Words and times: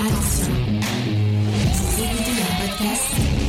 Attention, 0.00 0.52
vous 1.74 2.02
écoutez 2.04 2.40
un 2.40 2.66
podcast 2.66 3.47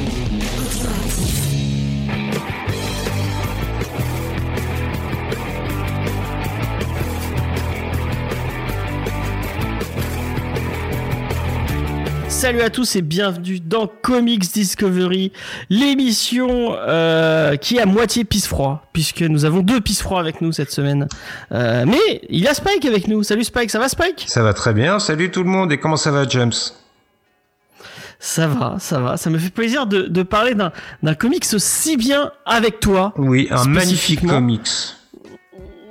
Salut 12.39 12.61
à 12.61 12.69
tous 12.69 12.95
et 12.95 13.01
bienvenue 13.01 13.59
dans 13.59 13.85
Comics 13.85 14.53
Discovery, 14.53 15.33
l'émission 15.69 16.73
euh, 16.73 17.57
qui 17.57 17.75
est 17.75 17.81
à 17.81 17.85
moitié 17.85 18.23
pisse 18.23 18.47
froid, 18.47 18.87
puisque 18.93 19.23
nous 19.23 19.43
avons 19.43 19.59
deux 19.59 19.81
pisse 19.81 20.01
froids 20.01 20.21
avec 20.21 20.39
nous 20.39 20.54
cette 20.54 20.71
semaine. 20.71 21.09
Euh, 21.51 21.83
mais 21.86 22.21
il 22.29 22.39
y 22.39 22.47
a 22.47 22.54
Spike 22.54 22.86
avec 22.86 23.09
nous. 23.09 23.23
Salut 23.23 23.43
Spike, 23.43 23.69
ça 23.69 23.77
va 23.77 23.89
Spike? 23.89 24.23
Ça 24.29 24.41
va 24.41 24.54
très 24.54 24.73
bien. 24.73 24.99
Salut 24.99 25.31
tout 25.31 25.43
le 25.43 25.49
monde. 25.49 25.73
Et 25.73 25.79
comment 25.79 25.97
ça 25.97 26.11
va, 26.11 26.25
James? 26.29 26.54
Ça 28.19 28.47
va, 28.47 28.78
ça 28.79 29.01
va. 29.01 29.17
Ça 29.17 29.29
me 29.29 29.37
fait 29.37 29.50
plaisir 29.50 29.86
de, 29.86 30.03
de 30.03 30.23
parler 30.23 30.53
d'un 30.56 31.15
comics 31.15 31.45
aussi 31.51 31.97
bien 31.97 32.31
avec 32.45 32.80
toi. 32.80 33.14
Oui, 33.17 33.50
un 33.52 33.66
magnifique 33.66 34.26
comics. 34.26 34.95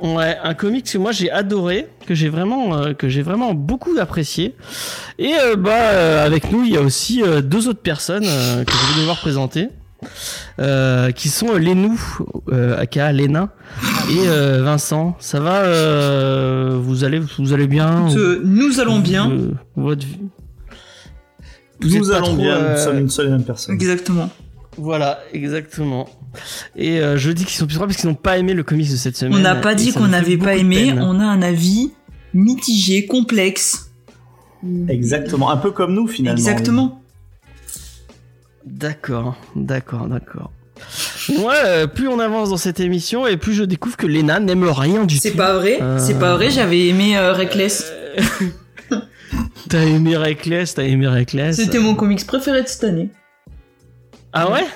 Ouais, 0.01 0.37
un 0.43 0.55
comics 0.55 0.85
que 0.93 0.99
moi 0.99 1.11
j'ai 1.11 1.31
adoré, 1.31 1.89
que 2.07 2.15
j'ai 2.15 2.29
vraiment, 2.29 2.77
euh, 2.77 2.93
que 2.95 3.09
j'ai 3.09 3.23
vraiment 3.23 3.53
beaucoup 3.55 3.97
apprécié. 3.99 4.55
Et 5.19 5.33
euh, 5.35 5.57
bah 5.57 5.71
euh, 5.73 6.25
avec 6.25 6.53
nous 6.53 6.63
il 6.65 6.73
y 6.73 6.77
a 6.77 6.83
aussi 6.83 7.23
euh, 7.23 7.41
deux 7.41 7.67
autres 7.69 7.83
personnes 7.83 8.25
euh, 8.27 8.65
que 8.65 8.73
je 8.73 8.95
vais 8.95 9.01
devoir 9.01 9.19
présenter, 9.19 9.71
euh, 10.61 11.11
qui 11.11 11.29
sont 11.29 11.49
euh, 11.55 11.59
Lénou, 11.59 12.01
euh, 12.53 12.79
aka 12.81 13.11
Léna, 13.11 13.49
et 14.09 14.29
euh, 14.29 14.63
Vincent. 14.63 15.17
Ça 15.19 15.41
va 15.41 15.63
euh, 15.63 16.79
Vous 16.81 17.03
allez, 17.03 17.21
vous 17.39 17.53
allez 17.53 17.67
bien 17.67 18.07
Euh, 18.17 18.41
nous 18.45 18.79
allons 18.79 19.01
bien. 19.01 19.29
Euh, 19.31 19.51
votre 19.75 20.07
Vous 21.81 21.99
Nous 21.99 22.13
allons 22.13 22.27
trop, 22.27 22.37
bien, 22.37 22.55
euh, 22.55 22.75
nous 22.77 22.81
sommes 22.85 22.99
une 22.99 23.11
seule 23.11 23.27
et 23.27 23.31
même 23.31 23.43
personne. 23.45 23.75
Exactement. 23.75 24.31
Voilà, 24.79 25.19
exactement. 25.33 26.09
Et 26.77 27.01
euh, 27.01 27.17
je 27.17 27.31
dis 27.31 27.45
qu'ils 27.45 27.57
sont 27.57 27.67
plus 27.67 27.75
trois 27.75 27.87
parce 27.87 27.99
qu'ils 27.99 28.09
n'ont 28.09 28.15
pas 28.15 28.39
aimé 28.39 28.55
le 28.55 28.63
comics 28.63 28.91
de 28.91 28.97
cette 28.97 29.17
semaine. 29.17 29.35
On 29.35 29.41
n'a 29.41 29.57
pas 29.57 29.75
dit 29.75 29.93
qu'on 29.93 30.09
n'avait 30.09 30.37
pas 30.37 30.57
aimé, 30.57 30.95
on 30.97 31.19
a 31.21 31.25
un 31.25 31.43
avis 31.43 31.93
mitigé, 32.33 33.07
complexe. 33.07 33.91
Exactement, 34.89 35.51
un 35.51 35.57
peu 35.57 35.71
comme 35.73 35.95
nous 35.95 36.07
finalement. 36.07 36.39
Exactement. 36.39 37.03
D'accord, 38.65 39.37
d'accord, 39.57 40.07
d'accord. 40.07 40.53
Moi, 41.39 41.55
euh, 41.65 41.87
plus 41.87 42.09
on 42.09 42.19
avance 42.21 42.51
dans 42.51 42.57
cette 42.57 42.81
émission 42.81 43.27
et 43.27 43.37
plus 43.37 43.55
je 43.55 43.65
découvre 43.65 43.97
que 43.97 44.07
Lena 44.07 44.41
n'aime 44.41 44.65
rien 44.65 45.05
du 45.05 45.17
tout. 45.17 45.21
C'est 45.23 45.33
pas 45.33 45.55
vrai, 45.55 45.79
Euh, 45.81 45.99
c'est 45.99 46.19
pas 46.19 46.35
vrai, 46.37 46.51
j'avais 46.51 46.87
aimé 46.89 47.17
euh, 47.17 47.33
Reckless. 47.33 47.93
T'as 49.69 49.83
aimé 49.83 50.17
Reckless, 50.17 50.75
t'as 50.75 50.85
aimé 50.85 51.07
Reckless. 51.07 51.57
C'était 51.57 51.79
mon 51.79 51.95
comics 51.95 52.27
préféré 52.27 52.63
de 52.63 52.69
cette 52.69 52.85
année. 52.85 53.11
Ah 54.41 54.53
ouais 54.53 54.67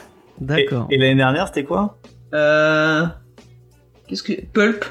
D'accord. 0.40 0.88
et 0.90 0.96
l'année 0.98 1.14
dernière, 1.14 1.46
c'était 1.46 1.62
quoi 1.62 1.98
Euh... 2.34 3.06
Qu'est-ce 4.08 4.24
que... 4.24 4.32
Pulp 4.52 4.84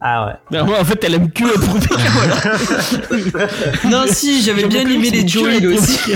Ah 0.00 0.38
ouais. 0.50 0.62
Moi, 0.64 0.80
en 0.80 0.84
fait, 0.84 1.04
elle 1.04 1.14
aime 1.14 1.30
que 1.30 1.44
le 1.44 1.52
voilà. 3.30 3.48
Non 3.90 4.04
si, 4.06 4.42
j'avais 4.42 4.66
bien 4.66 4.88
aimé 4.88 5.10
les 5.10 5.28
Joel 5.28 5.66
aussi. 5.66 6.12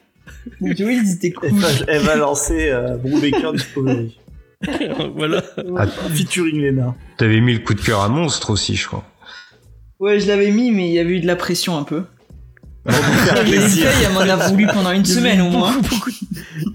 les 0.60 0.74
Joel, 0.74 1.02
ils 1.04 1.12
étaient 1.12 1.34
Elle 1.42 1.50
cool. 1.50 1.62
elle 1.86 2.02
va 2.02 2.16
lancer 2.16 2.70
euh, 2.70 2.96
Brubaker 2.96 3.52
Discovery. 3.52 4.18
voilà. 5.14 5.42
Featuring 6.14 6.62
Lena. 6.62 6.94
T'avais 7.18 7.40
mis 7.40 7.52
le 7.52 7.60
coup 7.60 7.74
de 7.74 7.80
cœur 7.82 8.00
à 8.00 8.08
monstre 8.08 8.50
aussi, 8.50 8.74
je 8.74 8.86
crois. 8.86 9.04
Ouais, 10.00 10.18
je 10.18 10.26
l'avais 10.28 10.50
mis, 10.50 10.70
mais 10.70 10.88
il 10.88 10.94
y 10.94 10.98
avait 10.98 11.18
eu 11.18 11.20
de 11.20 11.26
la 11.26 11.36
pression 11.36 11.76
un 11.76 11.82
peu. 11.84 12.04
Elle 12.88 14.12
m'en 14.12 14.20
a 14.20 14.48
voulu 14.48 14.66
pendant 14.66 14.92
une 14.92 15.04
semaine 15.04 15.40
au 15.42 15.50
moins. 15.50 15.72
beaucoup 15.78 16.10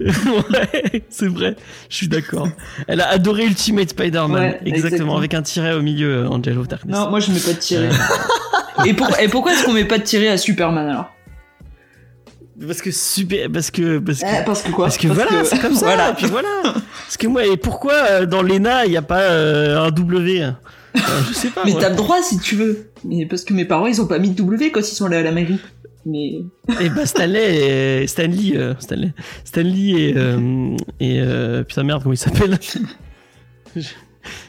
ouais, 0.00 1.04
c'est 1.08 1.28
vrai. 1.28 1.56
Je 1.88 1.96
suis 1.96 2.08
d'accord. 2.08 2.48
Elle 2.88 3.00
a 3.00 3.08
adoré 3.08 3.44
Ultimate 3.44 3.90
Spider-Man. 3.90 4.30
Ouais, 4.32 4.48
exactement, 4.64 4.76
exactement. 4.76 5.16
avec 5.16 5.34
un 5.34 5.42
tiret 5.42 5.72
au 5.74 5.82
milieu, 5.82 6.24
euh, 6.24 6.28
Angel 6.28 6.58
of 6.58 6.68
Darkness. 6.68 6.94
Non, 6.96 7.10
moi 7.10 7.20
je 7.20 7.30
mets 7.30 7.38
pas 7.40 7.52
de 7.52 7.58
tiret. 7.58 7.88
et, 8.86 8.94
pour- 8.94 9.18
et 9.18 9.28
pourquoi 9.28 9.52
est-ce 9.52 9.64
qu'on 9.64 9.72
met 9.72 9.84
pas 9.84 9.98
de 9.98 10.02
tiret 10.04 10.28
à 10.28 10.36
Superman 10.36 10.88
alors? 10.88 11.10
Parce 12.66 12.80
que 12.82 12.90
super, 12.92 13.48
parce 13.52 13.70
que 13.70 13.98
parce 13.98 14.20
que 14.20 14.26
Eh, 14.26 14.44
Parce 14.44 14.62
que 14.62 14.70
quoi? 14.70 14.84
Parce 14.86 14.96
que 14.98 15.08
voilà, 15.08 15.44
c'est 15.44 15.58
comme 15.58 15.74
ça. 15.74 15.86
Voilà. 15.86 16.10
Et 16.10 16.14
puis 16.14 16.26
voilà. 16.26 16.48
Parce 16.62 17.16
que 17.18 17.26
moi, 17.26 17.44
et 17.44 17.56
pourquoi 17.56 17.94
euh, 17.94 18.26
dans 18.26 18.42
l'ENA 18.42 18.84
il 18.86 18.90
n'y 18.90 18.96
a 18.96 19.02
pas 19.02 19.22
euh, 19.22 19.84
un 19.84 19.90
W? 19.90 20.42
Euh, 20.42 20.50
Je 21.28 21.34
sais 21.34 21.48
pas. 21.48 21.62
Mais 21.64 21.72
t'as 21.78 21.88
le 21.90 21.96
droit 21.96 22.22
si 22.22 22.38
tu 22.38 22.54
veux. 22.54 22.90
Mais 23.04 23.26
parce 23.26 23.42
que 23.44 23.52
mes 23.54 23.64
parents 23.64 23.86
ils 23.88 24.00
ont 24.00 24.06
pas 24.06 24.18
mis 24.20 24.30
de 24.30 24.36
W 24.36 24.70
quand 24.70 24.80
ils 24.80 24.84
sont 24.94 25.06
allés 25.06 25.16
à 25.16 25.22
la 25.22 25.32
mairie. 25.32 25.58
Mais 26.06 26.42
Et 26.80 26.88
bah 26.90 27.06
Stanley, 27.06 28.02
et, 28.02 28.06
Stanley, 28.06 28.56
euh, 28.56 28.74
Stanley, 28.78 29.12
Stanley 29.44 29.88
et 29.90 30.14
euh, 30.16 30.76
et 31.00 31.20
euh, 31.20 31.62
putain 31.64 31.82
merde 31.82 32.02
comment 32.02 32.12
il 32.12 32.18
s'appelle 32.18 32.58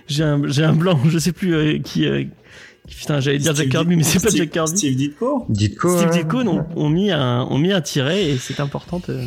J'ai 0.07 0.23
un 0.23 0.41
j'ai 0.47 0.63
un 0.63 0.73
blanc, 0.73 0.99
je 1.07 1.17
sais 1.17 1.31
plus 1.31 1.53
euh, 1.55 1.77
qui. 1.79 2.05
euh, 2.05 2.23
qui- 2.87 2.95
putain, 2.95 3.19
j'allais 3.19 3.39
dire 3.39 3.55
Jack 3.55 3.69
Kirby, 3.69 3.95
mais 3.95 4.03
c'est 4.03 4.21
pas 4.21 4.29
Jack 4.35 4.51
Kirby. 4.51 4.77
Steve 4.77 4.95
Ditko 4.95 5.47
quoi 5.81 5.97
Steve 5.97 6.11
Ditko 6.11 6.37
ont, 6.41 6.65
ont 6.75 6.89
mis 6.89 7.09
un 7.11 7.45
mis 7.57 7.71
un 7.73 7.81
tiret 7.81 8.25
et 8.29 8.37
c'est 8.37 8.59
important 8.59 9.01
de, 9.07 9.21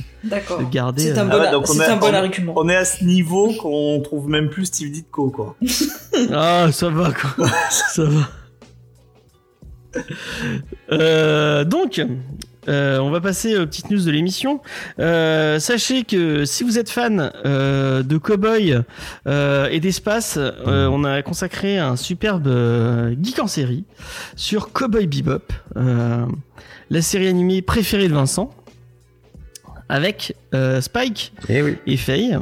garder. 0.71 1.03
C'est 1.03 1.19
euh, 1.19 1.23
un 1.25 1.29
Ah 1.29 1.37
bon, 1.37 1.41
ouais, 1.43 1.51
donc 1.51 1.65
on 1.69 1.75
est- 1.81 1.85
un 1.85 1.97
bon 1.97 2.07
on- 2.07 2.15
argument. 2.15 2.53
On 2.57 2.69
est 2.69 2.77
à 2.77 2.85
ce 2.85 3.05
niveau 3.05 3.53
qu'on 3.55 4.01
trouve 4.03 4.29
même 4.29 4.49
plus 4.49 4.67
Steve 4.67 4.93
Ditko, 4.93 5.31
quoi. 5.31 5.57
Ah, 6.33 6.69
ça 6.73 6.89
va 6.89 7.13
quoi. 7.13 7.47
ça 7.71 8.05
va. 8.05 8.31
Euh, 10.91 11.65
donc, 11.65 12.01
euh, 12.69 12.99
on 12.99 13.11
va 13.11 13.21
passer 13.21 13.57
aux 13.59 13.67
petites 13.67 13.91
news 13.91 14.05
de 14.05 14.11
l'émission. 14.11 14.61
Euh, 14.99 15.59
sachez 15.59 16.05
que 16.05 16.45
si 16.45 16.65
vous 16.65 16.79
êtes 16.79 16.91
fan 16.91 17.31
euh, 17.45 18.03
de 18.03 18.17
cowboy 18.19 18.77
et 19.27 19.81
d'espace, 19.81 20.39
on 20.67 21.05
a 21.05 21.23
consacré 21.23 21.79
un 21.79 21.97
superbe 21.97 22.49
geek 23.23 23.39
en 23.41 23.47
série 23.47 23.85
sur 24.37 24.73
Cowboy 24.73 25.07
Bebop, 25.07 25.53
la 25.77 27.03
série 27.03 27.29
animée 27.29 27.63
préférée 27.63 28.09
de 28.09 28.15
Vincent, 28.15 28.51
avec 29.89 30.35
Spike 30.81 31.33
Eh 31.49 31.63
oui. 31.63 31.77
et 31.87 31.97
Faye. 31.97 32.39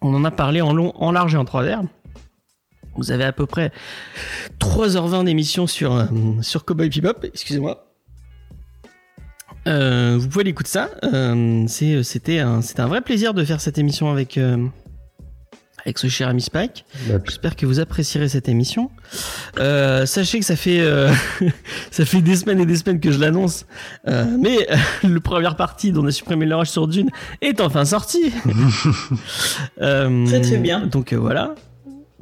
On 0.00 0.14
en 0.14 0.24
a 0.24 0.30
parlé 0.30 0.60
en 0.60 0.72
long, 0.72 0.92
en 0.96 1.10
large 1.10 1.34
et 1.34 1.38
en 1.38 1.44
trois 1.44 1.64
vers. 1.64 1.82
Vous 2.98 3.10
avez 3.12 3.24
à 3.24 3.32
peu 3.32 3.46
près 3.46 3.72
3h20 4.60 5.24
d'émission 5.24 5.66
sur, 5.66 5.94
euh, 5.94 6.04
sur 6.42 6.64
Cowboy 6.66 6.90
Bebop, 6.90 7.24
excusez-moi. 7.24 7.86
Euh, 9.66 10.16
vous 10.18 10.28
pouvez 10.28 10.44
l'écouter 10.44 10.70
ça. 10.70 10.90
Euh, 11.04 11.64
c'est- 11.68 12.02
c'était 12.02 12.38
un, 12.40 12.60
c'était 12.62 12.80
un 12.80 12.86
vrai 12.88 13.00
plaisir 13.00 13.34
de 13.34 13.44
faire 13.44 13.60
cette 13.60 13.76
émission 13.78 14.10
avec, 14.10 14.38
euh, 14.38 14.56
avec 15.84 15.98
ce 15.98 16.06
cher 16.08 16.28
ami 16.28 16.40
Spike. 16.40 16.84
Bah, 17.08 17.16
J'espère 17.24 17.54
que 17.54 17.66
vous 17.66 17.78
apprécierez 17.78 18.28
cette 18.28 18.48
émission. 18.48 18.90
Euh, 19.58 20.06
sachez 20.06 20.38
que 20.38 20.44
ça 20.44 20.56
fait 20.56 20.80
euh, 20.80 21.10
ça 21.90 22.04
fait 22.06 22.22
des 22.22 22.36
semaines 22.36 22.60
et 22.60 22.66
des 22.66 22.76
semaines 22.76 23.00
que 23.00 23.10
je 23.12 23.18
l'annonce, 23.18 23.66
euh, 24.06 24.24
mais 24.38 24.66
euh, 24.70 24.76
le 25.08 25.20
première 25.20 25.56
partie 25.56 25.92
dont 25.92 26.02
on 26.02 26.06
a 26.06 26.12
supprimé 26.12 26.46
l'orage 26.46 26.70
sur 26.70 26.88
Dune 26.88 27.10
est 27.42 27.60
enfin 27.60 27.84
sorti. 27.84 28.32
Euh, 29.80 30.26
Très, 30.26 30.56
bien. 30.58 30.86
Donc 30.86 31.12
euh, 31.12 31.16
voilà. 31.16 31.54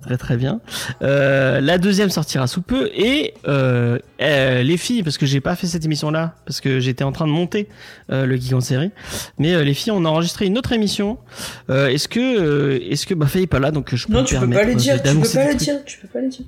Très 0.06 0.17
très 0.17 0.37
bien. 0.37 0.61
Euh, 1.03 1.61
la 1.61 1.78
deuxième 1.78 2.11
sortira 2.11 2.47
sous 2.47 2.62
peu 2.62 2.89
et 2.94 3.34
euh, 3.49 3.99
euh, 4.22 4.62
les 4.62 4.77
filles 4.77 5.03
parce 5.03 5.19
que 5.19 5.27
j'ai 5.27 5.41
pas 5.41 5.56
fait 5.56 5.67
cette 5.67 5.84
émission 5.84 6.11
là 6.12 6.37
parce 6.47 6.61
que 6.61 6.78
j'étais 6.78 7.03
en 7.05 7.11
train 7.12 7.27
de 7.27 7.33
monter 7.33 7.69
euh, 8.12 8.25
le 8.25 8.37
geek 8.37 8.53
en 8.53 8.61
série 8.61 8.93
mais 9.41 9.53
euh, 9.55 9.65
les 9.65 9.75
filles 9.75 9.91
on 9.93 10.05
a 10.05 10.09
enregistré 10.09 10.47
une 10.47 10.56
autre 10.59 10.72
émission 10.72 11.19
euh, 11.71 11.89
est-ce 11.89 12.06
que 12.06 12.21
euh, 12.21 12.78
est-ce 12.89 13.05
que 13.05 13.15
bah 13.15 13.27
Faye 13.27 13.43
est 13.43 13.47
pas 13.49 13.59
là 13.59 13.72
donc 13.72 13.93
je 13.95 14.06
peux 14.06 14.12
Non, 14.12 14.22
tu 14.22 14.39
peux 14.39 14.49
pas 14.49 14.65
euh, 14.65 14.75
dire, 14.75 15.03
tu 15.03 15.12
peux 15.15 15.21
pas 15.22 15.45
trucs. 15.47 15.56
dire, 15.56 15.84
tu 15.84 15.99
peux 15.99 16.09
pas 16.09 16.21
les 16.21 16.28
dire. 16.28 16.47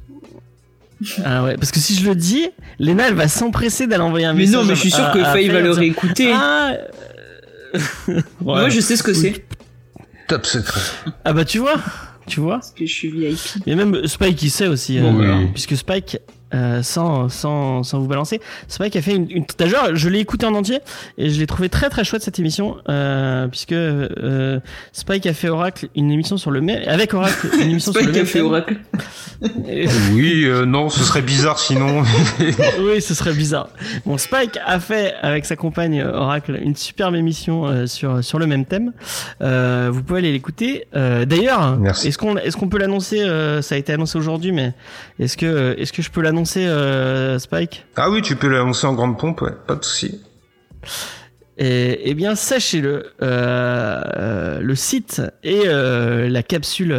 Ah 1.24 1.44
ouais, 1.44 1.56
parce 1.56 1.70
que 1.72 1.78
si 1.80 1.94
je 1.94 2.08
le 2.08 2.14
dis, 2.16 2.48
Léna, 2.80 3.08
elle 3.08 3.14
va 3.14 3.28
s'empresser 3.28 3.86
d'aller 3.86 4.02
envoyer 4.02 4.26
un 4.26 4.32
Mais 4.34 4.41
message. 4.47 4.54
non, 4.54 4.65
mais 4.65 4.74
je 4.74 4.80
suis 4.80 4.91
sûr 4.91 5.04
à- 5.04 5.12
que 5.12 5.22
Faye 5.24 5.48
va 5.48 5.60
le 5.60 5.71
réécouter. 5.72 6.33
Ah, 6.34 6.72
ouais. 8.09 8.22
Moi 8.41 8.68
je 8.68 8.80
sais 8.80 8.97
ce 8.97 9.03
que 9.03 9.12
c'est. 9.15 9.44
Top 10.28 10.44
secret. 10.47 10.80
Ah 11.24 11.33
bah 11.33 11.44
tu 11.44 11.59
vois, 11.59 11.77
tu 12.28 12.41
vois. 12.41 12.59
Parce 12.59 12.71
que 12.71 12.86
je 12.86 12.92
suis 12.92 13.10
VIP. 13.10 13.39
Mais 13.66 13.75
même 13.75 14.07
Spike 14.07 14.42
il 14.42 14.51
sait 14.51 14.69
aussi, 14.69 15.01
Bon, 15.01 15.21
euh, 15.21 15.47
puisque 15.53 15.77
Spike, 15.77 16.19
euh, 16.54 16.83
sans, 16.83 17.28
sans, 17.28 17.83
sans 17.83 17.98
vous 18.00 18.06
balancer, 18.06 18.41
Spike 18.68 18.97
a 18.97 19.03
fait 19.03 19.15
une, 19.15 19.30
une 19.30 19.45
d'ailleurs 19.59 19.95
je 19.97 20.09
l'ai 20.09 20.21
écouté 20.21 20.47
en 20.47 20.54
entier 20.54 20.78
et 21.18 21.28
je 21.30 21.39
l'ai 21.39 21.47
trouvé 21.47 21.68
très 21.68 21.89
très 21.91 22.04
chouette 22.04 22.22
cette 22.22 22.39
émission, 22.39 22.77
euh, 22.89 23.47
puisque 23.48 23.72
euh, 23.72 24.60
Spike 24.92 25.27
a 25.27 25.34
fait 25.34 25.48
Oracle 25.48 25.89
une 25.95 26.10
émission 26.10 26.36
sur 26.36 26.50
le 26.50 26.60
même, 26.60 26.80
avec 26.86 27.12
Oracle 27.15 27.48
une 27.60 27.71
émission 27.71 27.92
sur 27.92 28.00
le 28.00 28.06
Spike 28.06 28.16
même 28.16 28.24
a 28.24 28.28
fait. 28.28 28.41
Oracle. 28.41 28.77
Et- 29.68 29.86
Oui, 30.12 30.45
euh, 30.47 30.65
non, 30.65 30.89
ce 30.89 31.03
serait 31.04 31.22
bizarre 31.22 31.59
sinon. 31.59 32.03
oui, 32.80 33.00
ce 33.03 33.15
serait 33.15 33.34
bizarre. 33.34 33.68
Bon, 34.06 34.16
Spike 34.18 34.59
a 34.65 34.80
fait 34.80 35.15
avec 35.22 35.45
sa 35.45 35.54
compagne 35.56 36.03
Oracle 36.03 36.59
une 36.62 36.74
superbe 36.77 37.15
émission 37.15 37.66
euh, 37.66 37.86
sur 37.86 38.24
sur 38.24 38.39
le 38.39 38.47
même 38.47 38.65
thème. 38.65 38.92
Euh, 39.42 39.91
vous 39.92 40.03
pouvez 40.03 40.21
aller 40.21 40.33
l'écouter. 40.33 40.86
Euh, 40.97 41.24
D'ailleurs, 41.24 41.77
Merci. 41.78 42.09
est-ce 42.09 42.18
qu'on 42.18 42.36
est-ce 42.36 42.56
qu'on 42.56 42.68
peut 42.68 42.78
l'annoncer 42.78 43.21
euh, 43.21 43.60
Ça 43.62 43.74
a 43.74 43.78
été 43.78 43.92
annoncé 43.92 44.16
aujourd'hui, 44.18 44.53
mais 44.53 44.72
est-ce 45.21 45.36
que 45.36 45.77
est-ce 45.78 45.92
que 45.92 46.03
je 46.03 46.10
peux 46.10 46.21
l'annoncer 46.22 46.37
l'annoncer, 46.38 46.66
euh, 46.66 47.38
Spike? 47.40 47.84
Ah 47.96 48.10
oui, 48.10 48.22
tu 48.22 48.36
peux 48.36 48.46
l'annoncer 48.46 48.86
en 48.86 48.94
grande 48.94 49.18
pompe, 49.18 49.40
ouais, 49.42 49.54
pas 49.66 49.74
de 49.74 49.84
souci. 49.84 50.20
Eh 51.60 52.00
eh 52.04 52.14
bien, 52.14 52.36
sachez-le, 52.36 53.12
euh, 53.20 54.60
le 54.60 54.74
site 54.76 55.20
et 55.42 55.62
euh, 55.66 56.28
la 56.28 56.44
capsule, 56.44 56.96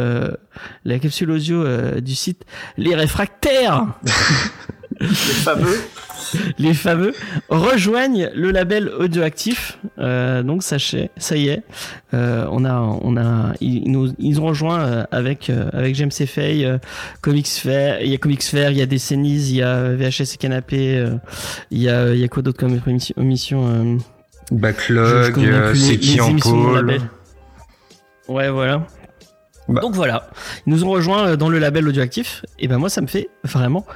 la 0.84 0.98
capsule 0.98 1.30
audio 1.30 1.64
du 2.02 2.14
site, 2.14 2.44
les 2.76 2.94
réfractaires, 2.94 3.86
Les 5.00 5.06
fameux. 5.08 5.80
les 6.58 6.74
fameux, 6.74 7.12
rejoignent 7.48 8.30
le 8.34 8.50
label 8.50 8.88
audioactif. 8.88 9.78
Euh, 9.98 10.42
donc 10.42 10.62
sachez, 10.62 11.10
ça 11.16 11.36
y 11.36 11.48
est, 11.48 11.62
euh, 12.14 12.46
on 12.50 12.64
a, 12.64 12.80
on 12.80 13.16
a, 13.16 13.52
ils 13.60 13.90
nous, 13.90 14.12
ils 14.18 14.40
ont 14.40 14.46
rejoint 14.46 14.80
euh, 14.80 15.04
avec 15.10 15.50
avec 15.72 15.94
James 15.94 16.12
Fay, 16.12 16.64
euh, 16.64 16.78
Comics 17.20 17.48
Fair, 17.48 18.02
il 18.02 18.10
y 18.10 18.14
a 18.14 18.18
Comics 18.18 18.42
Fair, 18.42 18.70
il 18.70 18.78
y 18.78 18.82
a 18.82 18.86
Décennies, 18.86 19.48
il 19.48 19.56
y 19.56 19.62
a 19.62 19.94
VHS 19.94 20.34
et 20.34 20.36
Canapé, 20.38 21.06
il 21.70 21.78
y 21.78 21.88
a, 21.88 22.12
il 22.12 22.20
y 22.20 22.24
a 22.24 22.28
quoi 22.28 22.42
d'autre 22.42 22.58
comme 22.58 22.80
émission, 23.16 23.98
Backlog, 24.50 25.34
c'est 25.74 25.98
qui 25.98 26.20
en 26.20 26.36
pôle. 26.36 27.00
Ouais, 28.28 28.48
voilà. 28.48 28.86
Bah. 29.70 29.80
Donc 29.82 29.94
voilà, 29.94 30.28
ils 30.66 30.72
nous 30.72 30.84
ont 30.84 30.90
rejoints 30.90 31.28
euh, 31.28 31.36
dans 31.36 31.48
le 31.48 31.58
label 31.58 31.86
audioactif. 31.86 32.44
Et 32.58 32.66
ben 32.66 32.78
moi, 32.78 32.90
ça 32.90 33.00
me 33.00 33.06
fait 33.06 33.28
vraiment 33.44 33.86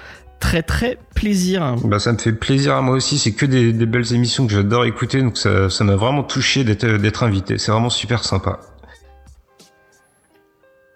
très 0.45 0.63
très 0.63 0.99
plaisir. 1.15 1.77
Bah 1.85 1.99
ça 1.99 2.13
me 2.13 2.19
fait 2.19 2.35
plaisir 2.35 2.75
à 2.75 2.83
moi 2.83 2.95
aussi, 2.95 3.17
c'est 3.17 3.33
que 3.33 3.47
des, 3.47 3.73
des 3.73 3.87
belles 3.87 4.13
émissions 4.13 4.47
que 4.47 4.53
j'adore 4.53 4.85
écouter, 4.85 5.23
donc 5.23 5.39
ça 5.39 5.71
ça 5.71 5.85
m'a 5.85 5.97
vraiment 5.97 6.23
touché 6.23 6.65
d'être 6.65 6.87
d'être 6.87 7.23
invité, 7.23 7.57
c'est 7.57 7.73
vraiment 7.73 7.89
super 7.89 8.23
sympa. 8.25 8.61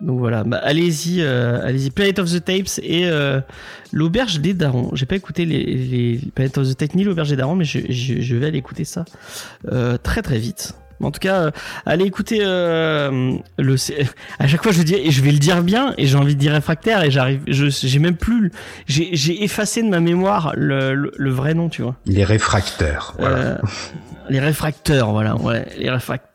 Donc 0.00 0.18
voilà, 0.20 0.44
bah, 0.44 0.60
allez-y, 0.62 1.22
euh, 1.22 1.66
allez-y. 1.66 1.90
Planet 1.90 2.18
of 2.20 2.30
the 2.30 2.44
Tapes 2.44 2.78
et 2.82 3.08
euh, 3.08 3.40
l'auberge 3.90 4.38
des 4.38 4.54
darons. 4.54 4.90
J'ai 4.92 5.06
pas 5.06 5.16
écouté 5.16 5.44
les, 5.44 5.64
les 5.64 6.20
Planet 6.34 6.58
of 6.58 6.68
the 6.68 6.76
Tapes 6.76 6.94
ni 6.94 7.02
l'auberge 7.02 7.30
des 7.30 7.36
darons, 7.36 7.56
mais 7.56 7.64
je, 7.64 7.80
je, 7.88 8.20
je 8.20 8.36
vais 8.36 8.46
aller 8.46 8.58
écouter 8.58 8.84
ça 8.84 9.04
euh, 9.72 9.96
très 9.96 10.22
très 10.22 10.38
vite. 10.38 10.74
En 11.00 11.10
tout 11.10 11.20
cas, 11.20 11.36
euh, 11.42 11.50
allez 11.86 12.04
écouter 12.04 12.40
euh, 12.42 13.36
le. 13.58 13.76
À 14.38 14.48
chaque 14.48 14.62
fois, 14.62 14.72
je 14.72 14.82
dis 14.82 14.94
et 14.94 15.10
je 15.10 15.22
vais 15.22 15.30
le 15.32 15.38
dire 15.38 15.62
bien 15.62 15.94
et 15.96 16.06
j'ai 16.06 16.16
envie 16.16 16.34
de 16.34 16.40
dire 16.40 16.52
réfractaire 16.52 17.02
et 17.04 17.10
j'arrive. 17.10 17.40
Je 17.46 17.66
j'ai 17.68 17.98
même 17.98 18.16
plus. 18.16 18.50
J'ai 18.86 19.10
j'ai 19.12 19.44
effacé 19.44 19.82
de 19.82 19.88
ma 19.88 20.00
mémoire 20.00 20.52
le, 20.56 20.94
le, 20.94 21.12
le 21.16 21.30
vrai 21.30 21.54
nom, 21.54 21.68
tu 21.68 21.82
vois. 21.82 21.96
Les 22.06 22.24
réfractaires, 22.24 23.14
voilà. 23.18 23.36
Euh, 23.36 23.56
les 24.28 24.40
réfracteurs, 24.40 25.12
voilà, 25.12 25.36
ouais, 25.36 25.66
les 25.78 25.88
réfracteurs. 25.90 26.27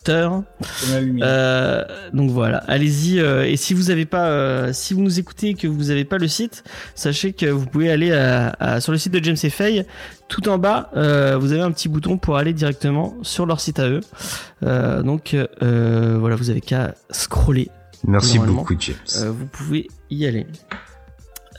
Euh, 1.23 1.83
donc 2.13 2.29
voilà, 2.31 2.57
allez-y. 2.67 3.19
euh, 3.19 3.45
et 3.47 3.55
si 3.57 3.73
vous 3.73 3.89
avez 3.89 4.05
pas, 4.05 4.27
euh, 4.27 4.71
si 4.73 4.93
vous 4.93 5.01
nous 5.01 5.19
écoutez 5.19 5.49
et 5.49 5.53
que 5.53 5.67
vous 5.67 5.85
n'avez 5.85 6.05
pas 6.05 6.17
le 6.17 6.27
site, 6.27 6.63
sachez 6.95 7.33
que 7.33 7.45
vous 7.45 7.65
pouvez 7.65 7.89
aller 7.91 8.11
à- 8.11 8.55
à- 8.59 8.81
sur 8.81 8.91
le 8.91 8.97
site 8.97 9.13
de 9.13 9.23
James 9.23 9.37
et 9.41 9.49
Faye. 9.49 9.85
Tout 10.27 10.49
en 10.49 10.57
bas, 10.57 10.89
euh, 10.95 11.37
vous 11.37 11.51
avez 11.53 11.61
un 11.61 11.71
petit 11.71 11.89
bouton 11.89 12.17
pour 12.17 12.37
aller 12.37 12.53
directement 12.53 13.15
sur 13.21 13.45
leur 13.45 13.59
site 13.59 13.79
à 13.79 13.87
eux. 13.87 14.01
Euh, 14.63 15.03
donc 15.03 15.35
euh, 15.35 16.17
voilà, 16.19 16.35
vous 16.35 16.49
avez 16.49 16.61
qu'à 16.61 16.95
scroller. 17.11 17.69
Merci 18.05 18.37
beaucoup 18.55 18.75
James. 18.79 18.95
Euh, 19.17 19.31
vous 19.31 19.45
pouvez 19.45 19.87
y 20.09 20.25
aller. 20.25 20.45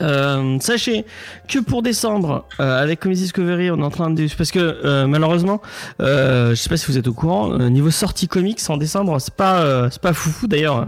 Euh, 0.01 0.59
sachez 0.61 1.05
que 1.49 1.61
pour 1.61 1.83
décembre, 1.83 2.47
euh, 2.59 2.83
avec 2.83 3.01
Comedy 3.01 3.23
Discovery, 3.23 3.71
on 3.71 3.79
est 3.79 3.83
en 3.85 3.91
train 3.91 4.11
de 4.11 4.27
parce 4.37 4.51
que 4.51 4.59
euh, 4.59 5.07
malheureusement, 5.07 5.63
euh, 6.01 6.51
je 6.51 6.55
sais 6.57 6.69
pas 6.69 6.77
si 6.77 6.87
vous 6.87 6.99
êtes 6.99 7.07
au 7.07 7.13
courant, 7.13 7.53
euh, 7.53 7.69
niveau 7.69 7.91
sortie 7.93 8.27
comics 8.27 8.59
en 8.69 8.77
décembre, 8.77 9.21
c'est 9.21 9.35
pas 9.35 9.61
euh, 9.63 9.89
c'est 9.91 10.03
pas 10.03 10.13
foufou 10.13 10.47
d'ailleurs. 10.49 10.87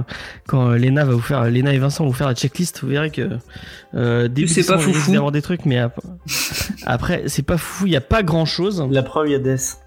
Quand 0.49 0.71
Lena 0.71 1.05
va 1.05 1.13
vous 1.13 1.21
faire, 1.21 1.45
Lena 1.45 1.73
et 1.73 1.79
Vincent 1.79 2.03
vont 2.05 2.11
vous 2.11 2.17
faire 2.17 2.27
la 2.27 2.35
checklist, 2.35 2.81
vous 2.83 2.89
verrez 2.89 3.11
que 3.11 3.29
euh, 3.95 4.27
début 4.29 4.49
C'est 4.49 4.67
pas 4.67 4.79
foufou. 4.79 5.13
d'avoir 5.13 5.31
des 5.33 5.43
trucs, 5.43 5.65
mais 5.67 5.79
ap- 5.79 6.01
après 6.85 7.25
c'est 7.27 7.43
pas 7.45 7.59
foufou, 7.59 7.87
il 7.87 7.93
y 7.93 7.97
a 7.97 8.01
pas 8.01 8.23
grand 8.25 8.45
chose. 8.45 8.85
La 8.91 9.03
preuve, 9.05 9.29
il 9.29 9.33
y 9.33 9.35
a 9.37 9.39
Death. 9.39 9.79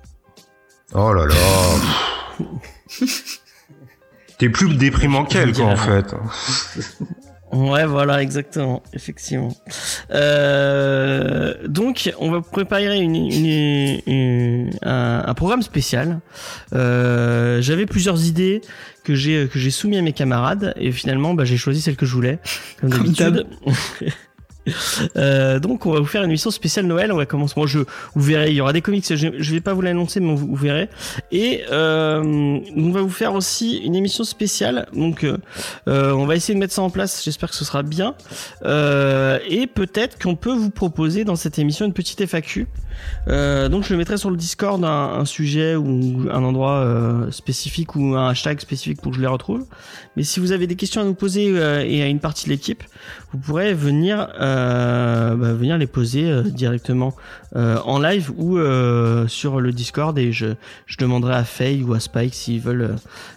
Oh 0.94 1.12
là 1.14 1.26
là. 1.26 1.36
T'es 4.38 4.50
plus 4.50 4.74
déprimant 4.76 5.26
qu'elle 5.26 5.54
quoi 5.54 5.66
en 5.66 5.76
fait. 5.76 6.16
Ouais, 7.52 7.86
voilà, 7.86 8.22
exactement, 8.22 8.84
effectivement. 8.94 9.50
Euh, 10.12 11.54
donc, 11.68 12.14
on 12.20 12.30
va 12.32 12.42
préparer 12.42 12.98
une, 13.00 13.16
une- 13.16 14.02
une- 14.06 14.70
un, 14.84 15.24
un 15.26 15.34
programme 15.34 15.62
spécial. 15.62 16.20
Euh, 16.74 17.62
J'avais 17.62 17.86
plusieurs 17.86 18.24
idées 18.26 18.62
que 19.04 19.16
j'ai 19.16 19.48
que 19.52 19.58
j'ai 19.58 19.72
soumis 19.72 19.98
à 19.98 20.02
mes 20.02 20.14
camarades 20.14 20.74
et 20.78 20.92
finalement, 20.92 21.34
bah, 21.34 21.44
j'ai 21.46 21.58
choisi 21.58 21.82
celle 21.82 21.96
que 21.96 22.06
je 22.06 22.14
voulais, 22.14 22.40
comme 22.80 22.90
Comme 22.92 23.12
d'habitude. 23.14 23.48
Euh, 25.18 25.60
donc 25.60 25.86
on 25.86 25.92
va 25.92 26.00
vous 26.00 26.06
faire 26.06 26.24
une 26.24 26.30
émission 26.30 26.52
spéciale 26.52 26.86
Noël. 26.86 27.12
On 27.12 27.18
va 27.18 27.26
commencer. 27.26 27.54
Moi, 27.58 27.68
je 27.68 27.80
vous 27.80 28.22
verrez. 28.22 28.50
Il 28.50 28.56
y 28.56 28.62
aura 28.62 28.74
des 28.74 28.82
comics. 28.82 29.06
Je, 29.08 29.28
je 29.38 29.52
vais 29.52 29.62
pas 29.62 29.74
vous 29.74 29.82
l'annoncer, 29.82 30.20
mais 30.20 30.34
vous, 30.36 30.56
verrez. 30.56 30.90
Et 31.32 31.64
euh, 31.72 32.60
on 32.76 32.92
va 32.92 33.02
vous 33.02 33.10
faire 33.10 33.34
aussi 33.34 33.78
une 33.78 33.96
émission 33.96 34.24
spéciale. 34.24 34.88
Donc 34.94 35.24
euh, 35.24 35.38
euh, 35.88 36.12
on 36.14 36.26
va 36.26 36.36
essayer 36.36 36.54
de 36.54 36.60
mettre 36.60 36.74
ça 36.74 36.82
en 36.82 36.90
place. 36.90 37.24
J'espère 37.24 37.50
que 37.50 37.56
ce 37.56 37.66
sera 37.66 37.84
bien. 37.84 38.16
Et 38.64 39.68
peut-être 39.68 40.22
qu'on 40.22 40.36
peut 40.36 40.54
vous 40.54 40.70
proposer 40.70 41.24
dans 41.24 41.36
cette 41.36 41.60
émission 41.60 41.86
une 41.86 41.94
petite 41.94 42.26
FAQ. 42.26 42.68
Euh, 43.28 43.70
donc 43.70 43.84
je 43.84 43.94
mettrai 43.96 44.18
sur 44.18 44.30
le 44.32 44.38
Discord 44.38 44.84
un, 44.84 44.88
un 45.20 45.26
sujet 45.26 45.76
ou 45.76 46.28
un 46.32 46.44
endroit 46.44 46.78
euh, 46.78 47.32
spécifique 47.32 47.96
ou 47.96 48.16
un 48.16 48.30
hashtag 48.30 48.60
spécifique 48.60 49.02
pour 49.02 49.12
que 49.12 49.18
je 49.18 49.22
les 49.22 49.28
retrouve. 49.28 49.66
Mais 50.16 50.24
si 50.24 50.40
vous 50.40 50.52
avez 50.52 50.68
des 50.68 50.76
questions 50.76 51.02
à 51.02 51.06
nous 51.06 51.14
poser 51.14 51.50
euh, 51.50 51.84
et 51.86 52.02
à 52.02 52.08
une 52.08 52.20
partie 52.20 52.46
de 52.46 52.50
l'équipe, 52.52 52.84
vous 53.32 53.38
pourrez 53.40 53.74
venir 53.74 54.28
bah, 54.40 55.54
venir 55.54 55.78
les 55.78 55.86
poser 55.88 56.42
directement 56.44 57.14
en 57.56 58.00
live 58.00 58.32
ou 58.38 58.58
sur 59.28 59.60
le 59.62 59.72
Discord 59.72 60.18
et 60.18 60.32
je, 60.32 60.48
je 60.88 60.98
demanderai 60.98 61.36
à 61.36 61.44
Faye 61.44 61.84
ou 61.84 61.94
à 61.94 62.00
Spike 62.00 62.34
s'ils 62.34 62.60
veulent 62.62 62.96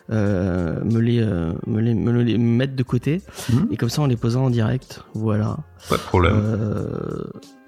me, 0.09 0.99
les, 0.99 1.21
me 1.67 1.81
les 1.81 1.95
me 1.95 2.23
les 2.23 2.39
mettre 2.39 2.75
de 2.75 2.83
côté 2.83 3.21
Mhm. 3.53 3.69
et 3.71 3.77
comme 3.77 3.91
ça 3.91 4.01
on 4.03 4.07
les 4.07 4.17
posera 4.17 4.43
en 4.43 4.51
direct. 4.51 5.01
Voilà. 5.15 5.59
Pas 5.89 5.97
de 5.97 6.03
problème. 6.03 6.37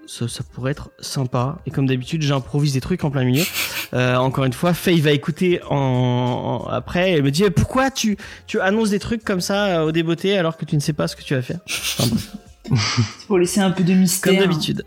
Ça, 0.07 0.29
ça 0.29 0.43
pourrait 0.53 0.73
être 0.73 0.91
sympa. 1.01 1.59
Et 1.67 1.71
comme 1.71 1.87
d'habitude, 1.87 2.23
j'improvise 2.23 2.75
des 2.75 2.81
trucs 2.81 3.05
en 3.05 3.11
plein 3.11 3.25
milieu. 3.25 3.43
Euh, 3.95 4.17
encore 4.17 4.45
une 4.45 4.53
fois, 4.53 4.75
Faye 4.75 5.01
va 5.01 5.13
écouter 5.13 5.61
en, 5.71 5.77
en- 5.77 6.67
après. 6.69 7.13
Elle 7.13 7.23
me 7.23 7.31
dit 7.31 7.45
pourquoi 7.51 7.91
tu 7.91 8.17
tu 8.47 8.61
annonces 8.61 8.91
des 8.91 8.99
trucs 8.99 9.25
comme 9.25 9.41
ça 9.41 9.67
euh, 9.81 9.85
au 9.87 9.93
débeauté 9.93 10.37
alors 10.37 10.57
que 10.57 10.65
tu 10.65 10.75
ne 10.77 10.81
sais 10.81 10.93
pas 10.93 11.09
ce 11.09 11.17
que 11.17 11.23
tu 11.23 11.35
vas 11.35 11.43
faire? 11.43 11.61
Enfin, 11.99 12.17
C'est 12.67 13.27
pour 13.27 13.39
laisser 13.39 13.61
un 13.61 13.71
peu 13.71 13.83
de 13.85 13.95
mystère. 13.95 14.33
comme 14.33 14.41
d'habitude. 14.41 14.85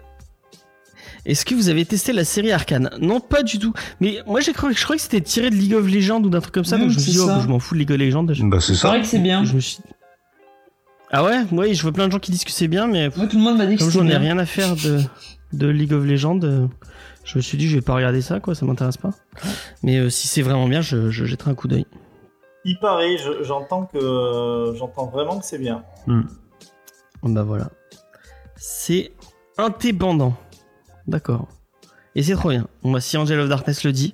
Est-ce 1.25 1.43
que 1.45 1.55
vous 1.55 1.67
avez 1.67 1.83
testé 1.83 2.13
la 2.13 2.23
série 2.23 2.51
Arcane 2.53 2.89
Non, 3.01 3.19
pas 3.19 3.43
du 3.43 3.59
tout. 3.59 3.73
Mais 3.99 4.19
moi, 4.27 4.39
j'ai 4.39 4.53
cru, 4.53 4.73
je 4.73 4.81
croyais 4.81 4.97
que 4.97 5.03
c'était 5.03 5.19
tiré 5.19 5.49
de 5.49 5.56
League 5.56 5.73
of 5.73 5.85
Legends 5.85 6.21
ou 6.23 6.30
d'un 6.30 6.39
truc 6.39 6.53
comme 6.53 6.63
ça. 6.63 6.77
Donc 6.77 6.89
je 6.89 6.95
me 6.95 6.99
suis 7.01 7.11
dit, 7.11 7.19
oh, 7.19 7.30
je 7.42 7.47
m'en 7.47 7.59
fous 7.59 7.73
de 7.73 7.80
League 7.80 7.92
of 7.92 7.97
Legends. 7.97 8.27
Je, 8.33 8.44
Bah 8.45 8.59
c'est 8.61 8.73
vrai 8.75 9.01
que 9.01 9.07
c'est 9.07 9.19
bien. 9.19 9.44
je 9.44 9.53
me 9.56 9.59
suis. 9.59 9.80
Ah 11.11 11.23
ouais, 11.23 11.44
oui, 11.52 11.73
je 11.73 11.81
vois 11.81 11.92
plein 11.94 12.07
de 12.07 12.11
gens 12.11 12.19
qui 12.19 12.31
disent 12.31 12.44
que 12.44 12.52
c'est 12.52 12.68
bien, 12.68 12.87
mais 12.87 13.09
Moi, 13.16 13.28
tout 13.28 13.37
le 13.37 13.44
monde 13.44 13.57
m'a 13.57 13.66
dit 13.66 13.76
que 13.76 13.80
comme 13.81 13.92
j'en 13.92 14.06
ai 14.06 14.09
bien. 14.09 14.19
rien 14.19 14.37
à 14.40 14.45
faire 14.45 14.76
de, 14.76 14.99
de 15.54 15.68
League 15.68 15.94
of 15.94 16.04
Legends, 16.06 16.40
euh, 16.44 16.68
je 17.23 17.37
me 17.37 17.42
suis 17.42 17.57
dit 17.57 17.68
je 17.69 17.76
vais 17.76 17.81
pas 17.81 17.94
regarder 17.95 18.21
ça 18.21 18.40
quoi, 18.42 18.56
ça 18.56 18.66
m'intéresse 18.66 18.97
pas. 18.97 19.11
Mais 19.83 19.97
euh, 19.97 20.09
si 20.09 20.28
c'est 20.28 20.42
vraiment 20.42 20.68
bien, 20.68 20.81
je, 20.81 21.09
je 21.09 21.26
jetterai 21.26 21.52
un 21.52 21.56
coup 21.56 21.68
d'œil. 21.69 21.85
Il 22.66 22.78
paraît, 22.80 23.18
je- 23.18 23.44
j'entends 23.44 23.85
que 23.85 24.73
j'entends 24.78 25.06
vraiment 25.07 25.40
que 25.40 25.45
c'est 25.45 25.57
bien. 25.59 25.83
Bah 27.23 27.44
voilà. 27.44 27.69
C'est 28.57 29.14
indépendant. 29.57 30.35
D'accord. 31.07 31.47
Et 32.16 32.23
c'est 32.23 32.33
trop 32.33 32.49
bien. 32.49 32.68
Bon, 32.83 32.92
bah, 32.92 32.99
si 32.99 33.16
Angel 33.18 33.40
of 33.40 33.47
Darkness 33.47 33.83
le 33.85 33.92
dit, 33.94 34.14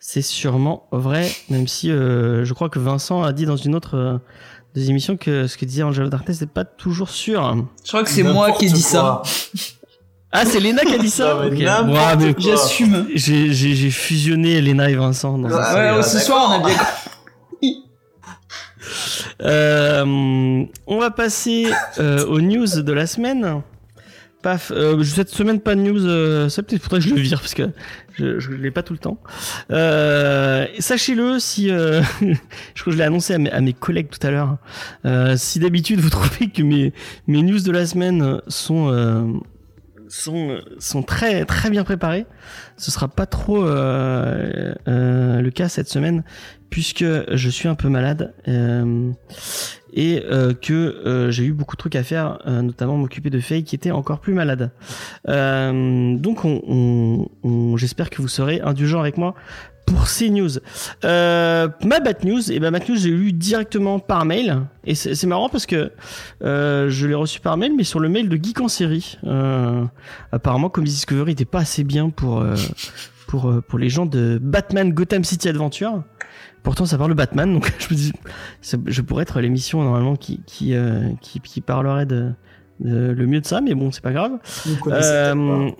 c'est 0.00 0.22
sûrement 0.22 0.88
vrai, 0.90 1.28
même 1.50 1.68
si 1.68 1.90
euh, 1.92 2.44
je 2.44 2.52
crois 2.54 2.68
que 2.68 2.78
Vincent 2.80 3.22
a 3.22 3.32
dit 3.32 3.46
dans 3.46 3.56
une 3.56 3.74
autre 3.74 3.96
euh, 3.96 4.18
des 4.76 4.90
émissions 4.90 5.16
que 5.16 5.46
ce 5.46 5.56
que 5.56 5.64
disait 5.64 5.82
Angel 5.82 6.04
of 6.04 6.10
Darkness 6.10 6.40
n'est 6.40 6.46
pas 6.46 6.64
toujours 6.64 7.10
sûr. 7.10 7.66
Je 7.84 7.88
crois 7.88 8.02
que 8.04 8.10
c'est 8.10 8.22
moi 8.22 8.52
qui 8.52 8.66
ai 8.66 8.70
dit 8.70 8.82
ça. 8.82 9.22
Ah, 10.32 10.44
c'est 10.44 10.60
Lena 10.60 10.82
qui 10.84 10.94
a 10.94 10.98
dit 10.98 11.08
ça 11.10 11.34
Non, 11.34 11.40
mais 11.50 11.56
Ok. 11.56 11.62
n'importe 11.62 11.88
Ouais, 11.96 12.16
mais 12.26 12.34
quoi. 12.34 12.42
J'assume. 12.44 13.06
J'ai 13.14 13.52
j'ai- 13.54 13.74
j'ai 13.74 13.90
fusionné 13.90 14.60
Lena 14.60 14.90
et 14.90 14.94
Vincent. 14.94 15.38
Dans 15.38 15.48
Ouais, 15.48 16.02
ce 16.02 16.18
soir, 16.18 16.48
on 16.50 16.64
a 16.64 16.66
bien 16.66 16.76
Euh, 19.42 20.64
on 20.86 20.98
va 20.98 21.10
passer 21.10 21.68
euh, 21.98 22.24
aux 22.26 22.40
news 22.40 22.66
de 22.82 22.92
la 22.92 23.06
semaine. 23.06 23.62
Paf, 24.46 24.70
euh, 24.70 25.02
cette 25.02 25.30
semaine 25.30 25.58
pas 25.58 25.74
de 25.74 25.80
news, 25.80 26.06
euh, 26.06 26.48
ça 26.48 26.62
peut-être 26.62 26.80
faudrait 26.80 27.00
que 27.00 27.04
je 27.08 27.12
le 27.12 27.20
vire 27.20 27.40
parce 27.40 27.52
que 27.52 27.68
je, 28.14 28.38
je 28.38 28.52
l'ai 28.52 28.70
pas 28.70 28.84
tout 28.84 28.92
le 28.92 29.00
temps. 29.00 29.18
Euh, 29.72 30.68
Sachez-le 30.78 31.40
si, 31.40 31.66
je 31.68 32.04
crois 32.04 32.84
que 32.84 32.90
je 32.92 32.96
l'ai 32.96 33.02
annoncé 33.02 33.34
à 33.34 33.60
mes, 33.60 33.72
collègues 33.72 34.08
tout 34.08 34.24
à 34.24 34.30
l'heure. 34.30 34.58
Euh, 35.04 35.34
si 35.36 35.58
d'habitude 35.58 35.98
vous 35.98 36.10
trouvez 36.10 36.48
que 36.48 36.62
mes 36.62 36.92
mes 37.26 37.42
news 37.42 37.58
de 37.58 37.72
la 37.72 37.86
semaine 37.86 38.40
sont 38.46 39.42
sont 40.08 40.60
sont 40.78 41.02
très 41.02 41.44
très 41.44 41.68
bien 41.68 41.82
préparées, 41.82 42.26
ce 42.76 42.92
sera 42.92 43.08
pas 43.08 43.26
trop 43.26 43.64
le 43.64 45.50
cas 45.50 45.68
cette 45.68 45.88
semaine 45.88 46.22
puisque 46.70 47.04
je 47.34 47.48
suis 47.48 47.68
un 47.68 47.74
peu 47.74 47.88
malade 47.88 48.34
euh, 48.48 49.10
et 49.94 50.22
euh, 50.30 50.52
que 50.52 50.72
euh, 50.74 51.30
j'ai 51.30 51.44
eu 51.44 51.52
beaucoup 51.52 51.74
de 51.76 51.78
trucs 51.80 51.96
à 51.96 52.02
faire, 52.02 52.38
euh, 52.46 52.60
notamment 52.62 52.96
m'occuper 52.96 53.30
de 53.30 53.40
Faye 53.40 53.64
qui 53.64 53.74
était 53.74 53.90
encore 53.92 54.20
plus 54.20 54.34
malade. 54.34 54.70
Euh, 55.28 56.16
donc, 56.16 56.44
on, 56.44 56.60
on- 56.68 57.28
on- 57.48 57.76
j'espère 57.76 58.10
que 58.10 58.20
vous 58.20 58.28
serez 58.28 58.60
indulgents 58.60 59.00
avec 59.00 59.16
moi 59.16 59.34
pour 59.86 60.08
ces 60.08 60.30
news. 60.30 60.50
Euh, 61.04 61.68
ma 61.84 62.00
bad 62.00 62.24
news, 62.24 62.50
et 62.50 62.58
ben 62.58 62.72
bad 62.72 62.88
news 62.88 62.96
j'ai 62.96 63.08
eu 63.10 63.32
directement 63.32 64.00
par 64.00 64.24
mail 64.24 64.62
et 64.84 64.96
c'est 64.96 65.14
c'est 65.14 65.28
marrant 65.28 65.48
parce 65.48 65.64
que 65.64 65.92
je 66.42 67.06
l'ai 67.06 67.14
reçu 67.14 67.38
par 67.40 67.56
mail, 67.56 67.72
mais 67.76 67.84
sur 67.84 68.00
le 68.00 68.08
mail 68.08 68.28
de 68.28 68.36
Geek 68.36 68.60
en 68.60 68.66
série. 68.68 69.16
Apparemment, 70.32 70.68
Comedy 70.70 70.92
Discovery 70.92 71.30
n'était 71.32 71.44
pas 71.44 71.60
assez 71.60 71.84
bien 71.84 72.10
pour 72.10 72.44
pour 73.26 73.50
euh, 73.50 73.60
pour 73.60 73.78
les 73.78 73.88
gens 73.88 74.06
de 74.06 74.38
Batman 74.42 74.92
Gotham 74.92 75.24
City 75.24 75.48
Adventure. 75.48 76.02
Pourtant, 76.62 76.84
ça 76.84 76.98
parle 76.98 77.10
de 77.10 77.16
Batman, 77.16 77.52
donc 77.52 77.72
je 77.78 77.94
me 77.94 77.98
dis, 77.98 78.12
je 78.86 79.00
pourrais 79.02 79.22
être 79.22 79.40
l'émission 79.40 79.82
normalement 79.82 80.16
qui 80.16 80.40
qui, 80.46 80.74
euh, 80.74 81.10
qui 81.20 81.40
qui 81.40 81.60
parlerait 81.60 82.06
de, 82.06 82.32
de- 82.80 83.12
le 83.12 83.26
mieux 83.26 83.40
de 83.40 83.46
ça, 83.46 83.60
mais 83.60 83.74
bon, 83.74 83.92
c'est 83.92 84.02
pas 84.02 84.12
grave. 84.12 84.32
Euh, 84.88 85.34
pas. 85.70 85.76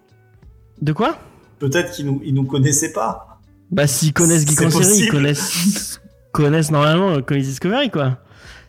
de 0.82 0.92
quoi? 0.92 1.18
Peut-être 1.58 1.90
qu'ils 1.92 2.06
nous, 2.06 2.20
ils 2.24 2.34
nous 2.34 2.44
connaissaient 2.44 2.92
pas. 2.92 3.40
Bah 3.70 3.86
s'ils 3.88 4.12
connaissent 4.12 4.46
Geek 4.46 4.62
en 4.62 4.70
série, 4.70 4.98
ils 5.06 5.10
connaissent 5.10 6.00
connaissent 6.32 6.70
normalement 6.70 7.10
euh, 7.14 7.20
Comedy 7.20 7.48
Discovery 7.48 7.90
quoi. 7.90 8.18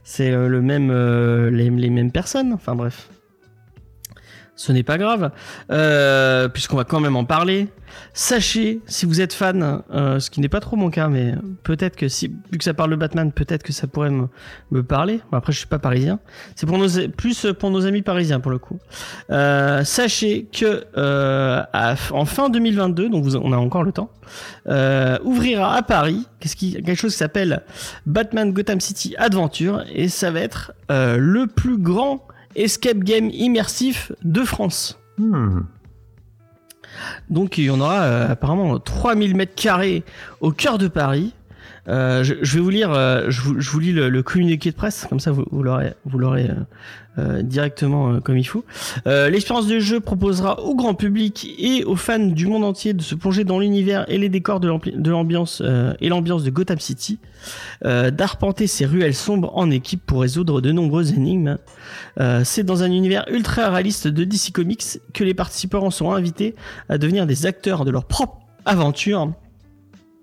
C'est 0.03 0.31
euh, 0.31 0.47
le 0.47 0.61
même 0.61 0.91
les, 1.51 1.69
les 1.69 1.89
mêmes 1.89 2.11
personnes. 2.11 2.53
Enfin 2.53 2.73
bref. 2.75 3.09
Ce 4.57 4.71
n'est 4.71 4.83
pas 4.83 4.97
grave, 4.97 5.31
euh, 5.71 6.49
puisqu'on 6.49 6.75
va 6.75 6.83
quand 6.83 6.99
même 6.99 7.15
en 7.15 7.25
parler. 7.25 7.69
Sachez, 8.13 8.81
si 8.85 9.05
vous 9.05 9.21
êtes 9.21 9.31
fan, 9.31 9.81
euh, 9.93 10.19
ce 10.19 10.29
qui 10.29 10.41
n'est 10.41 10.49
pas 10.49 10.59
trop 10.59 10.75
mon 10.75 10.89
cas, 10.89 11.07
mais 11.07 11.35
peut-être 11.63 11.95
que 11.95 12.09
si, 12.09 12.27
vu 12.51 12.57
que 12.57 12.63
ça 12.63 12.73
parle 12.73 12.91
de 12.91 12.95
Batman, 12.95 13.31
peut-être 13.31 13.63
que 13.63 13.71
ça 13.71 13.87
pourrait 13.87 14.09
me, 14.09 14.27
me 14.71 14.83
parler. 14.83 15.21
Bon, 15.31 15.37
après, 15.37 15.53
je 15.53 15.59
suis 15.59 15.67
pas 15.67 15.79
parisien. 15.79 16.19
C'est 16.55 16.65
pour 16.65 16.77
nos, 16.77 16.87
plus 17.15 17.47
pour 17.57 17.69
nos 17.69 17.85
amis 17.85 18.01
parisiens 18.01 18.39
pour 18.39 18.51
le 18.51 18.57
coup. 18.57 18.79
Euh, 19.29 19.83
sachez 19.83 20.47
que 20.51 20.85
euh, 20.97 21.63
en 22.11 22.25
fin 22.25 22.49
2022, 22.49 23.09
donc 23.09 23.23
vous, 23.23 23.35
on 23.35 23.53
a 23.53 23.57
encore 23.57 23.83
le 23.83 23.91
temps, 23.91 24.09
euh, 24.67 25.17
ouvrira 25.23 25.75
à 25.75 25.81
Paris 25.81 26.27
qu'est-ce 26.39 26.55
qui, 26.55 26.73
quelque 26.73 26.95
chose 26.95 27.13
qui 27.13 27.19
s'appelle 27.19 27.63
Batman 28.05 28.51
Gotham 28.51 28.79
City 28.79 29.15
Adventure 29.17 29.83
et 29.93 30.09
ça 30.09 30.31
va 30.31 30.41
être 30.41 30.73
euh, 30.91 31.17
le 31.17 31.47
plus 31.47 31.77
grand 31.77 32.27
escape 32.57 32.99
game 32.99 33.29
immersif 33.31 34.11
de 34.23 34.43
France. 34.43 34.99
Hmm. 35.17 35.61
Donc 37.29 37.57
il 37.57 37.65
y 37.65 37.69
en 37.69 37.79
aura 37.79 38.03
euh, 38.03 38.31
apparemment 38.31 38.79
3000 38.79 39.35
mètres 39.35 39.55
carrés 39.55 40.03
au 40.41 40.51
cœur 40.51 40.77
de 40.77 40.87
Paris. 40.87 41.33
Euh, 41.87 42.23
je, 42.23 42.35
je 42.41 42.55
vais 42.55 42.59
vous 42.59 42.69
lire, 42.69 42.91
euh, 42.91 43.29
je, 43.29 43.41
vous, 43.41 43.59
je 43.61 43.69
vous 43.69 43.79
lis 43.79 43.93
le, 43.93 44.09
le 44.09 44.23
communiqué 44.23 44.71
de 44.71 44.75
presse, 44.75 45.05
comme 45.09 45.19
ça 45.21 45.31
vous, 45.31 45.45
vous 45.51 45.63
l'aurez, 45.63 45.93
vous 46.05 46.17
l'aurez 46.17 46.49
euh, 47.19 47.41
directement 47.41 48.13
euh, 48.13 48.19
comme 48.19 48.37
il 48.37 48.43
faut. 48.43 48.63
Euh, 49.07 49.29
L'expérience 49.29 49.65
de 49.65 49.79
jeu 49.79 49.99
proposera 49.99 50.61
au 50.61 50.75
grand 50.75 50.93
public 50.93 51.55
et 51.57 51.83
aux 51.83 51.95
fans 51.95 52.19
du 52.19 52.45
monde 52.45 52.63
entier 52.63 52.93
de 52.93 53.01
se 53.01 53.15
plonger 53.15 53.43
dans 53.43 53.59
l'univers 53.59 54.05
et 54.07 54.19
les 54.19 54.29
décors 54.29 54.59
de 54.59 54.67
l'ambiance 55.09 55.61
de 55.61 56.49
Gotham 56.49 56.79
City, 56.79 57.19
d'arpenter 57.83 58.67
ces 58.67 58.85
ruelles 58.85 59.15
sombres 59.15 59.51
en 59.55 59.71
équipe 59.71 60.05
pour 60.05 60.21
résoudre 60.21 60.61
de 60.61 60.71
nombreuses 60.71 61.13
énigmes. 61.13 61.57
C'est 62.43 62.63
dans 62.63 62.83
un 62.83 62.91
univers 62.91 63.25
ultra 63.31 63.69
réaliste 63.69 64.07
de 64.07 64.23
DC 64.23 64.51
Comics 64.53 64.99
que 65.13 65.23
les 65.23 65.33
participants 65.33 65.89
sont 65.89 66.11
invités 66.11 66.55
à 66.89 66.97
devenir 66.97 67.25
des 67.25 67.45
acteurs 67.45 67.85
de 67.85 67.91
leur 67.91 68.05
propre 68.05 68.39
aventure 68.65 69.31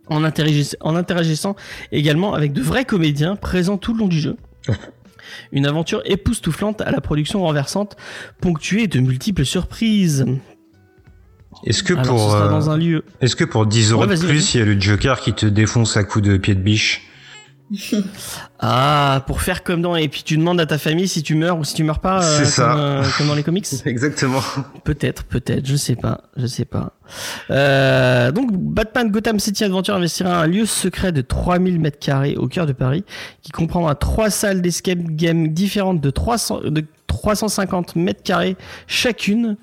en 0.09 0.25
interagissant 0.25 1.57
également 1.93 2.35
avec 2.35 2.53
de 2.53 2.63
vrais 2.63 2.85
comédiens 2.85 3.37
présents 3.37 3.79
tout 3.79 3.95
le 3.95 4.01
long 4.01 4.09
du 4.09 4.21
jeu. 4.21 4.37
Une 5.53 5.67
aventure 5.67 6.03
époustouflante 6.05 6.81
à 6.81 6.91
la 6.91 7.01
production 7.01 7.43
renversante, 7.43 7.97
ponctuée 8.41 8.87
de 8.87 9.01
multiples 9.01 9.45
surprises. 9.45 10.25
Est-ce 11.65 11.83
que 11.83 11.95
Alors, 11.95 12.07
pour 12.07 12.31
sera 12.31 12.47
euh, 12.47 12.51
dans 12.51 12.71
un 12.71 12.77
lieu. 12.77 13.05
est-ce 13.21 13.37
que 13.37 13.45
pour 13.45 13.67
10 13.67 13.93
euros 13.93 14.07
Ouais, 14.07 14.17
de 14.17 14.27
plus, 14.27 14.55
il 14.55 14.59
y 14.59 14.63
a 14.63 14.67
le 14.67 14.79
Joker 14.79 15.21
qui 15.21 15.33
te 15.33 15.47
défonce 15.47 15.97
à 15.97 16.05
coups 16.05 16.25
de 16.27 16.37
pied 16.37 16.55
de 16.55 16.61
biche? 16.61 17.09
Ah, 18.61 19.25
pour 19.27 19.41
faire 19.43 19.63
comme 19.63 19.83
dans. 19.83 19.97
Et 19.97 20.09
puis 20.09 20.23
tu 20.23 20.37
demandes 20.37 20.61
à 20.61 20.67
ta 20.67 20.79
famille 20.79 21.09
si 21.09 21.23
tu 21.23 21.35
meurs 21.35 21.59
ou 21.59 21.65
si 21.65 21.75
tu 21.75 21.83
meurs 21.83 21.99
pas. 21.99 22.23
euh, 22.23 22.39
C'est 22.39 22.45
ça. 22.45 22.69
Comme, 22.69 22.81
euh, 22.81 23.03
comme 23.19 23.27
dans 23.29 23.35
les 23.35 23.43
comics. 23.43 23.67
Exactement. 23.85 24.41
Peut-être, 24.85 25.25
peut-être, 25.25 25.67
je 25.67 25.77
sais 25.77 25.97
pas, 25.97 26.23
je 26.37 26.47
sais 26.47 26.65
pas. 26.65 26.93
Euh, 27.51 28.31
donc, 28.33 28.53
Batman 28.53 29.11
Gotham 29.11 29.39
City 29.41 29.65
Adventure 29.65 29.95
investira 29.95 30.43
un 30.43 30.47
lieu 30.47 30.67
secret 30.67 31.13
de 31.13 31.21
3000 31.21 31.81
mètres 31.81 31.99
carrés 31.99 32.37
au 32.37 32.49
cœur 32.49 32.67
de 32.67 32.73
Paris, 32.73 33.05
qui 33.43 33.51
comprendra 33.51 33.95
trois 33.95 34.31
salles 34.31 34.63
d'escape 34.63 34.99
game 34.99 35.49
différentes 35.49 36.01
de 36.01 36.11
300, 36.11 36.61
de 36.67 36.85
350 37.07 37.97
mètres 37.97 38.23
carrés 38.23 38.57
chacune, 38.87 39.57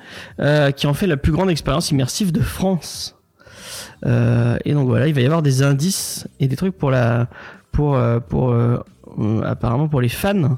qui 0.75 0.87
en 0.87 0.93
fait 0.93 1.07
la 1.07 1.17
plus 1.17 1.31
grande 1.31 1.49
expérience 1.49 1.91
immersive 1.91 2.31
de 2.31 2.41
France. 2.41 3.15
Et 4.05 4.73
donc 4.73 4.87
voilà, 4.87 5.07
il 5.07 5.13
va 5.13 5.21
y 5.21 5.25
avoir 5.25 5.41
des 5.41 5.61
indices 5.63 6.27
et 6.39 6.47
des 6.47 6.55
trucs 6.55 6.77
pour 6.77 6.91
la, 6.91 7.27
pour, 7.71 7.95
euh, 7.95 8.19
pour, 8.19 8.51
euh, 8.51 8.77
euh, 9.19 9.41
apparemment 9.43 9.87
pour 9.87 10.01
les 10.01 10.09
fans, 10.09 10.57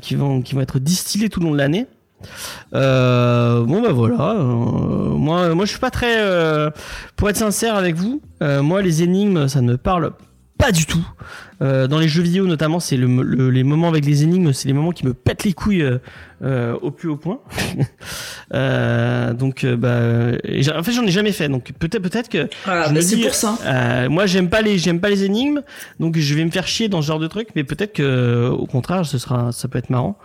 qui 0.00 0.14
vont, 0.14 0.42
être 0.60 0.78
distillés 0.78 1.28
tout 1.28 1.40
le 1.40 1.46
long 1.46 1.52
de 1.52 1.58
l'année. 1.58 1.86
Bon 2.72 3.82
bah 3.82 3.92
voilà, 3.92 4.34
moi 4.34 5.54
moi 5.54 5.64
je 5.64 5.70
suis 5.70 5.78
pas 5.78 5.90
très 5.90 6.16
pour 7.14 7.28
être 7.28 7.36
sincère 7.36 7.76
avec 7.76 7.94
vous, 7.94 8.22
moi 8.40 8.80
les 8.80 9.02
énigmes 9.02 9.48
ça 9.48 9.60
ne 9.60 9.72
me 9.72 9.76
parle 9.76 10.12
pas 10.66 10.72
du 10.72 10.84
tout. 10.86 11.06
Euh, 11.62 11.86
dans 11.86 11.98
les 11.98 12.08
jeux 12.08 12.22
vidéo 12.22 12.46
notamment, 12.46 12.80
c'est 12.80 12.96
le, 12.96 13.06
le- 13.22 13.50
les 13.50 13.62
moments 13.64 13.88
avec 13.88 14.04
les 14.04 14.22
énigmes, 14.24 14.52
c'est 14.52 14.68
les 14.68 14.74
moments 14.74 14.90
qui 14.92 15.06
me 15.06 15.14
pètent 15.14 15.44
les 15.44 15.52
couilles 15.54 15.82
euh, 15.82 15.98
euh, 16.42 16.74
au 16.82 16.90
plus 16.90 17.08
haut 17.08 17.16
point. 17.16 17.40
Euh, 18.54 19.32
donc 19.34 19.64
euh, 19.64 19.76
bah 19.76 20.78
en 20.78 20.82
fait 20.84 20.92
j'en 20.92 21.02
ai 21.02 21.10
jamais 21.10 21.32
fait, 21.32 21.48
donc 21.48 21.72
peut-être 21.80 22.00
peut-être 22.02 22.28
que 22.28 22.48
Voilà, 22.64 22.88
Je 22.88 22.94
bah, 22.94 23.02
c'est 23.02 23.16
pour 23.20 23.34
ça. 23.34 23.58
euh, 23.64 24.08
moi, 24.08 24.26
j'aime 24.26 24.48
pas 24.48 24.62
les, 24.62 24.78
j'aime 24.78 25.00
pas 25.00 25.08
les 25.10 25.24
énigmes, 25.24 25.62
donc 25.98 26.16
je 26.16 26.34
vais 26.34 26.44
me 26.44 26.50
faire 26.52 26.68
chier 26.68 26.88
dans 26.88 27.02
ce 27.02 27.08
genre 27.08 27.18
de 27.18 27.26
truc. 27.26 27.48
Mais 27.56 27.64
peut-être 27.64 27.92
que, 27.92 28.48
au 28.48 28.66
contraire, 28.66 29.04
ce 29.04 29.18
sera, 29.18 29.50
ça 29.50 29.66
peut 29.66 29.78
être 29.78 29.90
marrant. 29.90 30.16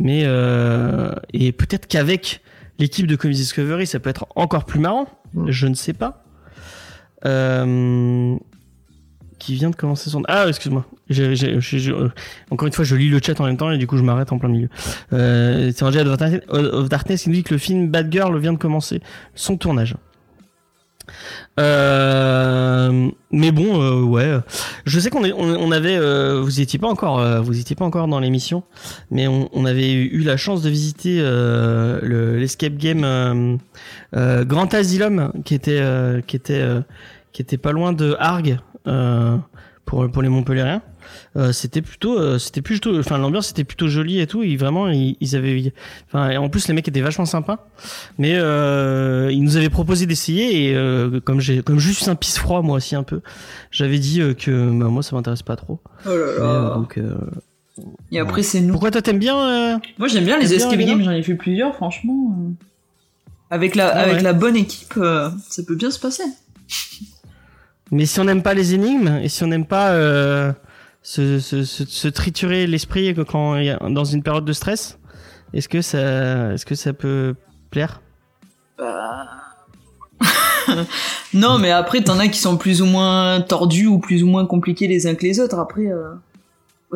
Mais 0.00 0.22
euh, 0.24 1.12
et 1.32 1.52
peut-être 1.52 1.86
qu'avec 1.86 2.40
l'équipe 2.80 3.06
de 3.06 3.14
Comedy 3.14 3.40
Discovery, 3.42 3.86
ça 3.86 4.00
peut 4.00 4.10
être 4.10 4.26
encore 4.34 4.64
plus 4.64 4.80
marrant. 4.80 5.06
Je 5.46 5.68
ne 5.68 5.74
sais 5.74 5.92
pas. 5.92 6.24
Euh, 7.24 8.34
qui 9.38 9.54
vient 9.54 9.70
de 9.70 9.76
commencer 9.76 10.10
son. 10.10 10.22
Ah, 10.28 10.46
excuse-moi. 10.48 10.84
J'ai- 11.08 11.34
euh, 11.90 12.08
encore 12.50 12.66
une 12.66 12.72
fois, 12.72 12.84
je 12.84 12.96
lis 12.96 13.08
le 13.08 13.20
chat 13.24 13.40
en 13.40 13.44
même 13.46 13.56
temps 13.56 13.70
et 13.70 13.78
du 13.78 13.86
coup, 13.86 13.96
je 13.96 14.02
m'arrête 14.02 14.32
en 14.32 14.38
plein 14.38 14.48
milieu. 14.48 14.68
Euh, 15.12 15.70
c'est 15.74 15.84
Angel 15.84 16.08
of 16.08 16.88
Darkness, 16.88 17.22
qui 17.22 17.28
nous 17.30 17.36
dit 17.36 17.42
que 17.44 17.54
le 17.54 17.58
film 17.58 17.88
Bad 17.88 18.12
Girl 18.12 18.36
vient 18.38 18.52
de 18.52 18.58
commencer 18.58 19.00
son 19.34 19.56
tournage. 19.56 19.94
Euh, 21.58 23.08
mais 23.30 23.50
bon, 23.50 23.80
euh, 23.82 24.02
ouais. 24.02 24.38
Je 24.84 25.00
sais 25.00 25.10
qu'on 25.10 25.24
on, 25.24 25.32
on 25.56 25.72
avait, 25.72 25.96
euh, 25.96 26.40
vous 26.42 26.60
étiez 26.60 26.78
pas 26.78 26.88
encore, 26.88 27.18
euh, 27.20 27.40
vous 27.40 27.58
étiez 27.58 27.74
pas 27.76 27.84
encore 27.84 28.08
dans 28.08 28.20
l'émission, 28.20 28.62
mais 29.10 29.26
on, 29.26 29.64
avait 29.64 29.92
eu 29.92 30.20
la 30.22 30.36
chance 30.36 30.62
de 30.62 30.70
visiter 30.70 31.18
euh, 31.20 31.98
le- 32.02 32.36
l'escape 32.38 32.74
game 32.76 33.04
euh, 33.04 33.56
euh, 34.16 34.44
Grand 34.44 34.72
Asylum, 34.74 35.32
qui 35.44 35.54
était, 35.54 35.82
qui 36.26 36.36
était, 36.36 36.64
qui 37.32 37.42
était 37.42 37.58
pas 37.58 37.72
loin 37.72 37.92
de 37.92 38.14
Argue 38.18 38.58
pour 39.84 40.10
pour 40.10 40.22
les 40.22 40.28
Montpellierens. 40.28 40.80
Euh, 41.36 41.52
c'était 41.52 41.80
plutôt, 41.80 42.18
euh, 42.18 42.38
c'était 42.38 42.60
plutôt, 42.60 42.98
enfin 42.98 43.16
l'ambiance 43.16 43.50
était 43.50 43.64
plutôt 43.64 43.88
jolie 43.88 44.20
et 44.20 44.26
tout. 44.26 44.42
Et 44.42 44.56
vraiment, 44.58 44.88
ils, 44.88 45.16
ils 45.20 45.36
avaient, 45.36 45.72
enfin, 46.06 46.36
en 46.36 46.50
plus 46.50 46.68
les 46.68 46.74
mecs 46.74 46.86
étaient 46.86 47.00
vachement 47.00 47.24
sympas. 47.24 47.66
Mais 48.18 48.34
euh, 48.36 49.30
ils 49.32 49.42
nous 49.42 49.56
avaient 49.56 49.70
proposé 49.70 50.04
d'essayer 50.04 50.66
et 50.68 50.74
euh, 50.76 51.20
comme 51.20 51.40
j'ai, 51.40 51.62
comme 51.62 51.78
je 51.78 51.90
suis 51.92 52.10
un 52.10 52.14
pisse 52.14 52.38
froid 52.38 52.60
moi 52.60 52.76
aussi 52.76 52.94
un 52.94 53.04
peu, 53.04 53.22
j'avais 53.70 53.98
dit 53.98 54.20
euh, 54.20 54.34
que 54.34 54.50
bah, 54.78 54.88
moi 54.88 55.02
ça 55.02 55.16
m'intéresse 55.16 55.42
pas 55.42 55.56
trop. 55.56 55.80
Oh 56.04 56.08
là 56.10 56.14
Mais, 56.14 56.38
là. 56.40 56.44
euh, 56.44 56.74
donc, 56.74 56.98
euh, 56.98 57.14
Et 58.12 58.18
après, 58.18 58.42
c'est 58.42 58.60
nous. 58.60 58.72
pourquoi 58.72 58.90
toi 58.90 59.00
t'aimes 59.00 59.18
bien 59.18 59.38
euh, 59.38 59.78
Moi, 59.98 60.08
j'aime 60.08 60.24
bien 60.26 60.38
les 60.38 60.52
escape 60.52 60.78
games, 60.78 61.02
j'en 61.02 61.12
ai 61.12 61.22
fait 61.22 61.36
plusieurs, 61.36 61.74
franchement. 61.74 62.36
euh. 62.38 62.50
Avec 63.50 63.76
la, 63.76 63.88
Ah 63.88 64.00
avec 64.00 64.16
ouais. 64.16 64.22
la 64.22 64.34
bonne 64.34 64.56
équipe, 64.56 64.92
euh, 64.98 65.30
ça 65.48 65.62
peut 65.62 65.76
bien 65.76 65.90
se 65.90 65.98
passer. 65.98 66.24
Mais 67.90 68.06
si 68.06 68.20
on 68.20 68.24
n'aime 68.24 68.42
pas 68.42 68.54
les 68.54 68.74
énigmes 68.74 69.18
et 69.22 69.28
si 69.28 69.42
on 69.44 69.46
n'aime 69.46 69.66
pas 69.66 69.92
euh, 69.92 70.52
se, 71.02 71.38
se, 71.40 71.64
se, 71.64 71.84
se 71.84 72.08
triturer 72.08 72.66
l'esprit 72.66 73.14
quand 73.26 73.56
il 73.56 73.64
y 73.66 73.70
a, 73.70 73.78
dans 73.88 74.04
une 74.04 74.22
période 74.22 74.44
de 74.44 74.52
stress, 74.52 74.98
est-ce 75.52 75.68
que 75.68 75.80
ça, 75.80 76.52
est-ce 76.52 76.66
que 76.66 76.74
ça 76.74 76.92
peut 76.92 77.34
plaire? 77.70 78.00
Bah. 78.76 79.26
non, 81.34 81.58
mais 81.58 81.70
après, 81.70 82.02
t'en 82.02 82.18
as 82.18 82.28
qui 82.28 82.38
sont 82.38 82.56
plus 82.56 82.82
ou 82.82 82.86
moins 82.86 83.40
tordus 83.40 83.86
ou 83.86 83.98
plus 83.98 84.22
ou 84.22 84.26
moins 84.26 84.46
compliqués 84.46 84.86
les 84.86 85.06
uns 85.06 85.14
que 85.14 85.22
les 85.22 85.40
autres. 85.40 85.58
Après, 85.58 85.86
euh, 85.86 86.14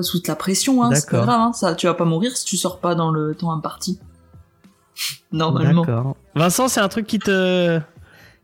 sous 0.03 0.21
la 0.27 0.37
pression, 0.37 0.83
hein, 0.83 0.95
c'est 0.95 1.09
pas 1.09 1.23
grave. 1.23 1.41
Hein, 1.41 1.53
ça, 1.53 1.75
tu 1.75 1.87
vas 1.87 1.95
pas 1.95 2.05
mourir 2.05 2.37
si 2.37 2.45
tu 2.45 2.57
sors 2.57 2.79
pas 2.81 2.95
dans 2.95 3.11
le 3.11 3.35
temps 3.35 3.53
imparti. 3.53 3.99
Normalement. 5.33 5.85
D'accord. 5.85 6.17
Vincent, 6.35 6.69
c'est 6.69 6.81
un 6.81 6.89
truc 6.89 7.07
qui 7.07 7.19
te, 7.19 7.81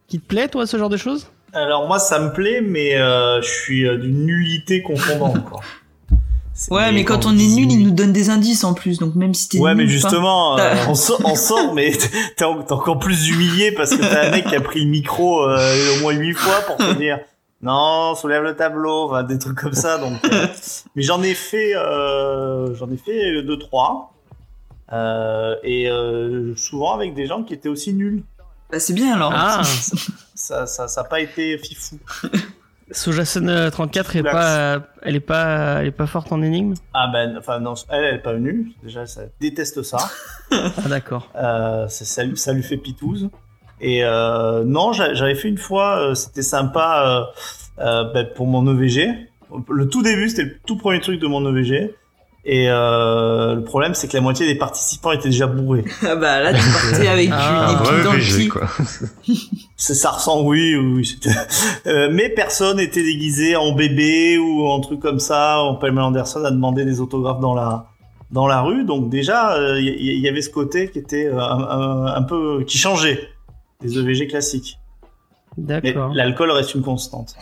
qui 0.07 0.21
te 0.21 0.27
plaît 0.27 0.49
toi, 0.49 0.67
ce 0.67 0.79
genre 0.79 0.89
de 0.89 0.97
choses? 0.97 1.31
Alors 1.53 1.87
moi, 1.89 1.99
ça 1.99 2.19
me 2.21 2.33
plaît, 2.33 2.61
mais 2.61 2.97
euh, 2.97 3.41
je 3.41 3.49
suis 3.49 3.87
euh, 3.87 3.97
d'une 3.97 4.27
nullité 4.27 4.83
confondante. 4.83 5.45
Quoi. 5.45 5.61
Ouais, 6.73 6.91
mais 6.91 7.05
quand 7.05 7.25
on 7.25 7.31
est 7.39 7.55
nul, 7.55 7.71
il 7.71 7.85
nous 7.85 7.93
donne 7.93 8.13
des 8.13 8.31
indices 8.31 8.65
en 8.65 8.75
plus, 8.75 8.99
donc 8.99 9.15
même 9.15 9.33
si 9.33 9.49
t'es 9.49 9.61
Ouais, 9.61 9.77
nul, 9.77 9.85
mais 9.85 9.89
justement, 9.89 10.59
euh, 10.59 10.75
on, 10.89 10.97
sort, 10.97 11.21
on 11.25 11.37
sort, 11.37 11.73
mais 11.77 11.93
t'es 12.37 12.45
en- 12.45 12.61
t'es 12.65 12.73
encore 12.73 12.99
plus 12.99 13.29
humilié 13.29 13.71
parce 13.71 13.91
que 13.95 14.01
t'as 14.01 14.27
un 14.27 14.31
mec 14.33 14.45
qui 14.45 14.57
a 14.57 14.61
pris 14.61 14.81
le 14.81 14.91
micro 14.91 15.45
euh, 15.45 15.97
au 15.97 16.01
moins 16.01 16.15
huit 16.15 16.35
fois 16.35 16.61
pour 16.67 16.77
te 16.79 16.95
dire 16.95 17.21
non, 17.63 18.17
soulève 18.17 18.43
le 18.43 18.57
tableau, 18.57 19.05
enfin, 19.05 19.23
des 19.23 19.39
trucs 19.39 19.57
comme 19.57 19.73
ça. 19.73 19.99
Donc, 19.99 20.15
euh, 20.33 20.47
mais 20.97 21.03
j'en 21.05 21.23
ai 21.23 21.35
fait, 21.35 21.77
euh, 21.77 22.75
j'en 22.75 22.91
ai 22.91 22.97
fait 22.97 23.41
deux 23.45 23.59
trois, 23.61 24.13
euh, 24.93 25.55
et 25.63 25.89
euh, 25.89 26.57
souvent 26.57 26.93
avec 26.93 27.15
des 27.15 27.27
gens 27.27 27.45
qui 27.45 27.55
étaient 27.55 27.69
aussi 27.69 27.95
nuls. 27.95 28.25
Bah, 28.71 28.79
c'est 28.81 28.93
bien 28.93 29.15
alors. 29.15 29.33
Ah. 29.35 29.63
Ça, 30.35 30.67
ça, 30.69 30.87
ça 30.87 31.01
a 31.01 31.05
pas 31.05 31.19
été 31.21 31.59
fifou. 31.59 31.99
Sojason 32.93 33.49
euh, 33.49 33.71
34 33.71 34.15
est 34.17 34.23
pas, 34.23 34.81
elle 35.03 35.17
est 35.17 35.21
pas, 35.21 35.81
elle 35.81 35.89
est 35.89 35.91
pas 35.91 36.07
forte 36.07 36.31
en 36.31 36.41
énigme? 36.43 36.75
Ah 36.95 37.09
ben, 37.13 37.37
enfin 37.37 37.59
non, 37.59 37.75
elle, 37.91 38.05
elle 38.05 38.15
est 38.15 38.23
pas 38.23 38.35
venue. 38.35 38.71
Déjà, 38.85 39.05
ça 39.07 39.23
déteste 39.41 39.83
ça. 39.83 39.99
Ah 40.53 40.89
d'accord. 40.89 41.29
Euh, 41.35 41.89
ça, 41.89 42.05
ça, 42.05 42.23
lui- 42.25 42.39
ça 42.39 42.55
fait 42.63 42.77
pitouze. 42.79 43.29
Et 43.81 44.05
euh, 44.05 44.63
non, 44.65 44.93
j'a- 44.93 45.13
j'avais 45.13 45.35
fait 45.35 45.49
une 45.49 45.59
fois, 45.59 45.99
euh, 46.11 46.15
c'était 46.15 46.43
sympa 46.43 47.27
euh, 47.79 47.85
euh, 47.85 48.13
ben, 48.15 48.27
pour 48.35 48.47
mon 48.47 48.65
EVG. 48.73 49.29
Le 49.69 49.89
tout 49.89 50.03
début, 50.03 50.29
c'était 50.29 50.45
le 50.45 50.57
tout 50.67 50.77
premier 50.79 51.01
truc 51.01 51.21
de 51.21 51.27
mon 51.27 51.45
EVG. 51.55 51.95
Et 52.51 52.67
euh, 52.71 53.57
le 53.57 53.63
problème, 53.63 53.93
c'est 53.93 54.09
que 54.09 54.17
la 54.17 54.23
moitié 54.23 54.47
des 54.47 54.55
participants 54.55 55.13
étaient 55.13 55.29
déjà 55.29 55.47
bourrés. 55.47 55.85
Ah 56.03 56.17
bah 56.17 56.41
là, 56.41 56.55
tu 56.55 56.61
partais 56.71 57.07
avec 57.07 57.29
Ah, 57.31 57.69
une 57.73 57.77
vrai 57.85 58.03
dans 58.03 58.13
le 58.15 58.49
quoi. 58.49 58.67
C'est- 59.77 59.93
Ça 59.95 60.11
ressemble, 60.13 60.49
oui, 60.49 60.75
oui, 60.75 61.19
Euh, 61.87 62.09
mais 62.11 62.31
personne 62.31 62.81
était 62.81 63.03
déguisé 63.03 63.55
en 63.55 63.73
bébé 63.73 64.39
ou 64.39 64.67
en 64.67 64.81
truc 64.81 64.99
comme 65.01 65.19
ça. 65.21 65.59
En 65.61 65.75
Pamela 65.75 66.07
Anderson 66.07 66.43
a 66.45 66.51
demandé 66.51 66.87
des 66.87 67.01
autographes 67.03 67.41
dans 67.41 67.55
la 67.55 67.87
dans 68.31 68.47
la 68.47 68.63
rue. 68.63 68.85
Donc 68.85 69.11
déjà, 69.11 69.55
il 69.79 69.85
y, 69.85 70.19
y 70.21 70.29
avait 70.29 70.41
ce 70.43 70.51
côté 70.51 70.91
qui 70.91 70.99
était 71.01 71.27
euh, 71.27 71.39
un, 71.39 71.61
un- 71.61 72.07
un 72.15 72.23
peu 72.23 72.65
qui 72.67 72.79
changeait 72.79 73.29
des 73.83 73.99
EVG 73.99 74.27
classiques. 74.27 74.79
Mais 75.59 75.65
D'accord. 75.83 76.13
l'alcool 76.15 76.51
reste 76.53 76.75
une 76.75 76.83
constante. 76.83 77.35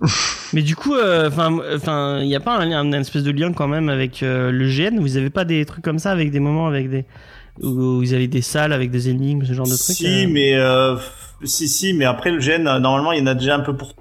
Mais 0.52 0.62
du 0.62 0.76
coup, 0.76 0.94
euh, 0.94 1.28
enfin, 1.28 1.58
enfin, 1.74 2.20
il 2.22 2.28
y 2.28 2.36
a 2.36 2.40
pas 2.40 2.58
un, 2.58 2.92
espèce 2.92 3.22
de 3.22 3.30
lien 3.30 3.52
quand 3.52 3.68
même 3.68 3.88
avec 3.88 4.22
euh, 4.22 4.50
le 4.50 4.68
GN. 4.68 5.00
Vous 5.00 5.16
avez 5.16 5.30
pas 5.30 5.44
des 5.44 5.64
trucs 5.64 5.84
comme 5.84 5.98
ça 5.98 6.10
avec 6.12 6.30
des 6.30 6.40
moments 6.40 6.66
avec 6.66 6.90
des 6.90 7.04
où 7.62 7.98
vous 7.98 8.12
avez 8.12 8.28
des 8.28 8.42
salles 8.42 8.72
avec 8.72 8.90
des 8.90 9.08
énigmes, 9.08 9.44
ce 9.44 9.52
genre 9.54 9.66
de 9.66 9.76
trucs. 9.76 9.96
Si, 9.96 10.06
euh? 10.06 10.28
mais 10.30 10.54
euh, 10.54 10.96
si, 11.44 11.68
si, 11.68 11.94
mais 11.94 12.04
après 12.04 12.30
le 12.30 12.40
gène, 12.40 12.68
euh, 12.68 12.78
normalement, 12.78 13.12
il 13.12 13.20
y 13.20 13.22
en 13.22 13.26
a 13.26 13.34
déjà 13.34 13.56
un 13.56 13.60
peu 13.60 13.74
pour, 13.74 13.94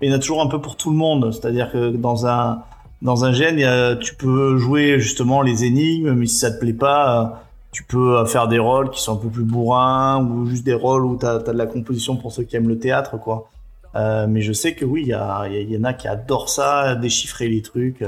il 0.00 0.08
y 0.08 0.12
en 0.12 0.16
a 0.16 0.18
toujours 0.18 0.42
un 0.42 0.46
peu 0.46 0.60
pour 0.60 0.76
tout 0.76 0.90
le 0.90 0.96
monde. 0.96 1.32
C'est-à-dire 1.32 1.70
que 1.72 1.90
dans 1.90 2.26
un 2.26 2.62
dans 3.02 3.24
un 3.24 3.32
a- 3.32 3.96
tu 3.96 4.14
peux 4.14 4.58
jouer 4.58 5.00
justement 5.00 5.42
les 5.42 5.64
énigmes, 5.64 6.12
mais 6.12 6.26
si 6.26 6.36
ça 6.36 6.50
te 6.50 6.60
plaît 6.60 6.72
pas, 6.72 7.22
euh, 7.22 7.26
tu 7.72 7.82
peux 7.84 8.18
euh, 8.18 8.26
faire 8.26 8.46
des 8.46 8.58
rôles 8.58 8.90
qui 8.90 9.00
sont 9.00 9.14
un 9.14 9.16
peu 9.16 9.28
plus 9.28 9.44
bourrins 9.44 10.22
ou 10.24 10.46
juste 10.46 10.64
des 10.64 10.74
rôles 10.74 11.04
où 11.04 11.16
t'as 11.16 11.36
as 11.36 11.38
de 11.38 11.52
la 11.52 11.66
composition 11.66 12.16
pour 12.16 12.32
ceux 12.32 12.42
qui 12.42 12.56
aiment 12.56 12.68
le 12.68 12.78
théâtre, 12.78 13.18
quoi. 13.18 13.48
Euh, 13.96 14.26
mais 14.28 14.40
je 14.40 14.52
sais 14.52 14.74
que 14.74 14.84
oui, 14.84 15.02
il 15.02 15.08
y, 15.08 15.76
en 15.76 15.84
a 15.84 15.92
qui 15.94 16.06
adorent 16.08 16.48
ça, 16.48 16.94
déchiffrer 16.94 17.48
les 17.48 17.62
trucs. 17.62 18.04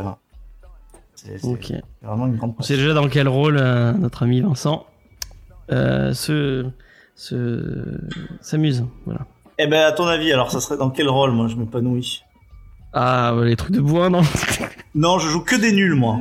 C'est 1.15 1.39
c'est 1.39 1.47
Ok. 1.47 1.73
vraiment 2.03 2.27
une 2.27 2.37
grande 2.37 2.55
sait 2.61 2.77
déjà 2.77 2.95
dans 2.95 3.09
quel 3.09 3.29
rôle 3.29 3.57
euh, 3.59 3.93
notre 3.93 4.23
ami 4.23 4.41
Vincent 4.41 4.87
euh, 5.71 6.13
se 6.15 6.67
se 7.15 7.99
s'amuse. 8.41 8.85
Voilà. 9.07 9.27
Eh 9.59 9.67
ben, 9.67 9.85
à 9.85 9.93
ton 9.93 10.07
avis, 10.07 10.33
alors, 10.33 10.51
ça 10.51 10.61
serait 10.61 10.77
dans 10.79 10.91
quel 10.91 11.09
rôle, 11.09 11.31
moi, 11.31 11.47
je 11.47 11.57
m'épanouis? 11.57 12.23
Ah, 12.93 13.35
les 13.43 13.55
trucs 13.57 13.73
de 13.75 13.81
bourrin, 13.81 14.11
non? 14.11 14.23
Non, 14.95 15.19
je 15.19 15.29
joue 15.29 15.41
que 15.41 15.57
des 15.57 15.73
nuls, 15.73 15.95
moi. 15.95 16.19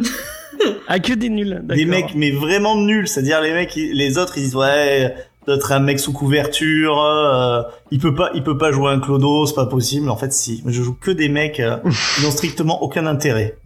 Ah, 0.88 1.00
que 1.00 1.14
des 1.14 1.30
nuls. 1.30 1.62
des 1.64 1.86
mecs 1.86 2.14
mais 2.16 2.32
vraiment 2.32 2.76
nuls 2.76 3.08
c'est-à-dire 3.08 3.42
les 3.42 3.54
mecs 3.54 3.74
les 3.76 4.18
autres 4.18 4.38
ils 4.38 4.44
disent 4.44 4.56
ouais 4.56 5.16
d'autres 5.48 5.72
un 5.72 5.80
mec 5.80 6.00
sous 6.00 6.14
couverture 6.14 7.00
euh, 7.00 7.64
il 7.90 8.00
peut 8.00 8.14
pas 8.14 8.30
il 8.36 8.44
peut 8.44 8.58
pas 8.58 8.72
jouer 8.72 8.92
un 8.92 9.00
clodo 9.00 9.46
c'est 9.46 9.56
pas 9.56 9.66
possible 9.66 10.10
en 10.10 10.16
fait 10.16 10.32
si 10.34 10.62
Mais 10.66 10.72
je 10.72 10.84
joue 10.84 10.94
que 10.94 11.10
des 11.12 11.30
mecs 11.30 11.60
euh, 11.60 11.78
qui 12.16 12.24
n'ont 12.24 12.32
strictement 12.32 12.82
aucun 12.84 13.06
intérêt 13.08 13.58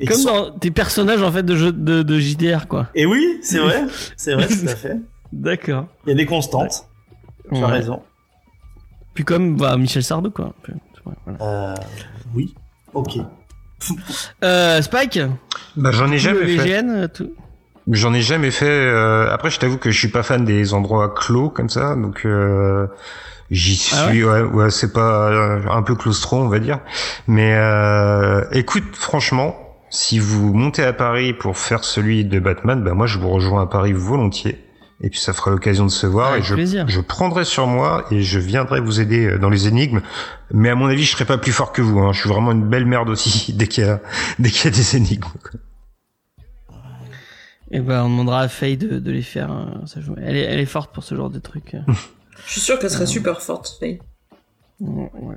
et, 0.00 0.06
Comme 0.06 0.16
sont- 0.16 0.32
dans 0.32 0.50
tes 0.58 0.70
personnages 0.70 1.22
en 1.22 1.32
fait 1.32 1.42
de 1.42 1.56
jeu 1.56 1.72
de, 1.72 2.02
de 2.02 2.18
JDR 2.18 2.66
quoi. 2.68 2.88
et 2.94 3.06
oui 3.06 3.38
c'est 3.42 3.58
vrai 3.58 3.84
c'est 4.16 4.34
vrai 4.34 4.46
tout 4.48 4.66
à 4.68 4.76
fait 4.76 4.96
D'accord. 5.32 5.86
il 6.06 6.10
y 6.10 6.12
a 6.12 6.16
des 6.16 6.26
constantes 6.26 6.86
tu 7.52 7.62
as 7.62 7.66
raison 7.66 8.00
Puis 9.14 9.24
comme 9.24 9.56
bah, 9.56 9.76
Michel 9.76 10.02
Sardou 10.04 10.30
quoi. 10.30 10.52
voilà. 11.04 11.38
euh, 11.42 11.74
oui 12.34 12.54
ok 12.92 13.18
Euh, 14.42 14.80
Spike? 14.80 15.18
Bah, 15.76 15.90
j'en 15.90 16.10
ai 16.10 16.16
jamais 16.18 16.56
fait. 16.56 17.08
Tout- 17.12 17.32
J'en 17.90 18.14
ai 18.14 18.22
jamais 18.22 18.50
fait. 18.50 18.64
euh, 18.66 19.30
Après, 19.32 19.50
je 19.50 19.58
t'avoue 19.58 19.76
que 19.78 19.90
je 19.90 19.98
suis 19.98 20.08
pas 20.08 20.22
fan 20.22 20.44
des 20.44 20.72
endroits 20.74 21.12
clos 21.14 21.50
comme 21.50 21.68
ça, 21.68 21.94
donc 21.96 22.22
euh, 22.24 22.86
j'y 23.50 23.76
suis. 23.76 23.94
Ah 23.96 24.08
ouais, 24.10 24.42
ouais, 24.42 24.70
c'est 24.70 24.92
pas 24.92 25.28
euh, 25.30 25.60
un 25.70 25.82
peu 25.82 25.94
claustro, 25.94 26.38
on 26.38 26.48
va 26.48 26.58
dire. 26.60 26.80
Mais 27.26 27.54
euh, 27.54 28.42
écoute, 28.52 28.84
franchement, 28.94 29.54
si 29.90 30.18
vous 30.18 30.54
montez 30.54 30.82
à 30.82 30.92
Paris 30.94 31.34
pour 31.34 31.58
faire 31.58 31.84
celui 31.84 32.24
de 32.24 32.38
Batman, 32.40 32.82
bah 32.82 32.94
moi, 32.94 33.06
je 33.06 33.18
vous 33.18 33.28
rejoins 33.28 33.62
à 33.62 33.66
Paris 33.66 33.92
volontiers. 33.92 34.60
Et 35.02 35.10
puis 35.10 35.18
ça 35.20 35.34
fera 35.34 35.50
l'occasion 35.50 35.84
de 35.84 35.90
se 35.90 36.06
voir. 36.06 36.36
Et 36.36 36.42
je, 36.42 36.54
plaisir. 36.54 36.86
je 36.88 37.00
prendrai 37.00 37.44
sur 37.44 37.66
moi 37.66 38.04
et 38.10 38.22
je 38.22 38.38
viendrai 38.38 38.80
vous 38.80 39.00
aider 39.00 39.26
euh, 39.26 39.38
dans 39.38 39.50
les 39.50 39.68
énigmes. 39.68 40.00
Mais 40.52 40.70
à 40.70 40.74
mon 40.74 40.86
avis, 40.86 41.04
je 41.04 41.10
serai 41.12 41.26
pas 41.26 41.36
plus 41.36 41.52
fort 41.52 41.72
que 41.72 41.82
vous. 41.82 41.98
Hein. 41.98 42.12
Je 42.14 42.20
suis 42.20 42.28
vraiment 42.30 42.52
une 42.52 42.64
belle 42.66 42.86
merde 42.86 43.10
aussi 43.10 43.52
dès 43.58 43.66
qu'il 43.66 43.84
y 43.84 43.88
a 43.88 44.00
dès 44.38 44.48
qu'il 44.48 44.64
y 44.64 44.68
a 44.68 44.76
des 44.76 44.96
énigmes. 44.96 45.26
Et 47.70 47.80
ben 47.80 48.04
on 48.04 48.08
demandera 48.10 48.40
à 48.40 48.48
Faye 48.48 48.76
de, 48.76 48.98
de 48.98 49.10
les 49.10 49.22
faire. 49.22 49.50
hein, 49.50 49.82
ça 49.86 50.00
joue. 50.00 50.14
Elle, 50.22 50.36
est, 50.36 50.42
elle 50.42 50.60
est 50.60 50.66
forte 50.66 50.92
pour 50.92 51.02
ce 51.04 51.14
genre 51.14 51.30
de 51.30 51.38
trucs. 51.38 51.74
euh. 51.74 51.80
Je 52.46 52.52
suis 52.52 52.60
sûr 52.60 52.78
qu'elle 52.78 52.90
serait 52.90 53.06
super 53.06 53.40
forte, 53.40 53.76
Faye. 53.80 53.98
Ouais, 54.80 55.10
ouais. 55.20 55.36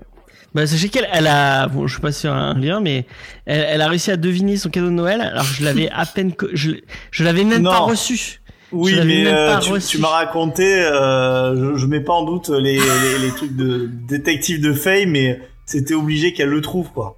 Bah, 0.54 0.66
sachez 0.66 0.90
qu'elle 0.90 1.08
elle 1.12 1.28
a, 1.28 1.68
bon, 1.68 1.88
je 1.88 1.94
suis 1.94 2.02
pas 2.02 2.12
sur 2.12 2.34
un 2.34 2.54
lien, 2.58 2.80
mais 2.80 3.06
elle, 3.46 3.66
elle 3.70 3.82
a 3.82 3.88
réussi 3.88 4.12
à 4.12 4.18
deviner 4.18 4.58
son 4.58 4.70
cadeau 4.70 4.88
de 4.88 4.92
Noël. 4.92 5.22
Alors 5.22 5.44
je 5.44 5.64
l'avais 5.64 5.90
à 5.90 6.06
peine, 6.06 6.34
co- 6.34 6.48
je, 6.54 6.72
je 7.12 7.24
l'avais 7.24 7.44
même 7.44 7.62
Non. 7.64 7.72
pas 7.72 7.80
reçu. 7.80 8.42
oui 8.72 8.92
Je 8.92 8.98
l'avais 8.98 9.18
mais 9.18 9.24
même 9.26 9.36
euh, 9.36 9.54
pas 9.56 9.60
tu, 9.60 9.72
reçu. 9.72 9.98
tu 9.98 10.02
m'as 10.02 10.08
raconté 10.10 10.66
euh, 10.66 11.74
je, 11.76 11.80
je 11.80 11.86
mets 11.86 12.00
pas 12.02 12.14
en 12.14 12.24
doute 12.26 12.50
les, 12.50 12.78
les, 12.80 13.20
les 13.22 13.30
trucs 13.36 13.56
de 13.56 13.90
détective 14.08 14.62
de 14.62 14.74
Faye 14.74 15.06
mais 15.06 15.40
c'était 15.66 15.94
obligé 15.94 16.34
qu'elle 16.34 16.50
le 16.50 16.62
trouve 16.62 16.90
quoi 16.92 17.18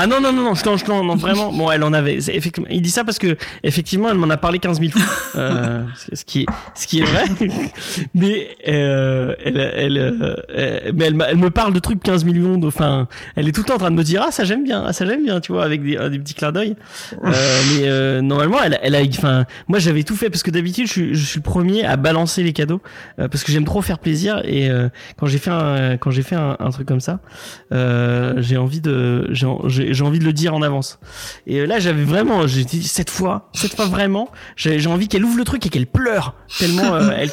Ah 0.00 0.06
non 0.06 0.20
non 0.20 0.32
non 0.32 0.42
non, 0.42 0.54
je 0.54 0.62
t'en, 0.62 0.76
je 0.76 0.84
t'en- 0.84 1.02
non 1.02 1.16
vraiment. 1.16 1.52
Bon, 1.52 1.70
elle 1.72 1.82
en 1.82 1.92
avait. 1.92 2.20
c'est 2.20 2.34
effectivement, 2.34 2.68
il 2.70 2.82
dit 2.82 2.90
ça 2.90 3.02
parce 3.04 3.18
que 3.18 3.36
effectivement, 3.64 4.08
elle 4.10 4.16
m'en 4.16 4.30
a 4.30 4.36
parlé 4.36 4.58
15 4.60 4.78
000 4.80 4.92
fois. 4.92 5.02
Euh, 5.36 5.82
ce 6.12 6.24
qui 6.24 6.42
est, 6.42 6.46
ce 6.74 6.86
qui 6.86 7.00
est 7.00 7.04
vrai. 7.04 7.24
mais 8.14 8.48
euh, 8.68 9.34
elle, 9.44 9.58
elle, 9.58 9.98
euh, 9.98 10.36
euh, 10.50 10.92
mais 10.94 11.06
elle, 11.06 11.14
m'a- 11.14 11.24
elle 11.26 11.36
me 11.38 11.50
parle 11.50 11.72
de 11.72 11.78
trucs 11.80 12.02
15 12.02 12.24
millions. 12.24 12.58
de- 12.58 12.66
Enfin, 12.68 13.08
elle 13.34 13.48
est 13.48 13.52
tout 13.52 13.62
le 13.62 13.66
temps 13.66 13.74
en 13.74 13.78
train 13.78 13.90
de 13.90 13.96
me 13.96 14.04
dire 14.04 14.22
ah 14.26 14.30
ça 14.30 14.44
j'aime 14.44 14.62
bien, 14.64 14.84
ah 14.86 14.92
ça 14.92 15.04
j'aime 15.06 15.24
bien, 15.24 15.40
tu 15.40 15.52
vois, 15.52 15.64
avec 15.64 15.82
des, 15.82 15.96
des 16.10 16.18
petits 16.18 16.34
clins 16.34 16.52
d'œil. 16.52 16.76
Euh, 17.24 17.32
mais 17.74 17.88
euh, 17.88 18.20
normalement, 18.20 18.58
elle, 18.62 18.78
elle 18.82 18.94
a. 18.94 19.00
Enfin, 19.08 19.46
moi 19.68 19.78
j'avais 19.78 20.04
tout 20.04 20.16
fait 20.16 20.30
parce 20.30 20.42
que 20.42 20.50
d'habitude 20.50 20.86
je, 20.86 20.92
suis- 20.92 21.14
je 21.14 21.24
suis 21.26 21.38
le 21.38 21.42
premier 21.42 21.84
à 21.84 21.96
balancer 21.96 22.42
les 22.42 22.52
cadeaux 22.52 22.80
euh, 23.18 23.26
parce 23.28 23.42
que 23.42 23.50
j'aime 23.52 23.64
trop 23.64 23.82
faire 23.82 23.98
plaisir 23.98 24.42
et 24.44 24.70
euh, 24.70 24.88
quand 25.18 25.26
j'ai 25.26 25.38
fait 25.38 25.50
un, 25.50 25.96
quand 25.96 26.10
j'ai 26.10 26.22
fait 26.22 26.36
un, 26.36 26.56
un 26.60 26.70
truc 26.70 26.86
comme 26.86 27.00
ça, 27.00 27.20
euh, 27.72 28.34
j'ai 28.38 28.56
envie 28.56 28.80
de, 28.80 29.26
j'ai, 29.32 29.46
j'ai 29.66 29.87
j'ai 29.92 30.04
envie 30.04 30.18
de 30.18 30.24
le 30.24 30.32
dire 30.32 30.54
en 30.54 30.62
avance. 30.62 30.98
Et 31.46 31.60
euh, 31.60 31.66
là, 31.66 31.78
j'avais 31.78 32.04
vraiment, 32.04 32.46
j'ai 32.46 32.64
dit 32.64 32.82
cette 32.82 33.10
fois, 33.10 33.50
cette 33.52 33.74
fois 33.74 33.86
vraiment, 33.86 34.30
j'ai, 34.56 34.86
envie 34.86 35.08
qu'elle 35.08 35.24
ouvre 35.24 35.38
le 35.38 35.44
truc 35.44 35.66
et 35.66 35.68
qu'elle 35.68 35.86
pleure 35.86 36.34
tellement 36.58 36.94
euh, 36.94 37.10
elle 37.16 37.30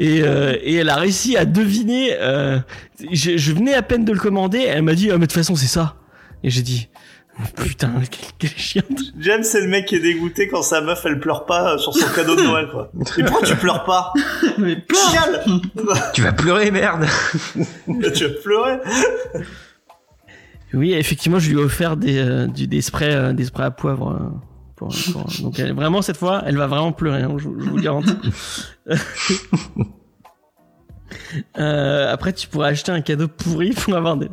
euh, 0.22 0.56
et 0.62 0.74
elle 0.74 0.88
a 0.88 0.96
réussi 0.96 1.36
à 1.36 1.44
deviner. 1.44 2.16
Je, 3.12 3.36
je 3.36 3.52
venais 3.52 3.74
à 3.74 3.82
peine 3.82 4.04
de 4.04 4.12
le 4.12 4.18
commander. 4.18 4.60
Elle 4.60 4.82
m'a 4.82 4.94
dit, 4.94 5.10
ah 5.10 5.14
mais 5.14 5.20
de 5.20 5.26
toute 5.26 5.32
façon 5.32 5.56
c'est 5.56 5.66
ça. 5.66 5.96
Et 6.42 6.50
j'ai 6.50 6.62
dit, 6.62 6.88
putain, 7.56 7.92
quel, 8.10 8.20
quel 8.38 8.50
chien. 8.50 8.82
James, 9.18 9.42
c'est 9.42 9.60
le 9.60 9.68
mec 9.68 9.86
qui 9.86 9.96
est 9.96 10.00
dégoûté 10.00 10.48
quand 10.48 10.62
sa 10.62 10.80
meuf 10.80 11.02
elle 11.04 11.18
pleure 11.20 11.46
pas 11.46 11.78
sur 11.78 11.92
son 11.94 12.06
cadeau 12.14 12.36
de 12.36 12.42
Noël 12.42 12.68
quoi. 12.70 12.90
Et 13.18 13.22
pourquoi 13.24 13.46
tu 13.46 13.56
pleures 13.56 13.84
pas 13.84 14.12
Mais 14.58 14.76
pleure 14.76 15.42
Tu 16.12 16.22
vas 16.22 16.32
pleurer, 16.32 16.70
merde. 16.70 17.06
Tu 18.14 18.26
vas 18.26 18.34
pleurer 18.42 18.78
Oui, 20.72 20.92
effectivement, 20.94 21.38
je 21.38 21.50
lui 21.50 21.58
ai 21.58 21.62
offert 21.62 21.96
des, 21.96 22.18
euh, 22.18 22.46
du, 22.46 22.66
des 22.66 22.82
sprays, 22.82 23.14
euh, 23.14 23.32
des 23.32 23.44
sprays 23.46 23.64
à 23.64 23.70
poivre. 23.70 24.10
euh, 24.12 24.28
pour- 24.76 24.88
pour- 25.12 25.26
donc 25.42 25.58
elle, 25.60 25.72
vraiment 25.72 26.02
cette 26.02 26.16
fois, 26.16 26.42
elle 26.46 26.56
va 26.56 26.66
vraiment 26.66 26.90
pleurer, 26.92 27.22
hein, 27.22 27.34
je, 27.38 27.44
je 27.44 27.68
vous 27.68 27.76
le 27.76 27.82
garantis. 27.82 28.16
Euh, 31.58 32.12
après, 32.12 32.32
tu 32.32 32.48
pourrais 32.48 32.68
acheter 32.68 32.92
un 32.92 33.00
cadeau 33.00 33.28
pourri 33.28 33.70
pour 33.70 33.94
avoir 33.96 34.16
des. 34.16 34.28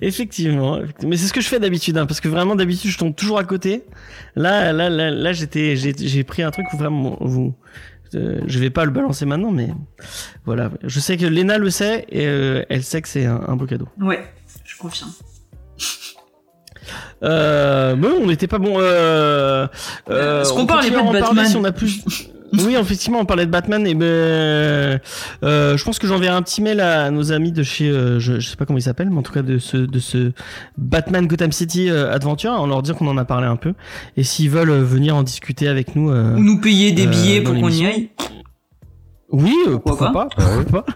Effectivement, 0.00 0.78
mais 1.02 1.16
c'est 1.16 1.26
ce 1.26 1.32
que 1.32 1.40
je 1.40 1.48
fais 1.48 1.58
d'habitude, 1.60 1.96
hein, 1.98 2.06
parce 2.06 2.20
que 2.20 2.28
vraiment 2.28 2.54
d'habitude 2.54 2.90
je 2.90 2.98
tombe 2.98 3.14
toujours 3.14 3.38
à 3.38 3.44
côté. 3.44 3.84
Là, 4.34 4.72
là, 4.72 4.88
là, 4.90 5.10
là, 5.10 5.32
j'étais, 5.32 5.76
j'ai, 5.76 5.94
j'ai 5.98 6.24
pris 6.24 6.42
un 6.42 6.50
truc 6.50 6.66
où 6.72 6.76
vraiment 6.76 7.16
vous, 7.20 7.54
Euh, 8.14 8.40
je 8.46 8.58
vais 8.60 8.70
pas 8.70 8.84
le 8.84 8.92
balancer 8.92 9.26
maintenant, 9.26 9.50
mais 9.50 9.68
voilà. 10.44 10.70
Je 10.84 11.00
sais 11.00 11.16
que 11.16 11.26
Lena 11.26 11.58
le 11.58 11.70
sait 11.70 12.06
et 12.08 12.26
euh, 12.26 12.62
elle 12.68 12.84
sait 12.84 13.02
que 13.02 13.08
c'est 13.08 13.26
un, 13.26 13.40
un 13.48 13.56
beau 13.56 13.66
cadeau. 13.66 13.88
Ouais, 14.00 14.24
je 14.64 14.76
confirme. 14.78 15.10
Euh, 17.22 17.96
bon, 17.96 18.12
on 18.22 18.26
n'était 18.26 18.46
pas 18.46 18.58
bon. 18.58 18.74
Euh, 18.78 19.66
Est-ce 20.08 20.52
qu'on 20.52 20.60
on 20.62 20.66
parlait 20.66 20.90
pas 20.90 21.02
de 21.02 21.12
Batman 21.20 21.46
si 21.46 21.56
on 21.56 21.64
a 21.64 21.72
plus. 21.72 22.04
Oui, 22.52 22.74
effectivement, 22.74 23.18
on 23.20 23.24
parlait 23.24 23.46
de 23.46 23.50
Batman 23.50 23.86
et 23.86 23.94
ben, 23.94 24.06
euh, 24.06 24.98
je 25.76 25.84
pense 25.84 25.98
que 25.98 26.06
j'enverrai 26.06 26.34
un 26.34 26.42
petit 26.42 26.62
mail 26.62 26.80
à 26.80 27.10
nos 27.10 27.32
amis 27.32 27.52
de 27.52 27.62
chez, 27.62 27.88
euh, 27.88 28.18
je, 28.20 28.40
je 28.40 28.48
sais 28.48 28.56
pas 28.56 28.64
comment 28.66 28.78
ils 28.78 28.82
s'appellent, 28.82 29.10
mais 29.10 29.18
en 29.18 29.22
tout 29.22 29.32
cas 29.32 29.42
de 29.42 29.58
ce 29.58 29.76
de 29.76 29.98
ce 29.98 30.32
Batman 30.78 31.26
Gotham 31.26 31.52
City 31.52 31.90
euh, 31.90 32.12
Adventure, 32.12 32.52
en 32.52 32.66
leur 32.66 32.82
dire 32.82 32.94
qu'on 32.96 33.08
en 33.08 33.16
a 33.18 33.24
parlé 33.24 33.46
un 33.46 33.56
peu 33.56 33.74
et 34.16 34.22
s'ils 34.22 34.50
veulent 34.50 34.70
euh, 34.70 34.82
venir 34.84 35.16
en 35.16 35.22
discuter 35.22 35.68
avec 35.68 35.96
nous. 35.96 36.10
euh, 36.10 36.34
Ou 36.36 36.40
nous 36.40 36.60
payer 36.60 36.92
des 36.92 37.06
billets 37.06 37.40
pour 37.40 37.54
qu'on 37.54 37.68
y 37.70 37.84
aille. 37.86 38.10
Oui, 39.32 39.52
euh, 39.66 39.72
Pourquoi 39.78 40.12
pourquoi, 40.12 40.28
pas, 40.28 40.36
pourquoi 40.36 40.82
pas. 40.84 40.92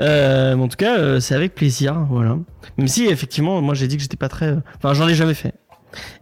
Euh, 0.00 0.54
mais 0.54 0.62
en 0.62 0.68
tout 0.68 0.76
cas, 0.76 0.96
euh, 0.96 1.18
c'est 1.18 1.34
avec 1.34 1.56
plaisir, 1.56 2.06
voilà. 2.08 2.38
Même 2.78 2.86
si 2.88 3.06
effectivement, 3.06 3.60
moi 3.62 3.74
j'ai 3.74 3.88
dit 3.88 3.96
que 3.96 4.02
j'étais 4.02 4.16
pas 4.16 4.28
très, 4.28 4.54
enfin 4.76 4.94
j'en 4.94 5.08
ai 5.08 5.14
jamais 5.14 5.34
fait 5.34 5.54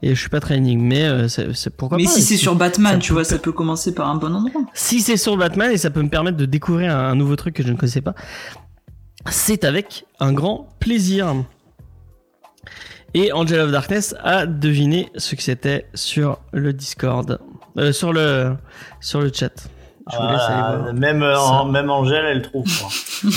et 0.03 0.15
je 0.15 0.21
suis 0.21 0.29
pas 0.29 0.41
très 0.41 0.57
énigme, 0.57 0.83
mais 0.83 1.05
euh, 1.05 1.29
c'est 1.29 1.55
c'est- 1.55 1.71
pourquoi 1.71 1.97
Mais 1.99 2.05
pas. 2.05 2.11
si 2.11 2.21
et 2.21 2.23
c'est 2.23 2.37
sur 2.37 2.55
Batman, 2.55 2.99
tu 2.99 3.13
vois, 3.13 3.25
ça 3.25 3.39
peut 3.39 3.53
commencer 3.53 3.95
par 3.95 4.09
un 4.09 4.17
bon 4.17 4.35
endroit. 4.35 4.63
Si 4.75 5.01
c'est 5.01 5.17
sur 5.17 5.37
Batman 5.37 5.71
et 5.71 5.77
ça 5.79 5.91
peut 5.91 6.03
me 6.03 6.09
permettre 6.09 6.37
de 6.37 6.45
découvrir 6.47 6.97
un, 6.97 7.11
un 7.11 7.15
nouveau 7.15 7.37
truc 7.37 7.55
que 7.55 7.63
je 7.63 7.71
ne 7.71 7.77
connaissais 7.77 8.01
pas, 8.01 8.15
c'est 9.31 9.65
avec 9.65 10.05
un 10.21 10.33
grand 10.33 10.69
plaisir. 10.81 11.35
Et 13.15 13.31
Angel 13.33 13.61
of 13.61 13.71
Darkness 13.71 14.15
a 14.23 14.47
deviné 14.47 15.11
ce 15.17 15.35
que 15.35 15.43
c'était 15.43 15.87
sur 15.95 16.39
le 16.53 16.73
Discord, 16.73 17.39
euh, 17.77 17.93
sur 17.93 18.13
le 18.13 18.55
sur 19.01 19.21
le 19.21 19.31
chat. 19.33 19.53
Je 20.11 20.17
vous 20.17 20.23
laisse 20.33 20.41
aller 20.41 20.61
Voilà, 20.63 20.77
voir. 20.79 20.95
même, 20.95 21.23
euh, 21.23 21.39
en- 21.39 21.67
même 21.67 21.89
Angèle, 21.91 22.25
elle 22.25 22.43
trouve. 22.43 22.65
quoi. 22.65 22.89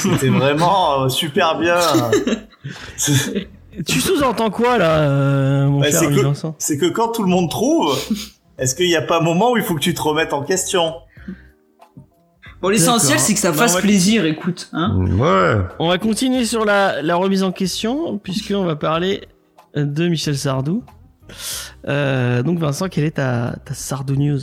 C'était 0.00 0.28
vraiment 0.28 1.02
euh, 1.04 1.08
super 1.08 1.56
bien. 1.58 1.78
Tu 3.86 4.00
sous-entends 4.00 4.50
quoi 4.50 4.78
là, 4.78 4.98
euh, 5.00 5.66
mon 5.66 5.82
cher 5.82 5.92
c'est 5.92 6.06
que- 6.08 6.20
Vincent? 6.20 6.54
c'est 6.58 6.76
que 6.78 6.86
quand 6.86 7.08
tout 7.12 7.22
le 7.22 7.28
monde 7.28 7.48
trouve, 7.50 7.96
est-ce 8.58 8.74
qu'il 8.74 8.86
n'y 8.88 8.96
a 8.96 9.02
pas 9.02 9.18
un 9.20 9.22
moment 9.22 9.52
où 9.52 9.56
il 9.56 9.62
faut 9.62 9.74
que 9.74 9.80
tu 9.80 9.94
te 9.94 10.02
remettes 10.02 10.32
en 10.32 10.42
question? 10.42 10.94
Bon, 12.60 12.68
l'essentiel, 12.68 13.18
c'est 13.18 13.32
que 13.32 13.40
ça 13.40 13.52
Bah, 13.52 13.58
fasse 13.58 13.74
va- 13.76 13.80
plaisir, 13.80 14.26
écoute. 14.26 14.68
Hein 14.72 14.98
Ouais. 15.18 15.62
On 15.78 15.88
va 15.88 15.96
continuer 15.98 16.44
sur 16.44 16.64
la, 16.66 17.00
la 17.00 17.16
remise 17.16 17.42
en 17.42 17.52
question, 17.52 18.18
puisqu'on 18.18 18.64
va 18.64 18.76
parler 18.76 19.22
de 19.74 20.08
Michel 20.08 20.36
Sardou. 20.36 20.82
Euh, 21.88 22.42
donc 22.42 22.58
Vincent, 22.58 22.88
quelle 22.88 23.04
est 23.04 23.12
ta, 23.12 23.54
ta 23.64 23.72
Sardou 23.72 24.14
News? 24.16 24.40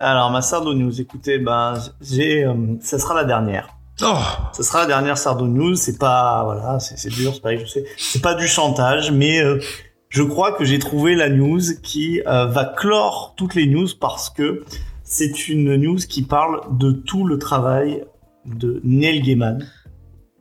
Alors, 0.00 0.30
ma 0.30 0.42
Sardo 0.42 0.74
News, 0.74 1.00
écoutez, 1.00 1.38
ben, 1.38 1.74
j'ai, 2.02 2.44
euh, 2.44 2.52
ça 2.80 2.98
sera 2.98 3.14
la 3.14 3.24
dernière. 3.24 3.68
Oh. 4.02 4.18
Ça 4.52 4.62
sera 4.62 4.80
la 4.80 4.86
dernière 4.86 5.18
Sardo 5.18 5.46
News. 5.46 5.76
C'est 5.76 5.98
pas, 5.98 6.44
voilà, 6.44 6.78
c'est 6.80 7.08
dur, 7.10 7.32
c'est 7.34 7.40
pareil, 7.40 7.60
je 7.60 7.66
sais. 7.66 7.84
C'est 7.96 8.22
pas 8.22 8.34
du 8.34 8.46
chantage, 8.48 9.12
mais 9.12 9.40
euh, 9.40 9.60
je 10.08 10.22
crois 10.22 10.52
que 10.52 10.64
j'ai 10.64 10.78
trouvé 10.78 11.14
la 11.14 11.28
news 11.28 11.60
qui 11.82 12.20
euh, 12.26 12.46
va 12.46 12.64
clore 12.64 13.34
toutes 13.36 13.54
les 13.54 13.66
news 13.66 13.88
parce 14.00 14.30
que 14.30 14.64
c'est 15.04 15.48
une 15.48 15.76
news 15.76 15.98
qui 16.08 16.22
parle 16.22 16.60
de 16.76 16.92
tout 16.92 17.26
le 17.26 17.38
travail 17.38 18.04
de 18.46 18.80
Neil 18.84 19.22
Gaiman, 19.22 19.64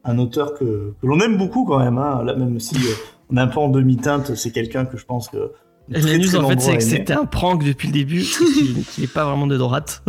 un 0.03 0.17
auteur 0.17 0.55
que, 0.55 0.93
que 0.99 1.07
l'on 1.07 1.19
aime 1.19 1.37
beaucoup 1.37 1.65
quand 1.65 1.79
même. 1.79 1.97
Hein, 1.97 2.23
là, 2.23 2.35
même 2.35 2.59
si 2.59 2.75
euh, 2.75 2.93
on 3.29 3.37
est 3.37 3.41
un 3.41 3.47
peu 3.47 3.59
en 3.59 3.69
demi-teinte, 3.69 4.35
c'est 4.35 4.51
quelqu'un 4.51 4.85
que 4.85 4.97
je 4.97 5.05
pense 5.05 5.29
que 5.29 5.51
La 5.89 5.99
très, 5.99 6.17
news 6.17 6.27
très 6.27 6.37
en 6.37 6.49
fait 6.49 6.61
c'est 6.61 6.77
que 6.77 6.83
c'était 6.83 7.13
un 7.13 7.25
prank 7.25 7.63
depuis 7.63 7.87
le 7.87 7.93
début, 7.93 8.23
qu'il 8.23 8.83
est 9.03 9.13
pas 9.13 9.25
vraiment 9.25 9.47
de 9.47 9.57
droite, 9.57 10.03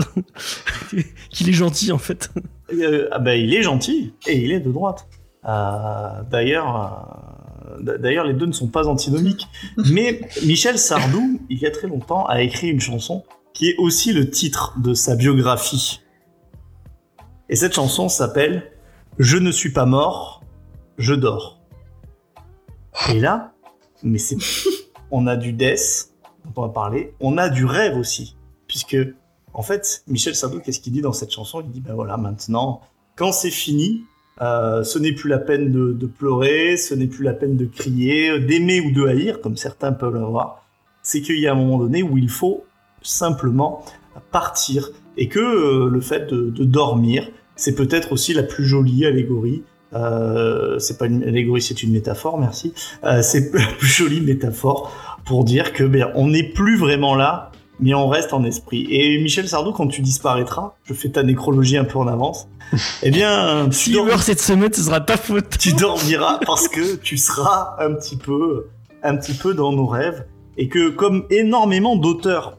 qu'il 1.30 1.48
est 1.48 1.54
gentil 1.54 1.90
en 1.90 1.98
fait. 1.98 2.30
Euh, 2.72 3.08
ah 3.10 3.18
ben, 3.18 3.32
il 3.32 3.52
est 3.54 3.62
gentil 3.62 4.14
et 4.26 4.38
il 4.38 4.52
est 4.52 4.60
de 4.60 4.70
droite. 4.70 5.08
Euh, 5.46 6.22
D'ailleurs, 6.30 7.18
euh, 7.78 7.98
d'ailleurs, 7.98 8.24
les 8.24 8.34
deux 8.34 8.46
ne 8.46 8.52
sont 8.52 8.68
pas 8.68 8.88
antinomiques. 8.88 9.48
Mais 9.90 10.20
Michel 10.44 10.78
Sardou, 10.78 11.40
il 11.50 11.58
y 11.58 11.66
a 11.66 11.70
très 11.70 11.88
longtemps, 11.88 12.24
a 12.26 12.42
écrit 12.42 12.68
une 12.68 12.80
chanson 12.80 13.24
qui 13.52 13.70
est 13.70 13.76
aussi 13.76 14.12
le 14.12 14.30
titre 14.30 14.74
de 14.78 14.94
sa 14.94 15.16
biographie. 15.16 16.00
Et 17.48 17.56
cette 17.56 17.74
chanson 17.74 18.08
s'appelle 18.08 18.72
Je 19.18 19.36
ne 19.36 19.50
suis 19.50 19.72
pas 19.72 19.86
mort, 19.86 20.42
je 20.98 21.14
dors. 21.14 21.60
Et 23.10 23.20
là, 23.20 23.52
mais 24.02 24.18
c'est, 24.18 24.36
on 25.14 25.28
a 25.28 25.36
du 25.36 25.52
death 25.52 26.10
dont 26.44 26.62
on 26.62 26.66
va 26.66 26.72
parler, 26.72 27.14
on 27.20 27.38
a 27.38 27.48
du 27.48 27.64
rêve 27.64 27.96
aussi, 27.96 28.36
puisque 28.66 28.96
en 29.54 29.62
fait, 29.62 30.02
Michel 30.08 30.34
Sardou, 30.34 30.58
qu'est-ce 30.58 30.80
qu'il 30.80 30.92
dit 30.92 31.00
dans 31.00 31.12
cette 31.12 31.30
chanson? 31.30 31.62
Il 31.64 31.70
dit, 31.70 31.80
ben 31.80 31.94
voilà, 31.94 32.16
maintenant, 32.16 32.80
quand 33.14 33.30
c'est 33.30 33.52
fini, 33.52 34.02
euh, 34.42 34.82
ce 34.82 34.98
n'est 34.98 35.12
plus 35.12 35.30
la 35.30 35.38
peine 35.38 35.70
de, 35.70 36.06
pleurer, 36.06 36.76
ce 36.76 36.94
n'est 36.94 37.06
plus 37.06 37.22
la 37.22 37.34
peine 37.34 37.56
de 37.56 37.64
crier, 37.64 38.40
d'aimer 38.40 38.80
ou 38.80 38.90
de 38.90 39.06
haïr, 39.06 39.40
comme 39.40 39.56
certains 39.56 39.92
peuvent 39.92 40.16
l'avoir. 40.16 40.66
C'est 41.02 41.22
qu'il 41.22 41.38
y 41.38 41.46
a 41.46 41.52
un 41.52 41.56
moment 41.56 41.78
donné 41.78 42.02
où 42.02 42.18
il 42.18 42.28
faut 42.28 42.64
simplement 43.00 43.84
partir, 44.32 44.90
et 45.16 45.28
que 45.28 45.38
euh, 45.38 45.88
le 45.88 46.00
fait 46.00 46.26
de, 46.26 46.64
dormir, 46.64 47.30
c'est 47.54 47.76
peut-être 47.76 48.12
aussi 48.12 48.34
la 48.34 48.42
plus 48.42 48.64
jolie 48.64 49.06
allégorie. 49.06 49.62
Euh, 49.92 50.80
c'est 50.80 50.98
pas 50.98 51.06
une 51.06 51.22
allégorie, 51.22 51.62
c'est 51.62 51.84
une 51.84 51.92
métaphore, 51.92 52.36
merci. 52.36 52.74
C'est 53.22 53.54
la 53.54 53.66
plus 53.78 53.86
jolie 53.86 54.20
métaphore 54.20 54.90
pour 55.26 55.44
dire 55.44 55.72
que 55.72 55.84
ben, 55.84 56.10
on 56.14 56.28
n'est 56.28 56.42
plus 56.52 56.76
vraiment 56.78 57.14
là, 57.14 57.50
mais 57.80 57.94
on 57.94 58.08
reste 58.08 58.32
en 58.32 58.44
esprit. 58.44 58.86
Et 58.90 59.18
Michel 59.22 59.48
Sardou, 59.48 59.72
quand 59.72 59.88
tu 59.88 60.00
disparaîtras, 60.00 60.74
je 60.84 60.94
fais 60.94 61.08
ta 61.08 61.22
nécrologie 61.22 61.76
un 61.76 61.84
peu 61.84 61.98
en 61.98 62.06
avance, 62.06 62.48
eh 63.02 63.10
bien, 63.10 63.66
tu, 63.68 63.72
Si 63.76 63.92
dors- 63.92 64.06
meurt 64.06 64.22
cette 64.22 64.40
semaine, 64.40 64.72
ce 64.72 64.82
sera 64.82 65.00
ta 65.00 65.16
faute. 65.16 65.58
tu 65.58 65.72
dormiras 65.72 66.38
parce 66.46 66.68
que 66.68 66.96
tu 66.96 67.16
seras 67.16 67.76
un 67.78 67.92
petit 67.94 68.16
peu, 68.16 68.68
un 69.02 69.16
petit 69.16 69.34
peu 69.34 69.54
dans 69.54 69.72
nos 69.72 69.86
rêves, 69.86 70.24
et 70.56 70.68
que 70.68 70.90
comme 70.90 71.24
énormément 71.30 71.96
d'auteurs 71.96 72.58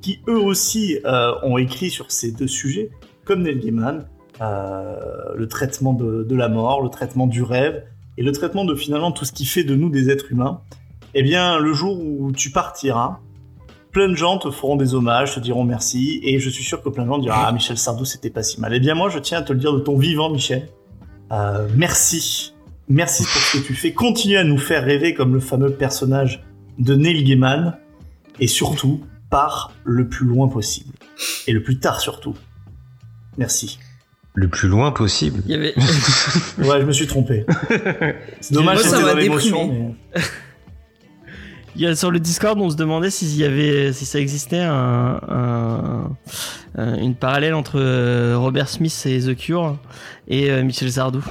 qui 0.00 0.20
eux 0.28 0.38
aussi 0.38 0.98
euh, 1.04 1.32
ont 1.42 1.58
écrit 1.58 1.90
sur 1.90 2.10
ces 2.10 2.32
deux 2.32 2.46
sujets, 2.46 2.90
comme 3.24 3.42
Neil 3.42 3.58
Gaiman, 3.58 4.06
euh, 4.40 4.94
le 5.34 5.48
traitement 5.48 5.92
de, 5.92 6.22
de 6.22 6.36
la 6.36 6.48
mort, 6.48 6.82
le 6.82 6.88
traitement 6.88 7.26
du 7.26 7.42
rêve, 7.42 7.82
et 8.18 8.22
le 8.22 8.32
traitement 8.32 8.64
de 8.64 8.74
finalement 8.74 9.12
tout 9.12 9.24
ce 9.24 9.32
qui 9.32 9.44
fait 9.44 9.64
de 9.64 9.74
nous 9.74 9.90
des 9.90 10.08
êtres 10.10 10.30
humains, 10.32 10.60
eh 11.18 11.22
bien, 11.22 11.58
le 11.58 11.72
jour 11.72 11.98
où 11.98 12.30
tu 12.32 12.50
partiras, 12.50 13.20
plein 13.90 14.08
de 14.10 14.14
gens 14.14 14.36
te 14.38 14.50
feront 14.50 14.76
des 14.76 14.94
hommages, 14.94 15.34
te 15.34 15.40
diront 15.40 15.64
merci, 15.64 16.20
et 16.22 16.38
je 16.38 16.50
suis 16.50 16.62
sûr 16.62 16.82
que 16.82 16.90
plein 16.90 17.04
de 17.04 17.08
gens 17.08 17.18
diront 17.18 17.34
Ah, 17.36 17.52
Michel 17.52 17.78
Sardou, 17.78 18.04
c'était 18.04 18.28
pas 18.30 18.42
si 18.42 18.60
mal. 18.60 18.74
Eh 18.74 18.80
bien, 18.80 18.94
moi, 18.94 19.08
je 19.08 19.18
tiens 19.18 19.38
à 19.38 19.42
te 19.42 19.52
le 19.54 19.58
dire 19.58 19.72
de 19.72 19.78
ton 19.80 19.96
vivant, 19.96 20.30
Michel. 20.30 20.68
Euh, 21.32 21.66
merci. 21.74 22.52
Merci 22.88 23.22
pour 23.22 23.32
ce 23.40 23.56
que 23.58 23.66
tu 23.66 23.74
fais. 23.74 23.92
Continue 23.92 24.36
à 24.36 24.44
nous 24.44 24.58
faire 24.58 24.84
rêver 24.84 25.14
comme 25.14 25.32
le 25.32 25.40
fameux 25.40 25.70
personnage 25.70 26.44
de 26.78 26.94
Neil 26.94 27.24
Gaiman, 27.24 27.78
et 28.38 28.46
surtout, 28.46 29.00
pars 29.30 29.72
le 29.84 30.06
plus 30.08 30.26
loin 30.26 30.48
possible. 30.48 30.92
Et 31.46 31.52
le 31.52 31.62
plus 31.62 31.78
tard, 31.80 32.00
surtout. 32.00 32.34
Merci. 33.38 33.78
Le 34.34 34.48
plus 34.48 34.68
loin 34.68 34.92
possible. 34.92 35.40
Il 35.46 35.52
y 35.52 35.54
avait, 35.54 35.74
Ouais, 36.58 36.80
je 36.82 36.84
me 36.86 36.92
suis 36.92 37.06
trompé. 37.06 37.46
C'est 38.40 38.52
dommage, 38.52 38.80
c'était 38.80 39.00
m'a 39.02 39.12
dans 39.14 39.18
l'émotion. 39.18 39.94
mais- 40.14 40.20
il 41.76 41.82
y 41.82 41.86
a 41.86 41.94
sur 41.94 42.10
le 42.10 42.18
Discord, 42.18 42.58
on 42.60 42.70
se 42.70 42.76
demandait 42.76 43.10
s'il 43.10 43.36
y 43.36 43.44
avait, 43.44 43.92
si 43.92 44.04
ça 44.06 44.18
existait 44.18 44.60
un, 44.60 45.20
un- 45.28 46.10
un- 46.76 46.94
une 46.98 47.14
parallèle 47.14 47.54
entre 47.54 47.78
euh, 47.78 48.34
Robert 48.36 48.68
Smith 48.68 49.04
et 49.06 49.20
The 49.20 49.36
Cure 49.36 49.76
et 50.28 50.50
euh, 50.50 50.62
Michel 50.62 50.90
Sardou. 50.90 51.24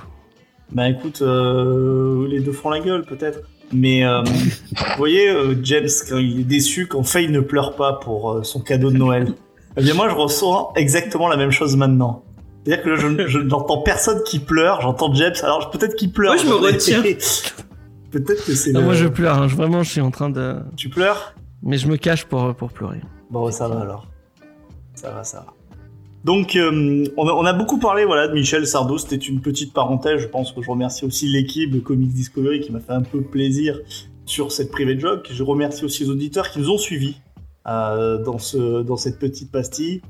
Bah 0.71 0.89
écoute, 0.89 1.21
euh, 1.21 2.27
les 2.27 2.39
deux 2.39 2.51
font 2.51 2.69
la 2.69 2.79
gueule 2.79 3.03
peut-être. 3.05 3.39
Mais 3.71 4.05
euh, 4.05 4.21
vous 4.23 4.97
voyez, 4.97 5.29
euh, 5.29 5.55
James, 5.63 5.87
quand 6.09 6.17
il 6.17 6.39
est 6.41 6.43
déçu, 6.43 6.87
quand 6.87 7.03
Faye 7.03 7.29
ne 7.29 7.39
pleure 7.39 7.75
pas 7.75 7.93
pour 7.93 8.31
euh, 8.31 8.43
son 8.43 8.59
cadeau 8.61 8.91
de 8.91 8.97
Noël, 8.97 9.33
eh 9.77 9.81
bien 9.81 9.93
moi 9.93 10.07
je 10.09 10.15
ressens 10.15 10.71
exactement 10.75 11.27
la 11.27 11.37
même 11.37 11.51
chose 11.51 11.75
maintenant. 11.75 12.23
C'est-à-dire 12.63 12.83
que 12.83 12.89
là, 12.89 12.95
je, 12.95 13.27
je 13.27 13.37
n'entends 13.39 13.81
personne 13.83 14.21
qui 14.25 14.39
pleure, 14.39 14.81
j'entends 14.81 15.13
James, 15.13 15.33
alors 15.43 15.69
peut-être 15.69 15.95
qu'il 15.95 16.11
pleure. 16.11 16.33
Moi, 16.33 16.43
je 16.43 16.47
me 16.49 16.55
retiens. 16.73 17.03
Peut-être 18.23 18.45
que 18.45 18.53
c'est 18.55 18.71
Non, 18.71 18.79
le... 18.81 18.85
moi 18.85 18.93
je 18.95 19.07
pleure, 19.07 19.37
hein, 19.37 19.47
je- 19.47 19.55
vraiment 19.55 19.83
je 19.83 19.89
suis 19.91 20.01
en 20.01 20.11
train 20.11 20.29
de... 20.29 20.55
Tu 20.75 20.89
pleures? 20.89 21.33
Mais 21.63 21.77
je 21.77 21.87
me 21.87 21.97
cache 21.97 22.25
pour, 22.25 22.53
pour 22.55 22.71
pleurer. 22.71 23.01
Bon, 23.29 23.49
ça 23.51 23.67
va 23.67 23.79
alors. 23.81 24.07
Ça 24.93 25.11
va, 25.11 25.23
ça 25.23 25.39
va. 25.39 25.53
Donc, 26.23 26.55
euh, 26.55 27.03
on, 27.17 27.27
a, 27.27 27.33
on 27.33 27.45
a 27.45 27.53
beaucoup 27.53 27.79
parlé 27.79 28.03
voilà, 28.05 28.27
de 28.27 28.33
Michel 28.33 28.65
Sardou. 28.65 28.97
C'était 28.97 29.15
une 29.17 29.41
petite 29.41 29.73
parenthèse. 29.73 30.21
Je 30.21 30.27
pense 30.27 30.51
que 30.51 30.61
je 30.61 30.69
remercie 30.69 31.05
aussi 31.05 31.27
l'équipe 31.27 31.71
de 31.71 31.79
Comics 31.79 32.13
Discovery 32.13 32.61
qui 32.61 32.71
m'a 32.71 32.79
fait 32.79 32.93
un 32.93 33.01
peu 33.03 33.21
plaisir 33.21 33.79
sur 34.25 34.51
cette 34.51 34.71
private 34.71 34.99
joke. 34.99 35.27
Je 35.31 35.43
remercie 35.43 35.85
aussi 35.85 36.03
les 36.03 36.09
auditeurs 36.09 36.49
qui 36.49 36.59
nous 36.59 36.69
ont 36.71 36.77
suivis 36.79 37.17
euh, 37.67 38.23
dans, 38.23 38.39
ce, 38.39 38.81
dans 38.81 38.97
cette 38.97 39.19
petite 39.19 39.51
pastille. 39.51 40.01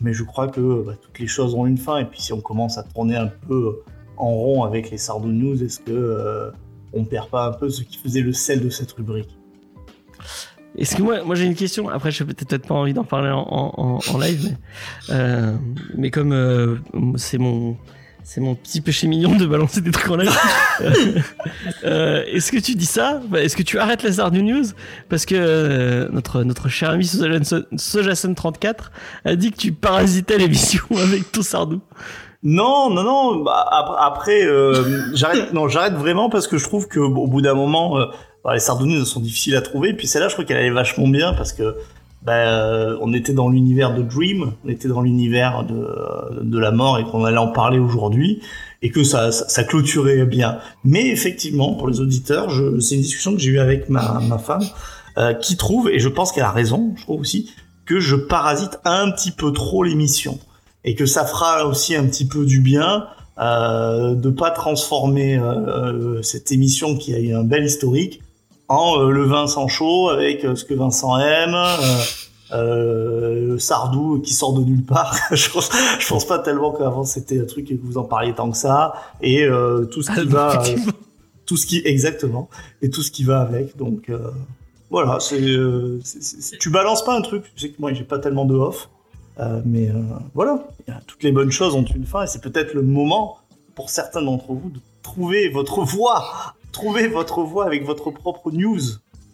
Mais 0.00 0.12
je 0.12 0.22
crois 0.24 0.48
que 0.48 0.82
bah, 0.84 0.92
toutes 1.00 1.18
les 1.18 1.26
choses 1.26 1.54
ont 1.54 1.66
une 1.66 1.78
fin. 1.78 1.98
Et 1.98 2.04
puis, 2.04 2.20
si 2.20 2.32
on 2.32 2.40
commence 2.40 2.78
à 2.78 2.82
tourner 2.84 3.16
un 3.16 3.28
peu 3.48 3.80
en 4.16 4.30
rond 4.30 4.62
avec 4.62 4.90
les 4.90 4.98
Sardou 4.98 5.28
News, 5.28 5.60
est-ce 5.62 5.80
que 5.80 5.90
euh, 5.92 6.50
on 6.94 7.04
perd 7.04 7.28
pas 7.28 7.46
un 7.46 7.52
peu 7.52 7.68
ce 7.68 7.82
qui 7.82 7.98
faisait 7.98 8.20
le 8.20 8.32
sel 8.32 8.62
de 8.62 8.70
cette 8.70 8.92
rubrique 8.92 9.36
Est-ce 10.78 10.96
que 10.96 11.02
moi, 11.02 11.34
j'ai 11.34 11.44
une 11.44 11.54
question? 11.54 11.88
Après, 11.88 12.10
je 12.10 12.24
n'ai 12.24 12.34
peut-être 12.34 12.66
pas 12.66 12.74
envie 12.74 12.94
d'en 12.94 13.04
parler 13.04 13.30
en, 13.30 14.00
live, 14.18 14.56
mais, 15.08 15.14
euh, 15.14 15.56
mais 15.96 16.10
comme 16.10 16.32
euh, 16.32 16.76
c'est 17.16 17.38
mon 17.38 17.76
c'est 18.26 18.40
mon 18.40 18.54
petit 18.54 18.80
péché 18.80 19.06
mignon 19.06 19.36
de 19.36 19.44
balancer 19.44 19.82
des 19.82 19.90
trucs 19.90 20.10
en 20.10 20.16
live. 20.16 20.32
euh, 21.84 22.24
est-ce 22.24 22.50
que 22.52 22.56
tu 22.56 22.74
dis 22.74 22.86
ça? 22.86 23.20
Bah, 23.28 23.42
Est-ce 23.42 23.54
que 23.54 23.62
tu 23.62 23.78
arrêtes 23.78 24.02
la 24.02 24.12
Sardu 24.12 24.42
News? 24.42 24.64
Parce 25.10 25.26
que 25.26 26.08
notre 26.10 26.42
notre 26.42 26.70
cher 26.70 26.88
ami 26.88 27.04
Sojason34 27.04 28.74
a 29.26 29.36
dit 29.36 29.52
que 29.52 29.58
tu 29.58 29.72
parasitais 29.72 30.38
l'émission 30.38 30.84
avec 30.90 31.30
ton 31.32 31.42
Sardou. 31.42 31.82
Non, 32.44 32.90
non, 32.90 33.02
non. 33.02 33.42
Bah, 33.42 33.66
ap- 33.70 33.96
après, 33.98 34.44
euh, 34.44 34.84
j'arrête. 35.14 35.52
Non, 35.52 35.68
j'arrête 35.68 35.94
vraiment 35.94 36.28
parce 36.30 36.46
que 36.46 36.58
je 36.58 36.64
trouve 36.64 36.86
que 36.88 37.00
au 37.00 37.26
bout 37.26 37.40
d'un 37.40 37.54
moment, 37.54 37.98
euh, 37.98 38.04
bah, 38.44 38.52
les 38.54 38.60
Sardonies 38.60 39.04
sont 39.06 39.20
difficiles 39.20 39.56
à 39.56 39.62
trouver. 39.62 39.92
Puis 39.94 40.06
celle-là, 40.06 40.28
je 40.28 40.34
trouve 40.34 40.44
qu'elle 40.44 40.58
allait 40.58 40.70
vachement 40.70 41.08
bien 41.08 41.32
parce 41.32 41.52
que 41.52 41.74
bah, 42.22 42.32
euh, 42.34 42.96
on 43.02 43.12
était 43.12 43.32
dans 43.32 43.48
l'univers 43.48 43.94
de 43.94 44.02
Dream, 44.02 44.52
on 44.64 44.68
était 44.68 44.88
dans 44.88 45.00
l'univers 45.02 45.64
de, 45.64 46.42
de 46.42 46.58
la 46.58 46.70
mort 46.70 46.98
et 46.98 47.04
qu'on 47.04 47.24
allait 47.24 47.36
en 47.38 47.48
parler 47.48 47.78
aujourd'hui 47.78 48.40
et 48.82 48.90
que 48.90 49.02
ça, 49.04 49.32
ça, 49.32 49.48
ça 49.48 49.64
clôturait 49.64 50.24
bien. 50.26 50.58
Mais 50.84 51.08
effectivement, 51.08 51.74
pour 51.74 51.88
les 51.88 52.00
auditeurs, 52.00 52.50
c'est 52.80 52.94
une 52.96 53.00
discussion 53.02 53.32
que 53.34 53.40
j'ai 53.40 53.50
eue 53.50 53.58
avec 53.58 53.88
ma, 53.88 54.20
ma 54.28 54.38
femme 54.38 54.62
euh, 55.16 55.32
qui 55.34 55.56
trouve, 55.56 55.88
et 55.90 55.98
je 55.98 56.08
pense 56.08 56.32
qu'elle 56.32 56.44
a 56.44 56.50
raison, 56.50 56.92
je 56.96 57.02
trouve 57.02 57.20
aussi, 57.20 57.50
que 57.86 58.00
je 58.00 58.16
parasite 58.16 58.78
un 58.84 59.10
petit 59.10 59.30
peu 59.30 59.52
trop 59.52 59.82
l'émission 59.84 60.38
et 60.84 60.94
que 60.94 61.06
ça 61.06 61.24
fera 61.24 61.66
aussi 61.66 61.94
un 61.94 62.06
petit 62.06 62.26
peu 62.26 62.44
du 62.44 62.60
bien 62.60 63.06
euh, 63.38 64.14
de 64.14 64.30
pas 64.30 64.50
transformer 64.50 65.36
euh, 65.38 65.42
euh, 66.18 66.22
cette 66.22 66.52
émission 66.52 66.96
qui 66.96 67.14
a 67.14 67.18
eu 67.18 67.34
un 67.34 67.42
bel 67.44 67.64
historique 67.64 68.22
en 68.68 68.98
euh, 69.00 69.10
le 69.10 69.24
Vincent 69.24 69.66
chaud 69.68 70.08
avec 70.08 70.44
euh, 70.44 70.54
ce 70.54 70.64
que 70.64 70.74
Vincent 70.74 71.18
aime, 71.18 71.54
euh, 71.54 71.74
euh, 72.52 73.58
Sardou 73.58 74.20
qui 74.20 74.32
sort 74.34 74.52
de 74.52 74.62
nulle 74.64 74.84
part. 74.84 75.16
je, 75.32 75.50
pense, 75.50 75.70
je 75.98 76.06
pense 76.08 76.24
pas 76.26 76.38
tellement 76.38 76.70
qu'avant 76.72 77.04
c'était 77.04 77.40
un 77.40 77.44
truc 77.46 77.70
et 77.70 77.76
que 77.76 77.84
vous 77.84 77.98
en 77.98 78.04
parliez 78.04 78.32
tant 78.34 78.50
que 78.50 78.56
ça 78.56 78.94
et 79.20 79.42
euh, 79.44 79.84
tout 79.86 80.02
ce 80.02 80.12
qui 80.12 80.26
va, 80.26 80.62
euh, 80.62 80.76
tout 81.46 81.56
ce 81.56 81.66
qui 81.66 81.82
exactement 81.84 82.48
et 82.82 82.90
tout 82.90 83.02
ce 83.02 83.10
qui 83.10 83.24
va 83.24 83.40
avec. 83.40 83.76
Donc 83.76 84.08
euh, 84.10 84.18
voilà, 84.90 85.18
euh, 85.32 85.98
c'est- 86.04 86.58
tu 86.58 86.70
balances 86.70 87.04
pas 87.04 87.16
un 87.16 87.22
truc. 87.22 87.44
Tu 87.56 87.62
sais 87.62 87.68
que 87.70 87.80
moi 87.80 87.92
j'ai 87.92 88.04
pas 88.04 88.18
tellement 88.18 88.44
de 88.44 88.54
off. 88.54 88.88
Euh, 89.40 89.60
mais 89.64 89.88
euh, 89.88 89.94
voilà, 90.34 90.68
toutes 91.06 91.22
les 91.24 91.32
bonnes 91.32 91.50
choses 91.50 91.74
ont 91.74 91.82
une 91.84 92.06
fin 92.06 92.22
et 92.22 92.26
c'est 92.26 92.40
peut-être 92.40 92.72
le 92.74 92.82
moment 92.82 93.38
pour 93.74 93.90
certains 93.90 94.22
d'entre 94.22 94.52
vous 94.52 94.70
de 94.70 94.78
trouver 95.02 95.48
votre 95.48 95.82
voix, 95.82 96.54
trouver 96.72 97.08
votre 97.08 97.42
voix 97.42 97.66
avec 97.66 97.84
votre 97.84 98.10
propre 98.12 98.52
news. 98.52 98.80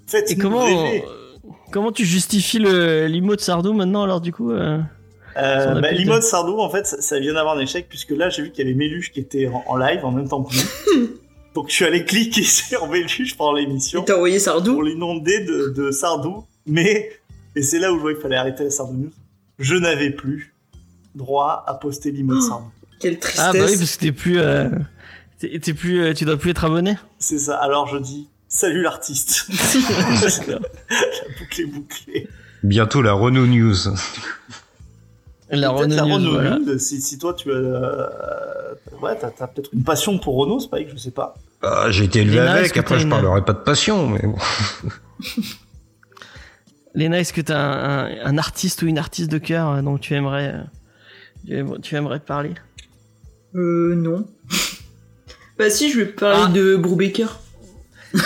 Faites 0.06 0.30
Et 0.30 0.36
comment 0.36 0.64
rêver. 0.64 1.04
euh, 1.06 1.40
comment 1.70 1.92
tu 1.92 2.06
justifies 2.06 2.58
le 2.58 3.06
l'imo 3.06 3.36
de 3.36 3.40
Sardou 3.40 3.74
maintenant 3.74 4.02
alors 4.02 4.20
du 4.22 4.32
coup 4.32 4.50
euh 4.52 4.78
Euh, 5.36 5.66
bah, 5.74 5.78
appel 5.78 5.96
L'imote 5.96 6.22
Sardou, 6.24 6.58
en 6.58 6.70
fait, 6.70 6.86
ça, 6.86 7.00
ça 7.00 7.20
vient 7.20 7.34
d'avoir 7.34 7.56
un 7.56 7.60
échec 7.60 7.86
puisque 7.88 8.10
là 8.10 8.30
j'ai 8.30 8.42
vu 8.42 8.50
qu'il 8.50 8.64
y 8.64 8.68
avait 8.68 8.76
Méluche 8.76 9.12
qui 9.12 9.20
était 9.20 9.46
en, 9.48 9.62
en 9.66 9.76
live 9.76 10.04
en 10.04 10.10
même 10.10 10.28
temps 10.28 10.42
que 10.42 10.54
nous. 10.54 11.08
Donc 11.54 11.68
je 11.68 11.74
suis 11.74 11.84
allé 11.84 12.04
cliquer 12.04 12.42
sur 12.44 12.88
Méluche 12.88 13.36
pendant 13.36 13.52
l'émission 13.52 14.02
t'as 14.02 14.16
envoyé 14.16 14.36
pour 14.36 14.44
Sardou 14.44 14.82
l'inonder 14.82 15.44
de, 15.44 15.68
de 15.76 15.90
Sardou, 15.90 16.44
mais 16.66 17.10
et 17.54 17.62
c'est 17.62 17.78
là 17.78 17.92
où 17.92 17.96
je 17.96 18.00
vois 18.00 18.12
qu'il 18.14 18.22
fallait 18.22 18.36
arrêter 18.36 18.64
la 18.64 18.70
Sardou 18.70 18.94
News. 18.94 19.10
Je 19.60 19.76
n'avais 19.76 20.10
plus 20.10 20.54
droit 21.14 21.64
à 21.68 21.74
poster 21.74 22.10
l'imote 22.10 22.42
Sardou. 22.42 22.66
Quelle 22.98 23.18
Ah 23.38 23.52
bah 23.52 23.58
oui 23.60 23.60
tristesse. 23.60 23.78
parce 23.78 23.96
que 23.96 24.00
t'es 24.00 24.12
plus 24.12 24.38
euh, 24.40 24.68
plus 25.76 26.00
euh, 26.02 26.12
tu 26.14 26.24
dois 26.24 26.36
plus 26.36 26.50
être 26.50 26.64
abonné. 26.64 26.96
C'est 27.18 27.38
ça. 27.38 27.56
Alors 27.58 27.86
je 27.86 27.98
dis 27.98 28.28
salut 28.48 28.82
l'artiste. 28.82 29.46
La 30.48 30.58
boucle 31.38 31.60
est 31.60 31.64
bouclée. 31.66 32.28
Bientôt 32.62 33.00
la 33.02 33.12
Renault 33.12 33.46
News. 33.46 33.74
La 35.50 35.72
Peut-être 35.72 35.90
la 35.94 36.02
Renault 36.04 36.06
News, 36.08 36.14
Renault 36.14 36.30
voilà. 36.32 36.58
News, 36.58 36.78
si, 36.78 37.00
si 37.00 37.18
toi 37.18 37.34
tu 37.34 37.50
as, 37.50 37.54
euh, 37.56 38.06
ouais, 39.02 39.16
t'as, 39.18 39.30
peut-être 39.46 39.70
une 39.72 39.82
passion 39.82 40.18
pour 40.18 40.36
Renault, 40.36 40.60
c'est 40.60 40.68
pas 40.70 40.82
que 40.82 40.90
je 40.90 40.96
sais 40.96 41.10
pas. 41.10 41.34
Ah, 41.62 41.86
J'ai 41.90 42.04
été 42.04 42.20
élevé 42.20 42.38
avec, 42.38 42.76
après 42.76 42.98
je 42.98 43.04
une- 43.04 43.10
parlerai 43.10 43.44
pas 43.44 43.52
de 43.54 43.58
passion, 43.58 44.08
mais 44.08 44.22
bon. 44.22 44.36
Léna, 46.94 47.20
est-ce 47.20 47.32
que 47.32 47.40
t'as 47.40 47.58
un, 47.58 48.06
un, 48.06 48.24
un 48.24 48.38
artiste 48.38 48.82
ou 48.82 48.86
une 48.86 48.98
artiste 48.98 49.30
de 49.30 49.38
cœur 49.38 49.70
euh, 49.70 49.82
dont 49.82 49.96
tu 49.98 50.14
aimerais 50.14 50.54
euh, 50.54 50.62
tu 51.46 51.54
aimerais- 51.56 51.78
tu 51.80 51.94
aimerais 51.96 52.20
parler? 52.20 52.52
Euh, 53.54 53.94
non. 53.94 54.26
bah 55.58 55.70
si, 55.70 55.90
je 55.92 55.98
vais 55.98 56.06
parler 56.06 56.44
Ah. 56.46 56.50
de 56.52 56.76
Brubaker. 56.76 57.38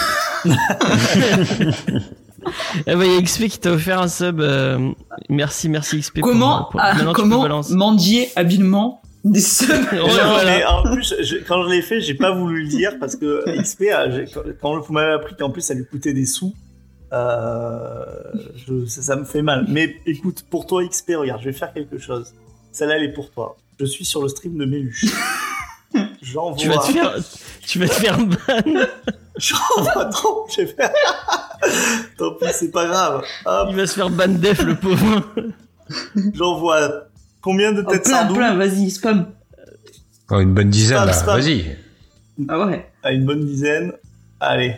Eh 2.87 2.95
ben, 2.95 3.03
il 3.05 3.13
y 3.15 3.17
a 3.17 3.23
XP 3.23 3.45
qui 3.49 3.59
t'a 3.59 3.73
offert 3.73 4.01
un 4.03 4.09
sub. 4.09 4.41
euh, 4.41 4.91
merci, 5.31 5.69
merci 5.71 6.01
XP. 6.01 6.21
pour- 6.21 6.29
Comment, 6.29 6.65
pour- 6.71 6.79
ah, 6.83 6.93
tu 6.99 7.05
peux 7.05 7.13
comment 7.13 7.63
mendier 7.71 8.29
habilement 8.37 9.01
des 9.25 9.41
subs 9.41 9.71
Ouais, 9.93 9.99
Non, 9.99 10.07
voilà. 10.09 10.45
mais 10.45 10.65
en 10.67 10.83
plus, 10.83 11.15
je- 11.23 11.37
quand 11.37 11.63
je 11.65 11.71
l'ai 11.71 11.81
fait, 11.81 12.01
j'ai 12.03 12.13
pas 12.15 12.33
voulu 12.33 12.65
le 12.65 12.69
dire 12.69 12.99
parce 13.01 13.17
que 13.17 13.45
XP, 13.63 13.85
a- 13.91 14.09
quand- 14.33 14.43
quand 14.61 14.79
vous 14.81 14.93
m'avez 14.93 15.13
appris 15.15 15.35
qu'en 15.37 15.49
plus 15.51 15.63
ça 15.63 15.73
lui 15.73 15.87
coûtait 15.87 16.13
des 16.13 16.27
sous, 16.27 16.53
euh, 17.13 18.05
je- 18.67 18.87
ça, 18.87 19.03
ça 19.03 19.17
me 19.17 19.25
fait 19.25 19.43
mal. 19.43 19.67
Mais 19.69 19.97
écoute, 20.07 20.45
pour 20.51 20.67
toi 20.67 20.83
XP, 20.87 21.13
regarde, 21.17 21.41
je 21.41 21.47
vais 21.47 21.53
faire 21.53 21.73
quelque 21.73 21.99
chose. 21.99 22.35
Celle-là, 22.73 22.97
elle 22.97 23.05
est 23.05 23.13
pour 23.13 23.31
toi. 23.31 23.57
Je 23.79 23.85
suis 23.85 24.05
sur 24.05 24.23
le 24.23 24.29
stream 24.29 24.57
de 24.59 24.65
Méluche. 24.65 25.05
J'envoie. 26.23 26.57
Tu 26.57 26.69
vas 26.69 26.79
te 26.79 26.93
faire, 26.93 27.15
tu 27.67 27.79
vas 27.79 27.89
te 27.89 27.93
faire 27.95 28.19
ban. 28.19 28.37
J'envoie 29.37 30.05
trop. 30.07 30.47
je 30.51 30.63
vais 30.63 30.67
faire- 30.69 30.93
Tant 32.19 32.33
pis, 32.35 32.47
c'est 32.53 32.71
pas 32.71 32.87
grave. 32.87 33.25
Hop, 33.47 33.69
Il 33.71 33.77
va 33.77 33.87
se 33.87 33.95
faire 33.95 34.11
ban 34.11 34.29
def, 34.29 34.63
le 34.63 34.75
pauvre. 34.77 35.23
j'envoie 36.35 37.05
combien 37.41 37.73
de 37.73 37.83
Oh, 37.87 37.91
têtes 37.91 38.05
Plein, 38.05 38.13
sardou 38.13 38.35
plein, 38.35 38.55
vas-y, 38.57 38.91
spam. 38.91 39.27
Oh, 40.31 40.41
une 40.41 40.53
bonne 40.55 40.71
dizaine 40.71 40.97
Spam, 40.99 41.07
là, 41.07 41.13
spam. 41.13 41.41
vas-y. 41.41 41.77
Ah 42.49 42.67
ouais. 42.67 42.91
à 43.03 43.13
une 43.13 43.25
bonne 43.25 43.45
dizaine. 43.45 43.93
Allez. 44.41 44.77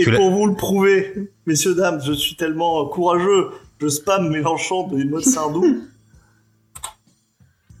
Et 0.00 0.04
Tu 0.04 0.12
pour 0.12 0.30
vous 0.30 0.46
le 0.46 0.54
prouver, 0.54 1.30
messieurs, 1.46 1.74
dames, 1.74 2.00
je 2.04 2.12
suis 2.12 2.36
tellement 2.36 2.84
courageux, 2.86 3.50
je 3.80 3.88
spam 3.88 4.28
Mélenchon 4.30 4.86
de 4.88 5.02
mode 5.04 5.24
Sardou. 5.24 5.64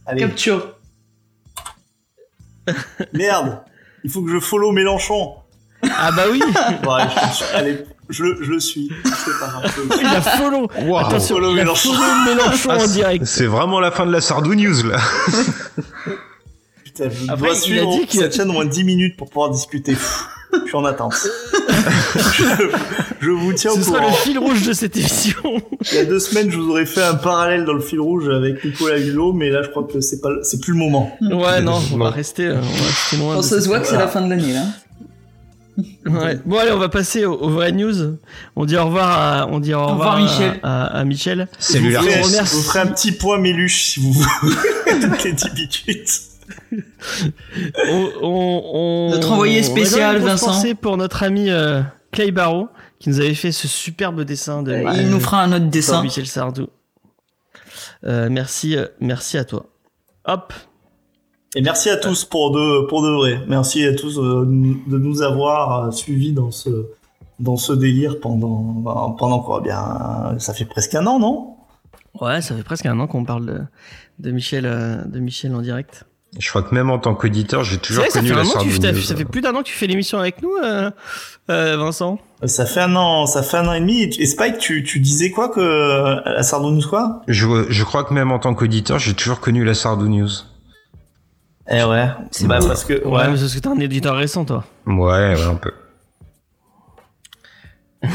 Allez, 0.06 0.22
Capture. 0.22 0.76
merde, 3.12 3.62
il 4.04 4.10
faut 4.10 4.22
que 4.22 4.30
je 4.30 4.40
follow 4.40 4.72
Mélenchon. 4.72 5.34
Ah 5.82 6.10
bah 6.12 6.24
oui. 6.30 6.42
Bon, 6.82 6.92
allez, 6.92 7.10
je, 7.14 7.24
le 7.24 7.32
suis. 7.32 7.44
Allez, 7.54 7.84
je, 8.10 8.24
je 8.42 8.50
le 8.52 8.60
suis. 8.60 8.90
C'est 9.04 9.38
pas 9.40 9.46
grave. 9.48 9.72
Il 10.00 10.06
a 10.06 10.20
follow. 10.20 10.68
Waouh. 10.82 10.98
Attention, 11.06 11.36
Follow 11.36 11.52
il 11.52 11.60
a 11.60 11.64
Mélenchon. 11.64 11.92
follow 11.94 12.24
Mélenchon 12.34 12.68
Ah, 12.72 12.76
en 12.76 12.80
c'est- 12.80 12.92
direct. 12.92 13.24
C'est 13.24 13.46
vraiment 13.46 13.80
la 13.80 13.90
fin 13.90 14.06
de 14.06 14.12
la 14.12 14.20
Sardou 14.20 14.54
News 14.54 14.82
là. 14.86 14.98
Putain, 16.84 17.08
je 17.08 17.30
Après, 17.30 17.36
dois 17.36 17.48
il 17.48 17.50
a 17.50 17.54
suivre 17.54 17.98
dit 18.06 18.32
chaîne 18.32 18.50
au 18.50 18.52
moins 18.52 18.66
10 18.66 18.84
minutes 18.84 19.16
pour 19.16 19.28
pouvoir 19.30 19.50
discuter. 19.50 19.96
Je 20.52 20.66
suis 20.66 20.76
en 20.76 20.84
attente. 20.84 21.14
Je, 22.34 22.44
je 23.20 23.30
vous 23.30 23.52
tiens 23.52 23.72
au 23.72 23.76
Ce 23.76 23.82
sera 23.82 23.98
courant. 23.98 24.10
le 24.10 24.16
fil 24.16 24.38
rouge 24.38 24.62
de 24.66 24.72
cette 24.72 24.96
émission. 24.96 25.38
Il 25.92 25.94
y 25.96 25.98
a 25.98 26.04
deux 26.04 26.18
semaines, 26.20 26.50
je 26.50 26.58
vous 26.58 26.70
aurais 26.70 26.86
fait 26.86 27.02
un 27.02 27.14
parallèle 27.14 27.64
dans 27.64 27.72
le 27.74 27.80
fil 27.80 28.00
rouge 28.00 28.28
avec 28.28 28.64
Nicolas 28.64 28.98
Hulot, 28.98 29.32
mais 29.32 29.50
là, 29.50 29.62
je 29.62 29.68
crois 29.70 29.84
que 29.90 30.00
c'est 30.00 30.20
pas, 30.20 30.30
c'est 30.42 30.60
plus 30.60 30.72
le 30.72 30.78
moment. 30.78 31.16
Ouais, 31.20 31.60
non, 31.60 31.80
on 31.92 31.96
va 31.98 32.10
rester, 32.10 32.46
euh, 32.46 32.56
on 32.56 32.60
va 32.60 32.84
rester 32.86 33.16
loin. 33.16 33.42
Ça 33.42 33.48
cette- 33.48 33.62
se 33.62 33.68
voit 33.68 33.80
que 33.80 33.86
c'est 33.86 33.96
la 33.98 34.08
fin 34.08 34.20
de 34.22 34.30
l'année, 34.30 34.52
là. 34.52 34.64
Ouais. 36.04 36.38
Bon 36.44 36.58
allez, 36.58 36.72
on 36.72 36.78
va 36.78 36.90
passer 36.90 37.24
aux, 37.24 37.34
aux 37.34 37.48
vraies 37.48 37.72
news. 37.72 38.16
On 38.54 38.66
dit 38.66 38.76
au 38.76 38.84
revoir 38.84 39.08
à, 39.10 39.46
on 39.50 39.60
dit 39.60 39.72
au 39.72 39.80
revoir, 39.86 40.14
revoir, 40.14 40.16
à- 40.16 40.20
Michel. 40.20 40.60
À, 40.62 40.86
à 40.98 41.04
Michel. 41.04 41.48
Salut 41.58 41.92
je 41.92 41.98
vous, 41.98 42.56
vous 42.58 42.62
ferai 42.62 42.80
un 42.80 42.86
petit 42.88 43.12
point 43.12 43.38
Méluche 43.38 43.84
si 43.84 44.00
vous 44.00 44.12
voulez. 44.12 44.26
Toutes 45.00 45.24
les 45.24 45.32
10 45.32 45.46
minutes. 45.86 46.20
On, 47.88 48.10
on, 48.22 48.62
on- 48.74 49.10
Notre 49.10 49.32
envoyé 49.32 49.60
on 49.60 49.64
spécial, 49.64 50.16
grosse 50.18 50.30
Vincent. 50.30 50.46
pensée 50.46 50.74
pour 50.74 50.96
notre 50.96 51.22
ami 51.22 51.50
euh, 51.50 51.82
Clay 52.12 52.30
Barrow 52.30 52.68
qui 52.98 53.08
nous 53.08 53.20
avait 53.20 53.34
fait 53.34 53.52
ce 53.52 53.66
superbe 53.68 54.22
dessin 54.22 54.62
de. 54.62 54.72
Euh, 54.72 54.92
Il 54.96 55.08
nous 55.08 55.20
fera 55.20 55.42
un 55.42 55.52
autre 55.52 55.64
de 55.66 55.70
dessin. 55.70 56.02
Michel 56.02 56.26
Sardou. 56.26 56.68
Euh, 58.04 58.28
merci, 58.30 58.76
euh, 58.76 58.86
merci 59.00 59.38
à 59.38 59.44
toi. 59.44 59.66
Hop. 60.26 60.52
Et 61.56 61.62
merci 61.62 61.90
à 61.90 61.96
tous 61.96 62.24
pour 62.24 62.52
de, 62.52 62.86
pour 62.86 63.02
de 63.02 63.08
vrai. 63.10 63.40
Merci 63.48 63.84
à 63.84 63.94
tous 63.94 64.18
euh, 64.18 64.44
de 64.44 64.98
nous 64.98 65.22
avoir 65.22 65.92
suivis 65.92 66.32
dans 66.32 66.50
ce, 66.50 66.86
dans 67.40 67.56
ce 67.56 67.72
délire 67.72 68.20
pendant, 68.20 68.60
ben, 68.62 69.16
pendant 69.18 69.40
quoi? 69.40 69.60
Bien, 69.60 70.36
ça 70.38 70.54
fait 70.54 70.64
presque 70.66 70.94
un 70.94 71.06
an, 71.06 71.18
non? 71.18 71.56
Ouais, 72.20 72.40
ça 72.40 72.54
fait 72.54 72.62
presque 72.62 72.86
un 72.86 72.98
an 73.00 73.06
qu'on 73.06 73.24
parle 73.24 73.46
de, 73.46 73.60
de 74.20 74.30
Michel, 74.30 74.62
de 74.64 75.18
Michel 75.20 75.54
en 75.54 75.60
direct. 75.62 76.04
Je 76.38 76.48
crois 76.48 76.62
que 76.62 76.72
même 76.74 76.90
en 76.90 76.98
tant 77.00 77.14
qu'auditeur, 77.14 77.64
j'ai 77.64 77.78
toujours 77.78 78.04
vrai, 78.04 78.10
ça 78.10 78.20
connu 78.20 78.30
fait, 78.30 78.36
la 78.36 78.44
Sardou 78.44 78.70
tu, 78.70 78.78
News. 78.80 79.00
ça 79.02 79.16
fait 79.16 79.24
plus 79.24 79.40
d'un 79.40 79.52
an 79.54 79.58
que 79.58 79.64
tu 79.64 79.74
fais 79.74 79.88
l'émission 79.88 80.18
avec 80.18 80.40
nous, 80.42 80.52
euh, 80.62 80.90
euh, 81.50 81.76
Vincent. 81.76 82.18
Ça 82.44 82.66
fait 82.66 82.80
un 82.80 82.94
an, 82.94 83.26
ça 83.26 83.42
fait 83.42 83.56
un 83.56 83.66
an 83.66 83.72
et 83.72 83.80
demi. 83.80 84.02
Et 84.04 84.26
Spike, 84.26 84.58
tu, 84.58 84.84
tu 84.84 85.00
disais 85.00 85.32
quoi 85.32 85.48
que 85.48 85.60
la 86.24 86.42
Sardou 86.44 86.80
quoi? 86.88 87.22
Je, 87.26 87.66
je 87.68 87.84
crois 87.84 88.04
que 88.04 88.14
même 88.14 88.30
en 88.30 88.38
tant 88.38 88.54
qu'auditeur, 88.54 88.98
j'ai 89.00 89.14
toujours 89.14 89.40
connu 89.40 89.64
la 89.64 89.74
Sardou 89.74 90.06
News. 90.08 90.28
Eh 91.68 91.82
ouais. 91.84 92.08
C'est 92.30 92.46
bah 92.46 92.58
parce 92.66 92.84
que 92.84 92.94
Ouais, 93.04 93.10
ouais. 93.10 93.28
mais 93.30 93.36
c'est 93.36 93.42
parce 93.42 93.54
que 93.54 93.58
t'es 93.60 93.68
un 93.68 93.78
éditeur 93.80 94.16
récent, 94.16 94.44
toi. 94.44 94.64
Ouais, 94.86 94.94
ouais, 95.34 95.42
un 95.42 95.54
peu. 95.56 95.72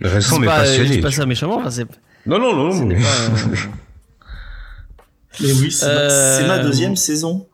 Récent 0.00 0.38
mais 0.38 0.46
pas, 0.46 0.60
euh, 0.60 0.64
je 0.64 0.68
passionné. 0.68 0.88
dis 0.90 1.00
pas 1.00 1.10
ça 1.10 1.26
méchamment. 1.26 1.56
Enfin, 1.56 1.70
c'est, 1.70 1.86
Non, 2.26 2.38
non, 2.38 2.54
non. 2.54 2.84
n'est 2.84 2.94
mais- 2.96 3.02
pas, 3.02 3.08
euh, 3.08 3.56
Mais 5.40 5.52
oui, 5.52 5.74
Euh, 5.82 6.38
c'est 6.38 6.46
ma 6.46 6.58
deuxième 6.58 6.94
saison. 6.96 7.48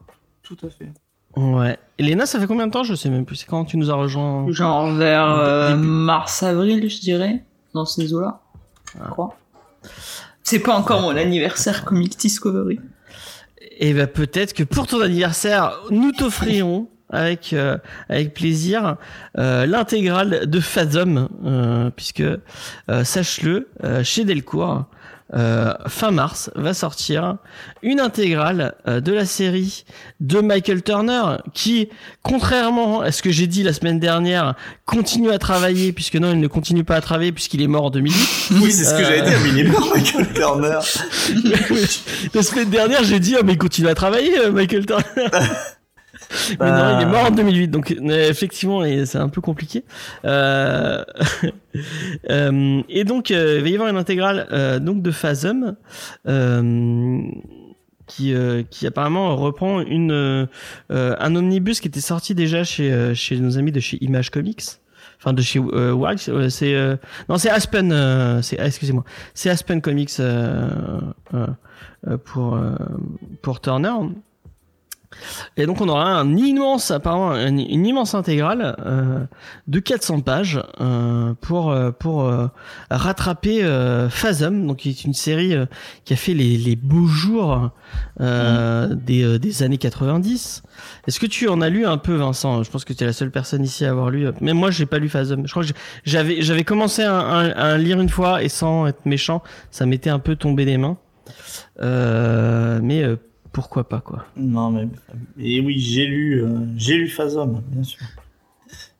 Tout 0.48 0.66
à 0.66 0.70
fait. 0.70 0.90
Ouais. 1.36 1.78
Et 1.98 2.02
Léna, 2.02 2.24
ça 2.24 2.40
fait 2.40 2.46
combien 2.46 2.66
de 2.66 2.72
temps 2.72 2.84
Je 2.84 2.94
sais 2.94 3.10
même 3.10 3.26
plus. 3.26 3.36
C'est 3.36 3.46
quand 3.46 3.66
tu 3.66 3.76
nous 3.76 3.90
as 3.90 3.94
rejoint 3.94 4.50
Genre 4.50 4.92
vers 4.94 5.28
euh, 5.28 5.76
mars-avril, 5.76 6.88
je 6.88 7.00
dirais, 7.00 7.44
dans 7.74 7.84
ces 7.84 8.14
eaux-là, 8.14 8.40
je 8.94 9.10
crois. 9.10 9.36
C'est 10.42 10.60
pas 10.60 10.74
encore 10.74 11.02
mon 11.02 11.14
anniversaire 11.14 11.84
Comic 11.84 12.18
Discovery. 12.18 12.80
Et 13.78 13.92
ben 13.92 14.06
peut-être 14.06 14.54
que 14.54 14.62
pour 14.62 14.86
ton 14.86 15.02
anniversaire, 15.02 15.78
nous 15.90 16.12
t'offrirons 16.12 16.88
avec 17.10 17.52
euh, 17.52 17.76
avec 18.08 18.34
plaisir 18.34 18.96
euh, 19.38 19.66
l'intégrale 19.66 20.48
de 20.48 20.60
Fathom, 20.60 21.28
euh, 21.44 21.90
puisque 21.94 22.20
euh, 22.22 23.04
sache-le, 23.04 23.68
euh, 23.84 24.02
chez 24.02 24.24
Delcourt. 24.24 24.86
Euh, 25.34 25.74
fin 25.86 26.10
mars 26.10 26.50
va 26.54 26.72
sortir 26.72 27.36
une 27.82 28.00
intégrale 28.00 28.74
euh, 28.86 29.00
de 29.00 29.12
la 29.12 29.26
série 29.26 29.84
de 30.20 30.40
Michael 30.40 30.82
Turner 30.82 31.36
qui, 31.52 31.90
contrairement 32.22 33.02
à 33.02 33.12
ce 33.12 33.22
que 33.22 33.30
j'ai 33.30 33.46
dit 33.46 33.62
la 33.62 33.74
semaine 33.74 34.00
dernière, 34.00 34.54
continue 34.86 35.30
à 35.30 35.38
travailler 35.38 35.92
puisque 35.92 36.16
non, 36.16 36.32
il 36.32 36.40
ne 36.40 36.46
continue 36.46 36.82
pas 36.82 36.96
à 36.96 37.00
travailler 37.02 37.32
puisqu'il 37.32 37.60
est 37.60 37.66
mort 37.66 37.84
en 37.84 37.90
2008. 37.90 38.16
Oui, 38.62 38.72
c'est 38.72 38.84
ce 38.84 38.94
que 38.94 39.04
j'avais 39.04 39.22
dit 39.22 39.34
à 39.34 39.38
Minimum, 39.38 39.84
Michael 39.94 40.32
Turner. 40.32 40.78
La 42.34 42.42
semaine 42.42 42.70
dernière, 42.70 43.04
j'ai 43.04 43.20
dit, 43.20 43.36
oh, 43.38 43.42
mais 43.44 43.52
il 43.52 43.58
continue 43.58 43.88
à 43.88 43.94
travailler, 43.94 44.38
euh, 44.38 44.50
Michael 44.50 44.86
Turner. 44.86 45.04
mais 46.60 46.70
non, 46.70 46.98
il 46.98 47.02
est 47.02 47.06
mort 47.06 47.26
en 47.26 47.30
2008, 47.30 47.68
donc 47.68 47.90
euh, 47.90 48.28
effectivement, 48.28 48.82
c'est 49.04 49.18
un 49.18 49.28
peu 49.28 49.40
compliqué. 49.40 49.84
Euh, 50.24 51.04
euh, 52.30 52.82
et 52.88 53.04
donc, 53.04 53.30
euh, 53.30 53.56
il 53.58 53.62
va 53.62 53.68
y 53.68 53.74
avoir 53.74 53.88
une 53.88 53.96
intégrale 53.96 54.80
donc 54.80 55.02
de 55.02 55.10
Phasm 55.10 55.76
qui, 58.06 58.34
qui 58.70 58.86
apparemment 58.86 59.36
reprend 59.36 59.80
une 59.80 60.48
un 60.90 61.36
omnibus 61.36 61.80
qui 61.80 61.88
était 61.88 62.00
sorti 62.00 62.34
déjà 62.34 62.64
chez 62.64 63.14
chez 63.14 63.38
nos 63.38 63.58
amis 63.58 63.72
de 63.72 63.80
chez 63.80 64.02
Image 64.02 64.30
Comics. 64.30 64.64
Enfin, 65.20 65.32
de 65.32 65.42
chez 65.42 65.58
Wax, 65.58 66.30
c'est 66.48 66.98
non, 67.28 67.38
c'est 67.38 67.50
Aspen, 67.50 68.40
c'est 68.42 68.58
ah, 68.58 68.66
excusez-moi, 68.66 69.04
c'est 69.34 69.50
Aspen 69.50 69.80
Comics 69.80 70.20
pour 72.24 72.58
pour 73.42 73.60
Turner. 73.60 73.94
Et 75.56 75.64
donc 75.66 75.80
on 75.80 75.88
aura 75.88 76.04
un 76.04 76.36
immense, 76.36 76.90
apparemment, 76.90 77.32
une, 77.34 77.58
une 77.60 77.86
immense 77.86 78.14
intégrale 78.14 78.76
euh, 78.84 79.24
de 79.66 79.80
400 79.80 80.20
pages 80.20 80.62
euh, 80.80 81.32
pour 81.40 81.70
euh, 81.70 81.90
pour 81.90 82.24
euh, 82.24 82.46
rattraper 82.90 83.64
euh, 83.64 84.08
Phasm, 84.10 84.66
donc 84.66 84.78
qui 84.78 84.90
est 84.90 85.04
une 85.04 85.14
série 85.14 85.54
euh, 85.54 85.66
qui 86.04 86.12
a 86.12 86.16
fait 86.16 86.34
les, 86.34 86.58
les 86.58 86.76
beaux 86.76 87.06
jours 87.06 87.70
euh, 88.20 88.94
des, 88.94 89.24
euh, 89.24 89.38
des 89.38 89.62
années 89.62 89.78
90. 89.78 90.62
Est-ce 91.06 91.18
que 91.18 91.26
tu 91.26 91.48
en 91.48 91.60
as 91.62 91.70
lu 91.70 91.86
un 91.86 91.98
peu, 91.98 92.14
Vincent? 92.14 92.62
Je 92.62 92.70
pense 92.70 92.84
que 92.84 92.92
tu 92.92 93.02
es 93.02 93.06
la 93.06 93.12
seule 93.14 93.30
personne 93.30 93.64
ici 93.64 93.84
à 93.86 93.90
avoir 93.90 94.10
lu. 94.10 94.28
Même 94.42 94.58
moi, 94.58 94.70
j'ai 94.70 94.86
pas 94.86 94.98
lu 94.98 95.08
Phasm. 95.08 95.46
Je 95.46 95.50
crois 95.50 95.64
que 95.64 95.70
j'avais 96.04 96.42
j'avais 96.42 96.64
commencé 96.64 97.02
à, 97.02 97.18
à- 97.18 97.40
à 97.72 97.78
lire 97.78 97.98
une 98.00 98.10
fois 98.10 98.42
et 98.42 98.48
sans 98.50 98.86
être 98.86 99.06
méchant, 99.06 99.42
ça 99.70 99.86
m'était 99.86 100.10
un 100.10 100.18
peu 100.18 100.36
tombé 100.36 100.64
des 100.66 100.76
mains. 100.76 100.98
Euh, 101.80 102.80
mais 102.82 103.02
euh, 103.02 103.16
pourquoi 103.52 103.88
pas 103.88 104.00
quoi 104.00 104.24
Non, 104.36 104.70
mais 104.70 104.88
et 105.38 105.60
oui, 105.60 105.78
j'ai 105.78 106.06
lu, 106.06 106.42
euh, 106.42 106.48
j'ai 106.76 106.96
lu 106.96 107.12
bien 107.70 107.82
sûr. 107.82 108.06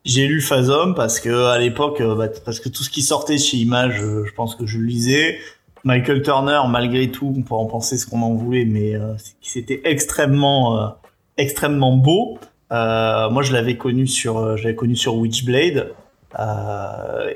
J'ai 0.09 0.27
lu 0.27 0.41
Phasm 0.41 0.95
parce 0.95 1.21
que 1.21 1.49
à 1.49 1.59
l'époque, 1.59 2.01
euh, 2.01 2.15
bah, 2.15 2.29
parce 2.45 2.61
que 2.61 2.71
tout 2.71 2.83
ce 2.83 2.89
qui 2.89 3.03
sortait 3.03 3.37
chez 3.37 3.59
Image, 3.59 4.03
euh, 4.03 4.25
je 4.25 4.33
pense 4.33 4.55
que 4.55 4.65
je 4.65 4.79
le 4.79 4.87
lisais. 4.87 5.39
Michael 5.85 6.23
Turner, 6.23 6.61
malgré 6.67 7.11
tout, 7.11 7.35
on 7.37 7.43
peut 7.43 7.55
en 7.55 7.67
penser 7.67 7.99
ce 7.99 8.07
qu'on 8.07 8.23
en 8.23 8.33
voulait, 8.35 8.65
mais 8.65 8.95
euh, 8.95 9.15
c'était 9.43 9.83
extrêmement, 9.85 10.95
extrêmement 11.37 11.95
beau. 11.95 12.39
Moi, 12.71 13.43
je 13.43 13.53
l'avais 13.53 13.77
connu 13.77 14.07
sur, 14.07 14.57
je 14.57 14.65
l'avais 14.65 14.75
connu 14.75 14.97
sur 14.97 15.15
Witchblade. 15.17 15.93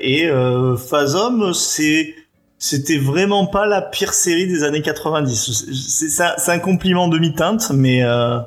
Et 0.01 0.29
Phasm, 0.77 1.53
c'est 1.53 2.15
c'était 2.63 2.97
vraiment 2.97 3.45
pas 3.45 3.65
la 3.65 3.81
pire 3.81 4.13
série 4.13 4.47
des 4.47 4.63
années 4.63 4.81
90. 4.81 5.65
C'est 5.73 6.49
un, 6.49 6.59
compliment 6.59 7.09
demi-teinte, 7.09 7.71
mais 7.71 8.05
euh, 8.05 8.39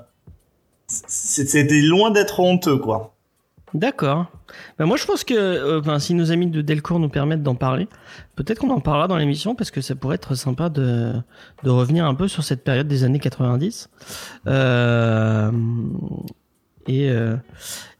c'était 0.86 1.82
loin 1.82 2.10
d'être 2.10 2.40
honteux, 2.40 2.78
quoi. 2.78 3.14
D'accord. 3.74 4.24
Ben 4.78 4.86
moi 4.86 4.96
je 4.96 5.04
pense 5.04 5.22
que 5.22 5.80
ben, 5.80 5.98
si 5.98 6.14
nos 6.14 6.32
amis 6.32 6.46
de 6.46 6.62
Delcourt 6.62 6.98
nous 6.98 7.10
permettent 7.10 7.42
d'en 7.42 7.56
parler, 7.56 7.88
peut-être 8.36 8.60
qu'on 8.60 8.70
en 8.70 8.80
parlera 8.80 9.06
dans 9.06 9.18
l'émission 9.18 9.54
parce 9.54 9.70
que 9.70 9.82
ça 9.82 9.94
pourrait 9.94 10.14
être 10.14 10.34
sympa 10.34 10.70
de, 10.70 11.12
de 11.62 11.68
revenir 11.68 12.06
un 12.06 12.14
peu 12.14 12.26
sur 12.26 12.42
cette 12.42 12.64
période 12.64 12.88
des 12.88 13.04
années 13.04 13.18
90. 13.18 13.90
Euh, 14.46 15.50
et 16.88 17.10
euh, 17.10 17.36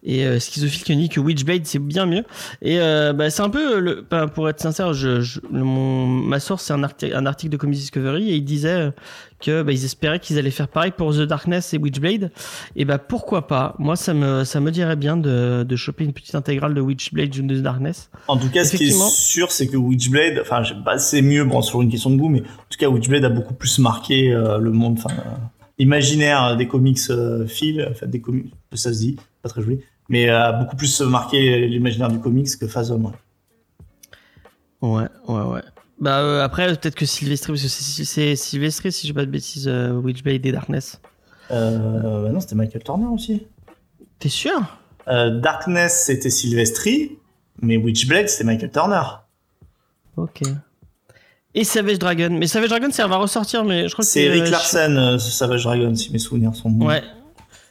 et 0.08 0.24
euh, 0.24 0.38
Schizophile 0.38 0.84
qui 0.84 0.94
dit 0.96 1.08
que 1.08 1.18
Witchblade 1.18 1.66
c'est 1.66 1.80
bien 1.80 2.06
mieux. 2.06 2.22
Et 2.62 2.78
euh, 2.80 3.12
bah, 3.12 3.28
c'est 3.28 3.42
un 3.42 3.50
peu, 3.50 3.80
le, 3.80 4.06
ben, 4.08 4.28
pour 4.28 4.48
être 4.48 4.60
sincère, 4.60 4.94
je, 4.94 5.20
je- 5.20 5.40
mon, 5.50 6.06
ma 6.06 6.38
source 6.38 6.62
c'est 6.64 6.72
un, 6.72 6.82
arti- 6.84 7.12
un 7.12 7.26
article 7.26 7.50
de 7.52 7.56
Comics 7.56 7.78
Discovery 7.80 8.30
et 8.30 8.36
il 8.36 8.44
disait 8.44 8.92
que 9.40 9.62
bah, 9.62 9.72
ils 9.72 9.84
espéraient 9.84 10.20
qu'ils 10.20 10.38
allaient 10.38 10.52
faire 10.52 10.68
pareil 10.68 10.92
pour 10.96 11.12
The 11.12 11.22
Darkness 11.22 11.74
et 11.74 11.78
Witchblade. 11.78 12.30
Et 12.76 12.84
bah 12.84 12.98
pourquoi 12.98 13.48
pas? 13.48 13.74
Moi 13.80 13.96
ça 13.96 14.14
me 14.14 14.44
ça 14.44 14.60
me 14.60 14.70
dirait 14.70 14.94
bien 14.94 15.16
de, 15.16 15.64
de 15.64 15.76
choper 15.76 16.04
une 16.04 16.12
petite 16.12 16.36
intégrale 16.36 16.72
de 16.74 16.80
Witchblade 16.80 17.36
ou 17.38 17.42
de 17.42 17.56
The 17.58 17.62
Darkness. 17.62 18.08
En 18.28 18.36
tout 18.36 18.48
cas, 18.48 18.64
ce 18.64 18.76
qui 18.76 18.84
est 18.84 19.10
sûr, 19.10 19.50
c'est 19.50 19.66
que 19.66 19.76
Witchblade, 19.76 20.38
enfin, 20.40 20.62
bah, 20.84 20.98
c'est 20.98 21.20
mieux, 21.22 21.44
bon, 21.44 21.62
sur 21.62 21.82
une 21.82 21.90
question 21.90 22.10
de 22.10 22.16
goût, 22.16 22.28
mais 22.28 22.42
en 22.42 22.66
tout 22.70 22.78
cas, 22.78 22.88
Witchblade 22.88 23.24
a 23.24 23.28
beaucoup 23.28 23.54
plus 23.54 23.80
marqué 23.80 24.32
euh, 24.32 24.58
le 24.58 24.70
monde, 24.70 24.98
enfin, 25.04 25.14
euh, 25.18 25.30
imaginaire 25.78 26.56
des 26.56 26.68
comics 26.68 26.98
euh, 27.10 27.46
Phil, 27.46 27.86
enfin, 27.90 28.06
des 28.06 28.20
comics, 28.20 28.52
ça 28.72 28.92
se 28.92 28.98
dit, 28.98 29.16
pas 29.42 29.48
très 29.48 29.62
joli, 29.62 29.80
mais 30.08 30.28
euh, 30.28 30.42
a 30.42 30.52
beaucoup 30.52 30.76
plus 30.76 31.00
marqué 31.02 31.66
l'imaginaire 31.66 32.08
du 32.08 32.20
comics 32.20 32.48
que 32.58 32.66
Phasm. 32.66 33.04
ouais. 33.04 33.12
Ouais 34.82 35.08
ouais 35.28 35.42
ouais. 35.42 35.62
Bah 35.98 36.18
euh, 36.20 36.42
après 36.42 36.68
peut-être 36.68 36.94
que 36.94 37.06
Sylvester 37.06 37.48
parce 37.48 37.62
que 37.62 37.68
c'est 37.68 38.36
Sylvester 38.36 38.90
si 38.90 39.06
j'ai 39.06 39.14
pas 39.14 39.24
de 39.24 39.30
bêtises 39.30 39.66
euh, 39.66 39.92
Witchblade 39.92 40.44
et 40.44 40.52
Darkness. 40.52 41.00
Euh, 41.50 42.22
bah 42.22 42.28
non, 42.30 42.40
c'était 42.40 42.54
Michael 42.54 42.82
Turner 42.82 43.06
aussi. 43.06 43.46
T'es 44.18 44.28
sûr? 44.28 44.78
Euh, 45.08 45.40
Darkness, 45.40 46.04
c'était 46.04 46.30
Sylvestri, 46.30 47.18
mais 47.62 47.76
Witchblade, 47.76 48.28
c'était 48.28 48.44
Michael 48.44 48.70
Turner. 48.70 49.02
Ok. 50.16 50.42
Et 51.58 51.64
Savage 51.64 51.98
Dragon. 51.98 52.28
Mais 52.30 52.46
Savage 52.46 52.68
Dragon 52.68 52.90
ça 52.92 53.06
va 53.08 53.16
ressortir 53.16 53.64
mais 53.64 53.88
je 53.88 53.92
crois 53.94 54.04
que 54.04 54.10
C'est 54.10 54.22
Eric 54.22 54.42
euh, 54.44 54.50
Larsen, 54.50 54.96
euh, 54.96 55.18
Savage 55.18 55.64
Dragon, 55.64 55.94
si 55.94 56.12
mes 56.12 56.18
souvenirs 56.18 56.54
sont 56.54 56.70
bons. 56.70 56.86
Ouais. 56.86 57.02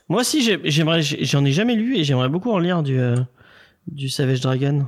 Moi 0.10 0.22
aussi, 0.22 0.42
j'ai- 0.44 0.60
j'aimerais, 0.66 1.02
j'ai- 1.02 1.24
j'en 1.26 1.44
ai 1.46 1.52
jamais 1.52 1.76
lu 1.76 1.96
et 1.98 2.04
j'aimerais 2.04 2.30
beaucoup 2.30 2.52
en 2.52 2.60
lire 2.60 2.84
du, 2.84 3.00
euh, 3.00 3.16
du 3.88 4.10
Savage 4.10 4.42
Dragon. 4.42 4.86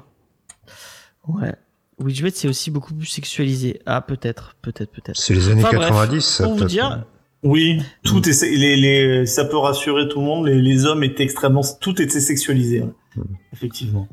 Ouais. 1.27 1.53
Witchblade, 1.99 2.33
c'est 2.35 2.47
aussi 2.47 2.69
beaucoup 2.69 2.93
plus 2.93 3.07
sexualisé. 3.07 3.79
Ah, 3.85 4.01
peut-être, 4.01 4.55
peut-être, 4.61 4.91
peut-être. 4.91 5.17
C'est 5.17 5.33
les 5.33 5.49
années 5.49 5.63
Enfin, 5.63 5.75
bref, 5.77 5.89
90, 5.89 6.21
ça, 6.21 6.43
pour 6.43 6.53
vous 6.53 6.57
peut-être. 6.59 6.69
dire- 6.69 7.03
Oui, 7.43 7.81
tout 8.03 8.27
est, 8.27 8.41
les, 8.43 8.75
les, 8.75 9.25
ça 9.25 9.45
peut 9.45 9.57
rassurer 9.57 10.07
tout 10.07 10.19
le 10.19 10.25
monde. 10.25 10.47
Les, 10.47 10.61
les 10.61 10.85
hommes 10.85 11.03
étaient 11.03 11.23
extrêmement, 11.23 11.61
tout 11.81 11.99
était 12.01 12.19
sexualisé. 12.19 12.81
ouais. 12.81 13.23
Effectivement. 13.53 14.07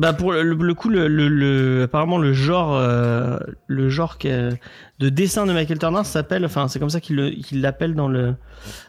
Bah, 0.00 0.14
pour 0.14 0.32
le, 0.32 0.42
le 0.42 0.74
coup, 0.74 0.88
le, 0.88 1.08
le, 1.08 1.28
le- 1.28 1.82
apparemment, 1.82 2.16
le 2.16 2.32
genre, 2.32 2.74
euh, 2.74 3.36
le 3.66 3.90
genre 3.90 4.16
que- 4.16 4.50
de 4.98 5.08
dessin 5.10 5.44
de 5.44 5.52
Michael 5.52 5.78
Turner 5.78 6.04
s'appelle, 6.04 6.44
enfin, 6.46 6.68
c'est 6.68 6.78
comme 6.78 6.88
ça 6.88 7.00
qu'il 7.00 7.16
le- 7.16 7.30
qu'il 7.30 7.60
l'appelle 7.60 7.94
dans 7.94 8.08
le, 8.08 8.34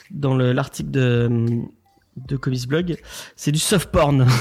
dans 0.09 0.35
le, 0.35 0.53
l'article 0.53 0.89
de, 0.91 1.29
de 2.29 2.37
Comics 2.37 2.65
Blog. 2.65 2.95
C'est 3.35 3.51
du 3.51 3.59
soft 3.59 3.91
porn. 3.91 4.25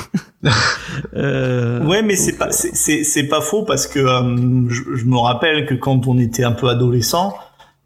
Euh, 1.14 1.84
Ouais, 1.86 2.02
mais 2.02 2.16
c'est 2.16 2.36
pas, 2.38 2.50
c'est, 2.50 3.04
c'est, 3.04 3.24
pas 3.28 3.40
faux 3.40 3.64
parce 3.64 3.86
que 3.86 3.98
euh, 3.98 4.68
je, 4.68 4.82
je 4.96 5.04
me 5.04 5.16
rappelle 5.18 5.66
que 5.66 5.74
quand 5.74 6.06
on 6.06 6.18
était 6.18 6.44
un 6.44 6.52
peu 6.52 6.68
adolescent, 6.68 7.34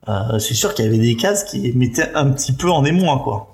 euh, 0.09 0.39
c'est 0.39 0.55
sûr 0.55 0.75
qu'il 0.75 0.85
y 0.85 0.89
avait 0.89 0.99
des 0.99 1.17
cases 1.17 1.45
qui 1.45 1.73
mettaient 1.77 2.13
un 2.15 2.31
petit 2.31 2.53
peu 2.53 2.71
en 2.71 2.85
émoi, 2.85 3.21
quoi. 3.25 3.54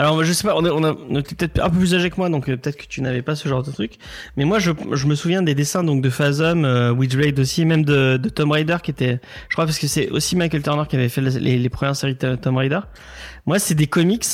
Alors 0.00 0.24
je 0.24 0.32
sais 0.32 0.48
pas, 0.48 0.56
on 0.56 0.64
est, 0.64 0.70
on 0.70 0.82
on 0.82 1.18
était 1.18 1.34
peut-être 1.34 1.62
un 1.62 1.68
peu 1.68 1.76
plus 1.76 1.94
âgé 1.94 2.08
que 2.08 2.16
moi, 2.16 2.30
donc 2.30 2.48
euh, 2.48 2.56
peut-être 2.56 2.78
que 2.78 2.86
tu 2.86 3.02
n'avais 3.02 3.20
pas 3.20 3.36
ce 3.36 3.46
genre 3.46 3.62
de 3.62 3.70
truc. 3.70 3.98
Mais 4.38 4.46
moi, 4.46 4.58
je, 4.58 4.70
je 4.92 5.06
me 5.06 5.14
souviens 5.14 5.42
des 5.42 5.54
dessins 5.54 5.84
donc 5.84 6.00
de 6.00 6.08
Phasm, 6.08 6.64
euh, 6.64 6.90
Witchblade 6.90 7.38
aussi, 7.38 7.66
même 7.66 7.84
de, 7.84 8.16
de 8.16 8.28
Tomb 8.30 8.50
Raider 8.50 8.78
qui 8.82 8.92
était, 8.92 9.20
je 9.50 9.54
crois 9.54 9.66
parce 9.66 9.78
que 9.78 9.86
c'est 9.86 10.08
aussi 10.08 10.36
Michael 10.36 10.62
Turner 10.62 10.84
qui 10.88 10.96
avait 10.96 11.10
fait 11.10 11.20
les, 11.20 11.58
les, 11.58 11.68
premières 11.68 11.96
séries 11.96 12.14
de 12.14 12.34
Tomb 12.36 12.56
Raider. 12.56 12.80
Moi, 13.44 13.58
c'est 13.58 13.74
des 13.74 13.88
comics 13.88 14.24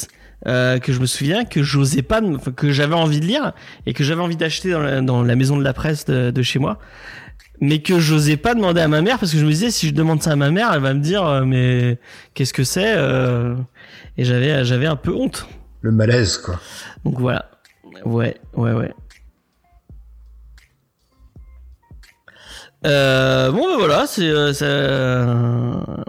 euh, 0.46 0.78
que 0.78 0.92
je 0.92 1.00
me 1.00 1.06
souviens 1.06 1.44
que 1.44 1.64
j'osais 1.64 2.02
pas, 2.02 2.20
que 2.54 2.70
j'avais 2.70 2.94
envie 2.94 3.18
de 3.18 3.26
lire 3.26 3.52
et 3.86 3.92
que 3.92 4.04
j'avais 4.04 4.22
envie 4.22 4.36
d'acheter 4.36 4.70
dans 4.70 5.04
dans 5.04 5.24
la 5.24 5.34
maison 5.34 5.56
de 5.56 5.64
la 5.64 5.72
presse 5.72 6.04
de, 6.04 6.30
de 6.30 6.42
chez 6.42 6.60
moi. 6.60 6.78
Mais 7.60 7.80
que 7.80 7.98
j'osais 7.98 8.36
pas 8.36 8.54
demander 8.54 8.82
à 8.82 8.88
ma 8.88 9.00
mère 9.00 9.18
parce 9.18 9.32
que 9.32 9.38
je 9.38 9.44
me 9.46 9.50
disais 9.50 9.70
si 9.70 9.88
je 9.88 9.94
demande 9.94 10.22
ça 10.22 10.32
à 10.32 10.36
ma 10.36 10.50
mère, 10.50 10.72
elle 10.74 10.82
va 10.82 10.92
me 10.92 11.00
dire 11.00 11.24
euh, 11.26 11.44
mais 11.44 11.98
qu'est-ce 12.34 12.52
que 12.52 12.64
c'est 12.64 12.94
euh, 12.96 13.54
Et 14.18 14.24
j'avais 14.24 14.64
j'avais 14.64 14.86
un 14.86 14.96
peu 14.96 15.14
honte. 15.14 15.46
Le 15.80 15.90
malaise, 15.90 16.36
quoi. 16.36 16.60
Donc 17.04 17.18
voilà. 17.18 17.50
Ouais, 18.04 18.36
ouais, 18.54 18.72
ouais. 18.72 18.92
Euh, 22.84 23.50
bon, 23.50 23.66
ben 23.70 23.76
voilà, 23.78 24.06
c'est, 24.06 24.30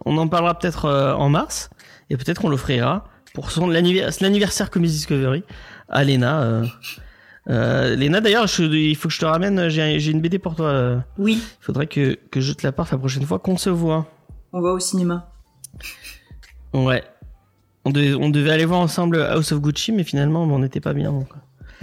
on 0.05 0.17
en 0.17 0.28
parlera 0.28 0.57
peut-être 0.59 0.89
en 1.17 1.30
mars 1.30 1.69
et 2.09 2.17
peut-être 2.17 2.41
qu'on 2.41 2.49
l'offrira 2.49 3.05
pour 3.34 3.51
son 3.51 3.67
l'annivers- 3.67 4.11
l'anniversaire 4.21 4.69
Comedy 4.69 4.93
Discovery 4.93 5.43
à 5.89 6.03
Lena. 6.03 6.61
Euh, 7.49 7.95
Lena, 7.95 8.19
d'ailleurs, 8.21 8.47
je- 8.47 8.63
il 8.63 8.95
faut 8.95 9.07
que 9.07 9.13
je 9.13 9.19
te 9.19 9.25
ramène. 9.25 9.69
J'ai, 9.69 9.99
j'ai 9.99 10.11
une 10.11 10.19
BD 10.21 10.37
pour 10.39 10.55
toi. 10.55 11.03
Oui, 11.17 11.33
Il 11.41 11.63
faudrait 11.63 11.87
que 11.87 12.17
que 12.29 12.41
je 12.41 12.51
te 12.53 12.65
la 12.67 12.71
parte 12.73 12.91
la 12.91 12.97
prochaine 12.97 13.25
fois 13.25 13.39
qu'on 13.39 13.57
se 13.57 13.69
voit. 13.69 14.05
on 14.53 14.61
va 14.61 14.71
au 14.71 14.79
cinéma. 14.79 15.29
Ouais. 16.73 17.03
On 17.85 17.91
devait, 17.91 18.13
on 18.15 18.29
devait 18.29 18.49
aller 18.51 18.65
voir 18.65 18.81
ensemble 18.81 19.21
House 19.21 19.51
of 19.53 19.61
Gucci, 19.61 19.93
mais 19.93 20.03
finalement, 20.03 20.43
on 20.43 20.59
n'était 20.59 20.81
pas 20.81 20.93
bien. 20.93 21.11
Donc. 21.13 21.27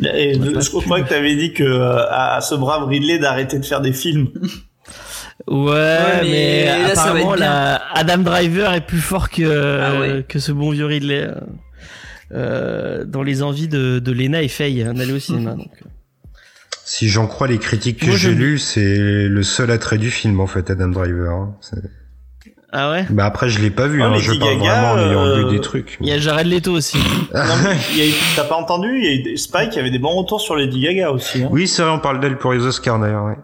Et 0.03 0.35
je, 0.35 0.51
pas 0.51 0.61
je 0.61 0.71
pu. 0.71 0.81
crois 0.83 1.01
que 1.01 1.09
tu 1.09 1.15
avais 1.15 1.35
dit 1.37 1.53
que 1.55 1.63
euh, 1.63 2.05
à, 2.11 2.35
à 2.37 2.41
ce 2.43 2.55
brave 2.55 2.85
Ridley 2.87 3.19
d'arrêter 3.19 3.59
de 3.59 3.65
faire 3.65 3.81
des 3.81 3.93
films. 3.93 4.29
Ouais, 5.49 6.21
mais 6.23 6.65
mais, 6.65 6.65
là, 6.89 6.95
ça 6.95 7.13
va 7.13 7.19
apparemment, 7.19 7.33
être 7.33 7.37
bien. 7.39 7.47
la 7.47 7.75
Adam 7.95 8.19
Driver 8.19 8.73
est 8.73 8.81
plus 8.87 9.01
fort 9.01 9.31
que 9.31 9.81
Ah 9.83 9.99
ouais. 9.99 10.25
que 10.29 10.39
ce 10.39 10.53
bon 10.53 10.71
vieux 10.71 10.85
Ridley. 10.87 11.29
Euh, 12.33 13.05
dans 13.05 13.23
les 13.23 13.43
envies 13.43 13.69
de, 13.69 13.99
de 13.99 14.13
Lena 14.13 14.43
et 14.43 14.49
Faye 14.49 14.83
hein, 14.83 14.95
d'aller 14.95 15.13
au 15.13 15.19
cinéma. 15.19 15.53
Donc. 15.57 15.69
euh. 15.83 15.89
Si 16.87 17.09
j'en 17.09 17.27
crois 17.27 17.47
les 17.49 17.59
critiques 17.59 18.01
que 18.01 18.13
j'ai 18.13 18.35
lues, 18.35 18.59
c'est 18.59 19.27
le 19.27 19.43
seul 19.43 19.71
attrait 19.71 19.97
du 19.99 20.11
film 20.11 20.39
en 20.41 20.47
fait, 20.47 20.71
Adam 20.71 20.89
Driver. 20.89 21.33
hein. 21.33 21.57
Ah 22.77 22.91
ouais? 22.91 23.07
Bah 23.09 23.25
après 23.25 23.49
je 23.49 23.61
l'ai 23.61 23.71
pas 23.71 23.87
vu, 23.87 24.03
Oh, 24.03 24.07
hein. 24.07 24.11
Lady 24.11 24.25
je 24.25 24.33
parle 24.35 24.59
Gaga, 24.59 24.81
vraiment 24.83 24.93
en 24.93 24.99
ayant 25.11 25.25
euh, 25.25 25.45
lu 25.49 25.51
des 25.57 25.61
trucs. 25.61 25.97
Il 26.01 26.09
y 26.09 26.13
a 26.13 26.19
Jared 26.19 26.47
Leto 26.47 26.73
aussi. 26.73 26.99
T'as 27.33 28.45
pas 28.45 28.57
entendu? 28.57 28.99
Il 28.99 29.05
y 29.05 29.09
a 29.29 29.33
eu 29.33 29.37
Spike 29.39 29.71
il 29.73 29.77
y 29.77 29.79
avait 29.79 29.91
des 29.93 29.99
bons 30.01 30.15
retours 30.17 30.41
sur 30.41 30.57
Lady 30.57 30.81
Gaga 30.81 31.13
aussi. 31.13 31.43
Hein. 31.45 31.49
Oui 31.53 31.69
c'est 31.69 31.83
vrai, 31.83 31.93
on 31.93 32.01
parle 32.01 32.21
d'elle 32.21 32.37
pour 32.37 32.53
les 32.53 32.65
Oscars 32.67 32.99
d'ailleurs. 32.99 33.25
Ouais. 33.27 33.37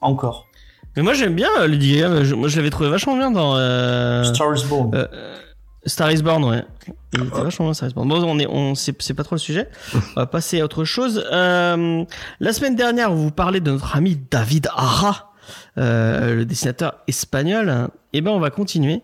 Encore. 0.00 0.46
Mais 0.96 1.02
moi 1.02 1.14
j'aime 1.14 1.34
bien 1.34 1.48
euh, 1.60 1.66
Lady 1.66 1.96
Gaga. 1.96 2.22
Je- 2.22 2.34
Moi 2.34 2.48
je 2.48 2.56
l'avais 2.56 2.70
trouvé 2.70 2.90
vachement 2.90 3.16
bien 3.16 3.30
dans 3.30 3.56
euh, 3.56 4.22
Star 4.24 4.54
is 4.54 4.64
Born. 4.68 4.90
euh, 4.94 5.06
Star 5.84 6.10
is 6.12 6.22
Born, 6.22 6.44
ouais. 6.44 6.64
Il 7.14 7.24
était 7.24 7.40
vachement 7.42 7.66
bien 7.66 7.74
Star 7.74 7.88
is 7.88 7.92
Born. 7.94 8.08
Bon, 8.08 8.22
on 8.24 8.38
est, 8.38 8.46
on, 8.46 8.74
c'est, 8.74 9.00
c'est 9.02 9.14
pas 9.14 9.24
trop 9.24 9.34
le 9.34 9.40
sujet. 9.40 9.68
On 9.94 10.20
va 10.20 10.26
passer 10.26 10.60
à 10.60 10.64
autre 10.64 10.84
chose. 10.84 11.24
Euh, 11.32 12.04
la 12.40 12.52
semaine 12.52 12.76
dernière, 12.76 13.12
vous 13.12 13.30
parlez 13.32 13.60
de 13.60 13.70
notre 13.70 13.96
ami 13.96 14.18
David 14.30 14.68
Ara, 14.76 15.32
euh, 15.78 16.36
le 16.36 16.44
dessinateur 16.44 16.94
espagnol. 17.08 17.88
Et 18.12 18.20
ben, 18.20 18.30
on 18.30 18.38
va 18.40 18.50
continuer. 18.50 19.02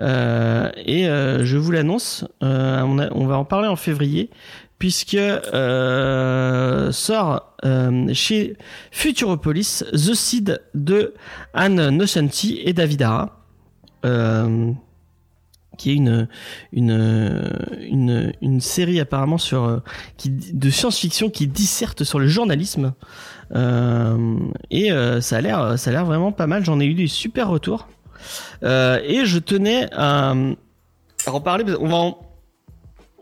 Euh, 0.00 0.70
et 0.76 1.08
euh, 1.08 1.44
je 1.44 1.56
vous 1.58 1.72
l'annonce, 1.72 2.24
euh, 2.42 2.80
on, 2.82 2.98
a- 2.98 3.12
on 3.12 3.26
va 3.26 3.36
en 3.36 3.44
parler 3.44 3.68
en 3.68 3.76
février, 3.76 4.30
puisque 4.78 5.14
euh, 5.14 6.90
sort 6.92 7.54
euh, 7.64 8.08
chez 8.14 8.56
Futuropolis 8.92 9.84
The 9.92 10.14
Seed 10.14 10.62
de 10.74 11.14
Anne 11.54 11.90
Nocenti 11.90 12.60
et 12.64 12.72
David 12.72 13.02
Ara. 13.02 13.40
Euh, 14.04 14.70
qui 15.76 15.90
est 15.90 15.94
une 15.94 16.28
une 16.72 18.32
une, 18.40 18.60
série 18.60 19.00
apparemment 19.00 19.38
sur 19.38 19.64
euh, 19.64 19.78
qui 20.16 20.30
de 20.30 20.70
science-fiction 20.70 21.30
qui 21.30 21.46
disserte 21.46 22.04
sur 22.04 22.18
le 22.18 22.26
journalisme. 22.26 22.94
Euh, 23.54 24.38
et 24.70 24.90
euh, 24.90 25.20
ça 25.20 25.36
a 25.36 25.40
l'air 25.40 25.78
ça 25.78 25.90
a 25.90 25.92
l'air 25.92 26.04
vraiment 26.04 26.32
pas 26.32 26.46
mal. 26.46 26.64
J'en 26.64 26.80
ai 26.80 26.86
eu 26.86 26.94
des 26.94 27.06
super 27.06 27.48
retours. 27.48 27.88
Et 28.62 29.22
je 29.24 29.38
tenais 29.38 29.88
à, 29.92 30.34
en 31.26 31.40
parler 31.40 31.64
qu'on 31.64 31.88
va 31.88 32.16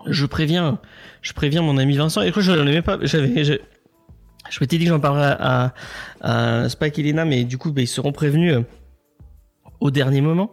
je 0.07 0.26
préviens 0.26 0.78
je 1.22 1.32
préviens 1.32 1.62
mon 1.62 1.78
ami 1.78 1.96
Vincent. 1.96 2.22
Et 2.22 2.32
je 2.34 2.80
pas 2.80 2.98
j'avais 3.03 3.44
je, 3.44 4.61
m'étais 4.61 4.76
dit 4.76 4.84
que 4.84 4.90
j'en 4.90 5.00
parlerais 5.00 5.36
à, 6.20 6.68
Spike 6.68 6.98
et 6.98 7.03
Lena 7.03 7.24
mais 7.24 7.44
du 7.44 7.59
coup 7.59 7.72
bah, 7.72 7.80
ils 7.80 7.88
seront 7.88 8.12
prévenus 8.12 8.59
au 9.83 9.91
dernier 9.91 10.20
moment. 10.20 10.51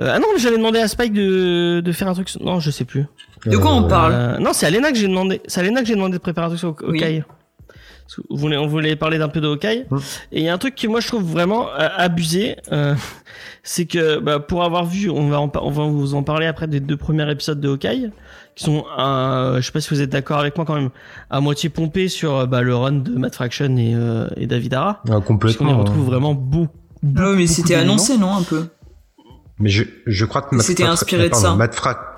Euh, 0.00 0.10
ah 0.14 0.18
non, 0.18 0.26
mais 0.34 0.40
j'avais 0.40 0.56
demandé 0.56 0.78
à 0.78 0.88
Spike 0.88 1.12
de, 1.12 1.80
de 1.84 1.92
faire 1.92 2.08
un 2.08 2.14
truc. 2.14 2.28
Non, 2.40 2.60
je 2.60 2.70
sais 2.70 2.84
plus. 2.84 3.04
De 3.46 3.56
quoi 3.56 3.72
on 3.72 3.84
parle 3.84 4.12
Euh, 4.14 4.38
non, 4.38 4.52
c'est 4.52 4.66
à 4.66 4.70
Lena 4.70 4.90
que 4.90 4.98
j'ai 4.98 5.06
demandé. 5.08 5.40
C'est 5.46 5.60
à 5.60 5.62
Lena 5.62 5.80
que 5.82 5.86
j'ai 5.86 5.94
demandé 5.94 6.14
de 6.14 6.22
préparer 6.22 6.46
un 6.46 6.48
truc 6.48 6.60
sur 6.60 6.74
Oui. 6.82 7.02
Hawkeye. 7.02 7.22
Parce 8.02 8.16
que 8.16 8.22
Vous 8.30 8.36
voulez, 8.38 8.56
on 8.56 8.66
voulait 8.66 8.96
parler 8.96 9.18
d'un 9.18 9.28
peu 9.28 9.40
de 9.40 9.46
Hawkeye. 9.48 9.86
Mm. 9.90 9.96
Et 10.32 10.40
il 10.40 10.44
y 10.44 10.48
a 10.48 10.54
un 10.54 10.58
truc 10.58 10.74
que 10.74 10.86
moi 10.88 11.00
je 11.00 11.06
trouve 11.06 11.22
vraiment 11.22 11.68
euh, 11.68 11.88
abusé, 11.96 12.56
euh, 12.72 12.94
c'est 13.62 13.86
que 13.86 14.18
bah, 14.18 14.40
pour 14.40 14.64
avoir 14.64 14.84
vu, 14.84 15.10
on 15.10 15.28
va, 15.28 15.40
en 15.40 15.50
on 15.62 15.70
va 15.70 15.84
vous 15.84 16.14
en 16.14 16.22
parler 16.22 16.46
après 16.46 16.66
des 16.66 16.80
deux 16.80 16.96
premiers 16.96 17.30
épisodes 17.30 17.60
de 17.60 17.68
Hawkeye, 17.68 18.10
qui 18.56 18.64
sont, 18.64 18.84
euh, 18.98 19.56
je 19.60 19.60
sais 19.66 19.72
pas 19.72 19.80
si 19.80 19.90
vous 19.90 20.00
êtes 20.02 20.10
d'accord 20.10 20.38
avec 20.40 20.56
moi 20.56 20.64
quand 20.66 20.74
même, 20.74 20.90
à 21.30 21.40
moitié 21.40 21.68
pompés 21.68 22.08
sur 22.08 22.36
euh, 22.36 22.46
bah, 22.46 22.62
le 22.62 22.74
run 22.74 22.92
de 22.92 23.10
Matt 23.12 23.34
Fraction 23.36 23.76
et, 23.76 23.92
euh, 23.94 24.26
et 24.36 24.46
David 24.48 24.74
Ara. 24.74 25.02
Ah, 25.08 25.20
Parce 25.20 25.24
qu'on 25.24 25.34
y 25.34 25.38
complètement. 25.38 25.78
retrouve 25.78 26.02
hein. 26.02 26.10
vraiment 26.10 26.34
beaucoup. 26.34 26.74
Ouais, 27.02 27.34
mais 27.36 27.46
c'était 27.46 27.74
annoncé, 27.74 28.18
non, 28.18 28.34
un 28.34 28.42
peu 28.42 28.68
Mais 29.58 29.70
je, 29.70 29.84
je 30.06 30.24
crois 30.24 30.42
que 30.42 30.54
Matt 30.54 30.66
C'était 30.66 30.84
inspiré 30.84 31.24
de 31.24 31.28
pardon, 31.30 31.48
ça. 31.48 31.54
Matt, 31.54 31.74
Fra- 31.74 32.16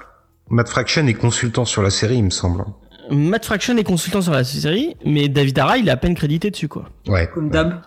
Matt 0.51 0.69
Fraction 0.69 1.07
est 1.07 1.15
consultant 1.15 1.65
sur 1.65 1.83
la 1.83 1.91
série, 1.91 2.17
il 2.17 2.25
me 2.25 2.31
semble. 2.31 2.65
Matt 3.11 3.45
Fraction 3.45 3.77
est 3.77 3.85
consultant 3.85 4.23
sur 4.23 4.33
la 4.33 4.45
série, 4.45 4.97
mais 5.05 5.29
David 5.29 5.59
Ara, 5.59 5.79
il 5.79 5.89
est 5.89 5.91
à 5.93 5.97
peine 5.97 6.15
crédité 6.15 6.51
dessus, 6.51 6.69
quoi. 6.69 6.89
Ouais. 7.07 7.29
Comme 7.33 7.51
d'hab. 7.51 7.83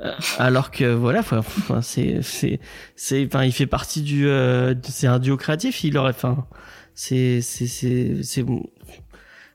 Euh, 0.00 0.12
Alors 0.38 0.70
que 0.70 0.94
voilà, 0.94 1.20
enfin, 1.20 1.42
c'est 1.82 2.20
c'est 2.22 2.58
c'est 2.96 3.26
enfin 3.26 3.44
il 3.44 3.52
fait 3.52 3.66
partie 3.66 4.00
du 4.00 4.26
euh, 4.28 4.74
c'est 4.88 5.06
un 5.06 5.18
duo 5.18 5.36
créatif, 5.36 5.84
il 5.84 5.98
aurait 5.98 6.10
enfin 6.10 6.46
c'est 6.94 7.42
c'est 7.42 7.66
c'est 7.66 8.22
c'est 8.22 8.42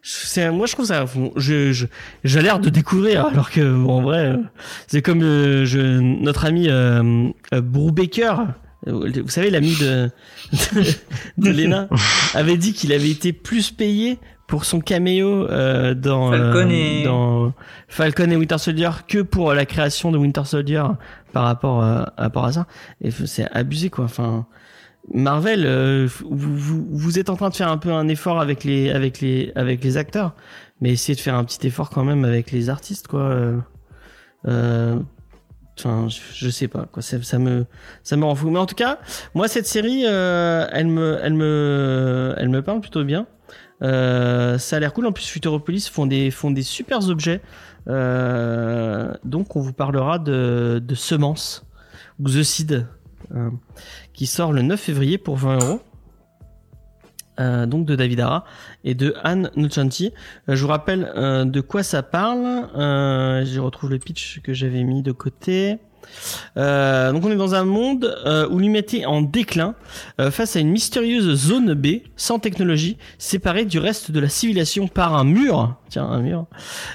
c'est 0.07 0.51
moi 0.51 0.67
je 0.67 0.73
trouve 0.73 0.85
ça 0.85 1.05
je 1.35 1.71
je 1.73 1.87
j'ai 2.23 2.41
l'air 2.41 2.59
de 2.59 2.69
découvrir 2.69 3.25
alors 3.25 3.49
que 3.49 3.61
bon, 3.75 3.97
en 3.97 4.01
vrai 4.03 4.25
euh, 4.25 4.37
c'est 4.85 5.01
comme 5.01 5.23
euh, 5.23 5.65
je 5.65 5.79
notre 5.79 6.45
ami 6.45 6.69
euh, 6.69 7.27
euh, 7.53 7.61
Brubaker 7.61 8.35
euh, 8.87 9.09
vous 9.23 9.29
savez 9.29 9.49
l'ami 9.49 9.75
de 9.81 10.11
de, 10.53 10.83
de 11.43 11.49
Lena 11.49 11.87
avait 12.35 12.57
dit 12.57 12.73
qu'il 12.73 12.93
avait 12.93 13.09
été 13.09 13.33
plus 13.33 13.71
payé 13.71 14.19
pour 14.45 14.63
son 14.65 14.79
caméo 14.79 15.49
euh, 15.49 15.95
dans 15.95 16.29
Falcon 16.31 16.69
euh, 16.69 16.69
et- 16.69 17.03
dans 17.03 17.53
Falcon 17.87 18.29
et 18.29 18.35
Winter 18.35 18.59
Soldier 18.59 18.91
que 19.07 19.23
pour 19.23 19.55
la 19.55 19.65
création 19.65 20.11
de 20.11 20.19
Winter 20.19 20.45
Soldier 20.45 20.83
par 21.33 21.45
rapport 21.45 21.81
euh, 21.83 22.03
à, 22.15 22.23
rapport 22.23 22.45
à 22.45 22.51
ça 22.51 22.67
et 23.01 23.09
c'est 23.09 23.49
abusé 23.51 23.89
quoi. 23.89 24.05
Enfin 24.05 24.45
Marvel 25.13 25.65
euh, 25.65 26.07
vous, 26.23 26.85
vous, 26.89 27.19
êtes 27.19 27.29
en 27.29 27.35
train 27.35 27.49
de 27.49 27.55
faire 27.55 27.69
un 27.69 27.77
peu 27.77 27.91
un 27.91 28.07
effort 28.07 28.39
avec 28.39 28.63
les 28.63 28.89
avec 28.89 29.21
les 29.21 29.51
avec 29.55 29.83
les 29.83 29.97
acteurs 29.97 30.35
mais 30.81 30.91
essayez 30.91 31.15
de 31.15 31.21
faire 31.21 31.35
un 31.35 31.43
petit 31.43 31.67
effort 31.67 31.89
quand 31.89 32.03
même 32.03 32.25
avec 32.25 32.51
les 32.51 32.69
artistes 32.69 33.07
quoi 33.07 33.61
euh, 34.47 34.99
Enfin, 35.77 36.07
je, 36.07 36.49
sais 36.49 36.69
pas 36.69 36.87
quoi. 36.89 37.01
Ça, 37.01 37.37
me, 37.37 37.65
ça 38.01 38.15
me 38.15 38.23
rend 38.23 38.35
fou. 38.35 38.49
Mais 38.49 38.59
en 38.59 38.65
tout 38.65 38.75
cas, 38.75 38.99
moi 39.33 39.49
cette 39.49 39.67
série, 39.67 40.03
euh, 40.05 40.65
elle 40.71 40.87
me, 40.87 41.19
elle 41.21 41.33
me, 41.33 42.33
elle 42.37 42.47
me 42.47 42.61
parle 42.61 42.79
plutôt 42.79 43.03
bien. 43.03 43.27
Euh, 43.81 44.57
ça 44.57 44.77
a 44.77 44.79
l'air 44.79 44.93
cool. 44.93 45.05
En 45.05 45.11
plus, 45.11 45.27
Futuropolis 45.27 45.89
font 45.89 46.05
des, 46.05 46.31
font 46.31 46.51
des 46.51 46.63
super 46.63 47.07
objets. 47.09 47.41
Euh, 47.87 49.13
donc, 49.23 49.55
on 49.55 49.61
vous 49.61 49.73
parlera 49.73 50.19
de, 50.19 50.81
de 50.83 50.95
Semence 50.95 51.65
ou 52.19 52.29
The 52.29 52.43
Seed, 52.43 52.87
euh, 53.35 53.49
qui 54.15 54.25
sort 54.25 54.53
le 54.53 54.61
9 54.61 54.79
février 54.79 55.17
pour 55.17 55.37
20 55.37 55.63
euros. 55.63 55.81
Euh, 57.37 57.65
donc 57.65 57.85
de 57.85 57.97
David 57.97 58.21
Ara 58.21 58.45
et 58.85 58.95
de 58.95 59.13
Anne 59.21 59.51
Nuchanti. 59.57 60.13
Euh, 60.47 60.55
je 60.55 60.61
vous 60.61 60.69
rappelle 60.69 61.11
euh, 61.17 61.43
de 61.43 61.59
quoi 61.59 61.83
ça 61.83 62.01
parle. 62.01 62.69
Euh, 62.77 63.43
je 63.43 63.59
retrouve 63.59 63.89
le 63.89 63.99
pitch 63.99 64.39
que 64.41 64.53
j'avais 64.53 64.83
mis 64.83 65.01
de 65.01 65.11
côté. 65.11 65.77
Euh, 66.57 67.11
donc 67.11 67.25
on 67.25 67.31
est 67.31 67.35
dans 67.35 67.55
un 67.55 67.65
monde 67.65 68.15
euh, 68.25 68.47
où 68.49 68.59
l'humanité 68.59 69.01
est 69.01 69.05
en 69.05 69.21
déclin 69.21 69.75
euh, 70.19 70.31
face 70.31 70.55
à 70.55 70.59
une 70.59 70.69
mystérieuse 70.69 71.33
zone 71.35 71.73
B 71.73 71.87
sans 72.15 72.39
technologie 72.39 72.97
séparée 73.17 73.65
du 73.65 73.79
reste 73.79 74.11
de 74.11 74.19
la 74.19 74.29
civilisation 74.29 74.87
par 74.87 75.15
un 75.15 75.23
mur. 75.23 75.75
Tiens, 75.89 76.05
un 76.05 76.21
mur. 76.21 76.45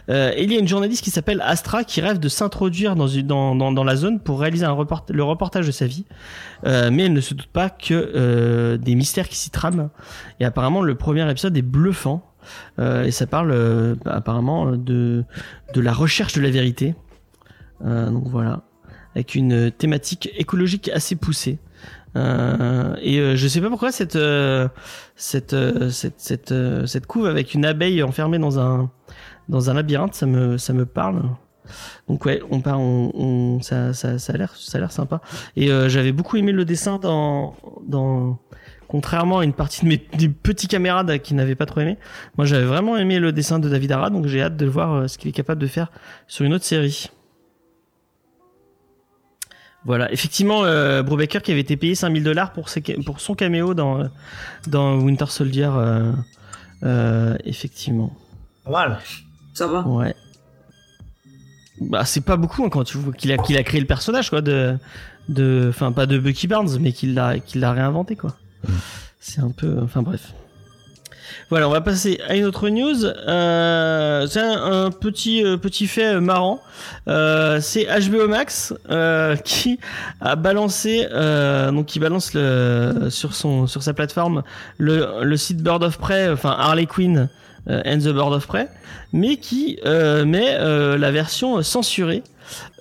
Et 0.09 0.43
il 0.43 0.53
y 0.53 0.57
a 0.57 0.59
une 0.59 0.69
journaliste 0.69 1.05
qui 1.05 1.11
s'appelle 1.11 1.43
Astra 1.47 1.85
qui 1.85 2.01
rêve 2.01 2.19
de 2.19 2.29
s'introduire 2.29 2.97
dans, 2.97 3.07
dans, 3.07 3.55
dans, 3.55 3.73
dans 3.73 3.85
la 3.85 3.97
zone 3.97 4.21
pour 4.21 4.41
réaliser 4.41 4.67
un 4.67 4.73
report, 4.73 5.07
le 5.09 5.23
reportage 5.23 5.67
de 5.67 5.73
sa 5.73 5.87
vie. 5.87 6.05
Mais 6.65 7.05
elle 7.05 7.13
ne 7.13 7.21
se 7.21 7.35
doute 7.35 7.47
pas 7.47 7.71
que 7.71 8.77
des 8.77 8.95
mystères 8.97 9.29
qui 9.29 9.37
s'y 9.37 9.51
trament. 9.51 9.91
Et 10.41 10.45
apparemment 10.45 10.83
le 10.83 10.97
premier 10.97 11.29
épisode 11.31 11.57
est 11.57 11.63
bluffant. 11.63 12.23
Et 12.79 13.11
ça 13.13 13.27
parle 13.27 13.97
apparemment 14.05 14.73
de, 14.73 15.25
de 15.73 15.81
la 15.81 15.93
recherche 15.93 16.33
de 16.35 16.41
la 16.41 16.51
vérité. 16.51 16.95
Donc 17.81 18.27
voilà 18.27 18.65
avec 19.15 19.35
une 19.35 19.71
thématique 19.71 20.31
écologique 20.37 20.89
assez 20.95 21.17
poussée. 21.17 21.59
Euh, 22.17 22.97
et 23.03 23.19
euh, 23.21 23.37
je 23.37 23.47
sais 23.47 23.61
pas 23.61 23.69
pourquoi 23.69 23.93
cette 23.93 24.17
euh, 24.17 24.69
cette 25.15 25.53
euh, 25.53 25.91
cette 25.91 26.19
cette, 26.21 26.51
euh, 26.53 26.85
cette 26.87 27.07
couve 27.07 27.27
avec 27.27 27.55
une 27.55 27.65
abeille 27.65 28.03
enfermée 28.03 28.39
dans 28.39 28.59
un 28.59 28.91
dans 29.49 29.71
un 29.71 29.75
labyrinthe, 29.75 30.15
ça 30.15 30.27
me 30.27 30.59
ça 30.59 30.73
me 30.73 30.87
parle. 30.87 31.23
Donc 32.09 32.25
ouais, 32.25 32.43
on 32.51 32.61
part, 32.61 32.81
on, 32.81 33.13
on- 33.15 33.63
ça 33.63 33.93
ça 33.93 34.19
ça 34.19 34.33
a 34.33 34.37
l'air 34.37 34.53
ça 34.57 34.79
a 34.79 34.81
l'air 34.81 34.91
sympa. 34.91 35.21
Et 35.55 35.71
euh, 35.71 35.89
j'avais 35.89 36.11
beaucoup 36.11 36.37
aimé 36.37 36.51
le 36.51 36.65
dessin 36.65 36.99
dans 36.99 37.55
dans 37.87 38.41
contrairement 38.89 39.39
à 39.39 39.45
une 39.45 39.53
partie 39.53 39.83
de 39.85 39.89
mes 39.89 40.05
des 40.19 40.29
petits 40.29 40.67
camarades 40.67 41.17
qui 41.19 41.35
n'avaient 41.35 41.55
pas 41.55 41.67
trop 41.67 41.79
aimé. 41.79 41.97
Moi, 42.37 42.45
j'avais 42.45 42.65
vraiment 42.67 42.97
aimé 42.97 43.21
le 43.21 43.31
dessin 43.31 43.61
de 43.61 43.69
David 43.69 43.93
Ara, 43.93 44.11
donc 44.11 44.27
j'ai 44.27 44.43
hâte 44.43 44.57
de 44.57 44.67
voir 44.67 45.09
ce 45.09 45.17
qu'il 45.17 45.29
est 45.29 45.33
capable 45.33 45.61
de 45.61 45.69
faire 45.69 45.93
sur 46.27 46.45
une 46.45 46.55
autre 46.55 46.65
série. 46.65 47.09
Voilà, 49.87 50.13
effectivement, 50.13 50.65
euh, 50.65 51.03
Brubaker 51.03 51.41
qui 51.43 51.53
avait 51.53 51.61
été 51.63 51.77
payé 51.77 51.95
5000 51.95 52.23
dollars 52.23 52.53
pour, 52.53 52.69
ses 52.69 52.83
ca- 52.87 52.97
pour 53.05 53.21
son 53.21 53.35
caméo 53.35 53.73
dans, 53.75 54.09
dans 54.67 54.97
Winter 54.99 55.27
Soldier, 55.29 55.71
euh, 55.73 56.13
euh, 56.83 57.37
effectivement. 57.45 58.15
Pas 58.65 58.71
mal. 58.71 58.99
Ça 59.55 59.67
va. 59.67 59.87
Ouais. 59.87 60.15
Bah, 61.81 62.05
c'est 62.05 62.21
pas 62.21 62.37
beaucoup 62.37 62.63
hein, 62.65 62.69
quand 62.69 62.85
tu 62.85 62.99
vois 62.99 63.13
qu'il 63.15 63.33
a, 63.33 63.39
qu'il 63.39 63.57
a 63.57 63.63
créé 63.63 63.81
le 63.81 63.87
personnage, 63.87 64.29
quoi, 64.29 64.43
de, 64.43 64.77
de, 65.31 65.67
enfin, 65.71 65.93
pas 65.93 66.05
de 66.05 66.19
Bucky 66.19 66.47
Barnes, 66.47 66.77
mais 66.79 66.93
qu'il 66.93 67.15
l'a, 67.15 67.39
qu'il 67.39 67.63
l'a 67.63 67.73
réinventé, 67.73 68.17
quoi. 68.17 68.37
C'est 69.19 69.41
un 69.41 69.51
peu, 69.51 69.79
enfin, 69.83 70.03
bref. 70.03 70.35
Voilà, 71.51 71.69
on 71.69 71.73
va 71.73 71.81
passer 71.81 72.21
à 72.29 72.37
une 72.37 72.45
autre 72.45 72.69
news. 72.69 73.05
Euh, 73.05 74.25
c'est 74.29 74.39
un, 74.41 74.93
petit, 74.93 75.45
euh, 75.45 75.57
petit 75.57 75.89
fait 75.89 76.15
euh, 76.15 76.21
marrant. 76.21 76.63
Euh, 77.09 77.61
c'est 77.61 77.87
HBO 77.87 78.29
Max 78.29 78.73
euh, 78.89 79.35
qui 79.45 79.81
a 80.21 80.37
balancé, 80.37 81.09
euh, 81.11 81.73
donc 81.73 81.87
qui 81.87 81.99
balance 81.99 82.35
le, 82.35 83.09
sur 83.11 83.35
son, 83.35 83.67
sur 83.67 83.83
sa 83.83 83.95
plateforme 83.95 84.45
le, 84.79 85.25
le 85.25 85.37
site 85.37 85.61
Bird 85.61 85.83
of 85.83 85.99
Prey, 85.99 86.31
enfin 86.31 86.55
Harley 86.57 86.87
Quinn 86.87 87.29
and 87.69 87.99
the 87.99 88.13
Bird 88.13 88.33
of 88.33 88.47
Prey, 88.47 88.69
mais 89.13 89.37
qui 89.37 89.81
met 89.85 90.57
la 90.57 91.11
version 91.11 91.63
censurée. 91.63 92.23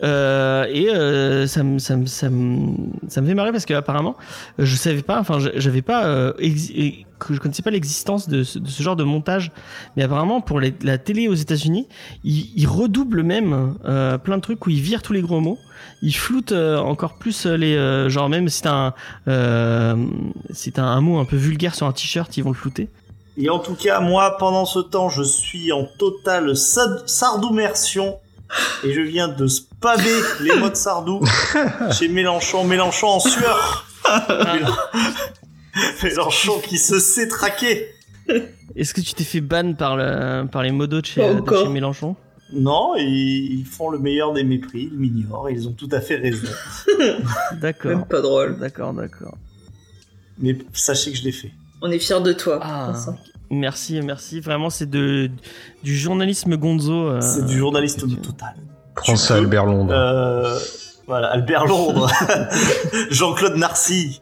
Euh, 0.03 0.65
et 0.69 0.89
euh, 0.89 1.47
ça 1.47 1.63
me 1.63 1.79
ça 1.79 1.95
me 1.97 2.05
ça 2.05 2.29
me 2.29 2.75
ça 3.07 3.21
me 3.21 3.27
fait 3.27 3.33
marrer 3.33 3.51
parce 3.51 3.65
que 3.65 3.73
apparemment 3.73 4.15
je 4.57 4.75
savais 4.75 5.01
pas 5.01 5.19
enfin 5.19 5.37
j'avais 5.55 5.81
pas 5.81 6.05
euh, 6.05 6.33
que 7.19 7.33
je 7.33 7.39
connaissais 7.39 7.61
pas 7.61 7.71
l'existence 7.71 8.29
de, 8.29 8.43
ce- 8.43 8.59
genre 8.81 8.95
de 8.95 9.03
montage. 9.03 9.51
Mais 9.97 10.03
apparemment 10.03 10.41
pour 10.41 10.59
la 10.61 10.97
télé 10.97 11.27
aux 11.27 11.33
États-Unis 11.33 11.87
ils, 12.23 12.67
redoublent 12.67 13.23
même 13.23 13.75
plein 14.23 14.37
de 14.37 14.41
trucs 14.41 14.65
où 14.65 14.69
ils 14.69 14.81
virent 14.81 15.01
tous 15.01 15.13
les 15.13 15.21
gros 15.21 15.39
mots. 15.39 15.57
Ils 16.01 16.15
floutent 16.15 16.53
encore 16.53 17.17
plus 17.17 17.45
les 17.45 18.09
genre 18.09 18.29
même 18.29 18.47
si 18.49 18.61
t'as 18.61 18.93
un 19.27 19.95
un 20.77 21.01
mot 21.01 21.19
un 21.19 21.25
peu 21.25 21.35
vulgaire 21.35 21.75
sur 21.75 21.87
un 21.87 21.91
t-shirt 21.91 22.35
ils 22.37 22.43
vont 22.43 22.51
le 22.51 22.55
flouter. 22.55 22.89
Et 23.41 23.49
en 23.49 23.59
tout 23.59 23.75
cas, 23.75 24.01
moi, 24.01 24.35
pendant 24.37 24.65
ce 24.65 24.79
temps, 24.79 25.07
je 25.07 25.23
suis 25.23 25.71
en 25.71 25.85
totale 25.97 26.57
sardoumersion 26.57 28.17
et 28.83 28.93
je 28.93 29.01
viens 29.01 29.27
de 29.27 29.47
spammer 29.47 30.03
les 30.41 30.55
mots 30.55 30.69
de 30.69 30.75
Sardou 30.75 31.21
chez 31.91 32.07
Mélenchon. 32.07 32.63
Mélenchon 32.63 33.07
en 33.07 33.19
sueur. 33.19 33.85
Mélenchon 36.03 36.59
qui 36.59 36.77
se 36.77 36.99
sait 36.99 37.27
traquer. 37.27 37.87
est-ce 38.75 38.93
que 38.93 39.01
tu 39.01 39.13
t'es 39.13 39.23
fait 39.23 39.41
ban 39.41 39.73
par 39.73 39.95
le 39.97 40.45
par 40.47 40.63
les 40.63 40.71
modos 40.71 41.01
de 41.01 41.05
chez, 41.05 41.21
de 41.21 41.67
Mélenchon? 41.67 42.15
Non, 42.51 42.95
ils 42.95 43.59
ils 43.59 43.65
font 43.65 43.89
le 43.91 43.99
meilleur 43.99 44.33
des 44.33 44.43
mépris, 44.43 44.89
ils 44.91 44.99
m'ignorent, 44.99 45.49
et 45.49 45.53
ils 45.53 45.67
ont 45.67 45.73
tout 45.73 45.89
à 45.91 46.01
fait 46.01 46.15
raison. 46.15 46.47
d'accord 47.61 47.91
Même 47.91 48.05
pas 48.05 48.21
drôle. 48.21 48.57
d'accord 48.57 48.93
d'accord 48.93 49.37
Mais 50.39 50.57
sachez 50.73 51.11
que 51.11 51.17
je 51.17 51.23
l'ai 51.23 51.31
fait. 51.31 51.51
On 51.81 51.91
est 51.91 51.99
fiers 51.99 52.21
de 52.21 52.33
toi. 52.33 52.59
Ah, 52.61 52.91
Vincent. 52.91 53.17
Merci, 53.51 53.99
merci. 54.01 54.39
Vraiment, 54.39 54.69
c'est 54.69 54.89
de 54.89 55.29
du 55.83 55.97
journalisme 55.97 56.55
gonzo. 56.57 56.93
euh, 57.09 57.21
C'est 57.21 57.45
du 57.45 57.57
journalisme 57.57 58.07
tu- 58.09 58.15
total. 58.17 58.55
Prends 58.95 59.15
ça, 59.15 59.35
peux, 59.35 59.39
Albert 59.41 59.65
Londres. 59.65 59.93
Euh, 59.93 60.57
voilà, 61.07 61.27
Albert 61.31 61.65
Londres, 61.65 62.11
Jean-Claude 63.11 63.55
Narcy. 63.55 64.21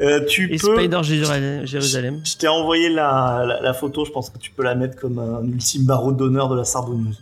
Euh, 0.00 0.24
tu 0.26 0.52
Et 0.52 0.56
peux. 0.58 0.74
Spider 0.76 1.00
Jérusalem. 1.02 1.66
Jérusalem. 1.66 2.20
Je 2.24 2.36
t'ai 2.36 2.48
envoyé 2.48 2.88
la, 2.88 3.44
la, 3.46 3.60
la 3.60 3.74
photo, 3.74 4.04
je 4.04 4.10
pense 4.10 4.30
que 4.30 4.38
tu 4.38 4.50
peux 4.50 4.62
la 4.64 4.74
mettre 4.74 4.96
comme 4.98 5.18
un 5.18 5.44
ultime 5.44 5.84
barreau 5.84 6.12
d'honneur 6.12 6.48
de 6.48 6.56
la 6.56 6.64
Sardouneuse. 6.64 7.20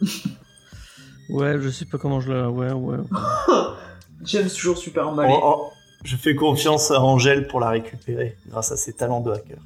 Ouais, 1.28 1.58
je 1.60 1.68
sais 1.68 1.84
pas 1.84 1.98
comment 1.98 2.20
je 2.20 2.32
la. 2.32 2.48
Ouais, 2.48 2.72
ouais. 2.72 2.96
James 4.24 4.48
toujours 4.48 4.78
super 4.78 5.04
Oh, 5.06 5.10
emballé. 5.10 5.34
oh, 5.42 5.68
je 6.04 6.16
fais 6.16 6.34
confiance 6.34 6.90
à 6.90 7.00
Angèle 7.00 7.46
pour 7.46 7.60
la 7.60 7.70
récupérer 7.70 8.36
grâce 8.48 8.72
à 8.72 8.76
ses 8.76 8.92
talents 8.92 9.20
de 9.20 9.30
hacker. 9.30 9.58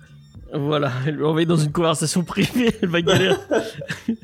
Voilà, 0.53 0.93
elle 1.07 1.17
lui 1.17 1.25
envoyer 1.25 1.47
dans 1.47 1.57
une 1.57 1.73
conversation 1.73 2.23
privée, 2.23 2.75
elle 2.83 2.89
va 2.89 3.03
galérer. 3.03 3.37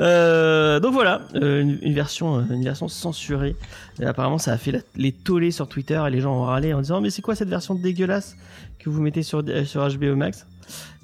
Euh, 0.00 0.80
donc 0.80 0.92
voilà, 0.94 1.22
euh, 1.34 1.60
une, 1.60 1.78
une 1.82 1.94
version, 1.94 2.38
euh, 2.38 2.42
une 2.50 2.64
version 2.64 2.88
censurée. 2.88 3.54
Apparemment, 4.02 4.38
ça 4.38 4.52
a 4.52 4.56
fait 4.56 4.84
les 4.96 5.12
tollés 5.12 5.50
sur 5.50 5.68
Twitter 5.68 6.02
et 6.06 6.10
les 6.10 6.20
gens 6.20 6.34
ont 6.34 6.44
râlé 6.44 6.72
en 6.72 6.80
disant 6.80 7.00
mais 7.00 7.10
c'est 7.10 7.22
quoi 7.22 7.34
cette 7.34 7.50
version 7.50 7.74
dégueulasse 7.74 8.36
que 8.78 8.90
vous 8.90 9.00
mettez 9.00 9.22
sur 9.22 9.42
HBO 9.42 10.16
Max? 10.16 10.46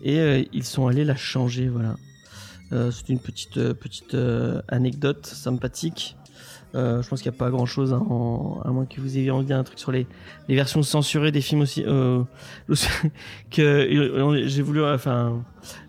Et 0.03 0.49
ils 0.53 0.65
sont 0.65 0.87
allés 0.87 1.05
la 1.05 1.15
changer. 1.15 1.69
Voilà, 1.69 1.95
c'est 2.71 3.11
une 3.11 3.19
petite 3.19 3.73
petite 3.75 4.17
anecdote 4.69 5.27
sympathique. 5.27 6.17
Euh, 6.75 7.03
je 7.03 7.09
pense 7.09 7.23
qu'il 7.23 7.31
n'y 7.31 7.37
a 7.37 7.39
pas 7.39 7.51
grand 7.51 7.67
chose, 7.67 7.93
à 7.93 7.99
moins 7.99 8.87
que 8.87 9.01
vous 9.01 9.17
ayez 9.17 9.31
envie 9.31 9.45
de 9.45 9.49
dire 9.49 9.57
un 9.57 9.65
truc 9.65 9.79
sur 9.79 9.91
les, 9.93 10.07
versions 10.49 10.83
censurées 10.83 11.33
des 11.33 11.41
films 11.41 11.63
aussi. 11.63 11.85
Euh, 11.87 12.23
que 13.51 13.63
euh, 13.63 14.47
j'ai 14.47 14.63
voulu 14.63 14.85
enfin 14.85 15.43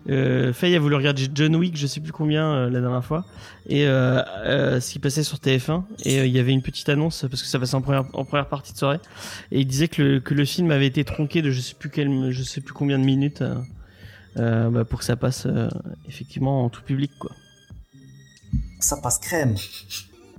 euh, 0.08 0.52
Faye 0.52 0.74
a 0.74 0.80
voulu 0.80 0.94
regarder 0.94 1.28
John 1.34 1.54
Wick 1.56 1.76
je 1.76 1.86
sais 1.86 2.00
plus 2.00 2.12
combien 2.12 2.52
euh, 2.52 2.70
la 2.70 2.80
dernière 2.80 3.04
fois 3.04 3.24
et 3.66 3.86
euh, 3.86 4.22
euh, 4.44 4.80
ce 4.80 4.92
qui 4.92 4.98
passait 4.98 5.22
sur 5.22 5.38
TF1 5.38 5.84
et 6.04 6.20
euh, 6.20 6.26
il 6.26 6.32
y 6.32 6.38
avait 6.38 6.52
une 6.52 6.62
petite 6.62 6.88
annonce 6.88 7.26
parce 7.28 7.42
que 7.42 7.48
ça 7.48 7.58
passait 7.58 7.74
en 7.74 7.82
première 7.82 8.48
partie 8.48 8.72
de 8.72 8.78
soirée 8.78 9.00
et 9.52 9.60
il 9.60 9.66
disait 9.66 9.88
que 9.88 10.22
le, 10.24 10.44
film 10.44 10.70
avait 10.70 10.86
été 10.86 11.04
tronqué 11.04 11.42
de 11.42 11.50
je 11.50 11.60
sais 11.60 11.74
sais 12.44 12.60
plus 12.60 12.72
combien 12.72 12.98
de 12.98 13.04
minutes 13.04 13.42
euh, 13.42 13.56
euh, 14.38 14.70
bah, 14.70 14.84
pour 14.84 15.00
que 15.00 15.04
ça 15.04 15.16
passe 15.16 15.46
euh, 15.46 15.68
effectivement 16.08 16.64
en 16.64 16.68
tout 16.68 16.82
public 16.82 17.12
quoi 17.18 17.32
Ça 18.80 18.96
passe 18.96 19.18
crème. 19.18 19.54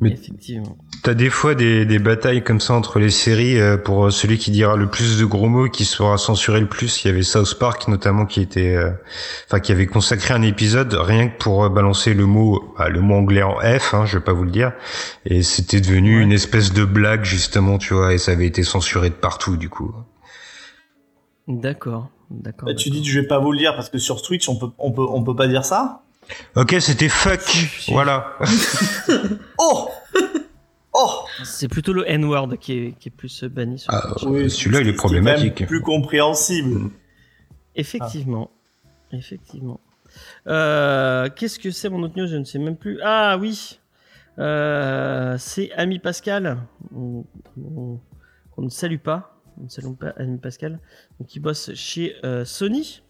Mais- 0.01 0.11
effectivement 0.11 0.77
T'as 1.03 1.13
des 1.15 1.29
fois 1.31 1.55
des, 1.55 1.85
des 1.85 1.97
batailles 1.97 2.43
comme 2.43 2.59
ça 2.59 2.73
entre 2.75 2.99
les 2.99 3.09
séries 3.09 3.59
euh, 3.59 3.75
pour 3.77 4.05
euh, 4.05 4.11
celui 4.11 4.37
qui 4.37 4.51
dira 4.51 4.75
le 4.75 4.87
plus 4.87 5.17
de 5.19 5.25
gros 5.25 5.47
mots 5.49 5.67
qui 5.67 5.83
sera 5.85 6.17
censuré 6.19 6.59
le 6.59 6.67
plus. 6.67 7.03
Il 7.03 7.07
y 7.07 7.09
avait 7.11 7.23
South 7.23 7.57
Park 7.57 7.87
notamment 7.87 8.27
qui 8.27 8.39
était, 8.41 8.75
euh, 8.75 8.91
enfin 9.47 9.59
qui 9.59 9.71
avait 9.71 9.87
consacré 9.87 10.33
un 10.35 10.43
épisode 10.43 10.93
rien 10.93 11.27
que 11.29 11.37
pour 11.39 11.63
euh, 11.63 11.69
balancer 11.69 12.13
le 12.13 12.25
mot, 12.27 12.73
bah, 12.77 12.89
le 12.89 13.01
mot 13.01 13.15
anglais 13.15 13.41
en 13.41 13.57
F, 13.59 13.93
hein, 13.95 14.05
je 14.05 14.17
vais 14.19 14.23
pas 14.23 14.33
vous 14.33 14.43
le 14.43 14.51
dire. 14.51 14.73
Et 15.25 15.41
c'était 15.41 15.81
devenu 15.81 16.17
Ouais. 16.17 16.23
une 16.23 16.33
espèce 16.33 16.71
de 16.73 16.85
blague 16.85 17.23
justement, 17.23 17.77
tu 17.79 17.93
vois, 17.95 18.13
et 18.13 18.17
ça 18.19 18.31
avait 18.33 18.45
été 18.47 18.61
censuré 18.63 19.09
de 19.09 19.15
partout 19.15 19.57
du 19.57 19.69
coup. 19.69 19.91
d'accord 21.47 22.09
d'accord 22.29 22.67
Bah, 22.67 22.75
tu 22.75 22.89
dis, 22.89 23.03
je 23.03 23.19
vais 23.19 23.27
pas 23.27 23.39
vous 23.39 23.51
le 23.51 23.57
dire 23.57 23.73
parce 23.75 23.89
que 23.89 23.97
sur 23.97 24.21
Twitch, 24.21 24.47
on 24.49 24.55
peut, 24.55 24.69
on 24.77 24.91
peut, 24.91 25.05
on 25.09 25.23
peut 25.23 25.35
pas 25.35 25.47
dire 25.47 25.65
ça. 25.65 26.03
Ok, 26.55 26.76
c'était 26.80 27.09
fuck, 27.09 27.41
voilà. 27.89 28.38
Oh! 29.57 29.89
Oh! 30.93 31.24
c'est 31.45 31.69
plutôt 31.69 31.93
le 31.93 32.03
N-word 32.09 32.57
qui 32.59 32.74
est, 32.74 32.91
qui 32.99 33.07
est 33.07 33.11
plus 33.15 33.45
banni 33.45 33.80
sur 33.80 33.93
Ah. 33.93 34.13
Oui, 34.24 34.49
celui-là, 34.51 34.82
il 34.82 34.89
est 34.89 34.93
problématique. 34.93 35.65
plus 35.65 35.82
compréhensible. 35.82 36.89
Effectivement. 37.76 38.51
Effectivement. 39.13 39.80
Euh, 40.47 41.30
Qu'est-ce 41.34 41.59
que 41.59 41.72
c'est 41.72 41.88
mon 41.89 42.03
autre 42.03 42.17
news? 42.17 42.28
Je 42.28 42.36
ne 42.36 42.43
sais 42.43 42.59
même 42.59 42.76
plus. 42.76 42.99
Ah 43.03 43.38
oui 43.39 43.80
Euh, 44.38 45.38
C'est 45.39 45.72
Ami 45.74 45.99
Pascal. 45.99 46.57
On, 46.93 47.24
on- 47.57 47.99
qu'on 48.53 48.61
ne 48.63 48.69
salue 48.69 48.97
pas. 48.99 49.39
On 49.59 49.63
ne 49.63 49.69
salue 49.69 49.93
pas 49.97 50.09
Ami 50.17 50.39
Pascal. 50.39 50.78
Donc, 51.19 51.30
qui 51.30 51.39
bosse 51.39 51.74
chez 51.74 52.15
euh, 52.26 52.43
Sony. 52.43 53.01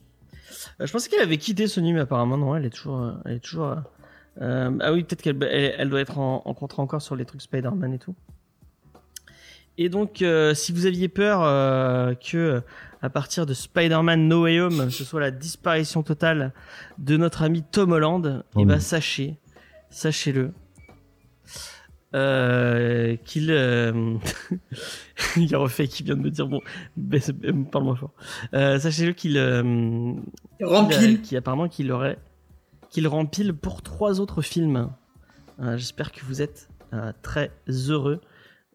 Euh, 0.82 0.86
je 0.86 0.92
pensais 0.92 1.10
qu'elle 1.10 1.22
avait 1.22 1.38
quitté 1.38 1.68
Sony, 1.68 1.94
mais 1.94 2.02
apparemment, 2.02 2.38
non, 2.38 2.56
elle 2.56 2.66
est 2.66 2.70
toujours. 2.72 3.00
euh, 3.02 3.12
Elle 3.26 3.36
est 3.36 3.40
toujours 3.40 3.76
euh, 4.42 4.72
ah 4.80 4.94
oui, 4.94 5.04
peut-être 5.04 5.22
qu'elle 5.22 5.38
elle, 5.44 5.76
elle 5.78 5.90
doit 5.90 6.00
être 6.02 6.18
en, 6.18 6.42
en 6.46 6.54
contrat 6.54 6.82
encore 6.84 7.02
sur 7.02 7.16
les 7.16 7.26
trucs 7.26 7.42
Spider-Man 7.42 7.94
et 7.94 8.00
tout. 8.00 8.16
Et 9.78 9.90
donc, 9.90 10.22
euh, 10.22 10.54
si 10.54 10.72
vous 10.72 10.86
aviez 10.86 11.08
peur 11.10 11.42
euh, 11.44 12.14
que 12.14 12.62
à 13.02 13.10
partir 13.10 13.46
de 13.46 13.54
Spider-Man 13.54 14.28
No 14.28 14.44
Way 14.44 14.60
Home, 14.62 14.90
ce 14.90 15.04
soit 15.04 15.20
la 15.20 15.32
disparition 15.32 16.04
totale 16.04 16.54
de 16.98 17.18
notre 17.18 17.42
ami 17.44 17.64
Tom 17.64 17.92
Holland, 17.94 18.44
Oh 18.56 18.62
et 18.62 18.66
ben 18.66 18.80
sachez, 18.80 19.36
sachez-le, 19.90 20.52
euh, 22.14 23.16
qu'il 23.26 23.52
euh, 23.52 24.16
il 25.38 25.50
y 25.50 25.56
a 25.56 25.58
refait 25.58 25.88
qui 25.88 26.04
vient 26.04 26.16
de 26.16 26.22
me 26.22 26.30
dire 26.30 26.48
bon, 26.48 26.60
euh, 27.14 27.54
parle-moi 27.72 27.96
fort. 27.96 28.12
Euh, 28.54 28.80
sachez-le 28.80 29.14
qu'il 29.14 29.38
euh, 29.38 30.14
Rempile. 30.62 31.22
qui 31.22 31.38
apparemment 31.38 31.70
qu'il 31.70 31.92
aurait 31.92 32.18
qu'il 32.90 33.08
rempile 33.08 33.54
pour 33.54 33.82
trois 33.82 34.20
autres 34.20 34.42
films. 34.42 34.90
Euh, 35.62 35.78
J'espère 35.78 36.12
que 36.12 36.26
vous 36.26 36.42
êtes 36.42 36.70
euh, 36.94 37.14
très 37.22 37.52
heureux 37.68 38.20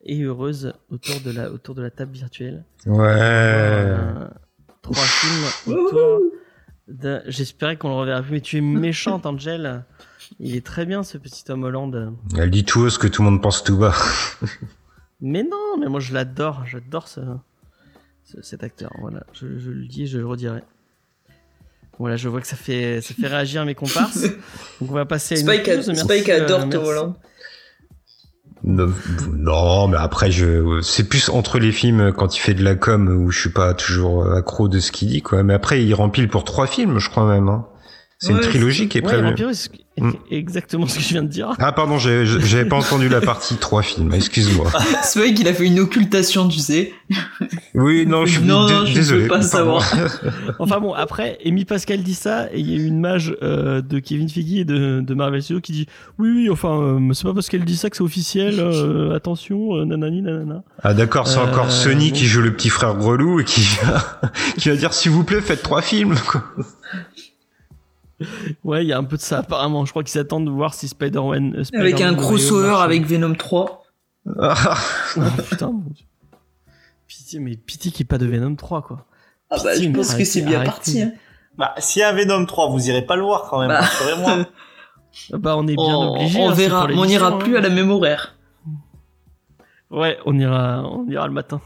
et 0.04 0.22
heureuse 0.22 0.72
autour 0.90 1.20
de 1.20 1.30
la 1.30 1.50
autour 1.50 1.74
de 1.74 1.82
la 1.82 1.90
table 1.90 2.12
virtuelle. 2.12 2.64
Ouais. 2.86 3.04
Euh, 3.06 4.28
trois 4.82 4.94
films 5.02 5.74
autour 5.76 6.20
de. 6.88 7.20
J'espérais 7.26 7.76
qu'on 7.76 7.88
le 7.88 7.94
reverra 7.96 8.22
plus, 8.22 8.32
mais 8.32 8.40
tu 8.40 8.56
es 8.56 8.60
méchante, 8.62 9.26
Angel. 9.26 9.84
Il 10.40 10.56
est 10.56 10.64
très 10.66 10.86
bien 10.86 11.02
ce 11.02 11.18
petit 11.18 11.44
Tom 11.44 11.62
Holland. 11.64 12.12
Elle 12.36 12.50
dit 12.50 12.64
tout 12.64 12.80
haut 12.80 12.90
ce 12.90 12.98
que 12.98 13.06
tout 13.06 13.22
le 13.22 13.30
monde 13.30 13.42
pense 13.42 13.62
tout 13.64 13.76
bas. 13.78 13.94
Mais 15.20 15.42
non, 15.42 15.78
mais 15.80 15.86
moi 15.88 15.98
je 16.00 16.12
l'adore, 16.12 16.64
j'adore 16.66 17.08
ce, 17.08 17.20
ce- 18.24 18.42
cet 18.42 18.62
acteur. 18.62 18.90
Voilà, 19.00 19.22
je, 19.32 19.58
je 19.58 19.70
le 19.70 19.86
dis, 19.86 20.02
et 20.02 20.06
je 20.06 20.18
le 20.18 20.26
redirai. 20.26 20.62
Voilà, 21.98 22.16
je 22.16 22.28
vois 22.28 22.42
que 22.42 22.46
ça 22.46 22.56
fait 22.56 23.00
ça 23.00 23.14
fait 23.14 23.26
réagir 23.26 23.64
mes 23.64 23.74
comparses. 23.74 24.22
Donc 24.80 24.90
on 24.90 24.94
va 24.94 25.06
passer 25.06 25.36
à 25.36 25.38
une 25.40 25.46
Spike, 25.46 25.68
news. 25.68 25.74
Merci, 25.86 26.00
Spike 26.00 26.28
euh, 26.28 26.44
adore 26.44 26.60
Tom 26.60 26.68
merci. 26.68 26.86
Holland. 26.88 27.14
Non, 28.64 29.88
mais 29.88 29.96
après, 29.96 30.30
je, 30.30 30.80
c'est 30.82 31.08
plus 31.08 31.28
entre 31.28 31.58
les 31.58 31.72
films 31.72 32.12
quand 32.12 32.36
il 32.36 32.40
fait 32.40 32.54
de 32.54 32.64
la 32.64 32.74
com 32.74 33.08
où 33.08 33.30
je 33.30 33.40
suis 33.40 33.50
pas 33.52 33.74
toujours 33.74 34.30
accro 34.32 34.68
de 34.68 34.80
ce 34.80 34.90
qu'il 34.92 35.08
dit, 35.08 35.22
quoi. 35.22 35.42
Mais 35.42 35.54
après, 35.54 35.84
il 35.84 35.94
remplit 35.94 36.26
pour 36.26 36.44
trois 36.44 36.66
films, 36.66 36.98
je 36.98 37.08
crois 37.08 37.26
même. 37.28 37.48
Hein. 37.48 37.66
C'est 38.18 38.32
une 38.32 38.40
trilogie 38.40 38.88
qui 38.88 38.98
est 38.98 39.02
Ouais, 39.06 39.20
prévue. 39.20 39.54
C'est 39.54 39.70
Mm. 39.98 40.12
exactement 40.30 40.86
ce 40.86 40.96
que 40.98 41.02
je 41.02 41.08
viens 41.08 41.22
de 41.22 41.28
dire. 41.28 41.54
Ah 41.58 41.72
pardon, 41.72 41.96
j'ai- 41.98 42.26
j'avais 42.26 42.66
pas 42.66 42.76
entendu 42.76 43.08
la 43.08 43.22
partie 43.22 43.56
trois 43.56 43.80
films. 43.80 44.12
Excuse-moi. 44.12 44.70
C'est 45.02 45.18
vrai 45.18 45.32
qu'il 45.32 45.48
a 45.48 45.54
fait 45.54 45.64
une 45.64 45.80
occultation, 45.80 46.48
tu 46.48 46.58
sais. 46.58 46.92
Oui, 47.74 48.04
non, 48.04 48.26
je 48.26 48.32
suis 48.38 48.42
Non, 48.46 48.68
non, 48.68 48.84
je 48.84 48.92
désolé. 48.92 49.22
veux 49.22 49.28
pas 49.28 49.40
pardon. 49.50 49.78
Enfin 50.58 50.80
bon, 50.80 50.92
après, 50.92 51.38
Amy 51.46 51.64
Pascal 51.64 52.02
dit 52.02 52.12
ça, 52.14 52.46
et 52.52 52.60
il 52.60 52.70
y 52.70 52.74
a 52.74 52.76
eu 52.76 52.86
une 52.86 53.00
mage 53.00 53.34
euh, 53.42 53.80
de 53.80 53.98
Kevin 53.98 54.28
Feige 54.28 54.52
et 54.52 54.64
de, 54.66 55.00
de 55.00 55.14
Marvel 55.14 55.42
Studios 55.42 55.62
qui 55.62 55.72
dit 55.72 55.86
oui, 56.18 56.28
oui, 56.30 56.50
enfin, 56.50 56.78
euh, 56.78 57.12
c'est 57.14 57.24
pas 57.24 57.32
parce 57.32 57.48
qu'elle 57.48 57.64
dit 57.64 57.76
ça 57.76 57.88
que 57.88 57.96
c'est 57.96 58.02
officiel. 58.04 58.56
euh, 58.60 59.14
attention, 59.14 59.76
euh, 59.76 59.86
nanani, 59.86 60.20
nanana. 60.20 60.62
Ah 60.82 60.92
d'accord, 60.92 61.26
c'est 61.26 61.38
Euh, 61.38 61.44
encore 61.44 61.70
Sony 61.70 62.10
bon. 62.10 62.16
qui 62.16 62.26
joue 62.26 62.42
le 62.42 62.52
petit 62.52 62.68
frère 62.68 62.98
relou 63.00 63.40
et 63.40 63.44
qui 63.44 63.62
va, 63.82 64.20
qui 64.58 64.68
va 64.68 64.76
dire 64.76 64.92
s'il 64.92 65.10
vous 65.12 65.24
plaît 65.24 65.40
faites 65.40 65.62
trois 65.62 65.80
films. 65.80 66.16
Quoi. 66.30 66.44
Ouais, 68.64 68.84
il 68.84 68.88
y 68.88 68.92
a 68.92 68.98
un 68.98 69.04
peu 69.04 69.16
de 69.16 69.22
ça 69.22 69.38
apparemment. 69.38 69.84
Je 69.84 69.90
crois 69.90 70.02
qu'ils 70.02 70.12
s'attendent 70.12 70.46
de 70.46 70.50
voir 70.50 70.74
si 70.74 70.88
Spider-Man. 70.88 71.56
euh, 71.56 71.78
Avec 71.78 72.00
un 72.00 72.14
crossover 72.14 72.76
avec 72.80 73.04
Venom 73.04 73.34
3. 73.34 73.84
Ah, 74.40 74.74
Oh, 75.16 75.20
putain, 75.48 75.66
mon 75.72 75.90
dieu. 75.90 76.06
Pitié, 77.06 77.38
mais 77.40 77.56
pitié 77.56 77.90
qu'il 77.92 78.04
n'y 78.04 78.06
ait 78.06 78.08
pas 78.08 78.18
de 78.18 78.26
Venom 78.26 78.54
3, 78.56 78.82
quoi. 78.82 79.06
Ah 79.50 79.56
bah, 79.62 79.74
je 79.74 79.80
Putain, 79.80 79.92
pense 79.92 80.14
que 80.14 80.24
c'est 80.24 80.42
bien 80.42 80.56
arrêtez. 80.56 80.70
parti. 80.70 81.02
Hein. 81.02 81.12
Bah, 81.56 81.74
s'il 81.78 82.00
y 82.00 82.02
a 82.02 82.08
un 82.08 82.12
Venom 82.12 82.44
3, 82.46 82.68
vous 82.70 82.88
irez 82.88 83.02
pas 83.02 83.16
le 83.16 83.22
voir 83.22 83.48
quand 83.48 83.60
même, 83.60 83.68
Bah. 83.68 83.80
rassurez-moi. 83.80 84.46
Bah, 85.32 85.54
on 85.56 85.66
est 85.66 85.76
bien 85.76 85.84
On, 85.96 86.14
obligé. 86.16 86.38
on 86.40 86.50
hein, 86.50 86.52
verra, 86.52 86.88
on 86.94 87.06
n'ira 87.06 87.28
hein. 87.28 87.38
plus 87.38 87.56
à 87.56 87.62
la 87.62 87.70
même 87.70 87.90
horaire. 87.90 88.36
Ouais, 89.90 90.18
on 90.26 90.38
ira, 90.38 90.82
on 90.84 91.08
ira 91.08 91.26
le 91.26 91.32
matin. 91.32 91.58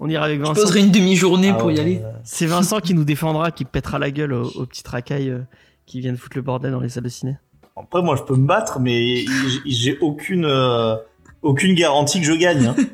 On 0.00 0.08
ira 0.08 0.26
avec 0.26 0.38
Je 0.40 0.44
Vincent. 0.44 0.60
poserai 0.60 0.80
une 0.80 0.90
demi-journée 0.92 1.50
Ah 1.52 1.58
pour 1.58 1.70
y 1.72 1.80
aller. 1.80 2.00
euh, 2.04 2.10
C'est 2.24 2.46
Vincent 2.46 2.78
qui 2.80 2.94
nous 2.94 3.04
défendra, 3.04 3.50
qui 3.50 3.64
pètera 3.64 3.98
la 3.98 4.10
gueule 4.10 4.32
aux, 4.32 4.48
aux 4.50 4.66
petits 4.66 4.82
racailles 4.86 5.30
euh, 5.30 5.40
qui 5.86 6.00
viennent 6.00 6.16
foutre 6.16 6.36
le 6.36 6.42
bordel 6.42 6.70
dans 6.72 6.80
les 6.80 6.88
salles 6.88 7.02
de 7.04 7.08
ciné. 7.08 7.36
Après, 7.76 8.02
moi, 8.02 8.14
je 8.16 8.22
peux 8.22 8.36
me 8.36 8.46
battre, 8.46 8.78
mais 8.80 9.24
j'ai 9.66 9.98
aucune, 9.98 10.44
euh, 10.44 10.96
aucune 11.42 11.74
garantie 11.74 12.20
que 12.20 12.26
je 12.26 12.32
gagne. 12.34 12.66
Hein. 12.66 12.76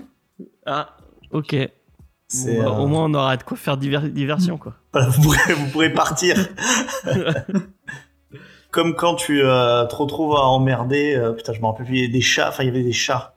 Ah, 0.67 0.97
ok. 1.31 1.55
Bon, 1.55 2.45
bah, 2.47 2.51
euh, 2.65 2.69
Au 2.71 2.87
moins, 2.87 3.05
on 3.05 3.13
aura 3.15 3.37
de 3.37 3.43
quoi 3.43 3.55
faire 3.57 3.77
diver- 3.77 4.09
diversion, 4.11 4.57
quoi. 4.57 4.73
voilà, 4.95 5.09
vous, 5.09 5.21
pourrez, 5.23 5.53
vous 5.53 5.67
pourrez 5.71 5.93
partir. 5.93 6.37
Comme 8.71 8.95
quand 8.97 9.15
tu 9.15 9.43
euh, 9.43 9.85
te 9.87 9.95
retrouves 9.95 10.35
à 10.37 10.41
emmerder, 10.47 11.15
euh, 11.15 11.33
putain, 11.33 11.53
je 11.53 11.61
me 11.61 11.67
rappelle 11.67 11.87
plus, 11.87 11.97
il 11.97 12.01
y 12.01 12.05
avait 12.05 12.13
des 12.13 12.21
chats, 12.23 12.49
enfin, 12.49 12.63
il 12.65 12.67
y 12.67 12.71
avait 12.71 12.83
des 12.83 12.93
chats. 12.93 13.34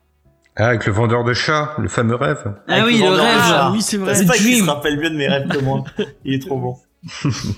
Ah, 0.58 0.66
avec 0.68 0.84
le 0.86 0.92
vendeur 0.92 1.22
de 1.24 1.32
chats, 1.32 1.74
le 1.78 1.88
fameux 1.88 2.16
rêve. 2.16 2.42
Ah 2.66 2.74
Avec 2.74 2.84
oui, 2.86 2.98
le 3.00 3.08
rêve. 3.10 3.38
Ah 3.40 3.70
oui, 3.72 3.80
c'est 3.80 3.96
vrai. 3.96 4.14
C'est 4.14 4.26
pas 4.26 4.36
qu'il 4.36 4.56
se 4.58 4.64
rappelle 4.64 4.98
mieux 4.98 5.08
de 5.10 5.16
mes 5.16 5.28
rêves 5.28 5.48
que 5.48 5.58
moi. 5.58 5.84
Il 6.24 6.34
est 6.34 6.40
trop 6.44 6.58
bon. 6.58 6.76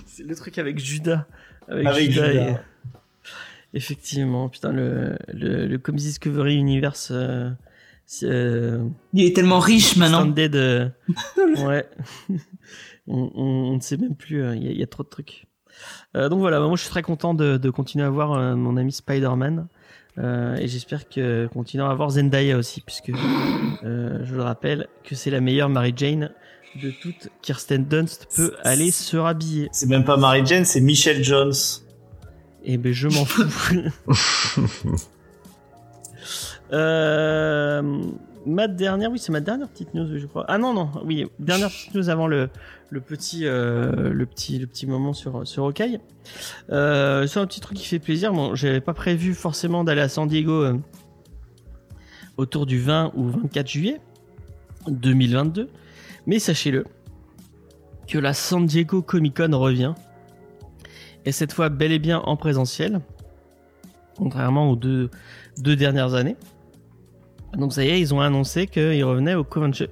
C'est 0.06 0.22
le 0.26 0.34
truc 0.36 0.58
avec 0.58 0.78
Judas. 0.78 1.26
Avec, 1.68 1.86
Avec 1.86 2.10
Judas. 2.10 2.30
Judas. 2.30 2.50
et- 2.50 2.56
Effectivement, 3.72 4.48
putain, 4.48 4.72
le, 4.72 5.16
le, 5.32 5.66
le 5.66 5.78
Comics 5.78 6.02
Discovery 6.02 6.56
Universe. 6.56 7.10
Euh, 7.12 7.50
euh, 8.24 8.84
Il 9.12 9.24
est 9.24 9.34
tellement 9.34 9.60
riche 9.60 9.96
maintenant. 9.96 10.22
Standard, 10.22 10.48
euh, 10.54 10.88
ouais. 11.66 11.88
on, 13.06 13.30
on, 13.34 13.44
on 13.70 13.76
ne 13.76 13.80
sait 13.80 13.96
même 13.96 14.16
plus, 14.16 14.42
euh, 14.42 14.56
il 14.56 14.64
y, 14.64 14.68
a- 14.68 14.72
il 14.72 14.78
y 14.78 14.82
a 14.82 14.86
trop 14.88 15.04
de 15.04 15.08
trucs. 15.08 15.46
Euh, 16.16 16.28
donc 16.28 16.40
voilà, 16.40 16.58
moi 16.60 16.74
je 16.76 16.80
suis 16.82 16.90
très 16.90 17.02
content 17.02 17.32
de, 17.32 17.56
de 17.56 17.70
continuer 17.70 18.04
à 18.04 18.10
voir 18.10 18.32
euh, 18.32 18.56
mon 18.56 18.76
ami 18.76 18.90
Spider-Man. 18.92 19.68
Euh, 20.18 20.56
et 20.56 20.68
j'espère 20.68 21.08
que 21.08 21.48
continuera 21.52 21.90
à 21.90 21.94
voir 21.94 22.10
Zendaya 22.10 22.56
aussi, 22.56 22.80
puisque 22.80 23.10
euh, 23.84 24.18
je 24.24 24.34
le 24.34 24.42
rappelle 24.42 24.88
que 25.04 25.14
c'est 25.14 25.30
la 25.30 25.40
meilleure 25.40 25.68
Mary 25.68 25.92
Jane 25.96 26.30
de 26.82 26.90
toute. 26.90 27.28
Kirsten 27.42 27.84
Dunst 27.84 28.28
peut 28.34 28.54
aller 28.62 28.90
se 28.90 29.16
rhabiller. 29.16 29.68
C'est 29.72 29.88
même 29.88 30.04
pas 30.04 30.16
Mary 30.16 30.44
Jane, 30.44 30.64
c'est 30.64 30.80
Michelle 30.80 31.24
Jones. 31.24 31.54
Et 32.64 32.76
ben 32.76 32.92
je 32.92 33.08
m'en 33.08 33.24
fous. 33.24 33.44
euh, 36.72 38.02
ma 38.46 38.68
dernière, 38.68 39.10
oui, 39.10 39.18
c'est 39.18 39.32
ma 39.32 39.40
dernière 39.40 39.68
petite 39.68 39.94
news, 39.94 40.18
je 40.18 40.26
crois. 40.26 40.44
Ah 40.48 40.58
non, 40.58 40.72
non, 40.72 40.90
oui, 41.04 41.26
dernière 41.38 41.68
petite 41.68 41.94
news 41.94 42.08
avant 42.08 42.26
le, 42.26 42.48
euh, 42.92 42.98
petit, 43.00 43.44
le 43.44 44.66
petit 44.66 44.86
moment 44.86 45.12
sur 45.12 45.46
sur. 45.46 45.72
Euh, 46.70 47.26
c'est 47.26 47.38
un 47.38 47.46
petit 47.46 47.60
truc 47.60 47.76
qui 47.76 47.86
fait 47.86 47.98
plaisir. 47.98 48.32
Bon, 48.32 48.54
j'avais 48.54 48.80
pas 48.80 48.94
prévu 48.94 49.34
forcément 49.34 49.84
d'aller 49.84 50.00
à 50.00 50.08
San 50.08 50.26
Diego 50.26 50.62
euh, 50.62 50.78
autour 52.36 52.66
du 52.66 52.78
20 52.80 53.12
ou 53.14 53.28
24 53.28 53.68
juillet 53.68 54.00
2022, 54.88 55.68
mais 56.26 56.38
sachez-le 56.38 56.84
que 58.08 58.18
la 58.18 58.32
San 58.32 58.64
Diego 58.66 59.02
Comic 59.02 59.36
Con 59.36 59.56
revient 59.58 59.94
et 61.26 61.32
cette 61.32 61.52
fois 61.52 61.68
bel 61.68 61.92
et 61.92 61.98
bien 61.98 62.18
en 62.20 62.36
présentiel, 62.36 63.00
contrairement 64.16 64.70
aux 64.70 64.76
deux 64.76 65.10
dernières 65.58 66.14
années. 66.14 66.36
Donc 67.56 67.72
ça 67.72 67.84
y 67.84 67.88
est, 67.88 68.00
ils 68.00 68.14
ont 68.14 68.20
annoncé 68.20 68.66
qu'ils 68.66 69.04
revenaient 69.04 69.34
au 69.34 69.44
Convention, 69.44 69.88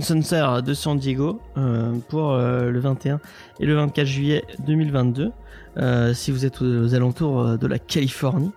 Center 0.00 0.60
de 0.64 0.74
San 0.74 0.98
Diego 0.98 1.40
euh, 1.56 1.92
pour 2.08 2.32
euh, 2.32 2.70
le 2.70 2.80
21 2.80 3.20
et 3.60 3.66
le 3.66 3.74
24 3.74 4.06
juillet 4.06 4.44
2022. 4.66 5.32
Euh, 5.76 6.12
si 6.14 6.30
vous 6.32 6.44
êtes 6.44 6.60
aux, 6.60 6.94
alentours 6.94 7.58
de 7.58 7.66
la 7.66 7.78
Californie, 7.78 8.52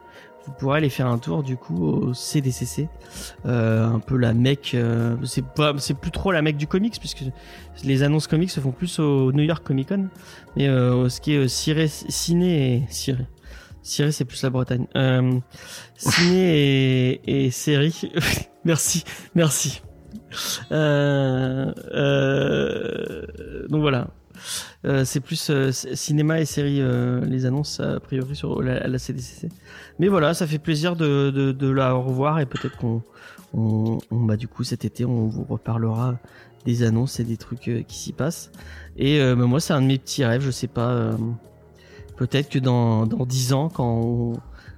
vous 0.46 0.54
pourrez 0.54 0.78
aller 0.78 0.90
faire 0.90 1.08
un 1.08 1.18
tour 1.18 1.44
du 1.44 1.56
coup 1.56 1.86
au 1.86 2.14
CDCC, 2.14 2.90
euh, 3.46 3.88
un 3.88 4.00
peu 4.00 4.18
la 4.18 4.34
mecque. 4.34 4.72
euh, 4.74 5.16
c'est 5.24 5.46
pas, 5.46 5.74
c'est 5.78 5.94
plus 5.94 6.12
trop 6.12 6.32
la 6.32 6.42
mecque 6.42 6.58
du 6.58 6.68
comics 6.68 6.98
puisque 7.00 7.24
les 7.84 8.04
annonces 8.04 8.28
comics 8.28 8.50
se 8.50 8.60
font 8.60 8.72
plus 8.72 9.00
au 9.00 9.32
New 9.32 9.44
York 9.44 9.64
Comic 9.64 9.90
Con. 9.90 10.08
Mais 10.56 10.68
euh, 10.68 11.10
ce 11.10 11.22
qui 11.22 11.34
est 11.34 11.48
ciré, 11.48 11.88
ciné 11.88 12.76
et 12.76 12.84
ciré. 12.90 13.26
Ciré, 13.84 14.12
c'est 14.12 14.26
plus 14.26 14.42
la 14.44 14.50
Bretagne. 14.50 14.86
Euh, 14.96 15.40
ciné 15.96 17.20
et, 17.26 17.46
et 17.46 17.52
série. 17.52 18.12
merci, 18.66 19.04
merci. 19.36 19.82
Euh, 20.72 21.74
euh, 21.94 23.68
donc 23.70 23.82
voilà. 23.82 24.08
C'est 25.04 25.20
plus 25.20 25.52
cinéma 25.72 26.40
et 26.42 26.46
série 26.46 26.82
les 27.28 27.46
annonces 27.46 27.80
a 27.80 28.00
priori 28.00 28.36
sur 28.36 28.62
la, 28.64 28.88
la 28.88 28.98
CDCC. 28.98 29.50
Mais 30.00 30.08
voilà, 30.08 30.34
ça 30.34 30.48
fait 30.48 30.58
plaisir 30.58 30.96
de, 30.96 31.30
de, 31.30 31.52
de 31.52 31.70
la 31.70 31.94
revoir 31.94 32.40
et 32.40 32.46
peut-être 32.48 32.78
qu'on 32.78 33.04
on, 33.54 34.00
on- 34.10 34.20
bah 34.24 34.38
du 34.38 34.48
coup 34.48 34.64
cet 34.64 34.84
été 34.86 35.06
on 35.06 35.28
vous 35.28 35.44
reparlera 35.44 36.18
des 36.66 36.82
annonces 36.84 37.20
et 37.20 37.24
des 37.24 37.38
trucs 37.38 37.86
qui 37.88 37.96
s'y 37.98 38.14
passent. 38.14 38.52
Et 38.98 39.20
bah, 39.20 39.36
moi, 39.46 39.60
c'est 39.60 39.74
un 39.74 39.82
de 39.82 39.88
mes 39.88 39.98
petits 40.00 40.26
rêves. 40.26 40.42
Je 40.42 40.52
sais 40.52 40.68
pas. 40.68 41.12
Peut-être 42.22 42.50
que 42.50 42.60
dans 42.60 43.08
dans 43.08 43.26
dix 43.26 43.52
ans, 43.52 43.68
quand 43.70 43.84
on, 43.84 44.34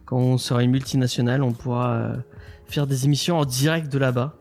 quand 0.05 0.15
on 0.15 0.37
sera 0.37 0.63
une 0.63 0.71
multinationale, 0.71 1.43
on 1.43 1.51
pourra 1.51 1.89
euh, 1.91 2.15
faire 2.67 2.87
des 2.87 3.03
émissions 3.03 3.37
en 3.37 3.43
direct 3.43 3.91
de 3.91 3.97
là-bas. 3.97 4.35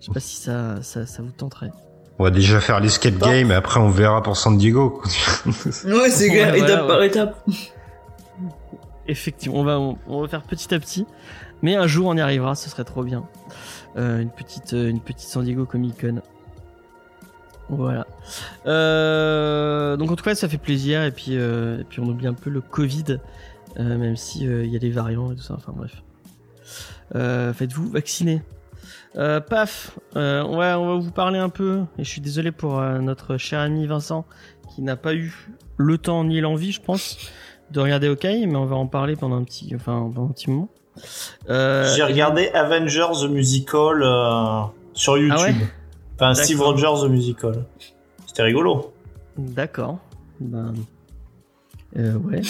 Je 0.00 0.06
sais 0.06 0.12
pas 0.12 0.18
si 0.18 0.34
ça 0.34 0.82
ça, 0.82 1.06
ça 1.06 1.22
vous 1.22 1.30
tenterait. 1.30 1.70
On 2.18 2.24
va 2.24 2.32
déjà 2.32 2.60
faire 2.60 2.80
l'escape 2.80 3.18
game 3.18 3.52
et 3.52 3.54
après 3.54 3.78
on 3.78 3.88
verra 3.88 4.20
pour 4.20 4.36
San 4.36 4.58
Diego. 4.58 5.00
Ouais, 5.46 6.10
c'est 6.10 6.28
Ouais, 6.28 6.30
clair, 6.30 6.48
voilà, 6.48 6.56
étape 6.58 6.80
ouais. 6.82 6.88
par 6.88 7.02
étape. 7.04 7.46
Effectivement, 9.06 9.58
on 9.60 9.64
va 9.64 9.78
on, 9.78 9.96
on 10.08 10.22
va 10.22 10.26
faire 10.26 10.42
petit 10.42 10.74
à 10.74 10.80
petit. 10.80 11.06
Mais 11.62 11.76
un 11.76 11.86
jour, 11.86 12.08
on 12.08 12.16
y 12.16 12.20
arrivera. 12.20 12.56
Ce 12.56 12.68
serait 12.68 12.82
trop 12.82 13.04
bien. 13.04 13.22
Euh, 13.96 14.18
une 14.20 14.30
petite 14.30 14.72
euh, 14.74 14.90
une 14.90 15.00
petite 15.00 15.28
San 15.28 15.44
Diego 15.44 15.66
Comic 15.66 16.00
Con. 16.00 16.20
Voilà. 17.70 18.06
Euh, 18.66 19.96
donc 19.96 20.10
en 20.10 20.16
tout 20.16 20.24
cas, 20.24 20.34
ça 20.34 20.48
fait 20.48 20.58
plaisir 20.58 21.04
et 21.04 21.12
puis 21.12 21.36
euh, 21.36 21.80
et 21.80 21.84
puis 21.84 22.00
on 22.00 22.06
oublie 22.06 22.26
un 22.26 22.34
peu 22.34 22.50
le 22.50 22.60
Covid, 22.60 23.18
euh, 23.78 23.96
même 23.96 24.16
si 24.16 24.40
il 24.40 24.66
y 24.66 24.76
a 24.76 24.78
des 24.78 24.90
variants 24.90 25.32
et 25.32 25.36
tout 25.36 25.42
ça. 25.42 25.54
Enfin 25.54 25.72
bref. 25.74 26.02
Faites-vous 27.56 27.88
vacciner. 27.90 28.42
Paf, 29.14 29.98
euh, 30.16 30.42
on, 30.42 30.56
va, 30.56 30.76
vous 30.76 31.10
parler 31.10 31.38
un 31.38 31.48
peu. 31.48 31.82
Et 31.98 32.04
je 32.04 32.08
suis 32.08 32.20
désolé 32.20 32.52
pour 32.52 32.80
notre 32.80 33.36
cher 33.36 33.60
ami 33.60 33.86
Vincent 33.86 34.24
qui 34.74 34.82
n'a 34.82 34.96
pas 34.96 35.14
eu 35.14 35.48
le 35.76 35.98
temps 35.98 36.24
ni 36.24 36.40
l'envie, 36.40 36.72
je 36.72 36.80
pense, 36.80 37.18
de 37.72 37.80
regarder 37.80 38.08
OK, 38.08 38.24
mais 38.24 38.56
on 38.56 38.66
va 38.66 38.76
en 38.76 38.86
parler 38.86 39.16
pendant 39.16 39.36
un 39.36 39.44
petit, 39.44 39.72
enfin 39.74 40.10
pendant 40.14 40.28
un 40.28 40.32
petit 40.32 40.50
moment. 40.50 40.68
J'ai 41.48 42.02
regardé 42.02 42.48
Avengers 42.48 43.22
The 43.22 43.28
Musical 43.28 44.02
sur 44.92 45.18
YouTube. 45.18 45.36
Ah 45.38 45.42
ouais? 45.42 45.54
Enfin, 46.20 46.34
Steve. 46.34 46.60
Rogers 46.60 47.06
The 47.06 47.10
Musical. 47.10 47.64
C'était 48.26 48.42
rigolo. 48.42 48.92
D'accord. 49.36 49.98
Ben, 50.40 50.74
euh, 51.96 52.14
ouais. 52.14 52.40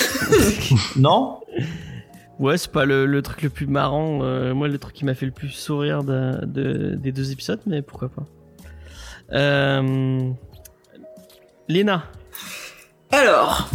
Non? 0.96 1.40
Ouais, 2.38 2.56
c'est 2.56 2.70
pas 2.72 2.84
le, 2.86 3.06
le 3.06 3.22
truc 3.22 3.42
le 3.42 3.50
plus 3.50 3.66
marrant. 3.66 4.20
euh, 4.22 4.54
moi, 4.54 4.68
le 4.68 4.78
truc 4.78 4.94
qui 4.94 5.04
m'a 5.04 5.14
fait 5.14 5.26
le 5.26 5.32
plus 5.32 5.50
sourire 5.50 6.02
de, 6.04 6.44
de- 6.46 6.94
des 6.94 7.12
deux 7.12 7.32
épisodes, 7.32 7.60
mais 7.66 7.82
pourquoi 7.82 8.08
pas. 8.08 8.24
Euh... 9.32 10.30
Léna. 11.68 12.04
Alors, 13.12 13.68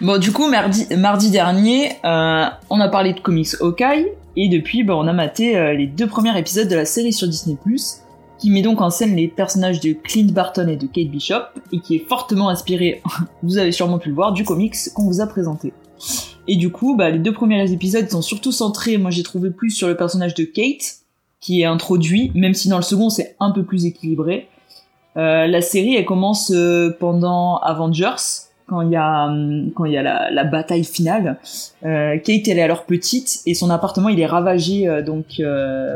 bon, 0.00 0.18
du 0.18 0.32
coup, 0.32 0.48
mardi, 0.48 0.86
mardi 0.96 1.30
dernier, 1.30 1.92
euh, 2.04 2.44
on 2.70 2.80
a 2.80 2.88
parlé 2.88 3.12
de 3.14 3.20
comics 3.20 3.54
Hawkeye 3.60 4.06
Et 4.36 4.48
depuis, 4.48 4.84
bah, 4.84 4.94
on 4.96 5.06
a 5.08 5.12
maté 5.12 5.56
euh, 5.56 5.72
les 5.74 5.86
deux 5.86 6.06
premiers 6.06 6.36
épisodes 6.38 6.68
de 6.68 6.76
la 6.76 6.84
série 6.84 7.12
sur 7.12 7.26
Disney+, 7.28 7.56
qui 8.40 8.50
met 8.50 8.62
donc 8.62 8.80
en 8.80 8.90
scène 8.90 9.14
les 9.14 9.28
personnages 9.28 9.80
de 9.80 9.92
Clint 9.92 10.32
Barton 10.32 10.66
et 10.66 10.76
de 10.76 10.86
Kate 10.86 11.08
Bishop, 11.08 11.42
et 11.72 11.80
qui 11.80 11.96
est 11.96 12.08
fortement 12.08 12.48
inspiré, 12.48 13.02
vous 13.42 13.58
avez 13.58 13.70
sûrement 13.70 13.98
pu 13.98 14.08
le 14.08 14.14
voir, 14.14 14.32
du 14.32 14.44
comics 14.44 14.76
qu'on 14.94 15.04
vous 15.04 15.20
a 15.20 15.26
présenté. 15.26 15.72
Et 16.48 16.56
du 16.56 16.70
coup, 16.70 16.96
bah, 16.96 17.10
les 17.10 17.18
deux 17.18 17.32
premiers 17.32 17.70
épisodes 17.70 18.08
sont 18.10 18.22
surtout 18.22 18.50
centrés, 18.50 18.96
moi 18.96 19.10
j'ai 19.10 19.22
trouvé 19.22 19.50
plus 19.50 19.70
sur 19.70 19.88
le 19.88 19.96
personnage 19.96 20.34
de 20.34 20.44
Kate, 20.44 21.00
qui 21.40 21.60
est 21.60 21.66
introduit, 21.66 22.32
même 22.34 22.54
si 22.54 22.68
dans 22.68 22.76
le 22.76 22.82
second 22.82 23.10
c'est 23.10 23.36
un 23.40 23.50
peu 23.50 23.62
plus 23.62 23.84
équilibré. 23.84 24.48
Euh, 25.16 25.46
la 25.46 25.60
série, 25.60 25.96
elle 25.96 26.04
commence 26.04 26.50
euh, 26.54 26.96
pendant 26.98 27.58
Avengers, 27.58 28.46
quand 28.66 28.82
il 28.82 28.90
y 28.90 28.96
a 28.96 29.26
hum, 29.26 29.70
quand 29.74 29.84
il 29.84 29.92
y 29.92 29.98
a 29.98 30.30
la, 30.30 30.44
bataille 30.44 30.84
finale. 30.84 31.38
Euh, 31.84 32.16
Kate, 32.18 32.48
elle 32.48 32.58
est 32.58 32.62
alors 32.62 32.84
petite 32.84 33.40
et 33.44 33.54
son 33.54 33.68
appartement, 33.68 34.08
il 34.08 34.20
est 34.20 34.26
ravagé 34.26 35.02
donc 35.04 35.42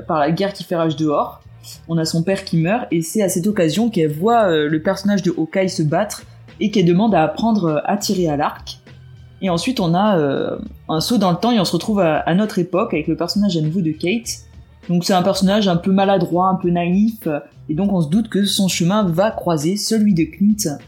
par 0.07 0.19
la 0.19 0.31
guerre 0.31 0.53
qui 0.53 0.65
fait 0.65 0.77
rage 0.77 0.97
dehors. 0.97 1.41
On 1.89 1.99
a 1.99 2.05
son 2.05 2.23
père 2.23 2.45
qui 2.45 2.57
meurt 2.57 2.87
et 2.91 3.03
c'est 3.03 3.23
à 3.23 3.29
cette 3.29 3.47
occasion 3.47 3.91
qu'elle 3.91 4.13
voit 4.13 4.45
euh, 4.45 4.69
le 4.69 4.83
personnage 4.83 5.23
de 5.23 5.31
Hawkeye 5.37 5.69
se 5.69 5.83
battre 5.83 6.25
et 6.61 6.71
qu'elle 6.71 6.85
demande 6.85 7.15
à 7.15 7.23
apprendre 7.23 7.83
à 7.85 7.97
tirer 7.97 8.29
à 8.29 8.37
l'arc. 8.37 8.79
Et 9.43 9.51
ensuite, 9.51 9.79
on 9.81 9.95
a 9.95 10.17
euh, 10.19 10.57
un 10.89 11.01
saut 11.01 11.19
dans 11.19 11.31
le 11.31 11.37
temps 11.37 11.51
et 11.51 11.61
on 11.61 11.65
se 11.65 11.73
retrouve 11.73 12.01
à, 12.01 12.35
notre 12.35 12.59
époque 12.59 12.95
avec 12.95 13.07
le 13.09 13.17
personnage 13.17 13.57
à 13.57 13.61
nouveau 13.61 13.83
de 13.83 13.93
Kate. 13.93 14.45
Donc 14.89 15.05
c'est 15.05 15.13
un 15.13 15.23
personnage 15.23 15.69
un 15.69 15.77
peu 15.77 15.93
maladroit, 15.93 16.49
un 16.49 16.57
peu 16.57 16.71
naïf, 16.71 17.29
et 17.69 17.75
donc 17.75 17.93
on 17.93 18.03
se 18.03 18.09
doute 18.09 18.29
que 18.29 18.45
son 18.45 18.69
chemin 18.69 19.05
va 19.05 19.31
croiser 19.31 19.77
celui 19.77 20.15
de 20.15 20.25
Clint, 20.25 20.79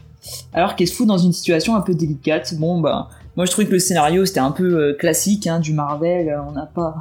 alors 0.53 0.75
qu'elle 0.75 0.87
se 0.87 0.93
fout 0.93 1.07
dans 1.07 1.17
une 1.17 1.33
situation 1.33 1.75
un 1.75 1.81
peu 1.81 1.95
délicate. 1.95 2.53
Bon 2.59 2.79
bah, 2.79 3.09
moi 3.35 3.45
je 3.45 3.51
trouvais 3.51 3.65
que 3.65 3.73
le 3.73 3.79
scénario 3.79 4.25
c'était 4.25 4.39
un 4.39 4.51
peu 4.51 4.65
euh, 4.65 4.93
classique 4.93 5.47
hein, 5.47 5.59
du 5.59 5.73
Marvel, 5.73 6.35
on 6.47 6.51
n'a 6.51 6.67
pas, 6.67 6.95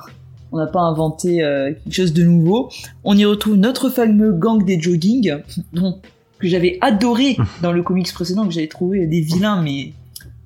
on 0.52 0.58
n'a 0.58 0.66
pas 0.66 0.80
inventé 0.80 1.42
euh, 1.42 1.72
quelque 1.72 1.94
chose 1.94 2.12
de 2.12 2.24
nouveau. 2.24 2.70
On 3.04 3.16
y 3.16 3.24
retrouve 3.24 3.56
notre 3.56 3.90
fameux 3.90 4.32
gang 4.32 4.64
des 4.64 4.80
jogging, 4.80 5.36
dont 5.72 6.00
que 6.38 6.48
j'avais 6.48 6.78
adoré 6.80 7.36
dans 7.62 7.72
le 7.72 7.82
comics 7.82 8.12
précédent, 8.12 8.46
que 8.46 8.52
j'avais 8.52 8.68
trouvé 8.68 9.06
des 9.06 9.20
vilains 9.20 9.62
mais 9.62 9.92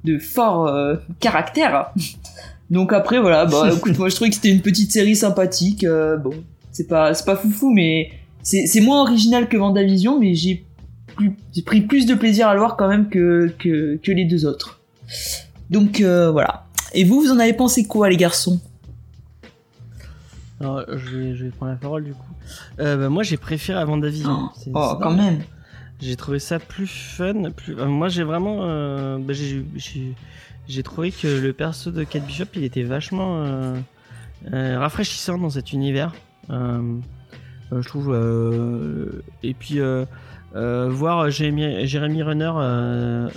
de 0.05 0.19
fort 0.19 0.67
euh, 0.69 0.97
caractère. 1.21 1.93
Donc 2.71 2.93
après 2.93 3.21
voilà, 3.21 3.47
bah 3.47 3.71
écoute, 3.77 3.99
moi 3.99 4.09
je 4.09 4.15
trouvais 4.15 4.31
que 4.31 4.37
c'était 4.37 4.51
une 4.51 4.63
petite 4.63 4.93
série 4.93 5.17
sympathique. 5.17 5.85
euh, 5.85 6.17
bon, 6.17 6.33
c'est 6.73 6.87
pas 6.87 7.15
c'est 7.15 7.25
pas 7.25 7.37
foufou, 7.37 7.71
mais 7.71 8.11
c'est 8.43 8.81
moins 8.81 9.03
original 9.03 9.49
que 9.49 9.57
Vendavision, 9.57 10.19
mais 10.19 10.35
j'ai 10.35 10.65
pris 11.67 11.83
plus 11.83 12.07
de 12.07 12.15
plaisir 12.15 12.49
à 12.49 12.55
le 12.55 12.61
voir 12.61 12.77
quand 12.77 12.89
même 12.89 13.09
que 13.09 13.53
que, 13.59 13.99
que 14.03 14.13
les 14.13 14.25
deux 14.25 14.47
autres. 14.47 14.81
Donc 15.69 16.01
euh, 16.01 16.31
voilà. 16.31 16.67
Et 16.93 17.05
vous, 17.05 17.21
vous 17.21 17.31
en 17.31 17.39
avez 17.39 17.53
pensé 17.53 17.85
quoi, 17.85 18.09
les 18.09 18.17
garçons? 18.17 18.61
Alors, 20.61 20.85
je 20.89 21.17
vais, 21.17 21.35
je 21.37 21.45
vais 21.45 21.51
prendre 21.51 21.73
la 21.73 21.79
parole 21.79 22.05
du 22.05 22.13
coup. 22.13 22.33
Euh, 22.81 22.97
bah, 22.97 23.09
moi, 23.09 23.23
j'ai 23.23 23.37
préféré 23.39 23.79
avant 23.79 23.97
Davision. 23.97 24.51
C'est- 24.55 24.71
Oh, 24.75 24.91
c'est 24.93 25.03
quand 25.03 25.15
même. 25.15 25.41
J'ai 26.01 26.17
trouvé 26.17 26.39
ça 26.39 26.59
plus 26.59 26.87
fun. 26.87 27.51
Plus... 27.57 27.79
euh, 27.79 27.87
moi, 27.87 28.09
j'ai 28.09 28.23
vraiment. 28.25 28.59
euh, 28.63 29.19
bah, 29.19 29.33
j'ai- 29.33 29.65
trouvé 30.83 31.11
que 31.13 31.27
le 31.27 31.53
perso 31.53 31.91
de 31.91 32.05
Kate 32.05 32.25
Bishop, 32.27 32.45
il 32.55 32.65
était 32.65 32.83
vachement 32.83 33.75
rafraîchissant 34.53 35.39
dans 35.39 35.51
cet 35.51 35.73
univers. 35.73 36.13
Je 36.49 37.87
trouve. 37.89 38.15
et 39.43 39.55
puis, 39.55 39.79
voir 40.55 41.31
Jérémy, 41.31 41.87
Jérémy 41.87 42.23
euh, 42.63 43.29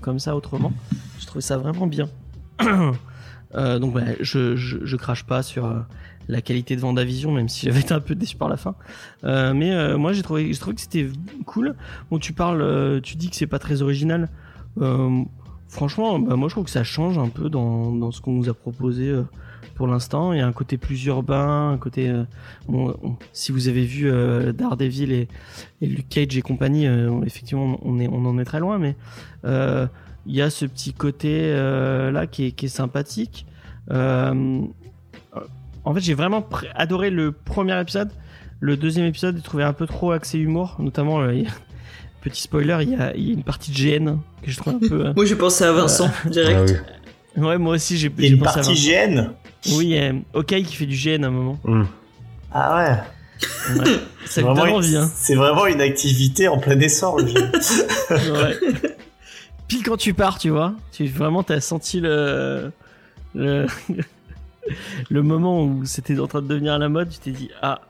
comme 0.00 0.18
ça 0.18 0.34
autrement, 0.36 0.72
je 1.20 1.26
trouvais 1.26 1.40
ça 1.42 1.56
vraiment 1.58 1.86
bien. 1.86 2.08
Donc, 3.54 3.94
bah, 3.94 4.02
je, 4.20 4.56
je, 4.56 4.78
je 4.84 4.96
crache 4.96 5.24
pas 5.24 5.42
sur. 5.42 5.72
La 6.28 6.40
qualité 6.40 6.76
de 6.76 6.80
Vendavision, 6.80 7.32
même 7.32 7.48
si 7.48 7.66
j'avais 7.66 7.80
été 7.80 7.94
un 7.94 8.00
peu 8.00 8.14
déçu 8.14 8.36
par 8.36 8.48
la 8.48 8.56
fin. 8.56 8.74
Euh, 9.24 9.54
mais 9.54 9.72
euh, 9.72 9.96
moi, 9.96 10.12
j'ai 10.12 10.22
trouvé, 10.22 10.52
j'ai 10.52 10.58
trouvé 10.58 10.74
que 10.74 10.82
c'était 10.82 11.08
cool. 11.44 11.74
Bon, 12.10 12.18
tu 12.18 12.32
parles, 12.32 12.62
euh, 12.62 13.00
tu 13.00 13.16
dis 13.16 13.30
que 13.30 13.36
c'est 13.36 13.46
pas 13.46 13.58
très 13.58 13.82
original. 13.82 14.28
Franchement, 15.68 16.18
bah, 16.18 16.36
moi 16.36 16.48
je 16.48 16.54
trouve 16.54 16.64
que 16.64 16.70
ça 16.70 16.84
change 16.84 17.18
un 17.18 17.28
peu 17.28 17.48
dans, 17.48 18.12
ce 18.12 18.20
qu'on 18.20 18.32
nous 18.32 18.48
a 18.48 18.54
proposé 18.54 19.12
pour 19.74 19.86
l'instant. 19.88 20.32
Il 20.32 20.38
y 20.38 20.42
a 20.42 20.46
un 20.46 20.52
côté 20.52 20.76
plus 20.76 21.02
urbain, 21.06 21.70
un 21.72 21.78
côté. 21.78 22.12
si 23.32 23.52
vous 23.52 23.68
avez 23.68 23.84
vu 23.84 24.10
Daredevil 24.52 25.12
et, 25.12 25.28
et 25.80 25.86
Luke 25.86 26.08
Cage 26.08 26.36
et 26.36 26.42
compagnie, 26.42 26.86
effectivement, 27.24 27.80
on, 27.82 27.98
est, 27.98 28.06
on 28.06 28.24
en 28.26 28.38
est 28.38 28.44
très 28.44 28.60
loin, 28.60 28.78
mais 28.78 28.96
il 29.44 30.34
y 30.34 30.42
a 30.42 30.50
ce 30.50 30.66
petit 30.66 30.92
côté 30.92 31.52
là 31.52 32.26
qui 32.26 32.44
est 32.46 32.68
sympathique. 32.68 33.46
Euh, 35.86 35.90
en 35.90 35.94
fait, 35.94 36.00
j'ai 36.00 36.14
vraiment 36.14 36.40
pr- 36.40 36.66
adoré 36.74 37.10
le 37.10 37.32
premier 37.32 37.78
épisode. 37.80 38.10
Le 38.60 38.76
deuxième 38.76 39.06
épisode, 39.06 39.36
j'ai 39.36 39.42
trouvé 39.42 39.62
un 39.64 39.72
peu 39.72 39.86
trop 39.86 40.12
axé 40.12 40.38
humour, 40.38 40.76
notamment. 40.78 41.20
euh, 41.22 41.42
Petit 42.22 42.42
spoiler, 42.42 42.78
il 42.82 42.90
y, 42.90 42.94
a, 42.96 43.14
il 43.14 43.26
y 43.28 43.30
a 43.30 43.34
une 43.34 43.44
partie 43.44 43.70
de 43.70 43.76
GN 43.76 44.16
que 44.42 44.50
je 44.50 44.56
trouve 44.56 44.74
un 44.74 44.78
peu. 44.88 45.06
euh, 45.06 45.12
Moi, 45.16 45.24
j'ai 45.26 45.36
pensé 45.36 45.64
à 45.64 45.72
Vincent 45.72 46.10
direct. 46.26 46.74
Ah 46.76 46.92
oui. 47.36 47.42
Ouais, 47.44 47.58
moi 47.58 47.74
aussi, 47.74 47.98
j'ai 47.98 48.10
Il 48.18 48.22
y 48.24 48.26
a 48.26 48.28
j'ai 48.30 48.34
une 48.34 48.38
pensé 48.42 48.50
à 48.50 48.62
partie 48.62 48.90
Vincent. 48.90 49.12
GN. 49.12 49.76
Oui, 49.76 49.96
euh, 49.98 50.12
Ok 50.32 50.46
qui 50.46 50.74
fait 50.74 50.86
du 50.86 50.96
GN 50.96 51.22
à 51.24 51.28
un 51.28 51.30
moment. 51.30 51.58
Hmm. 51.64 51.84
Ah 52.52 52.76
ouais. 52.76 53.78
Ouais. 53.78 53.84
Ça 54.24 54.26
C'est 54.26 54.42
vraiment, 54.42 54.76
envie, 54.76 54.96
hein. 54.96 55.08
c'est 55.14 55.34
vraiment 55.36 55.66
une 55.66 55.80
activité 55.82 56.48
en 56.48 56.58
plein 56.58 56.80
essor, 56.80 57.18
le 57.18 57.24
GN. 57.24 58.32
Ouais. 58.32 58.56
Pile 59.68 59.82
quand 59.84 59.96
tu 59.98 60.14
pars, 60.14 60.38
tu 60.38 60.48
vois. 60.50 60.74
Tu 60.92 61.06
vraiment, 61.06 61.42
t'as 61.44 61.60
senti 61.60 62.00
le 62.00 62.72
le, 63.34 63.66
le 65.10 65.22
moment 65.22 65.64
où 65.64 65.84
c'était 65.84 66.18
en 66.18 66.26
train 66.26 66.42
de 66.42 66.48
devenir 66.48 66.74
à 66.74 66.78
la 66.78 66.88
mode. 66.88 67.10
Tu 67.10 67.18
t'es 67.18 67.30
dit 67.30 67.50
ah, 67.62 67.80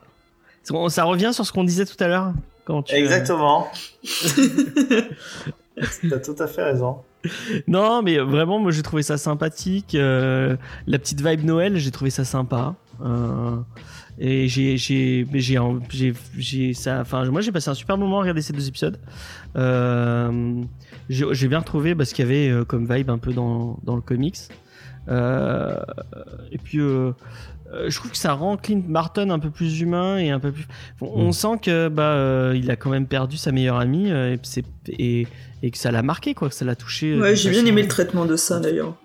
ça 0.89 1.03
revient 1.03 1.31
sur 1.33 1.45
ce 1.45 1.51
qu'on 1.51 1.63
disait 1.63 1.85
tout 1.85 2.01
à 2.03 2.07
l'heure. 2.07 2.33
Quand 2.65 2.83
tu, 2.83 2.95
Exactement. 2.95 3.67
T'as 6.09 6.19
tout 6.19 6.35
à 6.39 6.47
fait 6.47 6.63
raison. 6.63 6.97
Non, 7.67 8.01
mais 8.01 8.17
vraiment, 8.17 8.59
moi 8.59 8.71
j'ai 8.71 8.83
trouvé 8.83 9.03
ça 9.03 9.17
sympathique. 9.17 9.95
euh, 9.95 10.57
la 10.85 10.99
petite 10.99 11.25
vibe 11.25 11.45
Noël, 11.45 11.77
j'ai 11.77 11.91
trouvé 11.91 12.09
ça 12.09 12.25
sympa. 12.25 12.75
euh, 13.01 13.57
et 14.19 14.47
j'ai, 14.47 14.77
j'ai, 14.77 15.27
j'ai, 15.33 16.13
j'ai, 16.37 16.73
ça. 16.73 17.01
Enfin, 17.01 17.25
moi 17.25 17.41
j'ai 17.41 17.51
passé 17.51 17.69
un 17.69 17.75
super 17.75 17.97
moment 17.97 18.17
à 18.17 18.21
regarder 18.21 18.41
ces 18.41 18.51
deux 18.51 18.67
épisodes. 18.67 18.99
Euh, 19.55 20.63
j'ai, 21.09 21.47
bien 21.47 21.59
retrouvé 21.59 21.93
parce 21.93 22.13
qu'il 22.13 22.25
y 22.25 22.27
avait 22.27 22.49
euh, 22.49 22.65
comme 22.65 22.91
vibe 22.91 23.11
un 23.11 23.19
peu 23.19 23.31
dans, 23.31 23.77
dans 23.83 23.95
le 23.95 24.01
comics. 24.01 24.37
Euh, 25.07 25.75
et 26.51 26.57
puis, 26.57 26.79
euh, 26.79 27.11
euh, 27.73 27.89
je 27.89 27.95
trouve 27.97 28.11
que 28.11 28.17
ça 28.17 28.33
rend 28.33 28.57
Clint 28.57 28.81
Barton 28.87 29.29
un 29.29 29.39
peu 29.39 29.49
plus 29.49 29.81
humain 29.81 30.17
et 30.17 30.29
un 30.29 30.39
peu 30.39 30.51
plus. 30.51 30.67
On, 31.01 31.07
on 31.07 31.27
Mm. 31.29 31.33
sent 31.33 31.57
que 31.61 31.87
bah 31.89 32.03
euh, 32.13 32.53
il 32.55 32.69
a 32.71 32.75
quand 32.75 32.89
même 32.89 33.07
perdu 33.07 33.37
sa 33.37 33.51
meilleure 33.51 33.77
amie 33.77 34.11
euh, 34.11 34.33
et, 34.35 34.39
c'est- 34.43 34.65
et, 34.87 35.27
et 35.63 35.71
que 35.71 35.77
ça 35.77 35.91
l'a 35.91 36.01
marqué 36.03 36.33
quoi, 36.33 36.49
que 36.49 36.55
ça 36.55 36.65
l'a 36.65 36.75
touché. 36.75 37.19
Ouais, 37.19 37.35
j'ai 37.35 37.49
bien 37.49 37.65
aimé 37.65 37.81
le 37.81 37.87
traitement 37.89 38.25
de 38.25 38.35
ça 38.35 38.59
d'ailleurs. 38.59 38.95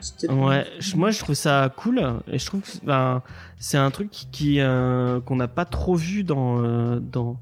C'était- 0.00 0.30
Ouais, 0.30 0.66
je- 0.78 0.94
moi 0.96 1.10
je 1.10 1.18
trouve 1.20 1.34
ça 1.34 1.72
cool 1.74 2.02
et 2.30 2.38
je 2.38 2.44
trouve 2.46 2.60
que 2.60 2.68
ben, 2.84 3.22
c'est 3.58 3.78
un 3.78 3.90
truc 3.90 4.10
qui, 4.10 4.26
qui, 4.30 4.60
euh, 4.60 5.20
qu'on 5.20 5.36
n'a 5.36 5.48
pas 5.48 5.64
trop 5.64 5.94
vu 5.96 6.22
dans 6.22 6.62
euh, 6.62 6.98
dans 7.00 7.38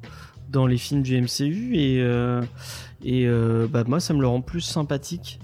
dans 0.51 0.68
les 0.68 0.76
films 0.78 1.03
du 1.03 1.16
MCU 1.20 1.74
et 1.74 2.01
euh, 2.01 2.40
et 3.05 3.26
euh, 3.26 3.66
bah 3.68 3.82
moi 3.88 3.99
ça 3.99 4.14
me 4.14 4.20
le 4.20 4.28
rend 4.28 4.40
plus 4.40 4.61
sympathique 4.61 5.40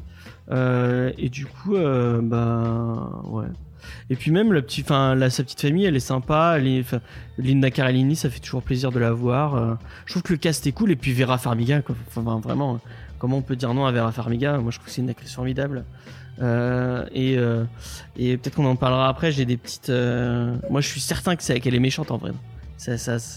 Euh, 0.51 1.13
et 1.19 1.29
du 1.29 1.47
coup 1.47 1.77
euh, 1.77 2.21
bah 2.23 3.23
ouais 3.27 3.47
et 4.11 4.17
puis 4.17 4.31
même 4.33 4.53
le 4.53 4.63
petit 4.63 4.83
enfin 4.83 5.15
la 5.15 5.31
sa 5.31 5.45
petite 5.45 5.61
famille 5.61 5.85
elle 5.85 5.95
est 5.95 6.01
sympa 6.01 6.55
elle 6.59 6.67
est, 6.67 6.85
Linda 7.39 7.71
Cardellini 7.71 8.17
ça 8.17 8.29
fait 8.31 8.41
toujours 8.41 8.63
plaisir 8.63 8.91
de 8.91 8.99
la 8.99 9.13
voir 9.13 9.55
euh, 9.55 9.75
je 10.07 10.13
trouve 10.13 10.23
que 10.25 10.33
le 10.33 10.39
cast 10.39 10.67
est 10.67 10.73
cool 10.73 10.91
et 10.91 10.97
puis 10.97 11.13
Vera 11.13 11.39
Farmiga 11.39 11.83
quoi. 11.83 11.95
enfin 12.09 12.41
vraiment 12.41 12.81
comment 13.21 13.37
on 13.39 13.43
peut 13.43 13.55
dire 13.55 13.73
non 13.75 13.87
à 13.87 13.93
Vera 13.93 14.11
Farmiga? 14.11 14.59
Moi 14.59 14.73
je 14.73 14.79
trouve 14.79 14.87
que 14.87 14.93
c'est 14.93 15.03
une 15.03 15.11
actrice 15.11 15.35
formidable 15.35 15.85
euh, 16.41 17.07
et 17.13 17.39
euh, 17.39 17.65
et 18.17 18.37
peut-être 18.37 18.57
qu'on 18.57 18.65
en 18.65 18.75
parlera 18.77 19.09
après. 19.09 19.31
J'ai 19.31 19.45
des 19.45 19.57
petites. 19.59 19.91
euh, 19.91 20.57
Moi, 20.71 20.81
je 20.81 20.89
suis 20.89 21.01
certain 21.01 21.37
que 21.37 21.59
qu'elle 21.59 21.75
est 21.75 21.79
méchante 21.81 22.11
en 22.11 22.17
vrai. 22.17 22.31
Ça, 22.79 22.97
ça, 22.97 23.19
ça- 23.19 23.37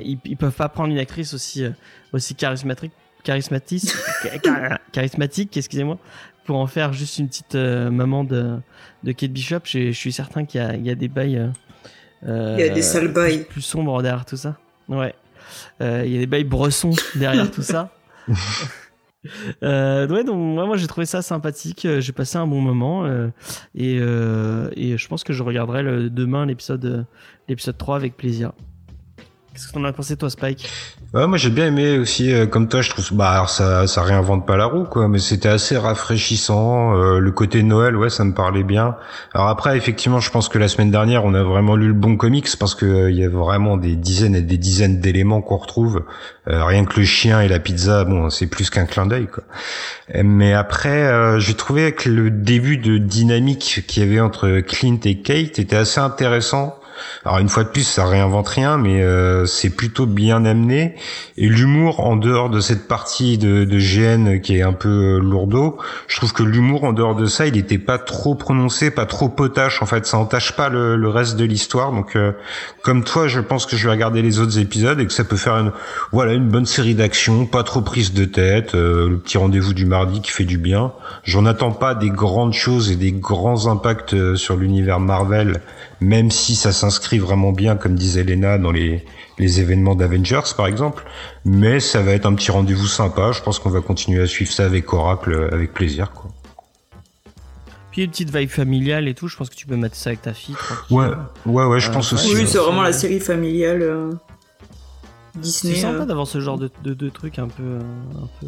ils, 0.00 0.18
ils 0.24 0.36
peuvent 0.36 0.54
pas 0.54 0.68
prendre 0.68 0.90
une 0.92 0.98
actrice 0.98 1.34
aussi 1.34 1.64
euh, 1.64 1.70
aussi 2.12 2.36
charismatique, 2.36 2.92
charismatique, 3.24 3.90
char- 4.44 4.78
charismatique, 4.92 5.56
excusez-moi, 5.56 5.98
pour 6.44 6.58
en 6.58 6.66
faire 6.66 6.92
juste 6.92 7.18
une 7.18 7.28
petite 7.28 7.54
euh, 7.54 7.90
maman 7.90 8.24
de 8.24 8.56
de 9.02 9.12
Kate 9.12 9.32
Bishop. 9.32 9.60
Je, 9.64 9.92
suis 9.92 10.12
certain 10.12 10.44
qu'il 10.44 10.60
y 10.60 10.86
y 10.86 10.90
a 10.90 10.94
des 10.94 11.08
bails. 11.08 11.38
euh, 11.38 11.48
euh, 12.26 12.56
Il 12.58 12.66
y 12.66 12.68
a 12.68 12.72
des 12.72 12.82
sales 12.82 13.08
bails. 13.12 13.44
plus 13.44 13.62
sombres 13.62 14.02
derrière 14.02 14.24
tout 14.24 14.36
ça. 14.36 14.56
Ouais. 14.88 15.14
Euh, 15.80 16.02
Il 16.06 16.12
y 16.12 16.16
a 16.16 16.20
des 16.20 16.26
bails 16.26 16.44
bressons 16.44 16.92
derrière 17.16 17.50
tout 17.50 17.62
ça. 17.62 17.90
Euh, 19.62 20.06
ouais, 20.08 20.22
donc 20.22 20.36
moi, 20.36 20.66
moi 20.66 20.76
j'ai 20.76 20.86
trouvé 20.86 21.06
ça 21.06 21.22
sympathique. 21.22 21.86
Euh, 21.86 21.98
J'ai 22.00 22.12
passé 22.12 22.36
un 22.36 22.46
bon 22.46 22.60
moment 22.60 23.06
euh, 23.06 23.28
et, 23.74 23.96
euh, 23.98 24.68
et 24.76 24.98
je 24.98 25.08
pense 25.08 25.24
que 25.24 25.32
je 25.32 25.42
regarderai 25.42 25.82
le, 25.82 26.10
demain 26.10 26.44
l'épisode 26.44 26.84
euh, 26.84 27.02
l'épisode 27.48 27.78
3 27.78 27.96
avec 27.96 28.18
plaisir. 28.18 28.52
Qu'est-ce 29.54 29.68
que 29.68 29.74
t'en 29.74 29.84
as 29.84 29.92
pensé 29.92 30.16
toi, 30.16 30.28
Spike? 30.28 30.68
Moi 31.12 31.36
j'ai 31.36 31.50
bien 31.50 31.68
aimé 31.68 31.96
aussi, 31.96 32.32
euh, 32.32 32.44
comme 32.44 32.66
toi, 32.66 32.82
je 32.82 32.90
trouve, 32.90 33.12
bah 33.12 33.30
alors 33.30 33.48
ça, 33.48 33.86
ça 33.86 34.02
réinvente 34.02 34.48
pas 34.48 34.56
la 34.56 34.64
roue, 34.64 34.82
quoi, 34.82 35.06
mais 35.06 35.20
c'était 35.20 35.48
assez 35.48 35.78
rafraîchissant. 35.78 36.98
euh, 36.98 37.20
le 37.20 37.30
côté 37.30 37.62
Noël, 37.62 37.96
ouais, 37.96 38.10
ça 38.10 38.24
me 38.24 38.34
parlait 38.34 38.64
bien. 38.64 38.96
Alors 39.32 39.46
après, 39.46 39.76
effectivement, 39.76 40.18
je 40.18 40.28
pense 40.32 40.48
que 40.48 40.58
la 40.58 40.66
semaine 40.66 40.90
dernière, 40.90 41.24
on 41.24 41.34
a 41.34 41.44
vraiment 41.44 41.76
lu 41.76 41.86
le 41.86 41.94
bon 41.94 42.16
comics 42.16 42.48
parce 42.58 42.74
que 42.74 42.84
euh, 42.84 43.10
il 43.12 43.16
y 43.16 43.24
a 43.24 43.28
vraiment 43.28 43.76
des 43.76 43.94
dizaines 43.94 44.34
et 44.34 44.42
des 44.42 44.58
dizaines 44.58 44.98
d'éléments 44.98 45.40
qu'on 45.40 45.58
retrouve. 45.58 46.02
Euh, 46.48 46.64
rien 46.64 46.84
que 46.84 46.98
le 46.98 47.06
chien 47.06 47.40
et 47.40 47.46
la 47.46 47.60
pizza, 47.60 48.02
bon, 48.02 48.30
c'est 48.30 48.48
plus 48.48 48.70
qu'un 48.70 48.86
clin 48.86 49.06
d'œil, 49.06 49.28
quoi. 49.28 49.44
Euh, 50.16 50.22
Mais 50.24 50.52
après, 50.52 51.38
j'ai 51.38 51.54
trouvé 51.54 51.92
que 51.92 52.08
le 52.08 52.32
début 52.32 52.76
de 52.78 52.98
dynamique 52.98 53.84
qu'il 53.86 54.02
y 54.02 54.06
avait 54.06 54.20
entre 54.20 54.58
Clint 54.62 54.98
et 55.04 55.20
Kate 55.20 55.60
était 55.60 55.76
assez 55.76 56.00
intéressant. 56.00 56.76
Alors 57.24 57.38
une 57.38 57.48
fois 57.48 57.64
de 57.64 57.68
plus, 57.68 57.84
ça 57.84 58.06
réinvente 58.06 58.48
rien, 58.48 58.78
mais 58.78 59.02
euh, 59.02 59.46
c'est 59.46 59.70
plutôt 59.70 60.06
bien 60.06 60.44
amené. 60.44 60.96
Et 61.36 61.48
l'humour 61.48 62.00
en 62.00 62.16
dehors 62.16 62.50
de 62.50 62.60
cette 62.60 62.88
partie 62.88 63.38
de, 63.38 63.64
de 63.64 63.78
GN 63.78 64.40
qui 64.40 64.56
est 64.58 64.62
un 64.62 64.72
peu 64.72 64.88
euh, 64.88 65.18
lourdeau, 65.18 65.78
je 66.06 66.16
trouve 66.16 66.32
que 66.32 66.42
l'humour 66.42 66.84
en 66.84 66.92
dehors 66.92 67.14
de 67.14 67.26
ça, 67.26 67.46
il 67.46 67.56
était 67.56 67.78
pas 67.78 67.98
trop 67.98 68.34
prononcé, 68.34 68.90
pas 68.90 69.06
trop 69.06 69.28
potache. 69.28 69.82
En 69.82 69.86
fait, 69.86 70.06
ça 70.06 70.18
entache 70.18 70.52
pas 70.52 70.68
le, 70.68 70.96
le 70.96 71.08
reste 71.08 71.36
de 71.36 71.44
l'histoire. 71.44 71.92
Donc, 71.92 72.16
euh, 72.16 72.32
comme 72.82 73.04
toi, 73.04 73.28
je 73.28 73.40
pense 73.40 73.66
que 73.66 73.76
je 73.76 73.84
vais 73.84 73.92
regarder 73.92 74.22
les 74.22 74.38
autres 74.38 74.58
épisodes 74.58 75.00
et 75.00 75.06
que 75.06 75.12
ça 75.12 75.24
peut 75.24 75.36
faire 75.36 75.56
une, 75.56 75.72
voilà, 76.12 76.32
une 76.32 76.48
bonne 76.48 76.66
série 76.66 76.94
d'action, 76.94 77.46
pas 77.46 77.62
trop 77.62 77.80
prise 77.80 78.12
de 78.12 78.24
tête, 78.24 78.74
euh, 78.74 79.08
le 79.08 79.18
petit 79.18 79.38
rendez-vous 79.38 79.74
du 79.74 79.86
mardi 79.86 80.20
qui 80.20 80.30
fait 80.30 80.44
du 80.44 80.58
bien. 80.58 80.92
J'en 81.22 81.46
attends 81.46 81.72
pas 81.72 81.94
des 81.94 82.10
grandes 82.10 82.52
choses 82.52 82.90
et 82.90 82.96
des 82.96 83.12
grands 83.12 83.66
impacts 83.66 84.14
euh, 84.14 84.36
sur 84.36 84.56
l'univers 84.56 85.00
Marvel, 85.00 85.60
même 86.04 86.30
si 86.30 86.54
ça 86.54 86.72
s'inscrit 86.72 87.18
vraiment 87.18 87.52
bien, 87.52 87.76
comme 87.76 87.94
disait 87.94 88.22
Lena, 88.24 88.58
dans 88.58 88.70
les, 88.72 89.04
les 89.38 89.60
événements 89.60 89.94
d'Avengers, 89.94 90.40
par 90.56 90.66
exemple. 90.66 91.04
Mais 91.44 91.80
ça 91.80 92.02
va 92.02 92.12
être 92.12 92.26
un 92.26 92.34
petit 92.34 92.50
rendez-vous 92.50 92.86
sympa. 92.86 93.32
Je 93.32 93.40
pense 93.42 93.58
qu'on 93.58 93.70
va 93.70 93.80
continuer 93.80 94.22
à 94.22 94.26
suivre 94.26 94.52
ça 94.52 94.64
avec 94.64 94.92
Oracle 94.92 95.32
euh, 95.32 95.52
avec 95.54 95.72
plaisir, 95.72 96.12
quoi. 96.12 96.30
Puis 97.90 98.02
une 98.02 98.10
petite 98.10 98.34
vibe 98.36 98.50
familiale 98.50 99.06
et 99.06 99.14
tout, 99.14 99.28
je 99.28 99.36
pense 99.36 99.48
que 99.48 99.54
tu 99.54 99.66
peux 99.66 99.76
mettre 99.76 99.94
ça 99.94 100.10
avec 100.10 100.22
ta 100.22 100.34
fille. 100.34 100.56
Ouais, 100.90 101.06
ouais, 101.46 101.64
ouais, 101.64 101.78
je 101.80 101.90
Euh, 101.90 101.92
pense 101.92 102.10
ouais, 102.10 102.18
aussi. 102.18 102.34
Oui, 102.34 102.40
ouais. 102.40 102.46
c'est 102.46 102.58
vraiment 102.58 102.82
la 102.82 102.92
série 102.92 103.20
familiale 103.20 103.82
euh, 103.82 104.10
C'est 105.34 105.40
Disney. 105.40 105.74
sympa 105.76 106.02
euh. 106.02 106.06
d'avoir 106.06 106.26
ce 106.26 106.40
genre 106.40 106.58
de, 106.58 106.70
de, 106.82 106.92
de 106.94 107.08
trucs 107.08 107.38
un 107.38 107.46
peu, 107.46 107.62
euh, 107.62 107.80
un 108.22 108.28
peu. 108.40 108.46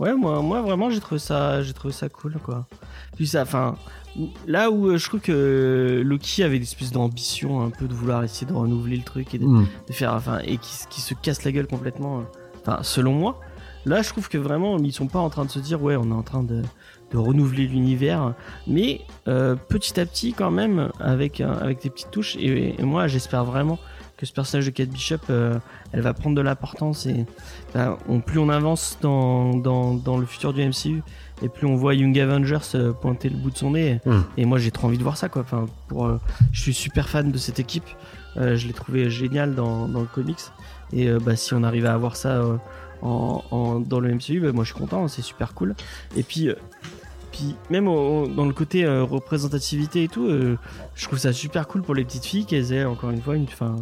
Ouais, 0.00 0.14
moi, 0.14 0.42
moi 0.42 0.62
vraiment, 0.62 0.90
j'ai 0.90 0.98
trouvé 1.00 1.20
ça, 1.20 1.62
j'ai 1.62 1.72
trouvé 1.74 1.94
ça 1.94 2.08
cool, 2.08 2.38
quoi. 2.44 2.66
Puis 3.16 3.26
ça, 3.26 3.42
enfin, 3.42 3.74
là 4.46 4.70
où 4.70 4.88
euh, 4.88 4.98
je 4.98 5.06
trouve 5.08 5.20
que 5.20 6.02
Loki 6.04 6.42
avait 6.44 6.56
une 6.56 6.62
espèce 6.62 6.92
d'ambition 6.92 7.62
un 7.62 7.70
peu 7.70 7.86
de 7.88 7.94
vouloir 7.94 8.22
essayer 8.24 8.46
de 8.46 8.52
renouveler 8.52 8.96
le 8.96 9.02
truc 9.02 9.34
et 9.34 9.38
de, 9.38 9.44
Mm. 9.46 9.66
de 9.88 9.92
faire, 9.92 10.14
enfin, 10.14 10.38
et 10.44 10.58
qui, 10.58 10.72
qui 10.90 11.00
se 11.00 11.14
casse 11.14 11.44
la 11.44 11.52
gueule 11.52 11.66
complètement. 11.66 12.18
euh, 12.18 12.22
Enfin, 12.62 12.80
selon 12.82 13.12
moi, 13.12 13.38
là, 13.84 14.02
je 14.02 14.08
trouve 14.08 14.28
que 14.28 14.38
vraiment, 14.38 14.76
ils 14.78 14.92
sont 14.92 15.06
pas 15.06 15.20
en 15.20 15.30
train 15.30 15.44
de 15.44 15.50
se 15.50 15.60
dire, 15.60 15.80
ouais, 15.82 15.94
on 15.96 16.10
est 16.10 16.14
en 16.14 16.22
train 16.24 16.42
de, 16.42 16.62
de 17.12 17.16
renouveler 17.16 17.66
l'univers, 17.68 18.34
mais 18.66 19.02
euh, 19.28 19.54
petit 19.54 20.00
à 20.00 20.04
petit, 20.06 20.32
quand 20.32 20.50
même, 20.50 20.90
avec, 20.98 21.40
avec 21.40 21.82
des 21.82 21.90
petites 21.90 22.10
touches. 22.10 22.34
Et, 22.40 22.74
et 22.78 22.82
moi, 22.82 23.06
j'espère 23.06 23.44
vraiment 23.44 23.78
que 24.16 24.26
ce 24.26 24.32
personnage 24.32 24.66
de 24.66 24.70
Kate 24.70 24.88
Bishop, 24.88 25.16
euh, 25.30 25.58
elle 25.92 26.00
va 26.00 26.12
prendre 26.14 26.34
de 26.34 26.40
l'importance 26.40 27.06
et 27.06 27.24
ben, 27.74 27.98
on, 28.08 28.20
plus 28.20 28.38
on 28.40 28.48
avance 28.48 28.98
dans, 29.02 29.54
dans, 29.54 29.94
dans 29.94 30.16
le 30.18 30.26
futur 30.26 30.52
du 30.54 30.64
MCU 30.66 31.02
et 31.42 31.48
plus 31.48 31.66
on 31.66 31.76
voit 31.76 31.94
Young 31.94 32.18
Avengers 32.18 32.58
euh, 32.74 32.92
pointer 32.92 33.28
le 33.28 33.36
bout 33.36 33.50
de 33.50 33.56
son 33.56 33.72
nez. 33.72 34.00
Mm. 34.06 34.20
Et 34.38 34.44
moi, 34.46 34.58
j'ai 34.58 34.70
trop 34.70 34.86
envie 34.86 34.98
de 34.98 35.02
voir 35.02 35.16
ça, 35.16 35.28
quoi. 35.28 35.42
Enfin, 35.42 35.66
pour, 35.88 36.06
euh, 36.06 36.18
je 36.52 36.60
suis 36.60 36.74
super 36.74 37.08
fan 37.08 37.30
de 37.30 37.38
cette 37.38 37.58
équipe. 37.60 37.84
Euh, 38.36 38.56
je 38.56 38.66
l'ai 38.66 38.72
trouvé 38.72 39.10
génial 39.10 39.54
dans, 39.54 39.86
dans 39.88 40.00
le 40.00 40.06
comics. 40.06 40.38
Et 40.92 41.08
euh, 41.08 41.18
bah, 41.18 41.36
si 41.36 41.52
on 41.54 41.62
arrive 41.62 41.86
à 41.86 41.92
avoir 41.94 42.16
ça 42.16 42.42
en, 43.02 43.42
en- 43.50 43.80
dans 43.80 44.00
le 44.00 44.14
MCU, 44.14 44.40
bah, 44.40 44.52
moi 44.52 44.64
je 44.64 44.72
suis 44.72 44.78
content, 44.80 45.08
c'est 45.08 45.22
super 45.22 45.52
cool. 45.54 45.74
Et 46.16 46.22
puis, 46.22 46.50
puis 47.32 47.54
même 47.70 47.88
au- 47.88 48.22
au- 48.24 48.26
dans 48.28 48.44
le 48.46 48.52
côté 48.52 48.86
représentativité 48.86 50.04
et 50.04 50.08
tout, 50.08 50.28
je 50.94 51.04
trouve 51.06 51.18
ça 51.18 51.32
super 51.32 51.66
cool 51.68 51.82
pour 51.82 51.94
les 51.94 52.04
petites 52.04 52.24
filles 52.24 52.46
qu'elles 52.46 52.72
aient 52.72 52.84
encore 52.84 53.10
une 53.10 53.20
fois 53.20 53.36
une, 53.36 53.46
fin, 53.48 53.76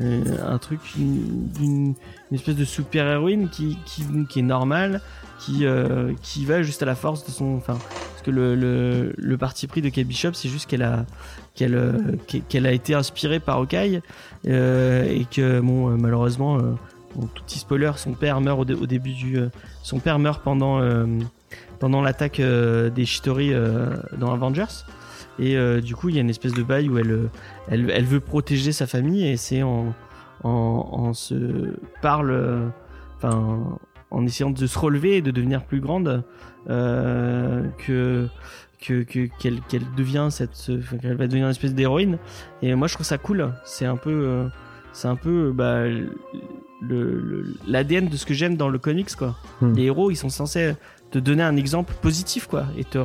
un 0.00 0.58
truc, 0.58 0.80
une, 0.96 1.48
une- 1.60 1.94
une 2.30 2.34
espèce 2.36 2.56
de 2.56 2.64
super 2.64 3.06
héroïne 3.06 3.48
qui, 3.48 3.78
qui, 3.86 4.02
qui 4.28 4.38
est 4.40 4.42
normale, 4.42 5.00
qui, 5.40 5.64
euh, 5.64 6.12
qui 6.22 6.44
va 6.44 6.62
juste 6.62 6.82
à 6.82 6.86
la 6.86 6.94
force 6.94 7.24
de 7.26 7.30
son. 7.30 7.54
Enfin, 7.56 7.74
parce 7.74 8.22
que 8.22 8.30
le, 8.30 8.54
le, 8.54 9.14
le 9.16 9.38
parti 9.38 9.66
pris 9.66 9.80
de 9.82 9.88
Kate 9.88 10.06
Bishop, 10.06 10.34
c'est 10.34 10.48
juste 10.48 10.68
qu'elle 10.68 10.82
a, 10.82 11.06
qu'elle, 11.54 11.74
euh, 11.74 11.92
qu'elle 12.48 12.66
a 12.66 12.72
été 12.72 12.94
inspirée 12.94 13.40
par 13.40 13.56
Hawkeye 13.58 14.00
euh, 14.46 15.04
et 15.04 15.24
que 15.24 15.60
bon, 15.60 15.90
malheureusement, 15.96 16.58
tout 17.34 17.42
petit 17.46 17.58
spoiler, 17.58 17.92
son 17.96 18.12
père 18.12 18.40
meurt 18.40 18.58
au, 18.70 18.74
au 18.74 18.86
début 18.86 19.12
du, 19.14 19.38
son 19.82 19.98
père 20.00 20.18
meurt 20.18 20.42
pendant 20.42 20.80
pendant 21.78 22.02
l'attaque 22.02 22.40
des 22.40 23.04
Shitori 23.06 23.52
dans 24.18 24.32
Avengers. 24.32 24.84
Et 25.38 25.56
euh, 25.56 25.80
du 25.80 25.94
coup, 25.94 26.08
il 26.08 26.14
y 26.16 26.18
a 26.18 26.20
une 26.22 26.30
espèce 26.30 26.52
de 26.52 26.62
bail 26.62 26.88
où 26.88 26.98
elle, 26.98 27.10
euh, 27.12 27.30
elle, 27.68 27.90
elle 27.90 28.04
veut 28.04 28.20
protéger 28.20 28.72
sa 28.72 28.86
famille 28.86 29.26
et 29.26 29.36
c'est 29.36 29.62
en, 29.62 29.94
en, 30.42 30.50
en 30.50 31.12
se 31.14 31.74
parle, 32.02 32.30
euh, 32.30 32.66
enfin, 33.16 33.78
en 34.10 34.26
essayant 34.26 34.50
de 34.50 34.66
se 34.66 34.78
relever 34.78 35.16
et 35.18 35.22
de 35.22 35.30
devenir 35.30 35.64
plus 35.64 35.80
grande, 35.80 36.24
euh, 36.68 37.64
que 37.86 38.26
que 38.80 39.02
que- 39.02 39.28
qu'elle 39.40 39.60
qu'elle 39.68 39.82
devient 39.96 40.28
cette 40.30 40.70
qu'elle 41.02 41.16
va 41.16 41.26
devenir 41.26 41.46
une 41.46 41.50
espèce 41.50 41.74
d'héroïne. 41.74 42.18
Et 42.62 42.74
moi 42.74 42.86
je 42.88 42.94
trouve 42.94 43.06
ça 43.06 43.18
cool. 43.18 43.52
C'est 43.64 43.86
un 43.86 43.96
peu 43.96 44.48
c'est 44.92 45.08
un 45.08 45.16
peu 45.16 45.52
bah, 45.54 45.82
le- 45.86 46.10
le- 46.80 47.54
l'ADN 47.66 48.08
de 48.08 48.16
ce 48.16 48.24
que 48.26 48.34
j'aime 48.34 48.56
dans 48.56 48.68
le 48.68 48.78
comics 48.78 49.14
quoi. 49.16 49.36
Hmm. 49.60 49.74
les 49.74 49.84
héros 49.84 50.10
ils 50.10 50.16
sont 50.16 50.28
censés 50.30 50.74
te 51.10 51.18
donner 51.18 51.42
un 51.42 51.56
exemple 51.56 51.92
positif 52.00 52.46
quoi 52.46 52.66
et 52.76 52.84
te, 52.84 52.98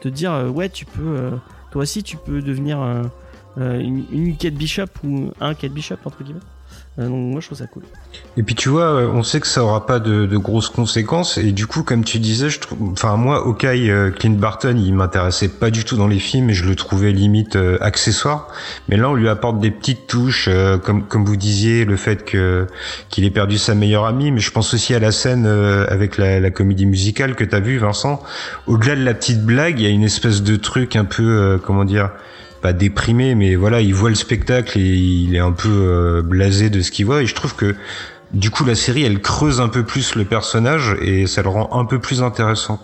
te 0.00 0.08
dire 0.08 0.50
ouais 0.52 0.68
tu 0.68 0.84
peux 0.84 1.30
toi 1.70 1.82
aussi 1.82 2.02
tu 2.02 2.16
peux 2.16 2.42
devenir 2.42 2.78
un- 2.78 3.10
euh, 3.58 3.80
une, 3.80 4.36
Kate 4.36 4.54
Bishop 4.54 4.86
ou 5.04 5.30
un 5.40 5.54
Kate 5.54 5.72
Bishop 5.72 5.96
entre 6.04 6.22
guillemets? 6.22 6.40
Euh, 6.40 6.59
donc 6.98 7.32
moi 7.32 7.40
je 7.40 7.46
trouve 7.46 7.58
ça 7.58 7.66
cool 7.66 7.84
Et 8.36 8.42
puis 8.42 8.54
tu 8.54 8.68
vois, 8.68 8.92
euh, 8.92 9.08
on 9.08 9.22
sait 9.22 9.40
que 9.40 9.46
ça 9.46 9.62
aura 9.64 9.86
pas 9.86 10.00
de, 10.00 10.26
de 10.26 10.36
grosses 10.36 10.68
conséquences 10.68 11.38
et 11.38 11.52
du 11.52 11.66
coup, 11.66 11.82
comme 11.82 12.04
tu 12.04 12.18
disais, 12.18 12.50
je 12.50 12.58
enfin 12.92 13.16
moi, 13.16 13.46
Hawkeye, 13.46 13.90
euh, 13.90 14.10
Clint 14.10 14.32
Barton, 14.38 14.76
il 14.76 14.92
m'intéressait 14.94 15.48
pas 15.48 15.70
du 15.70 15.84
tout 15.84 15.96
dans 15.96 16.08
les 16.08 16.18
films 16.18 16.50
et 16.50 16.52
je 16.52 16.64
le 16.64 16.74
trouvais 16.74 17.12
limite 17.12 17.56
euh, 17.56 17.78
accessoire. 17.80 18.48
Mais 18.88 18.96
là, 18.96 19.08
on 19.08 19.14
lui 19.14 19.28
apporte 19.28 19.60
des 19.60 19.70
petites 19.70 20.08
touches, 20.08 20.48
euh, 20.48 20.78
comme 20.78 21.04
comme 21.06 21.24
vous 21.24 21.36
disiez, 21.36 21.84
le 21.84 21.96
fait 21.96 22.24
que 22.24 22.66
qu'il 23.08 23.24
ait 23.24 23.30
perdu 23.30 23.56
sa 23.56 23.74
meilleure 23.74 24.04
amie. 24.04 24.32
Mais 24.32 24.40
je 24.40 24.50
pense 24.50 24.74
aussi 24.74 24.94
à 24.94 24.98
la 24.98 25.12
scène 25.12 25.46
euh, 25.46 25.86
avec 25.88 26.18
la, 26.18 26.40
la 26.40 26.50
comédie 26.50 26.86
musicale 26.86 27.34
que 27.34 27.44
t'as 27.44 27.60
vu, 27.60 27.78
Vincent. 27.78 28.20
Au-delà 28.66 28.96
de 28.96 29.04
la 29.04 29.14
petite 29.14 29.42
blague, 29.44 29.78
il 29.78 29.84
y 29.84 29.86
a 29.86 29.90
une 29.90 30.04
espèce 30.04 30.42
de 30.42 30.56
truc 30.56 30.96
un 30.96 31.04
peu, 31.04 31.22
euh, 31.22 31.58
comment 31.58 31.84
dire 31.84 32.10
pas 32.62 32.72
déprimé, 32.72 33.34
mais 33.34 33.54
voilà, 33.54 33.80
il 33.80 33.94
voit 33.94 34.08
le 34.10 34.14
spectacle 34.14 34.78
et 34.78 34.82
il 34.96 35.34
est 35.34 35.38
un 35.40 35.52
peu 35.52 35.68
euh, 35.70 36.22
blasé 36.22 36.70
de 36.70 36.80
ce 36.80 36.90
qu'il 36.90 37.06
voit. 37.06 37.22
Et 37.22 37.26
je 37.26 37.34
trouve 37.34 37.54
que 37.56 37.74
du 38.32 38.50
coup, 38.50 38.64
la 38.64 38.74
série, 38.74 39.02
elle 39.02 39.20
creuse 39.20 39.60
un 39.60 39.68
peu 39.68 39.82
plus 39.84 40.14
le 40.14 40.24
personnage 40.24 40.96
et 41.02 41.26
ça 41.26 41.42
le 41.42 41.48
rend 41.48 41.68
un 41.78 41.84
peu 41.84 41.98
plus 41.98 42.22
intéressant. 42.22 42.80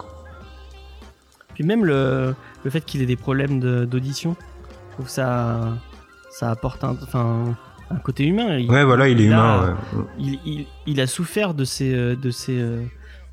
Puis 1.54 1.64
même 1.64 1.84
le, 1.84 2.34
le 2.64 2.70
fait 2.70 2.80
qu'il 2.84 3.00
ait 3.02 3.06
des 3.06 3.16
problèmes 3.16 3.60
de- 3.60 3.84
d'audition, 3.84 4.36
je 4.90 4.94
trouve 4.94 5.08
ça, 5.08 5.74
ça 6.30 6.50
apporte 6.50 6.82
un, 6.84 6.96
enfin, 7.02 7.56
un 7.90 7.96
côté 7.96 8.24
humain. 8.26 8.58
Il- 8.58 8.70
Ouais, 8.70 8.84
voilà, 8.84 9.08
il 9.08 9.20
est 9.20 9.24
a- 9.24 9.26
humain. 9.32 9.76
ouais. 9.94 10.02
il, 10.18 10.38
il- 10.44 10.66
il 10.86 11.00
a 11.00 11.06
souffert 11.06 11.54
de 11.54 11.64
ces, 11.64 11.94
euh, 11.94 12.16
de 12.16 12.30
ces, 12.30 12.58
euh, 12.58 12.82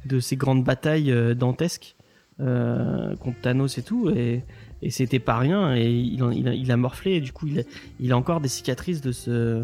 de 0.05 0.19
ces 0.19 0.35
grandes 0.35 0.63
batailles 0.63 1.13
dantesques 1.35 1.95
euh, 2.41 3.15
contre 3.17 3.39
Thanos 3.41 3.77
et 3.77 3.83
tout, 3.83 4.09
et, 4.09 4.43
et 4.83 4.89
c'était 4.91 5.19
pas 5.19 5.37
rien, 5.37 5.75
et 5.75 5.89
il, 5.91 6.21
en- 6.23 6.31
il, 6.31 6.47
a, 6.47 6.53
il 6.53 6.71
a 6.71 6.77
morflé, 6.77 7.13
et 7.13 7.21
du 7.21 7.31
coup, 7.31 7.47
il 7.47 7.59
a, 7.61 7.63
il 7.99 8.11
a 8.11 8.17
encore 8.17 8.39
des 8.41 8.49
cicatrices 8.49 9.01
de, 9.01 9.11
ce, 9.11 9.63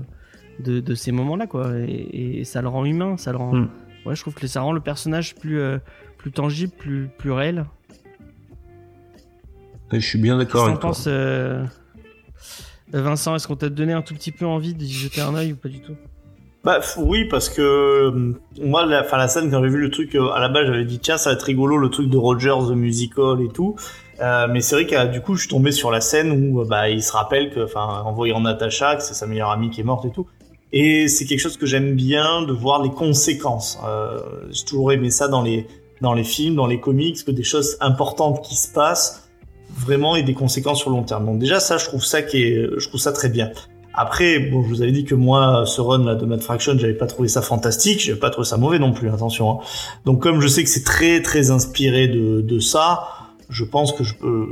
de, 0.60 0.80
de 0.80 0.96
ces 0.96 1.12
moments-là, 1.12 1.46
quoi, 1.48 1.72
et, 1.78 2.40
et 2.40 2.44
ça 2.46 2.62
le 2.62 2.68
rend 2.70 2.86
humain, 2.86 3.18
ça 3.18 3.32
le 3.32 3.38
rend. 3.38 3.54
Mm. 3.54 3.70
Ouais, 4.06 4.16
je 4.16 4.22
trouve 4.22 4.34
que 4.34 4.48
ça 4.48 4.62
rend 4.62 4.72
le 4.72 4.80
personnage 4.82 5.36
plus, 5.36 5.60
euh, 5.60 5.78
plus 6.18 6.32
tangible, 6.32 6.72
plus, 6.78 7.10
plus 7.18 7.32
réel. 7.32 7.66
Je 9.92 10.00
suis 10.00 10.20
bien 10.20 10.38
d'accord 10.38 10.66
avec 10.66 10.80
toi. 10.80 10.90
penses, 10.90 11.06
euh, 11.08 11.66
Vincent 12.94 13.36
Est-ce 13.36 13.48
qu'on 13.48 13.56
t'a 13.56 13.70
donné 13.70 13.94
un 13.94 14.02
tout 14.02 14.14
petit 14.14 14.32
peu 14.32 14.46
envie 14.46 14.74
d'y 14.74 14.92
jeter 14.92 15.22
un 15.22 15.36
œil 15.36 15.54
ou 15.54 15.56
pas 15.56 15.70
du 15.70 15.80
tout? 15.82 15.96
Bah 16.64 16.82
oui 16.98 17.26
parce 17.30 17.48
que 17.50 17.62
euh, 17.62 18.34
moi 18.62 18.86
la, 18.86 19.06
fin, 19.06 19.18
la 19.18 19.30
scène 19.30 19.50
quand 19.50 19.64
j'ai 19.64 19.70
vu 19.70 19.80
le 19.80 19.90
truc 19.90 20.14
euh, 20.16 20.28
à 20.32 20.42
la 20.42 20.50
base 20.50 20.66
j'avais 20.66 20.84
dit 20.84 21.00
tiens 21.00 21.18
ça 21.18 21.30
va 21.30 21.36
être 21.38 21.44
rigolo 21.44 21.78
le 21.78 21.90
truc 21.90 22.10
de 22.10 22.18
Rogers 22.18 22.68
the 22.70 22.76
musical 22.76 23.40
et 23.42 23.48
tout 23.48 23.78
Euh, 24.22 24.48
mais 24.52 24.60
c'est 24.62 24.76
vrai 24.76 24.86
que 24.86 24.96
euh, 24.96 25.06
du 25.06 25.22
coup 25.22 25.36
je 25.36 25.42
suis 25.42 25.50
tombé 25.50 25.72
sur 25.72 25.92
la 25.92 26.02
scène 26.02 26.32
où 26.32 26.60
euh, 26.62 26.66
bah 26.66 26.90
il 26.90 27.02
se 27.02 27.14
rappelle 27.14 27.52
que 27.54 27.64
enfin 27.64 28.04
en 28.04 28.12
voyant 28.12 28.42
Natasha 28.42 28.96
que 28.98 29.04
c'est 29.04 29.14
sa 29.14 29.26
meilleure 29.28 29.50
amie 29.50 29.70
qui 29.70 29.80
est 29.80 29.86
morte 29.86 30.04
et 30.04 30.12
tout 30.12 30.28
et 30.74 31.08
c'est 31.08 31.26
quelque 31.26 31.40
chose 31.40 31.56
que 31.56 31.66
j'aime 31.66 31.96
bien 31.96 32.42
de 32.42 32.52
voir 32.52 32.84
les 32.84 32.90
conséquences 32.90 33.80
euh, 33.88 34.20
j'ai 34.52 34.66
toujours 34.66 34.92
aimé 34.92 35.10
ça 35.10 35.30
dans 35.30 35.42
les 35.42 35.68
dans 36.02 36.14
les 36.14 36.26
films 36.26 36.56
dans 36.56 36.68
les 36.68 36.82
comics 36.82 37.24
que 37.24 37.32
des 37.32 37.44
choses 37.44 37.78
importantes 37.80 38.44
qui 38.44 38.56
se 38.58 38.68
passent 38.74 39.30
vraiment 39.70 40.18
aient 40.18 40.24
des 40.24 40.34
conséquences 40.34 40.80
sur 40.82 40.90
le 40.90 40.98
long 40.98 41.04
terme 41.04 41.26
donc 41.26 41.40
déjà 41.40 41.62
ça 41.62 41.78
je 41.78 41.86
trouve 41.86 42.04
ça 42.04 42.22
qui 42.22 42.44
est 42.44 42.68
je 42.78 42.88
trouve 42.90 43.00
ça 43.00 43.14
très 43.14 43.30
bien 43.30 43.52
Après, 43.94 44.40
bon, 44.40 44.64
je 44.64 44.70
vous 44.70 44.82
avais 44.82 44.92
dit 44.94 45.04
que 45.04 45.16
moi, 45.16 45.64
ce 45.66 45.82
run 45.82 46.06
là 46.06 46.16
de 46.16 46.26
Mad 46.26 46.42
Fraction, 46.42 46.74
j'avais 46.78 46.94
pas 46.94 47.08
trouvé 47.08 47.28
ça 47.28 47.42
fantastique, 47.42 48.00
j'avais 48.00 48.20
pas 48.20 48.30
trouvé 48.30 48.46
ça 48.48 48.56
mauvais 48.56 48.80
non 48.80 48.94
plus, 48.94 49.10
attention. 49.10 49.46
hein. 49.52 49.58
Donc 50.06 50.22
comme 50.22 50.40
je 50.42 50.48
sais 50.48 50.64
que 50.64 50.70
c'est 50.70 50.86
très 50.86 51.22
très 51.22 51.50
inspiré 51.52 52.08
de, 52.08 52.40
de 52.42 52.60
ça, 52.60 53.08
je 53.50 53.64
pense 53.64 53.92
que 53.94 54.04
je 54.04 54.14
peux, 54.16 54.48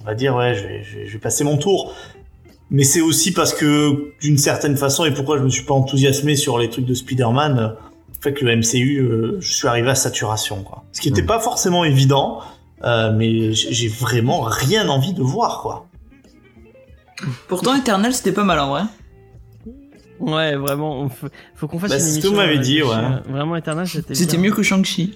on 0.00 0.04
va 0.04 0.14
dire 0.14 0.34
ouais, 0.36 0.54
je 0.54 0.62
vais, 0.62 0.82
je 0.84 0.98
vais, 0.98 1.06
je 1.06 1.12
vais 1.12 1.18
passer 1.18 1.44
mon 1.44 1.56
tour. 1.56 1.94
Mais 2.70 2.82
c'est 2.82 3.00
aussi 3.00 3.32
parce 3.32 3.54
que 3.54 4.12
d'une 4.20 4.38
certaine 4.38 4.76
façon 4.76 5.04
et 5.04 5.12
pourquoi 5.12 5.38
je 5.38 5.44
me 5.44 5.48
suis 5.48 5.64
pas 5.64 5.74
enthousiasmé 5.74 6.34
sur 6.34 6.58
les 6.58 6.68
trucs 6.68 6.84
de 6.84 6.94
Spider-Man, 6.94 7.58
euh, 7.58 7.68
le 7.68 8.20
fait 8.20 8.34
que 8.34 8.44
le 8.44 8.56
MCU, 8.56 8.98
euh, 8.98 9.36
je 9.40 9.52
suis 9.52 9.68
arrivé 9.68 9.88
à 9.90 9.94
saturation 9.94 10.62
quoi. 10.64 10.82
Ce 10.92 11.00
qui 11.00 11.08
était 11.08 11.22
Mm. 11.22 11.26
pas 11.26 11.38
forcément 11.38 11.84
évident, 11.84 12.40
euh, 12.82 13.12
mais 13.16 13.52
j'ai 13.52 13.86
vraiment 13.88 14.40
rien 14.42 14.88
envie 14.88 15.12
de 15.14 15.22
voir 15.22 15.62
quoi. 15.62 15.86
Pourtant, 17.48 17.74
Eternal, 17.76 18.12
c'était 18.12 18.32
pas 18.32 18.44
mal 18.44 18.58
en 18.58 18.70
vrai. 18.70 18.82
Ouais, 20.18 20.56
vraiment, 20.56 21.00
on 21.00 21.08
faut, 21.08 21.28
faut 21.54 21.68
qu'on 21.68 21.78
fasse 21.78 21.90
Bah, 21.90 21.96
une 21.96 22.00
c'est 22.02 22.06
ce 22.08 22.12
émission. 22.14 22.30
que 22.30 22.34
vous 22.36 22.40
m'avez 22.40 22.58
dit, 22.58 22.82
ouais. 22.82 22.88
euh, 22.94 23.20
Vraiment, 23.30 23.54
Eternal, 23.56 23.86
c'était 23.86 24.38
mieux 24.38 24.50
que 24.50 24.62
Shang-Chi. 24.62 25.14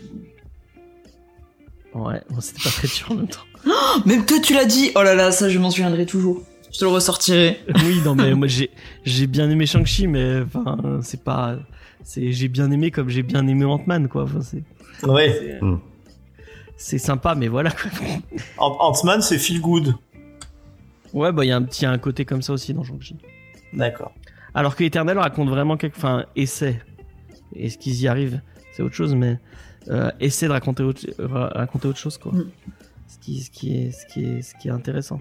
Ouais, 1.95 2.20
bon, 2.30 2.41
c'était 2.41 2.62
pas 2.62 2.70
très 2.70 2.88
dur 2.88 3.07
en 3.11 3.14
même 3.14 3.28
temps. 3.28 3.41
Même 4.07 4.24
toi, 4.24 4.38
tu 4.43 4.55
l'as 4.55 4.64
dit. 4.64 4.91
Oh 4.95 5.03
là 5.03 5.14
là, 5.14 5.32
ça, 5.32 5.49
je 5.49 5.59
m'en 5.59 5.70
souviendrai 5.70 6.07
toujours. 6.07 6.43
Je 6.72 6.78
te 6.78 6.84
le 6.84 6.91
ressortirai. 6.91 7.61
oui, 7.84 8.01
non, 8.05 8.14
mais 8.14 8.32
moi, 8.36 8.47
j'ai, 8.47 8.70
j'ai 9.05 9.26
bien 9.26 9.51
aimé 9.51 9.66
Shang-Chi, 9.66 10.07
mais 10.07 10.41
enfin, 10.43 11.01
c'est 11.03 11.22
pas. 11.24 11.57
C'est, 12.05 12.32
j'ai 12.32 12.49
bien 12.49 12.70
aimé 12.70 12.91
comme 12.91 13.09
j'ai 13.11 13.22
bien 13.22 13.47
aimé 13.47 13.64
Ant-Man, 13.64 14.09
quoi. 14.09 14.22
Enfin, 14.24 14.41
c'est, 14.41 14.62
Ouais. 15.07 15.36
c'est, 15.38 15.62
Mm. 15.64 15.80
c'est 16.76 16.99
sympa, 16.99 17.34
mais 17.34 17.49
voilà, 17.49 17.70
quoi. 17.72 17.91
Ant- 18.59 18.76
Ant-Man, 18.80 19.20
c'est 19.20 19.38
feel 19.38 19.61
good. 19.61 19.95
Ouais, 21.12 21.32
bah, 21.32 21.45
il 21.45 21.49
y 21.49 21.53
a 21.53 21.57
un 21.57 21.62
petit 21.62 21.84
un 21.86 21.99
côté 21.99 22.24
comme 22.24 22.41
ça 22.41 22.53
aussi 22.53 22.72
dans 22.72 22.84
Shang-Chi. 22.84 23.16
D'accord. 23.72 24.12
Alors 24.55 24.76
que 24.76 24.84
Eternal 24.84 25.18
raconte 25.18 25.49
vraiment 25.49 25.76
quelque. 25.76 25.97
Enfin, 25.97 26.24
essaie. 26.36 26.80
Est-ce 27.55 27.78
qu'ils 27.78 28.01
y 28.01 28.09
arrivent 28.09 28.41
C'est 28.72 28.82
autre 28.82 28.95
chose, 28.95 29.14
mais. 29.14 29.38
Euh, 29.91 30.11
essaie 30.20 30.47
de 30.47 30.53
raconter 30.53 30.82
autre, 30.84 31.05
euh, 31.18 31.26
raconter 31.28 31.88
autre 31.88 31.99
chose, 31.99 32.16
quoi. 32.16 32.32
Mm. 32.32 32.45
Ce, 33.09 33.18
qui, 33.18 33.41
ce, 33.41 33.51
qui 33.51 33.74
est, 33.76 33.91
ce, 33.91 34.07
qui 34.07 34.24
est, 34.24 34.43
ce 34.43 34.55
qui 34.55 34.68
est 34.68 34.70
intéressant. 34.70 35.20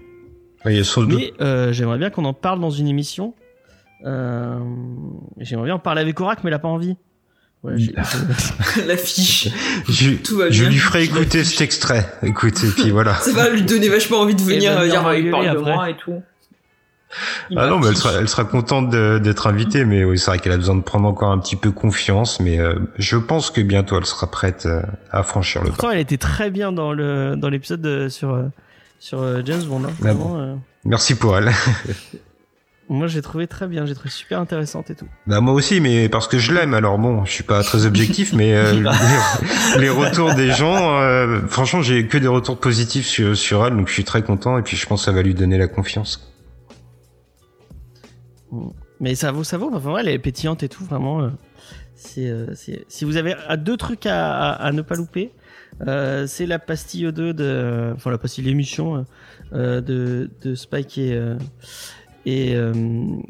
Doute- 1.06 1.18
Mais 1.18 1.32
euh, 1.40 1.72
j'aimerais 1.72 1.98
bien 1.98 2.10
qu'on 2.10 2.24
en 2.24 2.34
parle 2.34 2.60
dans 2.60 2.70
une 2.70 2.86
émission. 2.86 3.34
Euh, 4.04 4.58
j'aimerais 5.38 5.66
bien 5.66 5.74
en 5.74 5.78
parler 5.80 6.00
avec 6.02 6.20
Orac, 6.20 6.44
mais 6.44 6.50
il 6.50 6.54
a 6.54 6.58
pas 6.58 6.68
envie. 6.68 6.96
Ouais, 7.62 7.74
L'affiche. 8.86 9.48
je, 9.88 10.12
Tout 10.22 10.38
va 10.38 10.50
je 10.50 10.62
bien. 10.62 10.70
lui 10.70 10.78
ferai 10.78 11.04
écouter 11.04 11.44
cet 11.44 11.60
extrait. 11.60 12.06
Écoute, 12.22 12.62
et 12.64 12.68
puis 12.70 12.90
voilà. 12.90 13.14
Ça 13.14 13.32
va 13.32 13.50
lui 13.50 13.62
donner 13.62 13.88
vachement 13.88 14.20
envie 14.20 14.34
de 14.34 14.40
venir 14.40 14.72
Et 14.72 14.88
va 14.88 15.08
euh, 15.08 15.18
il 15.18 15.30
parle 15.30 15.52
de 15.54 15.58
moi 15.60 15.90
et 15.90 15.96
tout. 15.96 16.22
Ah 17.56 17.66
non, 17.66 17.78
mais 17.80 17.88
elle 17.88 17.96
sera, 17.96 18.12
elle 18.14 18.28
sera 18.28 18.44
contente 18.44 18.90
d'être 18.90 19.46
invitée, 19.46 19.84
mais 19.84 20.04
oui, 20.04 20.18
c'est 20.18 20.30
vrai 20.30 20.38
qu'elle 20.38 20.52
a 20.52 20.56
besoin 20.56 20.76
de 20.76 20.82
prendre 20.82 21.08
encore 21.08 21.30
un 21.32 21.38
petit 21.38 21.56
peu 21.56 21.72
confiance, 21.72 22.38
mais 22.40 22.60
euh, 22.60 22.74
je 22.98 23.16
pense 23.16 23.50
que 23.50 23.60
bientôt 23.60 23.98
elle 23.98 24.06
sera 24.06 24.30
prête 24.30 24.66
euh, 24.66 24.82
à 25.10 25.22
franchir 25.22 25.62
le 25.62 25.70
pas. 25.70 25.76
Pourtant, 25.76 25.90
elle 25.90 25.98
était 26.00 26.18
très 26.18 26.50
bien 26.50 26.70
dans 26.72 26.92
le 26.92 27.34
dans 27.36 27.48
l'épisode 27.48 28.08
sur 28.08 28.34
euh, 28.34 28.44
sur 29.00 29.44
James 29.44 29.62
Bond. 29.64 29.84
hein. 29.84 29.92
Ah 30.04 30.08
euh, 30.08 30.54
Merci 30.84 31.16
pour 31.16 31.36
elle. 31.36 31.50
moi, 32.88 33.06
j'ai 33.08 33.22
trouvé 33.22 33.46
très 33.46 33.66
bien. 33.66 33.86
J'ai 33.86 33.94
trouvé 33.94 34.10
super 34.10 34.38
intéressante 34.40 34.90
et 34.90 34.94
tout. 34.94 35.06
Bah 35.26 35.40
moi 35.40 35.54
aussi, 35.54 35.80
mais 35.80 36.08
parce 36.08 36.28
que 36.28 36.38
je 36.38 36.52
l'aime. 36.52 36.74
Alors 36.74 36.98
bon, 36.98 37.24
je 37.24 37.32
suis 37.32 37.44
pas 37.44 37.62
très 37.64 37.86
objectif, 37.86 38.32
mais 38.32 38.54
euh, 38.54 38.72
les, 39.74 39.80
les 39.80 39.88
retours 39.90 40.34
des 40.34 40.52
gens, 40.52 41.00
franchement, 41.48 41.82
j'ai 41.82 42.06
que 42.06 42.18
des 42.18 42.28
retours 42.28 42.58
positifs 42.58 43.06
sur, 43.06 43.36
sur 43.36 43.66
elle, 43.66 43.76
donc 43.76 43.88
je 43.88 43.94
suis 43.94 44.04
très 44.04 44.22
content. 44.22 44.58
Et 44.58 44.62
puis 44.62 44.76
je 44.76 44.86
pense 44.86 45.00
que 45.00 45.04
ça 45.06 45.12
va 45.12 45.22
lui 45.22 45.34
donner 45.34 45.58
la 45.58 45.66
confiance. 45.66 46.26
Mais 49.00 49.14
ça 49.14 49.32
vaut, 49.32 49.44
ça 49.44 49.56
vaut. 49.58 49.70
Enfin, 49.72 49.92
ouais, 49.92 50.00
elle 50.02 50.08
est 50.08 50.18
pétillante 50.18 50.62
et 50.62 50.68
tout. 50.68 50.84
Vraiment, 50.84 51.22
euh, 51.22 51.28
c'est, 51.94 52.28
euh, 52.28 52.54
c'est- 52.54 52.84
si 52.88 53.04
vous 53.04 53.16
avez 53.16 53.34
deux 53.58 53.76
trucs 53.76 54.06
à, 54.06 54.30
à, 54.50 54.50
à 54.66 54.72
ne 54.72 54.82
pas 54.82 54.94
louper, 54.96 55.32
euh, 55.86 56.26
c'est 56.26 56.46
la 56.46 56.58
pastille 56.58 57.06
O2 57.06 57.32
de, 57.32 57.92
enfin 57.94 58.10
la 58.10 58.18
pastille 58.18 58.44
l'émission 58.44 59.06
euh, 59.52 59.80
de, 59.80 60.30
de 60.42 60.54
Spike 60.54 60.98
et 60.98 61.14
euh, 61.14 61.36
et, 62.26 62.54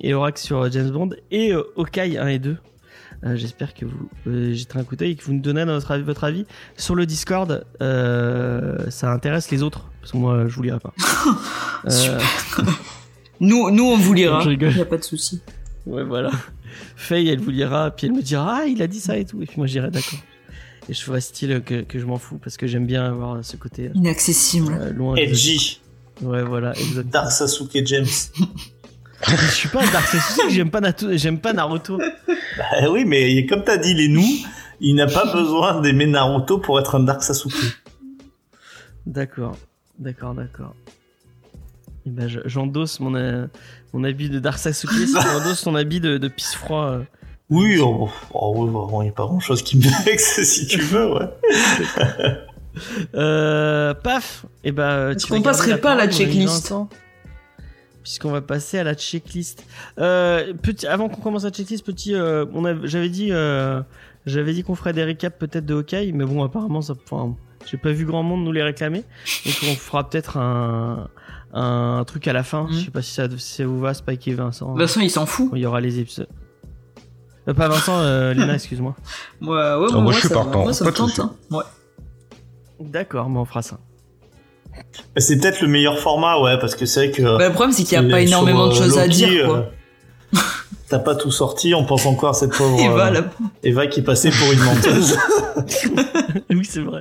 et 0.00 0.14
Orax 0.14 0.42
sur 0.42 0.68
James 0.72 0.90
Bond 0.90 1.10
et 1.30 1.52
Hawkeye 1.52 2.18
1 2.18 2.26
et 2.26 2.38
2. 2.40 2.56
Euh, 3.22 3.36
J'espère 3.36 3.72
que 3.74 3.84
vous 3.84 4.08
jetterez 4.52 4.80
un 4.80 4.84
coup 4.84 4.96
d'œil 4.96 5.12
et 5.12 5.14
que 5.14 5.22
vous 5.24 5.32
nous 5.34 5.40
donnez 5.40 5.64
notre 5.64 5.92
avis, 5.92 6.02
votre 6.02 6.24
avis 6.24 6.44
sur 6.76 6.96
le 6.96 7.06
Discord. 7.06 7.64
Ça 7.78 9.12
intéresse 9.12 9.50
les 9.52 9.62
autres 9.62 9.88
parce 10.00 10.10
que 10.12 10.16
moi 10.16 10.48
je 10.48 10.54
vous 10.56 10.62
lirai 10.62 10.80
pas. 10.80 10.92
Super. 11.88 12.20
Nous, 13.40 13.70
nous, 13.70 13.84
on 13.84 13.96
vous 13.96 14.12
lira. 14.12 14.40
Je 14.40 14.50
rigole. 14.50 14.76
Y 14.76 14.80
a 14.80 14.84
pas 14.84 14.98
de 14.98 15.04
souci. 15.04 15.40
Ouais, 15.86 16.04
voilà. 16.04 16.30
Faye, 16.96 17.28
elle 17.28 17.40
vous 17.40 17.50
lira, 17.50 17.90
puis 17.90 18.06
elle 18.06 18.12
me 18.12 18.22
dira 18.22 18.60
Ah, 18.60 18.66
il 18.66 18.80
a 18.82 18.86
dit 18.86 19.00
ça 19.00 19.16
et 19.16 19.24
tout. 19.24 19.42
Et 19.42 19.46
puis 19.46 19.54
moi, 19.56 19.66
je 19.66 19.72
dirai 19.72 19.90
d'accord. 19.90 20.18
Et 20.88 20.94
je 20.94 21.00
ferai 21.02 21.20
style 21.20 21.62
que, 21.64 21.82
que 21.82 21.98
je 21.98 22.04
m'en 22.04 22.18
fous 22.18 22.38
parce 22.42 22.56
que 22.56 22.66
j'aime 22.66 22.86
bien 22.86 23.04
avoir 23.04 23.44
ce 23.44 23.56
côté 23.56 23.90
Inaccessible. 23.94 24.76
euh, 24.78 24.92
loin. 24.92 25.14
de- 25.14 25.20
Edgy. 25.20 25.80
Ouais, 26.22 26.42
voilà, 26.42 26.72
exactement. 26.72 27.04
Dark 27.10 27.30
Sasuke 27.32 27.78
James. 27.86 28.06
Je 29.28 29.46
suis 29.54 29.68
pas 29.68 29.82
un 29.86 29.90
Dark 29.90 30.06
Sasuke, 30.06 30.44
j'aime 30.50 30.70
pas, 30.70 30.80
j'aime 31.12 31.38
pas 31.38 31.52
Naruto. 31.52 31.98
Bah 31.98 32.90
oui, 32.90 33.04
mais 33.04 33.46
comme 33.46 33.64
t'as 33.64 33.76
dit, 33.78 33.94
les 33.94 34.08
nous, 34.08 34.26
il 34.80 34.94
n'a 34.96 35.06
pas 35.06 35.32
besoin 35.32 35.80
d'aimer 35.80 36.06
Naruto 36.06 36.58
pour 36.58 36.78
être 36.80 36.94
un 36.96 37.00
Dark 37.00 37.22
Sasuke. 37.22 37.54
D'accord, 39.06 39.56
d'accord, 39.98 40.34
d'accord. 40.34 40.74
Et 42.06 42.10
ben, 42.10 42.28
je- 42.28 42.40
j'endosse 42.46 43.00
mon, 43.00 43.14
euh, 43.14 43.46
mon 43.92 44.04
habit 44.04 44.30
de 44.30 44.38
Dark 44.38 44.58
Sasuke, 44.58 44.90
si 44.92 45.12
tu 45.12 45.16
endosses 45.18 45.62
ton 45.62 45.74
habit 45.74 46.00
de, 46.00 46.18
de 46.18 46.28
pisse 46.28 46.54
froid. 46.54 46.84
euh. 46.92 47.02
Oui, 47.50 47.78
oh, 47.82 48.08
oh, 48.32 48.52
oui, 48.56 48.70
vraiment, 48.70 49.02
il 49.02 49.06
n'y 49.06 49.10
a 49.10 49.14
pas 49.14 49.24
grand 49.24 49.40
chose 49.40 49.62
qui 49.62 49.76
me 49.76 49.82
vexe 50.04 50.42
si 50.42 50.66
tu 50.66 50.80
veux, 50.80 51.12
ouais. 51.12 51.28
Euh, 53.14 53.94
paf 53.94 54.46
Et 54.62 54.70
ben, 54.70 55.10
Est-ce 55.10 55.26
qu'on 55.26 55.42
passerait 55.42 55.80
pas 55.80 55.92
à 55.92 55.96
la 55.96 56.08
checklist 56.08 56.72
Puisqu'on 58.02 58.30
va 58.30 58.40
passer 58.40 58.78
à 58.78 58.84
la 58.84 58.94
checklist. 58.94 59.64
Euh, 59.98 60.54
petit, 60.54 60.86
avant 60.86 61.08
qu'on 61.08 61.20
commence 61.20 61.44
la 61.44 61.50
checklist, 61.50 61.84
petit, 61.84 62.14
euh, 62.14 62.46
j'avais 62.84 63.08
dit, 63.10 63.28
euh, 63.32 63.82
j'avais 64.24 64.54
dit 64.54 64.62
qu'on 64.62 64.74
ferait 64.74 64.92
des 64.94 65.04
récaps 65.04 65.36
peut-être 65.38 65.66
de 65.66 65.74
Hawkeye, 65.74 66.12
mais 66.12 66.24
bon, 66.24 66.42
apparemment, 66.42 66.80
ça, 66.80 66.94
enfin, 67.04 67.36
j'ai 67.70 67.76
pas 67.76 67.90
vu 67.92 68.06
grand 68.06 68.22
monde 68.22 68.42
nous 68.44 68.52
les 68.52 68.62
réclamer, 68.62 69.04
donc 69.44 69.54
on 69.64 69.74
fera 69.74 70.08
peut-être 70.08 70.38
un, 70.38 71.08
un 71.52 72.04
truc 72.06 72.28
à 72.28 72.32
la 72.32 72.42
fin. 72.42 72.64
Mhm. 72.64 72.72
Je 72.72 72.84
sais 72.84 72.90
pas 72.90 73.02
si 73.02 73.12
ça, 73.12 73.26
si 73.38 73.64
vous 73.64 73.80
va, 73.80 73.94
Spike 73.94 74.26
et 74.28 74.34
Vincent. 74.34 74.74
De 74.74 74.78
toute 74.80 74.88
façon, 74.88 75.00
il 75.00 75.10
s'en 75.10 75.26
fout. 75.26 75.50
Il 75.54 75.60
y 75.60 75.66
aura 75.66 75.80
les 75.80 75.98
épisodes. 75.98 76.28
Euh, 77.48 77.54
pas 77.54 77.68
Vincent, 77.68 77.98
euh, 77.98 78.32
Léna, 78.34 78.54
excuse-moi. 78.54 78.94
Ouais, 79.42 79.48
ouais, 79.48 79.86
Ah, 79.92 79.96
moi, 79.98 80.12
je 80.12 80.18
suis 80.20 80.28
partant, 80.28 80.62
Moi, 80.64 80.72
ça 80.72 80.84
pas 80.84 80.90
me 80.90 80.96
tente. 80.96 81.18
hein. 81.20 81.32
Ouais. 81.50 81.64
D'accord, 82.80 83.28
mais 83.28 83.38
on 83.38 83.44
fera 83.44 83.62
ça. 83.62 83.78
C'est 85.16 85.38
peut-être 85.40 85.60
le 85.60 85.68
meilleur 85.68 85.98
format, 85.98 86.38
ouais, 86.40 86.58
parce 86.58 86.74
que 86.74 86.86
c'est 86.86 87.06
vrai 87.08 87.10
que. 87.16 87.22
Bah, 87.22 87.48
le 87.48 87.52
problème, 87.52 87.72
c'est 87.72 87.82
qu'il 87.84 87.98
n'y 88.00 88.06
a 88.06 88.10
pas 88.10 88.20
énormément 88.20 88.68
de 88.68 88.72
euh, 88.72 88.76
choses 88.76 88.96
à 88.98 89.08
dire, 89.08 89.46
quoi. 89.46 89.56
euh, 90.34 90.38
T'as 90.88 90.98
pas 91.00 91.14
tout 91.14 91.30
sorti, 91.30 91.74
on 91.74 91.84
pense 91.84 92.06
encore 92.06 92.30
à 92.30 92.34
cette 92.34 92.52
pauvre 92.56 92.78
Et 92.80 92.88
va, 92.88 93.08
euh, 93.08 93.10
là. 93.10 93.20
Eva 93.62 93.86
qui 93.88 94.00
est 94.00 94.02
passée 94.04 94.30
pour 94.30 94.50
une 94.52 94.60
menteuse. 94.60 95.16
oui, 96.50 96.64
c'est 96.64 96.80
vrai. 96.80 97.00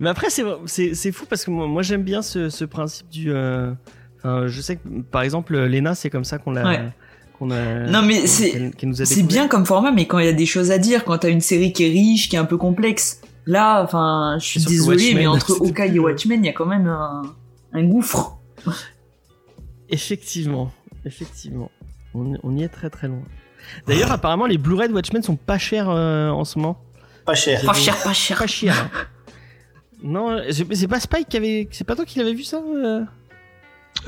Mais 0.00 0.08
après, 0.10 0.30
c'est, 0.30 0.44
c'est, 0.66 0.94
c'est 0.94 1.12
fou 1.12 1.26
parce 1.28 1.44
que 1.44 1.50
moi, 1.50 1.66
moi, 1.66 1.82
j'aime 1.82 2.02
bien 2.02 2.22
ce, 2.22 2.48
ce 2.50 2.64
principe 2.64 3.08
du. 3.08 3.32
euh, 3.32 3.72
enfin, 4.18 4.46
je 4.46 4.60
sais 4.60 4.76
que 4.76 4.88
par 5.10 5.22
exemple, 5.22 5.56
Lena, 5.58 5.94
c'est 5.94 6.10
comme 6.10 6.24
ça 6.24 6.38
qu'on 6.38 6.52
l'a. 6.52 6.64
Ouais. 6.64 6.76
A, 6.76 7.86
Non, 7.90 8.02
mais 8.02 8.26
c'est- 8.26 8.70
C'est 9.06 9.22
bien 9.22 9.48
comme 9.48 9.64
format, 9.64 9.92
mais 9.92 10.06
quand 10.06 10.18
il 10.18 10.26
y 10.26 10.28
a 10.28 10.32
des 10.34 10.44
choses 10.46 10.70
à 10.70 10.76
dire, 10.78 11.04
quand 11.04 11.16
t'as 11.18 11.30
une 11.30 11.40
série 11.40 11.72
qui 11.72 11.84
est 11.86 11.90
riche, 11.90 12.28
qui 12.28 12.36
est 12.36 12.38
un 12.38 12.44
peu 12.44 12.58
complexe, 12.58 13.22
là, 13.46 13.82
enfin, 13.82 14.36
je 14.38 14.44
suis 14.44 14.64
désolé, 14.64 15.04
Watchmen, 15.06 15.16
mais 15.16 15.26
entre 15.26 15.52
Hawkeye 15.62 15.96
et 15.96 15.98
Watchmen, 15.98 16.44
il 16.44 16.46
y 16.46 16.50
a 16.50 16.52
quand 16.52 16.66
même 16.66 16.86
un, 16.86 17.22
un 17.72 17.84
gouffre. 17.84 18.36
Effectivement, 19.88 20.70
effectivement. 21.04 21.70
On, 22.14 22.34
on 22.42 22.56
y 22.56 22.62
est 22.62 22.68
très 22.68 22.90
très 22.90 23.08
loin. 23.08 23.22
D'ailleurs, 23.86 24.12
apparemment, 24.12 24.46
les 24.46 24.58
Blu-ray 24.58 24.88
de 24.88 24.92
Watchmen 24.94 25.22
sont 25.22 25.36
pas 25.36 25.58
chers 25.58 25.88
euh, 25.88 26.28
en 26.30 26.44
ce 26.44 26.58
moment. 26.58 26.82
pas 27.24 27.34
cher. 27.34 27.60
Pas 27.64 27.72
cher, 27.72 27.96
pas 28.02 28.12
cher. 28.12 28.38
Pas 28.38 28.46
chers. 28.46 28.90
hein. 30.02 30.08
non, 30.08 30.40
c'est, 30.50 30.74
c'est 30.74 30.88
pas 30.88 31.00
Spike 31.00 31.28
qui 31.28 31.36
avait. 31.36 31.68
C'est 31.70 31.86
pas 31.86 31.96
toi 31.96 32.04
qui 32.04 32.18
l'avais 32.18 32.34
vu 32.34 32.44
ça 32.44 32.58
euh 32.58 33.00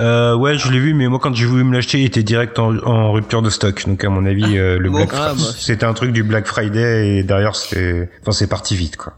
Euh, 0.00 0.34
ouais, 0.36 0.56
je 0.56 0.70
l'ai 0.70 0.78
vu, 0.78 0.94
mais 0.94 1.08
moi 1.08 1.18
quand 1.20 1.34
j'ai 1.34 1.44
voulu 1.46 1.64
me 1.64 1.72
l'acheter, 1.74 1.98
il 2.00 2.06
était 2.06 2.22
direct 2.22 2.58
en, 2.58 2.76
en 2.86 3.12
rupture 3.12 3.42
de 3.42 3.50
stock. 3.50 3.86
Donc 3.86 4.04
à 4.04 4.08
mon 4.10 4.24
avis, 4.26 4.56
euh, 4.56 4.78
le 4.78 4.88
Bon. 4.90 4.96
Black 4.96 5.10
Ah, 5.12 5.34
bah. 5.34 5.42
c'était 5.58 5.84
un 5.84 5.92
truc 5.94 6.12
du 6.12 6.22
Black 6.22 6.46
Friday 6.46 7.16
et 7.18 7.22
derrière 7.22 7.54
c'était, 7.56 8.08
enfin 8.22 8.32
c'est 8.32 8.46
parti 8.46 8.74
vite 8.76 8.96
quoi. 8.96 9.14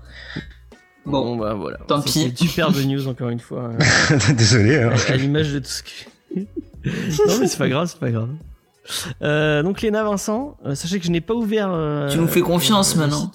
Bon, 1.06 1.36
bah 1.36 1.52
voilà. 1.54 1.78
tant 1.86 2.00
pis. 2.00 2.12
c'est 2.12 2.22
une 2.30 2.36
superbe 2.36 2.76
news 2.86 3.06
encore 3.08 3.28
une 3.28 3.40
fois. 3.40 3.70
euh. 4.10 4.18
Désolé. 4.34 4.78
Hein. 4.82 4.92
à 5.08 5.16
l'image 5.16 5.52
de 5.52 5.58
tout 5.58 5.66
ce 5.68 5.82
que. 5.82 5.90
non, 7.28 7.38
mais 7.40 7.46
c'est 7.46 7.58
pas 7.58 7.68
grave, 7.68 7.88
c'est 7.90 8.00
pas 8.00 8.10
grave. 8.10 8.30
Euh, 9.22 9.62
donc, 9.62 9.80
Léna 9.82 10.02
Vincent, 10.02 10.56
euh, 10.66 10.74
sachez 10.74 10.98
que 10.98 11.04
je 11.06 11.10
n'ai 11.10 11.20
pas 11.20 11.34
ouvert. 11.34 11.68
euh, 11.70 12.08
Tu 12.10 12.16
nous 12.18 12.26
fais 12.26 12.40
confiance 12.40 12.96
maintenant. 12.96 13.30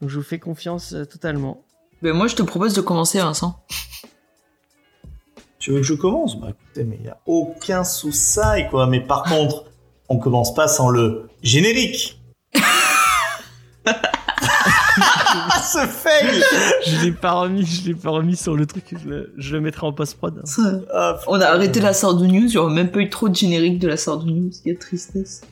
Donc, 0.00 0.10
je 0.10 0.16
vous 0.16 0.22
fais 0.24 0.38
confiance 0.38 0.92
euh, 0.92 1.04
totalement. 1.04 1.62
Ben, 2.02 2.12
moi, 2.12 2.26
je 2.28 2.36
te 2.36 2.42
propose 2.42 2.74
de 2.74 2.80
commencer, 2.80 3.18
Vincent. 3.18 3.60
Tu 5.58 5.72
veux 5.72 5.78
que 5.80 5.86
je 5.86 5.94
commence? 5.94 6.38
Bah 6.38 6.48
écoutez, 6.50 6.84
mais 6.84 6.96
il 6.96 7.02
n'y 7.02 7.08
a 7.08 7.18
aucun 7.26 7.82
souci, 7.82 8.38
quoi. 8.70 8.86
Mais 8.86 9.00
par 9.00 9.24
contre, 9.24 9.64
on 10.08 10.18
commence 10.18 10.54
pas 10.54 10.68
sans 10.68 10.88
le 10.88 11.28
générique. 11.42 12.20
Ce 15.62 15.86
fail 15.86 16.42
Je 16.86 17.04
l'ai 17.04 17.12
pas 17.12 17.32
remis, 17.32 17.66
je 17.66 17.88
l'ai 17.88 17.94
pas 17.94 18.10
remis 18.10 18.36
sur 18.36 18.54
le 18.54 18.66
truc. 18.66 18.94
Je 19.02 19.08
le, 19.08 19.34
je 19.36 19.54
le 19.54 19.60
mettrai 19.60 19.86
en 19.86 19.92
post-prod. 19.92 20.42
Ah, 20.94 21.18
On 21.26 21.40
a 21.40 21.46
arrêté 21.46 21.80
la 21.80 21.92
Sardou 21.92 22.26
News, 22.26 22.46
il 22.46 22.52
y 22.52 22.58
aura 22.58 22.70
même 22.72 22.90
pas 22.90 23.00
eu 23.00 23.10
trop 23.10 23.28
de 23.28 23.34
générique 23.34 23.78
de 23.78 23.88
la 23.88 23.96
Sardou 23.96 24.30
News, 24.30 24.50
quelle 24.64 24.78
tristesse. 24.78 25.42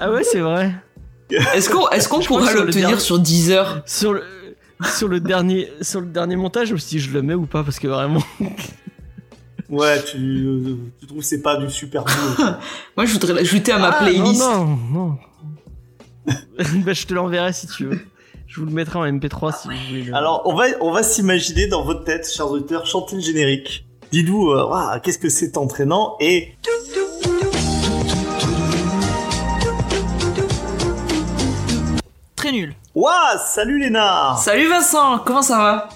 Ah 0.00 0.10
ouais, 0.10 0.22
c'est 0.22 0.40
vrai. 0.40 0.72
Est-ce 1.30 1.68
qu'on 1.68 1.88
est 1.90 2.08
qu'on 2.08 2.20
pourra 2.20 2.48
sur 2.48 2.64
l'obtenir 2.64 3.00
sur 3.00 3.18
Deezer 3.18 3.82
Sur 3.84 4.14
le 4.14 4.22
sur 4.84 5.08
le 5.08 5.20
dernier 5.20 5.70
sur 5.80 6.00
le 6.00 6.06
dernier 6.06 6.36
montage 6.36 6.72
aussi, 6.72 6.98
je 6.98 7.10
le 7.12 7.22
mets 7.22 7.34
ou 7.34 7.46
pas 7.46 7.64
parce 7.64 7.78
que 7.78 7.88
vraiment. 7.88 8.22
Ouais, 9.68 10.02
tu, 10.02 10.76
tu 10.98 11.06
trouves 11.06 11.18
que 11.18 11.24
c'est 11.24 11.42
pas 11.42 11.56
du 11.56 11.68
super 11.70 12.04
boulot. 12.04 12.50
Moi 12.96 13.04
je 13.06 13.12
voudrais 13.12 13.34
l'ajouter 13.34 13.72
à 13.72 13.78
ma 13.78 13.90
Ah, 13.90 14.02
playlist. 14.02 14.40
Non 14.40 14.64
non 14.64 14.78
non. 14.92 15.18
bah, 16.84 16.92
je 16.92 17.06
te 17.06 17.14
l'enverrai 17.14 17.52
si 17.52 17.66
tu 17.66 17.84
veux. 17.86 18.00
Je 18.46 18.60
vous 18.60 18.66
le 18.66 18.72
mettrai 18.72 18.98
en 18.98 19.04
MP3 19.04 19.60
si 19.60 19.68
vous 19.68 19.74
voulez. 19.88 20.02
le- 20.04 20.14
Alors, 20.14 20.42
on 20.46 20.54
va, 20.54 20.64
on 20.80 20.90
va 20.90 21.02
s'imaginer 21.02 21.66
dans 21.66 21.84
votre 21.84 22.04
tête, 22.04 22.26
chers 22.26 22.50
auditeurs, 22.50 22.86
chanter 22.86 23.16
le 23.16 23.20
générique. 23.20 23.86
Dites-vous, 24.10 24.52
euh, 24.52 24.98
qu'est-ce 25.02 25.18
que 25.18 25.28
c'est 25.28 25.58
entraînant 25.58 26.16
et 26.18 26.54
Très 32.48 32.56
nul. 32.56 32.74
Waouh, 32.94 33.12
salut 33.46 33.78
Léna 33.78 34.34
Salut 34.38 34.68
Vincent, 34.68 35.18
comment 35.18 35.42
ça 35.42 35.58
va? 35.58 35.88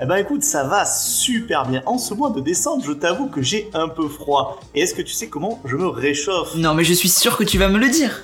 Eh 0.00 0.06
ben 0.06 0.14
écoute, 0.18 0.44
ça 0.44 0.62
va 0.62 0.84
super 0.84 1.66
bien. 1.66 1.82
En 1.84 1.98
ce 1.98 2.14
mois 2.14 2.30
de 2.30 2.40
décembre, 2.40 2.84
je 2.86 2.92
t'avoue 2.92 3.26
que 3.26 3.42
j'ai 3.42 3.68
un 3.74 3.88
peu 3.88 4.06
froid. 4.06 4.60
Et 4.76 4.82
est-ce 4.82 4.94
que 4.94 5.02
tu 5.02 5.12
sais 5.12 5.26
comment 5.26 5.60
je 5.64 5.74
me 5.74 5.88
réchauffe? 5.88 6.54
Non 6.54 6.74
mais 6.74 6.84
je 6.84 6.92
suis 6.92 7.08
sûr 7.08 7.36
que 7.36 7.42
tu 7.42 7.58
vas 7.58 7.66
me 7.66 7.78
le 7.78 7.88
dire. 7.88 8.22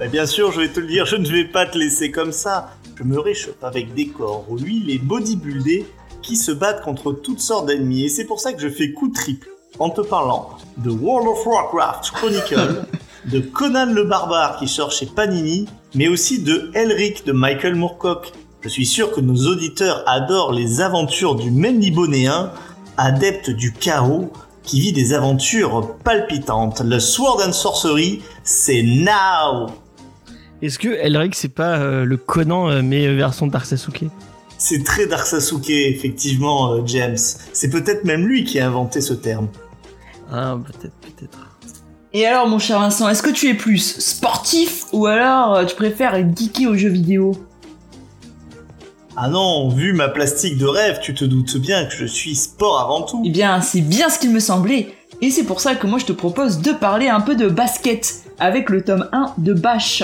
Bah 0.00 0.08
bien 0.08 0.26
sûr, 0.26 0.50
je 0.50 0.60
vais 0.60 0.70
te 0.70 0.80
le 0.80 0.88
dire, 0.88 1.06
je 1.06 1.14
ne 1.14 1.28
vais 1.28 1.44
pas 1.44 1.66
te 1.66 1.78
laisser 1.78 2.10
comme 2.10 2.32
ça. 2.32 2.70
Je 2.96 3.04
me 3.04 3.20
réchauffe 3.20 3.62
avec 3.62 3.94
des 3.94 4.08
corps, 4.08 4.46
lui, 4.60 4.80
les 4.80 4.98
bodybuildés, 4.98 5.86
qui 6.20 6.34
se 6.34 6.50
battent 6.50 6.82
contre 6.82 7.12
toutes 7.12 7.40
sortes 7.40 7.66
d'ennemis. 7.66 8.06
Et 8.06 8.08
c'est 8.08 8.24
pour 8.24 8.40
ça 8.40 8.52
que 8.52 8.60
je 8.60 8.68
fais 8.68 8.90
coup 8.90 9.10
triple 9.10 9.46
en 9.78 9.90
te 9.90 10.00
parlant 10.00 10.50
de 10.78 10.90
World 10.90 11.28
of 11.28 11.46
Warcraft 11.46 12.10
Chronicle, 12.10 12.86
de 13.26 13.40
Conan 13.40 13.92
le 13.92 14.04
Barbare 14.04 14.58
qui 14.58 14.68
sort 14.68 14.92
chez 14.92 15.06
Panini, 15.06 15.66
mais 15.94 16.08
aussi 16.08 16.42
de 16.42 16.70
Elric 16.74 17.26
de 17.26 17.32
Michael 17.32 17.74
Moorcock. 17.74 18.32
Je 18.62 18.68
suis 18.68 18.86
sûr 18.86 19.12
que 19.12 19.20
nos 19.20 19.46
auditeurs 19.46 20.02
adorent 20.06 20.52
les 20.52 20.80
aventures 20.80 21.34
du 21.34 21.50
Mendibonéen, 21.50 22.52
adepte 22.96 23.50
du 23.50 23.72
chaos, 23.72 24.32
qui 24.62 24.80
vit 24.80 24.92
des 24.92 25.14
aventures 25.14 25.96
palpitantes. 26.04 26.82
Le 26.84 27.00
Sword 27.00 27.42
and 27.46 27.52
Sorcery, 27.52 28.22
c'est 28.44 28.82
now 28.82 29.66
Est-ce 30.62 30.78
que 30.78 30.88
Elric 30.88 31.34
c'est 31.34 31.48
pas 31.48 31.78
euh, 31.78 32.04
le 32.04 32.16
Conan 32.16 32.68
euh, 32.68 32.82
mais 32.82 33.06
euh, 33.06 33.16
version 33.16 33.46
Dark 33.46 33.66
Sasuke? 33.66 34.04
C'est 34.58 34.84
très 34.84 35.06
Dark 35.06 35.26
Sasuke, 35.26 35.70
effectivement, 35.70 36.74
euh, 36.74 36.82
James. 36.84 37.16
C'est 37.16 37.70
peut-être 37.70 38.04
même 38.04 38.26
lui 38.26 38.44
qui 38.44 38.60
a 38.60 38.66
inventé 38.66 39.00
ce 39.00 39.14
terme. 39.14 39.48
Ah 40.30 40.58
peut-être 40.64 40.94
peut-être. 41.00 41.38
Et 42.12 42.26
alors 42.26 42.48
mon 42.48 42.58
cher 42.58 42.80
Vincent, 42.80 43.08
est-ce 43.08 43.22
que 43.22 43.30
tu 43.30 43.48
es 43.48 43.54
plus 43.54 43.78
sportif 44.00 44.86
ou 44.92 45.06
alors 45.06 45.54
euh, 45.54 45.64
tu 45.64 45.76
préfères 45.76 46.14
être 46.16 46.36
geeké 46.36 46.66
aux 46.66 46.74
jeux 46.74 46.88
vidéo? 46.88 47.36
Ah 49.16 49.28
non, 49.28 49.68
vu 49.68 49.92
ma 49.92 50.08
plastique 50.08 50.58
de 50.58 50.66
rêve, 50.66 50.98
tu 51.00 51.14
te 51.14 51.24
doutes 51.24 51.56
bien 51.58 51.84
que 51.84 51.92
je 51.92 52.06
suis 52.06 52.34
sport 52.34 52.80
avant 52.80 53.02
tout. 53.02 53.22
Eh 53.24 53.30
bien 53.30 53.60
c'est 53.60 53.80
bien 53.80 54.10
ce 54.10 54.18
qu'il 54.18 54.32
me 54.32 54.40
semblait. 54.40 54.92
Et 55.22 55.30
c'est 55.30 55.44
pour 55.44 55.60
ça 55.60 55.76
que 55.76 55.86
moi 55.86 56.00
je 56.00 56.06
te 56.06 56.12
propose 56.12 56.58
de 56.58 56.72
parler 56.72 57.06
un 57.06 57.20
peu 57.20 57.36
de 57.36 57.46
basket 57.46 58.24
avec 58.40 58.70
le 58.70 58.82
tome 58.82 59.08
1 59.12 59.34
de 59.38 59.54
Bash. 59.54 60.02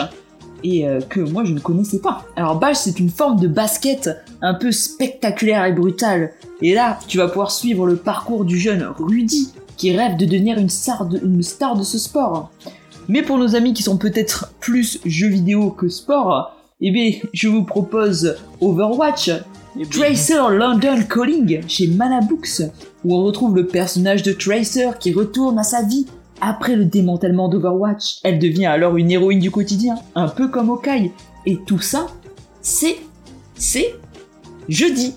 Et 0.62 0.86
euh, 0.86 1.00
que 1.00 1.18
moi 1.18 1.42
je 1.44 1.54
ne 1.54 1.58
connaissais 1.58 1.98
pas. 1.98 2.24
Alors 2.36 2.54
Bash 2.54 2.76
c'est 2.76 3.00
une 3.00 3.10
forme 3.10 3.40
de 3.40 3.48
basket 3.48 4.10
un 4.42 4.54
peu 4.54 4.70
spectaculaire 4.70 5.64
et 5.64 5.72
brutale. 5.72 6.34
Et 6.62 6.72
là 6.72 7.00
tu 7.08 7.18
vas 7.18 7.26
pouvoir 7.26 7.50
suivre 7.50 7.84
le 7.84 7.96
parcours 7.96 8.44
du 8.44 8.60
jeune 8.60 8.86
Rudy 8.96 9.52
qui 9.76 9.96
rêve 9.96 10.16
de 10.16 10.24
devenir 10.24 10.58
une 10.58 10.70
star 10.70 11.06
de, 11.06 11.18
une 11.18 11.42
star 11.42 11.76
de 11.76 11.82
ce 11.82 11.98
sport. 11.98 12.50
Mais 13.08 13.22
pour 13.22 13.38
nos 13.38 13.54
amis 13.54 13.72
qui 13.72 13.82
sont 13.82 13.98
peut-être 13.98 14.52
plus 14.60 15.00
jeux 15.04 15.28
vidéo 15.28 15.70
que 15.70 15.88
sport, 15.88 16.56
eh 16.80 16.90
bien 16.90 17.12
je 17.32 17.48
vous 17.48 17.64
propose 17.64 18.36
Overwatch, 18.60 19.30
Tracer 19.90 20.40
London 20.50 21.02
Calling 21.08 21.60
chez 21.68 21.86
Mana 21.88 22.20
Books, 22.20 22.62
où 23.04 23.14
on 23.14 23.24
retrouve 23.24 23.54
le 23.54 23.66
personnage 23.66 24.22
de 24.22 24.32
Tracer 24.32 24.90
qui 24.98 25.12
retourne 25.12 25.58
à 25.58 25.62
sa 25.62 25.82
vie 25.82 26.06
après 26.40 26.76
le 26.76 26.84
démantèlement 26.84 27.48
d'Overwatch. 27.48 28.20
Elle 28.22 28.38
devient 28.38 28.66
alors 28.66 28.96
une 28.96 29.10
héroïne 29.10 29.38
du 29.38 29.50
quotidien, 29.50 29.96
un 30.14 30.28
peu 30.28 30.48
comme 30.48 30.70
Okai. 30.70 31.12
Et 31.46 31.58
tout 31.66 31.78
ça, 31.78 32.08
c'est... 32.60 32.96
c'est... 33.54 33.94
jeudi. 34.68 35.14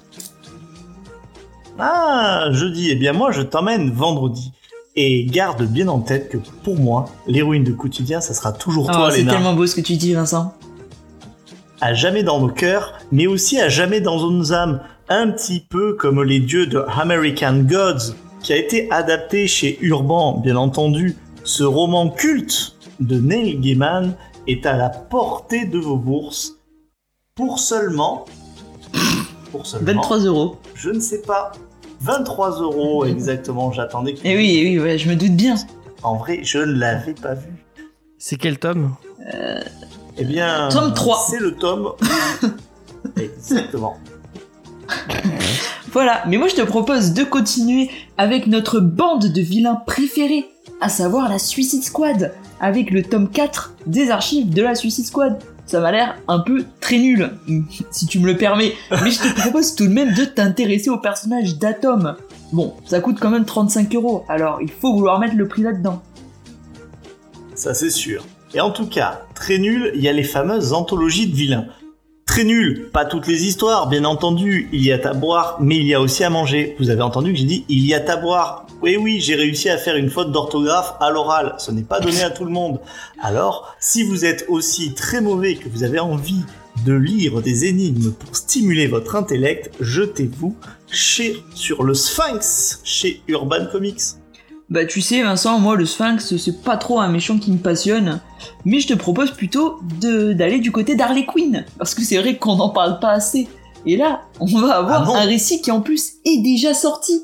Ah, 1.79 2.49
jeudi, 2.51 2.89
eh 2.91 2.95
bien 2.95 3.13
moi 3.13 3.31
je 3.31 3.41
t'emmène 3.41 3.91
vendredi. 3.91 4.51
Et 4.95 5.25
garde 5.25 5.63
bien 5.63 5.87
en 5.87 5.99
tête 5.99 6.29
que 6.29 6.37
pour 6.63 6.77
moi, 6.77 7.05
l'héroïne 7.25 7.63
de 7.63 7.71
quotidien, 7.71 8.19
ça 8.19 8.33
sera 8.33 8.51
toujours 8.51 8.87
Oh, 8.89 8.93
toi, 8.93 9.11
c'est 9.11 9.19
Léna. 9.19 9.33
tellement 9.33 9.53
beau 9.53 9.65
ce 9.65 9.75
que 9.75 9.81
tu 9.81 9.95
dis, 9.95 10.13
Vincent. 10.13 10.53
À 11.79 11.93
jamais 11.93 12.23
dans 12.23 12.41
nos 12.41 12.49
cœurs, 12.49 12.99
mais 13.11 13.27
aussi 13.27 13.61
à 13.61 13.69
jamais 13.69 14.01
dans 14.01 14.29
nos 14.29 14.51
âmes. 14.51 14.81
Un 15.07 15.31
petit 15.31 15.61
peu 15.61 15.93
comme 15.93 16.21
les 16.21 16.39
dieux 16.39 16.65
de 16.67 16.83
American 16.99 17.61
Gods, 17.63 18.13
qui 18.41 18.51
a 18.51 18.57
été 18.57 18.91
adapté 18.91 19.47
chez 19.47 19.77
Urban, 19.81 20.39
bien 20.39 20.57
entendu. 20.57 21.15
Ce 21.45 21.63
roman 21.63 22.09
culte 22.09 22.75
de 22.99 23.19
Neil 23.19 23.57
Gaiman 23.59 24.13
est 24.47 24.65
à 24.65 24.75
la 24.75 24.89
portée 24.89 25.65
de 25.65 25.79
vos 25.79 25.95
bourses 25.97 26.55
pour 27.35 27.59
seulement... 27.59 28.25
Pour 29.51 29.65
seulement... 29.65 29.93
23 29.93 30.17
euros. 30.19 30.57
Je 30.75 30.89
ne 30.89 30.99
sais 30.99 31.21
pas. 31.21 31.53
23 32.01 32.61
euros 32.61 33.05
exactement, 33.05 33.71
j'attendais 33.71 34.13
que 34.13 34.19
tu 34.19 34.27
Eh 34.27 34.35
oui, 34.37 34.57
eh 34.61 34.63
oui, 34.69 34.79
ouais, 34.79 34.97
je 34.97 35.09
me 35.09 35.15
doute 35.15 35.35
bien. 35.35 35.55
En 36.03 36.15
vrai, 36.15 36.39
je 36.43 36.59
ne 36.59 36.73
l'avais 36.73 37.13
pas 37.13 37.33
vu. 37.33 37.49
C'est 38.17 38.37
quel 38.37 38.57
tome 38.57 38.95
Eh 40.17 40.23
bien, 40.25 40.69
Tome 40.71 40.93
3. 40.93 41.27
c'est 41.29 41.39
le 41.39 41.55
tome. 41.55 41.91
Exactement. 43.17 43.97
Voilà, 45.91 46.23
mais 46.27 46.37
moi 46.37 46.47
je 46.47 46.55
te 46.55 46.61
propose 46.61 47.13
de 47.13 47.23
continuer 47.23 47.89
avec 48.17 48.47
notre 48.47 48.79
bande 48.79 49.25
de 49.27 49.41
vilains 49.41 49.75
préférés, 49.75 50.45
à 50.81 50.89
savoir 50.89 51.29
la 51.29 51.39
Suicide 51.39 51.83
Squad, 51.83 52.33
avec 52.59 52.91
le 52.91 53.03
tome 53.03 53.29
4 53.29 53.73
des 53.87 54.11
archives 54.11 54.49
de 54.53 54.61
la 54.61 54.75
Suicide 54.75 55.05
Squad. 55.05 55.39
Ça 55.69 55.79
m'a 55.81 55.91
l'air 55.91 56.15
un 56.27 56.39
peu 56.39 56.65
très 56.81 56.97
nul, 56.97 57.29
si 57.91 58.07
tu 58.07 58.17
me 58.17 58.25
le 58.25 58.35
permets, 58.35 58.73
mais 59.03 59.11
je 59.11 59.19
te 59.19 59.39
propose 59.39 59.75
tout 59.75 59.85
de 59.85 59.93
même 59.93 60.15
de 60.15 60.25
t'intéresser 60.25 60.89
au 60.89 60.97
personnage 60.97 61.59
d'Atom. 61.59 62.15
Bon, 62.51 62.73
ça 62.85 63.01
coûte 63.01 63.19
quand 63.19 63.29
même 63.29 63.45
35 63.45 63.93
euros, 63.93 64.25
alors 64.27 64.63
il 64.63 64.71
faut 64.71 64.91
vouloir 64.91 65.19
mettre 65.19 65.35
le 65.35 65.47
prix 65.47 65.61
là-dedans. 65.61 66.01
Ça, 67.53 67.75
c'est 67.75 67.91
sûr. 67.91 68.25
Et 68.55 68.61
en 68.61 68.71
tout 68.71 68.87
cas, 68.87 69.21
très 69.35 69.59
nul, 69.59 69.91
il 69.93 70.01
y 70.01 70.09
a 70.09 70.11
les 70.11 70.23
fameuses 70.23 70.73
anthologies 70.73 71.27
de 71.27 71.35
vilains. 71.35 71.67
Très 72.25 72.45
nul, 72.45 72.89
pas 72.91 73.05
toutes 73.05 73.27
les 73.27 73.45
histoires, 73.45 73.89
bien 73.89 74.05
entendu, 74.05 74.69
il 74.73 74.83
y 74.83 74.91
a 74.91 75.07
à 75.07 75.13
boire, 75.13 75.57
mais 75.61 75.77
il 75.77 75.85
y 75.85 75.93
a 75.93 76.01
aussi 76.01 76.23
à 76.23 76.31
manger. 76.31 76.75
Vous 76.79 76.89
avez 76.89 77.03
entendu 77.03 77.31
que 77.31 77.37
j'ai 77.37 77.45
dit 77.45 77.65
il 77.69 77.85
y 77.85 77.93
a 77.93 78.11
à 78.11 78.17
boire. 78.17 78.65
Oui, 78.81 78.95
oui, 78.95 79.19
j'ai 79.19 79.35
réussi 79.35 79.69
à 79.69 79.77
faire 79.77 79.97
une 79.97 80.09
faute 80.09 80.31
d'orthographe 80.31 80.93
à 81.01 81.09
l'oral. 81.09 81.55
Ce 81.57 81.69
n'est 81.71 81.83
pas 81.83 81.99
donné 81.99 82.23
à 82.23 82.29
tout 82.29 82.45
le 82.45 82.51
monde. 82.51 82.79
Alors, 83.21 83.75
si 83.79 84.03
vous 84.03 84.23
êtes 84.23 84.45
aussi 84.47 84.93
très 84.93 85.19
mauvais 85.19 85.55
que 85.55 85.67
vous 85.67 85.83
avez 85.83 85.99
envie 85.99 86.43
de 86.85 86.93
lire 86.93 87.41
des 87.41 87.65
énigmes 87.65 88.13
pour 88.13 88.35
stimuler 88.37 88.87
votre 88.87 89.17
intellect, 89.17 89.71
jetez-vous 89.81 90.55
chez, 90.89 91.43
sur 91.53 91.83
le 91.83 91.93
Sphinx 91.93 92.79
chez 92.85 93.21
Urban 93.27 93.65
Comics. 93.69 94.01
Bah 94.69 94.85
tu 94.85 95.01
sais 95.01 95.23
Vincent, 95.23 95.57
moi 95.59 95.75
le 95.75 95.85
Sphinx 95.85 96.37
c'est 96.37 96.61
pas 96.61 96.77
trop 96.77 96.99
un 96.99 97.07
méchant 97.07 97.39
qui 97.39 97.51
me 97.51 97.57
passionne, 97.57 98.21
mais 98.65 98.79
je 98.79 98.87
te 98.87 98.93
propose 98.93 99.31
plutôt 99.31 99.79
de 99.99 100.31
d'aller 100.31 100.59
du 100.59 100.71
côté 100.71 100.95
d'Harley 100.95 101.25
Quinn, 101.25 101.65
parce 101.79 101.95
que 101.95 102.03
c'est 102.03 102.19
vrai 102.19 102.37
qu'on 102.37 102.57
n'en 102.57 102.69
parle 102.69 102.99
pas 102.99 103.09
assez. 103.09 103.47
Et 103.87 103.97
là, 103.97 104.21
on 104.39 104.45
va 104.45 104.77
avoir 104.77 105.09
Ah 105.15 105.21
un 105.21 105.25
récit 105.25 105.61
qui 105.61 105.71
en 105.71 105.81
plus 105.81 106.13
est 106.23 106.43
déjà 106.43 106.75
sorti, 106.75 107.23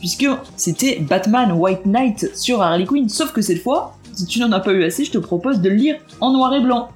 puisque 0.00 0.26
c'était 0.56 0.98
Batman 0.98 1.52
White 1.52 1.86
Knight 1.86 2.34
sur 2.34 2.60
Harley 2.60 2.86
Quinn, 2.86 3.08
sauf 3.08 3.32
que 3.32 3.42
cette 3.42 3.62
fois, 3.62 3.96
si 4.12 4.26
tu 4.26 4.40
n'en 4.40 4.50
as 4.50 4.60
pas 4.60 4.72
eu 4.72 4.82
assez, 4.82 5.04
je 5.04 5.12
te 5.12 5.18
propose 5.18 5.60
de 5.60 5.68
le 5.68 5.76
lire 5.76 5.96
en 6.20 6.32
noir 6.32 6.52
et 6.54 6.60
blanc. 6.60 6.88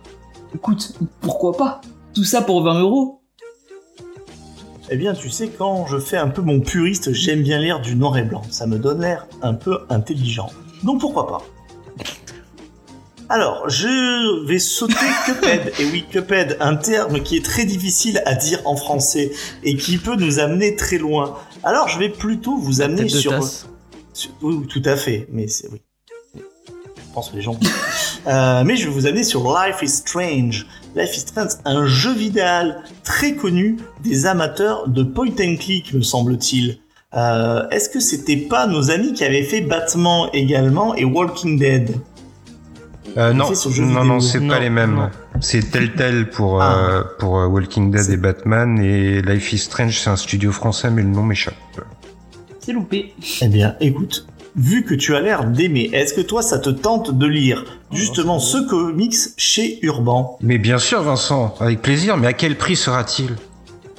Écoute, 0.54 0.98
pourquoi 1.20 1.56
pas? 1.56 1.80
Tout 2.14 2.24
ça 2.24 2.42
pour 2.42 2.62
20 2.62 2.80
euros 2.80 3.20
Eh 4.90 4.96
bien, 4.96 5.14
tu 5.14 5.30
sais, 5.30 5.48
quand 5.48 5.86
je 5.86 5.98
fais 5.98 6.16
un 6.16 6.28
peu 6.28 6.42
mon 6.42 6.60
puriste, 6.60 7.12
j'aime 7.12 7.42
bien 7.42 7.58
lire 7.58 7.80
du 7.80 7.94
noir 7.94 8.16
et 8.16 8.22
blanc. 8.22 8.42
Ça 8.50 8.66
me 8.66 8.78
donne 8.78 9.02
l'air 9.02 9.26
un 9.42 9.54
peu 9.54 9.80
intelligent. 9.90 10.50
Donc 10.82 11.00
pourquoi 11.00 11.26
pas? 11.26 11.42
Alors, 13.30 13.68
je 13.68 14.46
vais 14.46 14.58
sauter 14.58 14.94
Cuphead. 15.24 15.72
Et 15.78 15.86
oui, 15.86 16.04
Cuphead, 16.10 16.56
un 16.60 16.76
terme 16.76 17.20
qui 17.20 17.36
est 17.36 17.44
très 17.44 17.64
difficile 17.64 18.22
à 18.26 18.34
dire 18.34 18.60
en 18.64 18.76
français 18.76 19.32
et 19.62 19.76
qui 19.76 19.96
peut 19.96 20.14
nous 20.14 20.38
amener 20.38 20.76
très 20.76 20.98
loin. 20.98 21.36
Alors, 21.64 21.88
je 21.88 21.98
vais 21.98 22.10
plutôt 22.10 22.58
vous 22.58 22.82
amener 22.82 23.08
sur, 23.08 23.32
Oui, 24.42 24.54
oui, 24.54 24.66
tout 24.66 24.82
à 24.84 24.96
fait. 24.96 25.26
Mais 25.32 25.48
c'est 25.48 25.68
oui. 25.70 25.80
Je 26.34 27.14
pense 27.14 27.30
que 27.30 27.36
les 27.36 27.42
gens. 27.42 27.58
Euh, 28.26 28.64
mais 28.64 28.76
je 28.76 28.86
vais 28.86 28.90
vous 28.90 29.06
amener 29.06 29.22
sur 29.22 29.54
Life 29.54 29.82
is 29.82 29.88
Strange. 29.88 30.66
Life 30.96 31.14
is 31.14 31.20
Strange, 31.20 31.50
un 31.66 31.84
jeu 31.84 32.14
vidéo 32.14 32.72
très 33.02 33.34
connu 33.34 33.76
des 34.02 34.24
amateurs 34.24 34.88
de 34.88 35.02
point 35.02 35.28
and 35.28 35.56
click, 35.60 35.92
me 35.92 36.00
semble-t-il. 36.00 36.78
Euh, 37.12 37.68
Est-ce 37.68 37.90
que 37.90 38.00
c'était 38.00 38.38
pas 38.38 38.66
nos 38.66 38.90
amis 38.90 39.12
qui 39.12 39.24
avaient 39.24 39.42
fait 39.42 39.60
Batman 39.60 40.30
également 40.32 40.94
et 40.94 41.04
Walking 41.04 41.58
Dead? 41.58 41.94
Euh, 43.16 43.32
non, 43.32 43.46
fait 43.46 43.54
sur 43.54 43.70
jeux 43.70 43.82
non, 43.84 43.88
vidéo. 44.00 44.04
non, 44.04 44.20
c'est 44.20 44.46
pas 44.46 44.58
les 44.58 44.70
mêmes. 44.70 45.10
C'est 45.40 45.70
Telltale 45.70 46.30
pour 46.30 46.60
Ah. 46.62 46.76
euh, 46.76 47.02
pour 47.18 47.38
euh, 47.38 47.46
Walking 47.46 47.90
Dead 47.90 48.08
et 48.10 48.16
Batman 48.16 48.78
et 48.78 49.22
Life 49.22 49.52
is 49.52 49.58
Strange, 49.58 49.98
c'est 50.00 50.10
un 50.10 50.16
studio 50.16 50.50
français 50.52 50.90
mais 50.90 51.02
le 51.02 51.08
nom 51.08 51.22
m'échappe. 51.22 51.54
C'est 52.60 52.72
loupé. 52.72 53.14
Eh 53.42 53.48
bien, 53.48 53.76
écoute, 53.80 54.26
vu 54.56 54.84
que 54.84 54.94
tu 54.94 55.14
as 55.14 55.20
l'air 55.20 55.44
d'aimer, 55.44 55.90
est-ce 55.92 56.14
que 56.14 56.22
toi 56.22 56.42
ça 56.42 56.58
te 56.58 56.70
tente 56.70 57.16
de 57.16 57.26
lire 57.26 57.64
justement 57.92 58.38
ce 58.40 58.56
comics 58.68 59.14
chez 59.36 59.78
Urban 59.84 60.38
Mais 60.40 60.58
bien 60.58 60.78
sûr, 60.78 61.02
Vincent, 61.02 61.54
avec 61.60 61.82
plaisir. 61.82 62.16
Mais 62.16 62.26
à 62.28 62.32
quel 62.32 62.56
prix 62.56 62.76
sera-t-il? 62.76 63.36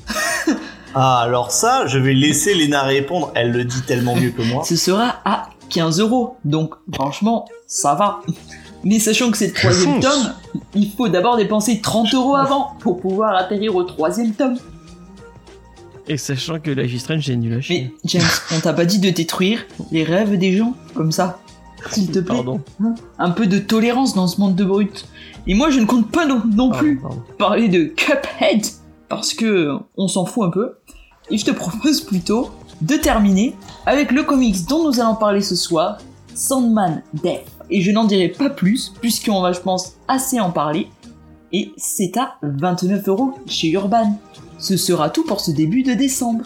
Ah, 0.97 1.19
alors 1.23 1.51
ça, 1.51 1.87
je 1.87 1.99
vais 1.99 2.13
laisser 2.13 2.53
Léna 2.53 2.83
répondre. 2.83 3.29
Elle 3.35 3.51
le 3.51 3.65
dit 3.65 3.81
tellement 3.81 4.15
mieux 4.15 4.29
que 4.29 4.41
moi. 4.41 4.63
Ce 4.65 4.77
sera 4.77 5.15
à 5.25 5.49
15 5.69 5.99
euros. 5.99 6.37
Donc, 6.45 6.73
franchement, 6.93 7.49
ça 7.67 7.95
va. 7.95 8.21
Mais 8.85 8.99
sachant 8.99 9.31
que 9.31 9.37
c'est 9.37 9.47
le 9.47 9.53
troisième 9.53 9.99
tome, 9.99 10.33
il 10.75 10.91
faut 10.91 11.09
d'abord 11.09 11.37
dépenser 11.37 11.81
30 11.81 12.13
euros 12.13 12.35
avant 12.35 12.75
pour 12.79 12.99
pouvoir 13.01 13.35
atterrir 13.35 13.75
au 13.75 13.83
troisième 13.83 14.33
tome. 14.33 14.57
Et 16.07 16.17
sachant 16.17 16.59
que 16.59 16.69
Life 16.69 16.93
is 16.93 16.99
Strange 16.99 17.27
est 17.29 17.35
nul 17.35 17.53
à 17.53 17.61
Mais. 17.67 17.91
James, 18.05 18.21
on 18.55 18.59
t'a 18.59 18.73
pas 18.73 18.85
dit 18.85 18.99
de 18.99 19.09
détruire 19.09 19.65
les 19.91 20.03
rêves 20.03 20.37
des 20.37 20.55
gens 20.55 20.75
comme 20.93 21.11
ça 21.11 21.39
S'il 21.89 22.11
te 22.11 22.19
plaît? 22.19 22.35
Pardon. 22.35 22.61
Un 23.17 23.31
peu 23.31 23.47
de 23.47 23.57
tolérance 23.57 24.13
dans 24.13 24.27
ce 24.27 24.39
monde 24.39 24.55
de 24.55 24.63
brut. 24.63 25.07
Et 25.47 25.55
moi, 25.55 25.71
je 25.71 25.79
ne 25.79 25.85
compte 25.85 26.11
pas 26.11 26.27
non, 26.27 26.43
non 26.53 26.69
plus 26.69 26.99
pardon. 26.99 27.23
parler 27.39 27.69
de 27.69 27.85
Cuphead 27.85 28.67
parce 29.09 29.33
que 29.33 29.71
on 29.97 30.07
s'en 30.07 30.25
fout 30.25 30.45
un 30.45 30.51
peu. 30.51 30.75
Et 31.31 31.39
je 31.39 31.45
te 31.45 31.51
propose 31.51 32.01
plutôt 32.01 32.51
de 32.81 32.95
terminer 32.97 33.55
avec 33.87 34.11
le 34.11 34.21
comics 34.21 34.67
dont 34.67 34.83
nous 34.87 34.99
allons 34.99 35.15
parler 35.15 35.41
ce 35.41 35.55
soir, 35.55 35.97
Sandman 36.35 37.01
Death. 37.15 37.47
Et 37.69 37.81
je 37.81 37.91
n'en 37.91 38.05
dirai 38.05 38.29
pas 38.29 38.49
plus 38.49 38.93
puisqu'on 39.01 39.41
va, 39.41 39.51
je 39.51 39.59
pense, 39.59 39.93
assez 40.07 40.39
en 40.39 40.51
parler. 40.51 40.87
Et 41.51 41.71
c'est 41.77 42.17
à 42.17 42.35
29 42.41 43.07
euros 43.07 43.33
chez 43.47 43.69
Urban. 43.69 44.19
Ce 44.57 44.77
sera 44.77 45.09
tout 45.09 45.23
pour 45.25 45.39
ce 45.39 45.51
début 45.51 45.83
de 45.83 45.93
décembre. 45.93 46.45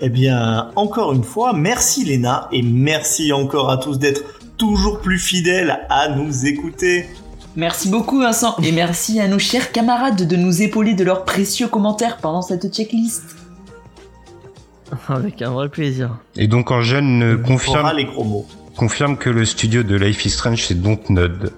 Eh 0.00 0.08
bien, 0.08 0.70
encore 0.76 1.12
une 1.12 1.24
fois, 1.24 1.52
merci 1.52 2.04
Léna 2.04 2.48
et 2.52 2.62
merci 2.62 3.32
encore 3.32 3.70
à 3.70 3.78
tous 3.78 3.98
d'être 3.98 4.22
toujours 4.56 5.00
plus 5.00 5.18
fidèles 5.18 5.80
à 5.90 6.08
nous 6.08 6.46
écouter. 6.46 7.06
Merci 7.56 7.88
beaucoup 7.88 8.20
Vincent 8.20 8.54
et 8.62 8.70
merci 8.70 9.18
à 9.18 9.26
nos 9.26 9.40
chers 9.40 9.72
camarades 9.72 10.28
de 10.28 10.36
nous 10.36 10.62
épauler 10.62 10.94
de 10.94 11.02
leurs 11.02 11.24
précieux 11.24 11.66
commentaires 11.66 12.18
pendant 12.18 12.42
cette 12.42 12.72
checklist. 12.72 13.24
Avec 15.08 15.42
un 15.42 15.50
vrai 15.50 15.68
plaisir. 15.68 16.18
Et 16.36 16.46
donc 16.46 16.70
euh, 16.70 17.36
On 17.44 17.46
confirme 17.46 17.90
les 17.96 18.04
gros 18.04 18.24
mots. 18.24 18.46
Confirme 18.78 19.16
que 19.18 19.28
le 19.28 19.44
studio 19.44 19.82
de 19.82 19.96
Life 19.96 20.24
is 20.24 20.30
Strange 20.30 20.64
c'est 20.66 20.80
Dontnod. 20.80 21.52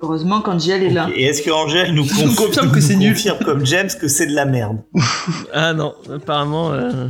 Heureusement 0.00 0.40
qu'Angel 0.40 0.84
est 0.84 0.90
là. 0.90 1.10
Et 1.14 1.24
est-ce 1.24 1.42
que 1.42 1.50
Angèle 1.50 1.92
nous, 1.92 2.04
nous 2.24 2.34
confirme 2.34 2.70
que 2.70 2.80
c'est 2.80 2.94
nul. 2.94 3.14
confirme 3.14 3.38
comme 3.44 3.66
James 3.66 3.88
que 4.00 4.06
c'est 4.08 4.26
de 4.26 4.34
la 4.34 4.44
merde? 4.44 4.78
Ah 5.52 5.74
non, 5.74 5.94
apparemment. 6.14 6.72
euh, 6.72 7.08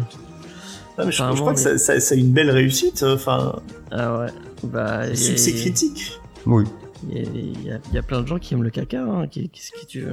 Non, 0.99 1.05
mais 1.07 1.13
je, 1.13 1.23
crois 1.23 1.53
que 1.53 1.59
mais- 1.59 1.77
ça, 1.77 1.79
ça- 1.79 2.01
ça 2.01 2.15
a 2.15 2.19
une 2.19 2.33
belle 2.33 2.51
réussite. 2.51 3.03
Enfin, 3.03 3.57
Ah 3.93 4.19
ouais. 4.21 4.27
Bah, 4.65 5.01
a- 5.01 5.15
succès 5.15 5.53
critique. 5.53 6.19
Oui. 6.47 6.65
Il 7.11 7.19
y, 7.65 7.71
a- 7.71 7.79
y 7.93 7.99
y 7.99 8.03
plein 8.03 8.23
de 8.23 8.27
gens 8.27 8.39
qui 8.39 8.55
aiment 8.55 8.63
le 8.65 8.71
caca. 8.71 9.03
Hein. 9.03 9.27
qui- 9.31 9.51
Qu'est-ce 9.51 9.71
que 9.71 9.87
tu 9.87 10.01
veux 10.01 10.13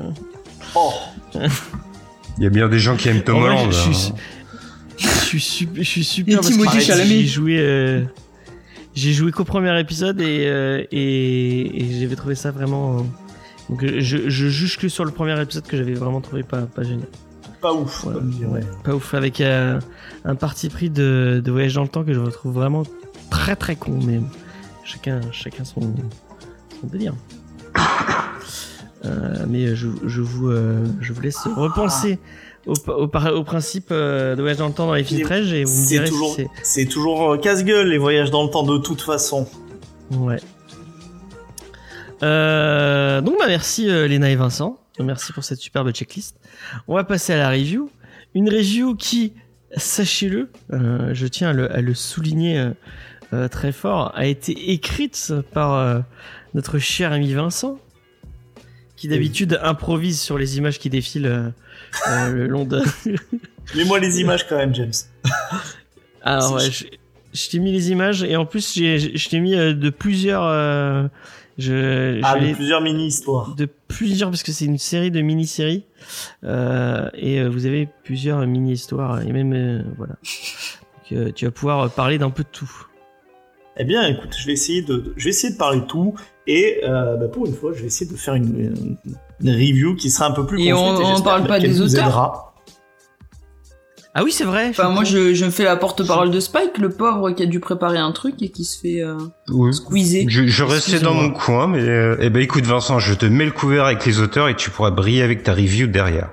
Oh, 0.75 0.91
Il 1.33 2.43
y 2.43 2.45
a 2.45 2.49
bien 2.49 2.67
des 2.67 2.77
gens 2.79 2.95
qui 2.97 3.07
aiment 3.09 3.23
Tom 3.23 3.41
Holland. 3.41 3.71
je 3.71 3.91
suis- 3.91 4.11
hein. 4.11 4.15
Je 4.97 5.07
suis 5.07 5.39
super, 5.41 5.83
je 5.83 5.89
suis 5.89 6.03
super 6.05 6.33
Et 6.33 6.35
parce 6.37 6.49
que 6.49 6.53
Timothée 6.53 6.79
j'ai- 6.79 6.85
Chalamet. 6.85 7.09
j'ai 7.09 7.25
joué, 7.25 7.57
euh, 7.59 8.03
j'ai 8.95 9.13
joué 9.13 9.31
qu'au 9.31 9.43
premier 9.43 9.77
épisode 9.79 10.19
et 10.21 10.45
euh, 10.47 10.83
et, 10.91 11.83
et 11.83 11.99
j'avais 11.99 12.15
trouvé 12.15 12.33
ça 12.35 12.51
vraiment. 12.51 12.97
euh, 12.99 13.01
donc 13.69 13.83
je, 13.99 14.29
je 14.29 14.47
juge 14.47 14.77
que 14.77 14.87
sur 14.89 15.05
le 15.05 15.11
premier 15.11 15.39
épisode 15.41 15.65
que 15.65 15.75
j'avais 15.77 15.93
vraiment 15.93 16.21
trouvé 16.21 16.43
pas 16.43 16.61
pas 16.61 16.83
génial. 16.83 17.07
pas 17.61 17.73
ouf. 17.73 18.05
Dirait. 18.23 18.51
ouais, 18.51 18.61
pas 18.83 18.93
ouf 18.95 19.13
avec 19.13 19.41
euh, 19.41 19.79
un 20.23 20.35
parti 20.35 20.69
pris 20.69 20.89
de, 20.89 21.41
de 21.43 21.51
voyage 21.51 21.73
dans 21.75 21.81
le 21.83 21.87
temps 21.89 22.03
que 22.03 22.13
je 22.13 22.19
retrouve 22.19 22.53
vraiment 22.53 22.83
très 23.31 23.55
très 23.55 23.75
con 23.75 23.99
mais 24.05 24.21
chacun 24.83 25.19
chacun 25.31 25.63
son 25.63 25.81
son 26.79 26.87
délire. 26.87 27.13
Euh, 29.03 29.45
mais 29.47 29.75
je, 29.75 29.87
je 30.07 30.21
vous 30.21 30.49
euh, 30.49 30.83
je 30.99 31.13
vous 31.13 31.21
laisse 31.21 31.37
repenser 31.55 32.17
au, 32.65 32.73
au, 32.87 33.43
principe 33.43 33.89
euh, 33.91 34.35
de 34.35 34.41
voyage 34.41 34.57
dans 34.57 34.67
le 34.67 34.73
temps 34.73 34.87
dans 34.87 34.93
les 34.93 35.03
Strange 35.03 35.53
et 35.53 35.63
vous 35.63 35.81
me 35.81 35.87
direz 35.87 36.09
toujours, 36.09 36.35
si 36.35 36.47
c'est 36.63 36.85
toujours 36.85 37.33
euh, 37.33 37.37
casse-gueule 37.37 37.89
les 37.89 37.97
voyages 37.97 38.31
dans 38.31 38.43
le 38.43 38.49
temps 38.49 38.63
de 38.63 38.77
toute 38.77 39.01
façon. 39.01 39.47
Ouais. 40.11 40.39
Euh, 42.23 43.21
donc 43.21 43.37
bah 43.39 43.45
merci 43.47 43.85
Léna 43.85 44.31
et 44.31 44.35
Vincent. 44.35 44.79
Merci 44.99 45.33
pour 45.33 45.43
cette 45.43 45.59
superbe 45.59 45.91
checklist. 45.91 46.37
On 46.87 46.95
va 46.95 47.03
passer 47.03 47.33
à 47.33 47.37
la 47.37 47.49
review. 47.49 47.89
Une 48.33 48.49
review 48.49 48.95
qui, 48.95 49.33
sachez-le, 49.75 50.49
euh, 50.71 51.13
je 51.13 51.27
tiens 51.27 51.49
à 51.49 51.53
le, 51.53 51.71
à 51.71 51.81
le 51.81 51.93
souligner 51.93 52.71
euh, 53.33 53.47
très 53.49 53.71
fort, 53.71 54.13
a 54.15 54.25
été 54.25 54.71
écrite 54.71 55.33
par 55.53 56.03
notre 56.53 56.79
cher 56.79 57.11
ami 57.11 57.33
Vincent, 57.33 57.77
qui 58.95 59.09
d'habitude 59.09 59.59
improvise 59.61 60.19
sur 60.19 60.37
les 60.37 60.57
images 60.57 60.79
qui 60.79 60.89
défilent 60.89 61.53
euh, 62.09 62.29
le 62.31 62.47
long 62.47 62.65
de... 62.65 62.81
Mets-moi 63.75 63.99
les 63.99 64.19
images 64.21 64.47
quand 64.47 64.57
même, 64.57 64.73
James. 64.75 64.91
Alors 66.21 66.53
ouais, 66.53 66.71
je, 66.71 66.85
je 67.33 67.49
t'ai 67.49 67.59
mis 67.59 67.71
les 67.71 67.91
images 67.91 68.23
et 68.23 68.35
en 68.35 68.45
plus 68.45 68.73
je 68.75 69.29
t'ai 69.29 69.39
mis 69.39 69.55
euh, 69.55 69.73
de 69.73 69.89
plusieurs... 69.89 70.43
euh, 70.43 71.07
je, 71.57 72.19
Ah, 72.23 72.37
je 72.39 72.47
de 72.49 72.53
plusieurs 72.53 72.81
mini-histoires. 72.81 73.55
de 73.55 73.67
plusieurs 73.87 74.29
parce 74.29 74.43
que 74.43 74.51
c'est 74.51 74.65
une 74.65 74.77
série 74.77 75.09
de 75.11 75.21
mini-séries 75.21 75.85
euh, 76.43 77.09
et 77.13 77.43
vous 77.47 77.65
avez 77.65 77.87
plusieurs 78.03 78.45
mini-histoires 78.45 79.21
et 79.21 79.31
même 79.31 79.85
voilà. 79.97 80.15
Donc, 81.11 81.33
tu 81.35 81.45
vas 81.45 81.51
pouvoir 81.51 81.89
parler 81.91 82.17
d'un 82.17 82.29
peu 82.31 82.43
de 82.43 82.49
tout. 82.51 82.69
Eh 83.77 83.83
bien, 83.85 84.05
écoute, 84.07 84.35
je 84.37 84.45
vais 84.47 84.53
essayer 84.53 84.81
de, 84.81 85.13
je 85.17 85.23
vais 85.25 85.29
essayer 85.29 85.53
de 85.53 85.57
parler 85.57 85.81
de 85.81 85.85
tout 85.85 86.15
et 86.47 86.81
euh, 86.83 87.15
bah, 87.17 87.27
pour 87.27 87.45
une 87.45 87.53
fois, 87.53 87.71
je 87.73 87.81
vais 87.81 87.87
essayer 87.87 88.09
de 88.09 88.15
faire 88.17 88.35
une, 88.35 88.97
review 89.43 89.95
qui 89.95 90.09
sera 90.09 90.27
un 90.27 90.31
peu 90.31 90.45
plus 90.45 90.61
Et 90.61 90.71
complète 90.71 90.77
on- 90.77 91.01
on 91.03 91.09
j'espère 91.15 91.23
parle 91.23 91.47
pas 91.47 91.59
qu'elle 91.59 91.71
des 91.71 91.81
auteurs 91.81 92.05
aidera. 92.07 92.51
Ah 94.17 94.23
oui, 94.23 94.31
c'est 94.31 94.45
vrai. 94.45 94.67
Enfin, 94.69 94.89
moi, 94.91 95.03
je, 95.03 95.33
je 95.33 95.43
me 95.43 95.49
fais 95.51 95.65
la 95.65 95.75
porte-parole 95.75 96.31
de 96.31 96.39
Spike, 96.39 96.77
le 96.77 96.87
pauvre 96.89 97.31
qui 97.31 97.43
a 97.43 97.45
dû 97.47 97.59
préparer 97.59 97.97
un 97.97 98.13
truc 98.13 98.41
et 98.41 98.49
qui 98.49 98.63
se 98.63 98.79
fait 98.79 99.01
euh, 99.01 99.17
Oui. 99.49 99.73
squeezer. 99.73 100.25
Je, 100.29 100.47
je 100.47 100.63
restais 100.63 100.99
dans 101.01 101.13
mon 101.13 101.31
coin, 101.31 101.67
mais 101.67 101.81
euh, 101.81 102.15
eh 102.21 102.29
ben 102.29 102.41
écoute 102.41 102.63
Vincent, 102.65 102.97
je 102.99 103.13
te 103.13 103.25
mets 103.25 103.43
le 103.43 103.51
couvert 103.51 103.83
avec 103.85 104.05
les 104.05 104.21
auteurs 104.21 104.47
et 104.47 104.55
tu 104.55 104.69
pourras 104.69 104.91
briller 104.91 105.21
avec 105.21 105.43
ta 105.43 105.53
review 105.53 105.87
derrière. 105.87 106.29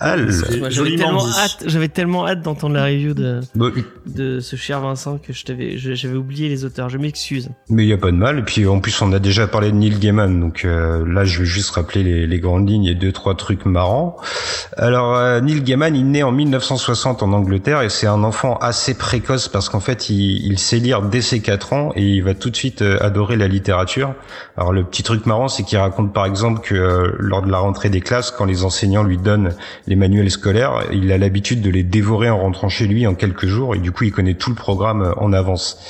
Moi, 0.00 0.70
J'avais 0.70 0.96
tellement 0.96 1.26
hâte, 1.28 1.64
j'avais 1.66 1.88
tellement 1.88 2.26
hâte 2.26 2.42
d'entendre 2.42 2.74
la 2.74 2.84
review 2.84 3.14
de, 3.14 3.40
Bon, 3.54 3.72
de 4.06 4.40
ce 4.40 4.56
cher 4.56 4.80
Vincent 4.80 5.18
que 5.18 5.32
je 5.32 5.44
t'avais, 5.44 5.76
j'avais 5.76 6.16
oublié 6.16 6.48
les 6.48 6.64
auteurs. 6.64 6.88
Je 6.88 6.98
m'excuse. 6.98 7.50
mais 7.68 7.84
il 7.84 7.88
y 7.88 7.92
a 7.92 7.98
pas 7.98 8.10
de 8.10 8.16
mal. 8.16 8.38
Et 8.38 8.42
puis 8.42 8.66
en 8.66 8.80
plus, 8.80 9.00
on 9.02 9.12
a 9.12 9.18
déjà 9.18 9.46
parlé 9.46 9.70
de 9.70 9.76
Neil 9.76 9.98
Gaiman, 9.98 10.40
donc 10.40 10.64
euh, 10.64 11.04
là, 11.06 11.24
je 11.24 11.40
vais 11.40 11.44
juste 11.44 11.70
rappeler 11.70 12.02
les, 12.02 12.26
les 12.26 12.40
grandes 12.40 12.68
lignes 12.68 12.86
et 12.86 12.94
deux 12.94 13.12
trois 13.12 13.34
trucs 13.34 13.64
marrants. 13.66 14.16
Alors 14.76 15.16
euh, 15.16 15.40
Neil 15.40 15.62
Gaiman, 15.62 15.94
il 15.94 16.10
naît 16.10 16.22
en 16.22 16.32
1960 16.32 17.22
en 17.22 17.32
Angleterre 17.32 17.82
et 17.82 17.88
c'est 17.88 18.06
un 18.06 18.22
enfant 18.24 18.56
assez 18.58 18.94
précoce 18.96 19.48
parce 19.48 19.68
qu'en 19.68 19.80
fait, 19.80 20.10
il, 20.10 20.46
il 20.46 20.58
sait 20.58 20.78
lire 20.78 21.02
dès 21.02 21.20
ses 21.20 21.40
4 21.40 21.72
ans 21.72 21.92
et 21.94 22.02
il 22.02 22.22
va 22.22 22.34
tout 22.34 22.50
de 22.50 22.56
suite 22.56 22.82
euh, 22.82 22.98
adorer 23.00 23.36
la 23.36 23.48
littérature. 23.48 24.14
Alors 24.56 24.72
le 24.72 24.84
petit 24.84 25.02
truc 25.02 25.26
marrant, 25.26 25.48
c'est 25.48 25.62
qu'il 25.62 25.78
raconte 25.78 26.12
par 26.12 26.26
exemple 26.26 26.60
que 26.60 26.74
euh, 26.74 27.12
lors 27.18 27.42
de 27.42 27.50
la 27.50 27.58
rentrée 27.58 27.90
des 27.90 28.00
classes, 28.00 28.30
quand 28.30 28.44
les 28.44 28.64
enseignants 28.64 29.02
lui 29.02 29.18
donnent 29.18 29.54
les 29.86 29.96
manuels 29.96 30.30
scolaires, 30.30 30.84
il 30.92 31.10
a 31.12 31.18
l'habitude 31.18 31.62
de 31.62 31.70
les 31.70 31.82
dévorer 31.82 32.28
en 32.28 32.38
rentrant 32.38 32.68
chez 32.68 32.86
lui 32.86 33.06
en 33.06 33.14
quelques 33.14 33.46
jours 33.46 33.74
et 33.74 33.78
du 33.78 33.92
coup 33.92 34.04
il 34.04 34.12
connaît 34.12 34.34
tout 34.34 34.50
le 34.50 34.56
programme 34.56 35.02
euh, 35.02 35.14
en 35.16 35.32
avance. 35.32 35.80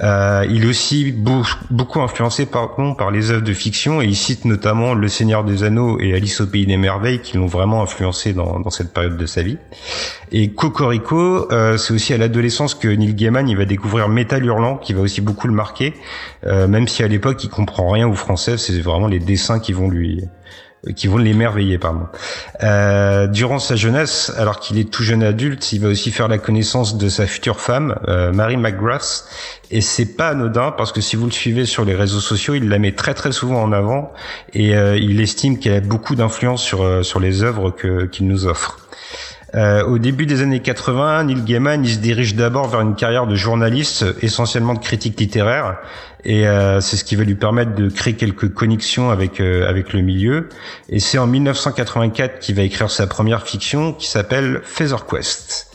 Euh, 0.00 0.46
il 0.48 0.64
est 0.64 0.68
aussi 0.68 1.10
beau- 1.10 1.42
beaucoup 1.70 2.00
influencé 2.00 2.46
par, 2.46 2.76
par 2.96 3.10
les 3.10 3.32
œuvres 3.32 3.42
de 3.42 3.52
fiction 3.52 4.00
et 4.00 4.04
il 4.04 4.16
cite 4.16 4.44
notamment 4.44 4.94
Le 4.94 5.08
Seigneur 5.08 5.42
des 5.42 5.64
Anneaux 5.64 5.98
et 5.98 6.14
Alice 6.14 6.40
au 6.40 6.46
Pays 6.46 6.66
des 6.66 6.76
Merveilles 6.76 7.20
qui 7.20 7.36
l'ont 7.36 7.46
vraiment 7.46 7.82
influencé 7.82 7.96
influencé 7.96 8.34
dans, 8.34 8.60
dans 8.60 8.68
cette 8.68 8.92
période 8.92 9.16
de 9.16 9.24
sa 9.24 9.40
vie. 9.40 9.56
Et 10.30 10.50
Cocorico, 10.50 11.50
euh, 11.50 11.78
c'est 11.78 11.94
aussi 11.94 12.12
à 12.12 12.18
l'adolescence 12.18 12.74
que 12.74 12.88
Neil 12.88 13.14
Gaiman 13.14 13.48
il 13.48 13.56
va 13.56 13.64
découvrir 13.64 14.10
Metal 14.10 14.44
Hurlant, 14.44 14.76
qui 14.76 14.92
va 14.92 15.00
aussi 15.00 15.22
beaucoup 15.22 15.48
le 15.48 15.54
marquer, 15.54 15.94
euh, 16.44 16.68
même 16.68 16.88
si 16.88 17.02
à 17.02 17.08
l'époque 17.08 17.42
il 17.42 17.48
comprend 17.48 17.88
rien 17.88 18.06
au 18.06 18.12
français, 18.12 18.58
c'est 18.58 18.78
vraiment 18.80 19.06
les 19.06 19.18
dessins 19.18 19.60
qui 19.60 19.72
vont 19.72 19.88
lui 19.88 20.24
qui 20.94 21.08
vont 21.08 21.18
l'émerveiller, 21.18 21.78
pardon. 21.78 22.06
Euh, 22.62 23.26
durant 23.26 23.58
sa 23.58 23.76
jeunesse, 23.76 24.32
alors 24.36 24.60
qu'il 24.60 24.78
est 24.78 24.90
tout 24.90 25.02
jeune 25.02 25.22
adulte, 25.22 25.72
il 25.72 25.80
va 25.80 25.88
aussi 25.88 26.10
faire 26.10 26.28
la 26.28 26.38
connaissance 26.38 26.96
de 26.96 27.08
sa 27.08 27.26
future 27.26 27.60
femme, 27.60 27.96
euh, 28.08 28.32
Mary 28.32 28.56
McGrath, 28.56 29.24
et 29.70 29.80
c'est 29.80 30.16
pas 30.16 30.28
anodin 30.28 30.70
parce 30.70 30.92
que 30.92 31.00
si 31.00 31.16
vous 31.16 31.26
le 31.26 31.32
suivez 31.32 31.66
sur 31.66 31.84
les 31.84 31.94
réseaux 31.94 32.20
sociaux, 32.20 32.54
il 32.54 32.68
la 32.68 32.78
met 32.78 32.92
très 32.92 33.14
très 33.14 33.32
souvent 33.32 33.62
en 33.62 33.72
avant 33.72 34.12
et 34.52 34.76
euh, 34.76 34.96
il 34.96 35.20
estime 35.20 35.58
qu'elle 35.58 35.74
a 35.74 35.80
beaucoup 35.80 36.14
d'influence 36.14 36.62
sur 36.62 36.82
euh, 36.82 37.02
sur 37.02 37.20
les 37.20 37.42
œuvres 37.42 37.70
que 37.70 38.06
qu'il 38.06 38.28
nous 38.28 38.46
offre. 38.46 38.78
Euh, 39.56 39.84
au 39.84 39.98
début 39.98 40.26
des 40.26 40.42
années 40.42 40.60
80, 40.60 41.24
Neil 41.24 41.42
Gaiman 41.42 41.82
il 41.84 41.90
se 41.90 41.98
dirige 41.98 42.34
d'abord 42.34 42.68
vers 42.68 42.80
une 42.80 42.94
carrière 42.94 43.26
de 43.26 43.34
journaliste, 43.34 44.04
essentiellement 44.20 44.74
de 44.74 44.80
critique 44.80 45.18
littéraire, 45.18 45.78
et 46.24 46.46
euh, 46.46 46.80
c'est 46.80 46.96
ce 46.96 47.04
qui 47.04 47.16
va 47.16 47.24
lui 47.24 47.36
permettre 47.36 47.74
de 47.74 47.88
créer 47.88 48.14
quelques 48.14 48.52
connexions 48.52 49.10
avec 49.10 49.40
euh, 49.40 49.68
avec 49.68 49.92
le 49.92 50.02
milieu. 50.02 50.48
Et 50.88 51.00
c'est 51.00 51.18
en 51.18 51.26
1984 51.26 52.38
qu'il 52.38 52.54
va 52.54 52.62
écrire 52.62 52.90
sa 52.90 53.06
première 53.06 53.46
fiction 53.46 53.92
qui 53.92 54.08
s'appelle 54.08 54.60
Feather 54.64 55.06
Quest. 55.06 55.70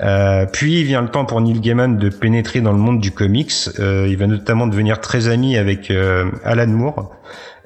Euh, 0.00 0.44
puis 0.46 0.82
vient 0.82 1.02
le 1.02 1.08
temps 1.08 1.24
pour 1.24 1.40
Neil 1.40 1.60
Gaiman 1.60 1.96
de 1.98 2.08
pénétrer 2.08 2.60
dans 2.60 2.72
le 2.72 2.78
monde 2.78 3.00
du 3.00 3.12
comics. 3.12 3.52
Euh, 3.78 4.06
il 4.08 4.16
va 4.16 4.26
notamment 4.26 4.66
devenir 4.66 5.00
très 5.00 5.28
ami 5.28 5.56
avec 5.56 5.90
euh, 5.90 6.30
Alan 6.44 6.66
Moore. 6.66 7.14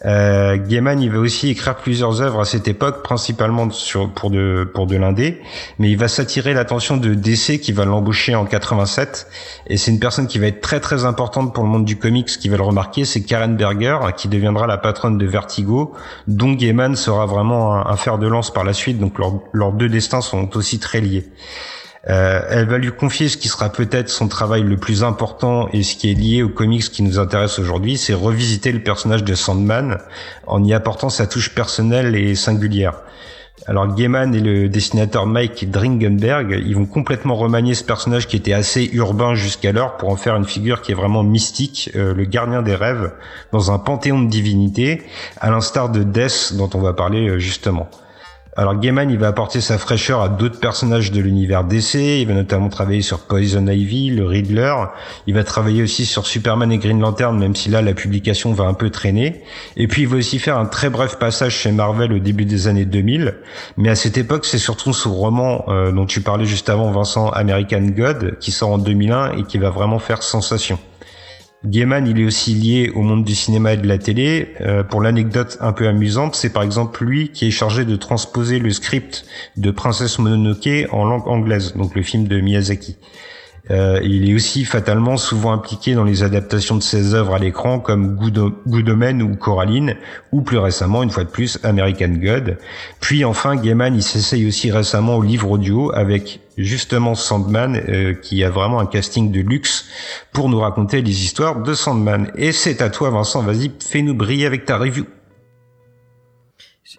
Euh, 0.04 0.56
Gaiman, 0.56 1.00
il 1.00 1.10
va 1.10 1.18
aussi 1.18 1.50
écrire 1.50 1.76
plusieurs 1.76 2.22
œuvres 2.22 2.40
à 2.40 2.44
cette 2.44 2.68
époque, 2.68 3.02
principalement 3.02 3.68
sur, 3.70 4.10
pour 4.10 4.30
de 4.30 4.68
pour 4.72 4.86
de 4.86 4.96
l'indé, 4.96 5.40
mais 5.78 5.90
il 5.90 5.96
va 5.98 6.06
s'attirer 6.06 6.54
l'attention 6.54 6.96
de 6.96 7.14
DC 7.14 7.60
qui 7.60 7.72
va 7.72 7.84
l'embaucher 7.84 8.34
en 8.34 8.44
87. 8.44 9.26
Et 9.66 9.76
c'est 9.76 9.90
une 9.90 9.98
personne 9.98 10.28
qui 10.28 10.38
va 10.38 10.46
être 10.46 10.60
très 10.60 10.78
très 10.80 11.04
importante 11.04 11.52
pour 11.52 11.64
le 11.64 11.70
monde 11.70 11.84
du 11.84 11.98
comics, 11.98 12.28
qui 12.28 12.48
va 12.48 12.56
le 12.56 12.62
remarquer, 12.62 13.04
c'est 13.04 13.22
Karen 13.22 13.56
Berger, 13.56 13.98
qui 14.16 14.28
deviendra 14.28 14.66
la 14.66 14.78
patronne 14.78 15.18
de 15.18 15.26
Vertigo, 15.26 15.94
dont 16.28 16.52
Gaiman 16.52 16.94
sera 16.94 17.26
vraiment 17.26 17.74
un, 17.74 17.86
un 17.90 17.96
fer 17.96 18.18
de 18.18 18.28
lance 18.28 18.52
par 18.52 18.64
la 18.64 18.72
suite. 18.72 18.98
Donc 18.98 19.18
leurs 19.18 19.40
leurs 19.52 19.72
deux 19.72 19.88
destins 19.88 20.20
sont 20.20 20.56
aussi 20.56 20.78
très 20.78 21.00
liés. 21.00 21.26
Euh, 22.08 22.40
elle 22.48 22.66
va 22.66 22.78
lui 22.78 22.90
confier 22.90 23.28
ce 23.28 23.36
qui 23.36 23.48
sera 23.48 23.70
peut-être 23.70 24.08
son 24.08 24.28
travail 24.28 24.62
le 24.62 24.76
plus 24.76 25.04
important 25.04 25.68
et 25.72 25.82
ce 25.82 25.94
qui 25.94 26.10
est 26.10 26.14
lié 26.14 26.42
aux 26.42 26.48
comics 26.48 26.90
qui 26.90 27.02
nous 27.02 27.18
intéresse 27.18 27.58
aujourd'hui, 27.58 27.98
c'est 27.98 28.14
revisiter 28.14 28.72
le 28.72 28.82
personnage 28.82 29.24
de 29.24 29.34
Sandman 29.34 29.98
en 30.46 30.64
y 30.64 30.72
apportant 30.72 31.10
sa 31.10 31.26
touche 31.26 31.54
personnelle 31.54 32.16
et 32.16 32.34
singulière. 32.34 32.94
Alors 33.66 33.94
Gaiman 33.94 34.34
et 34.34 34.40
le 34.40 34.68
dessinateur 34.68 35.26
Mike 35.26 35.70
Dringenberg, 35.70 36.62
ils 36.64 36.74
vont 36.74 36.86
complètement 36.86 37.34
remanier 37.34 37.74
ce 37.74 37.84
personnage 37.84 38.26
qui 38.26 38.36
était 38.36 38.52
assez 38.52 38.88
urbain 38.92 39.34
jusqu'alors 39.34 39.96
pour 39.96 40.08
en 40.08 40.16
faire 40.16 40.36
une 40.36 40.46
figure 40.46 40.80
qui 40.80 40.92
est 40.92 40.94
vraiment 40.94 41.22
mystique, 41.22 41.90
euh, 41.94 42.14
le 42.14 42.24
gardien 42.24 42.62
des 42.62 42.74
rêves, 42.74 43.12
dans 43.52 43.70
un 43.70 43.78
panthéon 43.78 44.22
de 44.22 44.28
divinités, 44.30 45.02
à 45.40 45.50
l'instar 45.50 45.90
de 45.90 46.02
Death 46.02 46.54
dont 46.56 46.70
on 46.72 46.80
va 46.80 46.94
parler 46.94 47.28
euh, 47.28 47.38
justement. 47.38 47.90
Alors 48.58 48.74
Gaiman, 48.74 49.08
il 49.08 49.18
va 49.18 49.28
apporter 49.28 49.60
sa 49.60 49.78
fraîcheur 49.78 50.20
à 50.20 50.28
d'autres 50.28 50.58
personnages 50.58 51.12
de 51.12 51.20
l'univers 51.20 51.62
DC. 51.62 51.94
Il 51.94 52.26
va 52.26 52.34
notamment 52.34 52.68
travailler 52.68 53.02
sur 53.02 53.20
Poison 53.20 53.64
Ivy, 53.64 54.10
le 54.10 54.26
Riddler. 54.26 54.74
Il 55.28 55.34
va 55.34 55.44
travailler 55.44 55.80
aussi 55.80 56.04
sur 56.04 56.26
Superman 56.26 56.72
et 56.72 56.78
Green 56.78 56.98
Lantern, 56.98 57.38
même 57.38 57.54
si 57.54 57.68
là 57.68 57.82
la 57.82 57.94
publication 57.94 58.52
va 58.52 58.64
un 58.64 58.74
peu 58.74 58.90
traîner. 58.90 59.44
Et 59.76 59.86
puis 59.86 60.02
il 60.02 60.08
va 60.08 60.16
aussi 60.16 60.40
faire 60.40 60.58
un 60.58 60.66
très 60.66 60.90
bref 60.90 61.20
passage 61.20 61.54
chez 61.54 61.70
Marvel 61.70 62.12
au 62.12 62.18
début 62.18 62.46
des 62.46 62.66
années 62.66 62.84
2000. 62.84 63.36
Mais 63.76 63.90
à 63.90 63.94
cette 63.94 64.18
époque, 64.18 64.44
c'est 64.44 64.58
surtout 64.58 64.92
son 64.92 65.14
roman 65.14 65.64
euh, 65.68 65.92
dont 65.92 66.06
tu 66.06 66.20
parlais 66.20 66.44
juste 66.44 66.68
avant, 66.68 66.90
Vincent, 66.90 67.28
American 67.28 67.82
God, 67.82 68.38
qui 68.40 68.50
sort 68.50 68.70
en 68.70 68.78
2001 68.78 69.36
et 69.36 69.44
qui 69.44 69.58
va 69.58 69.70
vraiment 69.70 70.00
faire 70.00 70.24
sensation. 70.24 70.80
Gaiman, 71.64 72.06
il 72.06 72.20
est 72.20 72.24
aussi 72.24 72.54
lié 72.54 72.92
au 72.94 73.02
monde 73.02 73.24
du 73.24 73.34
cinéma 73.34 73.72
et 73.72 73.76
de 73.76 73.86
la 73.88 73.98
télé. 73.98 74.54
Euh, 74.60 74.84
pour 74.84 75.00
l'anecdote 75.00 75.58
un 75.60 75.72
peu 75.72 75.88
amusante, 75.88 76.36
c'est 76.36 76.52
par 76.52 76.62
exemple 76.62 77.04
lui 77.04 77.30
qui 77.30 77.48
est 77.48 77.50
chargé 77.50 77.84
de 77.84 77.96
transposer 77.96 78.60
le 78.60 78.70
script 78.70 79.24
de 79.56 79.72
Princesse 79.72 80.20
Mononoke 80.20 80.86
en 80.92 81.04
langue 81.04 81.26
anglaise, 81.26 81.74
donc 81.74 81.96
le 81.96 82.02
film 82.02 82.28
de 82.28 82.40
Miyazaki. 82.40 82.96
Euh, 83.70 84.00
il 84.02 84.30
est 84.30 84.34
aussi 84.34 84.64
fatalement 84.64 85.16
souvent 85.16 85.52
impliqué 85.52 85.94
dans 85.94 86.04
les 86.04 86.22
adaptations 86.22 86.76
de 86.76 86.82
ses 86.82 87.14
œuvres 87.14 87.34
à 87.34 87.38
l'écran 87.38 87.80
comme 87.80 88.14
Good, 88.14 88.88
Omen 88.88 89.20
ou 89.20 89.34
Coraline, 89.34 89.96
ou 90.32 90.42
plus 90.42 90.58
récemment, 90.58 91.02
une 91.02 91.10
fois 91.10 91.24
de 91.24 91.28
plus, 91.28 91.58
American 91.64 92.08
God. 92.08 92.56
Puis 93.00 93.24
enfin, 93.24 93.56
Gaiman, 93.56 93.94
il 93.94 94.02
s'essaye 94.02 94.46
aussi 94.46 94.70
récemment 94.70 95.16
au 95.16 95.22
livre 95.22 95.50
audio 95.50 95.92
avec 95.92 96.40
justement 96.64 97.14
Sandman, 97.14 97.76
euh, 97.88 98.14
qui 98.14 98.42
a 98.44 98.50
vraiment 98.50 98.80
un 98.80 98.86
casting 98.86 99.30
de 99.32 99.40
luxe 99.40 99.86
pour 100.32 100.48
nous 100.48 100.58
raconter 100.60 101.00
les 101.02 101.24
histoires 101.24 101.62
de 101.62 101.72
Sandman. 101.74 102.30
Et 102.36 102.52
c'est 102.52 102.82
à 102.82 102.90
toi, 102.90 103.10
Vincent, 103.10 103.42
vas-y, 103.42 103.70
fais-nous 103.80 104.14
briller 104.14 104.46
avec 104.46 104.64
ta 104.64 104.76
review. 104.78 105.04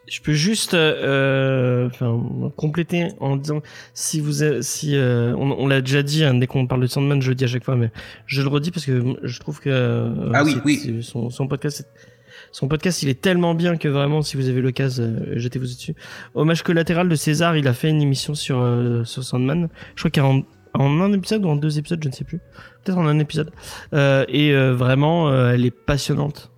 Je 0.07 0.21
peux 0.21 0.33
juste 0.33 0.75
euh, 0.75 1.87
enfin, 1.87 2.21
compléter 2.55 3.07
en 3.19 3.35
disant 3.37 3.61
si 3.93 4.19
vous 4.19 4.43
si 4.61 4.95
euh, 4.95 5.33
on, 5.35 5.51
on 5.51 5.67
l'a 5.67 5.81
déjà 5.81 6.03
dit 6.03 6.23
hein, 6.23 6.35
dès 6.35 6.45
qu'on 6.47 6.67
parle 6.67 6.81
de 6.81 6.87
Sandman 6.87 7.21
je 7.21 7.29
le 7.29 7.35
dis 7.35 7.43
à 7.43 7.47
chaque 7.47 7.63
fois 7.63 7.75
mais 7.75 7.89
je 8.27 8.41
le 8.43 8.47
redis 8.49 8.69
parce 8.71 8.85
que 8.85 9.15
je 9.23 9.39
trouve 9.39 9.59
que 9.59 9.69
euh, 9.69 10.31
Ah 10.33 10.43
oui, 10.43 10.57
oui. 10.65 10.79
c'est- 10.83 11.01
son, 11.01 11.29
son 11.31 11.47
podcast 11.47 11.77
c'est- 11.77 12.08
son 12.51 12.67
podcast 12.67 13.03
il 13.03 13.09
est 13.09 13.21
tellement 13.21 13.53
bien 13.55 13.77
que 13.77 13.87
vraiment 13.87 14.21
si 14.21 14.37
vous 14.37 14.49
avez 14.49 14.61
l'occasion 14.61 15.03
euh, 15.03 15.33
jetez-vous 15.37 15.65
dessus. 15.65 15.95
Hommage 16.35 16.63
collatéral 16.63 17.09
de 17.09 17.15
César 17.15 17.57
il 17.57 17.67
a 17.67 17.73
fait 17.73 17.89
une 17.89 18.01
émission 18.01 18.35
sur 18.35 18.59
euh, 18.59 19.03
sur 19.03 19.23
Sandman. 19.23 19.69
Je 19.95 20.07
crois 20.07 20.11
qu'en 20.11 20.43
en 20.73 21.01
un 21.01 21.13
épisode 21.13 21.45
ou 21.45 21.49
en 21.49 21.55
deux 21.55 21.79
épisodes 21.79 22.01
je 22.03 22.09
ne 22.09 22.13
sais 22.13 22.23
plus 22.23 22.39
peut-être 22.83 22.97
en 22.97 23.07
un 23.07 23.19
épisode 23.19 23.51
Euh, 23.93 24.25
et 24.27 24.53
euh, 24.53 24.73
vraiment 24.73 25.29
euh, 25.29 25.51
elle 25.53 25.65
est 25.65 25.71
passionnante. 25.71 26.51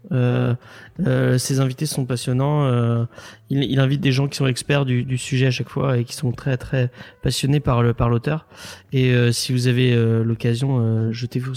Ses 1.38 1.60
invités 1.62 1.86
sont 1.86 2.06
passionnants. 2.06 3.08
Il, 3.50 3.64
il 3.64 3.80
invite 3.80 4.02
des 4.02 4.12
gens 4.12 4.28
qui 4.28 4.36
sont 4.36 4.46
experts 4.46 4.84
du, 4.86 5.04
du 5.04 5.18
sujet 5.18 5.48
à 5.48 5.52
chaque 5.52 5.70
fois 5.70 5.98
et 5.98 6.04
qui 6.04 6.14
sont 6.14 6.34
très 6.34 6.58
très 6.58 6.92
passionnés 7.24 7.62
par 7.62 7.82
le 7.82 7.94
par 7.94 8.10
l'auteur. 8.10 8.46
Et 8.92 9.14
si 9.32 9.54
vous 9.54 9.68
avez 9.70 9.96
l'occasion, 10.24 11.14
jetez-vous. 11.14 11.54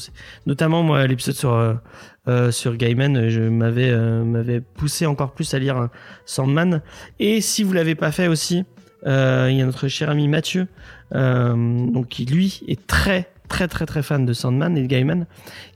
Notamment 0.46 0.84
moi, 0.84 1.04
l'épisode 1.08 1.34
sur 1.34 1.80
euh, 2.28 2.50
sur 2.50 2.76
Gaiman, 2.76 3.28
je 3.28 3.40
m'avais 3.42 3.90
euh, 3.90 4.24
m'avait 4.24 4.60
poussé 4.60 5.06
encore 5.06 5.32
plus 5.32 5.52
à 5.54 5.58
lire 5.58 5.76
euh, 5.78 5.86
Sandman. 6.24 6.80
Et 7.18 7.40
si 7.40 7.62
vous 7.62 7.72
l'avez 7.72 7.94
pas 7.94 8.12
fait 8.12 8.28
aussi, 8.28 8.64
euh, 9.06 9.48
il 9.50 9.56
y 9.58 9.62
a 9.62 9.66
notre 9.66 9.88
cher 9.88 10.08
ami 10.10 10.28
Mathieu, 10.28 10.66
donc 11.12 12.08
qui 12.08 12.24
lui 12.24 12.60
est 12.68 12.86
très 12.86 13.28
très 13.48 13.68
très 13.68 13.84
très 13.86 14.02
fan 14.02 14.24
de 14.24 14.32
Sandman 14.32 14.76
et 14.78 14.82
de 14.82 14.86
Gaiman, 14.86 15.26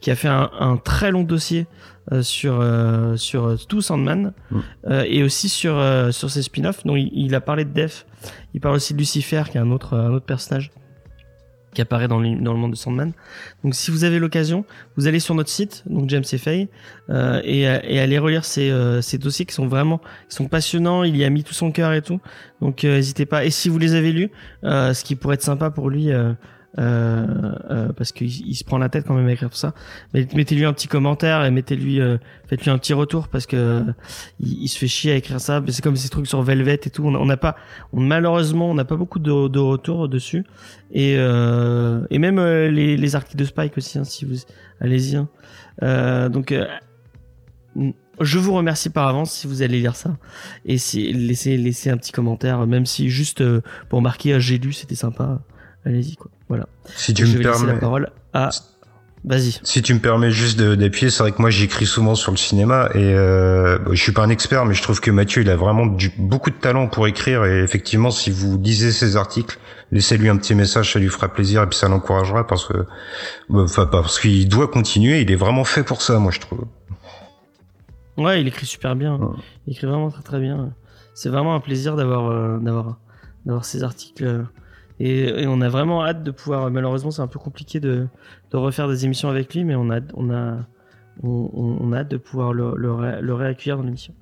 qui 0.01 0.11
a 0.11 0.15
fait 0.17 0.29
un, 0.29 0.51
un 0.59 0.77
très 0.79 1.11
long 1.11 1.23
dossier 1.23 1.67
sur 2.23 2.65
sur 3.17 3.67
tout 3.67 3.83
Sandman 3.83 4.33
Mm. 4.51 4.61
et 5.07 5.23
aussi 5.23 5.51
sur 5.51 5.75
sur 6.11 6.31
ses 6.31 6.43
spin-offs. 6.43 6.85
Donc 6.87 6.97
il, 6.99 7.11
il 7.13 7.35
a 7.35 7.41
parlé 7.43 7.67
de 7.67 7.71
Def, 7.71 8.07
il 8.55 8.61
parle 8.61 8.77
aussi 8.77 8.95
de 8.95 8.99
Lucifer 8.99 9.43
qui 9.51 9.59
est 9.59 9.61
un 9.61 9.71
autre 9.71 9.95
un 9.95 10.11
autre 10.13 10.25
personnage 10.25 10.71
apparaît 11.81 12.09
dans 12.09 12.19
le, 12.19 12.29
monde 12.37 12.73
de 12.73 12.77
Sandman. 12.77 13.13
Donc 13.65 13.75
si 13.75 13.91
vous 13.91 14.05
avez 14.05 14.19
l'occasion, 14.19 14.65
vous 14.97 15.07
allez 15.07 15.21
sur 15.21 15.35
notre 15.35 15.51
site, 15.51 15.83
donc 15.87 16.09
James 16.11 16.25
Fay, 16.25 16.69
euh, 17.11 17.41
et, 17.45 17.63
et 17.63 18.01
allez 18.01 18.19
relire 18.19 18.45
ces, 18.45 18.71
euh, 18.71 19.01
ces 19.01 19.19
dossiers 19.19 19.45
qui 19.45 19.55
sont 19.55 19.67
vraiment 19.67 20.01
sont 20.29 20.47
passionnants. 20.47 21.05
Il 21.05 21.17
y 21.17 21.25
a 21.25 21.31
mis 21.31 21.45
tout 21.45 21.55
son 21.55 21.73
cœur 21.73 21.93
et 21.93 22.03
tout. 22.03 22.21
Donc 22.61 22.85
euh, 22.85 22.97
n'hésitez 22.97 23.27
pas. 23.27 23.45
Et 23.45 23.51
si 23.51 23.69
vous 23.69 23.79
les 23.79 23.95
avez 23.95 24.13
lus, 24.13 24.31
euh, 24.65 24.95
ce 24.95 25.05
qui 25.05 25.17
pourrait 25.17 25.35
être 25.35 25.43
sympa 25.43 25.71
pour 25.71 25.91
lui. 25.91 26.11
Euh, 26.77 27.27
euh, 27.71 27.89
parce 27.95 28.13
qu'il 28.13 28.29
il 28.47 28.55
se 28.55 28.63
prend 28.63 28.77
la 28.77 28.91
tête 28.91 29.07
quand 29.07 29.15
même 29.15 29.27
à 29.27 29.33
écrire 29.33 29.49
ça. 29.57 29.73
Mais 30.13 30.29
mettez-lui 30.35 30.67
un 30.67 30.73
petit 30.75 30.87
commentaire 30.87 31.45
et 31.45 31.51
mettez-lui, 31.51 31.99
euh, 31.99 32.19
faites-lui 32.47 32.71
un 32.71 32.77
petit 32.77 32.93
retour 32.93 33.29
parce 33.29 33.47
que 33.47 33.57
euh, 33.57 33.81
il, 34.39 34.65
il 34.65 34.69
se 34.69 34.79
fait 34.79 34.87
chier 34.87 35.13
à 35.13 35.15
écrire 35.17 35.41
ça. 35.41 35.61
Mais 35.63 35.73
c'est 35.73 35.81
comme 35.83 35.97
ces 35.97 36.11
trucs 36.11 36.27
sur 36.27 36.43
Velvet 36.43 36.75
et 36.85 36.91
tout. 36.91 37.05
On 37.07 37.25
n'a 37.25 37.39
pas, 37.39 37.57
on, 37.95 38.01
malheureusement, 38.01 38.71
on 38.71 38.75
n'a 38.75 38.85
pas 38.85 38.97
beaucoup 38.97 39.19
de, 39.19 39.49
de 39.49 39.59
retours 39.59 40.09
dessus. 40.11 40.45
Et 40.93 41.15
euh, 41.17 42.07
et 42.11 42.19
même 42.19 42.39
les, 42.39 42.97
les 42.99 43.17
articles 43.17 43.39
de 43.39 43.45
Spike 43.47 43.77
aussi. 43.79 43.99
hein, 43.99 44.05
si 44.05 44.25
vous 44.27 44.37
allez-y. 44.81 45.17
hein. 45.17 45.29
Donc 46.29 46.55
je 48.21 48.39
vous 48.39 48.53
remercie 48.53 48.91
par 48.91 49.07
avance 49.09 49.31
si 49.33 49.47
vous 49.47 49.63
allez 49.63 49.79
lire 49.79 49.95
ça 49.95 50.17
et 50.65 50.77
si 50.79 51.13
laissez 51.13 51.57
laissez 51.57 51.89
un 51.91 51.97
petit 51.97 52.11
commentaire 52.11 52.67
même 52.67 52.85
si 52.85 53.11
juste 53.11 53.43
pour 53.89 54.03
marquer 54.03 54.35
euh, 54.35 54.41
j'ai 54.41 54.59
lu 54.59 54.73
c'était 54.73 54.97
sympa 54.97 55.41
allez-y 55.89 56.17
quoi. 56.17 56.31
Voilà. 56.49 56.67
Si 56.85 57.15
tu 57.15 57.27
je 57.27 57.33
me 57.33 57.39
vais 57.39 57.45
laisser 57.45 57.61
la 57.61 57.67
permets, 57.67 57.81
parole 57.81 58.11
à 58.33 58.51
vas-y. 59.25 59.59
Si 59.63 59.83
tu 59.83 59.95
me 59.95 59.99
permets 59.99 60.31
juste 60.31 60.61
d'appuyer, 60.61 61.11
c'est 61.11 61.23
vrai 61.23 61.33
que 61.33 61.41
moi 61.41 61.51
j'écris 61.51 61.87
souvent 61.87 62.15
sur 62.15 62.31
le 62.31 62.37
cinéma 62.37 62.89
et 62.95 62.99
euh, 62.99 63.79
je 63.93 64.01
suis 64.01 64.13
pas 64.13 64.23
un 64.23 64.29
expert, 64.29 64.65
mais 64.65 64.75
je 64.75 64.83
trouve 64.83 65.01
que 65.01 65.11
Mathieu 65.11 65.43
il 65.43 65.51
a 65.51 65.57
vraiment 65.57 65.87
du, 65.87 66.13
beaucoup 66.19 66.51
de 66.51 66.57
talent 66.57 66.89
pour 66.89 67.07
écrire 67.07 67.45
et 67.45 67.63
effectivement 67.63 68.11
si 68.11 68.31
vous 68.31 68.59
lisez 68.59 68.93
ses 68.93 69.17
articles, 69.17 69.59
laissez-lui 69.91 70.29
un 70.29 70.37
petit 70.37 70.55
message, 70.55 70.93
ça 70.93 70.99
lui 70.99 71.09
fera 71.09 71.29
plaisir 71.29 71.63
et 71.63 71.67
puis 71.67 71.79
ça 71.79 71.89
l'encouragera 71.89 72.47
parce 72.47 72.67
que, 72.67 72.87
enfin 73.51 73.87
parce 73.87 74.21
qu'il 74.21 74.49
doit 74.49 74.69
continuer, 74.69 75.23
il 75.23 75.31
est 75.31 75.37
vraiment 75.37 75.65
fait 75.65 75.83
pour 75.83 76.03
ça, 76.03 76.19
moi 76.19 76.31
je 76.31 76.41
trouve. 76.41 76.65
ouais 78.19 78.41
il 78.41 78.47
écrit 78.47 78.67
super 78.67 78.95
bien. 78.95 79.19
Il 79.67 79.73
écrit 79.73 79.87
vraiment 79.87 80.11
très 80.11 80.23
très 80.23 80.41
bien. 80.41 80.71
C'est 81.15 81.31
vraiment 81.31 81.55
un 81.55 81.61
plaisir 81.61 81.97
d'avoir 81.97 82.31
euh, 82.31 82.59
d'avoir 82.59 82.99
d'avoir 83.45 83.65
ces 83.65 83.83
articles. 83.83 84.45
Et, 85.01 85.43
et 85.43 85.47
on 85.47 85.61
a 85.61 85.69
vraiment 85.69 86.05
hâte 86.05 86.23
de 86.25 86.31
pouvoir. 86.31 86.71
Malheureusement, 86.71 87.11
c'est 87.11 87.23
un 87.23 87.27
peu 87.29 87.39
compliqué 87.39 87.79
de, 87.81 88.09
de 88.51 88.57
refaire 88.57 88.89
des 88.89 89.05
émissions 89.05 89.29
avec 89.29 89.55
lui, 89.55 89.65
mais 89.65 89.75
on 89.77 89.91
a, 89.91 90.01
on 90.15 90.31
a, 90.31 90.59
on, 91.23 91.93
a 91.93 91.99
hâte 91.99 92.11
de 92.11 92.17
pouvoir 92.17 92.53
le, 92.53 92.75
le, 92.77 92.93
ré- 92.93 93.21
le 93.21 93.35
réaccueillir 93.35 93.77
dans 93.77 93.85
l'émission. 93.85 94.15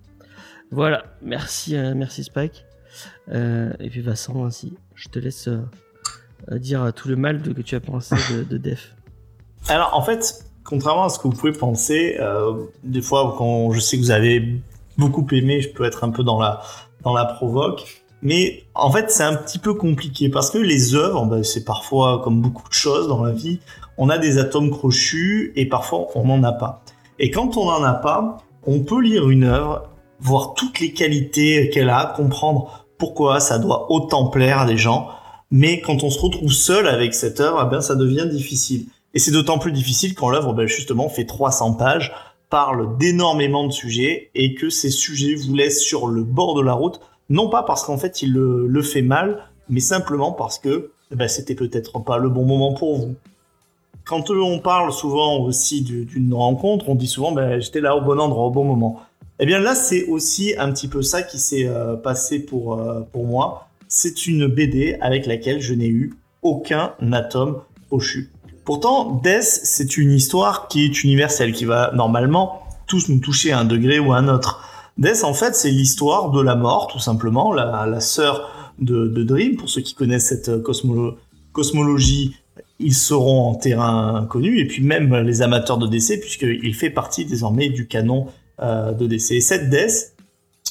Voilà, 0.71 1.05
merci, 1.23 1.77
euh, 1.77 1.95
merci 1.97 2.25
Spike. 2.25 2.65
Euh, 3.31 3.73
et 3.81 3.89
puis 3.91 4.01
Vincent, 4.01 4.45
ainsi, 4.45 4.75
je 4.95 5.09
te 5.09 5.19
laisse 5.19 5.49
euh, 5.49 5.59
euh, 6.51 6.59
dire 6.59 6.93
tout 6.95 7.09
le 7.09 7.17
mal 7.17 7.41
de, 7.43 7.53
que 7.53 7.63
tu 7.63 7.75
as 7.75 7.81
pensé 7.81 8.15
de, 8.35 8.43
de 8.45 8.57
Def. 8.59 8.95
Alors 9.69 9.95
en 9.95 10.03
fait, 10.03 10.45
contrairement 10.65 11.05
à 11.05 11.09
ce 11.09 11.19
que 11.19 11.25
vous 11.29 11.35
pouvez 11.35 11.53
penser, 11.53 12.17
euh, 12.21 12.65
des 12.85 13.03
fois 13.03 13.35
quand 13.39 13.71
je 13.73 13.81
sais 13.81 13.97
que 13.97 14.03
vous 14.03 14.11
avez 14.11 14.61
beaucoup 14.99 15.27
aimé, 15.33 15.61
je 15.61 15.69
peux 15.71 15.85
être 15.85 16.05
un 16.05 16.11
peu 16.11 16.23
dans 16.25 16.39
la 16.41 16.63
dans 17.03 17.13
la 17.15 17.25
provoque. 17.25 18.03
Mais 18.27 18.65
en 18.75 18.91
fait, 18.91 19.09
c'est 19.13 19.23
un 19.23 19.37
petit 19.37 19.61
peu 19.61 19.75
compliqué 19.75 20.29
parce 20.29 20.51
que 20.51 20.59
les 20.59 20.97
œuvres, 20.97 21.27
ben, 21.27 21.45
c'est 21.45 21.63
parfois 21.63 22.23
comme 22.25 22.41
beaucoup 22.41 22.69
de 22.69 22.75
choses 22.75 23.07
dans 23.07 23.23
la 23.23 23.31
vie, 23.31 23.61
on 23.99 24.09
a 24.09 24.19
des 24.19 24.39
atomes 24.39 24.71
crochus 24.71 25.53
et 25.55 25.67
parfois 25.67 26.09
on 26.17 26.27
n'en 26.27 26.43
a 26.43 26.51
pas. 26.51 26.83
Et 27.21 27.31
quand 27.31 27.57
on 27.57 27.67
n'en 27.67 27.85
a 27.85 27.95
pas, 27.95 28.39
on 28.65 28.81
peut 28.81 29.01
lire 29.01 29.31
une 29.31 29.45
œuvre, 29.45 29.91
voir 30.19 30.55
toutes 30.55 30.81
les 30.81 30.93
qualités 30.93 31.71
qu'elle 31.71 31.89
a, 31.89 32.15
comprendre 32.17 32.89
pourquoi 32.99 33.39
ça 33.39 33.61
doit 33.61 33.93
autant 33.93 34.27
plaire 34.27 34.59
à 34.59 34.67
des 34.67 34.77
gens. 34.77 35.07
Mais 35.53 35.81
quand 35.81 36.03
on 36.03 36.11
se 36.11 36.19
retrouve 36.19 36.53
seul 36.53 36.89
avec 36.89 37.15
cette 37.15 37.39
œuvre, 37.39 37.63
eh 37.65 37.71
bien, 37.71 37.81
ça 37.81 37.95
devient 37.95 38.27
difficile. 38.29 38.87
Et 39.15 39.21
c'est 39.21 39.31
d'autant 39.31 39.59
plus 39.59 39.71
difficile 39.71 40.17
quand 40.17 40.31
l'œuvre, 40.31 40.53
ben, 40.53 40.67
justement, 40.67 41.09
fait 41.09 41.27
300 41.27 41.75
pages, 41.75 42.13
parle 42.51 42.99
d'énormément 42.99 43.69
de 43.69 43.73
sujets 43.73 44.33
et 44.35 44.57
que 44.57 44.69
ces 44.69 44.91
sujets 44.91 45.37
vous 45.37 45.55
laissent 45.55 45.85
sur 45.85 46.09
le 46.09 46.25
bord 46.25 46.57
de 46.57 46.63
la 46.63 46.73
route, 46.73 46.99
non 47.29 47.49
pas 47.49 47.63
parce 47.63 47.85
qu'en 47.85 47.99
fait 47.99 48.23
il 48.23 48.33
le, 48.33 48.83
fait 48.83 49.03
mal, 49.03 49.45
mais 49.69 49.81
simplement 49.81 50.33
parce 50.33 50.59
que 50.59 50.91
eh 51.13 51.17
ben, 51.17 51.29
c'était 51.29 51.55
peut-être 51.55 52.01
pas 52.01 52.19
le 52.19 52.29
bon 52.29 52.45
moment 52.45 52.75
pour 52.75 52.97
vous. 52.97 53.15
Quand 54.05 54.31
on 54.31 54.59
parle 54.59 54.93
souvent 54.93 55.39
aussi 55.41 55.83
du- 55.83 56.05
d'une 56.05 56.33
rencontre, 56.35 56.89
on 56.89 56.95
dit 56.95 57.07
souvent 57.07 57.33
ben, 57.33 57.61
j'étais 57.61 57.81
là 57.81 57.97
au 57.97 58.01
bon 58.01 58.21
endroit, 58.21 58.47
au 58.47 58.51
bon 58.51 58.65
moment. 58.65 59.01
Eh 59.39 59.47
bien 59.47 59.59
là, 59.59 59.75
c'est 59.75 60.07
aussi 60.07 60.55
un 60.59 60.73
petit 60.73 60.89
peu 60.89 61.03
ça 61.03 61.23
qui 61.23 61.39
s'est 61.39 61.67
euh, 61.67 61.95
passé 61.97 62.39
pour, 62.39 62.81
euh, 62.81 63.01
pour 63.13 63.27
moi. 63.27 63.69
C'est 63.89 64.27
une 64.27 64.47
BD 64.47 64.97
avec 65.01 65.27
laquelle 65.27 65.61
je 65.61 65.75
n'ai 65.75 65.89
eu 65.89 66.15
aucun 66.43 66.93
atome 67.13 67.61
crochu. 67.89 68.31
Pourtant, 68.65 69.21
Death, 69.23 69.45
c'est 69.45 69.97
une 69.97 70.11
histoire 70.11 70.69
qui 70.69 70.85
est 70.87 71.05
universelle, 71.05 71.53
qui 71.53 71.65
va 71.65 71.93
normalement 71.95 72.63
tous 72.87 73.09
nous 73.09 73.19
toucher 73.19 73.53
à 73.53 73.61
un 73.61 73.65
degré 73.65 73.99
ou 73.99 74.13
à 74.13 74.17
un 74.17 74.29
autre. 74.29 74.61
Death, 74.99 75.25
en 75.25 75.35
fait, 75.35 75.55
c'est 75.55 75.71
l'histoire 75.71 76.31
de 76.31 76.41
la 76.41 76.57
mort, 76.57 76.87
tout 76.87 76.99
simplement, 76.99 77.53
la, 77.53 78.01
sœur 78.01 78.73
de, 78.79 79.23
Dream. 79.23 79.57
Pour 79.57 79.69
ceux 79.69 79.83
qui 79.83 79.95
connaissent 79.95 80.29
cette 80.29 80.49
euh, 80.49 80.63
cosmolo- 80.63 81.17
cosmologie, 81.53 82.37
ils 82.79 82.95
seront 82.95 83.49
en 83.49 83.55
terrain 83.55 84.27
connu, 84.29 84.59
et 84.59 84.67
puis 84.67 84.83
même 84.83 85.15
les 85.17 85.43
amateurs 85.43 85.79
de 85.79 85.87
DC, 85.87 86.21
puisqu'il 86.21 86.75
fait 86.75 86.91
partie 86.91 87.25
désormais 87.25 87.69
du 87.69 87.87
canon 87.87 88.27
euh, 88.61 88.93
de 88.93 89.07
DC. 89.07 89.33
Et 89.33 89.41
cette 89.41 89.71
Death, 89.71 90.15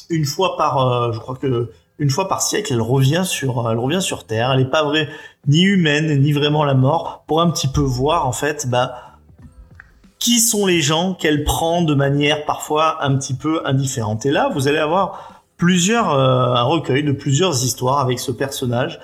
une 0.09 0.25
fois 0.25 0.57
par, 0.57 0.79
euh, 0.79 1.11
je 1.11 1.19
crois 1.19 1.35
que 1.35 1.69
une 1.97 2.09
fois 2.09 2.27
par 2.27 2.41
siècle, 2.41 2.73
elle 2.73 2.81
revient 2.81 3.23
sur, 3.25 3.69
elle 3.69 3.77
revient 3.77 4.01
sur 4.01 4.25
Terre. 4.25 4.51
Elle 4.51 4.59
n'est 4.59 4.69
pas 4.69 4.83
vraie, 4.83 5.07
ni 5.47 5.61
humaine, 5.61 6.19
ni 6.21 6.33
vraiment 6.33 6.65
la 6.65 6.73
mort, 6.73 7.23
pour 7.27 7.41
un 7.41 7.49
petit 7.49 7.67
peu 7.67 7.81
voir 7.81 8.27
en 8.27 8.33
fait, 8.33 8.67
bah, 8.69 9.14
qui 10.19 10.39
sont 10.39 10.65
les 10.65 10.81
gens 10.81 11.13
qu'elle 11.13 11.43
prend 11.43 11.81
de 11.81 11.93
manière 11.93 12.45
parfois 12.45 13.03
un 13.03 13.15
petit 13.17 13.33
peu 13.33 13.61
indifférente. 13.65 14.25
Et 14.25 14.31
là, 14.31 14.49
vous 14.53 14.67
allez 14.67 14.77
avoir 14.77 15.43
plusieurs, 15.57 16.11
euh, 16.11 16.53
un 16.53 16.63
recueil 16.63 17.03
de 17.03 17.11
plusieurs 17.11 17.63
histoires 17.63 17.99
avec 17.99 18.19
ce 18.19 18.31
personnage. 18.31 18.99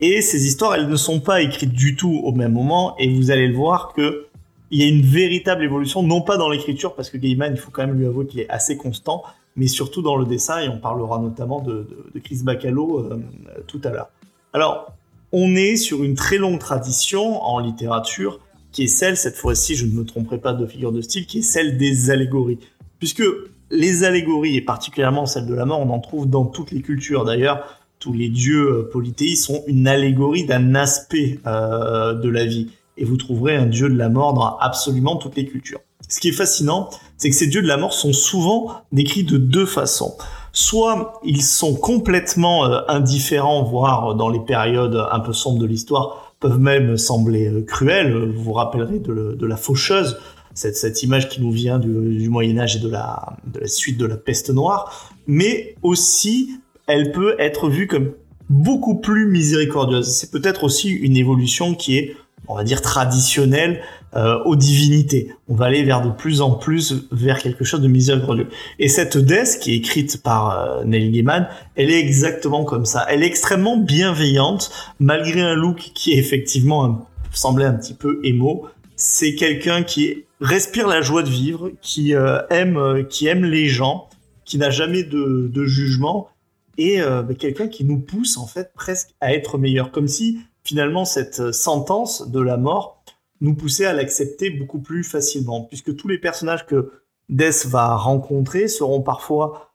Et 0.00 0.22
ces 0.22 0.46
histoires, 0.46 0.74
elles 0.74 0.88
ne 0.88 0.96
sont 0.96 1.20
pas 1.20 1.42
écrites 1.42 1.72
du 1.72 1.96
tout 1.96 2.20
au 2.24 2.32
même 2.32 2.52
moment. 2.52 2.94
Et 2.98 3.12
vous 3.12 3.30
allez 3.30 3.48
le 3.48 3.56
voir 3.56 3.92
que 3.94 4.26
il 4.70 4.80
y 4.80 4.84
a 4.84 4.88
une 4.88 5.02
véritable 5.02 5.64
évolution, 5.64 6.02
non 6.02 6.22
pas 6.22 6.36
dans 6.36 6.48
l'écriture, 6.48 6.94
parce 6.94 7.10
que 7.10 7.16
Gaiman, 7.16 7.52
il 7.52 7.58
faut 7.58 7.72
quand 7.72 7.84
même 7.84 7.98
lui 7.98 8.06
avouer 8.06 8.26
qu'il 8.26 8.38
est 8.38 8.48
assez 8.48 8.76
constant, 8.76 9.24
mais 9.56 9.66
surtout 9.66 10.00
dans 10.00 10.14
le 10.14 10.24
dessin, 10.24 10.60
et 10.60 10.68
on 10.68 10.78
parlera 10.78 11.18
notamment 11.18 11.60
de, 11.60 11.88
de, 12.14 12.20
Chris 12.20 12.38
Bacalo 12.44 13.00
euh, 13.00 13.18
tout 13.66 13.80
à 13.82 13.90
l'heure. 13.90 14.10
Alors, 14.52 14.92
on 15.32 15.56
est 15.56 15.74
sur 15.74 16.04
une 16.04 16.14
très 16.14 16.38
longue 16.38 16.60
tradition 16.60 17.42
en 17.42 17.58
littérature, 17.58 18.38
qui 18.72 18.84
est 18.84 18.88
celle, 18.88 19.16
cette 19.16 19.36
fois-ci, 19.36 19.74
je 19.74 19.86
ne 19.86 19.92
me 19.92 20.04
tromperai 20.04 20.38
pas 20.38 20.52
de 20.52 20.66
figure 20.66 20.92
de 20.92 21.00
style, 21.00 21.26
qui 21.26 21.38
est 21.38 21.42
celle 21.42 21.76
des 21.76 22.10
allégories. 22.10 22.58
Puisque 22.98 23.24
les 23.70 24.04
allégories, 24.04 24.56
et 24.56 24.60
particulièrement 24.60 25.26
celle 25.26 25.46
de 25.46 25.54
la 25.54 25.64
mort, 25.64 25.80
on 25.80 25.90
en 25.90 26.00
trouve 26.00 26.28
dans 26.28 26.44
toutes 26.44 26.70
les 26.70 26.82
cultures. 26.82 27.24
D'ailleurs, 27.24 27.80
tous 27.98 28.12
les 28.12 28.28
dieux 28.28 28.68
euh, 28.68 28.90
polythéistes 28.90 29.44
sont 29.44 29.62
une 29.66 29.86
allégorie 29.86 30.44
d'un 30.44 30.74
aspect 30.74 31.38
euh, 31.46 32.14
de 32.14 32.28
la 32.28 32.46
vie. 32.46 32.70
Et 32.96 33.04
vous 33.04 33.16
trouverez 33.16 33.56
un 33.56 33.66
dieu 33.66 33.88
de 33.88 33.96
la 33.96 34.08
mort 34.08 34.34
dans 34.34 34.56
absolument 34.58 35.16
toutes 35.16 35.36
les 35.36 35.46
cultures. 35.46 35.80
Ce 36.08 36.18
qui 36.18 36.28
est 36.28 36.32
fascinant, 36.32 36.90
c'est 37.16 37.30
que 37.30 37.36
ces 37.36 37.46
dieux 37.46 37.62
de 37.62 37.68
la 37.68 37.76
mort 37.76 37.92
sont 37.92 38.12
souvent 38.12 38.82
décrits 38.90 39.24
de 39.24 39.38
deux 39.38 39.66
façons. 39.66 40.16
Soit 40.52 41.20
ils 41.24 41.42
sont 41.42 41.74
complètement 41.74 42.64
euh, 42.64 42.80
indifférents, 42.88 43.62
voire 43.62 44.14
dans 44.16 44.28
les 44.28 44.40
périodes 44.40 45.06
un 45.10 45.20
peu 45.20 45.32
sombres 45.32 45.60
de 45.60 45.66
l'histoire, 45.66 46.29
peuvent 46.40 46.58
même 46.58 46.96
sembler 46.96 47.48
euh, 47.48 47.62
cruels. 47.62 48.14
Vous 48.14 48.42
vous 48.42 48.52
rappellerez 48.52 48.98
de, 48.98 49.46
la 49.46 49.56
faucheuse, 49.56 50.18
cette, 50.54 51.02
image 51.02 51.28
qui 51.28 51.40
nous 51.40 51.52
vient 51.52 51.78
du, 51.78 52.16
du 52.16 52.28
Moyen 52.28 52.58
Âge 52.58 52.76
et 52.76 52.80
de 52.80 52.88
la, 52.88 53.36
de 53.46 53.60
la 53.60 53.68
suite 53.68 53.98
de 53.98 54.06
la 54.06 54.16
peste 54.16 54.50
noire. 54.50 55.12
Mais 55.26 55.76
aussi, 55.82 56.60
elle 56.86 57.12
peut 57.12 57.36
être 57.38 57.68
vue 57.68 57.86
comme 57.86 58.12
beaucoup 58.48 58.96
plus 58.96 59.26
miséricordieuse. 59.26 60.08
C'est 60.08 60.30
peut-être 60.30 60.64
aussi 60.64 60.90
une 60.90 61.16
évolution 61.16 61.74
qui 61.74 61.98
est, 61.98 62.16
on 62.48 62.56
va 62.56 62.64
dire, 62.64 62.82
traditionnelle 62.82 63.80
euh, 64.14 64.38
aux 64.44 64.56
divinités. 64.56 65.32
On 65.48 65.54
va 65.54 65.66
aller 65.66 65.82
vers 65.84 66.02
de 66.02 66.10
plus 66.10 66.40
en 66.40 66.52
plus 66.52 67.06
vers 67.12 67.38
quelque 67.38 67.64
chose 67.64 67.80
de 67.80 67.88
miséricordieux. 67.88 68.48
Et 68.78 68.88
cette 68.88 69.16
death 69.18 69.58
qui 69.60 69.72
est 69.72 69.76
écrite 69.76 70.22
par 70.22 70.58
euh, 70.58 70.84
Neil 70.84 71.10
Gaiman, 71.10 71.48
elle 71.76 71.90
est 71.90 72.00
exactement 72.00 72.64
comme 72.64 72.84
ça. 72.84 73.06
Elle 73.08 73.22
est 73.22 73.26
extrêmement 73.26 73.76
bienveillante, 73.76 74.70
malgré 74.98 75.40
un 75.40 75.54
look 75.54 75.92
qui 75.94 76.12
est 76.12 76.18
effectivement 76.18 76.84
un- 76.84 77.06
semblait 77.32 77.66
un 77.66 77.74
petit 77.74 77.94
peu 77.94 78.20
émo. 78.24 78.66
C'est 78.96 79.34
quelqu'un 79.34 79.82
qui 79.84 80.24
respire 80.40 80.88
la 80.88 81.02
joie 81.02 81.22
de 81.22 81.28
vivre, 81.28 81.70
qui 81.80 82.14
euh, 82.14 82.40
aime, 82.50 82.76
euh, 82.76 83.02
qui 83.04 83.26
aime 83.28 83.44
les 83.44 83.66
gens, 83.66 84.08
qui 84.44 84.58
n'a 84.58 84.70
jamais 84.70 85.04
de, 85.04 85.48
de 85.52 85.64
jugement 85.64 86.28
et 86.76 87.00
euh, 87.00 87.22
bah, 87.22 87.34
quelqu'un 87.34 87.68
qui 87.68 87.84
nous 87.84 87.98
pousse 87.98 88.36
en 88.36 88.46
fait 88.46 88.72
presque 88.74 89.10
à 89.20 89.32
être 89.34 89.58
meilleur, 89.58 89.92
comme 89.92 90.08
si 90.08 90.38
finalement 90.64 91.04
cette 91.04 91.52
sentence 91.52 92.28
de 92.30 92.40
la 92.40 92.56
mort 92.56 92.99
nous 93.40 93.54
poussait 93.54 93.86
à 93.86 93.92
l'accepter 93.92 94.50
beaucoup 94.50 94.80
plus 94.80 95.04
facilement, 95.04 95.62
puisque 95.62 95.96
tous 95.96 96.08
les 96.08 96.18
personnages 96.18 96.66
que 96.66 96.92
Death 97.28 97.66
va 97.66 97.96
rencontrer 97.96 98.68
seront 98.68 99.02
parfois 99.02 99.70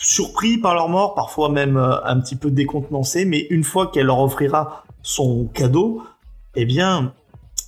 surpris 0.00 0.58
par 0.58 0.74
leur 0.74 0.88
mort, 0.88 1.14
parfois 1.14 1.48
même 1.48 1.76
euh, 1.76 2.02
un 2.04 2.20
petit 2.20 2.36
peu 2.36 2.50
décontenancés, 2.50 3.24
mais 3.24 3.46
une 3.50 3.64
fois 3.64 3.88
qu'elle 3.88 4.06
leur 4.06 4.20
offrira 4.20 4.84
son 5.02 5.46
cadeau, 5.46 6.02
eh 6.54 6.64
bien, 6.64 7.14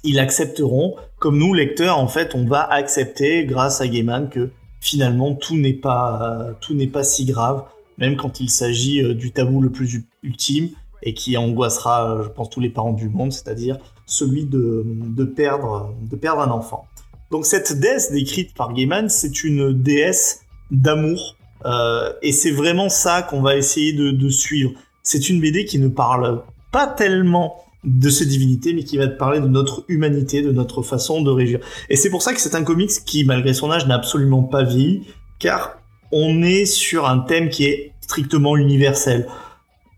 ils 0.05 0.19
accepteront, 0.21 0.97
comme 1.19 1.39
nous, 1.39 1.53
lecteurs, 1.53 1.99
en 1.99 2.09
fait, 2.09 2.35
on 2.35 2.47
va 2.47 2.63
accepter, 2.63 3.45
grâce 3.45 3.81
à 3.81 3.89
Gaiman, 3.89 4.29
que 4.29 4.51
finalement, 4.81 5.35
tout 5.35 5.57
n'est 5.57 5.75
pas, 5.75 6.21
euh, 6.23 6.53
tout 6.61 6.75
n'est 6.75 6.87
pas 6.87 7.03
si 7.03 7.25
grave, 7.25 7.65
même 7.99 8.17
quand 8.17 8.41
il 8.41 8.49
s'agit 8.49 9.03
euh, 9.03 9.15
du 9.15 9.33
tabou 9.33 9.61
le 9.61 9.71
plus 9.71 10.07
ultime, 10.23 10.71
et 11.03 11.15
qui 11.15 11.37
angoissera, 11.37 12.21
je 12.23 12.29
pense, 12.29 12.51
tous 12.51 12.61
les 12.61 12.69
parents 12.69 12.93
du 12.93 13.09
monde, 13.09 13.33
c'est-à-dire 13.33 13.79
celui 14.11 14.45
de, 14.45 14.85
de, 14.85 15.24
perdre, 15.24 15.95
de 16.03 16.16
perdre 16.16 16.43
un 16.43 16.51
enfant. 16.51 16.87
Donc 17.31 17.47
cette 17.47 17.78
déesse 17.78 18.11
décrite 18.11 18.55
par 18.55 18.74
Gaiman, 18.74 19.09
c'est 19.09 19.45
une 19.45 19.73
déesse 19.73 20.43
d'amour, 20.70 21.37
euh, 21.65 22.12
et 22.23 22.32
c'est 22.32 22.51
vraiment 22.51 22.89
ça 22.89 23.23
qu'on 23.23 23.41
va 23.41 23.57
essayer 23.57 23.93
de, 23.93 24.11
de 24.11 24.28
suivre. 24.28 24.73
C'est 25.03 25.31
une 25.31 25.41
BD 25.41 25.65
qui 25.65 25.78
ne 25.78 25.89
parle 25.89 26.43
pas 26.73 26.87
tellement 26.87 27.65
de 27.85 28.11
ces 28.11 28.27
divinités, 28.27 28.74
mais 28.74 28.85
qui 28.85 28.99
va 28.99 29.07
te 29.07 29.16
parler 29.16 29.41
de 29.41 29.47
notre 29.47 29.85
humanité, 29.89 30.43
de 30.43 30.51
notre 30.51 30.82
façon 30.82 31.23
de 31.23 31.31
régir. 31.31 31.61
Et 31.89 31.97
c'est 31.97 32.11
pour 32.11 32.23
ça 32.23 32.35
que 32.35 32.41
c'est 32.41 32.55
un 32.55 32.65
comics 32.65 32.91
qui, 33.07 33.24
malgré 33.24 33.55
son 33.55 33.70
âge, 33.70 33.87
n'a 33.87 33.95
absolument 33.95 34.43
pas 34.43 34.65
vieilli, 34.65 35.07
car 35.39 35.78
on 36.12 36.43
est 36.43 36.66
sur 36.66 37.09
un 37.09 37.20
thème 37.20 37.49
qui 37.49 37.65
est 37.65 37.93
strictement 38.01 38.57
universel. 38.57 39.28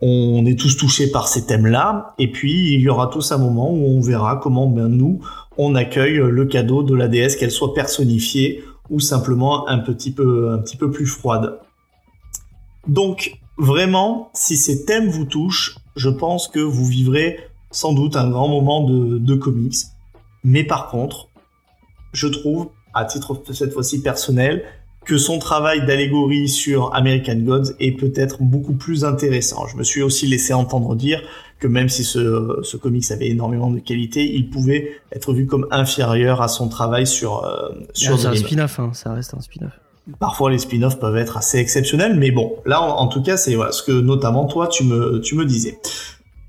On 0.04 0.44
est 0.46 0.58
tous 0.58 0.76
touchés 0.76 1.10
par 1.12 1.28
ces 1.28 1.46
thèmes-là, 1.46 2.14
et 2.18 2.30
puis 2.30 2.74
il 2.74 2.80
y 2.80 2.88
aura 2.88 3.06
tous 3.06 3.30
un 3.30 3.38
moment 3.38 3.72
où 3.72 3.86
on 3.86 4.00
verra 4.00 4.36
comment 4.36 4.66
ben, 4.66 4.88
nous, 4.88 5.20
on 5.56 5.76
accueille 5.76 6.16
le 6.16 6.44
cadeau 6.44 6.82
de 6.82 6.94
la 6.94 7.06
déesse, 7.06 7.36
qu'elle 7.36 7.52
soit 7.52 7.72
personnifiée 7.72 8.64
ou 8.90 8.98
simplement 8.98 9.68
un 9.68 9.78
petit 9.78 10.10
peu, 10.10 10.50
un 10.50 10.58
petit 10.58 10.76
peu 10.76 10.90
plus 10.90 11.06
froide. 11.06 11.60
Donc, 12.88 13.38
vraiment, 13.58 14.30
si 14.34 14.56
ces 14.56 14.84
thèmes 14.84 15.08
vous 15.08 15.24
touchent, 15.24 15.76
je 15.94 16.08
pense 16.08 16.48
que 16.48 16.58
vous 16.58 16.84
vivrez 16.84 17.38
sans 17.70 17.92
doute 17.92 18.16
un 18.16 18.28
grand 18.28 18.48
moment 18.48 18.84
de, 18.84 19.18
de 19.18 19.34
comics. 19.36 19.76
Mais 20.42 20.64
par 20.64 20.88
contre, 20.88 21.28
je 22.12 22.26
trouve, 22.26 22.70
à 22.92 23.04
titre 23.04 23.40
cette 23.52 23.72
fois-ci 23.72 24.02
personnel, 24.02 24.64
que 25.04 25.16
son 25.18 25.38
travail 25.38 25.84
d'allégorie 25.84 26.48
sur 26.48 26.94
American 26.94 27.36
Gods 27.36 27.72
est 27.80 27.92
peut-être 27.92 28.42
beaucoup 28.42 28.74
plus 28.74 29.04
intéressant. 29.04 29.66
Je 29.66 29.76
me 29.76 29.82
suis 29.82 30.02
aussi 30.02 30.26
laissé 30.26 30.52
entendre 30.52 30.94
dire 30.94 31.20
que 31.58 31.66
même 31.66 31.88
si 31.88 32.04
ce, 32.04 32.58
ce 32.62 32.76
comics 32.76 33.10
avait 33.10 33.28
énormément 33.28 33.70
de 33.70 33.78
qualité, 33.78 34.32
il 34.34 34.50
pouvait 34.50 35.00
être 35.12 35.32
vu 35.32 35.46
comme 35.46 35.66
inférieur 35.70 36.42
à 36.42 36.48
son 36.48 36.68
travail 36.68 37.06
sur 37.06 37.44
euh, 37.44 37.70
sur 37.94 38.18
c'est 38.18 38.28
un 38.28 38.34
spin-off, 38.34 38.78
hein, 38.80 38.90
ça 38.94 39.12
reste 39.12 39.34
un 39.34 39.40
spin-off. 39.40 39.72
Parfois 40.18 40.50
les 40.50 40.58
spin-offs 40.58 40.98
peuvent 40.98 41.16
être 41.16 41.36
assez 41.36 41.58
exceptionnels, 41.58 42.16
mais 42.16 42.32
bon, 42.32 42.56
là 42.66 42.82
en, 42.82 42.98
en 42.98 43.06
tout 43.06 43.22
cas 43.22 43.36
c'est 43.36 43.54
voilà, 43.54 43.70
ce 43.72 43.82
que 43.84 43.92
notamment 43.92 44.46
toi 44.46 44.66
tu 44.66 44.84
me 44.84 45.20
tu 45.20 45.36
me 45.36 45.44
disais. 45.44 45.78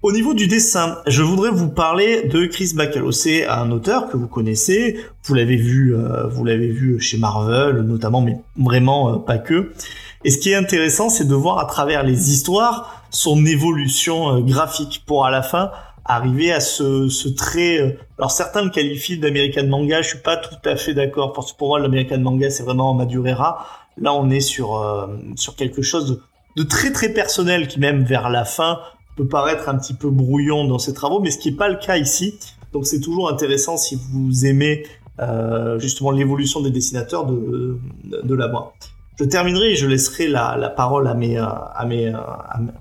Au 0.03 0.11
niveau 0.11 0.34
du 0.34 0.47
dessin, 0.47 0.97
je 1.07 1.23
voudrais 1.23 1.49
vous 1.49 1.69
parler 1.69 2.23
de 2.27 2.45
Chris 2.45 2.73
Bacalo. 2.75 3.13
C'est 3.13 3.47
un 3.47 3.71
auteur 3.71 4.09
que 4.09 4.17
vous 4.17 4.27
connaissez, 4.27 4.99
vous 5.23 5.34
l'avez 5.34 5.55
vu, 5.55 5.95
euh, 5.95 6.27
vous 6.27 6.43
l'avez 6.43 6.67
vu 6.67 6.99
chez 6.99 7.17
Marvel 7.17 7.77
notamment, 7.84 8.19
mais 8.19 8.38
vraiment 8.57 9.13
euh, 9.13 9.17
pas 9.19 9.38
que. 9.38 9.71
Et 10.25 10.30
ce 10.31 10.39
qui 10.39 10.51
est 10.51 10.55
intéressant, 10.55 11.07
c'est 11.07 11.23
de 11.23 11.34
voir 11.34 11.57
à 11.57 11.67
travers 11.67 12.03
les 12.03 12.34
histoires 12.34 13.05
son 13.11 13.45
évolution 13.45 14.35
euh, 14.35 14.41
graphique 14.41 15.03
pour 15.07 15.25
à 15.25 15.31
la 15.31 15.41
fin 15.41 15.71
arriver 16.03 16.51
à 16.51 16.59
ce, 16.59 17.07
ce 17.07 17.30
trait. 17.30 17.80
euh, 17.80 17.97
alors 18.17 18.31
certains 18.31 18.61
le 18.61 18.71
qualifient 18.71 19.19
d'American 19.19 19.67
manga, 19.67 20.01
je 20.01 20.09
suis 20.09 20.17
pas 20.17 20.35
tout 20.35 20.57
à 20.65 20.75
fait 20.75 20.93
d'accord 20.93 21.31
parce 21.31 21.53
que 21.53 21.57
pour 21.57 21.69
moi 21.69 21.80
l'American 21.80 22.19
manga 22.19 22.49
c'est 22.49 22.63
vraiment 22.63 22.93
Madureira. 22.93 23.65
Là 23.95 24.13
on 24.13 24.30
est 24.30 24.41
sur 24.41 25.07
sur 25.38 25.55
quelque 25.55 25.81
chose 25.81 26.09
de, 26.09 26.61
de 26.61 26.67
très 26.67 26.91
très 26.91 27.07
personnel 27.07 27.69
qui 27.69 27.80
même 27.80 28.03
vers 28.03 28.30
la 28.30 28.43
fin 28.43 28.80
peut 29.15 29.27
paraître 29.27 29.69
un 29.69 29.77
petit 29.77 29.94
peu 29.94 30.10
brouillon 30.10 30.65
dans 30.65 30.80
ses 30.80 30.94
travaux, 30.94 31.19
mais 31.19 31.31
ce 31.31 31.38
qui 31.38 31.52
n'est 31.52 31.57
pas 31.57 31.69
le 31.69 31.77
cas 31.77 31.98
ici. 31.98 32.40
Donc 32.72 32.85
c'est 32.85 32.99
toujours 32.99 33.30
intéressant 33.30 33.77
si 33.77 33.95
vous 34.11 34.45
aimez 34.45 34.84
euh, 35.19 35.77
justement 35.80 36.10
l'évolution 36.11 36.61
des 36.61 36.72
dessinateurs 36.72 37.26
de, 37.26 37.77
de, 38.23 38.35
la 38.35 38.48
voir. 38.48 38.73
Je 39.19 39.26
terminerai 39.26 39.73
et 39.73 39.76
je 39.76 39.85
laisserai 39.85 40.27
la, 40.27 40.57
la 40.57 40.69
parole 40.69 41.07
à 41.07 41.14
mes, 41.14 41.38
euh, 41.38 41.44
euh, 41.44 41.45
à 41.76 41.85
mes- 41.85 42.11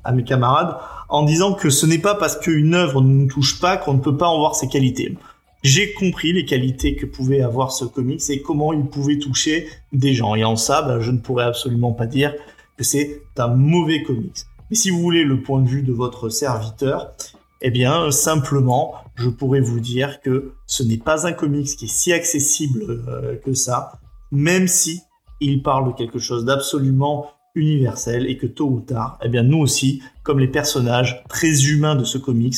à 0.05 0.13
mes 0.13 0.25
camarades 0.25 0.77
en 1.11 1.25
disant 1.25 1.53
que 1.53 1.69
ce 1.69 1.85
n'est 1.85 1.99
pas 1.99 2.15
parce 2.15 2.39
qu'une 2.39 2.75
œuvre 2.75 3.03
ne 3.03 3.09
nous 3.09 3.27
touche 3.27 3.61
pas 3.61 3.77
qu'on 3.77 3.93
ne 3.93 4.01
peut 4.01 4.17
pas 4.17 4.29
en 4.29 4.39
voir 4.39 4.55
ses 4.55 4.67
qualités. 4.69 5.15
J'ai 5.63 5.93
compris 5.93 6.33
les 6.33 6.47
qualités 6.47 6.97
que 6.97 7.05
pouvait 7.05 7.43
avoir 7.43 7.71
ce 7.71 7.85
comics 7.85 8.23
et 8.31 8.41
comment 8.41 8.73
il 8.73 8.87
pouvait 8.87 9.19
toucher 9.19 9.69
des 9.93 10.15
gens. 10.15 10.35
Et 10.35 10.43
en 10.43 10.57
ça, 10.57 10.81
ben, 10.83 11.01
je 11.01 11.11
ne 11.11 11.19
pourrais 11.19 11.45
absolument 11.45 11.93
pas 11.93 12.07
dire 12.07 12.35
que 12.79 12.83
c'est 12.83 13.21
un 13.37 13.49
mauvais 13.49 14.03
comics. 14.03 14.47
Mais 14.73 14.77
si 14.77 14.89
vous 14.89 15.03
voulez 15.03 15.23
le 15.23 15.43
point 15.43 15.61
de 15.61 15.69
vue 15.69 15.83
de 15.83 15.93
votre 15.93 16.31
serviteur, 16.31 17.13
eh 17.61 17.71
bien, 17.71 18.11
simplement, 18.11 18.95
je 19.17 19.29
pourrais 19.29 19.61
vous 19.61 19.81
dire 19.81 20.23
que 20.23 20.55
ce 20.67 20.83
n'est 20.83 20.97
pas 20.97 21.27
un 21.27 21.35
comics 21.35 21.77
qui 21.77 21.85
est 21.85 21.89
si 21.89 22.11
accessible 22.11 23.05
euh, 23.07 23.37
que 23.37 23.53
ça, 23.53 24.01
même 24.31 24.67
si 24.69 25.03
il 25.43 25.63
parle 25.63 25.89
de 25.89 25.93
quelque 25.95 26.19
chose 26.19 26.47
d'absolument 26.47 27.27
universel 27.55 28.27
et 28.27 28.39
que 28.39 28.47
tôt 28.47 28.71
ou 28.71 28.81
tard, 28.81 29.19
eh 29.23 29.29
bien, 29.29 29.43
nous 29.43 29.59
aussi, 29.59 30.01
comme 30.23 30.39
les 30.39 30.49
personnages 30.49 31.23
très 31.29 31.67
humains 31.67 31.95
de 31.95 32.05
ce 32.05 32.17
comics, 32.17 32.57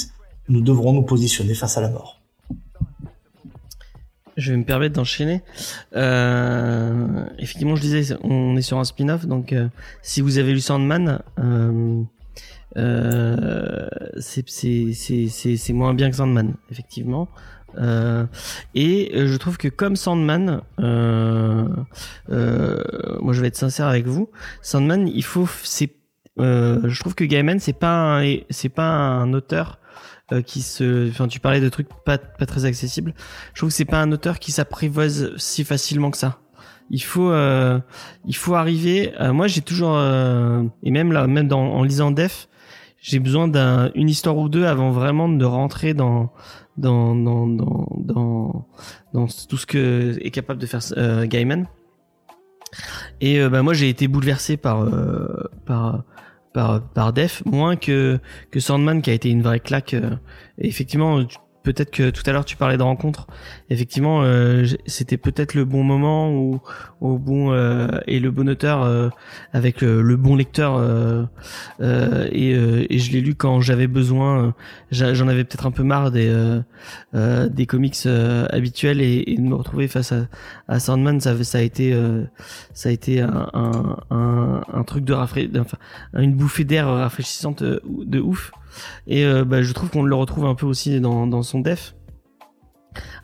nous 0.48 0.60
devrons 0.60 0.92
nous 0.92 1.02
positionner 1.02 1.54
face 1.54 1.78
à 1.78 1.80
la 1.80 1.90
mort. 1.90 2.20
Je 4.36 4.51
vais 4.51 4.56
me 4.59 4.65
permettre 4.65 4.94
d'enchaîner. 4.97 5.43
Euh, 5.94 7.24
effectivement, 7.39 7.77
je 7.77 7.81
disais, 7.81 8.16
on 8.23 8.56
est 8.56 8.62
sur 8.62 8.78
un 8.78 8.85
spin-off, 8.85 9.27
donc 9.27 9.52
euh, 9.52 9.69
si 10.02 10.20
vous 10.20 10.39
avez 10.39 10.52
lu 10.52 10.61
Sandman, 10.61 11.20
euh, 11.39 12.02
euh, 12.77 13.89
c'est 14.19 15.73
moins 15.73 15.94
bien 15.94 16.11
que 16.11 16.16
Sandman, 16.16 16.55
effectivement. 16.70 17.28
Euh, 17.77 18.24
et 18.74 19.11
je 19.15 19.36
trouve 19.36 19.56
que 19.56 19.69
comme 19.69 19.97
Sandman, 19.97 20.62
moi 20.78 21.77
je 22.28 23.40
vais 23.40 23.48
être 23.48 23.56
sincère 23.56 23.86
avec 23.86 24.06
vous, 24.06 24.31
Sandman, 24.62 25.09
il 25.09 25.24
faut, 25.24 25.47
je 25.47 27.01
trouve 27.01 27.15
que 27.15 27.24
Gaiman 27.24 27.59
c'est 27.61 27.73
pas 27.73 28.23
c'est 28.51 28.69
pas 28.69 28.90
un 28.90 29.32
auteur 29.32 29.78
euh, 30.32 30.42
qui 30.42 30.62
se, 30.62 31.09
enfin 31.10 31.28
tu 31.28 31.40
parlais 31.40 31.60
de 31.60 31.68
trucs 31.68 31.88
pas 32.05 32.18
pas 32.18 32.46
très 32.46 32.64
accessibles. 32.64 33.14
Je 33.52 33.60
trouve 33.60 33.70
que 33.70 33.74
c'est 33.74 33.84
pas 33.84 34.01
un 34.01 34.10
auteur 34.12 34.38
qui 34.38 34.52
s'apprivoise 34.52 35.36
si 35.36 35.64
facilement 35.64 36.10
que 36.10 36.18
ça. 36.18 36.38
Il 36.90 37.02
faut, 37.02 37.30
euh, 37.30 37.80
il 38.26 38.36
faut 38.36 38.55
arriver. 38.55 39.12
euh, 39.20 39.32
moi, 39.32 39.46
j'ai 39.46 39.62
toujours, 39.62 39.96
euh, 39.96 40.62
et 40.82 40.90
même 40.90 41.12
là, 41.12 41.26
même 41.26 41.48
dans, 41.48 41.62
en 41.62 41.82
lisant 41.82 42.10
Def, 42.10 42.48
j'ai 43.01 43.18
besoin 43.18 43.48
d'un 43.48 43.90
une 43.94 44.09
histoire 44.09 44.36
ou 44.36 44.48
deux 44.48 44.64
avant 44.64 44.90
vraiment 44.90 45.28
de 45.28 45.44
rentrer 45.44 45.94
dans 45.94 46.32
dans 46.76 47.14
dans 47.14 47.46
dans 47.46 48.66
dans, 49.12 49.26
tout 49.48 49.56
ce 49.56 49.66
que 49.66 50.18
est 50.20 50.30
capable 50.30 50.60
de 50.60 50.66
faire 50.66 50.80
euh, 50.96 51.26
Gaiman. 51.26 51.66
Et 53.20 53.40
euh, 53.40 53.48
bah 53.48 53.62
moi, 53.62 53.74
j'ai 53.74 53.88
été 53.88 54.09
bouleversé 54.09 54.56
par 54.56 54.82
euh, 54.82 55.51
par 55.66 56.05
par 56.55 56.81
par 56.94 57.12
Def 57.12 57.43
moins 57.44 57.76
que 57.76 58.18
que 58.51 58.60
Sandman 58.60 59.02
qui 59.02 59.10
a 59.10 59.12
été 59.12 59.28
une 59.28 59.43
vraie 59.43 59.60
claque. 59.60 59.93
euh, 59.93 60.16
et 60.56 60.68
effectivement, 60.68 61.22
peut-être 61.64 61.90
que 61.90 62.10
tout 62.10 62.22
à 62.26 62.32
l'heure 62.32 62.44
tu 62.44 62.56
parlais 62.56 62.76
de 62.76 62.82
rencontre. 62.82 63.26
Effectivement, 63.70 64.22
euh, 64.22 64.64
c'était 64.86 65.16
peut-être 65.16 65.54
le 65.54 65.64
bon 65.64 65.82
moment 65.82 66.30
où 66.32 66.60
au 67.00 67.18
bon 67.18 67.52
euh, 67.52 67.88
et 68.06 68.20
le 68.20 68.30
bon 68.30 68.48
auteur 68.48 68.82
euh, 68.84 69.08
avec 69.52 69.80
le, 69.80 70.02
le 70.02 70.16
bon 70.16 70.36
lecteur 70.36 70.76
euh, 70.76 71.24
euh, 71.80 72.28
et, 72.30 72.54
euh, 72.54 72.86
et 72.88 72.98
je 72.98 73.10
l'ai 73.12 73.20
lu 73.20 73.34
quand 73.34 73.60
j'avais 73.60 73.88
besoin. 73.88 74.54
euh, 74.92 75.14
J'en 75.14 75.26
avais 75.26 75.42
peut-être 75.44 75.66
un 75.66 75.70
peu 75.72 75.82
marre 75.82 76.12
des 76.12 76.28
euh, 76.28 76.60
euh, 77.14 77.48
des 77.48 77.66
comics 77.66 77.96
euh, 78.06 78.46
habituels 78.50 79.00
et, 79.00 79.24
de 79.36 79.40
me 79.40 79.54
retrouver 79.54 79.88
face 79.88 80.12
à, 80.12 80.26
à 80.68 80.78
Sandman, 80.78 81.18
ça, 81.20 81.42
ça 81.42 81.58
a 81.58 81.62
été 81.62 81.92
euh, 81.92 82.22
ça 82.74 82.90
a 82.90 82.92
été 82.92 83.20
un, 83.20 83.48
un, 83.54 84.62
un, 84.72 84.84
truc 84.84 85.04
de 85.04 85.12
rafra... 85.14 85.40
enfin 85.58 85.78
une 86.14 86.34
bouffée 86.34 86.64
d'air 86.64 86.86
rafraîchissante 86.86 87.62
euh, 87.62 87.80
de 87.84 88.20
ouf. 88.20 88.52
Et 89.06 89.24
euh, 89.24 89.44
bah, 89.44 89.62
je 89.62 89.72
trouve 89.72 89.90
qu'on 89.90 90.02
le 90.02 90.14
retrouve 90.14 90.44
un 90.46 90.55
peu 90.55 90.66
aussi 90.66 91.01
dans, 91.01 91.26
dans 91.26 91.42
son 91.42 91.60
def 91.60 91.94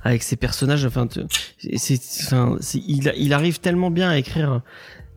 avec 0.02 0.22
ses 0.22 0.36
personnages. 0.36 0.84
Enfin, 0.84 1.06
c'est, 1.76 2.00
enfin, 2.24 2.56
il, 2.74 3.32
arrive 3.32 3.60
tellement 3.60 3.90
bien 3.90 4.10
à 4.10 4.16
écrire 4.18 4.62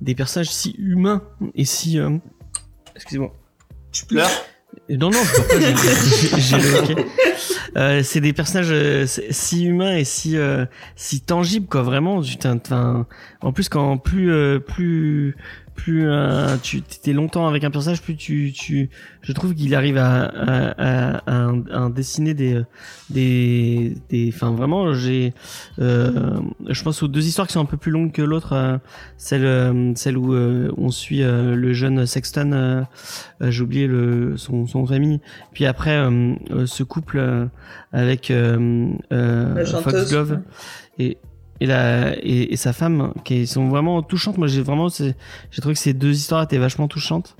des 0.02 0.16
personnages 0.16 0.50
si 0.50 0.76
humains 0.78 1.24
et 1.56 1.66
si. 1.66 2.00
euh, 2.00 2.18
Excusez-moi. 2.96 3.34
Tu 3.92 4.06
pleures? 4.06 4.30
Non, 4.90 5.10
non, 5.12 5.20
je 5.24 5.42
pas. 5.42 5.60
j'ai- 5.60 6.42
J'ai 6.42 6.58
le. 6.58 7.06
Euh, 7.76 8.04
c'est 8.04 8.22
des 8.22 8.34
personnages 8.34 8.72
euh, 8.72 9.06
si 9.08 9.66
humains 9.66 9.96
et 9.96 10.04
si 10.04 10.38
euh, 10.38 10.66
si 10.96 11.22
tangibles 11.22 11.68
quoi. 11.68 11.82
Vraiment. 11.82 12.22
En 13.42 13.52
plus 13.52 13.70
quand 13.70 13.98
plus 13.98 14.32
euh, 14.32 14.60
plus 14.60 15.36
plus 15.76 16.08
euh, 16.08 16.56
tu 16.62 16.82
t'es 16.82 17.14
longtemps 17.14 17.48
avec 17.48 17.64
un 17.64 17.72
personnage, 17.72 18.02
plus 18.02 18.16
tu 18.16 18.52
tu 18.54 18.90
je 19.22 19.32
trouve 19.34 19.54
qu'il 19.56 19.74
arrive 19.76 19.98
à 19.98 20.24
à, 20.24 21.18
à, 21.18 21.50
à- 21.50 21.86
à 21.86 21.90
dessiner 21.90 22.34
des 22.34 22.62
des 23.10 23.96
des. 24.10 24.32
Enfin 24.34 24.52
vraiment, 24.52 24.94
j'ai 24.94 25.34
euh, 25.80 26.40
je 26.70 26.84
pense 26.84 27.02
aux 27.04 27.08
deux 27.08 27.26
histoires 27.28 27.48
qui 27.48 27.54
sont 27.54 27.62
un 27.62 27.66
peu 27.66 27.78
plus 27.78 27.92
longues 27.92 28.12
que 28.12 28.22
l'autre. 28.22 28.54
euh, 28.54 28.78
celle 29.18 29.46
euh, 29.46 29.94
celle 29.96 30.18
où 30.18 30.34
euh, 30.34 30.72
on 30.78 30.90
suit 30.90 31.24
euh, 31.24 31.56
le 31.56 31.74
jeune 31.74 32.06
Sexton. 32.06 32.86
j'ai 33.42 33.62
oublié 33.64 33.88
le 33.88 34.38
son 34.38 34.68
son 34.68 34.86
famille 34.86 35.20
puis 35.54 35.66
après 35.66 35.98
ce 36.66 36.84
couple 36.84 37.18
euh, 37.20 37.46
avec 37.92 38.32
euh, 38.32 38.94
euh. 39.12 39.66
Foxglove 39.66 40.40
et 41.00 41.18
et 41.64 41.68
la 41.68 42.14
et, 42.18 42.54
et 42.54 42.58
sa 42.58 42.74
femme 42.74 43.14
qui 43.24 43.48
sont 43.48 43.70
vraiment 43.70 44.02
touchantes. 44.04 44.38
Moi 44.38 44.48
j'ai 44.48 44.62
vraiment 44.62 44.90
j'ai 44.90 45.62
trouvé 45.62 45.76
que 45.76 45.80
ces 45.80 45.94
deux 45.94 46.14
histoires 46.14 46.44
étaient 46.44 46.58
vachement 46.58 46.90
touchantes. 46.90 47.38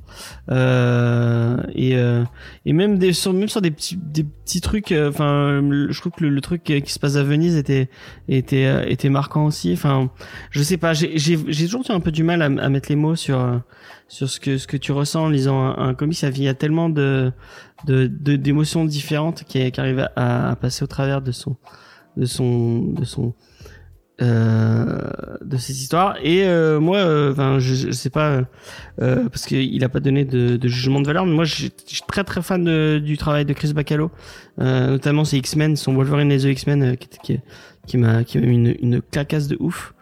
Euh, 0.50 1.58
et 1.76 1.98
euh, 1.98 2.24
et 2.66 2.74
même 2.74 2.98
des 3.00 3.12
sur 3.14 3.34
même 3.34 3.50
sur 3.50 3.62
des 3.62 3.72
petits 3.72 3.98
des 3.98 4.24
petits 4.24 4.62
trucs 4.62 4.92
euh, 4.92 5.10
enfin 5.10 5.62
je 5.90 6.00
trouve 6.00 6.14
que 6.14 6.24
le, 6.24 6.30
le 6.30 6.42
truc 6.42 6.64
qui 6.64 6.94
se 6.94 7.00
passe 7.00 7.18
à 7.18 7.24
Venise 7.24 7.58
était 7.58 7.90
était 8.30 8.66
euh, 8.66 8.86
était 8.88 9.10
marquant 9.10 9.46
aussi. 9.46 9.74
Enfin 9.74 10.10
je 10.52 10.64
sais 10.64 10.78
pas 10.78 10.94
j'ai 10.94 11.18
j'ai 11.18 11.66
toujours 11.66 11.84
eu 11.90 11.92
un 11.92 12.00
peu 12.00 12.12
du 12.12 12.24
mal 12.24 12.42
à, 12.42 12.46
à 12.46 12.70
mettre 12.70 12.90
les 12.90 12.96
mots 12.96 13.18
sur 13.18 13.62
sur 14.08 14.30
ce 14.30 14.40
que 14.40 14.58
ce 14.58 14.68
que 14.68 14.78
tu 14.78 14.92
ressens 14.94 15.26
en 15.26 15.30
lisant 15.30 15.60
un, 15.60 15.90
un 15.90 15.94
comics. 15.96 16.22
Il 16.22 16.44
y 16.44 16.48
a 16.48 16.54
tellement 16.54 16.90
de 16.90 17.34
de 17.88 18.08
d'émotions 18.46 18.86
différentes 18.86 19.44
qui, 19.44 19.72
qui 19.72 19.80
arrivent 19.82 20.08
à, 20.16 20.52
à 20.52 20.56
passer 20.56 20.84
au 20.84 20.88
travers 20.88 21.22
de 21.22 21.32
son 21.32 21.58
de 22.16 22.26
son 22.26 22.94
de 22.94 23.04
son 23.04 23.34
de 24.24 25.58
ces 25.58 25.82
histoires 25.82 26.16
et 26.24 26.46
euh, 26.46 26.80
moi 26.80 26.98
euh, 26.98 27.60
je, 27.60 27.74
je 27.76 27.92
sais 27.92 28.10
pas 28.10 28.30
euh, 28.32 28.42
euh, 29.02 29.30
parce 29.30 29.46
qu'il 29.46 29.84
a 29.84 29.90
pas 29.90 30.00
donné 30.00 30.26
de, 30.26 30.58
de 30.58 30.68
jugement 30.68 31.02
de 31.02 31.08
valeur 31.08 31.26
mais 31.26 31.34
moi 31.34 31.46
je 31.46 31.56
suis 31.56 31.72
très 32.08 32.24
très 32.24 32.42
fan 32.42 32.64
de- 32.64 33.00
du 33.04 33.18
travail 33.18 33.46
de 33.46 33.54
Chris 33.54 33.74
Bacalo 33.74 34.12
euh, 34.60 34.92
notamment 34.92 35.26
ses 35.26 35.38
X-Men 35.38 35.76
son 35.76 35.94
Wolverine 35.94 36.32
et 36.32 36.38
the 36.38 36.46
X-Men 36.46 36.84
euh, 36.84 36.96
qui, 36.96 37.08
qui, 37.24 37.40
qui 37.88 37.98
m'a 37.98 38.24
qui 38.24 38.38
m'a 38.40 38.46
mis 38.46 38.56
une, 38.56 38.76
une 38.82 39.02
clacasse 39.02 39.48
de 39.48 39.58
ouf. 39.60 39.94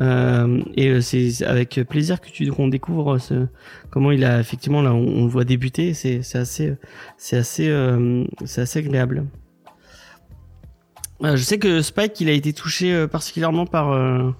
Euh, 0.00 0.60
et 0.74 0.88
euh, 0.88 1.00
c'est 1.00 1.42
avec 1.44 1.80
plaisir 1.88 2.20
que 2.20 2.28
tu 2.28 2.46
qu'on 2.50 2.68
découvre 2.68 3.18
ce, 3.18 3.46
comment 3.90 4.10
il 4.12 4.24
a 4.24 4.38
effectivement 4.40 4.82
là 4.82 4.92
on, 4.92 5.06
on 5.06 5.24
le 5.24 5.30
voit 5.30 5.44
débuter. 5.44 5.94
C'est 5.94 6.22
c'est 6.22 6.38
assez 6.38 6.74
c'est 7.16 7.36
assez 7.38 7.68
euh, 7.68 8.24
c'est 8.44 8.60
assez 8.60 8.78
agréable. 8.80 9.18
euh, 9.18 9.22
je 11.22 11.36
sais 11.36 11.58
que 11.58 11.82
Spike 11.82 12.20
il 12.20 12.28
a 12.28 12.32
été 12.32 12.52
touché 12.52 12.92
euh, 12.92 13.06
particulièrement 13.06 13.66
par 13.66 13.92
euh, 13.92 14.30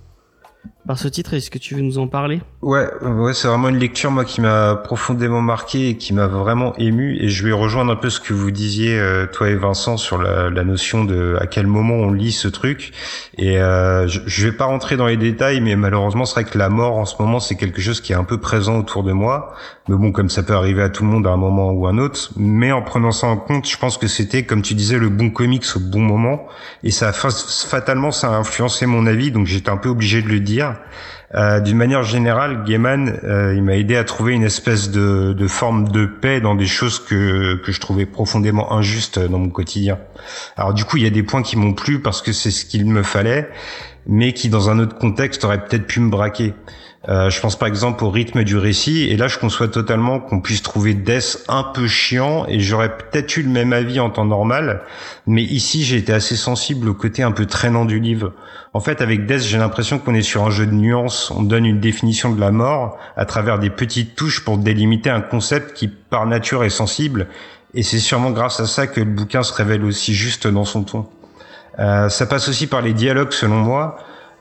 par 0.87 0.99
ce 0.99 1.09
titre. 1.09 1.35
Est-ce 1.35 1.51
que 1.51 1.59
tu 1.59 1.75
veux 1.75 1.83
nous 1.83 1.99
en 1.99 2.07
parler? 2.07 2.41
Ouais, 2.63 2.89
ouais, 3.03 3.35
c'est 3.35 3.49
vraiment 3.49 3.69
une 3.69 3.79
lecture 3.79 4.11
moi 4.11 4.25
qui 4.25 4.41
m'a 4.41 4.77
profondément 4.77 5.41
marqué 5.41 5.91
et 5.91 5.97
qui 5.97 6.13
m'a 6.15 6.27
vraiment 6.27 6.75
ému. 6.77 7.17
Et 7.21 7.29
je 7.29 7.45
vais 7.45 7.53
rejoindre 7.53 7.93
un 7.93 7.97
peu 7.97 8.11
ce 8.11 8.21
que 8.21 8.33
vous 8.33 8.51
disiez 8.51 8.99
euh, 8.99 9.27
toi 9.27 9.49
et 9.49 9.57
Vincent 9.57 9.97
sur 9.97 10.19
la, 10.19 10.51
la, 10.51 10.65
notion 10.65 11.05
de 11.05 11.37
à 11.41 11.47
quel 11.47 11.67
moment 11.67 11.95
on 11.95 12.13
lit 12.13 12.33
ce 12.33 12.49
truc. 12.49 12.93
Et 13.37 13.61
euh, 13.61 14.07
je, 14.07 14.21
je 14.27 14.47
vais 14.47 14.57
pas 14.57 14.65
rentrer 14.65 14.97
dans 14.97 15.07
les 15.07 15.17
détails, 15.17 15.61
mais 15.61 15.77
malheureusement 15.77 16.25
c'est 16.25 16.41
vrai 16.41 16.45
que 16.45 16.59
la 16.59 16.69
mort 16.69 16.97
en 16.97 17.05
ce 17.05 17.21
moment 17.21 17.41
c'est 17.41 17.57
quelque 17.57 17.81
chose 17.81 18.01
qui 18.01 18.13
est 18.13 18.17
un 18.17 18.25
peu 18.25 18.39
présent 18.39 18.79
autour 18.79 19.03
de 19.03 19.13
moi. 19.13 19.55
Mais 19.89 19.97
bon, 19.97 20.11
comme 20.11 20.31
ça 20.31 20.43
peut 20.43 20.55
arriver 20.55 20.83
à 20.83 20.89
tout 20.89 21.05
le 21.05 21.11
monde 21.11 21.27
à 21.27 21.31
un 21.31 21.37
moment 21.37 21.71
ou 21.71 21.87
un 21.87 21.99
autre. 21.99 22.31
Mais 22.37 22.73
en 22.73 22.83
prenant 22.83 23.13
ça 23.13 23.29
en 23.29 23.37
compte, 23.37 23.69
je 23.69 23.77
pense 23.77 23.99
que 23.99 24.09
c'était 24.09 24.45
comme 24.45 24.63
tu 24.63 24.75
disais 24.75 24.99
le 24.99 25.09
bon 25.09 25.31
comics 25.31 25.65
au 25.77 25.81
bon 25.81 26.01
moment. 26.01 26.47
Et 26.83 26.91
ça 26.91 27.13
fatalement 27.13 28.11
ça 28.11 28.29
a 28.29 28.37
influencé 28.37 28.87
mon 28.87 29.07
avis, 29.07 29.31
donc 29.31 29.47
j'étais 29.47 29.71
un 29.71 29.77
peu 29.77 29.89
obligé 29.89 30.23
de 30.23 30.29
le 30.29 30.41
dire. 30.41 30.76
Euh, 31.35 31.61
D'une 31.61 31.77
manière 31.77 32.03
générale, 32.03 32.65
Gaiman, 32.65 33.19
euh, 33.25 33.55
il 33.57 33.63
m'a 33.63 33.77
aidé 33.77 33.97
à 33.97 34.05
trouver 34.05 34.33
une 34.35 34.45
espèce 34.45 34.91
de, 34.91 35.33
de, 35.33 35.49
forme 35.49 35.89
de 35.89 36.07
paix 36.07 36.41
dans 36.41 36.55
des 36.55 36.67
choses 36.67 37.01
que, 37.05 37.57
que 37.57 37.73
je 37.73 37.81
trouvais 37.81 38.07
profondément 38.07 38.73
injustes 38.73 39.19
dans 39.19 39.39
mon 39.39 39.51
quotidien. 39.51 39.99
Alors 40.57 40.73
du 40.73 40.85
coup, 40.85 40.99
il 40.99 41.03
y 41.03 41.07
a 41.07 41.11
des 41.11 41.25
points 41.25 41.43
qui 41.43 41.57
m'ont 41.57 41.73
plu 41.73 42.01
parce 42.01 42.23
que 42.23 42.33
c'est 42.33 42.53
ce 42.53 42.65
qu'il 42.65 42.87
me 42.87 43.03
fallait, 43.03 43.51
mais 44.07 44.33
qui 44.33 44.49
dans 44.49 44.71
un 44.71 44.79
autre 44.79 44.97
contexte 44.97 45.45
auraient 45.45 45.65
peut-être 45.65 45.87
pu 45.87 46.01
me 46.01 46.11
braquer. 46.11 46.55
Euh, 47.09 47.31
je 47.31 47.41
pense 47.41 47.57
par 47.57 47.69
exemple 47.69 48.03
au 48.05 48.11
rythme 48.11 48.43
du 48.43 48.57
récit, 48.57 49.05
et 49.05 49.17
là 49.17 49.29
je 49.29 49.39
conçois 49.39 49.69
totalement 49.69 50.19
qu'on 50.19 50.41
puisse 50.41 50.63
trouver 50.63 50.95
Death 50.95 51.45
un 51.47 51.63
peu 51.63 51.87
chiant, 51.87 52.47
et 52.49 52.59
j'aurais 52.59 52.97
peut-être 52.97 53.37
eu 53.37 53.43
le 53.43 53.51
même 53.51 53.73
avis 53.73 54.01
en 54.01 54.11
temps 54.11 54.25
normal, 54.25 54.83
mais 55.27 55.43
ici 55.43 55.85
j'ai 55.85 55.99
été 55.99 56.13
assez 56.13 56.35
sensible 56.35 56.89
au 56.89 56.95
côté 56.95 57.23
un 57.23 57.31
peu 57.31 57.47
traînant 57.47 57.85
du 57.85 58.01
livre. 58.01 58.33
En 58.73 58.81
fait 58.81 59.01
avec 59.03 59.27
Death 59.27 59.43
j'ai 59.43 59.59
l'impression 59.59 59.99
qu'on 60.01 60.15
est 60.15 60.23
sur 60.23 60.45
un 60.45 60.51
jeu 60.51 60.67
de 60.67 60.75
nuances, 60.75 61.31
on 61.31 61.43
donne 61.43 61.65
une 61.65 61.81
définition 61.81 62.33
de 62.33 62.41
la 62.41 62.51
mort 62.51 62.99
à 63.17 63.25
travers 63.25 63.61
des 63.61 63.71
petites 63.71 64.17
touches 64.17 64.45
pour 64.45 64.59
délimiter 64.59 65.11
un 65.11 65.21
concept 65.21 65.75
qui 65.75 65.87
par 65.87 66.27
nature 66.27 66.65
est 66.65 66.71
sensible, 66.71 67.29
et 67.75 67.85
c'est 67.85 68.01
sûrement 68.01 68.31
grâce 68.31 68.59
à 68.59 68.67
ça 68.67 68.89
que 68.89 69.01
le 69.01 69.07
bouquin 69.07 69.45
se 69.45 69.53
révèle 69.53 69.85
aussi 69.85 70.13
juste 70.13 70.49
dans 70.49 70.65
son 70.65 70.83
ton. 70.83 71.07
Euh, 71.79 72.09
ça 72.09 72.27
passe 72.27 72.49
aussi 72.49 72.67
par 72.67 72.81
les 72.81 72.95
dialogues 72.95 73.33
selon 73.33 73.57
moi, 73.57 73.99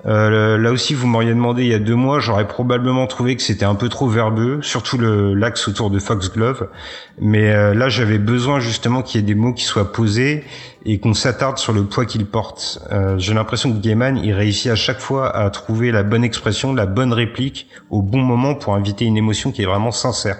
euh, 0.08 0.58
là 0.58 0.72
aussi, 0.72 0.94
vous 0.94 1.08
m'auriez 1.08 1.34
demandé 1.34 1.64
il 1.64 1.70
y 1.70 1.74
a 1.74 1.80
deux 1.80 1.96
mois, 1.96 2.20
j'aurais 2.20 2.48
probablement 2.48 3.08
trouvé 3.08 3.36
que 3.36 3.42
c'était 3.42 3.66
un 3.66 3.74
peu 3.76 3.90
trop 3.90 4.08
verbeux, 4.08 4.60
surtout 4.62 4.98
le 4.98 5.34
l'axe 5.34 5.68
autour 5.68 5.90
de 5.90 5.98
Foxglove. 5.98 6.70
Mais 7.20 7.52
euh, 7.52 7.74
là, 7.74 7.90
j'avais 7.90 8.20
besoin 8.20 8.60
justement 8.60 9.02
qu'il 9.02 9.22
y 9.22 9.24
ait 9.24 9.28
des 9.28 9.36
mots 9.36 9.54
qui 9.54 9.64
soient 9.64 9.92
posés 9.92 10.44
et 10.86 11.00
qu'on 11.00 11.16
s'attarde 11.16 11.58
sur 11.58 11.74
le 11.74 11.86
poids 11.86 12.06
qu'ils 12.06 12.28
portent. 12.28 12.80
Euh, 12.92 13.18
J'ai 13.18 13.34
l'impression 13.34 13.72
que 13.72 13.80
Gaiman, 13.80 14.18
il 14.18 14.34
réussit 14.34 14.72
à 14.72 14.76
chaque 14.76 15.00
fois 15.00 15.36
à 15.36 15.50
trouver 15.50 15.92
la 15.92 16.04
bonne 16.04 16.24
expression, 16.24 16.74
la 16.74 16.86
bonne 16.86 17.12
réplique 17.12 17.68
au 17.90 18.04
bon 18.04 18.20
moment 18.20 18.54
pour 18.54 18.76
inviter 18.76 19.06
une 19.06 19.18
émotion 19.18 19.52
qui 19.52 19.64
est 19.64 19.66
vraiment 19.66 19.92
sincère. 19.92 20.38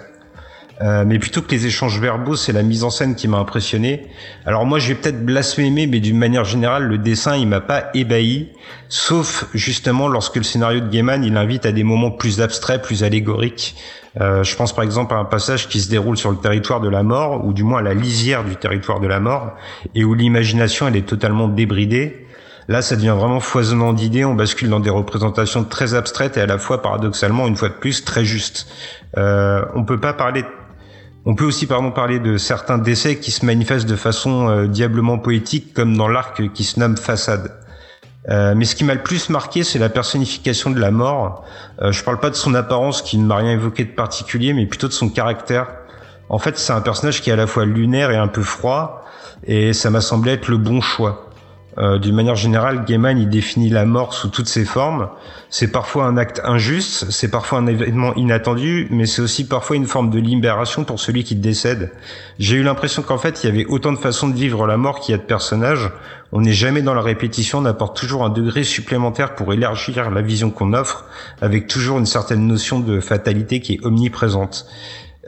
Euh, 0.82 1.04
mais 1.06 1.18
plutôt 1.18 1.40
que 1.40 1.50
les 1.50 1.66
échanges 1.66 1.98
verbaux, 1.98 2.36
c'est 2.36 2.52
la 2.52 2.62
mise 2.62 2.84
en 2.84 2.90
scène 2.90 3.14
qui 3.14 3.28
m'a 3.28 3.38
impressionné. 3.38 4.06
Alors 4.44 4.66
moi, 4.66 4.78
je 4.78 4.88
vais 4.88 4.94
peut-être 4.94 5.24
blasphémer, 5.24 5.86
mais 5.86 6.00
d'une 6.00 6.18
manière 6.18 6.44
générale, 6.44 6.84
le 6.84 6.98
dessin, 6.98 7.36
il 7.36 7.48
m'a 7.48 7.60
pas 7.60 7.86
ébahi, 7.94 8.48
sauf 8.88 9.46
justement 9.54 10.08
lorsque 10.08 10.36
le 10.36 10.42
scénario 10.42 10.80
de 10.80 10.88
Gaiman, 10.88 11.24
il 11.24 11.36
invite 11.36 11.64
à 11.64 11.72
des 11.72 11.82
moments 11.82 12.10
plus 12.10 12.40
abstraits, 12.40 12.82
plus 12.82 13.04
allégoriques. 13.04 13.74
Euh, 14.20 14.42
je 14.42 14.56
pense 14.56 14.74
par 14.74 14.84
exemple 14.84 15.14
à 15.14 15.18
un 15.18 15.24
passage 15.24 15.68
qui 15.68 15.80
se 15.80 15.90
déroule 15.90 16.16
sur 16.16 16.30
le 16.30 16.38
territoire 16.38 16.80
de 16.80 16.88
la 16.88 17.02
mort, 17.02 17.44
ou 17.46 17.52
du 17.52 17.62
moins 17.64 17.78
à 17.78 17.82
la 17.82 17.94
lisière 17.94 18.44
du 18.44 18.56
territoire 18.56 19.00
de 19.00 19.06
la 19.06 19.20
mort, 19.20 19.54
et 19.94 20.04
où 20.04 20.14
l'imagination, 20.14 20.88
elle 20.88 20.96
est 20.96 21.08
totalement 21.08 21.48
débridée. 21.48 22.26
Là, 22.68 22.82
ça 22.82 22.96
devient 22.96 23.14
vraiment 23.16 23.40
foisonnant 23.40 23.92
d'idées. 23.92 24.24
On 24.24 24.34
bascule 24.34 24.68
dans 24.68 24.80
des 24.80 24.90
représentations 24.90 25.62
très 25.62 25.94
abstraites 25.94 26.36
et 26.36 26.40
à 26.40 26.46
la 26.46 26.58
fois, 26.58 26.82
paradoxalement, 26.82 27.46
une 27.46 27.56
fois 27.56 27.68
de 27.68 27.74
plus, 27.74 28.04
très 28.04 28.24
justes. 28.24 28.66
Euh, 29.16 29.64
on 29.74 29.84
peut 29.84 30.00
pas 30.00 30.12
parler 30.12 30.44
on 31.28 31.34
peut 31.34 31.44
aussi 31.44 31.66
pardon 31.66 31.90
parler 31.90 32.20
de 32.20 32.36
certains 32.36 32.78
décès 32.78 33.16
qui 33.16 33.32
se 33.32 33.44
manifestent 33.44 33.88
de 33.88 33.96
façon 33.96 34.48
euh, 34.48 34.66
diablement 34.68 35.18
poétique, 35.18 35.74
comme 35.74 35.96
dans 35.96 36.06
l'arc 36.06 36.52
qui 36.52 36.62
se 36.62 36.78
nomme 36.78 36.96
Façade. 36.96 37.52
Euh, 38.28 38.54
mais 38.56 38.64
ce 38.64 38.76
qui 38.76 38.84
m'a 38.84 38.94
le 38.94 39.02
plus 39.02 39.28
marqué, 39.28 39.64
c'est 39.64 39.80
la 39.80 39.88
personnification 39.88 40.70
de 40.70 40.78
la 40.78 40.92
mort. 40.92 41.44
Euh, 41.82 41.90
je 41.90 42.04
parle 42.04 42.20
pas 42.20 42.30
de 42.30 42.36
son 42.36 42.54
apparence, 42.54 43.02
qui 43.02 43.18
ne 43.18 43.26
m'a 43.26 43.36
rien 43.36 43.52
évoqué 43.52 43.84
de 43.84 43.90
particulier, 43.90 44.52
mais 44.52 44.66
plutôt 44.66 44.86
de 44.86 44.92
son 44.92 45.08
caractère. 45.08 45.66
En 46.28 46.38
fait, 46.38 46.58
c'est 46.58 46.72
un 46.72 46.80
personnage 46.80 47.20
qui 47.20 47.30
est 47.30 47.32
à 47.32 47.36
la 47.36 47.48
fois 47.48 47.64
lunaire 47.64 48.12
et 48.12 48.16
un 48.16 48.28
peu 48.28 48.42
froid, 48.42 49.04
et 49.44 49.72
ça 49.72 49.90
m'a 49.90 50.00
semblé 50.00 50.30
être 50.30 50.48
le 50.48 50.58
bon 50.58 50.80
choix. 50.80 51.30
Euh, 51.78 51.98
d'une 51.98 52.14
manière 52.14 52.36
générale, 52.36 52.84
Gaiman 52.86 53.18
il 53.18 53.28
définit 53.28 53.68
la 53.68 53.84
mort 53.84 54.14
sous 54.14 54.28
toutes 54.28 54.48
ses 54.48 54.64
formes. 54.64 55.08
C'est 55.50 55.70
parfois 55.70 56.06
un 56.06 56.16
acte 56.16 56.40
injuste, 56.42 57.10
c'est 57.10 57.30
parfois 57.30 57.58
un 57.58 57.66
événement 57.66 58.14
inattendu, 58.14 58.88
mais 58.90 59.04
c'est 59.04 59.20
aussi 59.20 59.46
parfois 59.46 59.76
une 59.76 59.86
forme 59.86 60.08
de 60.08 60.18
libération 60.18 60.84
pour 60.84 60.98
celui 60.98 61.22
qui 61.22 61.36
décède. 61.36 61.92
J'ai 62.38 62.56
eu 62.56 62.62
l'impression 62.62 63.02
qu'en 63.02 63.18
fait, 63.18 63.44
il 63.44 63.46
y 63.48 63.50
avait 63.50 63.66
autant 63.66 63.92
de 63.92 63.98
façons 63.98 64.28
de 64.28 64.34
vivre 64.34 64.66
la 64.66 64.78
mort 64.78 65.00
qu'il 65.00 65.12
y 65.12 65.14
a 65.14 65.18
de 65.18 65.22
personnages. 65.22 65.90
On 66.32 66.40
n'est 66.40 66.52
jamais 66.52 66.80
dans 66.80 66.94
la 66.94 67.02
répétition, 67.02 67.58
on 67.58 67.64
apporte 67.66 67.96
toujours 67.96 68.24
un 68.24 68.30
degré 68.30 68.64
supplémentaire 68.64 69.34
pour 69.34 69.52
élargir 69.52 70.10
la 70.10 70.22
vision 70.22 70.50
qu'on 70.50 70.72
offre, 70.72 71.04
avec 71.42 71.66
toujours 71.66 71.98
une 71.98 72.06
certaine 72.06 72.46
notion 72.46 72.80
de 72.80 73.00
fatalité 73.00 73.60
qui 73.60 73.74
est 73.74 73.84
omniprésente. 73.84 74.66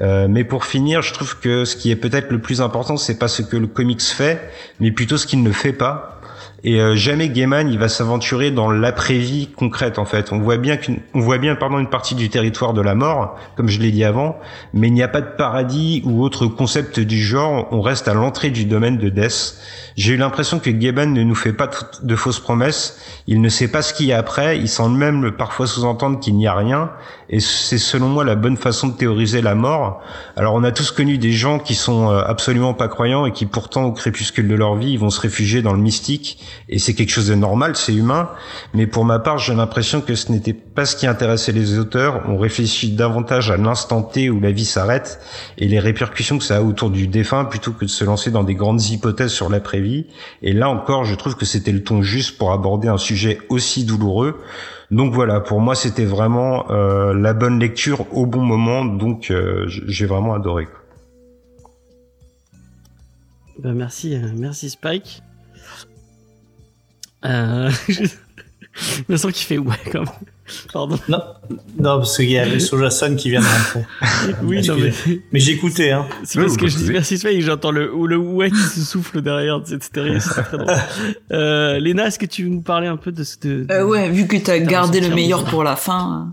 Euh, 0.01 0.29
mais 0.29 0.45
pour 0.45 0.65
finir, 0.65 1.03
je 1.03 1.12
trouve 1.12 1.39
que 1.41 1.65
ce 1.65 1.77
qui 1.77 1.91
est 1.91 1.97
peut-être 1.97 2.31
le 2.31 2.41
plus 2.41 2.61
important, 2.61 2.97
c'est 2.97 3.19
pas 3.19 3.29
ce 3.29 3.43
que 3.43 3.57
le 3.57 3.66
comics 3.66 4.03
fait, 4.03 4.51
mais 4.81 4.93
plutôt 4.93 5.16
ce 5.16 5.27
qu'il 5.27 5.43
ne 5.43 5.53
fait 5.53 5.73
pas. 5.73 6.18
Et 6.65 6.81
euh, 6.81 6.97
jamais 6.97 7.29
Gaiman 7.29 7.71
il 7.71 7.79
va 7.79 7.89
s'aventurer 7.89 8.51
dans 8.51 8.71
l'après-vie 8.71 9.49
concrète 9.57 9.99
en 9.99 10.05
fait. 10.05 10.33
On 10.33 10.41
voit 10.41 10.57
bien 10.57 10.77
qu'une, 10.77 10.99
on 11.15 11.21
voit 11.21 11.39
bien 11.39 11.55
pardon 11.55 11.79
une 11.79 11.89
partie 11.89 12.17
du 12.17 12.31
territoire 12.31 12.75
de 12.75 12.81
la 12.81 12.97
mort, 12.97 13.37
comme 13.57 13.69
je 13.69 13.79
l'ai 13.79 13.93
dit 13.93 14.05
avant, 14.05 14.39
mais 14.73 14.89
il 14.89 14.93
n'y 14.93 15.03
a 15.03 15.09
pas 15.09 15.21
de 15.21 15.31
paradis 15.37 16.03
ou 16.05 16.23
autre 16.23 16.47
concept 16.47 16.99
du 16.99 17.23
genre. 17.23 17.69
On 17.71 17.81
reste 17.81 18.09
à 18.09 18.15
l'entrée 18.15 18.51
du 18.51 18.65
domaine 18.65 18.99
de 18.99 19.09
Death. 19.09 19.57
J'ai 19.97 20.15
eu 20.15 20.17
l'impression 20.17 20.59
que 20.59 20.71
Gaiman 20.71 21.13
ne 21.13 21.23
nous 21.23 21.35
fait 21.35 21.53
pas 21.53 21.69
de 22.03 22.17
fausses 22.17 22.39
promesses. 22.39 23.01
Il 23.27 23.41
ne 23.41 23.49
sait 23.49 23.69
pas 23.69 23.83
ce 23.83 23.93
qu'il 23.93 24.07
y 24.07 24.13
a 24.13 24.19
après. 24.19 24.57
Il 24.59 24.69
semble 24.69 24.97
même 24.97 25.33
parfois 25.33 25.67
sous-entendre 25.67 26.21
qu'il 26.21 26.37
n'y 26.37 26.47
a 26.47 26.55
rien. 26.55 26.91
Et 27.31 27.41
c'est 27.41 27.79
selon 27.79 28.09
moi 28.09 28.25
la 28.25 28.37
bonne 28.37 28.57
façon 28.57 28.89
de 28.89 28.93
théoriser 28.97 29.43
la 29.43 29.55
mort. 29.55 30.01
Alors 30.37 30.55
on 30.55 30.63
a 30.63 30.71
tous 30.71 30.93
connu 30.93 31.19
des 31.19 31.33
gens 31.33 31.59
qui 31.59 31.75
sont 31.75 32.11
euh, 32.11 32.23
absolument 32.25 32.75
pas 32.75 32.89
croyants 32.89 33.27
et 33.27 33.33
qui 33.33 33.45
pourtant 33.45 33.85
au 33.85 33.93
crépuscule 33.93 34.49
de 34.49 34.55
leur 34.55 34.77
vie 34.77 34.97
vont 34.97 35.11
se 35.11 35.21
réfugier 35.21 35.63
dans 35.63 35.73
le 35.73 35.81
mystique 35.81 36.39
et 36.69 36.79
c'est 36.79 36.95
quelque 36.95 37.11
chose 37.11 37.29
de 37.29 37.35
normal, 37.35 37.77
c'est 37.77 37.95
humain. 37.95 38.31
Mais 38.75 38.87
pour 38.87 39.05
ma 39.05 39.19
part, 39.19 39.39
j'ai 39.39 39.55
l'impression 39.55 40.01
que 40.01 40.15
ce 40.15 40.31
n'était 40.33 40.53
pas 40.53 40.85
ce 40.85 40.97
qui 40.97 41.07
intéressait 41.07 41.53
les 41.53 41.79
auteurs. 41.79 42.23
On 42.29 42.37
réfléchit 42.39 42.93
davantage 42.93 43.51
à 43.51 43.57
l'instant 43.57 44.03
T 44.03 44.31
où 44.31 44.41
la 44.41 44.51
vie 44.51 44.65
s'arrête 44.65 45.20
et 45.57 45.69
les 45.69 45.79
répercussions 45.79 46.39
que 46.39 46.45
ça 46.45 46.59
a 46.59 46.62
autour 46.62 46.91
du 46.91 47.09
défunt 47.09 47.45
plutôt 47.45 47.73
que 47.73 47.85
de 47.85 47.91
se 47.91 48.05
lancer 48.05 48.31
dans 48.31 48.45
des 48.45 48.55
grandes 48.55 48.83
hypothèses 48.83 49.33
sur 49.33 49.49
l'après-vie. 49.49 50.07
Et 50.43 50.53
là 50.53 50.69
encore, 50.69 51.05
je 51.05 51.15
trouve 51.15 51.37
que 51.37 51.45
c'était 51.45 51.73
le 51.73 51.83
ton 51.83 52.03
juste 52.03 52.39
pour 52.39 52.53
aborder 52.53 52.89
un 52.89 52.99
sujet 52.99 53.39
aussi 53.49 53.85
douloureux. 53.85 54.41
Donc 54.91 55.12
voilà, 55.12 55.41
pour 55.41 55.61
moi, 55.61 55.75
c'était 55.75 56.07
vraiment 56.07 56.70
euh, 56.70 57.12
la 57.12 57.35
bonne 57.35 57.59
lecture 57.59 58.07
au 58.15 58.27
bon 58.27 58.43
moment. 58.43 58.85
Donc 58.85 59.31
euh, 59.31 59.66
j'ai 59.66 60.07
vraiment 60.07 60.35
adoré. 60.35 60.66
Ben 63.59 63.75
merci, 63.75 64.15
euh, 64.15 64.29
merci 64.37 64.70
Spike. 64.70 65.23
Euh... 67.24 67.70
je 69.09 69.16
sens 69.16 69.32
qu'il 69.32 69.47
fait 69.47 69.59
ouais 69.59 69.74
quand 69.90 70.01
même. 70.01 70.09
Pardon. 70.73 70.99
Non, 71.09 71.20
non 71.78 71.99
parce 71.99 72.16
qu'il 72.16 72.31
y 72.31 72.39
a 72.39 72.47
le 72.47 72.59
Sojason 72.59 73.16
qui 73.16 73.31
vient 73.31 73.40
de 73.40 73.47
rentrer. 73.47 73.85
oui, 74.43 74.66
non, 74.66 74.77
mais, 74.77 74.93
mais 75.31 75.40
j'écoutais. 75.40 75.90
Hein. 75.90 76.07
C'est 76.24 76.40
parce 76.40 76.57
que 76.57 76.69
je 76.69 76.77
dis 76.78 76.90
merci 76.90 77.19
Spike, 77.19 77.43
j'entends 77.43 77.70
le, 77.70 77.90
le 78.07 78.16
ouais 78.16 78.51
qui 78.51 78.57
se 78.57 78.81
souffle 78.81 79.20
derrière. 79.20 79.61
C'est 79.65 79.78
très 79.78 80.19
drôle. 80.59 80.66
Euh, 81.32 81.78
Léna, 81.78 82.07
est-ce 82.07 82.19
que 82.19 82.24
tu 82.27 82.45
veux 82.45 82.49
nous 82.49 82.62
parler 82.62 82.86
un 82.86 82.97
peu 82.97 83.12
de 83.12 83.23
ce. 83.24 83.36
De, 83.40 83.66
euh, 83.70 83.85
ouais, 83.85 84.09
vu 84.09 84.27
que 84.27 84.36
t'as 84.39 84.59
gardé 84.59 85.01
le 85.01 85.15
meilleur 85.15 85.45
pour 85.45 85.62
la 85.62 85.77
fin. 85.77 86.32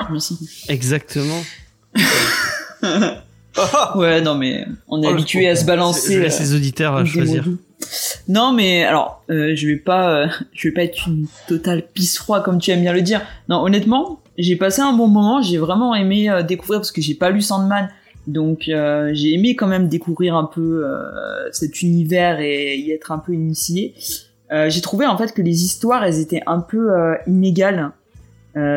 Euh, 0.00 0.04
je 0.08 0.14
me 0.14 0.18
sens... 0.18 0.38
Exactement. 0.68 1.42
ouais, 3.96 4.20
non, 4.22 4.34
mais 4.36 4.64
on 4.88 5.02
est 5.02 5.06
Oh, 5.06 5.10
habitué 5.10 5.48
à 5.48 5.56
se 5.56 5.66
balancer. 5.66 6.14
Je 6.14 6.20
laisse 6.20 6.40
les 6.40 6.54
auditeurs 6.54 6.96
à 6.96 7.00
euh, 7.00 7.04
choisir. 7.04 7.46
mots. 7.46 7.56
Non, 8.28 8.52
mais 8.52 8.84
alors, 8.84 9.24
euh, 9.30 9.52
je 9.54 9.66
vais 9.66 9.76
pas, 9.76 10.22
euh, 10.22 10.26
je 10.52 10.68
vais 10.68 10.74
pas 10.74 10.84
être 10.84 11.08
une 11.08 11.26
totale 11.48 11.82
pisse 11.92 12.18
froid 12.18 12.42
comme 12.42 12.58
tu 12.58 12.70
aimes 12.70 12.82
bien 12.82 12.92
le 12.92 13.02
dire. 13.02 13.22
Non, 13.48 13.62
honnêtement, 13.62 14.20
j'ai 14.38 14.56
passé 14.56 14.82
un 14.82 14.92
bon 14.92 15.08
moment. 15.08 15.42
J'ai 15.42 15.58
vraiment 15.58 15.94
aimé 15.94 16.30
euh, 16.30 16.42
découvrir 16.42 16.80
parce 16.80 16.92
que 16.92 17.00
j'ai 17.00 17.14
pas 17.14 17.30
lu 17.30 17.42
Sandman, 17.42 17.88
donc 18.26 18.68
euh, 18.68 19.10
j'ai 19.12 19.34
aimé 19.34 19.56
quand 19.56 19.66
même 19.66 19.88
découvrir 19.88 20.36
un 20.36 20.44
peu 20.44 20.84
euh, 20.84 21.50
cet 21.52 21.82
univers 21.82 22.40
et 22.40 22.76
y 22.76 22.92
être 22.92 23.12
un 23.12 23.18
peu 23.18 23.32
initié. 23.32 23.94
Euh, 24.52 24.68
j'ai 24.68 24.80
trouvé 24.80 25.06
en 25.06 25.16
fait 25.16 25.32
que 25.32 25.42
les 25.42 25.64
histoires, 25.64 26.04
elles 26.04 26.20
étaient 26.20 26.42
un 26.46 26.60
peu 26.60 26.90
inégales. 27.26 27.90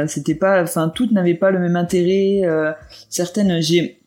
C'était 0.08 0.36
pas, 0.36 0.62
enfin, 0.64 0.90
toutes 0.90 1.12
n'avaient 1.12 1.34
pas 1.34 1.52
le 1.52 1.60
même 1.60 1.76
intérêt. 1.76 2.42
certaines, 3.10 3.60
j'ai 3.62 4.03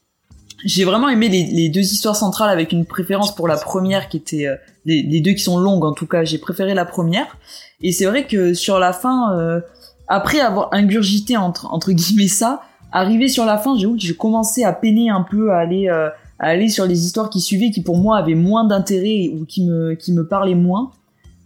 j'ai 0.65 0.85
vraiment 0.85 1.09
aimé 1.09 1.29
les, 1.29 1.69
deux 1.69 1.81
histoires 1.81 2.17
centrales 2.17 2.51
avec 2.51 2.73
une 2.73 2.87
préférence 2.87 3.35
pour 3.35 3.47
la 3.47 3.57
première 3.57 4.09
qui 4.09 4.17
était 4.17 4.47
euh, 4.47 4.57
les, 4.85 5.21
deux 5.21 5.33
qui 5.33 5.43
sont 5.43 5.59
longues 5.59 5.85
en 5.85 5.93
tout 5.93 6.07
cas 6.07 6.25
j'ai 6.25 6.39
préféré 6.39 6.75
la 6.75 6.85
première 6.85 7.37
et 7.83 7.93
c'est 7.93 8.07
vrai 8.07 8.27
que 8.27 8.55
sur 8.55 8.79
la 8.79 8.93
fin 8.93 9.37
euh, 9.37 9.61
après 10.09 10.41
avoir 10.41 10.69
ingurgité 10.73 11.37
entre 11.37 11.67
entre 11.73 11.93
guillemets 11.93 12.29
ça, 12.29 12.63
arrivé 12.93 13.29
sur 13.29 13.45
la 13.45 13.59
fin, 13.59 13.77
j'avoue 13.77 13.97
que 13.97 14.03
j'ai 14.03 14.15
commencé 14.15 14.65
à 14.65 14.73
peiner 14.73 15.11
un 15.11 15.23
peu 15.23 15.53
à 15.53 15.59
aller 15.59 15.89
euh, 15.89 16.09
à 16.39 16.49
aller 16.49 16.69
sur 16.69 16.87
les 16.87 17.05
histoires 17.05 17.31
qui 17.31 17.41
suivaient, 17.41 17.71
qui 17.71 17.83
pour 17.83 17.97
moi 17.97 18.19
avaient 18.19 18.35
moins 18.35 18.65
d'intérêt 18.65 19.31
ou 19.33 19.45
qui 19.45 19.65
me 19.65 19.95
qui 19.95 20.13
me 20.13 20.27
parlaient 20.27 20.55
moins. 20.55 20.93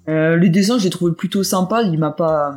Euh, 0.08 0.36
le 0.36 0.48
dessin, 0.48 0.78
je 0.78 0.84
l'ai 0.84 0.90
trouvé 0.90 1.12
plutôt 1.12 1.42
sympa. 1.42 1.82
Il 1.82 1.98
m'a 1.98 2.10
pas, 2.10 2.54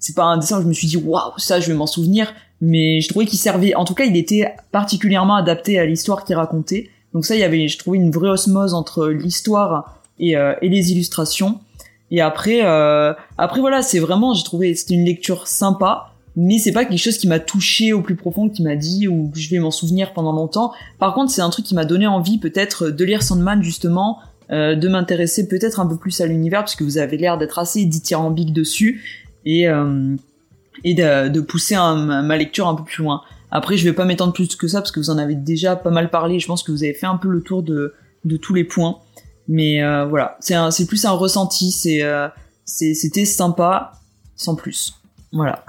c'est 0.00 0.16
pas 0.16 0.24
un 0.24 0.38
dessin 0.38 0.58
où 0.58 0.62
je 0.62 0.66
me 0.66 0.72
suis 0.72 0.88
dit 0.88 0.96
waouh, 0.96 1.32
ça 1.38 1.60
je 1.60 1.68
vais 1.68 1.74
m'en 1.76 1.86
souvenir, 1.86 2.32
mais 2.60 3.00
je 3.00 3.08
trouvais 3.08 3.26
qu'il 3.26 3.38
servait. 3.38 3.74
En 3.74 3.84
tout 3.84 3.94
cas, 3.94 4.04
il 4.04 4.16
était 4.16 4.54
particulièrement 4.72 5.36
adapté 5.36 5.78
à 5.78 5.86
l'histoire 5.86 6.24
qu'il 6.24 6.36
racontait. 6.36 6.90
Donc 7.12 7.24
ça, 7.24 7.34
il 7.34 7.40
y 7.40 7.44
avait, 7.44 7.68
je 7.68 7.78
trouvais 7.78 7.98
une 7.98 8.10
vraie 8.10 8.28
osmose 8.28 8.74
entre 8.74 9.08
l'histoire 9.08 10.00
et, 10.18 10.36
euh, 10.36 10.54
et 10.62 10.68
les 10.68 10.92
illustrations. 10.92 11.60
Et 12.10 12.20
après, 12.20 12.60
euh, 12.64 13.12
après 13.38 13.60
voilà, 13.60 13.82
c'est 13.82 13.98
vraiment, 13.98 14.34
j'ai 14.34 14.44
trouvé, 14.44 14.74
c'était 14.74 14.94
une 14.94 15.04
lecture 15.04 15.48
sympa, 15.48 16.12
mais 16.36 16.58
c'est 16.58 16.72
pas 16.72 16.84
quelque 16.84 17.00
chose 17.00 17.18
qui 17.18 17.26
m'a 17.26 17.40
touché 17.40 17.92
au 17.92 18.02
plus 18.02 18.14
profond, 18.14 18.48
qui 18.48 18.62
m'a 18.62 18.76
dit 18.76 19.08
ou 19.08 19.30
que 19.32 19.38
je 19.38 19.50
vais 19.50 19.58
m'en 19.58 19.70
souvenir 19.70 20.12
pendant 20.12 20.32
longtemps. 20.32 20.72
Par 20.98 21.14
contre, 21.14 21.32
c'est 21.32 21.40
un 21.40 21.50
truc 21.50 21.64
qui 21.64 21.74
m'a 21.74 21.84
donné 21.84 22.06
envie 22.06 22.38
peut-être 22.38 22.90
de 22.90 23.04
lire 23.04 23.22
Sandman 23.22 23.62
justement, 23.62 24.18
euh, 24.50 24.76
de 24.76 24.88
m'intéresser 24.88 25.48
peut-être 25.48 25.80
un 25.80 25.86
peu 25.86 25.96
plus 25.96 26.20
à 26.20 26.26
l'univers, 26.26 26.60
parce 26.60 26.76
que 26.76 26.84
vous 26.84 26.98
avez 26.98 27.16
l'air 27.16 27.38
d'être 27.38 27.58
assez 27.58 27.84
dithyrambique 27.84 28.52
dessus, 28.52 29.26
et 29.44 29.68
euh, 29.68 30.14
et 30.86 30.94
de, 30.94 31.40
pousser 31.40 31.74
ma 31.74 32.36
lecture 32.36 32.68
un 32.68 32.76
peu 32.76 32.84
plus 32.84 33.02
loin. 33.02 33.20
Après, 33.50 33.76
je 33.76 33.84
vais 33.84 33.92
pas 33.92 34.04
m'étendre 34.04 34.32
plus 34.32 34.54
que 34.54 34.68
ça 34.68 34.80
parce 34.80 34.92
que 34.92 35.00
vous 35.00 35.10
en 35.10 35.18
avez 35.18 35.34
déjà 35.34 35.74
pas 35.74 35.90
mal 35.90 36.10
parlé. 36.10 36.38
Je 36.38 36.46
pense 36.46 36.62
que 36.62 36.70
vous 36.70 36.84
avez 36.84 36.94
fait 36.94 37.06
un 37.06 37.16
peu 37.16 37.28
le 37.28 37.42
tour 37.42 37.64
de, 37.64 37.94
tous 38.40 38.54
les 38.54 38.64
points. 38.64 39.00
Mais 39.48 39.82
euh, 39.82 40.06
voilà, 40.06 40.36
c'est 40.40 40.86
plus 40.86 41.04
un 41.04 41.10
ressenti. 41.10 41.74
Euh, 42.02 42.28
c'est- 42.64 42.94
c'était 42.94 43.24
sympa, 43.24 43.92
sans 44.36 44.54
plus. 44.54 44.94
Voilà. 45.32 45.64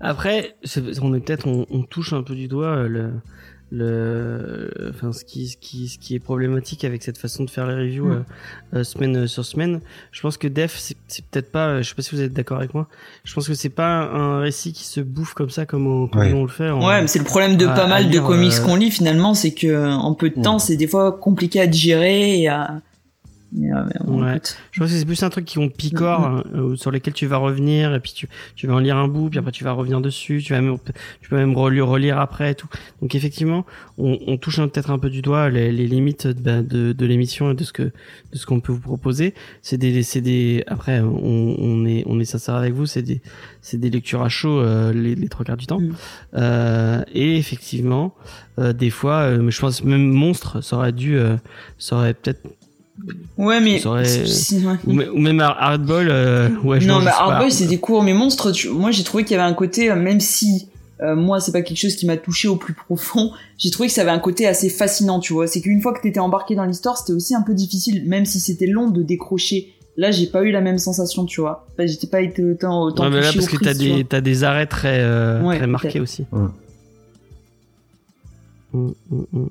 Après, 0.00 0.56
on 1.00 1.14
est 1.14 1.20
peut-être, 1.20 1.46
on 1.46 1.82
touche 1.84 2.12
un 2.12 2.22
peu 2.24 2.34
du 2.34 2.48
doigt 2.48 2.76
euh, 2.76 2.88
le, 2.88 3.12
le, 3.72 4.70
enfin, 4.90 5.12
ce 5.12 5.24
qui, 5.24 5.48
ce 5.48 5.56
qui, 5.56 5.88
ce 5.88 5.98
qui 5.98 6.14
est 6.14 6.18
problématique 6.18 6.84
avec 6.84 7.02
cette 7.02 7.18
façon 7.18 7.44
de 7.44 7.50
faire 7.50 7.66
les 7.66 7.74
reviews 7.74 8.06
Mm. 8.06 8.12
euh, 8.74 8.78
euh, 8.78 8.84
semaine 8.84 9.26
sur 9.26 9.44
semaine. 9.44 9.80
Je 10.12 10.20
pense 10.20 10.36
que 10.36 10.48
Def, 10.48 10.76
c'est 10.78 11.24
peut-être 11.30 11.50
pas, 11.52 11.68
euh, 11.68 11.82
je 11.82 11.88
sais 11.88 11.94
pas 11.94 12.02
si 12.02 12.14
vous 12.14 12.20
êtes 12.22 12.32
d'accord 12.32 12.58
avec 12.58 12.74
moi. 12.74 12.88
Je 13.24 13.32
pense 13.34 13.46
que 13.46 13.54
c'est 13.54 13.68
pas 13.68 14.02
un 14.12 14.40
récit 14.40 14.72
qui 14.72 14.84
se 14.84 15.00
bouffe 15.00 15.34
comme 15.34 15.50
ça, 15.50 15.66
comme, 15.66 15.86
on, 15.86 16.08
comme 16.08 16.20
Ouais. 16.20 16.32
on 16.32 16.42
le 16.42 16.48
fait. 16.48 16.70
en- 16.70 16.86
Ouais, 16.86 17.00
mais 17.00 17.06
c'est 17.08 17.18
le 17.18 17.24
problème 17.24 17.56
de 17.56 17.66
à- 17.66 17.74
pas 17.74 17.86
mal 17.86 18.10
de 18.10 18.18
comics 18.18 18.52
euh, 18.52 18.64
qu'on 18.64 18.76
lit 18.76 18.90
finalement, 18.90 19.34
c'est 19.34 19.52
que 19.52 19.88
en 19.92 20.14
peu 20.14 20.30
de 20.30 20.36
Ouais. 20.36 20.42
temps, 20.42 20.58
c'est 20.58 20.76
des 20.76 20.86
fois 20.88 21.12
compliqué 21.12 21.60
à 21.60 21.66
digérer 21.66 22.40
et 22.40 22.48
à. 22.48 22.80
Ouais. 23.56 24.36
écoute. 24.36 24.56
Je 24.70 24.80
pense 24.80 24.90
que 24.90 24.96
c'est 24.96 25.04
plus 25.04 25.22
un 25.22 25.30
truc 25.30 25.44
qui 25.44 25.58
on 25.58 25.68
picore, 25.68 26.20
Mm, 26.20 26.24
hein, 26.24 26.44
euh, 26.54 26.76
sur 26.76 26.90
lesquels 26.90 27.14
tu 27.14 27.26
vas 27.26 27.38
revenir, 27.38 27.94
et 27.94 28.00
puis 28.00 28.12
tu, 28.14 28.28
tu 28.54 28.66
vas 28.66 28.74
en 28.74 28.78
lire 28.78 28.96
un 28.96 29.08
bout, 29.08 29.28
puis 29.28 29.38
après 29.38 29.52
tu 29.52 29.64
vas 29.64 29.72
revenir 29.72 30.00
dessus, 30.00 30.40
tu 30.44 30.52
vas 30.52 30.60
même, 30.60 30.76
tu 31.20 31.28
peux 31.28 31.36
même 31.36 31.56
relire, 31.56 31.86
relire 31.88 32.18
après 32.18 32.52
et 32.52 32.54
tout. 32.54 32.68
Donc 33.02 33.14
effectivement, 33.14 33.66
on, 33.98 34.18
on 34.26 34.36
touche 34.36 34.56
peut-être 34.56 34.90
un 34.90 34.98
peu 34.98 35.10
du 35.10 35.22
doigt 35.22 35.48
les, 35.50 35.72
les 35.72 35.86
limites 35.86 36.26
de, 36.26 36.32
bah, 36.40 36.62
de, 36.62 36.92
de 36.92 37.06
l'émission 37.06 37.50
et 37.50 37.54
de 37.54 37.64
ce 37.64 37.72
que, 37.72 37.82
de 37.82 37.92
ce 38.34 38.46
qu'on 38.46 38.60
peut 38.60 38.72
vous 38.72 38.80
proposer. 38.80 39.34
C'est 39.62 39.78
des, 39.78 40.02
c'est 40.02 40.20
des, 40.20 40.64
après, 40.66 41.00
on, 41.00 41.56
on 41.58 41.84
est, 41.86 42.04
on 42.06 42.20
est 42.20 42.24
sincère 42.24 42.54
avec 42.54 42.72
vous, 42.74 42.86
c'est 42.86 43.02
des, 43.02 43.20
c'est 43.62 43.78
des 43.78 43.90
lectures 43.90 44.22
à 44.22 44.28
chaud, 44.28 44.60
euh, 44.60 44.92
les, 44.92 45.14
les 45.14 45.28
trois 45.28 45.44
quarts 45.44 45.56
du 45.56 45.66
temps. 45.66 45.80
Mm. 45.80 45.94
Euh, 46.34 47.02
et 47.12 47.36
effectivement, 47.36 48.14
euh, 48.58 48.72
des 48.72 48.90
fois, 48.90 49.22
euh, 49.22 49.50
je 49.50 49.60
pense 49.60 49.82
même 49.84 50.06
monstre, 50.10 50.60
ça 50.60 50.76
aurait 50.76 50.92
dû, 50.92 51.16
euh, 51.18 51.36
ça 51.78 51.96
aurait 51.96 52.14
peut-être 52.14 52.42
Ouais, 53.38 53.60
mais. 53.60 53.80
Ou, 54.86 54.92
ou 55.14 55.18
même 55.18 55.40
Hard- 55.40 55.56
Hardball, 55.58 56.08
euh, 56.10 56.48
ouais, 56.64 56.80
je 56.80 56.86
non, 56.88 56.98
mais 56.98 57.06
sais 57.06 57.10
pas. 57.10 57.16
Hardboy, 57.32 57.50
c'est 57.50 57.66
des 57.66 57.78
cours, 57.78 58.02
mais 58.02 58.12
monstres, 58.12 58.50
tu- 58.52 58.68
moi 58.68 58.90
j'ai 58.90 59.02
trouvé 59.04 59.24
qu'il 59.24 59.36
y 59.36 59.40
avait 59.40 59.48
un 59.50 59.54
côté, 59.54 59.90
euh, 59.90 59.96
même 59.96 60.20
si 60.20 60.68
euh, 61.02 61.16
moi 61.16 61.40
c'est 61.40 61.52
pas 61.52 61.62
quelque 61.62 61.78
chose 61.78 61.96
qui 61.96 62.04
m'a 62.06 62.16
touché 62.18 62.48
au 62.48 62.56
plus 62.56 62.74
profond, 62.74 63.30
j'ai 63.58 63.70
trouvé 63.70 63.88
que 63.88 63.94
ça 63.94 64.02
avait 64.02 64.10
un 64.10 64.18
côté 64.18 64.46
assez 64.46 64.68
fascinant, 64.68 65.20
tu 65.20 65.32
vois. 65.32 65.46
C'est 65.46 65.60
qu'une 65.60 65.80
fois 65.80 65.94
que 65.94 66.02
t'étais 66.02 66.20
embarqué 66.20 66.54
dans 66.54 66.64
l'histoire, 66.64 66.98
c'était 66.98 67.12
aussi 67.14 67.34
un 67.34 67.42
peu 67.42 67.54
difficile, 67.54 68.06
même 68.06 68.26
si 68.26 68.40
c'était 68.40 68.66
long 68.66 68.90
de 68.90 69.02
décrocher. 69.02 69.74
Là, 69.96 70.10
j'ai 70.12 70.26
pas 70.28 70.42
eu 70.44 70.50
la 70.50 70.60
même 70.60 70.78
sensation, 70.78 71.24
tu 71.26 71.40
vois. 71.40 71.66
J'étais 71.78 72.06
pas 72.06 72.20
été 72.22 72.42
autant, 72.44 72.84
autant 72.84 73.04
Ouais, 73.04 73.10
mais 73.10 73.20
là, 73.20 73.30
parce 73.34 73.48
que 73.48 73.56
t'as 73.56 73.74
des, 73.74 74.04
t'as 74.04 74.20
des 74.20 74.44
arrêts 74.44 74.66
très, 74.66 75.00
euh, 75.00 75.42
Ouais, 75.42 75.56
très 75.56 75.66
marqués 75.66 76.00
aussi. 76.00 76.24
Ouais. 76.32 76.48
Mm, 78.72 78.90
mm, 79.10 79.24
mm. 79.32 79.46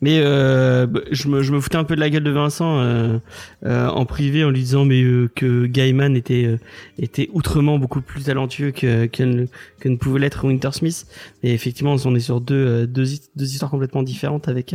Mais 0.00 0.20
euh, 0.24 0.86
bah, 0.86 1.00
je, 1.10 1.28
me, 1.28 1.42
je 1.42 1.52
me 1.52 1.60
foutais 1.60 1.76
un 1.76 1.84
peu 1.84 1.94
de 1.96 2.00
la 2.00 2.10
gueule 2.10 2.24
de 2.24 2.30
Vincent 2.30 2.78
euh, 2.80 3.18
euh, 3.64 3.88
en 3.88 4.04
privé 4.06 4.44
en 4.44 4.50
lui 4.50 4.60
disant 4.60 4.84
mais 4.84 5.02
euh, 5.02 5.28
que 5.34 5.66
Gaiman 5.66 6.16
était 6.16 6.44
euh, 6.46 6.58
était 6.98 7.28
outrement 7.32 7.78
beaucoup 7.78 8.00
plus 8.00 8.24
talentueux 8.24 8.70
que 8.70 9.06
que, 9.06 9.22
ne- 9.22 9.46
que 9.80 9.88
ne 9.88 9.96
pouvait 9.96 10.20
l'être 10.20 10.44
Winter 10.46 10.70
Smith. 10.72 11.06
Et 11.42 11.52
effectivement, 11.54 11.96
on 12.04 12.14
est 12.14 12.20
sur 12.20 12.40
deux 12.40 12.54
euh, 12.54 12.86
deux, 12.86 13.04
deux 13.36 13.46
histoires 13.52 13.70
complètement 13.70 14.02
différentes 14.02 14.48
avec 14.48 14.74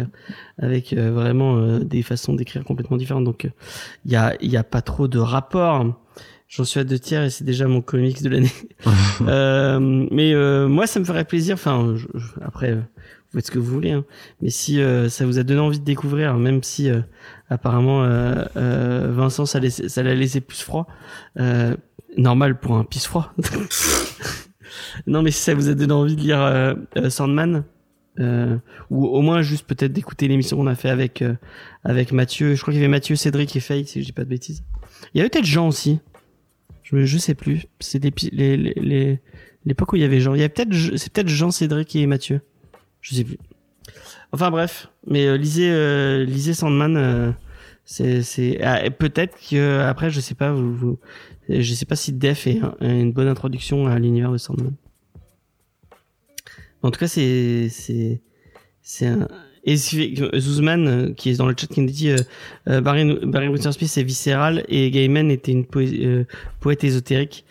avec 0.61 0.93
vraiment 0.93 1.79
des 1.79 2.01
façons 2.03 2.33
d'écrire 2.33 2.63
complètement 2.63 2.97
différentes. 2.97 3.23
Donc 3.25 3.47
il 4.05 4.11
y 4.11 4.15
a 4.15 4.35
il 4.41 4.51
y 4.51 4.57
a 4.57 4.63
pas 4.63 4.81
trop 4.81 5.07
de 5.07 5.19
rapport. 5.19 5.85
J'en 6.53 6.65
suis 6.65 6.81
à 6.81 6.83
deux 6.83 6.99
tiers 6.99 7.23
et 7.23 7.29
c'est 7.29 7.45
déjà 7.45 7.65
mon 7.65 7.81
comics 7.81 8.21
de 8.21 8.29
l'année. 8.29 8.51
Euh, 9.27 9.79
mais 10.11 10.33
euh, 10.33 10.67
moi, 10.67 10.87
ça 10.87 10.99
me 10.99 11.05
ferait 11.05 11.23
plaisir. 11.25 11.53
Enfin, 11.53 11.93
je- 11.95 12.07
je- 12.17 12.43
après, 12.43 12.71
euh, 12.71 12.81
vous 13.31 13.37
faites 13.39 13.47
ce 13.47 13.51
que 13.51 13.59
vous 13.59 13.71
voulez. 13.71 13.91
Hein. 13.91 14.03
Mais 14.41 14.49
si 14.49 14.81
euh, 14.81 15.07
ça 15.09 15.25
vous 15.25 15.39
a 15.39 15.43
donné 15.43 15.59
envie 15.61 15.79
de 15.79 15.85
découvrir, 15.85 16.35
même 16.35 16.63
si 16.63 16.89
euh, 16.89 16.99
apparemment 17.49 18.03
euh, 18.03 18.43
euh, 18.57 19.11
Vincent, 19.13 19.45
ça, 19.45 19.59
l'a 19.59 20.15
laissé 20.15 20.41
plus 20.41 20.61
froid. 20.61 20.87
Euh, 21.39 21.75
normal 22.17 22.59
pour 22.59 22.75
un 22.75 22.83
pisse 22.83 23.05
froid. 23.07 23.33
non, 25.07 25.21
mais 25.21 25.31
si 25.31 25.41
ça 25.41 25.53
vous 25.53 25.69
a 25.69 25.73
donné 25.73 25.93
envie 25.93 26.15
de 26.15 26.21
lire 26.21 26.41
euh, 26.41 26.75
Sandman. 27.09 27.63
Ou 28.89 29.05
au 29.07 29.21
moins 29.21 29.41
juste 29.41 29.65
peut-être 29.65 29.93
d'écouter 29.93 30.27
l'émission 30.27 30.57
qu'on 30.57 30.67
a 30.67 30.75
fait 30.75 30.89
avec 30.89 31.23
avec 31.83 32.11
Mathieu. 32.11 32.53
Je 32.53 32.61
crois 32.61 32.71
qu'il 32.73 32.81
y 32.81 32.83
avait 32.83 32.91
Mathieu, 32.91 33.15
Cédric 33.15 33.55
et 33.55 33.59
Faye, 33.61 33.87
si 33.87 34.01
je 34.01 34.05
dis 34.05 34.11
pas 34.11 34.25
de 34.25 34.29
bêtises. 34.29 34.63
Il 35.13 35.17
y 35.17 35.21
avait 35.21 35.29
peut-être 35.29 35.45
Jean 35.45 35.67
aussi. 35.69 35.99
Je, 36.83 37.05
je 37.05 37.17
sais 37.17 37.33
plus. 37.33 37.65
C'est 37.79 38.03
l'épi- 38.03 38.29
les, 38.31 38.57
les, 38.57 38.73
les, 38.75 39.19
l'époque 39.65 39.93
où 39.93 39.95
il 39.95 40.01
y 40.01 40.05
avait 40.05 40.19
Jean. 40.19 40.35
Il 40.35 40.39
y 40.39 40.41
avait 40.41 40.49
peut-être, 40.49 40.73
c'est 40.97 41.11
peut-être 41.11 41.29
Jean, 41.29 41.49
Cédric 41.49 41.95
et 41.95 42.05
Mathieu. 42.05 42.41
Je 43.01 43.15
sais 43.15 43.23
plus. 43.23 43.37
Enfin 44.31 44.49
bref, 44.51 44.87
mais 45.07 45.25
euh, 45.27 45.37
lisez, 45.37 45.69
euh, 45.71 46.23
lisez 46.23 46.53
Sandman. 46.53 46.95
euh, 46.97 47.31
c'est, 47.83 48.21
c'est, 48.21 48.61
ah, 48.63 48.89
peut-être 48.91 49.35
que 49.49 49.79
après, 49.81 50.09
je 50.11 50.19
sais 50.21 50.35
pas, 50.35 50.51
vous, 50.53 50.97
je 51.49 51.73
sais 51.73 51.85
pas 51.85 51.95
si 51.97 52.13
Def 52.13 52.47
est 52.47 52.61
un- 52.61 52.75
une 52.79 53.11
bonne 53.11 53.27
introduction 53.27 53.87
à 53.87 53.99
l'univers 53.99 54.31
de 54.31 54.37
Sandman. 54.37 54.73
En 56.83 56.91
tout 56.91 56.99
cas, 56.99 57.07
c'est, 57.07 57.67
c'est, 57.69 58.21
c'est 58.81 59.07
un. 59.07 59.27
Et 59.63 59.75
Zuzman, 59.75 61.13
qui 61.13 61.29
est 61.29 61.35
dans 61.37 61.45
le 61.47 61.53
chat, 61.55 61.67
qui 61.67 61.81
nous 61.81 61.89
dit 61.91 62.09
euh, 62.67 62.81
Barry, 62.81 63.15
Barry 63.25 63.47
est 63.47 64.03
viscéral 64.03 64.63
et 64.69 64.89
Gaiman 64.89 65.29
était 65.29 65.51
une 65.51 65.65
poète 65.65 66.83
ésotérique. 66.83 67.45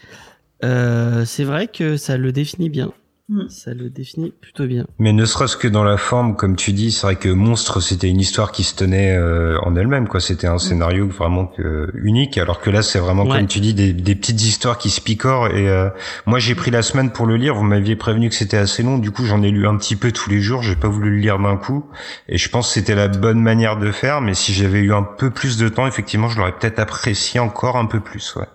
C'est 0.63 1.45
vrai 1.45 1.69
que 1.69 1.97
ça 1.97 2.17
le 2.17 2.33
définit 2.33 2.69
bien. 2.69 2.93
Mm. 3.31 3.49
Ça 3.49 3.73
le 3.73 3.89
définit 3.91 4.33
plutôt 4.41 4.67
bien. 4.67 4.87
Mais 4.99 5.13
ne 5.13 5.25
serait-ce 5.25 5.57
que 5.57 5.69
dans 5.69 5.85
la 5.85 5.97
forme, 5.97 6.35
comme 6.35 6.57
tu 6.57 6.73
dis, 6.73 6.91
c'est 6.91 7.07
vrai 7.07 7.15
que 7.15 7.29
Monstre, 7.29 7.81
c'était 7.81 8.09
une 8.09 8.19
histoire 8.19 8.51
qui 8.51 8.65
se 8.65 8.75
tenait 8.75 9.17
euh, 9.17 9.57
en 9.63 9.77
elle-même, 9.77 10.09
quoi. 10.09 10.19
C'était 10.21 10.49
un 10.49 10.59
scénario 10.59 11.07
vraiment 11.07 11.47
que, 11.47 11.93
unique, 11.95 12.39
alors 12.39 12.61
que 12.61 12.71
là, 12.71 12.83
c'est 12.83 12.99
vraiment, 12.99 13.25
Ouais. 13.25 13.39
comme 13.39 13.47
tu 13.47 13.61
dis, 13.61 13.73
des, 13.73 13.93
des 13.93 14.15
petites 14.17 14.43
histoires 14.43 14.79
qui 14.79 14.91
se 14.91 15.01
picorent. 15.01 15.47
Et 15.55 15.69
euh, 15.69 15.91
moi, 16.27 16.41
j'ai 16.41 16.57
pris 16.57 16.73
la 16.73 16.83
semaine 16.83 17.13
pour 17.13 17.27
le 17.27 17.37
lire. 17.37 17.55
Vous 17.55 17.63
m'aviez 17.63 17.95
prévenu 17.95 18.29
que 18.31 18.35
c'était 18.35 18.57
assez 18.57 18.83
long. 18.83 18.99
Du 18.99 19.13
coup, 19.13 19.25
j'en 19.25 19.43
ai 19.45 19.51
lu 19.53 19.69
un 19.69 19.77
petit 19.77 19.95
peu 19.95 20.11
tous 20.11 20.29
les 20.29 20.41
jours. 20.41 20.63
J'ai 20.65 20.75
pas 20.75 20.89
voulu 20.89 21.11
le 21.11 21.19
lire 21.19 21.39
d'un 21.39 21.57
coup. 21.57 21.87
Et 22.29 22.37
je 22.37 22.49
pense 22.51 22.67
que 22.67 22.75
c'était 22.75 22.97
la 22.97 23.07
bonne 23.07 23.41
manière 23.41 23.79
de 23.79 23.93
faire. 23.93 24.21
Mais 24.21 24.35
si 24.35 24.53
j'avais 24.53 24.81
eu 24.81 24.93
un 24.93 25.05
peu 25.05 25.31
plus 25.31 25.57
de 25.57 25.69
temps, 25.69 25.87
effectivement, 25.87 26.29
je 26.29 26.37
l'aurais 26.37 26.59
peut-être 26.59 26.81
apprécié 26.81 27.39
encore 27.39 27.77
un 27.77 27.87
peu 27.87 28.01
plus. 28.01 28.35
Ouais. 28.35 28.47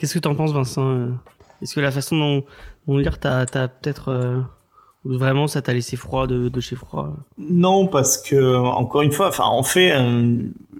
Qu'est-ce 0.00 0.14
que 0.14 0.18
t'en 0.18 0.34
penses, 0.34 0.52
Vincent 0.52 0.90
euh? 0.90 1.08
Est-ce 1.62 1.74
que 1.74 1.80
la 1.80 1.90
façon 1.90 2.16
dont, 2.16 2.44
dont 2.86 2.98
lire 2.98 3.18
t'as, 3.18 3.46
peut-être 3.46 4.08
euh, 4.08 4.40
vraiment 5.04 5.46
ça 5.46 5.62
t'a 5.62 5.72
laissé 5.72 5.96
froid 5.96 6.26
de, 6.26 6.60
chez 6.60 6.76
froid? 6.76 7.14
Non, 7.38 7.86
parce 7.86 8.18
que 8.18 8.56
encore 8.56 9.02
une 9.02 9.12
fois, 9.12 9.30
on 9.52 9.62
fait 9.62 9.94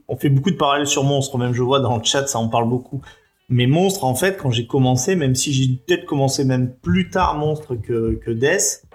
on 0.09 0.17
fait 0.17 0.29
beaucoup 0.29 0.51
de 0.51 0.57
parallèles 0.57 0.87
sur 0.87 1.05
Monstre. 1.05 1.39
Même 1.39 1.53
je 1.53 1.63
vois 1.63 1.81
dans 1.81 1.97
le 1.97 2.05
chat, 2.05 2.27
ça 2.27 2.39
en 2.39 2.49
parle 2.49 2.69
beaucoup. 2.69 3.01
Mais 3.49 3.67
Monstre, 3.67 4.05
en 4.05 4.15
fait, 4.15 4.37
quand 4.37 4.51
j'ai 4.51 4.67
commencé, 4.67 5.15
même 5.15 5.35
si 5.35 5.53
j'ai 5.53 5.69
peut-être 5.69 6.05
commencé 6.05 6.45
même 6.45 6.73
plus 6.83 7.11
tard 7.11 7.37
Monstre 7.39 7.77
que 7.77 8.31
Death, 8.31 8.87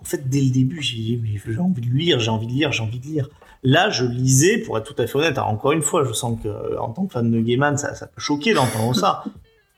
en 0.00 0.04
fait, 0.04 0.28
dès 0.28 0.40
le 0.40 0.50
début, 0.50 0.80
j'ai 0.80 0.96
dit 0.96 1.40
j'ai 1.46 1.58
envie 1.58 1.82
de 1.82 1.94
lire, 1.94 2.20
j'ai 2.20 2.30
envie 2.30 2.46
de 2.46 2.52
lire, 2.52 2.72
j'ai 2.72 2.82
envie 2.82 2.98
de 2.98 3.06
lire. 3.06 3.28
Là, 3.62 3.90
je 3.90 4.06
lisais, 4.06 4.58
pour 4.58 4.78
être 4.78 4.94
tout 4.94 5.00
à 5.00 5.06
fait 5.06 5.16
honnête. 5.16 5.36
Alors 5.36 5.50
encore 5.50 5.72
une 5.72 5.82
fois, 5.82 6.04
je 6.04 6.12
sens 6.14 6.38
que 6.42 6.78
en 6.78 6.90
tant 6.90 7.04
que 7.06 7.12
fan 7.12 7.30
de 7.30 7.40
Gaiman, 7.40 7.76
ça 7.76 7.92
peut 8.06 8.20
choquer 8.20 8.54
d'entendre 8.54 8.94
ça. 8.94 9.24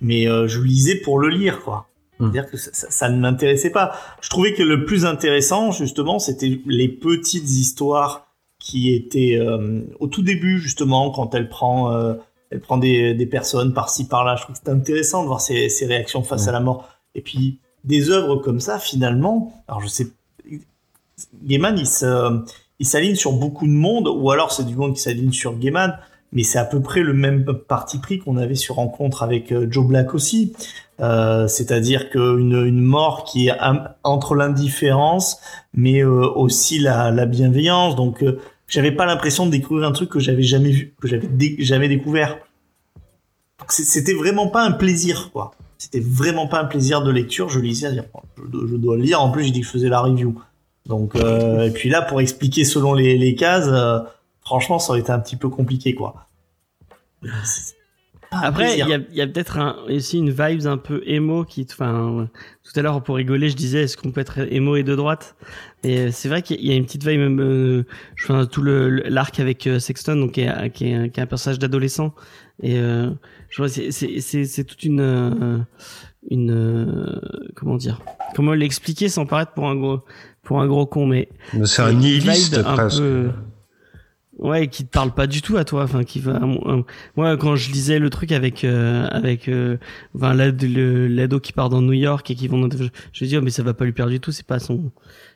Mais 0.02 0.28
euh, 0.28 0.46
je 0.48 0.60
lisais 0.60 0.96
pour 0.96 1.18
le 1.18 1.28
lire, 1.28 1.62
quoi. 1.62 1.88
Mm. 2.18 2.24
C'est-à-dire 2.32 2.50
que 2.50 2.56
ça, 2.58 2.70
ça- 2.74 2.90
ça 2.90 3.08
ne 3.08 3.18
m'intéressait 3.18 3.70
pas. 3.70 3.92
Je 4.20 4.28
trouvais 4.28 4.52
que 4.52 4.62
le 4.62 4.84
plus 4.84 5.06
intéressant, 5.06 5.70
justement, 5.72 6.18
c'était 6.18 6.60
les 6.66 6.88
petites 6.88 7.48
histoires 7.48 8.26
qui 8.58 8.92
étaient 8.92 9.36
euh, 9.40 9.80
au 10.00 10.08
tout 10.08 10.22
début, 10.22 10.58
justement, 10.58 11.10
quand 11.10 11.34
elle 11.34 11.48
prend, 11.48 11.92
euh, 11.92 12.14
elle 12.50 12.60
prend 12.60 12.76
des, 12.78 13.14
des 13.14 13.26
personnes 13.26 13.72
par-ci 13.72 14.06
par-là. 14.08 14.36
Je 14.36 14.42
trouve 14.42 14.56
que 14.56 14.60
c'est 14.64 14.70
intéressant 14.70 15.22
de 15.22 15.28
voir 15.28 15.40
ses, 15.40 15.68
ses 15.68 15.86
réactions 15.86 16.22
face 16.22 16.48
à 16.48 16.52
la 16.52 16.60
mort. 16.60 16.88
Et 17.14 17.22
puis 17.22 17.58
des 17.84 18.10
œuvres 18.10 18.36
comme 18.36 18.60
ça, 18.60 18.78
finalement, 18.78 19.64
alors 19.68 19.80
je 19.80 19.88
sais, 19.88 20.06
Gaiman, 21.44 21.76
il 21.78 21.86
se, 21.86 22.40
il 22.78 22.86
s'aligne 22.86 23.14
sur 23.14 23.32
beaucoup 23.32 23.66
de 23.66 23.72
monde, 23.72 24.08
ou 24.08 24.30
alors 24.30 24.52
c'est 24.52 24.64
du 24.64 24.74
monde 24.76 24.94
qui 24.94 25.00
s'aligne 25.00 25.32
sur 25.32 25.56
Gaiman, 25.58 25.96
mais 26.32 26.42
c'est 26.42 26.58
à 26.58 26.64
peu 26.64 26.80
près 26.80 27.00
le 27.00 27.12
même 27.12 27.44
parti 27.68 27.98
pris 27.98 28.18
qu'on 28.18 28.36
avait 28.36 28.54
sur 28.54 28.76
Rencontre 28.76 29.22
avec 29.22 29.52
euh, 29.52 29.66
Joe 29.70 29.86
Black 29.86 30.14
aussi. 30.14 30.54
Euh, 31.02 31.48
c'est-à-dire 31.48 32.10
qu'une 32.10 32.64
une 32.64 32.80
mort 32.80 33.24
qui 33.24 33.48
est 33.48 33.56
entre 34.04 34.34
l'indifférence, 34.36 35.38
mais 35.74 36.00
euh, 36.00 36.28
aussi 36.28 36.78
la, 36.78 37.10
la, 37.10 37.26
bienveillance. 37.26 37.96
Donc, 37.96 38.22
euh, 38.22 38.38
j'avais 38.68 38.92
pas 38.92 39.04
l'impression 39.04 39.46
de 39.46 39.50
découvrir 39.50 39.88
un 39.88 39.92
truc 39.92 40.10
que 40.10 40.20
j'avais 40.20 40.42
jamais 40.42 40.70
vu, 40.70 40.94
que 41.00 41.08
j'avais 41.08 41.28
jamais 41.58 41.88
découvert. 41.88 42.38
C'était 43.68 44.14
vraiment 44.14 44.48
pas 44.48 44.64
un 44.64 44.72
plaisir, 44.72 45.30
quoi. 45.32 45.52
C'était 45.78 46.00
vraiment 46.00 46.46
pas 46.46 46.60
un 46.60 46.66
plaisir 46.66 47.02
de 47.02 47.10
lecture. 47.10 47.48
Je 47.48 47.58
lisais 47.58 47.88
je, 48.36 48.66
je 48.66 48.76
dois 48.76 48.96
le 48.96 49.02
lire. 49.02 49.20
En 49.20 49.30
plus, 49.30 49.44
j'ai 49.44 49.50
dit 49.50 49.60
que 49.60 49.66
je 49.66 49.72
faisais 49.72 49.88
la 49.88 50.00
review. 50.00 50.40
Donc, 50.86 51.14
et 51.16 51.70
puis 51.70 51.88
là, 51.88 52.02
pour 52.02 52.20
expliquer 52.20 52.64
selon 52.64 52.92
les, 52.92 53.16
les 53.16 53.34
cases, 53.34 53.68
franchement, 54.52 54.78
ça 54.78 54.90
aurait 54.90 55.00
été 55.00 55.10
un 55.10 55.18
petit 55.18 55.36
peu 55.36 55.48
compliqué, 55.48 55.94
quoi. 55.94 56.26
Après, 58.30 58.78
il 58.78 58.86
y 58.86 58.92
a, 58.92 58.98
y 59.12 59.20
a 59.22 59.26
peut-être 59.26 59.56
un, 59.58 59.76
aussi 59.88 60.18
une 60.18 60.30
vibe 60.30 60.66
un 60.66 60.76
peu 60.76 61.02
émo 61.06 61.44
qui, 61.44 61.66
enfin, 61.70 62.28
tout 62.62 62.78
à 62.78 62.82
l'heure 62.82 63.02
pour 63.02 63.16
rigoler, 63.16 63.48
je 63.48 63.56
disais, 63.56 63.84
est-ce 63.84 63.96
qu'on 63.96 64.10
peut 64.10 64.20
être 64.20 64.40
émo 64.52 64.76
et 64.76 64.82
de 64.82 64.94
droite? 64.94 65.36
Et 65.84 66.10
c'est 66.10 66.28
vrai 66.28 66.42
qu'il 66.42 66.62
y 66.62 66.70
a 66.70 66.74
une 66.74 66.84
petite 66.84 67.06
vibe, 67.06 67.40
euh, 67.40 67.84
je 68.14 68.24
enfin, 68.24 68.44
tout 68.44 68.60
le 68.60 68.88
l'arc 69.08 69.40
avec 69.40 69.66
euh, 69.66 69.78
Sexton, 69.78 70.16
donc 70.16 70.32
qui 70.32 70.42
est, 70.42 70.70
qui 70.70 70.92
est, 70.92 71.10
qui 71.10 71.20
est 71.20 71.22
un 71.22 71.26
personnage 71.26 71.58
d'adolescent, 71.58 72.14
et 72.62 72.78
euh, 72.78 73.10
je 73.48 73.56
vois, 73.56 73.70
c'est 73.70 73.90
c'est 73.90 74.44
c'est 74.44 74.64
toute 74.64 74.84
une 74.84 75.00
euh, 75.00 75.58
une 76.30 76.50
euh, 76.50 77.20
comment 77.56 77.76
dire, 77.76 78.00
comment 78.34 78.52
l'expliquer 78.52 79.08
sans 79.08 79.24
paraître 79.24 79.52
pour 79.52 79.68
un 79.68 79.76
gros 79.76 80.00
pour 80.42 80.60
un 80.60 80.66
gros 80.66 80.86
con, 80.86 81.06
mais 81.06 81.28
c'est 81.64 81.82
un 81.82 81.92
nihiliste 81.94 82.62
presque. 82.62 82.98
Peu, 82.98 83.30
Ouais, 84.42 84.66
qui 84.66 84.84
te 84.84 84.90
parle 84.90 85.12
pas 85.12 85.28
du 85.28 85.40
tout 85.40 85.56
à 85.56 85.64
toi. 85.64 85.84
Enfin, 85.84 86.02
qui 86.02 86.18
va. 86.18 86.40
Moi, 87.16 87.36
quand 87.36 87.54
je 87.54 87.70
lisais 87.70 88.00
le 88.00 88.10
truc 88.10 88.32
avec 88.32 88.64
euh, 88.64 89.06
avec 89.10 89.48
euh, 89.48 89.78
enfin 90.16 90.34
l'ado 90.34 91.38
qui 91.38 91.52
part 91.52 91.68
dans 91.68 91.80
New 91.80 91.92
York 91.92 92.28
et 92.30 92.34
qui 92.34 92.48
vont, 92.48 92.68
je, 92.68 92.84
je 93.12 93.24
dis 93.24 93.36
oh, 93.36 93.40
mais 93.40 93.50
ça 93.50 93.62
va 93.62 93.72
pas 93.72 93.84
lui 93.84 93.92
perdre 93.92 94.10
du 94.10 94.18
tout. 94.18 94.32
C'est 94.32 94.46
pas 94.46 94.58
son. 94.58 94.90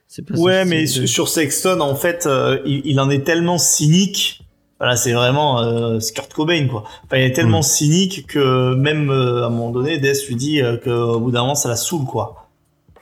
C'est 0.09 0.27
pas. 0.27 0.35
Ouais, 0.37 0.65
son, 0.65 0.71
mais 0.71 0.87
sur 0.87 1.29
Sexton, 1.29 1.81
en 1.81 1.95
fait, 1.95 2.27
euh, 2.27 2.59
il, 2.67 2.83
il, 2.85 2.99
en 2.99 3.09
est 3.09 3.25
tellement 3.25 3.59
cynique. 3.59 4.43
Voilà, 4.79 4.97
c'est 4.97 5.13
vraiment 5.13 5.61
euh, 5.63 5.99
Kurt 6.15 6.35
Cobain 6.35 6.69
quoi. 6.69 6.85
Enfin, 7.05 7.17
il 7.19 7.25
est 7.25 7.33
tellement 7.33 7.61
mmh. 7.61 7.63
cynique 7.63 8.27
que 8.27 8.75
même 8.75 9.09
euh, 9.09 9.45
à 9.45 9.47
un 9.47 9.51
moment 9.51 9.71
donné, 9.71 9.99
Death 9.99 10.27
lui 10.29 10.37
dit 10.37 10.61
euh, 10.61 10.77
qu'au 10.77 11.19
bout 11.19 11.31
d'un 11.31 11.43
moment, 11.43 11.55
ça 11.55 11.69
la 11.69 11.77
saoule 11.77 12.05
quoi. 12.05 12.49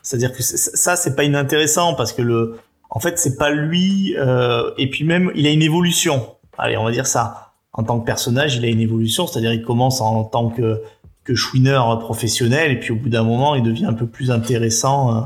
C'est-à-dire 0.02 0.32
que 0.32 0.42
ça, 0.42 0.96
c'est 0.96 1.16
pas 1.16 1.24
inintéressant 1.24 1.94
parce 1.94 2.12
que 2.12 2.22
le 2.22 2.58
en 2.94 3.00
fait, 3.00 3.18
c'est 3.18 3.36
pas 3.36 3.50
lui. 3.50 4.14
Euh, 4.16 4.70
et 4.78 4.88
puis 4.88 5.04
même, 5.04 5.30
il 5.34 5.46
a 5.46 5.50
une 5.50 5.62
évolution. 5.62 6.36
Allez, 6.56 6.76
on 6.76 6.84
va 6.84 6.92
dire 6.92 7.06
ça. 7.06 7.52
En 7.72 7.82
tant 7.82 7.98
que 7.98 8.06
personnage, 8.06 8.54
il 8.54 8.64
a 8.64 8.68
une 8.68 8.80
évolution, 8.80 9.26
c'est-à-dire 9.26 9.52
il 9.52 9.62
commence 9.62 10.00
en 10.00 10.24
tant 10.24 10.48
que 10.48 10.80
que 11.24 11.34
chouineur 11.34 11.98
professionnel, 12.00 12.70
et 12.70 12.78
puis 12.78 12.92
au 12.92 12.96
bout 12.96 13.08
d'un 13.08 13.24
moment, 13.24 13.54
il 13.54 13.62
devient 13.62 13.86
un 13.86 13.94
peu 13.94 14.06
plus 14.06 14.30
intéressant 14.30 15.16
euh, 15.16 15.20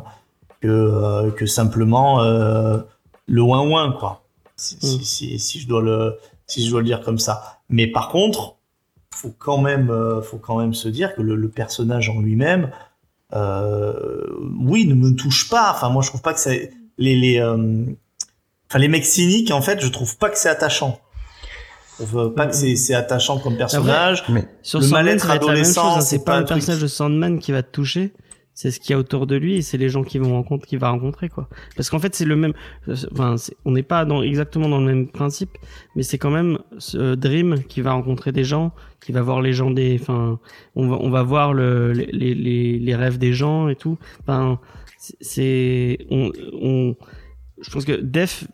que 0.61 0.69
euh, 0.69 1.31
que 1.31 1.45
simplement 1.45 2.23
le 2.23 3.43
ouin 3.43 3.69
ouin 3.69 3.93
quoi. 3.93 4.23
Si, 4.57 4.77
mm. 4.77 4.79
si, 4.81 5.05
si, 5.05 5.39
si, 5.39 5.61
je 5.61 5.69
dois 5.69 5.83
le 5.83 6.17
si 6.47 6.65
je 6.65 6.71
dois 6.71 6.81
le 6.81 6.87
dire 6.87 7.03
comme 7.03 7.19
ça. 7.19 7.59
Mais 7.69 7.87
par 7.87 8.09
contre, 8.09 8.57
faut 9.13 9.35
quand 9.39 9.59
même 9.59 9.93
faut 10.23 10.39
quand 10.39 10.59
même 10.59 10.73
se 10.73 10.89
dire 10.89 11.15
que 11.15 11.21
le, 11.21 11.37
le 11.37 11.49
personnage 11.51 12.09
en 12.09 12.21
lui-même, 12.21 12.71
oui, 13.35 14.87
ne 14.87 14.95
me 14.95 15.15
touche 15.15 15.51
pas. 15.51 15.73
Enfin, 15.75 15.91
moi, 15.91 16.03
je 16.03 16.09
trouve 16.09 16.23
pas 16.23 16.33
que 16.33 16.41
c'est 16.41 16.78
les 16.99 17.17
les 17.17 17.41
euh, 17.41 17.85
enfin 18.69 18.79
les 18.79 18.89
mecs 18.89 19.07
cyniques 19.07 19.51
en 19.51 19.63
fait 19.63 19.81
je 19.81 19.89
trouve 19.89 20.17
pas 20.19 20.31
que 20.31 20.39
c'est 20.39 20.49
attachant. 20.49 21.01
Je 21.99 22.05
trouve 22.05 22.35
pas 22.35 22.47
que 22.47 22.55
c'est 22.55 22.77
c'est 22.77 22.95
attachant 22.95 23.39
comme 23.39 23.57
personnage. 23.57 24.25
mais 24.29 24.47
sur 24.63 24.81
le 24.81 24.89
mal-être 24.89 25.31
adolescent 25.31 25.97
hein, 25.97 26.01
c'est 26.01 26.25
pas, 26.25 26.37
un 26.37 26.43
personnage 26.43 26.83
de 26.83 26.87
Sandman 26.87 27.39
qui 27.39 27.53
va 27.53 27.63
te 27.63 27.71
toucher 27.71 28.13
c'est 28.59 28.73
ce 28.73 28.81
qu'il 28.81 28.91
y 28.91 28.95
a 28.95 28.99
autour 28.99 29.29
de 29.29 29.37
lui 29.37 29.59
et 29.59 29.63
c'est 29.63 29.79
les 29.79 29.89
gens 29.89 30.03
qui 30.03 30.19
vont 30.19 30.33
rencontrer 30.33 30.67
qui 30.67 30.77
va 30.77 30.91
rencontrer 30.91 31.29
quoi. 31.29 31.49
Parce 31.77 31.91
qu'en 31.91 32.01
fait 32.01 32.17
c'est 32.17 32.25
le 32.25 32.35
même 32.35 32.55
enfin 33.13 33.37
on 33.65 33.71
n'est 33.71 33.85
pas 33.85 34.05
dans 34.05 34.21
exactement 34.21 34.69
dans 34.69 34.81
le 34.81 34.87
même 34.87 35.07
principe 35.07 35.51
mais 35.95 36.03
c'est 36.03 36.19
quand 36.19 36.31
même 36.31 36.59
ce 36.79 37.15
Dream 37.15 37.63
qui 37.69 37.83
va 37.83 37.93
rencontrer 37.93 38.33
des 38.33 38.43
gens 38.43 38.73
qui 39.01 39.13
va 39.13 39.23
voir 39.23 39.43
les 39.43 39.53
gens 39.53 39.71
des 39.71 39.97
enfin 40.01 40.41
on 40.75 40.89
va 40.89 40.97
on 41.01 41.09
va 41.09 41.23
voir 41.23 41.55
le 41.55 41.93
les 41.93 42.35
les 42.35 42.81
les 42.81 42.95
rêves 42.97 43.19
des 43.19 43.33
gens 43.33 43.69
et 43.69 43.77
tout. 43.77 43.97
Enfin 44.23 44.59
c'est 44.99 45.99
on, 46.11 46.33
on, 46.61 46.97
je 47.61 47.71
pense 47.71 47.85
que 47.85 47.93
Def 47.93 48.47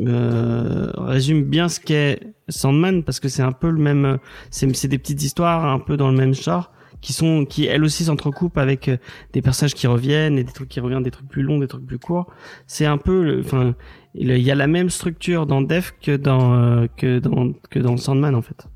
euh, 0.00 0.90
résume 0.96 1.44
bien 1.44 1.68
ce 1.68 1.78
qu'est 1.78 2.20
Sandman 2.48 3.04
parce 3.04 3.20
que 3.20 3.28
c'est 3.28 3.42
un 3.42 3.52
peu 3.52 3.70
le 3.70 3.78
même 3.78 4.18
c'est 4.50 4.88
des 4.88 4.98
petites 4.98 5.22
histoires 5.22 5.64
un 5.66 5.78
peu 5.78 5.96
dans 5.96 6.10
le 6.10 6.16
même 6.16 6.34
genre 6.34 6.72
qui 7.00 7.12
sont 7.12 7.44
qui 7.44 7.66
elles 7.66 7.84
aussi 7.84 8.04
s'entrecoupent 8.04 8.58
avec 8.58 8.88
euh, 8.88 8.96
des 9.32 9.42
personnages 9.42 9.74
qui 9.74 9.86
reviennent 9.86 10.38
et 10.38 10.44
des 10.44 10.52
trucs 10.52 10.68
qui 10.68 10.80
reviennent 10.80 11.02
des 11.02 11.10
trucs 11.10 11.28
plus 11.28 11.42
longs 11.42 11.58
des 11.58 11.66
trucs 11.68 11.84
plus 11.84 11.98
courts. 11.98 12.32
C'est 12.66 12.86
un 12.86 12.98
peu 12.98 13.40
enfin 13.40 13.74
il 14.14 14.36
y 14.38 14.50
a 14.50 14.54
la 14.54 14.66
même 14.66 14.90
structure 14.90 15.46
dans 15.46 15.60
Def 15.60 15.94
que 16.00 16.16
dans 16.16 16.54
euh, 16.54 16.86
que 16.96 17.18
dans 17.18 17.52
que 17.70 17.78
dans 17.78 17.96
Sandman 17.96 18.34
en 18.34 18.42
fait 18.42 18.66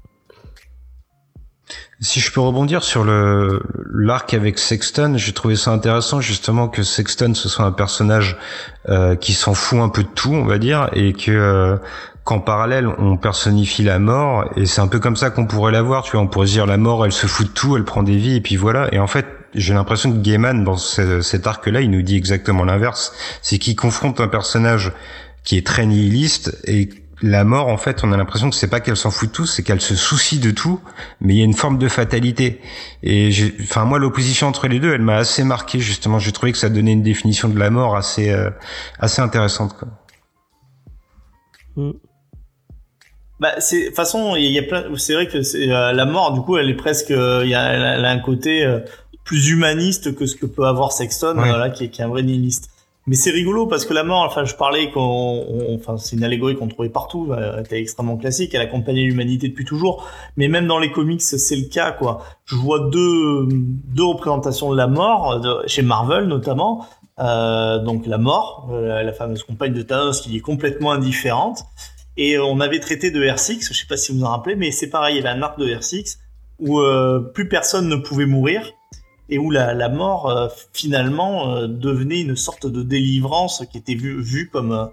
si 2.00 2.20
je 2.20 2.30
peux 2.30 2.40
rebondir 2.40 2.82
sur 2.82 3.04
le 3.04 3.62
l'arc 3.90 4.34
avec 4.34 4.58
Sexton, 4.58 5.14
j'ai 5.16 5.32
trouvé 5.32 5.56
ça 5.56 5.70
intéressant 5.70 6.20
justement 6.20 6.68
que 6.68 6.82
Sexton 6.82 7.32
ce 7.34 7.48
soit 7.48 7.64
un 7.64 7.72
personnage 7.72 8.36
euh, 8.88 9.16
qui 9.16 9.32
s'en 9.32 9.54
fout 9.54 9.78
un 9.78 9.88
peu 9.88 10.02
de 10.02 10.08
tout, 10.08 10.34
on 10.34 10.44
va 10.44 10.58
dire, 10.58 10.90
et 10.92 11.14
que 11.14 11.30
euh, 11.30 11.76
qu'en 12.24 12.40
parallèle 12.40 12.86
on 12.86 13.16
personnifie 13.16 13.82
la 13.82 13.98
mort 13.98 14.44
et 14.56 14.66
c'est 14.66 14.82
un 14.82 14.88
peu 14.88 14.98
comme 14.98 15.16
ça 15.16 15.30
qu'on 15.30 15.46
pourrait 15.46 15.72
la 15.72 15.82
voir, 15.82 16.02
tu 16.02 16.12
vois, 16.12 16.20
on 16.20 16.26
pourrait 16.26 16.48
se 16.48 16.52
dire 16.52 16.66
la 16.66 16.76
mort 16.76 17.04
elle 17.06 17.12
se 17.12 17.26
fout 17.26 17.46
de 17.46 17.52
tout, 17.52 17.76
elle 17.76 17.84
prend 17.84 18.02
des 18.02 18.16
vies 18.16 18.36
et 18.36 18.40
puis 18.40 18.56
voilà. 18.56 18.92
Et 18.92 18.98
en 18.98 19.06
fait 19.06 19.26
j'ai 19.54 19.72
l'impression 19.72 20.12
que 20.12 20.18
Gaiman 20.18 20.64
dans 20.64 20.76
ce, 20.76 21.22
cet 21.22 21.46
arc-là 21.46 21.80
il 21.80 21.90
nous 21.90 22.02
dit 22.02 22.16
exactement 22.16 22.64
l'inverse, 22.64 23.14
c'est 23.40 23.58
qu'il 23.58 23.74
confronte 23.74 24.20
un 24.20 24.28
personnage 24.28 24.92
qui 25.44 25.56
est 25.56 25.66
très 25.66 25.86
nihiliste 25.86 26.58
et 26.64 26.90
la 27.22 27.44
mort, 27.44 27.68
en 27.68 27.78
fait, 27.78 28.04
on 28.04 28.12
a 28.12 28.16
l'impression 28.16 28.50
que 28.50 28.56
c'est 28.56 28.68
pas 28.68 28.80
qu'elle 28.80 28.96
s'en 28.96 29.10
fout 29.10 29.30
de 29.30 29.34
tout, 29.34 29.46
c'est 29.46 29.62
qu'elle 29.62 29.80
se 29.80 29.94
soucie 29.94 30.38
de 30.38 30.50
tout, 30.50 30.80
mais 31.20 31.34
il 31.34 31.38
y 31.38 31.42
a 31.42 31.44
une 31.44 31.54
forme 31.54 31.78
de 31.78 31.88
fatalité. 31.88 32.60
Et 33.02 33.30
enfin, 33.62 33.84
moi, 33.84 33.98
l'opposition 33.98 34.46
entre 34.46 34.68
les 34.68 34.80
deux, 34.80 34.92
elle 34.92 35.02
m'a 35.02 35.16
assez 35.16 35.42
marqué 35.42 35.80
justement. 35.80 36.18
J'ai 36.18 36.32
trouvé 36.32 36.52
que 36.52 36.58
ça 36.58 36.68
donnait 36.68 36.92
une 36.92 37.02
définition 37.02 37.48
de 37.48 37.58
la 37.58 37.70
mort 37.70 37.96
assez, 37.96 38.30
euh, 38.30 38.50
assez 38.98 39.22
intéressante. 39.22 39.74
Quoi. 39.78 39.88
Mm. 41.76 41.92
Bah, 43.40 43.52
c'est, 43.60 43.80
de 43.80 43.86
toute 43.86 43.96
façon, 43.96 44.34
il 44.36 44.50
y 44.50 44.58
a 44.58 44.62
plein. 44.62 44.84
C'est 44.96 45.14
vrai 45.14 45.26
que 45.26 45.42
c'est, 45.42 45.70
euh, 45.70 45.92
la 45.92 46.04
mort, 46.04 46.32
du 46.32 46.40
coup, 46.40 46.58
elle 46.58 46.68
est 46.68 46.76
presque. 46.76 47.10
Euh, 47.10 47.42
il 47.44 47.50
y 47.50 47.54
a, 47.54 47.96
elle 47.96 48.04
a 48.04 48.10
un 48.10 48.18
côté 48.18 48.66
plus 49.24 49.48
humaniste 49.48 50.14
que 50.14 50.26
ce 50.26 50.36
que 50.36 50.46
peut 50.46 50.64
avoir 50.64 50.92
Sexton, 50.92 51.38
ouais. 51.38 51.48
là, 51.50 51.70
qui 51.70 51.84
est, 51.84 51.88
qui 51.88 52.00
est 52.00 52.04
un 52.04 52.08
vrai 52.08 52.22
nihiliste. 52.22 52.70
Mais 53.08 53.14
c'est 53.14 53.30
rigolo 53.30 53.66
parce 53.66 53.84
que 53.84 53.94
la 53.94 54.02
mort, 54.02 54.24
enfin, 54.24 54.44
je 54.44 54.54
parlais 54.56 54.90
qu'on, 54.90 55.46
enfin, 55.76 55.96
c'est 55.96 56.16
une 56.16 56.24
allégorie 56.24 56.56
qu'on 56.56 56.66
trouvait 56.66 56.88
partout, 56.88 57.32
elle 57.36 57.60
était 57.60 57.80
extrêmement 57.80 58.16
classique, 58.16 58.52
elle 58.54 58.62
accompagnait 58.62 59.04
l'humanité 59.04 59.48
depuis 59.48 59.64
toujours. 59.64 60.08
Mais 60.36 60.48
même 60.48 60.66
dans 60.66 60.80
les 60.80 60.90
comics, 60.90 61.22
c'est 61.22 61.56
le 61.56 61.68
cas, 61.68 61.92
quoi. 61.92 62.24
Je 62.46 62.56
vois 62.56 62.88
deux, 62.90 63.46
deux 63.48 64.04
représentations 64.04 64.72
de 64.72 64.76
la 64.76 64.88
mort, 64.88 65.40
chez 65.66 65.82
Marvel 65.82 66.26
notamment. 66.26 66.84
Euh, 67.18 67.78
donc 67.78 68.06
la 68.06 68.18
mort, 68.18 68.68
euh, 68.72 69.02
la 69.02 69.12
fameuse 69.12 69.42
compagne 69.42 69.72
de 69.72 69.82
Thanos 69.82 70.20
qui 70.20 70.36
est 70.36 70.40
complètement 70.40 70.92
indifférente. 70.92 71.60
Et 72.16 72.38
on 72.38 72.60
avait 72.60 72.80
traité 72.80 73.10
de 73.10 73.22
R6, 73.22 73.68
je 73.68 73.74
sais 73.74 73.86
pas 73.86 73.96
si 73.96 74.12
vous 74.12 74.24
en 74.24 74.30
rappelez, 74.30 74.56
mais 74.56 74.70
c'est 74.70 74.88
pareil, 74.88 75.16
il 75.16 75.22
y 75.22 75.26
avait 75.26 75.36
un 75.36 75.42
arc 75.42 75.58
de 75.58 75.66
R6 75.66 76.18
où 76.58 76.80
euh, 76.80 77.20
plus 77.20 77.48
personne 77.48 77.88
ne 77.88 77.96
pouvait 77.96 78.26
mourir 78.26 78.72
et 79.28 79.38
où 79.38 79.50
la, 79.50 79.74
la 79.74 79.88
mort 79.88 80.30
euh, 80.30 80.48
finalement 80.72 81.54
euh, 81.54 81.66
devenait 81.66 82.20
une 82.20 82.36
sorte 82.36 82.66
de 82.66 82.82
délivrance 82.82 83.64
qui 83.70 83.78
était 83.78 83.94
vue 83.94 84.20
vu 84.22 84.48
comme 84.48 84.72
euh, 84.72 84.86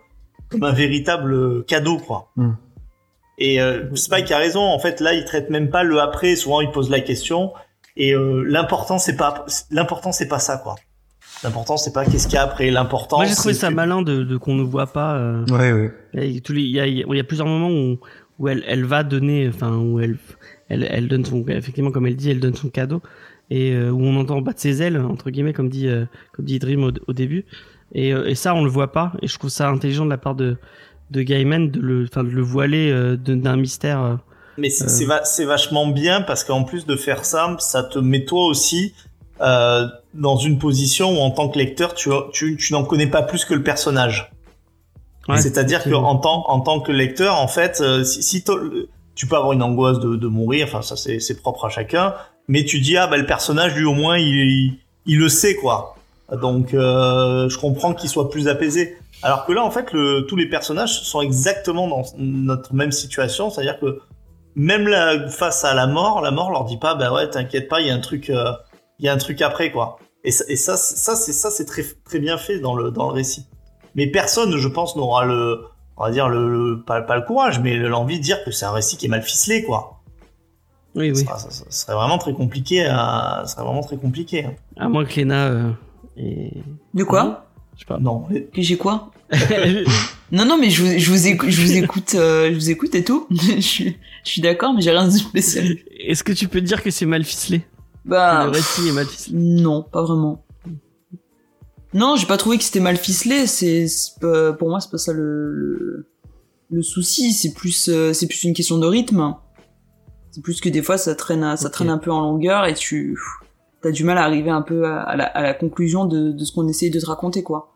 comme 0.50 0.64
un 0.64 0.72
véritable 0.72 1.64
cadeau 1.66 1.98
quoi. 1.98 2.32
Mm. 2.36 2.52
Et 3.40 3.58
Spike 3.96 4.32
a 4.32 4.38
raison 4.38 4.62
en 4.62 4.78
fait 4.78 5.02
là 5.02 5.14
il 5.14 5.26
traite 5.26 5.50
même 5.50 5.72
pas 5.72 5.82
le 5.82 6.00
après 6.00 6.36
souvent 6.36 6.62
il 6.62 6.70
pose 6.70 6.92
la 6.92 7.00
question 7.00 7.52
et 7.98 8.14
l'important 8.16 9.00
c'est 9.00 9.16
pas 9.16 9.46
l'important 9.72 10.12
c'est 10.12 10.28
pas 10.28 10.38
ça 10.38 10.58
quoi. 10.58 10.76
L'important 11.44 11.76
c'est 11.76 11.92
pas 11.92 12.06
qu'est-ce 12.06 12.28
qu'il 12.28 12.36
y 12.36 12.38
a 12.38 12.44
après 12.44 12.70
l'important. 12.70 13.18
Moi 13.18 13.26
j'ai 13.26 13.34
trouvé 13.34 13.56
ça 13.56 13.70
que... 13.70 13.74
malin 13.74 14.04
de, 14.04 14.24
de 14.24 14.38
qu'on 14.38 14.54
ne 14.54 14.62
voit 14.62 14.86
pas. 14.86 15.16
Euh... 15.16 15.46
Ouais 15.48 15.74
ouais. 15.74 15.92
Il 16.14 16.70
y 16.70 16.80
a, 16.80 16.86
il 16.86 17.06
y 17.08 17.20
a 17.20 17.24
plusieurs 17.24 17.48
moments 17.48 17.72
où 17.72 17.98
où 18.38 18.48
elle 18.48 18.64
elle 18.68 18.86
va 18.86 19.04
donner 19.04 19.50
enfin 19.50 19.76
où 19.78 20.00
elle 20.00 20.18
elle 20.70 20.88
elle 20.90 21.08
donne 21.08 21.26
son 21.26 21.44
effectivement 21.48 21.92
comme 21.92 22.06
elle 22.06 22.16
dit 22.16 22.30
elle 22.30 22.40
donne 22.40 22.56
son 22.56 22.70
cadeau 22.70 23.02
et 23.50 23.72
euh, 23.72 23.92
où 23.92 24.02
on 24.02 24.16
entend 24.20 24.42
battre 24.42 24.62
ses 24.62 24.82
ailes 24.82 24.98
entre 24.98 25.30
guillemets 25.30 25.54
comme 25.54 25.70
dit 25.70 25.88
euh, 25.88 26.06
comme 26.34 26.46
dit 26.46 26.60
Dream 26.60 26.84
au, 26.84 26.92
au 27.08 27.14
début 27.14 27.46
et, 27.94 28.14
euh, 28.14 28.26
et, 28.28 28.36
ça 28.36 28.56
on 28.56 28.64
le 28.64 28.70
voit 28.70 28.92
pas 28.92 29.14
et 29.22 29.28
je 29.28 29.38
trouve 29.38 29.50
ça 29.50 29.70
intelligent 29.70 30.06
de 30.06 30.10
la 30.10 30.18
part 30.18 30.36
de 30.36 30.58
de 31.12 31.22
Gaiman 31.22 31.70
de 31.70 31.80
le 31.80 32.04
enfin 32.06 32.24
de 32.24 32.30
le 32.30 32.42
voiler 32.42 33.16
d'un 33.18 33.56
mystère 33.58 34.18
Mais 34.58 34.70
c'est 34.70 34.90
c'est 34.90 35.06
va- 35.06 35.22
vachement 35.46 35.88
bien 35.88 36.22
parce 36.22 36.44
qu'en 36.44 36.64
plus 36.64 36.86
de 36.86 36.96
faire 36.96 37.26
ça, 37.26 37.56
ça 37.60 37.84
te 37.84 38.00
met 38.00 38.26
toi 38.26 38.46
aussi 38.48 38.94
euh, 39.42 39.88
dans 40.14 40.38
une 40.38 40.58
position 40.60 41.12
où 41.12 41.22
en 41.22 41.32
tant 41.32 41.50
que 41.50 41.58
lecteur, 41.58 41.94
tu, 41.94 42.10
tu, 42.32 42.56
tu 42.56 42.74
n'en 42.74 42.84
connais 42.84 43.08
pas 43.08 43.24
plus 43.24 43.46
que 43.46 43.54
le 43.54 43.64
personnage. 43.64 44.32
Ouais, 45.28 45.38
C'est-à-dire 45.38 45.80
effectivement. 45.80 46.02
qu'en 46.04 46.18
tant, 46.18 46.50
en 46.50 46.60
tant 46.62 46.80
que 46.82 46.92
lecteur, 46.92 47.36
en 47.40 47.48
fait, 47.48 47.80
euh, 47.82 48.04
si, 48.04 48.22
si 48.24 48.44
tu 49.16 49.28
peux 49.28 49.36
avoir 49.36 49.54
une 49.54 49.64
angoisse 49.64 50.00
de, 50.00 50.16
de 50.16 50.28
mourir, 50.28 50.66
enfin 50.68 50.82
ça 50.82 50.96
c'est 50.96 51.20
c'est 51.20 51.40
propre 51.42 51.66
à 51.66 51.70
chacun, 51.70 52.14
mais 52.48 52.66
tu 52.66 52.80
dis 52.80 52.98
ah 52.98 53.08
bah 53.08 53.18
le 53.18 53.26
personnage 53.26 53.76
lui 53.76 53.86
au 53.86 53.94
moins 53.94 54.18
il, 54.18 54.74
il, 55.06 55.18
le 55.20 55.30
sait 55.30 55.56
quoi. 55.56 55.96
Donc 56.42 56.74
euh, 56.74 57.50
je 57.50 57.58
comprends 57.58 57.94
qu'il 57.94 58.10
soit 58.10 58.30
plus 58.30 58.48
apaisé. 58.48 58.98
Alors 59.22 59.46
que 59.46 59.54
là 59.54 59.64
en 59.64 59.72
fait 59.72 59.92
le, 59.94 60.26
tous 60.28 60.36
les 60.36 60.48
personnages 60.50 61.02
sont 61.04 61.22
exactement 61.22 61.88
dans 61.88 62.04
notre 62.18 62.74
même 62.74 62.92
situation, 62.92 63.50
c'est-à-dire 63.50 63.80
que 63.80 64.02
même 64.56 64.88
là, 64.88 65.28
face 65.30 65.64
à 65.66 65.74
la 65.74 65.88
mort, 65.88 66.22
la 66.22 66.32
mort 66.32 66.52
leur 66.52 66.66
dit 66.66 66.78
pas 66.78 66.96
bah 66.96 67.12
ouais 67.14 67.30
t'inquiète 67.30 67.68
pas 67.70 67.80
il 67.82 67.88
y 67.88 67.90
a 67.90 67.94
un 67.96 68.00
truc 68.00 68.30
euh, 68.30 68.52
il 69.00 69.06
y 69.06 69.10
a 69.10 69.14
un 69.14 69.18
truc 69.18 69.42
après 69.42 69.72
quoi. 69.72 69.98
Et 70.26 70.32
ça, 70.32 70.46
et 70.48 70.56
ça, 70.56 70.78
c'est- 70.78 70.96
ça 70.96 71.16
c'est 71.16 71.34
ça 71.34 71.50
c'est 71.52 71.66
très 71.66 71.84
très 72.06 72.20
bien 72.20 72.38
fait 72.38 72.60
dans 72.60 72.76
le 72.76 72.92
dans 72.92 73.08
le 73.08 73.14
récit. 73.14 73.46
Mais 73.96 74.08
personne, 74.08 74.56
je 74.58 74.68
pense, 74.68 74.96
n'aura 74.96 75.24
le, 75.26 75.66
on 75.98 76.04
va 76.06 76.10
dire 76.12 76.28
le, 76.28 76.50
le- 76.50 76.82
pas, 76.82 77.02
pas 77.04 77.16
le 77.16 77.22
courage, 77.22 77.60
mais 77.60 77.76
l'envie 77.78 78.18
de 78.18 78.24
dire 78.24 78.44
que 78.44 78.50
c'est 78.50 78.66
un 78.66 78.72
récit 78.72 78.98
qui 78.98 79.06
est 79.06 79.10
mal 79.10 79.22
ficelé, 79.22 79.64
quoi. 79.64 79.93
Oui, 80.96 81.12
oui. 81.12 81.16
Ça, 81.26 81.38
ça- 81.38 81.50
ça 81.52 81.66
serait 81.70 81.94
vraiment 81.96 82.18
très 82.18 82.34
compliqué. 82.34 82.86
À, 82.86 83.44
ça 83.46 83.54
serait 83.56 83.64
vraiment 83.66 83.82
très 83.84 83.98
compliqué. 83.98 84.46
hein. 84.46 84.54
À 84.78 84.88
moins 84.90 85.06
que 85.06 85.20
Lena 85.20 85.48
euh, 85.48 85.72
ait- 86.18 86.52
De 86.94 87.04
quoi? 87.04 87.48
Je 87.76 87.80
sais 87.80 87.86
pas. 87.86 87.98
Non. 88.00 88.26
Que 88.54 88.62
j'ai 88.62 88.78
quoi? 88.78 89.12
Non, 90.32 90.46
non, 90.46 90.58
mais 90.60 90.72
je 90.72 90.82
vous, 90.84 90.98
je 90.98 91.12
vous 91.12 91.28
écoute, 91.28 91.50
je 91.52 91.62
vous 91.62 91.74
écoute, 91.78 92.16
euh, 92.16 92.50
je 92.50 92.56
vous 92.56 92.70
écoute 92.72 92.96
et 92.96 93.04
tout. 93.04 93.28
je 93.32 93.60
suis, 93.62 93.98
je 94.24 94.30
suis 94.32 94.42
d'accord, 94.42 94.74
mais 94.74 94.82
j'ai 94.82 94.90
rien 94.90 95.06
de 95.06 95.12
spécial. 95.12 95.78
Est-ce 96.00 96.24
que 96.24 96.32
tu 96.34 96.48
peux 96.48 96.60
dire 96.62 96.82
que 96.82 96.90
c'est 96.90 97.06
mal 97.06 97.24
ficelé? 97.24 97.62
Bah, 98.04 98.46
Le 98.46 98.50
récit 98.52 98.88
est 98.88 98.92
mal 98.94 99.06
ficelé? 99.06 99.38
non, 99.38 99.84
pas 99.84 100.02
vraiment. 100.04 100.44
Non, 101.94 102.16
j'ai 102.16 102.26
pas 102.26 102.38
trouvé 102.38 102.58
que 102.58 102.64
c'était 102.64 102.80
mal 102.80 102.98
ficelé. 102.98 103.46
C'est, 103.46 103.86
pour 104.58 104.70
moi, 104.70 104.80
c'est 104.80 104.90
pas 104.90 104.98
ça 104.98 105.14
le, 105.14 105.54
le, 105.54 106.08
le 106.72 106.82
souci. 106.82 107.32
C'est 107.34 107.54
plus, 107.54 107.88
euh, 107.90 108.14
c'est 108.14 108.26
plus 108.26 108.44
une 108.44 108.54
question 108.56 108.80
de 108.80 108.88
rythme. 108.88 109.36
C'est 110.34 110.42
plus 110.42 110.62
que 110.62 110.70
des 110.70 110.82
fois, 110.82 110.98
ça 110.98 111.14
traîne, 111.14 111.56
ça 111.58 111.70
traîne 111.70 111.90
un 111.90 112.00
peu 112.00 112.12
en 112.12 112.20
longueur 112.20 112.66
et 112.66 112.74
tu, 112.74 113.20
t'as 113.84 113.92
du 113.92 114.04
mal 114.04 114.18
à 114.18 114.24
arriver 114.24 114.50
un 114.50 114.64
peu 114.64 114.88
à, 114.88 115.04
à 115.04 115.16
la, 115.16 115.26
à 115.26 115.44
la 115.44 115.54
conclusion 115.54 116.06
de, 116.06 116.32
de 116.32 116.44
ce 116.44 116.52
qu'on 116.52 116.68
essaye 116.68 116.90
de 116.90 117.00
te 117.00 117.06
raconter, 117.06 117.44
quoi. 117.44 117.76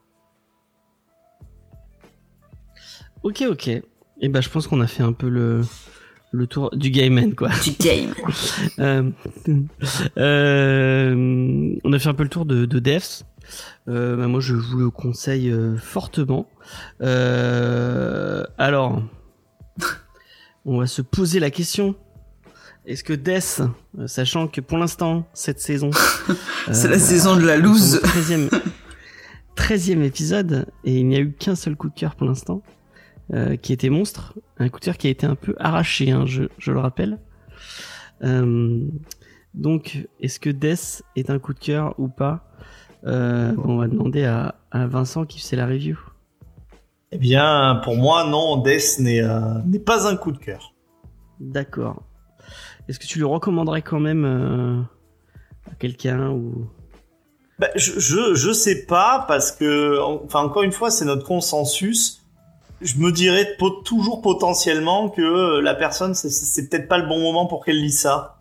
Ok, 3.22 3.44
ok. 3.48 3.68
Et 3.68 4.30
ben, 4.30 4.42
je 4.42 4.50
pense 4.50 4.66
qu'on 4.66 4.82
a 4.82 4.88
fait 4.88 5.04
un 5.04 5.14
peu 5.14 5.30
le, 5.30 5.62
le 6.32 6.48
tour 6.48 6.76
du 6.76 6.90
game 6.90 7.36
quoi. 7.36 7.50
Tu 7.64 7.72
game. 7.80 8.16
Euh, 8.80 9.10
euh, 10.18 11.76
on 11.84 11.94
a 11.94 12.00
fait 12.00 12.10
un 12.10 12.14
peu 12.16 12.24
le 12.24 12.30
tour 12.30 12.46
de, 12.46 12.66
de 12.66 12.80
Devs. 12.80 13.24
Euh, 13.88 14.18
bah, 14.18 14.28
moi, 14.28 14.40
je 14.40 14.56
vous 14.56 14.78
le 14.78 14.90
conseille 14.90 15.54
fortement. 15.78 16.48
Alors, 17.00 19.04
on 20.66 20.80
va 20.80 20.88
se 20.88 21.04
poser 21.04 21.40
la 21.40 21.52
question. 21.52 21.96
Est-ce 22.88 23.04
que 23.04 23.12
Death, 23.12 23.62
euh, 24.00 24.08
sachant 24.08 24.48
que 24.48 24.62
pour 24.62 24.78
l'instant, 24.78 25.28
cette 25.34 25.60
saison... 25.60 25.92
C'est 26.72 26.88
euh, 26.88 26.92
la 26.92 27.00
saison 27.00 27.36
de 27.36 27.46
la 27.46 27.58
loose. 27.58 28.02
13e, 28.02 28.50
13e 29.58 30.02
épisode, 30.04 30.68
et 30.86 30.98
il 30.98 31.06
n'y 31.06 31.18
a 31.18 31.20
eu 31.20 31.34
qu'un 31.34 31.56
seul 31.56 31.76
coup 31.76 31.90
de 31.90 31.94
cœur 31.94 32.16
pour 32.16 32.26
l'instant, 32.28 32.62
euh, 33.34 33.58
qui 33.58 33.74
était 33.74 33.90
Monstre. 33.90 34.36
Un 34.58 34.70
coup 34.70 34.80
de 34.80 34.86
cœur 34.86 34.98
qui 34.98 35.08
a 35.08 35.10
été 35.10 35.26
un 35.26 35.36
peu 35.36 35.54
arraché, 35.60 36.12
hein, 36.12 36.26
je, 36.26 36.44
je 36.60 36.72
le 36.72 36.80
rappelle. 36.80 37.20
Euh, 38.24 38.88
donc, 39.54 40.08
est-ce 40.22 40.40
que 40.40 40.50
Death 40.50 41.04
est 41.18 41.30
un 41.30 41.40
coup 41.40 41.54
de 41.54 41.60
cœur 41.60 41.94
ou 41.98 42.08
pas? 42.08 42.50
Euh, 43.06 43.52
bon, 43.52 43.74
On 43.74 43.78
va 43.80 43.88
demander 43.90 44.24
à, 44.24 44.56
à 44.72 44.88
Vincent 44.88 45.26
qui 45.26 45.42
fait 45.42 45.58
la 45.58 45.68
review. 45.68 45.98
Eh 47.12 47.18
bien, 47.18 47.82
pour 47.84 47.98
moi, 47.98 48.26
non, 48.30 48.62
Death 48.62 49.00
n'est 49.00 49.22
euh, 49.22 49.60
n'est 49.66 49.80
pas 49.80 50.10
un 50.10 50.16
coup 50.16 50.32
de 50.32 50.38
cœur. 50.38 50.74
D'accord. 51.42 52.07
Est-ce 52.88 53.00
que 53.00 53.06
tu 53.06 53.20
le 53.20 53.26
recommanderais 53.26 53.82
quand 53.82 54.00
même 54.00 54.26
euh, 54.26 54.82
à 55.72 55.76
quelqu'un 55.76 56.30
ou? 56.30 56.68
Bah, 57.60 57.68
je, 57.76 58.00
je 58.00 58.36
je 58.36 58.52
sais 58.52 58.86
pas 58.86 59.26
parce 59.28 59.52
que 59.52 60.00
enfin 60.00 60.42
encore 60.42 60.62
une 60.64 60.72
fois 60.72 60.92
c'est 60.92 61.06
notre 61.06 61.26
consensus. 61.26 62.22
Je 62.82 62.98
me 62.98 63.12
dirais 63.12 63.58
toujours 63.84 64.22
potentiellement 64.22 65.10
que 65.10 65.60
la 65.60 65.74
personne 65.74 66.14
c'est- 66.14 66.70
peut-être 66.70 66.88
pas 66.88 67.00
le 67.00 67.08
bon 67.08 67.20
moment 67.20 67.48
pour 67.48 67.66
qu'elle 67.66 67.82
lise 67.82 68.00
ça. 68.00 68.38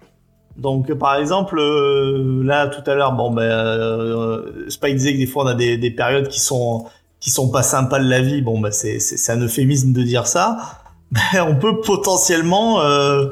Donc 0.59 0.93
par 0.95 1.17
exemple 1.17 1.59
euh, 1.59 2.43
là 2.45 2.67
tout 2.67 2.89
à 2.91 2.95
l'heure 2.95 3.13
bon 3.13 3.31
ben 3.31 3.43
euh, 3.43 4.69
Spike 4.69 4.97
disait 4.97 5.15
que 5.15 5.19
des 5.19 5.27
fois 5.27 5.45
on 5.45 5.47
a 5.49 5.55
des, 5.55 5.79
des 5.79 5.91
périodes 5.91 6.29
qui 6.29 6.41
sont 6.41 6.85
qui 7.19 7.31
sont 7.31 7.51
pas 7.51 7.63
sympas 7.63 7.99
de 7.99 8.09
la 8.09 8.21
vie. 8.21 8.43
Bon 8.43 8.61
ben 8.61 8.71
c'est 8.71 8.99
c'est 9.01 9.33
un 9.33 9.41
euphémisme 9.41 9.93
de 9.93 10.03
dire 10.03 10.27
ça. 10.27 10.59
Ben, 11.13 11.47
on 11.49 11.55
peut 11.55 11.81
potentiellement 11.83 12.81
euh, 12.81 13.29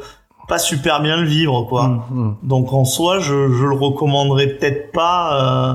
pas 0.54 0.58
super 0.60 1.02
bien 1.02 1.16
le 1.16 1.26
vivre 1.26 1.64
quoi. 1.64 1.88
Mhm. 1.88 2.36
Donc 2.44 2.72
en 2.72 2.84
soi, 2.84 3.18
je, 3.18 3.50
je 3.52 3.64
le 3.64 3.74
recommanderais 3.74 4.46
peut-être 4.46 4.92
pas, 4.92 5.74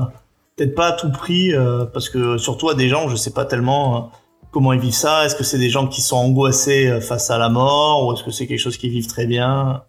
peut-être 0.56 0.74
pas 0.74 0.88
à 0.88 0.92
tout 0.92 1.10
prix, 1.10 1.52
euh, 1.52 1.84
parce 1.84 2.08
que 2.08 2.38
surtout 2.38 2.70
à 2.70 2.74
des 2.74 2.88
gens, 2.88 3.08
je 3.08 3.16
sais 3.16 3.32
pas 3.32 3.44
tellement 3.44 3.96
euh, 3.96 4.00
comment 4.50 4.72
ils 4.72 4.80
vivent 4.80 4.94
ça. 4.94 5.26
Est-ce 5.26 5.34
que 5.34 5.44
c'est 5.44 5.58
des 5.58 5.68
gens 5.68 5.86
qui 5.86 6.00
sont 6.00 6.16
angoissés 6.16 6.98
face 7.02 7.30
à 7.30 7.36
la 7.36 7.50
mort, 7.50 8.06
ou 8.06 8.14
est-ce 8.14 8.24
que 8.24 8.30
c'est 8.30 8.46
quelque 8.46 8.58
chose 8.58 8.78
qu'ils 8.78 8.90
vivent 8.90 9.08
très 9.08 9.26
bien? 9.26 9.82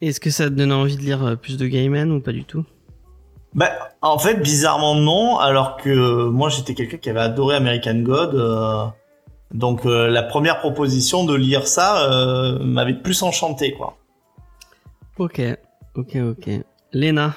Est-ce 0.00 0.18
que 0.18 0.30
ça 0.30 0.44
te 0.44 0.54
donne 0.54 0.72
envie 0.72 0.96
de 0.96 1.02
lire 1.02 1.36
plus 1.40 1.58
de 1.58 1.66
Gaiman 1.66 2.10
ou 2.10 2.20
pas 2.20 2.32
du 2.32 2.44
tout? 2.44 2.64
Ben, 3.54 3.68
en 4.00 4.18
fait, 4.18 4.36
bizarrement 4.36 4.94
non, 4.94 5.38
alors 5.38 5.76
que 5.76 6.24
moi 6.28 6.48
j'étais 6.48 6.74
quelqu'un 6.74 6.96
qui 6.96 7.10
avait 7.10 7.20
adoré 7.20 7.54
American 7.56 7.96
God. 7.96 8.34
euh, 8.34 8.86
donc 9.52 9.84
euh, 9.84 10.08
la 10.08 10.22
première 10.22 10.60
proposition 10.60 11.24
de 11.24 11.34
lire 11.34 11.66
ça 11.66 12.10
euh, 12.10 12.58
m'avait 12.60 12.94
plus 12.94 13.22
enchanté, 13.22 13.72
quoi. 13.72 13.98
Ok, 15.18 15.40
ok, 15.94 16.16
ok. 16.30 16.50
Léna 16.92 17.34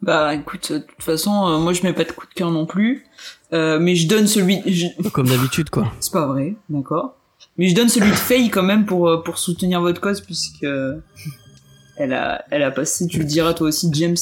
Bah 0.00 0.34
écoute, 0.34 0.72
de 0.72 0.78
toute 0.78 1.02
façon, 1.02 1.46
euh, 1.48 1.58
moi 1.58 1.72
je 1.72 1.82
mets 1.82 1.92
pas 1.92 2.04
de 2.04 2.12
coup 2.12 2.26
de 2.26 2.34
cœur 2.34 2.50
non 2.50 2.66
plus, 2.66 3.04
euh, 3.52 3.78
mais 3.78 3.94
je 3.94 4.08
donne 4.08 4.26
celui. 4.26 4.60
je- 4.66 5.08
Comme 5.10 5.28
d'habitude, 5.28 5.70
quoi. 5.70 5.92
C'est 6.00 6.12
pas 6.12 6.26
vrai, 6.26 6.56
d'accord. 6.68 7.16
Mais 7.58 7.68
je 7.68 7.74
donne 7.74 7.88
celui 7.88 8.10
de 8.10 8.16
Faye 8.16 8.48
quand 8.50 8.62
même 8.62 8.86
pour 8.86 9.08
euh, 9.08 9.22
pour 9.22 9.38
soutenir 9.38 9.80
votre 9.80 10.00
cause 10.00 10.20
puisque 10.20 10.64
elle 11.96 12.12
a 12.14 12.44
elle 12.50 12.62
a 12.62 12.70
passé, 12.70 13.06
tu 13.06 13.18
le 13.18 13.24
diras 13.24 13.54
toi 13.54 13.68
aussi, 13.68 13.88
James, 13.92 14.16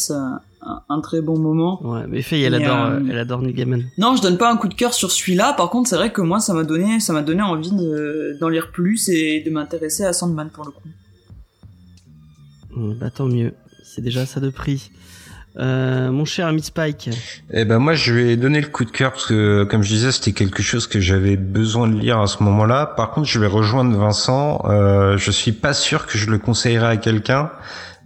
un, 0.63 1.01
très 1.01 1.21
bon 1.23 1.39
moment. 1.39 1.81
Ouais, 1.87 2.07
mais 2.09 2.21
Faye, 2.23 2.43
elle 2.45 2.55
adore, 2.55 2.85
euh, 2.87 3.01
elle 3.09 3.19
adore 3.19 3.41
Neil 3.41 3.55
Gaiman. 3.55 3.85
Non, 3.99 4.17
je 4.17 4.23
donne 4.23 4.37
pas 4.37 4.51
un 4.53 4.57
coup 4.57 4.69
de 4.69 4.75
cœur 4.75 4.93
sur 4.93 5.11
celui-là. 5.11 5.55
Par 5.55 5.71
contre, 5.71 5.89
c'est 5.89 5.97
vrai 5.97 6.13
que 6.13 6.21
moi, 6.21 6.41
ça 6.41 6.53
m'a 6.53 6.65
donné 6.65 7.01
ça 7.01 7.13
m'a 7.15 7.23
donné 7.23 7.41
envie 7.43 7.71
de- 7.73 8.37
d'en 8.41 8.49
lire 8.49 8.71
plus 8.73 9.09
et 9.09 9.41
de 9.41 9.51
m'intéresser 9.51 10.05
à 10.05 10.13
Sandman 10.13 10.51
pour 10.51 10.65
le 10.65 10.71
coup. 10.73 10.89
Bah 12.81 13.11
tant 13.11 13.27
mieux. 13.27 13.53
C'est 13.83 14.03
déjà 14.03 14.27
ça 14.27 14.41
de 14.41 14.51
prix. 14.51 14.91
Euh, 15.59 16.13
mon 16.13 16.25
cher 16.25 16.47
ami 16.47 16.63
Spike. 16.63 17.11
Eh 17.53 17.65
ben 17.65 17.79
moi 17.79 17.95
je 17.95 18.15
vais 18.15 18.37
donner 18.37 18.61
le 18.61 18.69
coup 18.69 18.85
de 18.85 18.91
cœur 18.91 19.11
parce 19.13 19.27
que 19.27 19.65
comme 19.65 19.83
je 19.83 19.89
disais 19.89 20.13
c'était 20.13 20.33
quelque 20.33 20.63
chose 20.63 20.87
que 20.87 21.01
j'avais 21.01 21.37
besoin 21.37 21.89
de 21.89 21.99
lire 21.99 22.21
à 22.21 22.29
ce 22.29 22.43
moment-là. 22.45 22.87
Par 22.87 23.11
contre 23.11 23.27
je 23.27 23.41
vais 23.41 23.49
rejoindre 23.49 23.97
Vincent. 23.99 24.63
Euh, 24.67 25.19
je 25.19 25.31
suis 25.31 25.53
pas 25.53 25.75
sûr 25.75 26.07
que 26.07 26.17
je 26.17 26.31
le 26.31 26.39
conseillerais 26.39 26.87
à 26.87 26.97
quelqu'un 26.97 27.51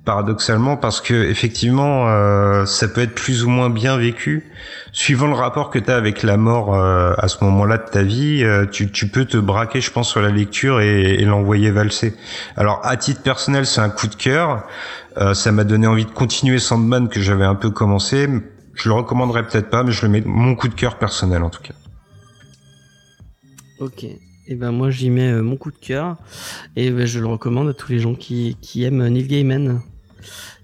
paradoxalement 0.04 0.76
parce 0.76 1.00
que 1.00 1.14
effectivement 1.14 2.08
euh, 2.08 2.66
ça 2.66 2.88
peut 2.88 3.00
être 3.00 3.14
plus 3.14 3.44
ou 3.44 3.48
moins 3.48 3.70
bien 3.70 3.96
vécu 3.96 4.50
suivant 4.92 5.26
le 5.26 5.34
rapport 5.34 5.70
que 5.70 5.78
tu 5.78 5.90
as 5.90 5.96
avec 5.96 6.22
la 6.22 6.36
mort 6.36 6.74
euh, 6.74 7.14
à 7.16 7.28
ce 7.28 7.42
moment-là 7.44 7.78
de 7.78 7.90
ta 7.90 8.02
vie. 8.02 8.44
euh, 8.44 8.66
tu, 8.66 9.08
peux 9.08 9.24
te 9.24 9.38
braquer 9.38 9.80
je 9.80 9.90
pense 9.90 10.10
sur 10.10 10.20
la 10.20 10.28
lecture 10.28 10.80
et, 10.80 11.16
l'envoyer 11.24 11.70
valser. 11.70 12.14
Alors 12.56 12.80
à 12.84 12.96
titre 12.96 13.22
personnel 13.22 13.64
c'est 13.64 13.80
un 13.80 13.88
coup 13.88 14.06
de 14.06 14.14
cœur. 14.14 14.66
Ça 15.32 15.52
m'a 15.52 15.62
donné 15.62 15.86
envie 15.86 16.04
de 16.04 16.10
continuer 16.10 16.58
Sandman 16.58 17.08
que 17.08 17.20
j'avais 17.20 17.44
un 17.44 17.54
peu 17.54 17.70
commencé. 17.70 18.28
Je 18.74 18.88
le 18.88 18.94
recommanderais 18.96 19.46
peut-être 19.46 19.70
pas, 19.70 19.84
mais 19.84 19.92
je 19.92 20.04
le 20.04 20.08
mets 20.10 20.22
mon 20.26 20.56
coup 20.56 20.66
de 20.66 20.74
cœur 20.74 20.98
personnel 20.98 21.44
en 21.44 21.50
tout 21.50 21.62
cas. 21.62 21.74
Ok. 23.78 24.04
Et 24.46 24.56
ben 24.56 24.72
moi 24.72 24.90
j'y 24.90 25.08
mets 25.10 25.40
mon 25.40 25.56
coup 25.56 25.70
de 25.70 25.78
cœur 25.78 26.16
et 26.76 26.90
ben, 26.90 27.06
je 27.06 27.20
le 27.20 27.26
recommande 27.26 27.68
à 27.68 27.74
tous 27.74 27.92
les 27.92 28.00
gens 28.00 28.14
qui 28.14 28.56
aiment 28.82 29.06
Neil 29.08 29.26
Gaiman. 29.28 29.80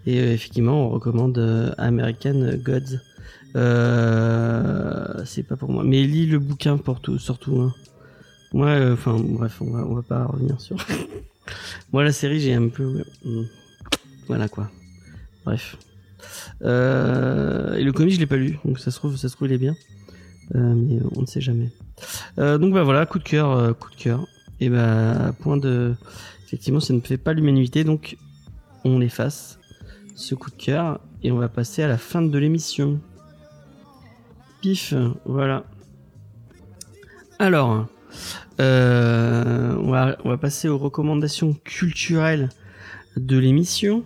Et 0.07 0.21
euh, 0.21 0.33
effectivement 0.33 0.87
on 0.87 0.91
recommande 0.91 1.39
euh, 1.39 1.73
American 1.79 2.57
Gods. 2.63 2.99
Euh, 3.57 5.25
c'est 5.25 5.43
pas 5.43 5.57
pour 5.57 5.71
moi, 5.71 5.83
mais 5.85 6.05
lis 6.05 6.27
le 6.27 6.39
bouquin 6.39 6.77
pour 6.77 7.01
tout, 7.01 7.19
surtout. 7.19 7.61
hein. 7.61 7.75
Moi, 8.53 8.93
enfin 8.93 9.17
bref, 9.19 9.61
on 9.61 9.71
va, 9.71 9.85
va 9.85 10.03
pas 10.03 10.25
revenir 10.25 10.61
sur. 10.61 10.77
moi 11.93 12.05
la 12.05 12.13
série 12.13 12.41
j'ai 12.41 12.55
un 12.55 12.69
peu, 12.69 13.03
hmm. 13.25 13.43
voilà 14.27 14.49
quoi. 14.49 14.71
Bref. 15.45 15.77
Et 16.63 16.65
le 16.65 17.91
comic 17.91 18.15
je 18.15 18.21
l'ai 18.21 18.27
pas 18.27 18.37
lu, 18.37 18.59
donc 18.65 18.79
ça 18.79 18.91
se 18.91 18.97
trouve, 18.97 19.17
ça 19.17 19.29
se 19.29 19.35
trouve 19.37 19.49
il 19.49 19.55
est 19.55 19.59
bien, 19.59 19.75
mais 20.55 20.99
on 21.17 21.23
ne 21.23 21.27
sait 21.27 21.41
jamais. 21.41 21.71
Donc 22.37 22.73
bah 22.73 22.83
voilà, 22.83 23.07
coup 23.07 23.19
de 23.19 23.25
cœur, 23.25 23.77
coup 23.79 23.91
de 23.91 23.97
cœur. 23.97 24.27
Et 24.61 24.69
ben, 24.69 25.35
point 25.41 25.57
de. 25.57 25.95
Effectivement, 26.47 26.81
ça 26.81 26.93
ne 26.93 27.01
fait 27.01 27.17
pas 27.17 27.33
l'humanité, 27.33 27.85
donc 27.85 28.17
on 28.85 29.01
efface 29.01 29.59
ce 30.15 30.35
coup 30.35 30.51
de 30.51 30.57
cœur 30.57 31.01
et 31.23 31.33
on 31.33 31.39
va 31.39 31.49
passer 31.49 31.83
à 31.83 31.89
la 31.89 31.99
fin 31.99 32.23
de 32.23 32.39
l'émission. 32.39 33.01
Pif, 34.61 34.95
voilà. 35.25 35.65
Alors, 37.39 37.87
euh, 38.61 39.75
on, 39.79 39.91
va, 39.91 40.19
on 40.25 40.29
va 40.29 40.37
passer 40.37 40.69
aux 40.69 40.79
recommandations 40.79 41.55
culturelles 41.65 42.51
de 43.17 43.39
l'émission. 43.39 44.05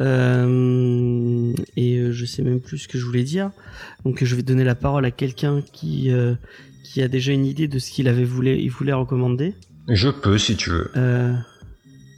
Euh, 0.00 1.54
et 1.76 1.96
euh, 1.96 2.12
je 2.12 2.24
sais 2.26 2.42
même 2.42 2.60
plus 2.60 2.78
ce 2.78 2.88
que 2.88 2.98
je 2.98 3.04
voulais 3.04 3.22
dire. 3.22 3.50
Donc 4.04 4.22
je 4.22 4.34
vais 4.34 4.42
donner 4.42 4.64
la 4.64 4.74
parole 4.74 5.04
à 5.04 5.10
quelqu'un 5.10 5.62
qui, 5.72 6.10
euh, 6.10 6.34
qui 6.84 7.02
a 7.02 7.08
déjà 7.08 7.32
une 7.32 7.46
idée 7.46 7.68
de 7.68 7.78
ce 7.78 7.90
qu'il 7.90 8.08
avait 8.08 8.24
voulu, 8.24 8.56
il 8.56 8.70
voulait 8.70 8.92
recommander. 8.92 9.54
Je 9.88 10.08
peux 10.08 10.38
si 10.38 10.56
tu 10.56 10.70
veux. 10.70 10.90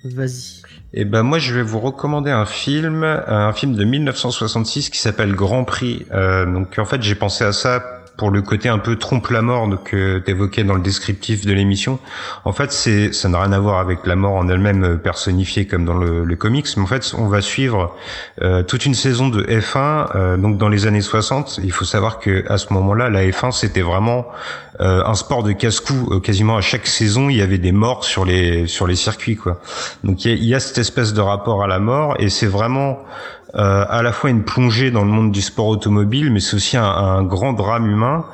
Vas-y. 0.04 0.57
Et 0.94 1.04
ben 1.04 1.22
moi 1.22 1.38
je 1.38 1.54
vais 1.54 1.62
vous 1.62 1.80
recommander 1.80 2.30
un 2.30 2.46
film, 2.46 3.04
un 3.04 3.52
film 3.52 3.74
de 3.74 3.84
1966 3.84 4.88
qui 4.88 4.98
s'appelle 4.98 5.34
Grand 5.34 5.64
Prix. 5.64 6.06
Euh, 6.12 6.46
donc 6.46 6.78
en 6.78 6.86
fait 6.86 7.02
j'ai 7.02 7.14
pensé 7.14 7.44
à 7.44 7.52
ça 7.52 7.97
pour 8.18 8.30
le 8.30 8.42
côté 8.42 8.68
un 8.68 8.78
peu 8.78 8.96
trompe 8.96 9.28
la 9.28 9.42
mort 9.42 9.68
que 9.84 10.18
t'évoquais 10.18 10.64
dans 10.64 10.74
le 10.74 10.82
descriptif 10.82 11.46
de 11.46 11.52
l'émission. 11.52 12.00
En 12.44 12.52
fait, 12.52 12.72
c'est 12.72 13.12
ça 13.12 13.28
n'a 13.28 13.40
rien 13.40 13.52
à 13.52 13.60
voir 13.60 13.78
avec 13.78 14.04
la 14.04 14.16
mort 14.16 14.34
en 14.34 14.48
elle-même 14.48 14.84
euh, 14.84 14.96
personnifiée 14.96 15.66
comme 15.66 15.84
dans 15.84 15.94
le, 15.94 16.24
le 16.24 16.36
comics, 16.36 16.66
mais 16.76 16.82
en 16.82 16.86
fait, 16.86 17.14
on 17.16 17.28
va 17.28 17.40
suivre 17.40 17.96
euh, 18.42 18.64
toute 18.64 18.84
une 18.84 18.94
saison 18.94 19.28
de 19.28 19.44
F1 19.44 20.08
euh, 20.14 20.36
donc 20.36 20.58
dans 20.58 20.68
les 20.68 20.86
années 20.86 21.00
60. 21.00 21.60
Il 21.62 21.72
faut 21.72 21.84
savoir 21.84 22.18
que 22.18 22.44
à 22.48 22.58
ce 22.58 22.72
moment-là, 22.72 23.08
la 23.08 23.24
F1 23.24 23.52
c'était 23.52 23.82
vraiment 23.82 24.26
euh, 24.80 25.02
un 25.04 25.14
sport 25.14 25.42
de 25.42 25.52
casse-cou. 25.52 26.10
Euh, 26.12 26.20
quasiment 26.20 26.56
à 26.56 26.60
chaque 26.60 26.86
saison, 26.86 27.28
il 27.28 27.36
y 27.36 27.42
avait 27.42 27.58
des 27.58 27.72
morts 27.72 28.04
sur 28.04 28.24
les 28.24 28.66
sur 28.66 28.86
les 28.86 28.96
circuits 28.96 29.36
quoi. 29.36 29.60
Donc 30.04 30.24
il 30.24 30.42
y 30.42 30.48
y 30.48 30.54
a 30.54 30.60
cette 30.60 30.78
espèce 30.78 31.12
de 31.14 31.20
rapport 31.20 31.62
à 31.62 31.66
la 31.66 31.78
mort 31.78 32.16
et 32.18 32.28
c'est 32.28 32.46
vraiment 32.46 32.98
euh, 33.54 33.86
à 33.88 34.02
la 34.02 34.12
fois 34.12 34.28
une 34.28 34.44
plongée 34.44 34.90
dans 34.90 35.04
le 35.04 35.10
monde 35.10 35.32
du 35.32 35.40
sport 35.40 35.68
automobile, 35.68 36.30
mais 36.30 36.40
c'est 36.40 36.56
aussi 36.56 36.76
un, 36.76 36.84
un, 36.84 37.22
grand 37.22 37.54
drame 37.54 37.90
humain. 37.90 38.26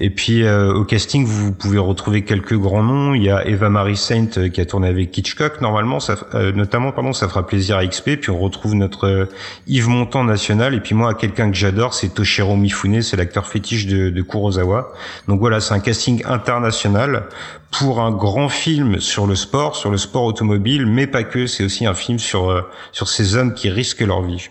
Et 0.00 0.08
puis 0.08 0.44
euh, 0.44 0.72
au 0.72 0.84
casting, 0.84 1.26
vous 1.26 1.52
pouvez 1.52 1.78
retrouver 1.78 2.24
quelques 2.24 2.56
grands 2.56 2.82
noms. 2.82 3.14
Il 3.14 3.22
y 3.22 3.30
a 3.30 3.46
Eva 3.46 3.68
Marie 3.68 3.98
Saint 3.98 4.28
euh, 4.38 4.48
qui 4.48 4.62
a 4.62 4.64
tourné 4.64 4.88
avec 4.88 5.16
Hitchcock, 5.16 5.60
normalement, 5.60 6.00
ça, 6.00 6.16
euh, 6.34 6.52
notamment, 6.52 6.92
pardon, 6.92 7.12
ça 7.12 7.28
fera 7.28 7.46
plaisir 7.46 7.76
à 7.76 7.86
XP. 7.86 8.16
Puis 8.16 8.30
on 8.30 8.38
retrouve 8.38 8.74
notre 8.74 9.06
euh, 9.06 9.24
Yves 9.66 9.88
Montand 9.88 10.24
national. 10.24 10.74
Et 10.74 10.80
puis 10.80 10.94
moi, 10.94 11.12
quelqu'un 11.12 11.50
que 11.50 11.56
j'adore, 11.56 11.92
c'est 11.92 12.14
Toshiro 12.14 12.56
Mifune, 12.56 13.02
c'est 13.02 13.18
l'acteur 13.18 13.46
fétiche 13.46 13.86
de, 13.86 14.08
de 14.08 14.22
Kurosawa. 14.22 14.92
Donc 15.28 15.40
voilà, 15.40 15.60
c'est 15.60 15.74
un 15.74 15.80
casting 15.80 16.22
international 16.24 17.24
pour 17.70 18.00
un 18.00 18.10
grand 18.10 18.48
film 18.48 19.00
sur 19.00 19.26
le 19.26 19.34
sport, 19.34 19.76
sur 19.76 19.90
le 19.90 19.98
sport 19.98 20.24
automobile, 20.24 20.86
mais 20.86 21.06
pas 21.06 21.24
que. 21.24 21.46
C'est 21.46 21.64
aussi 21.64 21.84
un 21.84 21.94
film 21.94 22.18
sur 22.18 22.64
sur 22.92 23.08
ces 23.08 23.36
hommes 23.36 23.54
qui 23.54 23.68
risquent 23.70 24.00
leur 24.00 24.22
vie. 24.22 24.48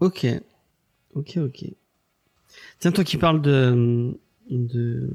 Ok, 0.00 0.26
ok, 1.14 1.38
ok. 1.38 1.64
Tiens, 2.78 2.92
toi 2.92 3.04
qui 3.04 3.16
parles 3.16 3.40
de, 3.40 4.18
de 4.50 5.10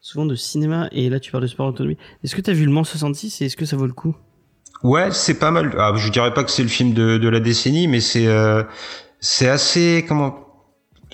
souvent 0.00 0.26
de 0.26 0.34
cinéma 0.34 0.88
et 0.92 1.08
là 1.10 1.20
tu 1.20 1.30
parles 1.30 1.42
de 1.42 1.48
sport 1.48 1.68
automobile. 1.68 1.98
Est-ce 2.22 2.34
que 2.34 2.40
tu 2.40 2.50
as 2.50 2.54
vu 2.54 2.64
le 2.64 2.70
Mans 2.72 2.84
66 2.84 3.40
et 3.40 3.46
est-ce 3.46 3.56
que 3.56 3.66
ça 3.66 3.76
vaut 3.76 3.86
le 3.86 3.92
coup? 3.92 4.16
Ouais, 4.82 5.10
c'est 5.10 5.38
pas 5.38 5.50
mal. 5.50 5.74
Ah, 5.78 5.92
je 5.96 6.10
dirais 6.10 6.32
pas 6.32 6.44
que 6.44 6.50
c'est 6.50 6.62
le 6.62 6.68
film 6.68 6.94
de, 6.94 7.18
de 7.18 7.28
la 7.28 7.40
décennie, 7.40 7.86
mais 7.86 8.00
c'est 8.00 8.26
euh, 8.26 8.62
c'est 9.20 9.48
assez 9.48 10.04
comment 10.08 10.49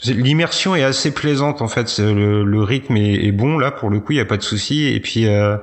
L'immersion 0.05 0.77
est 0.77 0.83
assez 0.83 1.11
plaisante 1.13 1.63
en 1.63 1.69
fait. 1.69 1.99
Le, 1.99 2.45
le 2.45 2.63
rythme 2.63 2.99
est, 2.99 3.15
est, 3.15 3.33
bon 3.33 3.57
là 3.57 3.71
pour 3.71 3.89
le 3.89 3.99
coup, 3.99 4.13
il 4.13 4.19
y 4.19 4.21
a 4.21 4.27
pas 4.27 4.37
de 4.37 4.43
souci. 4.43 4.89
Et 4.89 5.01
puis 5.01 5.27
euh, 5.27 5.57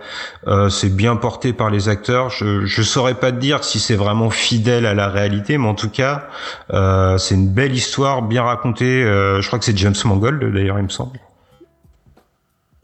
euh, 0.47 0.69
c'est 0.69 0.89
bien 0.89 1.15
porté 1.15 1.53
par 1.53 1.69
les 1.69 1.87
acteurs. 1.87 2.31
Je 2.31 2.65
je 2.65 2.81
saurais 2.81 3.13
pas 3.13 3.31
te 3.31 3.37
dire 3.37 3.63
si 3.63 3.79
c'est 3.79 3.95
vraiment 3.95 4.31
fidèle 4.31 4.87
à 4.87 4.95
la 4.95 5.07
réalité, 5.07 5.59
mais 5.59 5.67
en 5.67 5.75
tout 5.75 5.89
cas 5.89 6.29
euh, 6.71 7.17
c'est 7.19 7.35
une 7.35 7.49
belle 7.49 7.75
histoire, 7.75 8.23
bien 8.23 8.41
racontée. 8.41 9.03
Euh, 9.03 9.39
je 9.39 9.47
crois 9.47 9.59
que 9.59 9.65
c'est 9.65 9.77
James 9.77 9.93
Mangold 10.03 10.43
d'ailleurs, 10.51 10.79
il 10.79 10.85
me 10.85 10.89
semble. 10.89 11.19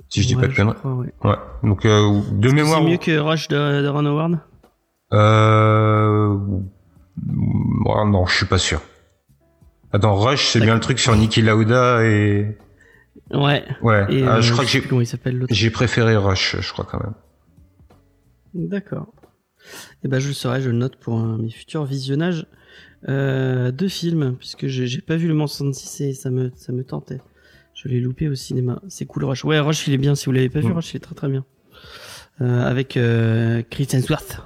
Si 0.09 0.21
je 0.21 0.27
dis 0.27 0.35
ouais, 0.35 0.41
pas 0.41 0.47
de 0.47 0.55
conneries. 0.55 0.77
Ouais. 0.83 1.29
ouais. 1.29 1.35
Donc 1.63 1.85
euh, 1.85 2.21
de 2.31 2.51
mémoire. 2.51 2.79
C'est 2.79 2.89
mieux 2.89 2.97
que 2.97 3.17
Rush 3.17 3.47
de, 3.47 3.81
de 3.81 3.87
Ron 3.87 4.05
Howard? 4.05 4.39
Euh... 5.13 6.37
non, 7.25 8.25
je 8.27 8.35
suis 8.35 8.45
pas 8.45 8.59
sûr. 8.59 8.81
Attends, 9.91 10.15
Rush, 10.15 10.47
c'est 10.47 10.59
bien 10.59 10.75
le 10.75 10.79
truc 10.79 10.99
sur 10.99 11.15
Niki 11.15 11.41
Lauda 11.41 12.03
et. 12.05 12.57
Ouais. 13.31 13.63
Ouais. 13.81 14.05
Et, 14.09 14.23
ah, 14.23 14.37
euh, 14.37 14.41
je 14.41 14.53
crois 14.53 14.65
que 14.65 15.29
l'autre. 15.29 15.53
j'ai 15.53 15.69
préféré 15.69 16.15
Rush, 16.15 16.57
je 16.59 16.71
crois 16.71 16.85
quand 16.85 16.99
même. 16.99 17.13
D'accord. 18.53 19.13
Et 20.03 20.07
ben 20.07 20.19
je 20.19 20.27
le 20.27 20.33
saurai, 20.33 20.61
je 20.61 20.69
le 20.69 20.77
note 20.77 20.95
pour 20.95 21.17
un, 21.17 21.37
mes 21.37 21.49
futurs 21.49 21.85
visionnages 21.85 22.47
euh, 23.07 23.71
de 23.71 23.87
films, 23.87 24.35
puisque 24.37 24.67
j'ai 24.67 24.87
j'ai 24.87 25.01
pas 25.01 25.15
vu 25.15 25.27
le 25.27 25.33
Mans 25.33 25.47
66 25.47 26.01
et 26.01 26.13
ça 26.13 26.29
me 26.29 26.51
ça 26.55 26.71
me 26.71 26.83
tentait. 26.83 27.21
Je 27.73 27.87
l'ai 27.87 27.99
loupé 27.99 28.27
au 28.27 28.35
cinéma. 28.35 28.81
C'est 28.87 29.05
cool 29.05 29.25
Rush. 29.25 29.43
Ouais, 29.45 29.59
Rush 29.59 29.87
il 29.87 29.93
est 29.93 29.97
bien. 29.97 30.15
Si 30.15 30.25
vous 30.25 30.31
l'avez 30.31 30.49
pas 30.49 30.59
vu, 30.59 30.69
Mm. 30.69 30.73
Rush 30.73 30.93
il 30.93 30.97
est 30.97 31.01
très 31.01 31.15
très 31.15 31.29
bien. 31.29 31.45
Euh, 32.41 32.63
avec 32.65 32.95
euh, 32.97 33.61
Chris 33.69 33.87
Hemsworth. 33.91 34.41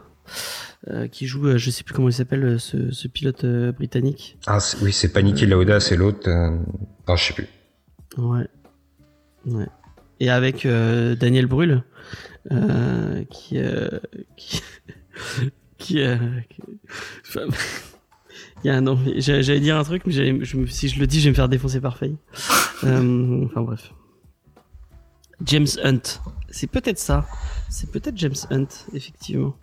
Euh, 0.90 1.08
qui 1.08 1.28
joue, 1.28 1.48
euh, 1.48 1.58
je 1.58 1.70
sais 1.72 1.84
plus 1.84 1.94
comment 1.94 2.10
il 2.10 2.14
s'appelle, 2.14 2.44
euh, 2.44 2.58
ce, 2.60 2.92
ce 2.92 3.08
pilote 3.08 3.46
euh, 3.46 3.72
britannique. 3.72 4.38
Ah 4.48 4.58
oui, 4.82 4.92
c'est 4.92 5.14
pas 5.14 5.22
Niki 5.22 5.46
Lauda, 5.46 5.80
c'est 5.80 5.96
l'autre. 5.96 6.30
Non, 6.30 7.16
je 7.16 7.24
sais 7.24 7.34
plus. 7.34 7.48
Ouais. 8.18 8.48
Ouais. 9.46 9.68
Et 10.20 10.30
avec 10.30 10.68
Daniel 10.68 11.48
Brühl, 11.48 11.84
qui, 13.30 13.58
qui, 14.36 14.62
qui, 15.78 16.00
qui- 16.00 16.04
enfin, 17.28 17.42
il 18.64 18.68
y 18.68 18.70
a 18.70 18.76
un 18.76 18.82
nom. 18.82 19.00
J'allais 19.18 19.60
dire 19.62 19.78
un 19.78 19.84
truc, 19.84 20.04
mais 20.06 20.12
je 20.14 20.66
si 20.68 20.90
je 20.90 21.00
le 21.00 21.08
dis, 21.08 21.20
je 21.20 21.26
vais 21.26 21.30
me 21.32 21.36
faire 21.36 21.50
défoncer 21.50 21.80
par 21.80 21.98
Faye. 21.98 22.18
Euh, 22.86 23.46
enfin 23.46 23.62
bref. 23.62 23.94
James 25.46 25.68
Hunt. 25.86 26.02
C'est 26.50 26.68
peut-être 26.68 27.00
ça. 27.00 27.26
C'est 27.70 27.90
peut-être 27.90 28.18
James 28.18 28.36
Hunt, 28.52 28.68
effectivement. 28.94 29.56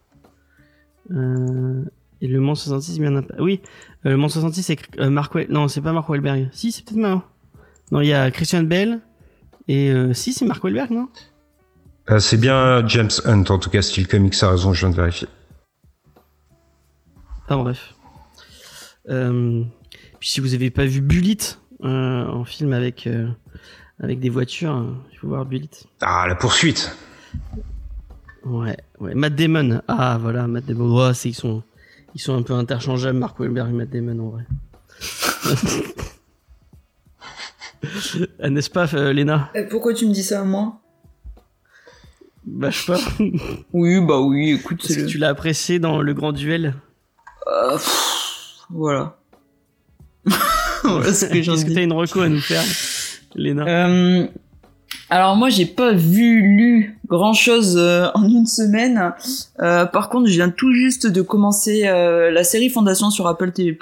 Euh, 1.13 1.85
et 2.21 2.27
le 2.27 2.41
Mans 2.41 2.55
66, 2.55 2.97
il 2.97 3.05
y 3.05 3.09
en 3.09 3.17
a 3.17 3.23
pas. 3.23 3.35
Oui, 3.39 3.61
euh, 4.07 4.11
le 4.11 4.17
Mans 4.17 4.29
66, 4.29 4.63
c'est 4.63 4.79
euh, 4.99 5.11
Mark 5.11 5.35
Non, 5.49 5.69
c'est 5.69 5.81
pas 5.81 5.93
Mark 5.93 6.09
Wahlberg. 6.09 6.49
Si, 6.53 6.73
c'est 6.73 6.85
peut-être 6.85 6.99
Mark. 6.99 7.25
Non, 7.93 8.01
il 8.01 8.09
y 8.09 8.13
a 8.13 8.31
Christian 8.31 8.63
Bell. 8.63 9.01
Et 9.69 9.91
euh, 9.91 10.13
si, 10.13 10.33
c'est 10.33 10.45
Mark 10.45 10.63
Wahlberg, 10.63 10.91
non? 10.91 11.09
Euh, 12.11 12.19
c'est 12.19 12.37
bien 12.37 12.87
James 12.87 13.11
Hunt, 13.25 13.45
en 13.49 13.59
tout 13.59 13.71
cas, 13.71 13.83
style 13.83 14.09
comics, 14.09 14.35
ça 14.35 14.49
a 14.49 14.51
raison, 14.51 14.73
je 14.73 14.81
viens 14.81 14.91
de 14.91 14.97
vérifier. 14.97 15.29
Enfin 17.45 17.59
bref. 17.59 17.95
Puis 19.07 20.29
si 20.29 20.41
vous 20.41 20.55
avez 20.55 20.71
pas 20.71 20.85
vu 20.85 21.01
Bullitt 21.01 21.61
euh, 21.83 22.27
en 22.27 22.45
film 22.45 22.73
avec 22.73 23.09
avec 24.03 24.19
des 24.19 24.31
voitures, 24.31 24.77
euh, 24.77 24.95
il 25.13 25.19
faut 25.19 25.29
voir 25.29 25.45
Bullitt. 25.45 25.87
Ah, 26.01 26.25
la 26.27 26.35
poursuite 26.35 26.97
Ouais, 28.45 28.77
ouais. 29.01 29.15
Matt 29.15 29.35
Damon. 29.35 29.83
Ah 29.89 30.19
voilà, 30.21 30.47
Matt 30.47 30.65
Damon. 30.67 30.97
Ouais, 31.09 31.15
c'est 31.15 31.29
ils 31.31 31.35
sont 31.35 31.63
ils 32.15 32.21
sont 32.21 32.35
un 32.35 32.43
peu 32.43 32.55
interchangeables, 32.55 33.19
Mark 33.19 33.39
Wahlberg 33.39 33.71
et 33.71 33.73
Matt 33.73 33.91
Damon 33.91 34.19
en 34.19 34.29
vrai. 34.31 34.45
Ah, 38.43 38.49
N'est-ce 38.51 38.71
pas, 38.71 38.87
euh, 38.95 39.13
Léna? 39.13 39.51
Eh, 39.55 39.63
Pourquoi 39.65 39.95
tu 39.95 40.07
me 40.07 40.13
dis 40.13 40.23
ça 40.23 40.41
à 40.41 40.45
moi? 40.45 40.81
Bah 42.45 42.71
je 42.71 42.79
sais 42.79 42.93
pas. 42.93 42.99
Oui, 43.73 44.01
bah 44.01 44.21
oui, 44.21 44.53
écoute, 44.53 44.83
Est-ce 44.85 44.93
c'est 44.95 44.99
que 45.01 45.05
le... 45.05 45.09
tu 45.09 45.19
l'as 45.19 45.29
apprécié 45.29 45.79
dans 45.79 46.01
le 46.03 46.15
grand 46.15 46.33
duel? 46.33 46.75
Euh, 47.47 47.73
pff, 47.73 48.57
voilà. 48.71 49.17
voilà 50.85 51.13
ce 51.13 51.27
que 51.27 51.43
j'en 51.43 51.55
Est-ce 51.55 51.65
que 51.67 51.73
t'as 51.73 51.83
une 51.83 51.93
reco 51.93 52.21
à 52.21 52.29
nous 52.29 52.41
faire, 52.41 52.63
Léna? 53.35 53.65
Euh, 53.67 54.27
alors 55.11 55.37
moi 55.37 55.49
j'ai 55.49 55.67
pas 55.67 55.93
vu 55.93 56.41
lu 56.41 56.99
grand 57.09 57.33
chose 57.33 57.77
en 58.15 58.25
une 58.29 58.47
semaine. 58.47 59.13
Euh, 59.61 59.85
par 59.87 60.09
contre 60.09 60.29
je 60.29 60.35
viens 60.35 60.51
tout 60.51 60.73
juste 60.73 61.07
de 61.07 61.23
commencer 61.23 61.87
euh, 61.87 62.31
la 62.31 62.45
série 62.45 62.69
Fondation 62.71 63.11
sur 63.11 63.27
Apple 63.27 63.51
TV+. 63.53 63.77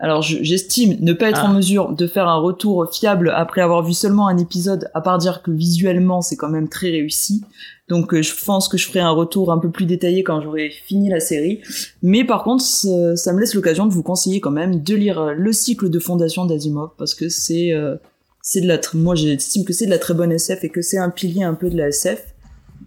Alors 0.00 0.22
je- 0.22 0.38
j'estime 0.42 0.96
ne 1.00 1.12
pas 1.12 1.28
être 1.28 1.42
Ah. 1.44 1.50
en 1.50 1.52
mesure 1.54 1.92
de 1.94 2.06
faire 2.06 2.26
un 2.28 2.36
retour 2.38 2.88
fiable 2.92 3.32
après 3.34 3.60
avoir 3.60 3.82
vu 3.84 3.92
seulement 3.92 4.26
un 4.26 4.38
épisode, 4.38 4.90
à 4.94 5.00
part 5.00 5.18
dire 5.18 5.42
que 5.42 5.50
visuellement 5.50 6.20
c'est 6.20 6.36
quand 6.36 6.48
même 6.48 6.68
très 6.68 6.90
réussi. 6.90 7.42
Donc 7.88 8.12
euh, 8.14 8.22
je 8.22 8.32
pense 8.44 8.68
que 8.68 8.76
je 8.78 8.86
ferai 8.88 9.00
un 9.00 9.10
retour 9.10 9.52
un 9.52 9.58
peu 9.58 9.70
plus 9.70 9.84
détaillé 9.86 10.24
quand 10.24 10.40
j'aurai 10.40 10.70
fini 10.70 11.10
la 11.10 11.20
série. 11.20 11.60
Mais 12.02 12.24
par 12.24 12.42
contre 12.42 12.64
ça, 12.64 13.32
me 13.32 13.40
laisse 13.40 13.54
l'occasion 13.54 13.86
de 13.86 13.92
vous 13.92 14.02
conseiller 14.02 14.40
quand 14.40 14.50
même 14.50 14.82
de 14.82 14.94
lire 14.94 15.20
euh, 15.20 15.32
le 15.34 15.52
cycle 15.52 15.88
de 15.90 15.98
Fondation 15.98 16.44
d'Asimov 16.46 16.90
parce 16.98 17.14
que 17.14 17.28
c'est 17.28 17.72
euh, 17.72 17.96
c'est 18.46 18.60
de 18.60 18.68
la 18.68 18.78
moi 18.92 19.14
j'estime 19.14 19.64
que 19.64 19.72
c'est 19.72 19.86
de 19.86 19.90
la 19.90 19.98
très 19.98 20.12
bonne 20.12 20.30
SF 20.30 20.62
et 20.62 20.68
que 20.68 20.82
c'est 20.82 20.98
un 20.98 21.08
pilier 21.08 21.42
un 21.42 21.54
peu 21.54 21.70
de 21.70 21.76
la 21.76 21.88
SF 21.88 22.34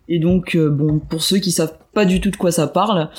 et 0.08 0.20
donc 0.20 0.56
euh, 0.56 0.70
bon 0.70 1.00
pour 1.00 1.24
ceux 1.24 1.40
qui 1.40 1.52
savent 1.52 1.78
pas 1.94 2.06
du 2.06 2.22
tout 2.22 2.30
de 2.30 2.36
quoi 2.36 2.52
ça 2.52 2.68
parle 2.68 3.10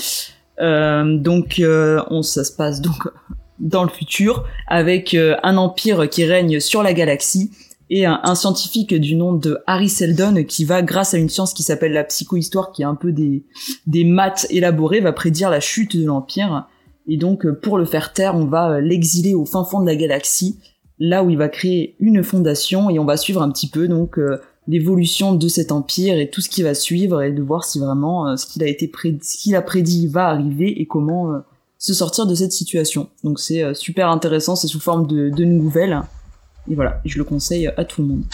euh, 0.60 1.18
donc 1.18 1.58
euh, 1.58 2.00
on 2.10 2.22
ça 2.22 2.44
se 2.44 2.52
passe 2.52 2.80
donc 2.80 3.08
dans 3.58 3.82
le 3.82 3.90
futur 3.90 4.44
avec 4.68 5.14
euh, 5.14 5.34
un 5.42 5.56
empire 5.56 6.08
qui 6.08 6.24
règne 6.24 6.60
sur 6.60 6.84
la 6.84 6.94
galaxie 6.94 7.50
et 7.90 8.06
un, 8.06 8.20
un 8.22 8.36
scientifique 8.36 8.94
du 8.94 9.16
nom 9.16 9.32
de 9.32 9.58
Harry 9.66 9.88
Seldon 9.88 10.44
qui 10.44 10.64
va, 10.64 10.82
grâce 10.82 11.14
à 11.14 11.18
une 11.18 11.30
science 11.30 11.54
qui 11.54 11.62
s'appelle 11.62 11.92
la 11.92 12.04
psychohistoire, 12.04 12.70
qui 12.70 12.82
est 12.82 12.84
un 12.84 12.94
peu 12.94 13.12
des, 13.12 13.44
des 13.86 14.04
maths 14.04 14.46
élaborés, 14.50 15.00
va 15.00 15.12
prédire 15.12 15.48
la 15.48 15.60
chute 15.60 15.96
de 15.96 16.04
l'Empire. 16.04 16.66
Et 17.08 17.16
donc, 17.16 17.50
pour 17.62 17.78
le 17.78 17.86
faire 17.86 18.12
taire, 18.12 18.34
on 18.34 18.44
va 18.44 18.82
l'exiler 18.82 19.32
au 19.32 19.46
fin 19.46 19.64
fond 19.64 19.80
de 19.80 19.86
la 19.86 19.96
galaxie, 19.96 20.58
là 21.00 21.22
où 21.22 21.30
il 21.30 21.36
va 21.38 21.48
créer 21.48 21.94
une 22.00 22.22
fondation, 22.24 22.90
et 22.90 22.98
on 22.98 23.04
va 23.04 23.16
suivre 23.16 23.42
un 23.42 23.50
petit 23.50 23.68
peu 23.68 23.88
donc 23.88 24.18
euh, 24.18 24.40
l'évolution 24.66 25.34
de 25.34 25.48
cet 25.48 25.72
empire 25.72 26.18
et 26.18 26.28
tout 26.28 26.40
ce 26.40 26.48
qui 26.48 26.62
va 26.62 26.74
suivre, 26.74 27.22
et 27.22 27.32
de 27.32 27.42
voir 27.42 27.64
si 27.64 27.78
vraiment 27.78 28.28
euh, 28.28 28.36
ce 28.36 28.46
qu'il 28.46 28.62
a 28.62 28.66
été 28.66 28.88
prédit, 28.88 29.24
ce 29.24 29.36
qu'il 29.36 29.54
a 29.56 29.62
prédit 29.62 30.08
va 30.08 30.28
arriver 30.28 30.80
et 30.80 30.86
comment 30.86 31.32
euh, 31.32 31.38
se 31.78 31.94
sortir 31.94 32.26
de 32.26 32.34
cette 32.34 32.52
situation. 32.52 33.08
Donc 33.22 33.38
c'est 33.38 33.72
super 33.74 34.10
intéressant, 34.10 34.56
c'est 34.56 34.66
sous 34.66 34.80
forme 34.80 35.06
de, 35.06 35.30
de 35.30 35.44
nouvelles. 35.44 36.02
Et 36.70 36.74
voilà, 36.74 37.00
je 37.04 37.16
le 37.18 37.24
conseille 37.24 37.68
à 37.68 37.84
tout 37.84 38.02
le 38.02 38.08
monde. 38.08 38.24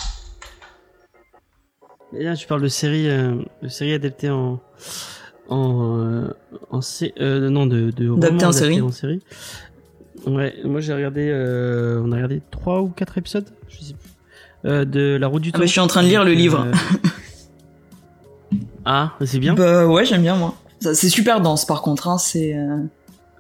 Et 2.17 2.25
là, 2.25 2.35
tu 2.35 2.47
parles 2.47 2.63
de 2.63 2.69
séries, 2.69 3.07
de 3.07 3.69
séries 3.69 3.93
adaptées 3.93 4.31
en, 4.31 4.61
en, 5.49 6.27
en 6.71 6.81
non, 7.21 7.67
de, 7.67 7.91
de 7.91 8.09
romans 8.09 8.23
Adaptées 8.23 8.47
en 8.47 8.53
série. 8.53 8.81
en 8.81 8.91
série. 8.91 9.21
Ouais, 10.27 10.55
moi 10.65 10.81
j'ai 10.81 10.95
regardé, 10.95 11.29
euh, 11.31 12.01
on 12.05 12.11
a 12.13 12.17
regardé 12.17 12.41
trois 12.51 12.81
ou 12.81 12.89
quatre 12.89 13.19
épisodes, 13.19 13.45
je 13.69 13.85
sais 13.85 13.93
plus, 13.95 14.11
euh, 14.71 14.85
de 14.85 15.17
La 15.21 15.27
Route 15.27 15.43
du 15.43 15.51
Ah 15.51 15.53
Temps. 15.53 15.59
bah, 15.61 15.67
je 15.67 15.71
suis 15.73 15.81
en 15.81 15.87
train 15.87 16.03
de 16.03 16.09
lire 16.09 16.25
le 16.25 16.33
livre. 16.33 16.67
euh, 16.67 16.73
ah, 18.85 19.13
c'est 19.25 19.39
bien. 19.39 19.55
Bah 19.55 19.87
ouais, 19.87 20.05
j'aime 20.05 20.23
bien 20.23 20.37
moi. 20.37 20.55
Ça, 20.81 20.95
C'est 20.95 21.09
super 21.09 21.41
dense 21.41 21.65
par 21.67 21.83
contre, 21.83 22.09
hein, 22.09 22.19
c'est 22.19 22.55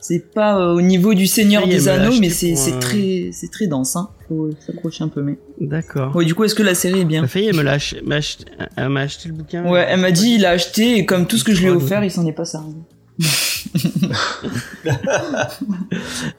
c'est 0.00 0.32
pas 0.34 0.58
euh, 0.58 0.74
au 0.74 0.82
niveau 0.82 1.14
du 1.14 1.26
Seigneur 1.26 1.62
Ça 1.62 1.68
y 1.68 1.72
est, 1.72 1.76
des 1.78 1.88
elle 1.88 2.00
Anneaux, 2.02 2.14
mais 2.20 2.26
acheté 2.26 2.54
c'est 2.56 2.72
euh, 2.74 2.78
très 2.78 3.30
c'est 3.32 3.50
très 3.50 3.66
dense, 3.66 3.96
hein. 3.96 4.10
Faut 4.28 4.50
s'accrocher 4.66 5.04
un 5.04 5.08
peu, 5.08 5.22
mais. 5.22 5.38
D'accord. 5.60 6.14
Ouais, 6.16 6.24
du 6.26 6.34
coup, 6.34 6.44
est-ce 6.44 6.54
que 6.54 6.62
la 6.62 6.74
série 6.74 7.00
est 7.00 7.04
bien? 7.06 7.22
Ma 7.22 7.28
fille, 7.28 7.46
elle 7.46 7.56
me 7.56 7.62
l'a 7.62 7.72
ach- 7.72 7.94
m'a 8.04 8.16
acheté, 8.16 8.44
elle 8.76 8.88
m'a 8.90 9.00
acheté 9.00 9.28
le 9.28 9.34
bouquin. 9.34 9.64
Ouais, 9.66 9.86
elle 9.88 10.00
m'a 10.00 10.10
dit, 10.12 10.34
il 10.34 10.44
a 10.46 10.50
acheté 10.50 10.96
et 10.98 11.06
comme 11.06 11.26
tout 11.26 11.36
ce 11.38 11.44
que 11.44 11.54
je 11.54 11.60
lui 11.60 11.68
ai 11.68 11.70
offert, 11.70 12.02
il 12.04 12.10
s'en 12.10 12.26
est 12.26 12.32
pas 12.32 12.44
servi. 12.46 12.74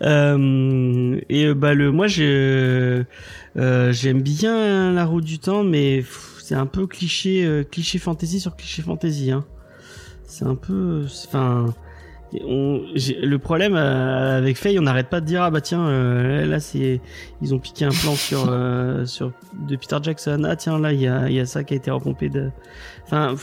Euh, 0.02 1.20
et 1.30 1.45
euh, 1.45 1.53
bah 1.53 1.74
le, 1.74 1.91
moi 1.91 2.07
euh, 2.20 3.03
j'aime 3.91 4.22
bien 4.22 4.91
la 4.91 5.06
route 5.06 5.24
du 5.24 5.40
temps, 5.40 5.64
mais 5.64 6.03
c'est 6.41 6.56
un 6.56 6.66
peu 6.66 6.88
cliché, 6.88 7.45
euh, 7.45 7.64
cliché 7.64 7.98
fantasy 7.98 8.40
sur 8.40 8.56
cliché 8.56 8.82
fantasy. 8.82 9.32
Hein. 9.32 9.45
C'est 10.26 10.45
un 10.45 10.56
peu, 10.56 11.06
enfin, 11.28 11.74
le 12.34 13.38
problème 13.38 13.76
euh, 13.76 14.38
avec 14.38 14.57
Faye, 14.57 14.78
on 14.80 14.84
n'arrête 14.84 15.10
pas 15.10 15.22
de 15.22 15.26
dire 15.26 15.44
ah 15.44 15.52
bah 15.52 15.62
tiens 15.62 15.88
euh, 15.88 16.45
là 16.45 16.60
c'est, 16.60 16.99
ils 17.41 17.53
ont 17.53 17.60
piqué 17.60 17.86
un 17.86 17.90
plan 17.90 18.16
sur 18.16 18.48
euh, 18.49 19.06
sur 19.06 19.32
de 19.68 19.76
Peter 19.76 19.98
Jackson. 20.02 20.44
Ah 20.45 20.56
tiens 20.56 20.80
là 20.80 20.94
il 20.94 21.02
y 21.02 21.07
a 21.07 21.30
y 21.30 21.40
a 21.40 21.45
ça 21.45 21.64
qui 21.64 21.74
a 21.74 21.78
été 21.78 21.91
repompé 21.91 22.30
de, 22.30 22.49
enfin. 23.06 23.36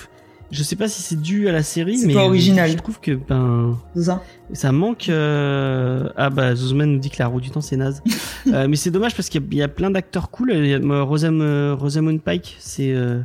Je 0.52 0.62
sais 0.62 0.76
pas 0.76 0.86
si 0.86 1.02
c'est 1.02 1.20
dû 1.20 1.48
à 1.48 1.52
la 1.52 1.62
série, 1.64 1.98
mais 2.06 2.12
pas 2.14 2.24
original. 2.26 2.70
je 2.70 2.76
trouve 2.76 3.00
que 3.00 3.12
ben 3.12 3.76
ça 3.96 4.22
ça 4.52 4.70
manque. 4.70 5.08
euh, 5.08 6.08
Ah 6.16 6.30
bah 6.30 6.54
Zuzman 6.54 6.92
nous 6.92 6.98
dit 6.98 7.10
que 7.10 7.16
la 7.18 7.26
roue 7.26 7.40
du 7.40 7.50
temps 7.50 7.60
c'est 7.62 7.76
naze. 7.76 8.02
Euh, 8.52 8.66
mais 8.68 8.74
c'est 8.74 8.90
dommage 8.90 9.14
parce 9.14 9.28
qu'il 9.28 9.40
y, 9.40 9.44
a- 9.44 9.48
il 9.52 9.58
y 9.58 9.62
a 9.62 9.68
plein 9.68 9.90
d'acteurs 9.92 10.28
cool. 10.30 10.50
Il 10.52 10.66
y 10.66 10.74
a, 10.74 10.78
euh, 10.78 11.02
Rosam- 11.04 11.40
euh, 11.40 11.74
Rosamund 11.78 12.20
Pike, 12.20 12.56
c'est. 12.58 12.92
euh, 12.92 13.20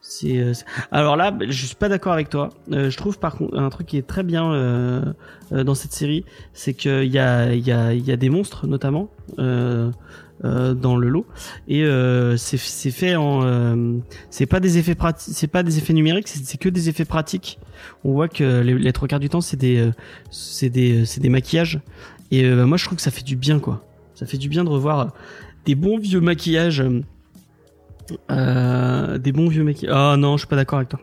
c'est 0.00 0.38
euh, 0.38 0.52
alors 0.92 1.16
là, 1.16 1.36
je 1.48 1.66
suis 1.66 1.74
pas 1.74 1.88
d'accord 1.88 2.12
avec 2.12 2.28
toi. 2.30 2.48
Euh, 2.72 2.88
je 2.88 2.96
trouve 2.96 3.18
par 3.18 3.34
contre 3.36 3.58
un 3.58 3.68
truc 3.70 3.88
qui 3.88 3.96
est 3.98 4.06
très 4.06 4.22
bien 4.22 4.52
euh, 4.52 5.02
euh, 5.52 5.64
dans 5.64 5.74
cette 5.74 5.92
série, 5.92 6.24
c'est 6.54 6.74
qu'il 6.74 7.04
y 7.12 7.18
a, 7.18 7.52
il 7.52 7.66
y, 7.66 7.72
a, 7.72 7.92
il 7.92 8.06
y 8.06 8.12
a 8.12 8.16
des 8.16 8.28
monstres 8.30 8.66
notamment 8.68 9.10
euh, 9.40 9.90
euh, 10.44 10.74
dans 10.74 10.96
le 10.96 11.08
lot. 11.08 11.26
Et 11.68 11.84
euh, 11.84 12.36
c'est 12.36 12.58
fait 12.58 13.16
en 13.16 13.42
euh, 13.44 13.98
c'est 14.30 14.46
pas 14.46 14.60
des 14.60 14.78
effets 14.78 14.94
pratiques 14.94 15.34
c'est 15.34 15.46
pas 15.46 15.62
des 15.62 15.78
effets 15.78 15.92
numériques 15.92 16.28
c'est 16.28 16.58
que 16.58 16.68
des 16.68 16.88
effets 16.88 17.04
pratiques. 17.04 17.58
On 18.04 18.12
voit 18.12 18.28
que 18.28 18.60
les, 18.60 18.92
trois 18.92 19.08
quarts 19.08 19.20
du 19.20 19.28
temps 19.28 19.40
c'est 19.40 19.56
des 19.56 19.78
euh, 19.78 19.92
c'est 20.30 20.70
des 20.70 21.04
c'est 21.04 21.20
des 21.20 21.28
maquillages. 21.28 21.80
Et 22.30 22.44
euh, 22.44 22.56
bah, 22.56 22.66
moi 22.66 22.76
je 22.76 22.84
trouve 22.84 22.96
que 22.96 23.02
ça 23.02 23.10
fait 23.10 23.24
du 23.24 23.36
bien 23.36 23.60
quoi. 23.60 23.84
Ça 24.14 24.26
fait 24.26 24.38
du 24.38 24.48
bien 24.48 24.64
de 24.64 24.68
revoir 24.68 25.00
euh, 25.00 25.06
des 25.64 25.74
bons 25.74 25.98
vieux 25.98 26.20
maquillages 26.20 26.80
euh, 26.80 27.02
euh, 28.30 29.18
des 29.18 29.32
bons 29.32 29.48
vieux 29.48 29.64
maquillages 29.64 29.94
ah 29.96 30.16
non 30.16 30.36
je 30.36 30.42
suis 30.42 30.48
pas 30.48 30.56
d'accord 30.56 30.78
avec 30.78 30.88
toi. 30.88 31.00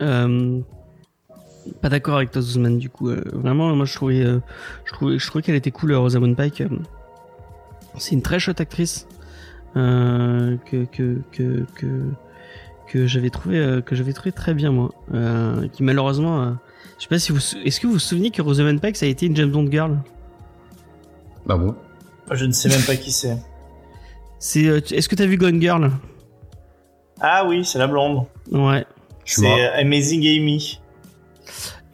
Euh, 0.00 0.60
pas 1.80 1.88
d'accord 1.88 2.16
avec 2.16 2.30
toi 2.30 2.40
Zuzman 2.40 2.78
du 2.78 2.88
coup 2.88 3.10
euh, 3.10 3.22
vraiment 3.32 3.74
moi 3.74 3.84
je 3.84 3.94
trouvais 3.94 4.24
euh, 4.24 4.38
je 4.84 4.92
trouvais 4.92 5.18
je 5.18 5.26
trouvais 5.26 5.42
qu'elle 5.42 5.56
était 5.56 5.70
cool 5.70 5.92
euh, 5.92 5.98
Rosamund 5.98 6.36
Pike 6.36 6.60
euh, 6.62 6.68
c'est 7.96 8.12
une 8.12 8.22
très 8.22 8.38
chouette 8.38 8.60
actrice 8.60 9.06
euh, 9.76 10.56
que 10.70 10.84
que 10.86 11.18
que 11.32 11.64
que 11.74 12.02
que 12.86 13.06
j'avais 13.06 13.30
trouvé 13.30 13.58
euh, 13.58 13.80
que 13.80 13.94
j'avais 13.96 14.12
trouvé 14.12 14.32
très 14.32 14.54
bien 14.54 14.70
moi 14.70 14.90
euh, 15.14 15.66
qui 15.68 15.82
malheureusement 15.82 16.42
euh, 16.42 16.50
je 16.98 17.02
sais 17.04 17.08
pas 17.08 17.18
si 17.18 17.32
vous 17.32 17.38
est-ce 17.64 17.80
que 17.80 17.86
vous 17.86 17.94
vous 17.94 17.98
souvenez 17.98 18.30
que 18.30 18.40
Rosamund 18.42 18.80
Pike 18.80 18.96
ça 18.96 19.06
a 19.06 19.08
été 19.08 19.26
une 19.26 19.36
James 19.36 19.50
Bond 19.50 19.70
girl? 19.70 19.98
Ah 21.48 21.56
bon 21.56 21.74
Je 22.30 22.44
ne 22.44 22.52
sais 22.52 22.68
même 22.68 22.82
pas 22.82 22.96
qui 22.96 23.10
c'est. 23.12 23.36
c'est 24.38 24.66
euh, 24.68 24.80
tu- 24.80 24.94
est-ce 24.94 25.08
que 25.08 25.14
t'as 25.16 25.26
vu 25.26 25.36
Gone 25.38 25.60
Girl? 25.60 25.90
Ah 27.20 27.44
oui, 27.48 27.64
c'est 27.64 27.78
la 27.78 27.86
blonde. 27.86 28.24
ouais. 28.52 28.84
C'est 29.24 29.68
Amazing 29.74 30.20
Amy. 30.26 30.80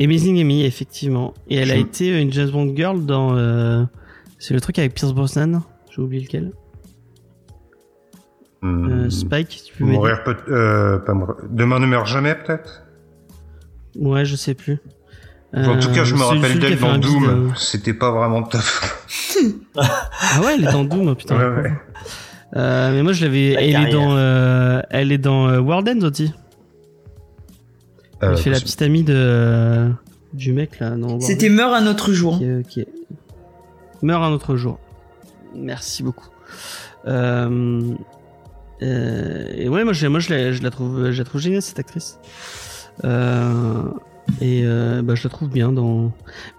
Amazing 0.00 0.40
Amy 0.40 0.64
effectivement 0.64 1.34
et 1.48 1.56
elle 1.56 1.70
a 1.70 1.76
été 1.76 2.20
une 2.20 2.32
James 2.32 2.50
Bond 2.50 2.74
girl 2.76 3.04
dans 3.06 3.36
euh, 3.36 3.84
c'est 4.38 4.54
le 4.54 4.60
truc 4.60 4.78
avec 4.78 4.94
Pierce 4.94 5.12
Brosnan? 5.12 5.62
J'ai 5.94 6.02
oublié 6.02 6.22
lequel 6.22 6.52
Hmm. 8.62 8.88
euh, 8.90 9.10
Spike 9.10 9.62
tu 9.66 9.74
peux 9.74 9.84
Mourir 9.84 10.22
peut 10.24 10.36
euh, 10.48 10.98
pas 10.98 11.12
mourir. 11.12 11.34
Demain 11.50 11.78
ne 11.80 11.86
meurt 11.86 12.06
jamais 12.06 12.34
peut-être? 12.34 12.82
ouais 13.96 14.24
je 14.24 14.36
sais 14.36 14.54
plus 14.54 14.78
en 15.56 15.78
tout 15.78 15.92
cas, 15.92 16.02
je 16.02 16.14
Euh, 16.14 16.18
me 16.18 16.22
rappelle 16.24 16.58
d'elle 16.58 16.78
dans 16.80 16.98
Doom. 16.98 17.24
euh, 17.28 17.48
C'était 17.56 17.94
pas 17.94 18.10
vraiment 18.10 18.42
top. 18.42 18.60
Ah 19.76 20.40
ouais, 20.40 20.54
elle 20.54 20.64
est 20.64 20.72
dans 20.72 20.82
Doom, 20.84 21.08
oh, 21.08 21.14
putain. 21.14 21.36
Ouais, 21.36 21.62
ouais. 21.62 21.72
Euh, 22.56 22.90
mais 22.92 23.02
moi 23.04 23.12
je 23.12 23.24
l'avais. 23.24 23.54
La 23.54 23.60
Elle 23.60 23.88
est 23.88 23.92
dans. 23.92 24.16
euh, 24.16 24.80
elle 24.90 25.12
est 25.12 25.18
dans 25.18 25.48
euh, 25.48 25.60
World 25.60 25.88
End 25.88 26.00
aussi. 26.06 26.32
Elle 28.20 28.30
Euh, 28.30 28.36
fait 28.36 28.50
la 28.50 28.58
petite 28.58 28.82
amie 28.82 29.02
de 29.04 29.90
du 30.32 30.52
mec 30.52 30.78
là. 30.80 30.94
C'était 31.20 31.48
Meurt 31.50 31.72
un 31.74 31.86
autre 31.86 32.12
jour. 32.12 32.38
Qui, 32.38 32.44
est- 32.46 32.66
qui 32.68 32.80
est- 32.80 32.88
meurt 34.02 34.22
un 34.24 34.32
autre 34.32 34.56
jour. 34.56 34.78
Merci 35.54 36.02
beaucoup. 36.02 36.28
Euh, 37.06 37.94
euh, 38.82 39.52
et 39.54 39.68
ouais, 39.68 39.84
moi, 39.84 39.92
je, 39.92 40.06
moi 40.06 40.20
je, 40.20 40.62
la, 40.62 40.70
trouve, 40.70 41.10
je 41.10 41.18
la 41.18 41.24
trouve 41.24 41.40
géniale 41.40 41.62
cette 41.62 41.78
actrice. 41.78 42.18
Euh, 43.04 43.82
et 44.40 44.62
euh, 44.64 45.02
bah, 45.02 45.14
je 45.14 45.24
la 45.24 45.30
trouve 45.30 45.48
bien 45.48 45.72
dans. 45.72 46.12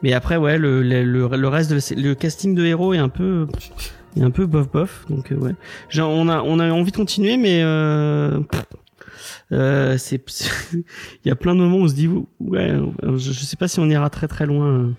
Mais 0.04 0.14
après, 0.14 0.38
ouais, 0.38 0.58
le, 0.58 0.82
le, 0.82 1.04
le, 1.04 1.48
reste 1.48 1.72
de 1.72 2.02
le 2.02 2.14
casting 2.16 2.56
de 2.56 2.66
héros 2.66 2.94
est 2.94 3.00
un 3.00 3.10
peu, 3.10 3.48
est 4.18 4.24
un 4.24 4.32
peu 4.32 4.46
bof 4.46 4.70
bof. 4.72 5.06
Donc 5.10 5.32
euh, 5.32 5.36
ouais, 5.36 5.56
Genre, 5.90 6.10
on 6.10 6.28
a 6.30 6.42
on 6.42 6.60
a 6.60 6.70
envie 6.72 6.92
de 6.92 6.98
continuer, 6.98 7.38
mais 7.38 7.62
euh, 7.64 8.40
c'est 9.98 10.22
il 10.74 10.84
y 11.28 11.32
a 11.32 11.36
plein 11.36 11.56
de 11.56 11.60
moments 11.60 11.78
où 11.78 11.84
on 11.84 11.88
se 11.88 11.96
dit 11.96 12.10
ouais, 12.40 12.74
je, 13.04 13.18
je 13.18 13.46
sais 13.46 13.58
pas 13.58 13.68
si 13.68 13.80
on 13.80 13.90
ira 13.90 14.10
très 14.10 14.28
très 14.28 14.46
loin 14.46 14.94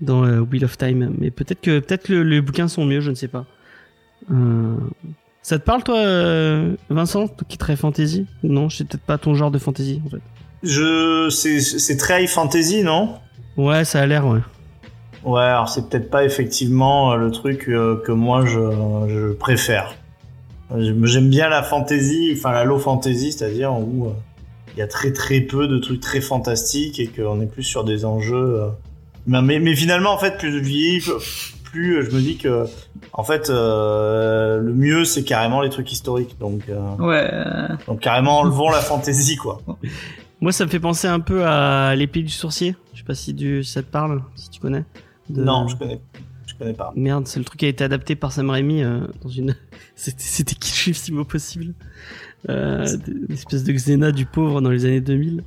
dans 0.00 0.24
euh, 0.24 0.40
Wheel 0.40 0.64
of 0.64 0.76
Time, 0.76 1.14
mais 1.18 1.30
peut-être 1.30 1.60
que 1.60 1.78
peut-être 1.78 2.08
le, 2.08 2.22
les 2.22 2.40
bouquins 2.40 2.68
sont 2.68 2.84
mieux, 2.84 3.00
je 3.00 3.10
ne 3.10 3.14
sais 3.14 3.28
pas. 3.28 3.44
Euh, 4.30 4.76
ça 5.42 5.58
te 5.58 5.64
parle 5.64 5.82
toi, 5.82 5.98
euh, 5.98 6.74
Vincent, 6.88 7.28
qui 7.48 7.54
est 7.54 7.58
très 7.58 7.76
fantasy? 7.76 8.26
Non, 8.42 8.70
c'est 8.70 8.86
peut-être 8.86 9.04
pas 9.04 9.18
ton 9.18 9.34
genre 9.34 9.50
de 9.50 9.58
fantasy 9.58 10.00
en 10.04 10.10
fait. 10.10 10.22
Je, 10.62 11.28
c'est, 11.28 11.96
très 11.96 12.24
high 12.24 12.28
fantasy, 12.28 12.82
non? 12.82 13.16
Ouais, 13.56 13.84
ça 13.84 14.00
a 14.00 14.06
l'air, 14.06 14.26
ouais. 14.26 14.40
Ouais, 15.24 15.42
alors 15.42 15.68
c'est 15.68 15.88
peut-être 15.88 16.10
pas 16.10 16.24
effectivement 16.24 17.12
euh, 17.12 17.16
le 17.16 17.30
truc 17.30 17.64
que 17.66 18.12
moi 18.12 18.44
je, 18.44 18.60
je 19.08 19.32
préfère. 19.32 19.94
J'aime 20.76 21.28
bien 21.28 21.48
la 21.48 21.62
fantasy, 21.62 22.32
enfin 22.36 22.52
la 22.52 22.64
low 22.64 22.78
fantasy, 22.78 23.32
c'est-à-dire 23.32 23.72
où 23.74 24.12
il 24.74 24.78
y 24.78 24.82
a 24.82 24.88
très 24.88 25.12
très 25.12 25.40
peu 25.40 25.68
de 25.68 25.78
trucs 25.78 26.00
très 26.00 26.20
fantastiques 26.20 26.98
et 26.98 27.06
qu'on 27.06 27.40
est 27.40 27.46
plus 27.46 27.62
sur 27.62 27.84
des 27.84 28.04
enjeux. 28.04 28.62
Mais, 29.26 29.42
mais, 29.42 29.58
mais 29.58 29.74
finalement, 29.74 30.12
en 30.12 30.18
fait, 30.18 30.36
plus 30.38 30.52
je 30.52 30.58
vieillis, 30.58 31.02
plus 31.64 32.04
je 32.04 32.10
me 32.14 32.20
dis 32.20 32.36
que, 32.36 32.64
en 33.12 33.24
fait, 33.24 33.48
euh, 33.50 34.58
le 34.60 34.74
mieux 34.74 35.04
c'est 35.04 35.24
carrément 35.24 35.62
les 35.62 35.70
trucs 35.70 35.90
historiques. 35.92 36.36
Donc, 36.38 36.62
euh, 36.68 36.80
Ouais. 36.98 37.28
euh, 37.32 37.68
donc 37.86 38.00
carrément 38.00 38.40
enlevons 38.40 38.70
la 38.70 38.80
fantasy, 38.80 39.36
quoi. 39.36 39.60
Moi, 40.40 40.52
ça 40.52 40.64
me 40.66 40.70
fait 40.70 40.80
penser 40.80 41.06
un 41.08 41.20
peu 41.20 41.44
à 41.46 41.94
l'épée 41.96 42.22
du 42.22 42.28
sourcier. 42.28 42.76
Je 42.92 42.98
sais 42.98 43.04
pas 43.04 43.14
si, 43.14 43.32
du, 43.32 43.64
si 43.64 43.72
ça 43.72 43.82
te 43.82 43.90
parle, 43.90 44.22
si 44.36 44.50
tu 44.50 44.60
connais. 44.60 44.84
De- 45.30 45.42
Non, 45.42 45.66
je 45.68 45.76
connais, 45.76 46.00
je 46.46 46.54
connais 46.54 46.74
pas. 46.74 46.92
Merde, 46.96 47.26
c'est 47.26 47.38
le 47.38 47.46
truc 47.46 47.60
qui 47.60 47.64
a 47.66 47.68
été 47.68 47.82
adapté 47.82 48.14
par 48.16 48.30
Sam 48.30 48.50
Raimi 48.50 48.82
euh, 48.82 49.00
dans 49.22 49.30
une. 49.30 49.54
C'était 49.96 50.16
c'était 50.22 50.54
kiffissimo 50.56 51.24
possible? 51.24 51.72
Euh, 52.50 52.84
une 53.06 53.32
espèce 53.32 53.64
de 53.64 53.72
Xena 53.72 54.12
du 54.12 54.26
pauvre 54.26 54.60
dans 54.60 54.68
les 54.70 54.84
années 54.84 55.00
2000. 55.00 55.44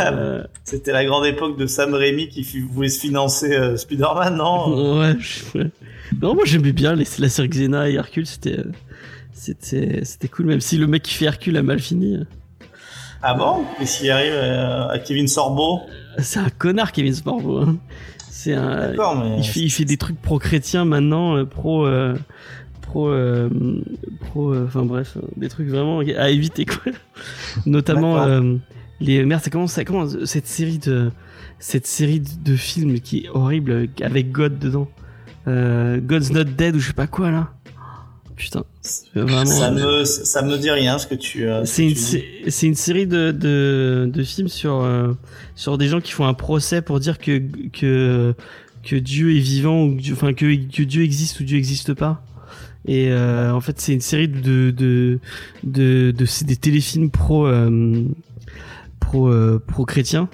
Euh, 0.00 0.42
C'était 0.64 0.92
la 0.92 1.04
grande 1.04 1.26
époque 1.26 1.58
de 1.58 1.66
Sam 1.66 1.94
Raimi 1.94 2.28
qui 2.28 2.42
voulait 2.60 2.88
se 2.88 3.00
financer 3.00 3.54
euh, 3.54 3.76
Spider-Man, 3.76 4.36
non? 4.36 4.98
Ouais, 5.00 5.14
je-. 5.18 5.58
Non, 6.22 6.34
moi 6.34 6.44
j'aimais 6.44 6.72
bien 6.72 6.94
les, 6.94 7.04
la 7.18 7.28
série 7.28 7.48
Xena 7.48 7.88
et 7.88 7.94
Hercule, 7.94 8.26
c'était. 8.26 8.58
euh, 8.58 8.72
C'était 9.32 10.00
c'était 10.04 10.28
cool, 10.28 10.46
même 10.46 10.60
si 10.60 10.78
le 10.78 10.86
mec 10.86 11.02
qui 11.02 11.14
fait 11.14 11.26
Hercule 11.26 11.56
a 11.56 11.62
mal 11.62 11.78
fini. 11.80 12.18
Ah 13.22 13.34
bon? 13.34 13.64
Qu'est-ce 13.78 14.00
qui 14.00 14.10
arrive 14.10 14.34
à 14.34 14.98
Kevin 14.98 15.28
Sorbo? 15.28 15.80
C'est 16.18 16.38
un 16.38 16.50
connard, 16.50 16.92
Kevin 16.92 17.14
Sorbo. 17.14 17.58
Hein. 17.60 17.76
C'est 18.30 18.54
un. 18.54 18.88
D'accord, 18.90 19.16
mais. 19.16 19.38
Il 19.38 19.44
fait, 19.44 19.60
il 19.60 19.70
fait 19.70 19.84
des 19.84 19.96
trucs 19.96 20.20
pro-chrétiens 20.20 20.84
maintenant, 20.84 21.44
pro. 21.46 21.86
euh, 21.86 22.14
pro. 22.82 23.08
euh, 23.08 23.48
pro. 24.20 24.52
euh, 24.54 24.64
Enfin 24.66 24.82
bref, 24.84 25.16
des 25.36 25.48
trucs 25.48 25.68
vraiment 25.68 26.00
à 26.00 26.30
éviter, 26.30 26.64
quoi. 26.66 26.92
Notamment. 27.66 28.26
Euh, 29.04 29.06
les. 29.06 29.24
Merde, 29.24 29.42
ça, 29.68 29.84
comment 29.84 30.06
cette 30.24 30.46
série 30.46 30.78
de. 30.78 31.10
Cette 31.58 31.86
série 31.86 32.20
de 32.20 32.28
de 32.44 32.56
films 32.56 33.00
qui 33.00 33.20
est 33.24 33.28
horrible 33.28 33.70
euh, 33.70 33.86
avec 34.02 34.32
God 34.32 34.58
dedans. 34.58 34.88
Euh, 35.46 35.98
God's 36.00 36.30
Not 36.32 36.44
Dead 36.44 36.74
ou 36.74 36.78
je 36.78 36.88
sais 36.88 36.92
pas 36.92 37.06
quoi 37.06 37.30
là. 37.30 37.52
Putain. 38.36 38.64
c'est 38.80 39.06
Vraiment. 39.14 39.44
Ça 39.46 39.70
euh, 39.70 40.00
me, 40.00 40.04
ça 40.04 40.42
me 40.42 40.56
dit 40.58 40.70
rien 40.70 40.98
ce 40.98 41.06
que 41.06 41.14
tu. 41.14 41.46
euh, 41.46 41.64
ce 41.64 41.74
c'est 41.74 41.88
une, 41.88 42.50
c'est 42.50 42.66
une 42.66 42.74
série 42.74 43.06
de, 43.06 43.30
de, 43.30 44.10
de 44.12 44.22
films 44.24 44.48
sur, 44.48 44.80
euh, 44.82 45.12
sur 45.54 45.78
des 45.78 45.86
gens 45.88 46.00
qui 46.00 46.12
font 46.12 46.26
un 46.26 46.34
procès 46.34 46.82
pour 46.82 46.98
dire 46.98 47.18
que, 47.18 47.40
que, 47.72 48.34
que 48.82 48.96
Dieu 48.96 49.36
est 49.36 49.40
vivant 49.40 49.84
ou 49.84 49.96
que 49.96 50.00
Dieu, 50.02 50.14
enfin, 50.14 50.32
que, 50.32 50.46
que 50.66 50.82
Dieu 50.82 51.02
existe 51.04 51.38
ou 51.40 51.44
Dieu 51.44 51.56
n'existe 51.56 51.94
pas. 51.94 52.24
Et 52.86 53.10
euh, 53.10 53.52
en 53.52 53.60
fait, 53.60 53.80
c'est 53.80 53.94
une 53.94 54.00
série 54.00 54.28
de, 54.28 54.70
de, 54.70 55.18
de, 55.62 56.12
des 56.44 56.56
téléfilms 56.56 57.10
pro, 57.10 57.46
euh, 57.46 58.04
pro, 59.06 59.28
euh, 59.28 59.62
pro 59.66 59.84
chrétiens, 59.84 60.28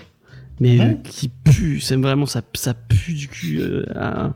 mais 0.61 0.81
euh, 0.81 0.93
qui 1.05 1.29
puent. 1.29 1.81
C'est 1.81 1.97
vraiment, 1.97 2.27
ça, 2.27 2.43
ça 2.55 2.75
pue 2.75 3.13
du 3.15 3.29
cul. 3.29 3.59
euh, 3.61 3.85
à- 3.95 4.33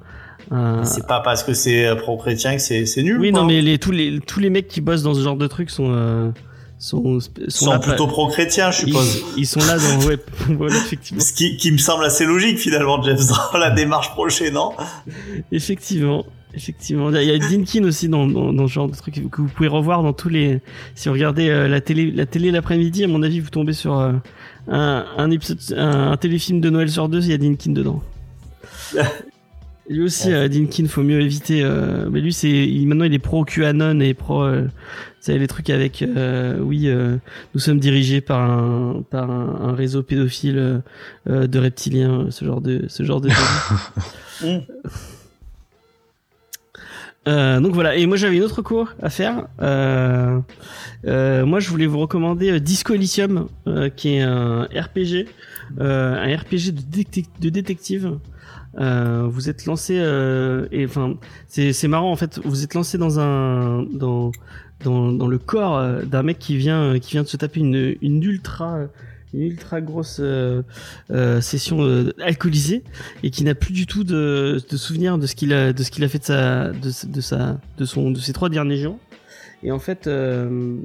à- 0.51 0.85
C'est 0.85 1.07
pas 1.07 1.21
parce 1.21 1.43
que 1.43 1.55
c'est 1.55 1.87
euh, 1.87 1.95
pro-chrétien 1.95 2.55
que 2.57 2.61
c'est 2.63 2.85
c'est 2.87 3.03
nul. 3.03 3.19
oui, 3.19 3.31
quoi. 3.31 3.41
non, 3.41 3.47
mais 3.47 3.63
les, 3.63 3.79
tous, 3.79 3.91
les, 3.93 4.21
tous 4.21 4.41
les 4.41 4.51
mecs 4.51 4.69
qui 4.69 4.81
bossent 4.83 5.03
dans 5.03 5.15
ce 5.15 5.23
genre 5.23 5.37
de 5.37 5.47
trucs 5.47 5.71
sont, 5.71 6.35
sont, 6.79 7.19
sont, 7.21 7.31
Ils 7.39 7.51
sont 7.51 7.71
là- 7.71 7.79
plutôt 7.79 8.07
pro-chrétiens, 8.07 8.71
je 8.71 8.83
ils, 8.83 8.89
suppose. 8.89 9.23
ils 9.39 9.47
sont 9.47 9.61
là 9.61 9.79
dans, 9.79 10.07
ouais, 10.07 10.19
voilà, 10.59 10.77
effectivement. 10.77 11.23
Ce 11.23 11.33
qui, 11.33 11.57
qui 11.57 11.73
me 11.73 11.79
semble 11.79 12.05
assez 12.05 12.27
logique 12.27 12.59
finalement, 12.59 13.03
Jeff, 13.03 13.19
dans 13.53 13.59
la 13.59 13.71
démarche 13.71 14.11
prochaine, 14.11 14.53
non? 14.53 14.73
Effectivement. 15.51 16.25
Effectivement, 16.57 17.11
il 17.11 17.23
y 17.25 17.31
a 17.33 17.39
Dinkin 17.39 17.85
aussi 17.85 18.09
dans, 18.09 18.27
dans, 18.29 18.53
dans 18.53 18.69
ce 18.69 18.73
genre 18.73 18.89
de 18.89 18.95
truc 18.95 19.15
que 19.31 19.43
vous 19.43 19.49
pouvez 19.49 19.69
revoir 19.69 20.03
dans 20.03 20.13
tous 20.13 20.29
les. 20.29 20.61
Si 20.95 21.09
vous 21.09 21.15
regardez 21.15 21.49
euh, 21.49 21.67
la 21.67 21.81
télé, 21.81 22.11
la 22.13 22.27
télé 22.27 22.51
l'après-midi, 22.53 23.03
à 23.05 23.09
mon 23.09 23.23
avis, 23.23 23.41
vous 23.41 23.51
tombez 23.51 23.73
sur 23.73 23.99
euh, 23.99 24.13
un, 24.69 25.05
un 25.19 25.31
épisode, 25.33 25.59
un, 25.77 26.13
un 26.13 26.17
téléfilm 26.17 26.61
de 26.61 26.71
Noël 26.71 26.89
sur 26.91 27.09
deux, 27.09 27.23
il 27.25 27.31
y 27.31 27.35
a 27.35 27.39
Dinkin 27.39 27.73
dedans. 27.73 28.03
Lui 29.91 30.03
aussi, 30.03 30.33
euh, 30.33 30.49
Dinkin, 30.49 30.87
faut 30.87 31.03
mieux 31.03 31.21
éviter. 31.21 31.61
euh, 31.63 32.09
mais 32.11 32.21
lui, 32.23 32.33
c'est 32.33 32.49
il- 32.49 32.87
maintenant 32.87 33.05
il 33.05 33.13
est 33.13 33.19
pro 33.19 33.45
QAnon 33.45 34.01
et 34.01 34.15
pro. 34.15 34.43
Euh, 34.45 34.63
vous 34.63 34.71
savez 35.21 35.39
les 35.41 35.47
trucs 35.47 35.69
avec. 35.69 36.01
euh, 36.03 36.59
oui, 36.61 36.85
euh, 36.89 37.17
nous 37.55 37.61
sommes 37.61 37.81
dirigés 37.81 38.21
par 38.23 38.41
un 38.51 39.03
par 39.11 39.31
un, 39.31 39.59
un 39.71 39.75
réseau 39.75 40.03
pédophile 40.03 40.83
de 41.27 41.59
reptiliens, 41.59 42.29
ce 42.31 42.45
genre 42.47 42.61
de 42.63 42.85
ce 42.89 43.03
genre 43.03 43.21
de. 43.21 43.29
Euh, 47.27 47.59
donc 47.61 47.73
voilà, 47.73 47.97
et 47.97 48.05
moi 48.07 48.17
j'avais 48.19 48.37
une 48.37 48.43
autre 48.43 48.61
cour 48.61 48.93
à 49.01 49.09
faire. 49.09 49.47
Euh, 49.63 50.39
euh, 51.07 51.47
moi 51.47 51.59
je 51.59 51.71
voulais 51.71 51.87
vous 51.87 51.99
recommander 51.99 52.51
euh, 52.53 52.61
Disco 52.61 52.93
Elysium, 52.93 53.49
euh, 53.67 53.89
qui 53.89 54.17
est 54.17 54.21
un 54.21 54.65
RPG, 54.65 55.27
euh, 55.81 56.17
un 56.17 56.37
RPG 56.37 56.73
de, 56.73 56.81
détec- 56.83 57.41
de 57.41 57.49
détective. 57.49 58.19
Vous 58.77 59.49
êtes 59.49 59.67
lancé 59.67 59.95
et 60.73 60.85
enfin 60.85 61.15
c'est 61.49 61.89
marrant 61.89 62.11
en 62.11 62.17
fait. 62.17 62.41
Vous 62.45 62.65
êtes 62.65 62.75
lancé 62.75 62.99
dans 62.99 63.21
un 63.21 63.85
dans 63.85 64.33
dans, 64.83 65.13
dans 65.13 65.29
le 65.29 65.39
corps 65.39 65.81
d'un 66.03 66.23
mec 66.25 66.39
qui 66.41 66.57
vient 66.57 66.99
qui 66.99 67.13
vient 67.13 67.23
de 67.23 67.29
se 67.29 67.37
taper 67.37 67.61
une 67.61 67.95
une 68.03 68.23
ultra 68.25 68.81
une 69.35 69.43
ultra 69.43 69.81
grosse 69.81 70.19
euh, 70.21 70.63
euh, 71.11 71.41
session 71.41 71.83
euh, 71.83 72.13
alcoolisée 72.23 72.83
et 73.23 73.31
qui 73.31 73.45
n'a 73.45 73.55
plus 73.55 73.73
du 73.73 73.87
tout 73.87 74.05
de, 74.05 74.61
de 74.69 74.77
souvenir 74.77 75.19
de 75.19 75.27
ce 75.27 75.35
qu'il 75.35 75.53
a 75.53 75.73
de 75.73 75.83
ce 75.83 75.91
qu'il 75.91 76.05
a 76.05 76.09
fait 76.09 76.19
de 76.19 76.25
sa 76.25 76.71
de, 76.71 77.21
sa 77.21 77.61
de 77.79 77.85
son 77.85 78.11
de 78.11 78.19
ses 78.19 78.33
trois 78.33 78.49
derniers 78.49 78.77
jours. 78.77 78.99
Et 79.63 79.73
en 79.73 79.79
fait 79.79 80.09
on 80.09 80.83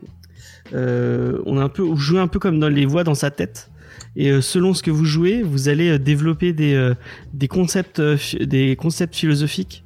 a 0.73 1.63
un 1.63 1.69
peu 1.69 1.95
jouez 1.95 2.19
un 2.19 2.27
peu 2.27 2.39
comme 2.39 2.59
dans 2.59 2.69
les 2.69 2.85
voix 2.85 3.03
dans 3.03 3.15
sa 3.15 3.31
tête. 3.31 3.69
Et 4.15 4.41
selon 4.41 4.73
ce 4.73 4.81
que 4.81 4.91
vous 4.91 5.05
jouez 5.05 5.43
vous 5.43 5.69
allez 5.69 5.99
développer 5.99 6.53
des 6.53 6.93
des 7.34 7.47
concepts 7.47 8.01
des 8.01 8.76
concepts 8.76 9.15
philosophiques. 9.15 9.84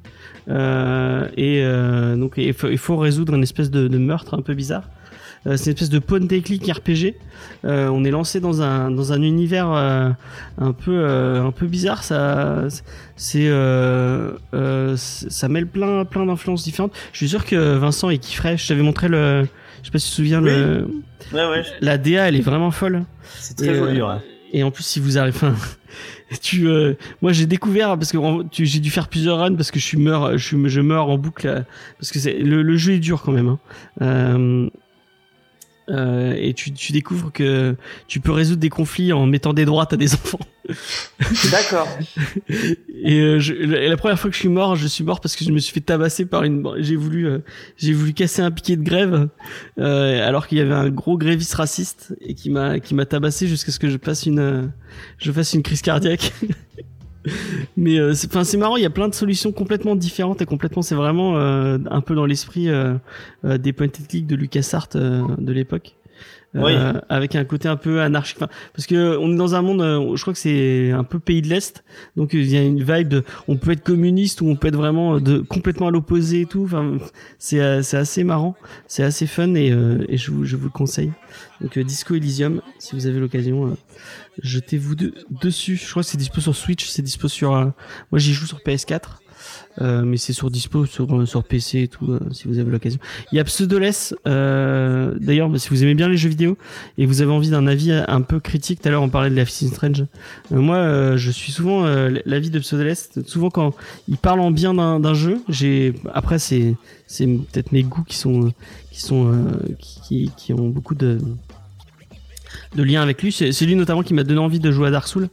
Et 0.48 1.64
donc 2.16 2.34
il 2.36 2.78
faut, 2.78 2.96
résoudre 2.96 3.34
une 3.34 3.42
espèce 3.42 3.70
de, 3.70 3.98
meurtre 3.98 4.34
un 4.34 4.42
peu 4.42 4.54
bizarre 4.54 4.88
c'est 5.46 5.66
une 5.66 5.72
espèce 5.74 5.90
de 5.90 5.98
point 5.98 6.20
and 6.22 6.26
click 6.26 6.66
RPG. 6.70 7.14
Euh, 7.64 7.88
on 7.88 8.04
est 8.04 8.10
lancé 8.10 8.40
dans 8.40 8.62
un 8.62 8.90
dans 8.90 9.12
un 9.12 9.20
univers 9.22 9.70
euh, 9.72 10.10
un 10.58 10.72
peu 10.72 10.92
euh, 10.92 11.42
un 11.44 11.50
peu 11.52 11.66
bizarre. 11.66 12.02
Ça 12.04 12.64
c'est 13.16 13.46
euh, 13.48 14.32
euh, 14.54 14.94
ça 14.96 15.48
mêle 15.48 15.66
plein 15.66 16.04
plein 16.04 16.26
d'influences 16.26 16.64
différentes. 16.64 16.92
Je 17.12 17.18
suis 17.18 17.28
sûr 17.28 17.44
que 17.44 17.76
Vincent 17.76 18.10
il 18.10 18.18
kifferait. 18.18 18.56
Je 18.56 18.66
t'avais 18.66 18.82
montré 18.82 19.08
le. 19.08 19.46
Je 19.82 19.86
sais 19.88 19.92
pas 19.92 19.98
si 19.98 20.06
tu 20.06 20.10
te 20.12 20.16
souviens 20.16 20.42
Oui. 20.42 20.50
le 20.50 20.88
Ouais, 21.32 21.46
ouais, 21.46 21.62
la 21.80 21.98
DA 21.98 22.28
elle 22.28 22.36
est 22.36 22.40
vraiment 22.42 22.70
folle. 22.70 23.04
c'est 23.38 23.56
très 23.56 23.68
Et, 23.68 23.74
joli, 23.74 24.00
euh, 24.00 24.08
ouais. 24.08 24.20
Et 24.52 24.62
en 24.62 24.70
plus, 24.70 24.84
si 24.84 25.00
vous 25.00 25.18
arrivez, 25.18 25.36
enfin, 25.36 25.54
tu, 26.42 26.68
euh, 26.68 26.94
moi 27.22 27.32
j'ai 27.32 27.46
découvert 27.46 27.98
parce 27.98 28.12
que 28.12 28.18
j'ai 28.52 28.78
dû 28.78 28.90
faire 28.90 29.08
plusieurs 29.08 29.38
runs 29.38 29.54
parce 29.54 29.70
que 29.70 29.78
je 29.80 29.84
suis 29.84 29.98
meurs, 29.98 30.38
je 30.38 30.44
suis, 30.46 30.56
je 30.68 30.80
meurs 30.80 31.08
en 31.08 31.18
boucle 31.18 31.46
euh, 31.48 31.60
parce 31.98 32.12
que 32.12 32.18
c'est 32.18 32.34
le, 32.34 32.62
le 32.62 32.76
jeu 32.76 32.92
est 32.92 32.98
dur 32.98 33.22
quand 33.22 33.32
même. 33.32 33.48
Hein. 33.48 33.58
Euh, 34.02 34.68
euh, 35.90 36.34
et 36.38 36.54
tu, 36.54 36.72
tu 36.72 36.92
découvres 36.92 37.30
que 37.32 37.76
tu 38.08 38.20
peux 38.20 38.32
résoudre 38.32 38.60
des 38.60 38.70
conflits 38.70 39.12
en 39.12 39.26
mettant 39.26 39.52
des 39.52 39.64
droites 39.64 39.92
à 39.92 39.96
des 39.96 40.14
enfants. 40.14 40.38
D'accord. 41.50 41.86
Et, 42.48 43.20
euh, 43.20 43.38
je- 43.38 43.52
la, 43.52 43.86
la 43.88 43.96
première 43.98 44.18
fois 44.18 44.30
que 44.30 44.34
je 44.34 44.40
suis 44.40 44.48
mort, 44.48 44.76
je 44.76 44.86
suis 44.86 45.04
mort 45.04 45.20
parce 45.20 45.36
que 45.36 45.44
je 45.44 45.50
me 45.50 45.58
suis 45.58 45.74
fait 45.74 45.80
tabasser 45.80 46.24
par 46.24 46.42
une. 46.44 46.66
J'ai 46.78 46.96
voulu, 46.96 47.26
euh, 47.26 47.40
j'ai 47.76 47.92
voulu 47.92 48.14
casser 48.14 48.40
un 48.40 48.50
piquet 48.50 48.76
de 48.76 48.82
grève, 48.82 49.28
euh, 49.78 50.26
alors 50.26 50.46
qu'il 50.46 50.56
y 50.56 50.60
avait 50.62 50.72
un 50.72 50.88
gros 50.88 51.18
gréviste 51.18 51.54
raciste 51.54 52.14
et 52.22 52.34
qui 52.34 52.48
m'a, 52.48 52.80
qui 52.80 52.94
m'a 52.94 53.04
tabassé 53.04 53.46
jusqu'à 53.46 53.72
ce 53.72 53.78
que 53.78 53.90
je 53.90 53.98
fasse 54.02 54.24
une, 54.24 54.38
euh, 54.38 54.62
je 55.18 55.30
fasse 55.32 55.52
une 55.52 55.62
crise 55.62 55.82
cardiaque. 55.82 56.32
Mais 57.76 57.98
euh, 57.98 58.14
c'est, 58.14 58.28
enfin, 58.28 58.44
c'est 58.44 58.56
marrant. 58.56 58.76
Il 58.76 58.82
y 58.82 58.86
a 58.86 58.90
plein 58.90 59.08
de 59.08 59.14
solutions 59.14 59.52
complètement 59.52 59.96
différentes 59.96 60.42
et 60.42 60.46
complètement. 60.46 60.82
C'est 60.82 60.94
vraiment 60.94 61.36
euh, 61.36 61.78
un 61.90 62.00
peu 62.00 62.14
dans 62.14 62.26
l'esprit 62.26 62.68
euh, 62.68 62.94
euh, 63.44 63.58
des 63.58 63.72
point 63.72 63.86
and 63.86 64.06
click 64.08 64.26
de 64.26 64.36
LucasArts 64.36 64.88
euh, 64.96 65.22
de 65.38 65.52
l'époque. 65.52 65.94
Oui. 66.56 66.72
Euh, 66.72 66.92
avec 67.08 67.34
un 67.34 67.44
côté 67.44 67.66
un 67.66 67.74
peu 67.74 68.00
anarchique. 68.00 68.36
Enfin, 68.38 68.48
parce 68.74 68.86
que 68.86 69.18
on 69.18 69.32
est 69.32 69.36
dans 69.36 69.56
un 69.56 69.62
monde, 69.62 69.82
euh, 69.82 70.14
je 70.14 70.22
crois 70.22 70.32
que 70.32 70.38
c'est 70.38 70.92
un 70.92 71.02
peu 71.02 71.18
pays 71.18 71.42
de 71.42 71.48
l'Est, 71.48 71.82
donc 72.16 72.32
il 72.32 72.48
y 72.48 72.56
a 72.56 72.62
une 72.62 72.80
vibe 72.80 73.08
de, 73.08 73.24
on 73.48 73.56
peut 73.56 73.72
être 73.72 73.82
communiste 73.82 74.40
ou 74.40 74.46
on 74.46 74.54
peut 74.54 74.68
être 74.68 74.76
vraiment 74.76 75.18
de 75.18 75.38
complètement 75.38 75.88
à 75.88 75.90
l'opposé 75.90 76.42
et 76.42 76.46
tout. 76.46 76.62
Enfin, 76.62 76.98
c'est 77.40 77.82
c'est 77.82 77.96
assez 77.96 78.22
marrant, 78.22 78.54
c'est 78.86 79.02
assez 79.02 79.26
fun 79.26 79.54
et, 79.54 79.72
euh, 79.72 80.04
et 80.08 80.16
je 80.16 80.30
vous 80.30 80.44
je 80.44 80.54
vous 80.54 80.66
le 80.66 80.70
conseille. 80.70 81.10
Donc 81.60 81.76
Disco 81.76 82.14
Elysium, 82.14 82.60
si 82.78 82.94
vous 82.94 83.08
avez 83.08 83.18
l'occasion, 83.18 83.76
jetez-vous 84.42 84.94
de- 84.94 85.14
dessus. 85.42 85.76
Je 85.76 85.90
crois 85.90 86.02
que 86.02 86.08
c'est 86.08 86.18
dispo 86.18 86.40
sur 86.40 86.54
Switch, 86.56 86.86
c'est 86.88 87.02
dispo 87.02 87.28
sur, 87.28 87.54
euh, 87.54 87.66
moi 88.10 88.18
j'y 88.18 88.32
joue 88.32 88.46
sur 88.46 88.58
PS4. 88.60 89.20
Euh, 89.82 90.02
mais 90.04 90.16
c'est 90.16 90.32
sur 90.32 90.50
dispo 90.50 90.86
sur 90.86 91.12
euh, 91.14 91.26
sur 91.26 91.44
PC 91.44 91.80
et 91.82 91.88
tout 91.88 92.10
euh, 92.12 92.20
si 92.32 92.48
vous 92.48 92.58
avez 92.58 92.70
l'occasion. 92.70 92.98
Il 93.30 93.36
y 93.36 93.40
a 93.40 93.44
Pseudoless 93.44 94.14
euh, 94.26 95.14
d'ailleurs 95.20 95.50
bah, 95.50 95.58
si 95.58 95.68
vous 95.68 95.82
aimez 95.82 95.94
bien 95.94 96.08
les 96.08 96.16
jeux 96.16 96.28
vidéo 96.30 96.56
et 96.96 97.04
vous 97.04 97.20
avez 97.20 97.32
envie 97.32 97.50
d'un 97.50 97.66
avis 97.66 97.92
un 97.92 98.22
peu 98.22 98.40
critique 98.40 98.80
tout 98.80 98.88
à 98.88 98.90
l'heure 98.92 99.02
on 99.02 99.10
parlait 99.10 99.28
de 99.28 99.34
Life 99.34 99.50
is 99.60 99.68
Strange. 99.68 100.06
Moi 100.50 101.16
je 101.16 101.30
suis 101.30 101.52
souvent 101.52 101.84
l'avis 102.24 102.50
de 102.50 102.58
Pseudoless 102.60 103.10
souvent 103.26 103.50
quand 103.50 103.74
il 104.08 104.16
parle 104.16 104.40
en 104.40 104.50
bien 104.50 104.72
d'un 104.72 105.14
jeu, 105.14 105.42
j'ai 105.48 105.92
après 106.14 106.38
c'est 106.38 106.74
c'est 107.06 107.26
peut-être 107.26 107.72
mes 107.72 107.82
goûts 107.82 108.04
qui 108.04 108.16
sont 108.16 108.52
qui 108.92 109.02
sont 109.02 109.30
qui, 109.78 110.00
qui 110.06 110.30
qui 110.36 110.52
ont 110.54 110.68
beaucoup 110.68 110.94
de 110.94 111.18
de 112.74 112.82
liens 112.82 113.02
avec 113.02 113.22
lui. 113.22 113.32
C'est 113.32 113.64
lui 113.66 113.76
notamment 113.76 114.02
qui 114.02 114.14
m'a 114.14 114.24
donné 114.24 114.40
envie 114.40 114.58
de 114.60 114.70
jouer 114.70 114.88
à 114.88 114.90
Dark 114.90 115.06
Souls. 115.08 115.28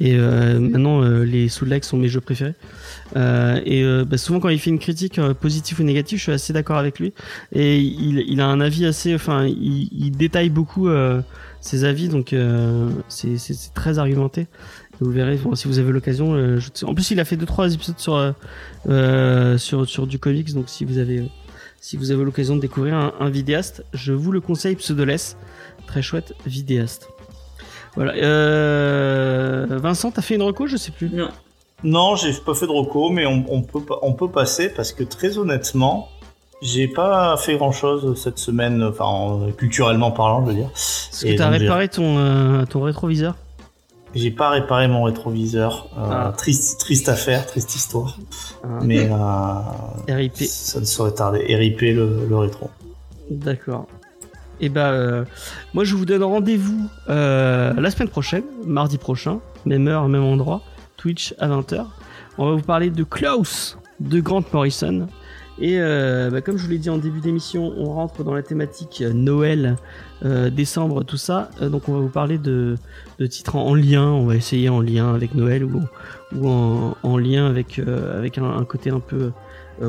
Et 0.00 0.14
euh, 0.16 0.58
maintenant, 0.60 1.02
euh, 1.02 1.24
les 1.24 1.48
Souls-like 1.48 1.84
sont 1.84 1.96
mes 1.96 2.08
jeux 2.08 2.20
préférés. 2.20 2.54
Euh, 3.16 3.60
et 3.64 3.82
euh, 3.84 4.04
bah, 4.04 4.16
souvent, 4.18 4.40
quand 4.40 4.48
il 4.48 4.58
fait 4.58 4.70
une 4.70 4.78
critique 4.78 5.18
euh, 5.18 5.34
positive 5.34 5.80
ou 5.80 5.84
négative, 5.84 6.18
je 6.18 6.22
suis 6.24 6.32
assez 6.32 6.52
d'accord 6.52 6.76
avec 6.78 6.98
lui. 7.00 7.12
Et 7.52 7.78
il, 7.78 8.24
il 8.28 8.40
a 8.40 8.46
un 8.46 8.60
avis 8.60 8.86
assez, 8.86 9.14
enfin, 9.14 9.46
il, 9.46 9.88
il 9.92 10.10
détaille 10.12 10.50
beaucoup 10.50 10.88
euh, 10.88 11.20
ses 11.60 11.84
avis, 11.84 12.08
donc 12.08 12.34
c'est 13.08 13.36
très 13.74 13.98
argumenté. 13.98 14.42
Et 14.42 14.46
vous 15.00 15.10
verrez 15.10 15.36
bon, 15.36 15.54
si 15.54 15.66
vous 15.66 15.78
avez 15.78 15.92
l'occasion. 15.92 16.58
je- 16.58 16.84
En 16.84 16.94
plus, 16.94 17.10
il 17.10 17.18
a 17.20 17.24
fait 17.24 17.36
deux 17.36 17.46
trois 17.46 17.72
épisodes 17.72 17.98
sur 17.98 18.34
sur 19.58 19.88
sur 19.88 20.06
du 20.06 20.18
comics, 20.18 20.52
donc 20.52 20.68
si 20.68 20.84
vous 20.84 20.98
avez 20.98 21.24
si 21.80 21.96
vous 21.96 22.10
avez 22.10 22.24
l'occasion 22.24 22.56
de 22.56 22.60
découvrir 22.60 22.94
un, 22.94 23.12
un 23.20 23.28
vidéaste, 23.28 23.84
je 23.92 24.12
vous 24.12 24.32
le 24.32 24.40
conseille, 24.40 24.74
Pseudoless, 24.76 25.36
très 25.94 26.02
chouette 26.02 26.34
vidéaste. 26.44 27.08
Voilà. 27.94 28.14
Euh... 28.14 29.66
Vincent, 29.70 30.10
t'as 30.10 30.22
fait 30.22 30.34
une 30.34 30.42
reco, 30.42 30.66
je 30.66 30.76
sais 30.76 30.90
plus. 30.90 31.08
Non. 31.10 31.28
Non, 31.84 32.16
j'ai 32.16 32.32
pas 32.32 32.54
fait 32.54 32.66
de 32.66 32.72
reco, 32.72 33.10
mais 33.10 33.26
on, 33.26 33.44
on 33.48 33.62
peut, 33.62 33.78
on 34.02 34.12
peut 34.14 34.28
passer 34.28 34.68
parce 34.70 34.92
que 34.92 35.04
très 35.04 35.38
honnêtement, 35.38 36.08
J'ai 36.62 36.88
pas 36.88 37.36
fait 37.36 37.56
grand 37.56 37.72
chose 37.72 38.18
cette 38.20 38.38
semaine, 38.38 38.82
enfin 38.82 39.04
en- 39.04 39.52
culturellement 39.52 40.10
parlant, 40.10 40.40
je 40.44 40.50
veux 40.50 40.56
dire. 40.56 40.70
Est-ce 40.74 41.26
que 41.26 41.36
t'as 41.36 41.50
réparé 41.50 41.88
ton, 41.88 42.16
euh, 42.18 42.64
ton 42.64 42.80
rétroviseur? 42.82 43.34
J'ai 44.14 44.30
pas 44.30 44.48
réparé 44.50 44.88
mon 44.88 45.02
rétroviseur. 45.04 45.88
Euh, 45.98 46.08
Ah. 46.10 46.32
Triste, 46.36 46.80
triste 46.80 47.08
affaire, 47.08 47.46
triste 47.46 47.74
histoire. 47.76 48.16
Ah. 48.64 48.66
Mais 48.82 49.08
euh, 49.10 50.14
RIP. 50.16 50.36
ça 50.46 50.80
ne 50.80 50.84
saurait 50.86 51.12
tarder. 51.14 51.40
RIP 51.54 51.80
le, 51.82 52.26
le 52.28 52.36
rétro. 52.36 52.70
D'accord. 53.30 53.86
Et 54.64 54.70
bah, 54.70 54.92
euh, 54.92 55.26
moi 55.74 55.84
je 55.84 55.94
vous 55.94 56.06
donne 56.06 56.22
rendez-vous 56.22 56.88
euh, 57.10 57.74
la 57.74 57.90
semaine 57.90 58.08
prochaine, 58.08 58.44
mardi 58.64 58.96
prochain, 58.96 59.40
même 59.66 59.86
heure, 59.88 60.08
même 60.08 60.22
endroit, 60.22 60.62
Twitch 60.96 61.34
à 61.38 61.48
20h. 61.48 61.84
On 62.38 62.48
va 62.48 62.56
vous 62.56 62.62
parler 62.62 62.88
de 62.88 63.04
Klaus 63.04 63.76
de 64.00 64.20
Grant 64.20 64.42
Morrison. 64.54 65.06
Et 65.58 65.78
euh, 65.78 66.30
bah, 66.30 66.40
comme 66.40 66.56
je 66.56 66.64
vous 66.64 66.70
l'ai 66.70 66.78
dit 66.78 66.88
en 66.88 66.96
début 66.96 67.20
d'émission, 67.20 67.74
on 67.76 67.92
rentre 67.92 68.24
dans 68.24 68.32
la 68.32 68.42
thématique 68.42 69.04
Noël, 69.12 69.76
décembre, 70.22 71.04
tout 71.04 71.18
ça. 71.18 71.50
Donc 71.60 71.90
on 71.90 71.92
va 71.92 71.98
vous 71.98 72.08
parler 72.08 72.38
de, 72.38 72.78
titres 73.28 73.56
en, 73.56 73.66
en 73.66 73.74
lien. 73.74 74.06
On 74.06 74.24
va 74.24 74.34
essayer 74.34 74.70
en 74.70 74.80
lien 74.80 75.14
avec 75.14 75.34
Noël 75.34 75.62
ou, 75.62 76.48
en, 76.48 76.96
en 77.02 77.18
lien 77.18 77.46
avec, 77.46 77.78
avec 77.78 78.38
un, 78.38 78.50
un 78.50 78.64
côté 78.64 78.88
un 78.88 79.00
peu 79.00 79.30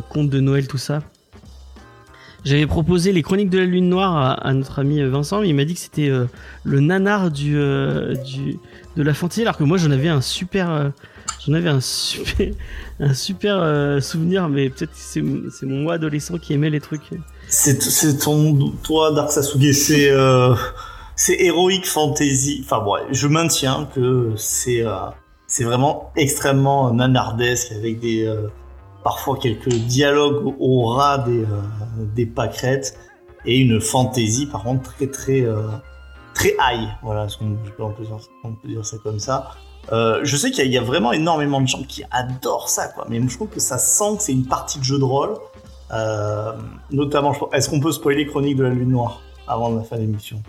conte 0.09 0.29
de 0.29 0.41
Noël, 0.41 0.67
tout 0.67 0.77
ça. 0.77 1.01
J'avais 2.45 2.67
proposé 2.67 3.11
les 3.11 3.23
Chroniques 3.23 3.49
de 3.49 3.57
la 3.57 3.65
Lune 3.65 3.89
Noire 3.89 4.39
à, 4.41 4.53
notre 4.53 4.79
ami 4.79 5.01
Vincent, 5.01 5.41
mais 5.41 5.49
il 5.49 5.55
m'a 5.55 5.65
dit 5.65 5.73
que 5.73 5.79
c'était 5.79 6.09
euh, 6.09 6.25
le 6.63 6.79
nanar 6.79 7.31
du, 7.31 7.57
euh, 7.57 8.13
du 8.15 8.59
de 8.95 9.03
la 9.03 9.13
fantaisie, 9.13 9.41
alors 9.41 9.57
que 9.57 9.63
moi 9.63 9.77
j'en 9.77 9.91
avais 9.91 10.07
un 10.07 10.21
super, 10.21 10.71
euh, 10.71 10.89
avais 11.53 11.69
un 11.69 11.81
super, 11.81 12.51
un 12.99 13.13
super 13.13 13.57
euh, 13.59 13.99
souvenir, 13.99 14.49
mais 14.49 14.69
peut-être 14.69 14.91
que 14.91 14.97
c'est 14.97 15.23
c'est 15.51 15.65
mon 15.65 15.81
moi 15.81 15.95
adolescent 15.95 16.37
qui 16.37 16.53
aimait 16.53 16.69
les 16.69 16.79
trucs. 16.79 17.09
C'est 17.47 18.19
ton 18.19 18.71
toi 18.83 19.11
Dark 19.11 19.31
Sasuke, 19.31 19.73
c'est 19.73 20.09
euh, 20.09 20.55
c'est 21.15 21.41
Heroic 21.41 21.85
Fantasy. 21.85 22.61
Enfin 22.63 22.83
bon, 22.83 22.97
je 23.11 23.27
maintiens 23.27 23.87
que 23.93 24.33
c'est 24.37 24.85
euh, 24.85 24.95
c'est 25.47 25.63
vraiment 25.63 26.11
extrêmement 26.15 26.93
nanardesque 26.93 27.71
avec 27.73 27.99
des 27.99 28.25
euh, 28.25 28.47
parfois 29.05 29.37
quelques 29.37 29.69
dialogues 29.69 30.53
au- 30.59 30.87
ras 30.87 31.19
des 31.19 31.43
euh, 31.43 31.47
des 32.15 32.25
pâquerettes 32.25 32.97
et 33.45 33.57
une 33.59 33.79
fantaisie 33.79 34.47
par 34.47 34.63
contre 34.63 34.91
très 34.95 35.07
très 35.07 35.41
euh, 35.43 35.61
très 36.33 36.53
high. 36.59 36.89
Voilà, 37.03 37.27
on 37.39 37.45
peut 37.91 38.03
dire, 38.03 38.17
on 38.43 38.51
peut 38.53 38.67
dire 38.67 38.85
ça 38.85 38.97
comme 39.03 39.19
ça. 39.19 39.51
Euh, 39.93 40.19
je 40.23 40.35
sais 40.35 40.49
qu'il 40.49 40.59
y, 40.59 40.61
a- 40.63 40.65
il 40.65 40.73
y 40.73 40.77
a 40.79 40.81
vraiment 40.81 41.11
énormément 41.13 41.61
de 41.61 41.67
gens 41.67 41.83
qui 41.87 42.03
adorent 42.11 42.67
ça, 42.69 42.87
quoi. 42.87 43.05
Mais 43.07 43.21
je 43.25 43.35
trouve 43.35 43.49
que 43.49 43.59
ça 43.59 43.77
sent 43.77 44.17
que 44.17 44.23
c'est 44.23 44.33
une 44.33 44.47
partie 44.47 44.79
de 44.79 44.83
jeu 44.83 44.97
de 44.97 45.03
rôle. 45.03 45.35
Notamment, 46.91 47.33
est-ce 47.53 47.69
qu'on 47.69 47.79
peut 47.79 47.91
spoiler 47.91 48.25
Chronique 48.25 48.57
de 48.57 48.63
la 48.63 48.69
Lune 48.69 48.89
Noire 48.89 49.21
avant 49.47 49.69
la 49.75 49.83
fin 49.83 49.95
de 49.97 50.01
l'émission? 50.01 50.41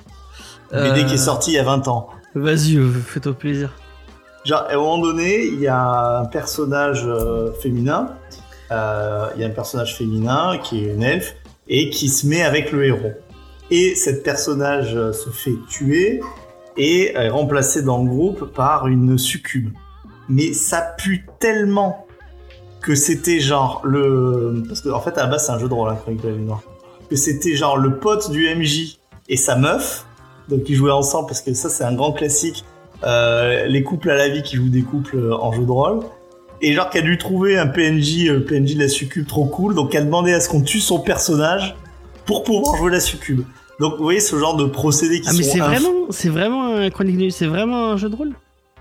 BD 0.73 1.05
qui 1.07 1.15
est 1.15 1.19
sorti 1.19 1.53
il 1.53 1.55
y 1.55 1.59
a 1.59 1.63
20 1.65 1.87
ans. 1.89 2.09
Vas-y, 2.35 2.77
fais-toi 3.05 3.35
plaisir. 3.35 3.73
Genre, 4.45 4.61
à 4.69 4.73
un 4.75 4.77
moment 4.77 4.99
donné, 4.99 5.45
il 5.45 5.61
y 5.61 5.67
a 5.69 6.21
un 6.21 6.25
personnage 6.27 7.03
euh, 7.05 7.53
féminin. 7.63 8.11
Euh, 8.71 9.29
Il 9.35 9.43
y 9.43 9.45
a 9.45 9.49
un 9.49 9.51
personnage 9.51 9.97
féminin 9.97 10.59
qui 10.63 10.85
est 10.85 10.95
une 10.95 11.03
elfe 11.03 11.37
et 11.69 11.91
qui 11.91 12.09
se 12.09 12.27
met 12.27 12.43
avec 12.43 12.73
le 12.73 12.87
héros. 12.87 13.13
Et 13.71 13.95
cette 13.95 14.23
personnage 14.23 14.95
euh, 14.95 15.13
se 15.13 15.31
fait 15.31 15.57
tuer 15.69 16.21
et 16.77 17.15
est 17.15 17.29
remplacée 17.29 17.83
dans 17.83 18.03
le 18.03 18.09
groupe 18.09 18.53
par 18.53 18.87
une 18.87 19.19
succube. 19.19 19.71
Mais 20.29 20.53
ça 20.53 20.95
pue 20.99 21.27
tellement 21.39 22.07
que 22.81 22.95
c'était 22.95 23.41
genre 23.41 23.81
le... 23.85 24.63
Parce 24.69 24.81
que 24.81 24.89
en 24.91 25.01
fait, 25.01 25.17
à 25.19 25.23
la 25.23 25.27
base, 25.27 25.47
c'est 25.47 25.53
un 25.53 25.59
jeu 25.59 25.69
de 25.69 25.75
rôle, 25.75 25.91
hein. 25.91 26.61
Que 27.09 27.17
c'était 27.17 27.55
genre 27.55 27.77
le 27.77 27.99
pote 27.99 28.31
du 28.31 28.53
MJ 28.55 28.99
et 29.29 29.37
sa 29.37 29.57
meuf. 29.57 30.07
Donc 30.49 30.69
ils 30.69 30.75
jouaient 30.75 30.93
ensemble 30.93 31.27
parce 31.29 31.41
que 31.41 31.55
ça, 31.55 31.69
c'est 31.69 31.85
un 31.85 31.95
grand 31.95 32.13
classique. 32.13 32.65
Euh, 33.05 33.67
les 33.67 33.83
couples 33.83 34.11
à 34.11 34.17
la 34.17 34.29
vie 34.29 34.43
qui 34.43 34.57
jouent 34.57 34.69
des 34.69 34.83
couples 34.83 35.33
en 35.33 35.53
jeu 35.53 35.65
de 35.65 35.71
rôle. 35.71 36.01
Et 36.61 36.73
genre 36.73 36.91
qu'elle 36.91 37.05
a 37.05 37.07
dû 37.07 37.19
trouver 37.19 37.59
un 37.59 37.67
PNJ, 37.67 38.29
euh, 38.29 38.41
PNJ 38.41 38.75
de 38.75 38.81
la 38.81 38.89
succube 38.89 39.27
trop 39.27 39.45
cool, 39.45 39.75
donc 39.75 39.95
elle 39.95 40.03
a 40.03 40.05
demandé 40.05 40.33
à 40.33 40.41
ce 40.41 40.49
qu'on 40.49 40.63
tue 40.63 40.81
son 40.81 41.01
personnage 41.01 41.77
pour 42.25 42.45
pouvoir 42.45 42.77
jouer 42.77 42.91
la 42.91 43.01
succube. 43.01 43.43
Donc 43.79 43.97
vous 43.97 44.03
voyez 44.03 44.21
ce 44.21 44.37
genre 44.39 44.57
de 44.57 44.65
procédés 44.65 45.21
qui 45.21 45.29
Ah 45.29 45.33
mais 45.37 45.43
c'est 45.43 45.59
vraiment, 45.59 46.07
c'est 46.11 46.31
vraiment 46.31 46.75
un 46.75 46.89
chronique 46.91 47.33
c'est 47.33 47.47
vraiment 47.47 47.91
un 47.91 47.97
jeu 47.97 48.09
de 48.09 48.17
rôle. 48.17 48.33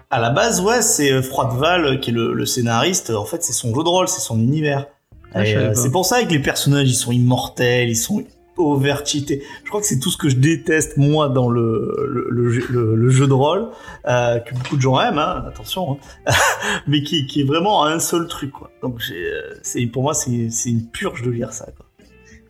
À 0.10 0.20
la 0.20 0.30
base, 0.30 0.62
ouais, 0.62 0.82
c'est 0.82 1.12
euh, 1.12 1.22
Froideval 1.22 1.86
euh, 1.86 1.98
qui 1.98 2.12
est 2.12 2.14
le, 2.14 2.34
le 2.34 2.46
scénariste. 2.46 3.10
En 3.10 3.26
fait, 3.26 3.44
c'est 3.44 3.54
son 3.54 3.76
jeu 3.76 3.84
de 3.84 3.90
rôle, 3.90 4.08
c'est 4.08 4.22
son 4.22 4.40
univers. 4.40 4.86
Ah, 5.34 5.42
euh, 5.42 5.74
c'est 5.76 5.92
pour 5.92 6.06
ça 6.06 6.24
que 6.24 6.30
les 6.32 6.40
personnages, 6.40 6.90
ils 6.90 6.96
sont 6.96 7.12
immortels, 7.12 7.90
ils 7.90 7.98
sont 7.98 8.24
overcheatés. 8.58 9.44
Je 9.64 9.70
crois 9.70 9.82
que 9.82 9.88
c'est 9.88 10.00
tout 10.00 10.10
ce 10.10 10.18
que 10.18 10.30
je 10.30 10.36
déteste 10.38 10.98
moi 10.98 11.30
dans 11.30 11.50
le 11.50 11.94
le, 12.10 12.28
le, 12.30 12.50
jeu- 12.50 12.66
le- 12.70 12.96
le 12.96 13.10
jeu 13.10 13.28
de 13.28 13.34
rôle 13.34 13.68
euh, 14.08 14.40
que 14.40 14.54
beaucoup 14.54 14.76
de 14.78 14.82
gens 14.82 15.00
aiment, 15.00 15.18
hein, 15.20 15.44
attention, 15.48 15.98
hein, 16.28 16.32
mais 16.88 17.04
qui, 17.04 17.26
qui 17.28 17.42
est 17.42 17.46
vraiment 17.46 17.84
un 17.86 18.00
seul 18.00 18.28
truc. 18.28 18.52
Quoi. 18.52 18.72
Donc 18.82 19.00
euh, 19.12 19.42
c'est 19.62 19.86
pour 19.88 20.04
moi 20.04 20.14
c'est 20.14 20.50
une 20.70 20.88
purge 20.88 21.22
de 21.22 21.32
lire 21.32 21.52
ça. 21.54 21.66
Quoi. 21.76 21.86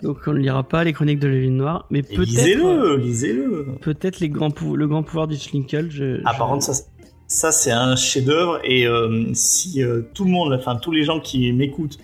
Donc 0.03 0.17
on 0.27 0.33
ne 0.33 0.39
lira 0.39 0.63
pas 0.63 0.83
les 0.83 0.93
chroniques 0.93 1.19
de 1.19 1.27
la 1.27 1.33
Lune 1.35 1.57
Noire, 1.57 1.87
mais 1.89 2.01
peut-être, 2.03 2.19
lisez-le, 2.19 2.97
lisez-le. 2.97 3.65
peut-être 3.81 4.19
les 4.19 4.29
grands 4.29 4.51
pou- 4.51 4.75
le 4.75 4.87
grand 4.87 5.03
pouvoir 5.03 5.27
du 5.27 5.35
Schlinkel. 5.37 5.89
Je, 5.89 6.19
Ah, 6.25 6.31
je- 6.33 6.37
par 6.37 6.47
contre, 6.49 6.63
ça, 6.65 6.73
ça 7.27 7.51
c'est 7.51 7.71
un 7.71 7.95
chef-d'œuvre. 7.95 8.59
Et 8.65 8.85
euh, 8.85 9.23
si 9.33 9.81
euh, 9.81 10.01
tout 10.13 10.25
le 10.25 10.31
monde, 10.31 10.53
enfin 10.53 10.75
tous 10.75 10.91
les 10.91 11.03
gens 11.03 11.19
qui 11.19 11.51
m'écoutent, 11.53 11.97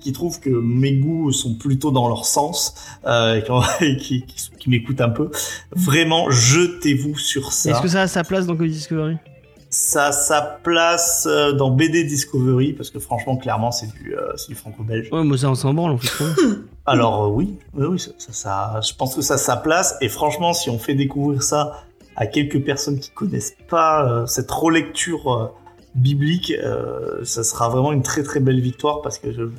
qui 0.00 0.12
trouvent 0.12 0.40
que 0.40 0.50
mes 0.50 0.92
goûts 0.94 1.32
sont 1.32 1.54
plutôt 1.54 1.90
dans 1.90 2.08
leur 2.08 2.24
sens, 2.26 2.74
euh, 3.06 3.40
et 3.80 3.96
qui, 3.96 4.22
qui, 4.26 4.50
qui 4.58 4.70
m'écoutent 4.70 5.00
un 5.00 5.08
peu, 5.10 5.30
vraiment 5.72 6.30
jetez-vous 6.30 7.18
sur 7.18 7.52
ça. 7.52 7.70
Est-ce 7.70 7.82
que 7.82 7.88
ça 7.88 8.02
a 8.02 8.06
sa 8.08 8.24
place 8.24 8.46
dans 8.46 8.56
Code 8.56 8.68
Discovery? 8.68 9.16
Ça 9.70 10.06
a 10.06 10.12
sa 10.12 10.40
place 10.40 11.26
euh, 11.30 11.52
dans 11.52 11.70
BD 11.70 12.04
Discovery 12.04 12.72
parce 12.72 12.88
que 12.90 12.98
franchement, 12.98 13.36
clairement, 13.36 13.70
c'est 13.70 13.92
du, 13.92 14.16
euh, 14.16 14.32
du 14.48 14.54
franco-belge. 14.54 15.10
Ouais, 15.12 15.22
moi 15.22 15.36
ça 15.36 15.50
on 15.50 15.54
s'en 15.54 15.74
branle 15.74 15.92
en 15.92 15.98
fait. 15.98 16.24
Alors 16.86 17.24
euh, 17.24 17.28
oui, 17.28 17.58
oui, 17.74 17.84
oui, 17.86 17.98
ça, 17.98 18.12
ça, 18.16 18.32
ça- 18.32 18.80
je 18.80 18.94
pense 18.94 19.14
que 19.14 19.20
ça 19.20 19.34
a 19.34 19.38
sa 19.38 19.56
place. 19.56 19.94
Et 20.00 20.08
franchement, 20.08 20.54
si 20.54 20.70
on 20.70 20.78
fait 20.78 20.94
découvrir 20.94 21.42
ça 21.42 21.84
à 22.16 22.26
quelques 22.26 22.64
personnes 22.64 22.98
qui 22.98 23.10
connaissent 23.10 23.54
pas 23.68 24.10
euh, 24.10 24.26
cette 24.26 24.50
relecture 24.50 25.30
euh, 25.34 25.46
biblique, 25.94 26.50
euh, 26.64 27.22
ça 27.24 27.44
sera 27.44 27.68
vraiment 27.68 27.92
une 27.92 28.02
très 28.02 28.22
très 28.22 28.40
belle 28.40 28.60
victoire 28.60 29.02
parce 29.02 29.18
que 29.18 29.32
je- 29.32 29.50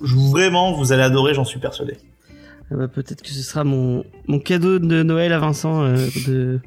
vraiment, 0.00 0.72
vous 0.72 0.92
allez 0.92 1.02
adorer, 1.02 1.34
j'en 1.34 1.44
suis 1.44 1.60
persuadé. 1.60 1.96
Ah 2.70 2.76
bah, 2.76 2.88
peut-être 2.88 3.22
que 3.22 3.30
ce 3.30 3.42
sera 3.42 3.64
mon, 3.64 4.04
cadeau 4.44 4.78
de 4.78 5.02
Noël 5.02 5.32
à 5.32 5.38
Vincent 5.38 5.82
euh, 5.82 6.06
de 6.26 6.60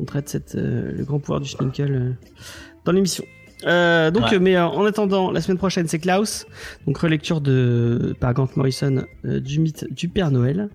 on 0.00 0.04
traite 0.04 0.54
euh, 0.54 0.92
le 0.92 1.04
grand 1.04 1.18
pouvoir 1.18 1.40
du 1.40 1.48
Schlinkel 1.48 1.92
euh, 1.92 2.12
dans 2.84 2.92
l'émission. 2.92 3.24
Euh, 3.66 4.10
donc, 4.12 4.30
Ouais. 4.30 4.38
mais 4.38 4.56
euh, 4.56 4.66
en 4.66 4.84
attendant, 4.84 5.30
la 5.32 5.40
semaine 5.40 5.58
prochaine 5.58 5.88
c'est 5.88 5.98
Klaus, 5.98 6.46
donc 6.86 6.96
relecture 6.98 7.40
de 7.40 8.14
par 8.20 8.32
Grant 8.34 8.48
Morrison 8.54 9.02
euh, 9.24 9.40
du 9.40 9.58
mythe 9.58 9.86
du 9.92 10.08
Père 10.08 10.30
Noël. 10.30 10.68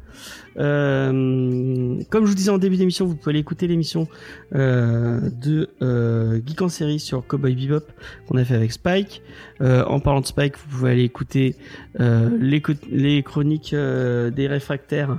Euh, 0.58 1.98
comme 2.10 2.26
je 2.26 2.30
vous 2.30 2.36
disais 2.36 2.50
en 2.52 2.58
début 2.58 2.78
d'émission, 2.78 3.06
vous 3.06 3.16
pouvez 3.16 3.32
aller 3.32 3.40
écouter 3.40 3.68
l'émission 3.68 4.08
euh, 4.56 5.20
de 5.42 5.70
euh, 5.82 6.40
Geek 6.46 6.62
en 6.62 6.70
série 6.70 7.00
sur 7.00 7.26
Cowboy 7.26 7.56
Bebop 7.56 7.86
qu'on 8.28 8.38
a 8.38 8.46
fait 8.46 8.56
avec 8.56 8.72
Spike. 8.72 9.22
Euh, 9.62 9.84
en 9.86 10.00
parlant 10.00 10.22
de 10.22 10.26
Spike, 10.28 10.56
vous 10.58 10.78
pouvez 10.78 10.92
aller 10.92 11.04
écouter 11.04 11.56
euh, 12.00 12.30
les, 12.40 12.62
les 12.92 13.24
chroniques 13.24 13.74
des 13.74 14.48
réfractaires 14.48 15.18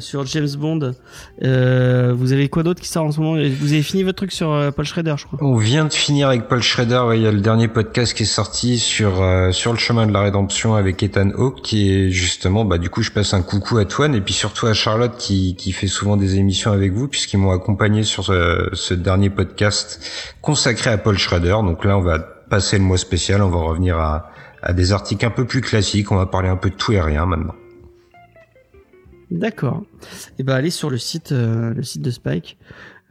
sur 0.00 0.26
James 0.26 0.48
Bond. 0.58 0.92
Euh, 1.42 2.12
vous 2.16 2.32
avez 2.32 2.48
quoi 2.48 2.62
d'autre 2.62 2.80
qui 2.80 2.88
sort 2.88 3.04
en 3.04 3.12
ce 3.12 3.20
moment 3.20 3.42
Vous 3.60 3.72
avez 3.72 3.82
fini 3.82 4.02
votre 4.02 4.16
truc 4.16 4.32
sur 4.32 4.52
euh, 4.52 4.70
Paul 4.70 4.84
Schrader, 4.84 5.14
je 5.16 5.26
crois. 5.26 5.38
On 5.42 5.56
vient 5.56 5.84
de 5.84 5.92
finir 5.92 6.28
avec 6.28 6.48
Paul 6.48 6.62
Schrader. 6.62 7.10
Il 7.14 7.22
y 7.22 7.26
a 7.26 7.32
le 7.32 7.40
dernier 7.40 7.68
podcast 7.68 8.14
qui 8.14 8.22
est 8.24 8.26
sorti 8.26 8.78
sur 8.78 9.22
euh, 9.22 9.52
sur 9.52 9.72
le 9.72 9.78
chemin 9.78 10.06
de 10.06 10.12
la 10.12 10.20
rédemption 10.20 10.74
avec 10.74 11.02
Ethan 11.02 11.30
Hawke, 11.30 11.62
qui 11.62 11.92
est 11.92 12.10
justement, 12.10 12.64
bah 12.64 12.78
du 12.78 12.90
coup, 12.90 13.02
je 13.02 13.10
passe 13.10 13.34
un 13.34 13.42
coucou 13.42 13.78
à 13.78 13.84
Toine 13.84 14.14
et 14.14 14.20
puis 14.20 14.34
surtout 14.34 14.66
à 14.66 14.74
Charlotte 14.74 15.16
qui 15.16 15.56
qui 15.56 15.72
fait 15.72 15.86
souvent 15.86 16.16
des 16.16 16.36
émissions 16.36 16.72
avec 16.72 16.92
vous 16.92 17.08
puisqu'ils 17.08 17.38
m'ont 17.38 17.52
accompagné 17.52 18.02
sur 18.02 18.24
ce, 18.24 18.68
ce 18.72 18.94
dernier 18.94 19.30
podcast 19.30 20.00
consacré 20.40 20.90
à 20.90 20.98
Paul 20.98 21.18
Schrader. 21.18 21.56
Donc 21.64 21.84
là, 21.84 21.98
on 21.98 22.02
va 22.02 22.18
passer 22.18 22.78
le 22.78 22.84
mois 22.84 22.98
spécial. 22.98 23.42
On 23.42 23.50
va 23.50 23.58
revenir 23.58 23.98
à 23.98 24.30
à 24.60 24.72
des 24.72 24.92
articles 24.92 25.24
un 25.24 25.30
peu 25.30 25.44
plus 25.44 25.60
classiques. 25.60 26.10
On 26.10 26.16
va 26.16 26.26
parler 26.26 26.48
un 26.48 26.56
peu 26.56 26.70
de 26.70 26.74
tout 26.74 26.92
et 26.92 27.00
rien 27.00 27.26
maintenant. 27.26 27.54
D'accord. 29.30 29.84
Et 30.38 30.42
ben 30.42 30.54
allez 30.54 30.70
sur 30.70 30.90
le 30.90 30.98
site, 30.98 31.32
euh, 31.32 31.74
le 31.74 31.82
site 31.82 32.02
de 32.02 32.10
Spike. 32.10 32.58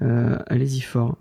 Euh, 0.04 0.38
allez-y 0.46 0.82
fort. 0.82 1.18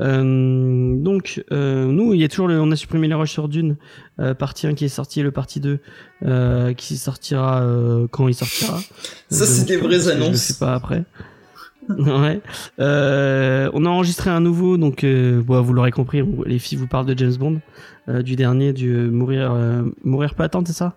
Euh, 0.00 0.94
donc 0.96 1.42
euh, 1.50 1.86
nous, 1.86 2.14
il 2.14 2.20
y 2.20 2.24
a 2.24 2.28
toujours 2.28 2.46
le, 2.46 2.60
on 2.60 2.70
a 2.70 2.76
supprimé 2.76 3.08
les 3.08 3.14
rushs 3.14 3.32
sur 3.32 3.48
Dune, 3.48 3.76
euh, 4.20 4.34
partie 4.34 4.68
1 4.68 4.74
qui 4.74 4.84
est 4.84 4.88
sorti 4.88 5.18
et 5.18 5.22
le 5.24 5.32
partie 5.32 5.58
2 5.58 5.80
euh, 6.24 6.72
qui 6.74 6.96
sortira 6.96 7.62
euh, 7.62 8.06
quand 8.10 8.28
il 8.28 8.34
sortira. 8.34 8.78
Ça, 9.30 9.46
c'est 9.46 9.64
des 9.66 9.76
vraies 9.76 9.96
que 9.98 10.02
Je 10.04 10.10
annonces. 10.10 10.46
fais 10.46 10.64
pas 10.64 10.74
après. 10.74 11.04
ouais. 11.88 12.40
Euh, 12.78 13.68
on 13.74 13.84
a 13.84 13.88
enregistré 13.88 14.30
un 14.30 14.40
nouveau, 14.40 14.76
donc 14.76 15.02
euh, 15.02 15.42
bon, 15.42 15.60
vous 15.60 15.72
l'aurez 15.72 15.90
compris, 15.90 16.22
les 16.46 16.60
filles 16.60 16.78
vous 16.78 16.86
parlent 16.86 17.06
de 17.06 17.18
James 17.18 17.34
Bond, 17.34 17.60
euh, 18.08 18.22
du 18.22 18.36
dernier, 18.36 18.72
du 18.72 18.92
euh, 18.94 19.10
mourir, 19.10 19.50
euh, 19.52 19.82
mourir 20.04 20.36
pas 20.36 20.44
attendre, 20.44 20.68
c'est 20.68 20.72
ça? 20.72 20.94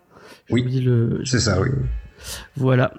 Oui, 0.50 0.62
le- 0.80 1.20
c'est 1.24 1.40
ça, 1.40 1.60
oui. 1.60 1.68
Voilà. 2.56 2.92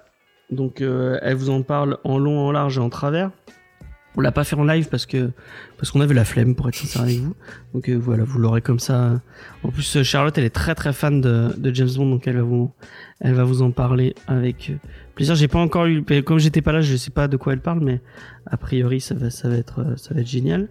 Donc 0.52 0.82
euh, 0.82 1.18
elle 1.22 1.36
vous 1.36 1.50
en 1.50 1.62
parle 1.62 1.98
en 2.04 2.18
long, 2.18 2.40
en 2.40 2.52
large 2.52 2.78
et 2.78 2.82
en 2.82 2.90
travers. 2.90 3.32
On 4.18 4.22
l'a 4.22 4.32
pas 4.32 4.46
fait 4.46 4.56
en 4.56 4.64
live 4.64 4.88
parce 4.90 5.06
que 5.06 5.32
parce 5.78 5.92
qu'on 5.92 6.00
avait 6.00 6.14
la 6.14 6.24
flemme 6.24 6.56
pour 6.56 6.70
être 6.70 6.76
sincère 6.76 7.02
avec 7.02 7.18
vous. 7.18 7.36
Donc 7.74 7.90
euh, 7.90 7.96
voilà, 7.96 8.24
vous 8.24 8.40
l'aurez 8.40 8.62
comme 8.62 8.80
ça. 8.80 9.22
En 9.64 9.70
plus, 9.70 9.98
euh, 9.98 10.04
Charlotte, 10.04 10.38
elle 10.38 10.46
est 10.46 10.56
très 10.56 10.74
très 10.74 10.94
fan 10.94 11.20
de, 11.20 11.74
James 11.74 11.90
Bond, 11.96 12.10
donc 12.10 12.28
elle 12.28 12.38
va 12.38 12.44
vous 12.44 12.72
elle 13.20 13.34
va 13.34 13.44
vous 13.44 13.62
en 13.62 13.72
parler 13.72 14.16
avec 14.28 14.70
euh, 14.70 14.76
plaisir. 15.16 15.36
J'ai 15.36 15.50
pas 15.50 15.60
encore 15.60 15.86
eu, 15.86 16.04
comme 16.24 16.40
j'étais 16.40 16.62
pas 16.62 16.72
là, 16.72 16.82
je 16.82 16.96
sais 16.96 17.12
pas 17.12 17.28
de 17.28 17.36
quoi 17.36 17.54
elle 17.54 17.60
parle, 17.60 17.82
mais 17.82 18.00
a 18.46 18.56
priori 18.56 19.02
ça 19.02 19.16
va 19.16 19.30
ça 19.30 19.50
va 19.50 19.56
être 19.56 19.80
euh, 19.80 19.98
ça 19.98 20.14
va 20.14 20.22
être 20.22 20.28
génial. 20.28 20.70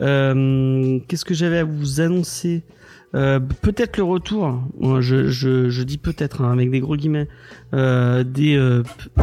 Euh, 0.00 1.00
Qu'est-ce 1.06 1.24
que 1.24 1.34
j'avais 1.34 1.58
à 1.58 1.64
vous 1.64 2.00
annoncer? 2.00 2.62
Euh, 3.14 3.40
peut-être 3.40 3.96
le 3.96 4.04
retour, 4.04 4.62
moi, 4.78 5.00
je, 5.00 5.28
je, 5.28 5.68
je 5.68 5.82
dis 5.82 5.98
peut-être 5.98 6.42
hein, 6.42 6.52
avec 6.52 6.70
des 6.70 6.80
gros 6.80 6.96
guillemets, 6.96 7.28
euh, 7.74 8.22
des, 8.22 8.56
euh, 8.56 8.82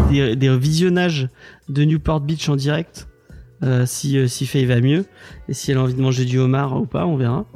des, 0.09 0.35
des 0.35 0.57
visionnages 0.57 1.29
de 1.69 1.83
Newport 1.83 2.19
Beach 2.21 2.49
en 2.49 2.55
direct, 2.55 3.07
euh, 3.63 3.85
si, 3.85 4.17
euh, 4.17 4.27
si 4.27 4.45
Faye 4.45 4.65
va 4.65 4.81
mieux, 4.81 5.05
et 5.47 5.53
si 5.53 5.71
elle 5.71 5.77
a 5.77 5.81
envie 5.83 5.93
de 5.93 6.01
manger 6.01 6.25
du 6.25 6.37
homard 6.37 6.79
ou 6.79 6.85
pas, 6.85 7.05
on 7.05 7.15
verra. 7.17 7.45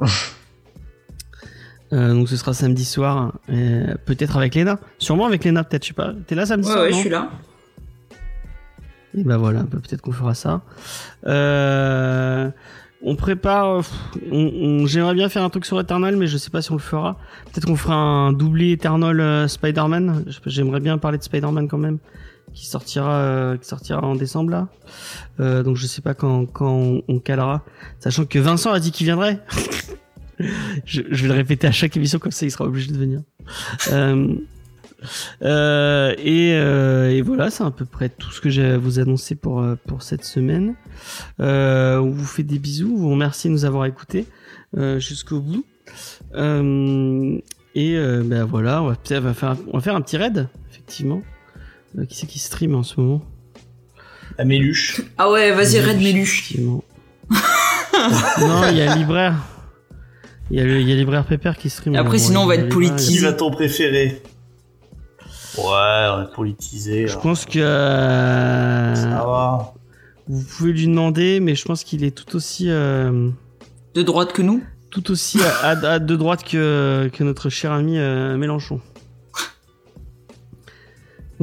Euh, 1.92 2.14
donc 2.14 2.26
ce 2.30 2.38
sera 2.38 2.54
samedi 2.54 2.86
soir, 2.86 3.34
euh, 3.50 3.94
peut-être 4.06 4.38
avec 4.38 4.54
Léna, 4.54 4.80
sûrement 4.96 5.26
avec 5.26 5.44
Léna 5.44 5.62
peut-être, 5.62 5.82
je 5.82 5.88
sais 5.88 5.92
pas. 5.94 6.14
T'es 6.26 6.34
là 6.34 6.46
samedi 6.46 6.66
Ouais, 6.68 6.72
soir 6.72 6.84
ouais, 6.86 6.92
je 6.94 6.96
suis 6.96 7.10
là. 7.10 7.30
et 9.14 9.22
bah 9.24 9.36
voilà, 9.36 9.64
peut-être 9.64 10.00
qu'on 10.00 10.12
fera 10.12 10.32
ça. 10.32 10.62
Euh, 11.26 12.50
on 13.02 13.16
prépare. 13.16 13.80
euh, 13.80 13.82
On, 14.30 14.86
J'aimerais 14.86 15.14
bien 15.14 15.28
faire 15.28 15.42
un 15.42 15.50
truc 15.50 15.64
sur 15.64 15.78
Eternal, 15.80 16.16
mais 16.16 16.26
je 16.26 16.36
sais 16.36 16.50
pas 16.50 16.62
si 16.62 16.70
on 16.70 16.76
le 16.76 16.80
fera. 16.80 17.18
Peut-être 17.46 17.66
qu'on 17.66 17.76
fera 17.76 17.94
un 17.94 18.32
doublé 18.32 18.72
Eternal 18.72 19.20
euh, 19.20 19.48
Spider-Man. 19.48 20.24
J'aimerais 20.46 20.80
bien 20.80 20.98
parler 20.98 21.18
de 21.18 21.22
Spider-Man 21.22 21.68
quand 21.68 21.78
même, 21.78 21.98
qui 22.54 22.66
sortira, 22.66 23.14
euh, 23.14 23.56
qui 23.56 23.66
sortira 23.68 24.02
en 24.02 24.14
décembre 24.14 24.50
là. 24.50 25.62
Donc 25.62 25.76
je 25.76 25.86
sais 25.86 26.02
pas 26.02 26.14
quand, 26.14 26.46
quand 26.46 26.70
on, 26.72 27.02
on 27.08 27.18
calera, 27.18 27.62
sachant 27.98 28.24
que 28.24 28.38
Vincent 28.38 28.72
a 28.72 28.78
dit 28.80 28.92
qu'il 28.92 29.06
viendrait. 29.06 29.40
je, 30.84 31.02
je 31.10 31.22
vais 31.22 31.28
le 31.28 31.34
répéter 31.34 31.66
à 31.66 31.72
chaque 31.72 31.96
émission 31.96 32.18
comme 32.18 32.32
ça, 32.32 32.46
il 32.46 32.50
sera 32.50 32.64
obligé 32.64 32.92
de 32.92 32.98
venir. 32.98 33.22
Euh, 35.42 36.12
euh, 36.12 36.14
et, 36.18 36.52
euh, 36.54 37.10
et 37.10 37.22
voilà, 37.22 37.50
c'est 37.50 37.64
à 37.64 37.70
peu 37.70 37.84
près 37.84 38.08
tout 38.08 38.30
ce 38.30 38.40
que 38.40 38.50
j'ai 38.50 38.64
à 38.64 38.78
vous 38.78 38.98
annoncer 38.98 39.34
pour, 39.34 39.60
euh, 39.60 39.76
pour 39.86 40.02
cette 40.02 40.24
semaine. 40.24 40.74
Euh, 41.40 41.98
on 41.98 42.10
vous 42.10 42.24
fait 42.24 42.42
des 42.42 42.58
bisous, 42.58 42.92
on 42.94 42.98
vous 42.98 43.10
remercie 43.10 43.48
de 43.48 43.52
nous 43.52 43.64
avoir 43.64 43.86
écoutés 43.86 44.26
euh, 44.76 44.98
jusqu'au 44.98 45.40
bout. 45.40 45.64
Euh, 46.34 47.38
et 47.74 47.96
euh, 47.96 48.22
ben 48.24 48.44
voilà, 48.44 48.82
on 48.82 48.88
va, 48.88 48.94
peut-être- 48.96 49.20
on 49.22 49.26
va 49.26 49.34
faire, 49.34 49.50
un- 49.50 49.58
on 49.72 49.76
va 49.78 49.80
faire 49.82 49.96
un 49.96 50.00
petit 50.00 50.16
raid, 50.16 50.48
effectivement. 50.70 51.22
Euh, 51.98 52.04
qui 52.06 52.16
c'est 52.16 52.26
qui 52.26 52.38
stream 52.38 52.74
en 52.74 52.82
ce 52.82 52.98
moment? 53.00 53.22
La 54.38 54.44
méluche. 54.46 55.02
Ah 55.18 55.30
ouais, 55.30 55.52
vas-y, 55.52 55.78
raid 55.80 55.98
Méluche. 56.00 56.40
Effectivement. 56.52 56.84
non, 58.40 58.62
il 58.70 58.76
y 58.78 58.80
a 58.82 58.94
Libraire. 58.96 59.36
Il 60.50 60.58
y 60.58 60.60
a, 60.60 60.64
le, 60.64 60.80
il 60.80 60.88
y 60.88 60.92
a 60.92 60.96
Libraire 60.96 61.24
Pépère 61.24 61.56
qui 61.56 61.70
stream. 61.70 61.94
Et 61.94 61.98
après, 61.98 62.18
sinon, 62.18 62.42
on 62.42 62.46
va 62.46 62.56
être 62.56 62.68
politique. 62.68 63.08
Qui 63.08 63.18
va 63.18 63.32
ton 63.32 63.50
préféré 63.50 64.22
Ouais, 65.58 66.06
on 66.16 66.22
est 66.22 66.32
politisé. 66.34 67.06
Je 67.06 67.12
alors. 67.12 67.22
pense 67.22 67.44
que 67.44 67.58
euh, 67.58 68.94
Ça 68.94 69.08
va. 69.08 69.74
vous 70.28 70.42
pouvez 70.42 70.72
lui 70.72 70.86
demander, 70.86 71.40
mais 71.40 71.54
je 71.54 71.64
pense 71.64 71.84
qu'il 71.84 72.04
est 72.04 72.10
tout 72.10 72.34
aussi 72.36 72.66
euh, 72.70 73.28
De 73.94 74.02
droite 74.02 74.32
que 74.32 74.42
nous? 74.42 74.62
tout 74.90 75.10
aussi 75.10 75.38
à, 75.42 75.68
à- 75.70 75.88
à 75.94 75.98
de 75.98 76.16
droite 76.16 76.44
que, 76.44 77.08
que 77.14 77.24
notre 77.24 77.48
cher 77.48 77.72
ami 77.72 77.98
euh, 77.98 78.36
Mélenchon. 78.36 78.80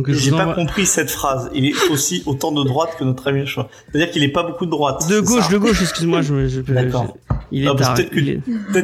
J'ai 0.08 0.32
pas 0.32 0.54
compris 0.54 0.86
cette 0.86 1.10
phrase. 1.12 1.50
Il 1.54 1.66
est 1.66 1.90
aussi 1.92 2.24
autant 2.26 2.52
de 2.54 2.64
droite 2.64 2.92
que 2.98 3.04
notre 3.04 3.28
ami 3.28 3.40
Mélenchon. 3.40 3.68
C'est-à-dire 3.92 4.12
qu'il 4.12 4.24
est 4.24 4.30
pas 4.32 4.44
beaucoup 4.44 4.66
de 4.66 4.72
droite. 4.72 5.10
de 5.10 5.20
gauche, 5.20 5.44
ça 5.48 5.52
de 5.52 5.58
gauche, 5.58 5.82
excuse-moi, 5.82 6.22
je, 6.22 6.48
je, 6.48 6.62
je- 6.66 6.74
D'accord. 6.74 7.18
il 7.52 7.66
est 7.66 7.68
Ah, 7.68 7.74
peut-être 7.96 8.10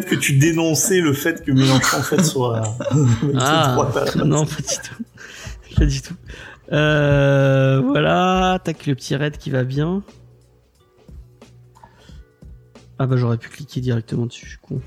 que- 0.07 0.13
est- 0.15 0.19
tu 0.19 0.33
dénonçais 0.33 0.99
le 0.99 1.13
fait 1.13 1.43
que 1.45 1.51
Mélenchon 1.51 1.97
en 1.97 2.01
fait 2.01 2.23
soit 2.23 2.63
Ah, 3.37 3.75
droite 3.75 3.95
à 3.95 3.99
la 3.99 4.11
base. 4.11 4.15
non, 4.25 4.45
pas 4.45 4.55
du 4.55 4.63
tout. 4.63 5.03
Pas 5.77 5.85
du 5.85 6.01
tout. 6.01 6.15
Euh, 6.71 7.81
voilà, 7.85 8.59
tac, 8.63 8.85
le 8.87 8.95
petit 8.95 9.15
raid 9.15 9.37
qui 9.37 9.49
va 9.49 9.63
bien. 9.63 10.03
Ah 12.97 13.07
bah 13.07 13.17
j'aurais 13.17 13.37
pu 13.37 13.49
cliquer 13.49 13.81
directement 13.81 14.25
dessus, 14.25 14.45
je 14.45 14.51
suis 14.51 14.59
con. 14.59 14.81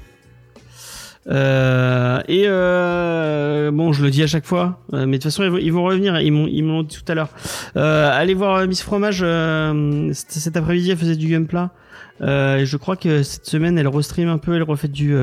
Euh, 1.29 2.21
et 2.27 2.45
euh, 2.47 3.71
bon, 3.71 3.93
je 3.93 4.03
le 4.03 4.11
dis 4.11 4.23
à 4.23 4.27
chaque 4.27 4.47
fois, 4.47 4.81
euh, 4.95 5.05
mais 5.05 5.19
de 5.19 5.23
toute 5.23 5.25
façon 5.25 5.45
ils 5.59 5.73
vont, 5.73 5.85
revenir. 5.85 6.19
Ils 6.21 6.33
m'ont, 6.33 6.47
ils 6.47 6.63
m'ont 6.63 6.83
dit 6.83 6.97
tout 6.97 7.13
à 7.13 7.15
l'heure. 7.15 7.31
Allez 7.75 8.35
voir 8.35 8.67
Miss 8.67 8.83
Fromage. 8.83 9.25
cet 10.13 10.57
après-midi, 10.57 10.91
elle 10.91 10.97
faisait 10.97 11.17
du 11.17 11.29
gameplay. 11.29 11.67
Je 12.21 12.77
crois 12.77 12.97
que 12.97 13.23
cette 13.23 13.47
semaine, 13.47 13.79
elle 13.79 13.89
restream 13.89 14.29
un 14.29 14.39
peu. 14.39 14.55
Elle 14.55 14.63
refait 14.63 14.89
du, 14.89 15.15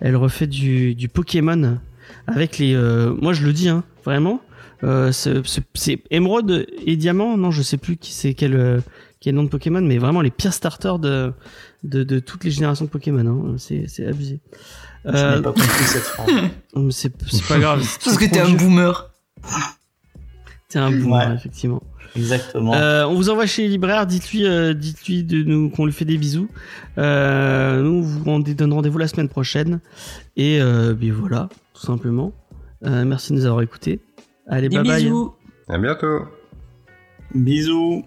elle 0.00 0.16
refait 0.16 0.46
du, 0.46 0.94
du 0.94 1.08
Pokémon 1.08 1.78
avec 2.26 2.58
les. 2.58 2.74
moi, 3.20 3.32
je 3.34 3.44
le 3.44 3.52
dis, 3.52 3.68
hein, 3.68 3.84
vraiment. 4.04 4.40
Euh, 4.84 5.10
c'est 5.12 5.98
émeraude 6.10 6.66
et 6.86 6.96
diamant. 6.96 7.36
Non, 7.36 7.50
je 7.50 7.62
sais 7.62 7.76
plus 7.78 7.96
qui 7.96 8.12
c'est 8.12 8.34
quel 8.34 8.54
euh, 8.54 8.80
quel 9.20 9.34
nom 9.34 9.44
de 9.44 9.48
Pokémon, 9.48 9.80
mais 9.80 9.98
vraiment 9.98 10.20
les 10.20 10.30
pires 10.30 10.52
starters 10.54 10.98
de 10.98 11.32
de, 11.82 12.02
de 12.04 12.18
toutes 12.18 12.44
les 12.44 12.50
générations 12.50 12.84
de 12.84 12.90
Pokémon. 12.90 13.26
Hein. 13.26 13.54
C'est 13.58 13.86
c'est 13.88 14.06
abusé. 14.06 14.40
Je 15.06 15.10
n'ai 15.10 15.16
Euh, 15.18 15.40
pas 15.42 15.52
compris 15.52 15.84
cette 15.84 16.02
phrase. 16.02 16.30
c'est 16.90 17.46
pas 17.48 17.58
grave. 17.58 17.82
c'est 17.82 18.02
Parce 18.04 18.18
que 18.18 18.24
t'es 18.26 18.40
un 18.40 18.50
boomer. 18.52 19.10
T'es 20.68 20.78
un 20.78 20.90
boomer, 20.90 21.28
Ouais. 21.28 21.34
effectivement. 21.34 21.82
Exactement. 22.16 22.74
Euh, 22.74 23.04
on 23.06 23.14
vous 23.14 23.28
envoie 23.28 23.44
chez 23.46 23.62
les 23.62 23.68
libraires, 23.68 24.06
dites-lui, 24.06 24.46
euh, 24.46 24.72
dites-lui 24.72 25.24
de 25.24 25.42
nous 25.42 25.68
qu'on 25.68 25.84
lui 25.84 25.92
fait 25.92 26.04
des 26.04 26.16
bisous. 26.16 26.48
Euh, 26.96 27.82
nous 27.82 27.90
on 27.90 28.00
vous 28.00 28.24
rend- 28.24 28.38
donne 28.40 28.72
rendez-vous 28.72 28.98
la 28.98 29.08
semaine 29.08 29.28
prochaine. 29.28 29.80
Et 30.36 30.60
euh, 30.60 30.94
puis 30.94 31.10
voilà, 31.10 31.48
tout 31.74 31.84
simplement. 31.84 32.32
Euh, 32.84 33.04
merci 33.04 33.32
de 33.32 33.38
nous 33.38 33.46
avoir 33.46 33.62
écoutés. 33.62 34.00
Allez, 34.46 34.68
Des 34.68 34.76
bye 34.76 34.86
bye. 34.86 35.02
bisous. 35.04 35.34
À 35.68 35.78
bientôt. 35.78 36.22
Bisous. 37.34 38.04